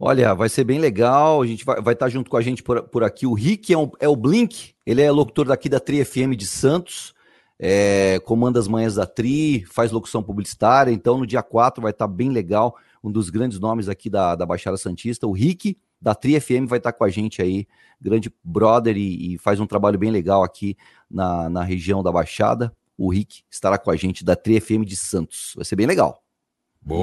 Olha, 0.00 0.34
vai 0.34 0.48
ser 0.48 0.64
bem 0.64 0.78
legal. 0.78 1.42
A 1.42 1.46
gente 1.46 1.64
vai, 1.64 1.80
vai 1.80 1.94
estar 1.94 2.08
junto 2.08 2.30
com 2.30 2.36
a 2.36 2.42
gente 2.42 2.62
por, 2.62 2.82
por 2.84 3.02
aqui. 3.04 3.26
O 3.26 3.34
Rick 3.34 3.72
é, 3.72 3.78
um- 3.78 3.90
é 4.00 4.08
o 4.08 4.14
Blink, 4.16 4.74
ele 4.86 5.02
é 5.02 5.10
locutor 5.10 5.46
daqui 5.46 5.68
da 5.68 5.80
Tri 5.80 6.04
FM 6.04 6.36
de 6.36 6.46
Santos, 6.46 7.12
é, 7.58 8.20
comanda 8.24 8.60
as 8.60 8.68
manhãs 8.68 8.94
da 8.94 9.06
Tri, 9.06 9.64
faz 9.70 9.90
locução 9.90 10.22
publicitária. 10.22 10.92
Então, 10.92 11.18
no 11.18 11.26
dia 11.26 11.42
4 11.42 11.82
vai 11.82 11.90
estar 11.90 12.06
bem 12.06 12.30
legal. 12.30 12.76
Um 13.02 13.10
dos 13.10 13.30
grandes 13.30 13.58
nomes 13.58 13.88
aqui 13.88 14.08
da, 14.08 14.34
da 14.36 14.46
Baixada 14.46 14.76
Santista, 14.76 15.26
o 15.26 15.32
Rick, 15.32 15.76
da 16.00 16.14
Tri 16.14 16.38
FM, 16.40 16.66
vai 16.68 16.78
estar 16.78 16.92
com 16.92 17.04
a 17.04 17.08
gente 17.10 17.42
aí, 17.42 17.66
grande 18.00 18.32
brother, 18.44 18.96
e, 18.96 19.34
e 19.34 19.38
faz 19.38 19.58
um 19.60 19.66
trabalho 19.66 19.98
bem 19.98 20.10
legal 20.10 20.42
aqui 20.42 20.76
na, 21.10 21.48
na 21.48 21.62
região 21.62 22.02
da 22.02 22.12
Baixada. 22.12 22.72
O 22.96 23.10
Rick 23.12 23.42
estará 23.50 23.78
com 23.78 23.90
a 23.90 23.96
gente 23.96 24.24
da 24.24 24.34
Tri 24.36 24.60
FM 24.60 24.84
de 24.84 24.96
Santos. 24.96 25.52
Vai 25.56 25.64
ser 25.64 25.76
bem 25.76 25.86
legal. 25.86 26.22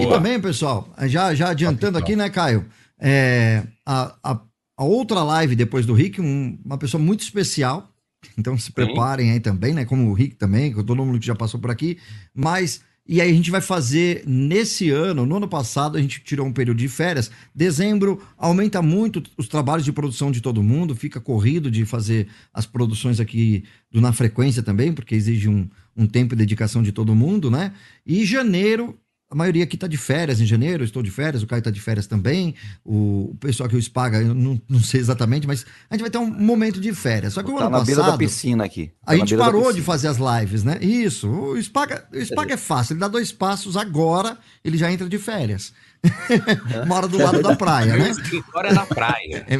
E 0.01 0.07
também, 0.07 0.39
pessoal, 0.39 0.88
já, 1.03 1.34
já 1.35 1.49
adiantando 1.49 1.97
aqui, 1.97 2.15
né, 2.15 2.30
Caio? 2.30 2.65
É, 2.99 3.63
a, 3.85 4.15
a, 4.23 4.41
a 4.77 4.84
outra 4.84 5.22
live 5.23 5.55
depois 5.55 5.85
do 5.85 5.93
Rick, 5.93 6.19
um- 6.22 6.57
uma 6.65 6.77
pessoa 6.77 7.01
muito 7.01 7.22
especial. 7.22 7.89
Então 8.38 8.57
se 8.57 8.72
preparem 8.72 9.31
aí 9.31 9.39
também, 9.39 9.73
né? 9.73 9.85
Como 9.85 10.09
o 10.09 10.13
Rick 10.13 10.35
também, 10.35 10.73
com 10.73 10.84
todo 10.84 11.05
mundo 11.05 11.19
que 11.19 11.26
já 11.27 11.35
passou 11.35 11.59
por 11.59 11.69
aqui. 11.69 11.99
Mas, 12.34 12.81
e 13.07 13.22
aí 13.22 13.30
a 13.30 13.34
gente 13.34 13.52
vai 13.52 13.61
fazer 13.61 14.23
nesse 14.26 14.90
ano, 14.90 15.27
no 15.27 15.38
ano 15.38 15.48
passado, 15.48 15.95
a 15.95 16.02
gente 16.02 16.22
tirou 16.22 16.48
um 16.48 16.52
período 16.52 16.77
de 16.77 16.88
férias. 16.88 17.30
Dezembro 17.53 18.19
aumenta 18.36 18.82
muito 18.82 19.22
os 19.38 19.48
trabalhos 19.48 19.86
de 19.86 19.91
produção 19.91 20.32
de 20.32 20.41
todo 20.41 20.64
mundo, 20.64 20.95
fica 20.95 21.22
corrido 21.22 21.69
de 21.69 21.86
fazer 21.86 22.27
as 22.52 22.65
produções 22.65 23.19
aqui 23.19 23.64
do 23.91 24.02
Na 24.02 24.11
Frequência 24.11 24.64
também, 24.64 24.91
porque 24.91 25.14
exige 25.14 25.48
um, 25.48 25.69
um 25.95 26.07
tempo 26.07 26.34
e 26.34 26.38
dedicação 26.38 26.82
de 26.82 26.91
todo 26.91 27.15
mundo, 27.15 27.52
né? 27.52 27.73
E 28.03 28.26
janeiro 28.26 28.98
a 29.30 29.35
maioria 29.35 29.64
aqui 29.64 29.76
tá 29.76 29.88
de 29.88 29.97
férias 29.97 30.39
em 30.39 30.45
janeiro, 30.45 30.84
eu 30.84 30.85
estou 30.85 31.02
de 31.02 31.10
férias, 31.10 31.41
o 31.41 31.47
Caio 31.47 31.61
tá 31.61 31.72
de 31.72 31.81
férias 31.81 32.06
também, 32.06 32.53
o, 32.85 33.35
pessoal 33.39 33.68
que 33.68 33.76
o 33.76 33.81
Spaga, 33.81 34.22
eu 34.22 34.35
não, 34.35 34.61
não 34.69 34.80
sei 34.80 34.99
exatamente, 34.99 35.47
mas 35.47 35.65
a 35.89 35.95
gente 35.95 36.02
vai 36.02 36.11
ter 36.11 36.19
um 36.19 36.30
momento 36.30 36.80
de 36.80 36.93
férias. 36.93 37.34
Só 37.34 37.41
que 37.41 37.49
o 37.49 37.57
Tá 37.57 37.65
ano 37.65 37.77
na 37.77 37.84
beira 37.84 38.02
da 38.02 38.06
passado, 38.06 38.19
piscina 38.19 38.64
aqui. 38.64 38.91
Tá 39.03 39.14
a 39.14 39.15
gente 39.15 39.35
parou 39.35 39.73
de 39.73 39.81
fazer 39.81 40.10
as 40.10 40.18
lives, 40.18 40.64
né? 40.64 40.77
Isso, 40.80 41.27
o 41.27 41.61
Spaga, 41.61 42.07
o 42.14 42.23
Spaga 42.23 42.53
é 42.53 42.57
fácil, 42.57 42.93
ele 42.93 42.99
dá 42.99 43.07
dois 43.07 43.31
passos 43.31 43.76
agora, 43.76 44.38
ele 44.64 44.77
já 44.77 44.91
entra 44.91 45.10
de 45.10 45.18
férias. 45.18 45.73
Mora 46.88 47.07
do 47.07 47.17
lado 47.17 47.41
da 47.41 47.55
praia, 47.55 47.93
Meu 47.93 48.03
né? 48.03 48.09
escritório 48.11 48.69
é 48.69 48.73
na 48.73 48.85
praia. 48.85 49.45
É 49.47 49.55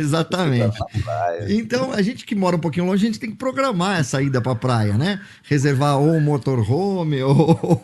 exatamente. 0.00 0.78
Então, 1.48 1.92
a 1.92 2.02
gente 2.02 2.24
que 2.24 2.34
mora 2.34 2.56
um 2.56 2.60
pouquinho 2.60 2.86
longe, 2.86 3.04
a 3.04 3.06
gente 3.06 3.20
tem 3.20 3.30
que 3.30 3.36
programar 3.36 4.00
essa 4.00 4.20
ida 4.22 4.40
pra 4.40 4.54
praia, 4.54 4.96
né? 4.96 5.20
Reservar 5.44 5.98
ou 5.98 6.10
um 6.10 6.20
motorhome 6.20 7.22
ou, 7.22 7.82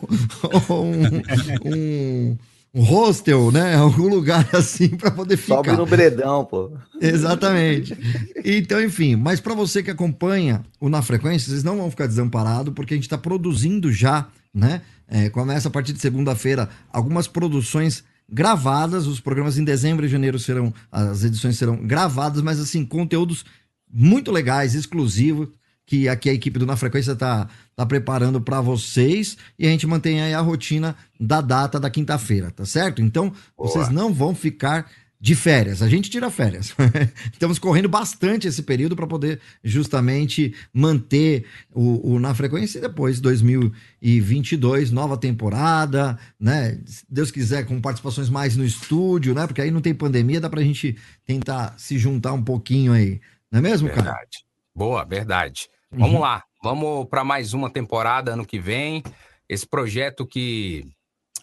ou 0.69 0.85
um, 0.85 1.21
um, 1.65 2.37
um 2.73 2.83
hostel, 2.83 3.51
né? 3.51 3.75
Algum 3.75 4.07
lugar 4.07 4.47
assim 4.53 4.89
pra 4.89 5.11
poder 5.11 5.37
ficar. 5.37 5.55
Sobe 5.55 5.71
no 5.71 5.85
bredão, 5.85 6.45
pô. 6.45 6.71
Exatamente. 6.99 7.97
Então, 8.43 8.81
enfim, 8.81 9.15
mas 9.15 9.39
para 9.39 9.53
você 9.53 9.83
que 9.83 9.91
acompanha 9.91 10.63
o 10.79 10.89
Na 10.89 11.01
Frequência, 11.01 11.49
vocês 11.49 11.63
não 11.63 11.77
vão 11.77 11.89
ficar 11.89 12.07
desamparados, 12.07 12.73
porque 12.73 12.93
a 12.93 12.97
gente 12.97 13.05
está 13.05 13.17
produzindo 13.17 13.91
já, 13.91 14.27
né? 14.53 14.81
É, 15.07 15.29
começa 15.29 15.67
a 15.67 15.71
partir 15.71 15.93
de 15.93 15.99
segunda-feira 15.99 16.69
algumas 16.91 17.27
produções 17.27 18.03
gravadas. 18.29 19.07
Os 19.07 19.19
programas 19.19 19.57
em 19.57 19.63
dezembro 19.63 20.05
e 20.05 20.09
janeiro 20.09 20.39
serão, 20.39 20.73
as 20.91 21.23
edições 21.23 21.57
serão 21.57 21.75
gravadas, 21.85 22.41
mas 22.41 22.59
assim, 22.59 22.85
conteúdos 22.85 23.45
muito 23.93 24.31
legais, 24.31 24.73
exclusivos, 24.73 25.49
que 25.85 26.07
aqui 26.07 26.29
a 26.29 26.33
equipe 26.33 26.57
do 26.57 26.65
Na 26.65 26.77
Frequência 26.77 27.15
tá, 27.15 27.49
tá 27.75 27.85
preparando 27.85 28.39
para 28.39 28.61
vocês 28.61 29.37
e 29.59 29.67
a 29.67 29.69
gente 29.69 29.85
mantém 29.85 30.21
aí 30.21 30.33
a 30.33 30.39
rotina 30.39 30.95
da 31.19 31.41
data 31.41 31.79
da 31.79 31.89
quinta-feira, 31.89 32.49
tá 32.49 32.63
certo? 32.63 33.01
Então, 33.01 33.33
vocês 33.57 33.89
não 33.89 34.13
vão 34.13 34.33
ficar 34.33 34.89
de 35.21 35.35
férias. 35.35 35.83
A 35.83 35.87
gente 35.87 36.09
tira 36.09 36.31
férias. 36.31 36.75
Estamos 37.31 37.59
correndo 37.59 37.87
bastante 37.87 38.47
esse 38.47 38.63
período 38.63 38.95
para 38.95 39.05
poder 39.05 39.39
justamente 39.63 40.55
manter 40.73 41.45
o, 41.71 42.15
o 42.15 42.19
Na 42.19 42.33
Frequência 42.33 42.79
e 42.79 42.81
depois 42.81 43.21
2022, 43.21 44.89
nova 44.89 45.15
temporada, 45.15 46.17
né? 46.39 46.79
Se 46.87 47.05
Deus 47.07 47.29
quiser, 47.29 47.67
com 47.67 47.79
participações 47.79 48.29
mais 48.29 48.57
no 48.57 48.65
estúdio, 48.65 49.35
né? 49.35 49.45
Porque 49.45 49.61
aí 49.61 49.69
não 49.69 49.79
tem 49.79 49.93
pandemia, 49.93 50.41
dá 50.41 50.49
pra 50.49 50.63
gente 50.63 50.97
tentar 51.23 51.75
se 51.77 51.99
juntar 51.99 52.33
um 52.33 52.43
pouquinho 52.43 52.91
aí. 52.91 53.21
Não 53.51 53.59
é 53.59 53.61
mesmo, 53.61 53.89
cara? 53.89 54.01
Verdade. 54.01 54.37
Boa, 54.75 55.05
verdade. 55.05 55.69
Uhum. 55.91 55.99
Vamos 55.99 56.21
lá. 56.21 56.43
Vamos 56.63 57.07
para 57.07 57.23
mais 57.23 57.53
uma 57.53 57.69
temporada 57.69 58.33
ano 58.33 58.45
que 58.45 58.59
vem. 58.59 59.03
Esse 59.47 59.67
projeto 59.67 60.25
que 60.25 60.83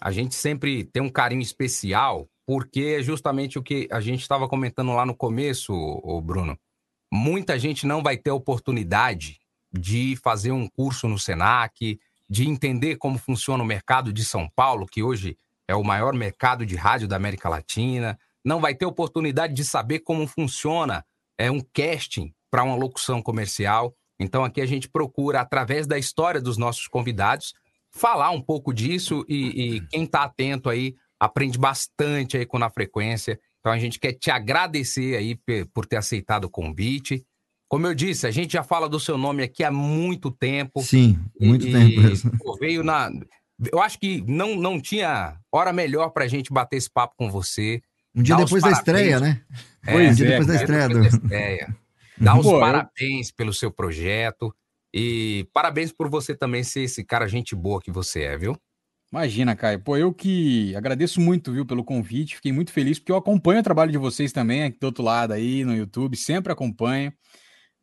a 0.01 0.11
gente 0.11 0.35
sempre 0.35 0.83
tem 0.83 1.01
um 1.03 1.11
carinho 1.11 1.43
especial, 1.43 2.29
porque 2.49 2.97
é 2.99 3.03
justamente 3.03 3.59
o 3.59 3.63
que 3.63 3.87
a 3.93 4.01
gente 4.01 4.23
estava 4.23 4.49
comentando 4.49 4.95
lá 4.95 5.05
no 5.05 5.15
começo, 5.15 5.71
Bruno. 6.25 6.59
Muita 7.13 7.59
gente 7.59 7.87
não 7.87 8.03
vai 8.03 8.17
ter 8.17 8.31
oportunidade 8.31 9.39
de 9.71 10.17
fazer 10.25 10.51
um 10.51 10.67
curso 10.67 11.07
no 11.07 11.19
Senac, 11.19 12.01
de 12.27 12.49
entender 12.49 12.97
como 12.97 13.19
funciona 13.19 13.63
o 13.63 13.67
mercado 13.67 14.11
de 14.15 14.25
São 14.25 14.49
Paulo, 14.57 14.87
que 14.87 15.03
hoje 15.03 15.37
é 15.69 15.75
o 15.75 15.85
maior 15.85 16.15
mercado 16.15 16.65
de 16.65 16.75
rádio 16.75 17.07
da 17.07 17.17
América 17.17 17.51
Latina. 17.51 18.19
Não 18.43 18.63
vai 18.63 18.75
ter 18.75 18.87
oportunidade 18.87 19.53
de 19.53 19.63
saber 19.63 19.99
como 19.99 20.27
funciona 20.27 21.05
é 21.37 21.51
um 21.51 21.61
casting 21.61 22.33
para 22.51 22.65
uma 22.65 22.77
locução 22.77 23.21
comercial. 23.21 23.95
Então 24.19 24.43
aqui 24.43 24.63
a 24.63 24.67
gente 24.67 24.89
procura, 24.89 25.43
através 25.43 25.87
da 25.87 25.99
história 25.99 26.41
dos 26.41 26.57
nossos 26.57 26.89
convidados, 26.89 27.53
falar 27.91 28.31
um 28.31 28.41
pouco 28.41 28.73
disso 28.73 29.23
e, 29.29 29.77
e 29.77 29.87
quem 29.89 30.05
está 30.05 30.23
atento 30.23 30.71
aí 30.71 30.95
aprende 31.21 31.59
bastante 31.59 32.37
aí 32.37 32.47
com 32.47 32.59
Na 32.59 32.71
Frequência. 32.71 33.39
Então 33.61 33.73
a 33.73 33.79
gente 33.79 33.99
quer 33.99 34.13
te 34.13 34.31
agradecer 34.31 35.17
aí 35.17 35.37
por 35.73 35.85
ter 35.87 35.97
aceitado 35.97 36.45
o 36.45 36.51
convite. 36.51 37.25
Como 37.69 37.87
eu 37.87 37.95
disse, 37.95 38.27
a 38.27 38.31
gente 38.31 38.53
já 38.53 38.63
fala 38.63 38.89
do 38.89 38.99
seu 38.99 39.19
nome 39.19 39.43
aqui 39.43 39.63
há 39.63 39.71
muito 39.71 40.31
tempo. 40.31 40.81
Sim, 40.83 41.19
muito 41.41 41.67
E- 41.67 41.73
tempo 41.73 42.01
mesmo. 42.01 42.31
pô, 42.39 42.57
veio 42.57 42.83
na. 42.83 43.11
Eu 43.73 43.81
acho 43.81 43.99
que 43.99 44.23
não, 44.27 44.55
não 44.57 44.81
tinha 44.81 45.37
hora 45.53 45.73
melhor 45.73 46.11
pra 46.11 46.29
gente 46.29 46.53
bater 46.53 46.77
esse 46.77 46.89
papo 46.91 47.15
com 47.19 47.29
você. 47.31 47.83
Um 48.15 48.23
dia 48.23 48.37
depois 48.37 48.63
da 48.63 48.71
parabéns. 48.71 48.79
estreia, 48.79 49.21
né? 49.21 49.43
É, 49.87 49.97
um 49.97 50.15
dia 50.15 50.27
é, 50.27 50.31
depois 50.31 50.47
da 50.47 50.53
um 50.53 50.57
dia 50.57 50.63
estreia. 50.65 50.89
depois 50.89 51.11
do- 51.13 51.19
da 51.21 51.25
estreia. 51.27 51.77
Dar 52.19 52.39
os 52.39 52.47
Pô, 52.47 52.55
eu- 52.57 52.61
parabéns 52.61 53.31
pelo 53.33 53.53
seu 53.53 53.71
projeto. 53.71 54.55
E 54.95 55.47
parabéns 55.53 55.93
por 55.93 56.09
você 56.09 56.35
também 56.35 56.63
ser 56.65 56.81
esse 56.83 57.05
cara 57.05 57.29
gente 57.29 57.55
boa 57.55 57.81
que 57.83 57.91
você 57.91 58.23
é, 58.23 58.39
viu? 58.39 58.57
Imagina, 59.11 59.57
Caio. 59.57 59.81
Pô, 59.81 59.97
eu 59.97 60.13
que 60.13 60.77
agradeço 60.77 61.21
muito, 61.21 61.51
viu, 61.53 61.65
pelo 61.65 61.83
convite. 61.83 62.37
Fiquei 62.37 62.53
muito 62.53 62.71
feliz 62.71 62.99
porque 62.99 63.11
eu 63.11 63.17
acompanho 63.17 63.61
o 63.61 63.63
trabalho 63.63 63.91
de 63.91 63.97
vocês 63.97 64.33
também 64.33 64.65
aqui 64.65 64.79
do 64.79 64.85
outro 64.85 65.03
lado 65.03 65.33
aí 65.33 65.65
no 65.65 65.75
YouTube, 65.75 66.17
sempre 66.17 66.53
acompanho. 66.53 67.13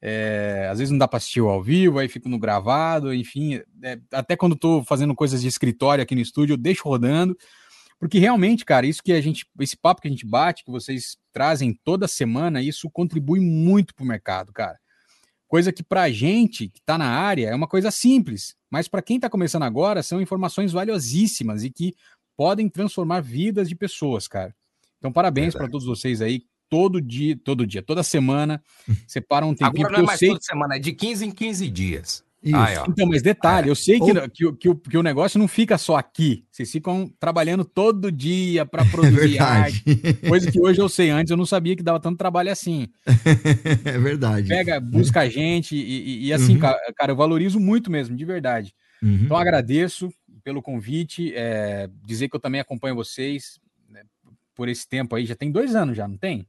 É, 0.02 0.68
às 0.72 0.78
vezes 0.78 0.92
não 0.92 1.00
dá 1.00 1.08
para 1.08 1.18
assistir 1.18 1.40
ao 1.40 1.64
vivo, 1.64 1.98
aí 1.98 2.08
fico 2.08 2.30
no 2.30 2.38
gravado, 2.38 3.12
enfim. 3.12 3.60
é, 3.82 4.00
até 4.12 4.36
quando 4.36 4.56
tô 4.56 4.84
fazendo 4.84 5.16
coisas 5.16 5.42
de 5.42 5.48
escritório 5.48 6.04
aqui 6.04 6.14
no 6.14 6.22
estúdio, 6.22 6.54
eu 6.54 6.58
deixo 6.58 6.88
rodando. 6.88 7.36
Porque 8.00 8.20
realmente, 8.20 8.64
cara, 8.64 8.86
isso 8.86 9.02
que 9.02 9.14
a 9.14 9.22
gente, 9.22 9.48
esse 9.60 9.76
papo 9.76 10.02
que 10.02 10.08
a 10.08 10.12
gente 10.12 10.28
bate, 10.28 10.64
que 10.64 10.72
vocês 10.72 11.18
trazem 11.34 11.74
toda 11.84 12.08
semana, 12.08 12.62
isso 12.62 12.90
contribui 12.92 13.40
muito 13.40 13.96
pro 13.96 14.06
mercado, 14.06 14.54
cara. 14.54 14.78
Coisa 15.48 15.72
que 15.72 15.84
pra 15.84 16.10
gente 16.10 16.70
que 16.70 16.82
tá 16.82 16.98
na 16.98 17.08
área 17.08 17.50
é 17.50 17.56
uma 17.56 17.68
coisa 17.68 17.92
simples, 17.92 18.56
mas 18.70 18.88
para 18.88 19.02
quem 19.02 19.20
tá 19.20 19.30
começando 19.30 19.64
agora 19.64 20.02
são 20.02 20.20
informações 20.20 20.72
valiosíssimas 20.72 21.64
e 21.64 21.70
que 21.70 21.94
podem 22.36 22.68
transformar 22.68 23.22
vidas 23.22 23.70
de 23.70 23.76
pessoas, 23.76 24.28
cara. 24.28 24.56
Então 24.98 25.12
parabéns 25.12 25.54
para 25.54 25.70
todos 25.70 25.86
vocês 25.86 26.22
aí, 26.22 26.44
todo 26.68 27.00
dia, 27.00 27.38
todo 27.38 27.66
dia, 27.66 27.84
toda 27.84 28.02
semana, 28.02 28.62
separam 29.08 29.50
um 29.50 29.56
tempinho 29.56 29.86
Agora 29.86 30.02
não 30.02 30.06
é 30.06 30.08
mais 30.08 30.20
sei 30.20 30.30
toda 30.30 30.42
semana, 30.42 30.76
é 30.78 30.80
de 30.80 30.94
15 30.94 31.26
em 31.26 31.32
15 31.32 31.70
dias. 31.70 32.25
Isso. 32.46 32.56
Aí, 32.56 32.78
ó. 32.78 32.86
então, 32.88 33.08
mas 33.08 33.22
detalhe, 33.24 33.70
eu 33.70 33.76
sei 33.76 34.00
que, 34.00 34.12
Ou- 34.12 34.30
que, 34.30 34.46
o- 34.46 34.54
que, 34.56 34.76
que 34.92 34.98
o 34.98 35.02
negócio 35.04 35.40
não 35.40 35.48
fica 35.48 35.78
só 35.78 35.96
aqui. 35.98 36.46
Vocês 36.52 36.72
ficam 36.72 37.12
trabalhando 37.20 37.66
todo 37.66 38.12
dia 38.12 38.66
para 38.66 38.86
produzir 38.92 39.30
verdade. 39.30 39.84
arte. 39.88 40.14
Coisa 40.30 40.52
que 40.52 40.60
hoje 40.62 40.80
eu 40.80 40.88
sei. 40.88 41.10
Antes 41.10 41.32
eu 41.32 41.38
não 41.38 41.46
sabia 41.46 41.76
que 41.76 41.82
dava 41.84 42.00
tanto 42.00 42.18
trabalho 42.18 42.52
assim. 42.52 42.88
É 43.86 43.98
verdade. 43.98 44.48
Pega, 44.48 44.80
busca 44.80 45.22
a 45.22 45.30
gente 45.30 45.76
e, 45.76 45.80
e- 45.80 46.26
e 46.28 46.34
assim, 46.34 46.54
Uhum. 46.54 46.60
ca- 46.60 46.80
cara, 46.96 47.12
eu 47.12 47.16
valorizo 47.16 47.60
muito 47.60 47.90
mesmo, 47.92 48.16
de 48.16 48.26
verdade. 48.26 48.74
Uhum. 49.02 49.22
Então 49.24 49.38
agradeço 49.38 50.14
pelo 50.44 50.62
convite, 50.62 51.34
é, 51.36 51.90
dizer 52.06 52.30
que 52.30 52.36
eu 52.36 52.40
também 52.40 52.62
acompanho 52.62 52.96
vocês 52.96 53.60
né, 53.90 54.02
por 54.54 54.70
esse 54.70 54.88
tempo 54.88 55.16
aí. 55.16 55.26
Já 55.26 55.36
tem 55.36 55.52
dois 55.52 55.76
anos 55.76 55.98
já, 55.98 56.08
não 56.08 56.18
tem? 56.18 56.48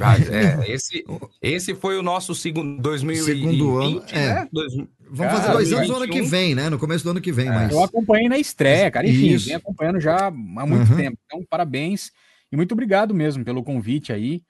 Ah, 0.00 0.14
é, 0.30 0.70
esse, 0.72 1.04
esse 1.42 1.74
foi 1.74 1.98
o 1.98 2.02
nosso 2.02 2.34
segundo 2.36 2.80
2020, 2.80 3.24
Segundo 3.40 3.78
ano, 3.78 4.04
é. 4.12 4.34
né? 4.34 4.48
Dois- 4.52 4.74
Vamos 5.08 5.32
fazer 5.32 5.46
Cara, 5.46 5.54
dois 5.54 5.72
anos 5.72 5.88
no 5.88 5.94
ano 5.96 6.04
que 6.04 6.18
2021. 6.18 6.28
vem, 6.30 6.54
né? 6.54 6.68
No 6.70 6.78
começo 6.78 7.04
do 7.04 7.10
ano 7.10 7.20
que 7.20 7.32
vem, 7.32 7.46
mas. 7.46 7.72
Eu 7.72 7.82
acompanhei 7.82 8.28
na 8.28 8.38
estreia, 8.38 8.90
cara. 8.90 9.08
Enfim, 9.08 9.28
Isso. 9.34 9.46
venho 9.46 9.58
acompanhando 9.58 10.00
já 10.00 10.26
há 10.26 10.30
muito 10.30 10.90
Uhum. 10.90 10.96
tempo. 10.96 11.18
Então, 11.26 11.44
parabéns 11.48 12.10
e 12.50 12.56
muito 12.56 12.72
obrigado 12.72 13.14
mesmo 13.14 13.44
pelo 13.44 13.62
convite 13.62 14.12
aí. 14.12 14.42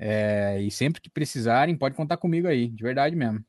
É, 0.00 0.60
e 0.62 0.70
sempre 0.70 1.00
que 1.00 1.10
precisarem, 1.10 1.76
pode 1.76 1.94
contar 1.94 2.16
comigo 2.16 2.46
aí, 2.46 2.68
de 2.68 2.82
verdade 2.82 3.14
mesmo. 3.16 3.40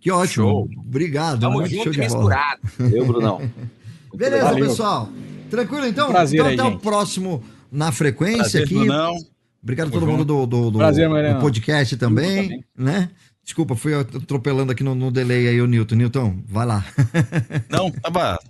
Que 0.00 0.10
ótimo. 0.10 0.46
Show. 0.46 0.68
Obrigado. 0.78 1.40
Tamo 1.40 1.60
né? 1.62 1.68
junto 1.68 1.92
e 1.94 1.98
misturado. 1.98 2.60
Eu, 2.92 3.04
Brunão. 3.06 3.40
Beleza, 4.14 4.44
Valeu. 4.44 4.66
pessoal. 4.68 5.08
Tranquilo, 5.50 5.86
então? 5.86 6.08
Um 6.08 6.12
prazer 6.12 6.38
então, 6.40 6.48
aí, 6.48 6.54
até 6.54 6.62
o 6.68 6.70
gente. 6.72 6.82
próximo 6.82 7.42
na 7.72 7.90
frequência 7.92 8.38
Prazer, 8.42 8.64
aqui. 8.64 8.74
Brunão. 8.74 9.16
Obrigado 9.62 9.88
a 9.88 9.90
todo 9.90 10.06
mundo 10.06 10.24
do, 10.24 10.46
do, 10.46 10.70
do- 10.70 10.78
Prazer, 10.78 11.08
do 11.08 11.40
podcast 11.40 11.96
também, 11.96 12.42
também. 12.44 12.64
né? 12.76 13.10
Desculpa, 13.46 13.76
fui 13.76 13.94
atropelando 13.94 14.72
aqui 14.72 14.82
no, 14.82 14.92
no 14.92 15.08
delay 15.08 15.46
aí 15.46 15.60
o 15.60 15.68
Newton. 15.68 15.94
Newton, 15.94 16.42
vai 16.48 16.66
lá. 16.66 16.84
Não, 17.70 17.92
tava 17.92 18.40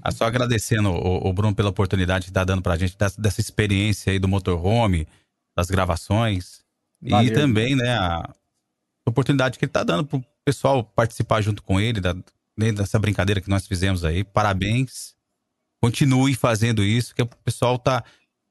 ah, 0.00 0.12
só 0.12 0.24
agradecendo 0.24 0.88
o, 0.88 1.28
o 1.28 1.32
Bruno 1.32 1.52
pela 1.52 1.70
oportunidade 1.70 2.26
que 2.26 2.32
tá 2.32 2.44
dando 2.44 2.62
pra 2.62 2.76
gente 2.76 2.96
dessa, 2.96 3.20
dessa 3.20 3.40
experiência 3.40 4.12
aí 4.12 4.20
do 4.20 4.28
motorhome, 4.28 5.08
das 5.56 5.68
gravações. 5.68 6.62
Valeu. 7.02 7.26
E 7.26 7.34
também, 7.34 7.74
né, 7.74 7.90
a 7.98 8.32
oportunidade 9.04 9.58
que 9.58 9.64
ele 9.64 9.72
tá 9.72 9.82
dando 9.82 10.06
pro 10.06 10.24
pessoal 10.44 10.84
participar 10.84 11.40
junto 11.40 11.60
com 11.60 11.80
ele, 11.80 12.00
da, 12.00 12.12
dentro 12.56 12.76
dessa 12.84 13.00
brincadeira 13.00 13.40
que 13.40 13.50
nós 13.50 13.66
fizemos 13.66 14.04
aí. 14.04 14.22
Parabéns. 14.22 15.16
Continue 15.82 16.36
fazendo 16.36 16.84
isso, 16.84 17.12
que 17.12 17.20
o 17.20 17.26
pessoal 17.26 17.80
tá 17.80 18.04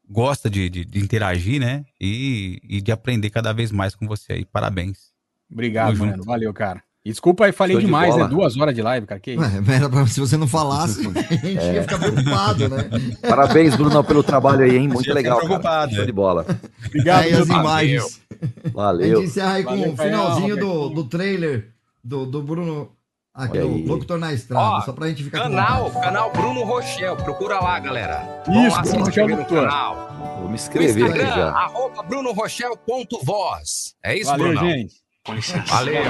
gosta 0.10 0.50
de, 0.50 0.70
de- 0.70 0.84
de 0.84 1.00
interagir, 1.00 1.62
né? 1.62 1.86
E, 2.02 2.60
e 2.68 2.82
de 2.82 2.92
aprender 2.92 3.30
cada 3.30 3.54
vez 3.54 3.72
mais 3.72 3.96
com 3.96 4.06
você 4.06 4.34
aí. 4.34 4.46
Parabéns. 4.46 5.13
Obrigado, 5.54 5.94
Tamo 5.94 5.98
junto. 5.98 6.10
mano. 6.12 6.24
Valeu, 6.26 6.54
cara. 6.54 6.82
E 7.06 7.10
desculpa 7.12 7.46
aí, 7.46 7.52
falei 7.52 7.76
de 7.78 7.86
demais, 7.86 8.12
bola. 8.14 8.24
né? 8.24 8.30
Duas 8.30 8.56
horas 8.58 8.74
de 8.74 8.82
live, 8.82 9.06
cara. 9.06 9.20
Que 9.20 9.32
isso? 9.32 9.90
Pra, 9.92 10.08
se 10.08 10.20
você 10.22 10.38
não 10.38 10.48
falasse, 10.48 11.02
a 11.06 11.12
gente 11.36 11.60
É. 11.60 11.74
ia 11.76 11.82
ficar 11.82 12.00
preocupado, 12.00 12.70
né? 12.70 12.90
Parabéns, 13.28 13.76
Brunão, 13.76 14.04
pelo 14.06 14.24
trabalho 14.24 14.62
aí, 14.64 14.78
hein? 14.78 14.88
Muito 14.88 15.14
legal, 15.14 15.38
preocupado, 15.40 15.64
cara. 15.64 15.90
Show 15.92 16.00
né? 16.00 16.06
de 16.06 16.12
bola. 16.14 16.46
Obrigado, 16.88 17.24
aí 17.24 17.34
as 17.34 17.48
meu 17.48 17.58
imagens. 17.60 18.22
A 18.66 18.70
Valeu. 18.70 19.18
gente 19.18 19.28
encerra 19.30 19.54
aí 19.54 19.64
com 19.66 19.70
Valeu, 19.72 19.92
o 19.94 19.98
finalzinho 19.98 20.56
Caio, 20.56 20.60
do, 20.68 20.90
do 20.90 21.04
trailer 21.04 21.70
do, 22.02 22.26
do 22.26 22.42
Bruno 22.42 22.90
aqui, 23.34 23.58
Olha 23.58 23.68
do 23.68 23.76
aí. 23.76 23.86
Locutor 23.86 24.18
na 24.18 24.32
Estrada, 24.34 24.78
Ó, 24.78 24.82
só 24.82 24.94
pra 24.94 25.08
gente 25.10 25.26
ficar 25.26 25.40
com 25.40 25.50
Canal, 25.50 25.86
vontade. 25.90 26.06
canal 26.06 26.32
Bruno 26.32 26.64
Rochel, 26.64 27.18
procura 27.18 27.60
lá, 27.60 27.80
galera. 27.80 28.44
Isso, 28.48 28.76
lá 28.78 28.82
Bruno 28.82 29.00
inscrever 29.02 29.02
Rochel 29.06 29.28
no 29.28 29.36
Doutor. 29.36 29.62
canal. 29.70 30.10
Vou 30.36 30.44
me 30.44 30.50
No 30.50 30.56
inscrever 30.56 31.06
aqui 31.10 31.20
já. 31.20 31.50
arroba 31.52 32.02
brunorrochel.voz. 32.04 33.96
É 34.04 34.16
isso, 34.18 34.30
Valeu, 34.32 34.48
Brunão? 34.48 34.64
gente. 34.70 35.03
Valeu. 35.68 36.04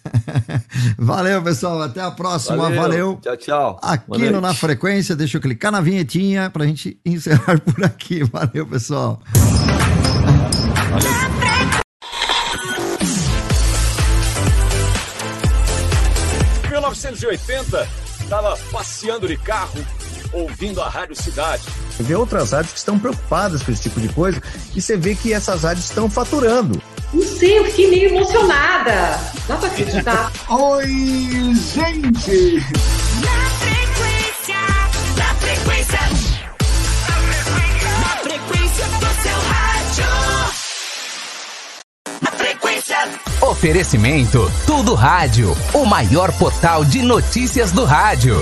Valeu, 0.98 1.42
pessoal. 1.42 1.82
Até 1.82 2.00
a 2.00 2.10
próxima. 2.10 2.70
Valeu. 2.70 3.18
Tchau, 3.22 3.36
tchau. 3.36 3.80
Boa 3.82 3.94
Aqui 3.94 4.30
no 4.30 4.40
Na 4.40 4.54
Frequência, 4.54 5.14
deixa 5.14 5.36
eu 5.36 5.40
clicar 5.40 5.70
na 5.70 5.82
vinhetinha 5.82 6.48
pra 6.48 6.64
gente 6.64 6.98
encerrar 7.04 7.60
por 7.60 7.84
aqui. 7.84 8.24
Valeu, 8.24 8.66
pessoal. 8.66 9.20
1980, 16.70 17.88
estava 18.20 18.56
passeando 18.72 19.28
de 19.28 19.36
carro, 19.36 19.84
ouvindo 20.32 20.80
a 20.80 20.88
Rádio 20.88 21.14
Cidade. 21.14 21.62
Vê 21.98 22.14
outras 22.14 22.52
rádios 22.52 22.72
que 22.72 22.78
estão 22.78 22.98
preocupadas 22.98 23.62
com 23.62 23.70
esse 23.70 23.82
tipo 23.82 24.00
de 24.00 24.08
coisa 24.08 24.40
e 24.74 24.80
você 24.80 24.96
vê 24.96 25.14
que 25.14 25.32
essas 25.32 25.62
rádios 25.62 25.84
estão 25.84 26.08
faturando. 26.08 26.80
Não 27.12 27.22
sei, 27.22 27.58
eu 27.58 27.64
fiquei 27.64 27.90
meio 27.90 28.10
emocionada. 28.10 29.20
Dá 29.48 29.56
pra 29.56 29.68
acreditar. 29.68 30.32
Oi, 30.48 30.86
gente! 31.54 32.64
Na 33.20 33.50
frequência, 33.58 34.54
na 35.16 35.34
frequência. 35.34 36.00
Na 38.00 38.16
frequência 38.18 38.86
do 38.86 39.22
seu 39.22 39.38
rádio. 39.48 40.04
Na 42.22 42.30
frequência. 42.30 42.96
Oferecimento 43.42 44.52
Tudo 44.64 44.94
Rádio, 44.94 45.56
o 45.74 45.84
maior 45.84 46.32
portal 46.38 46.84
de 46.84 47.02
notícias 47.02 47.72
do 47.72 47.84
rádio. 47.84 48.36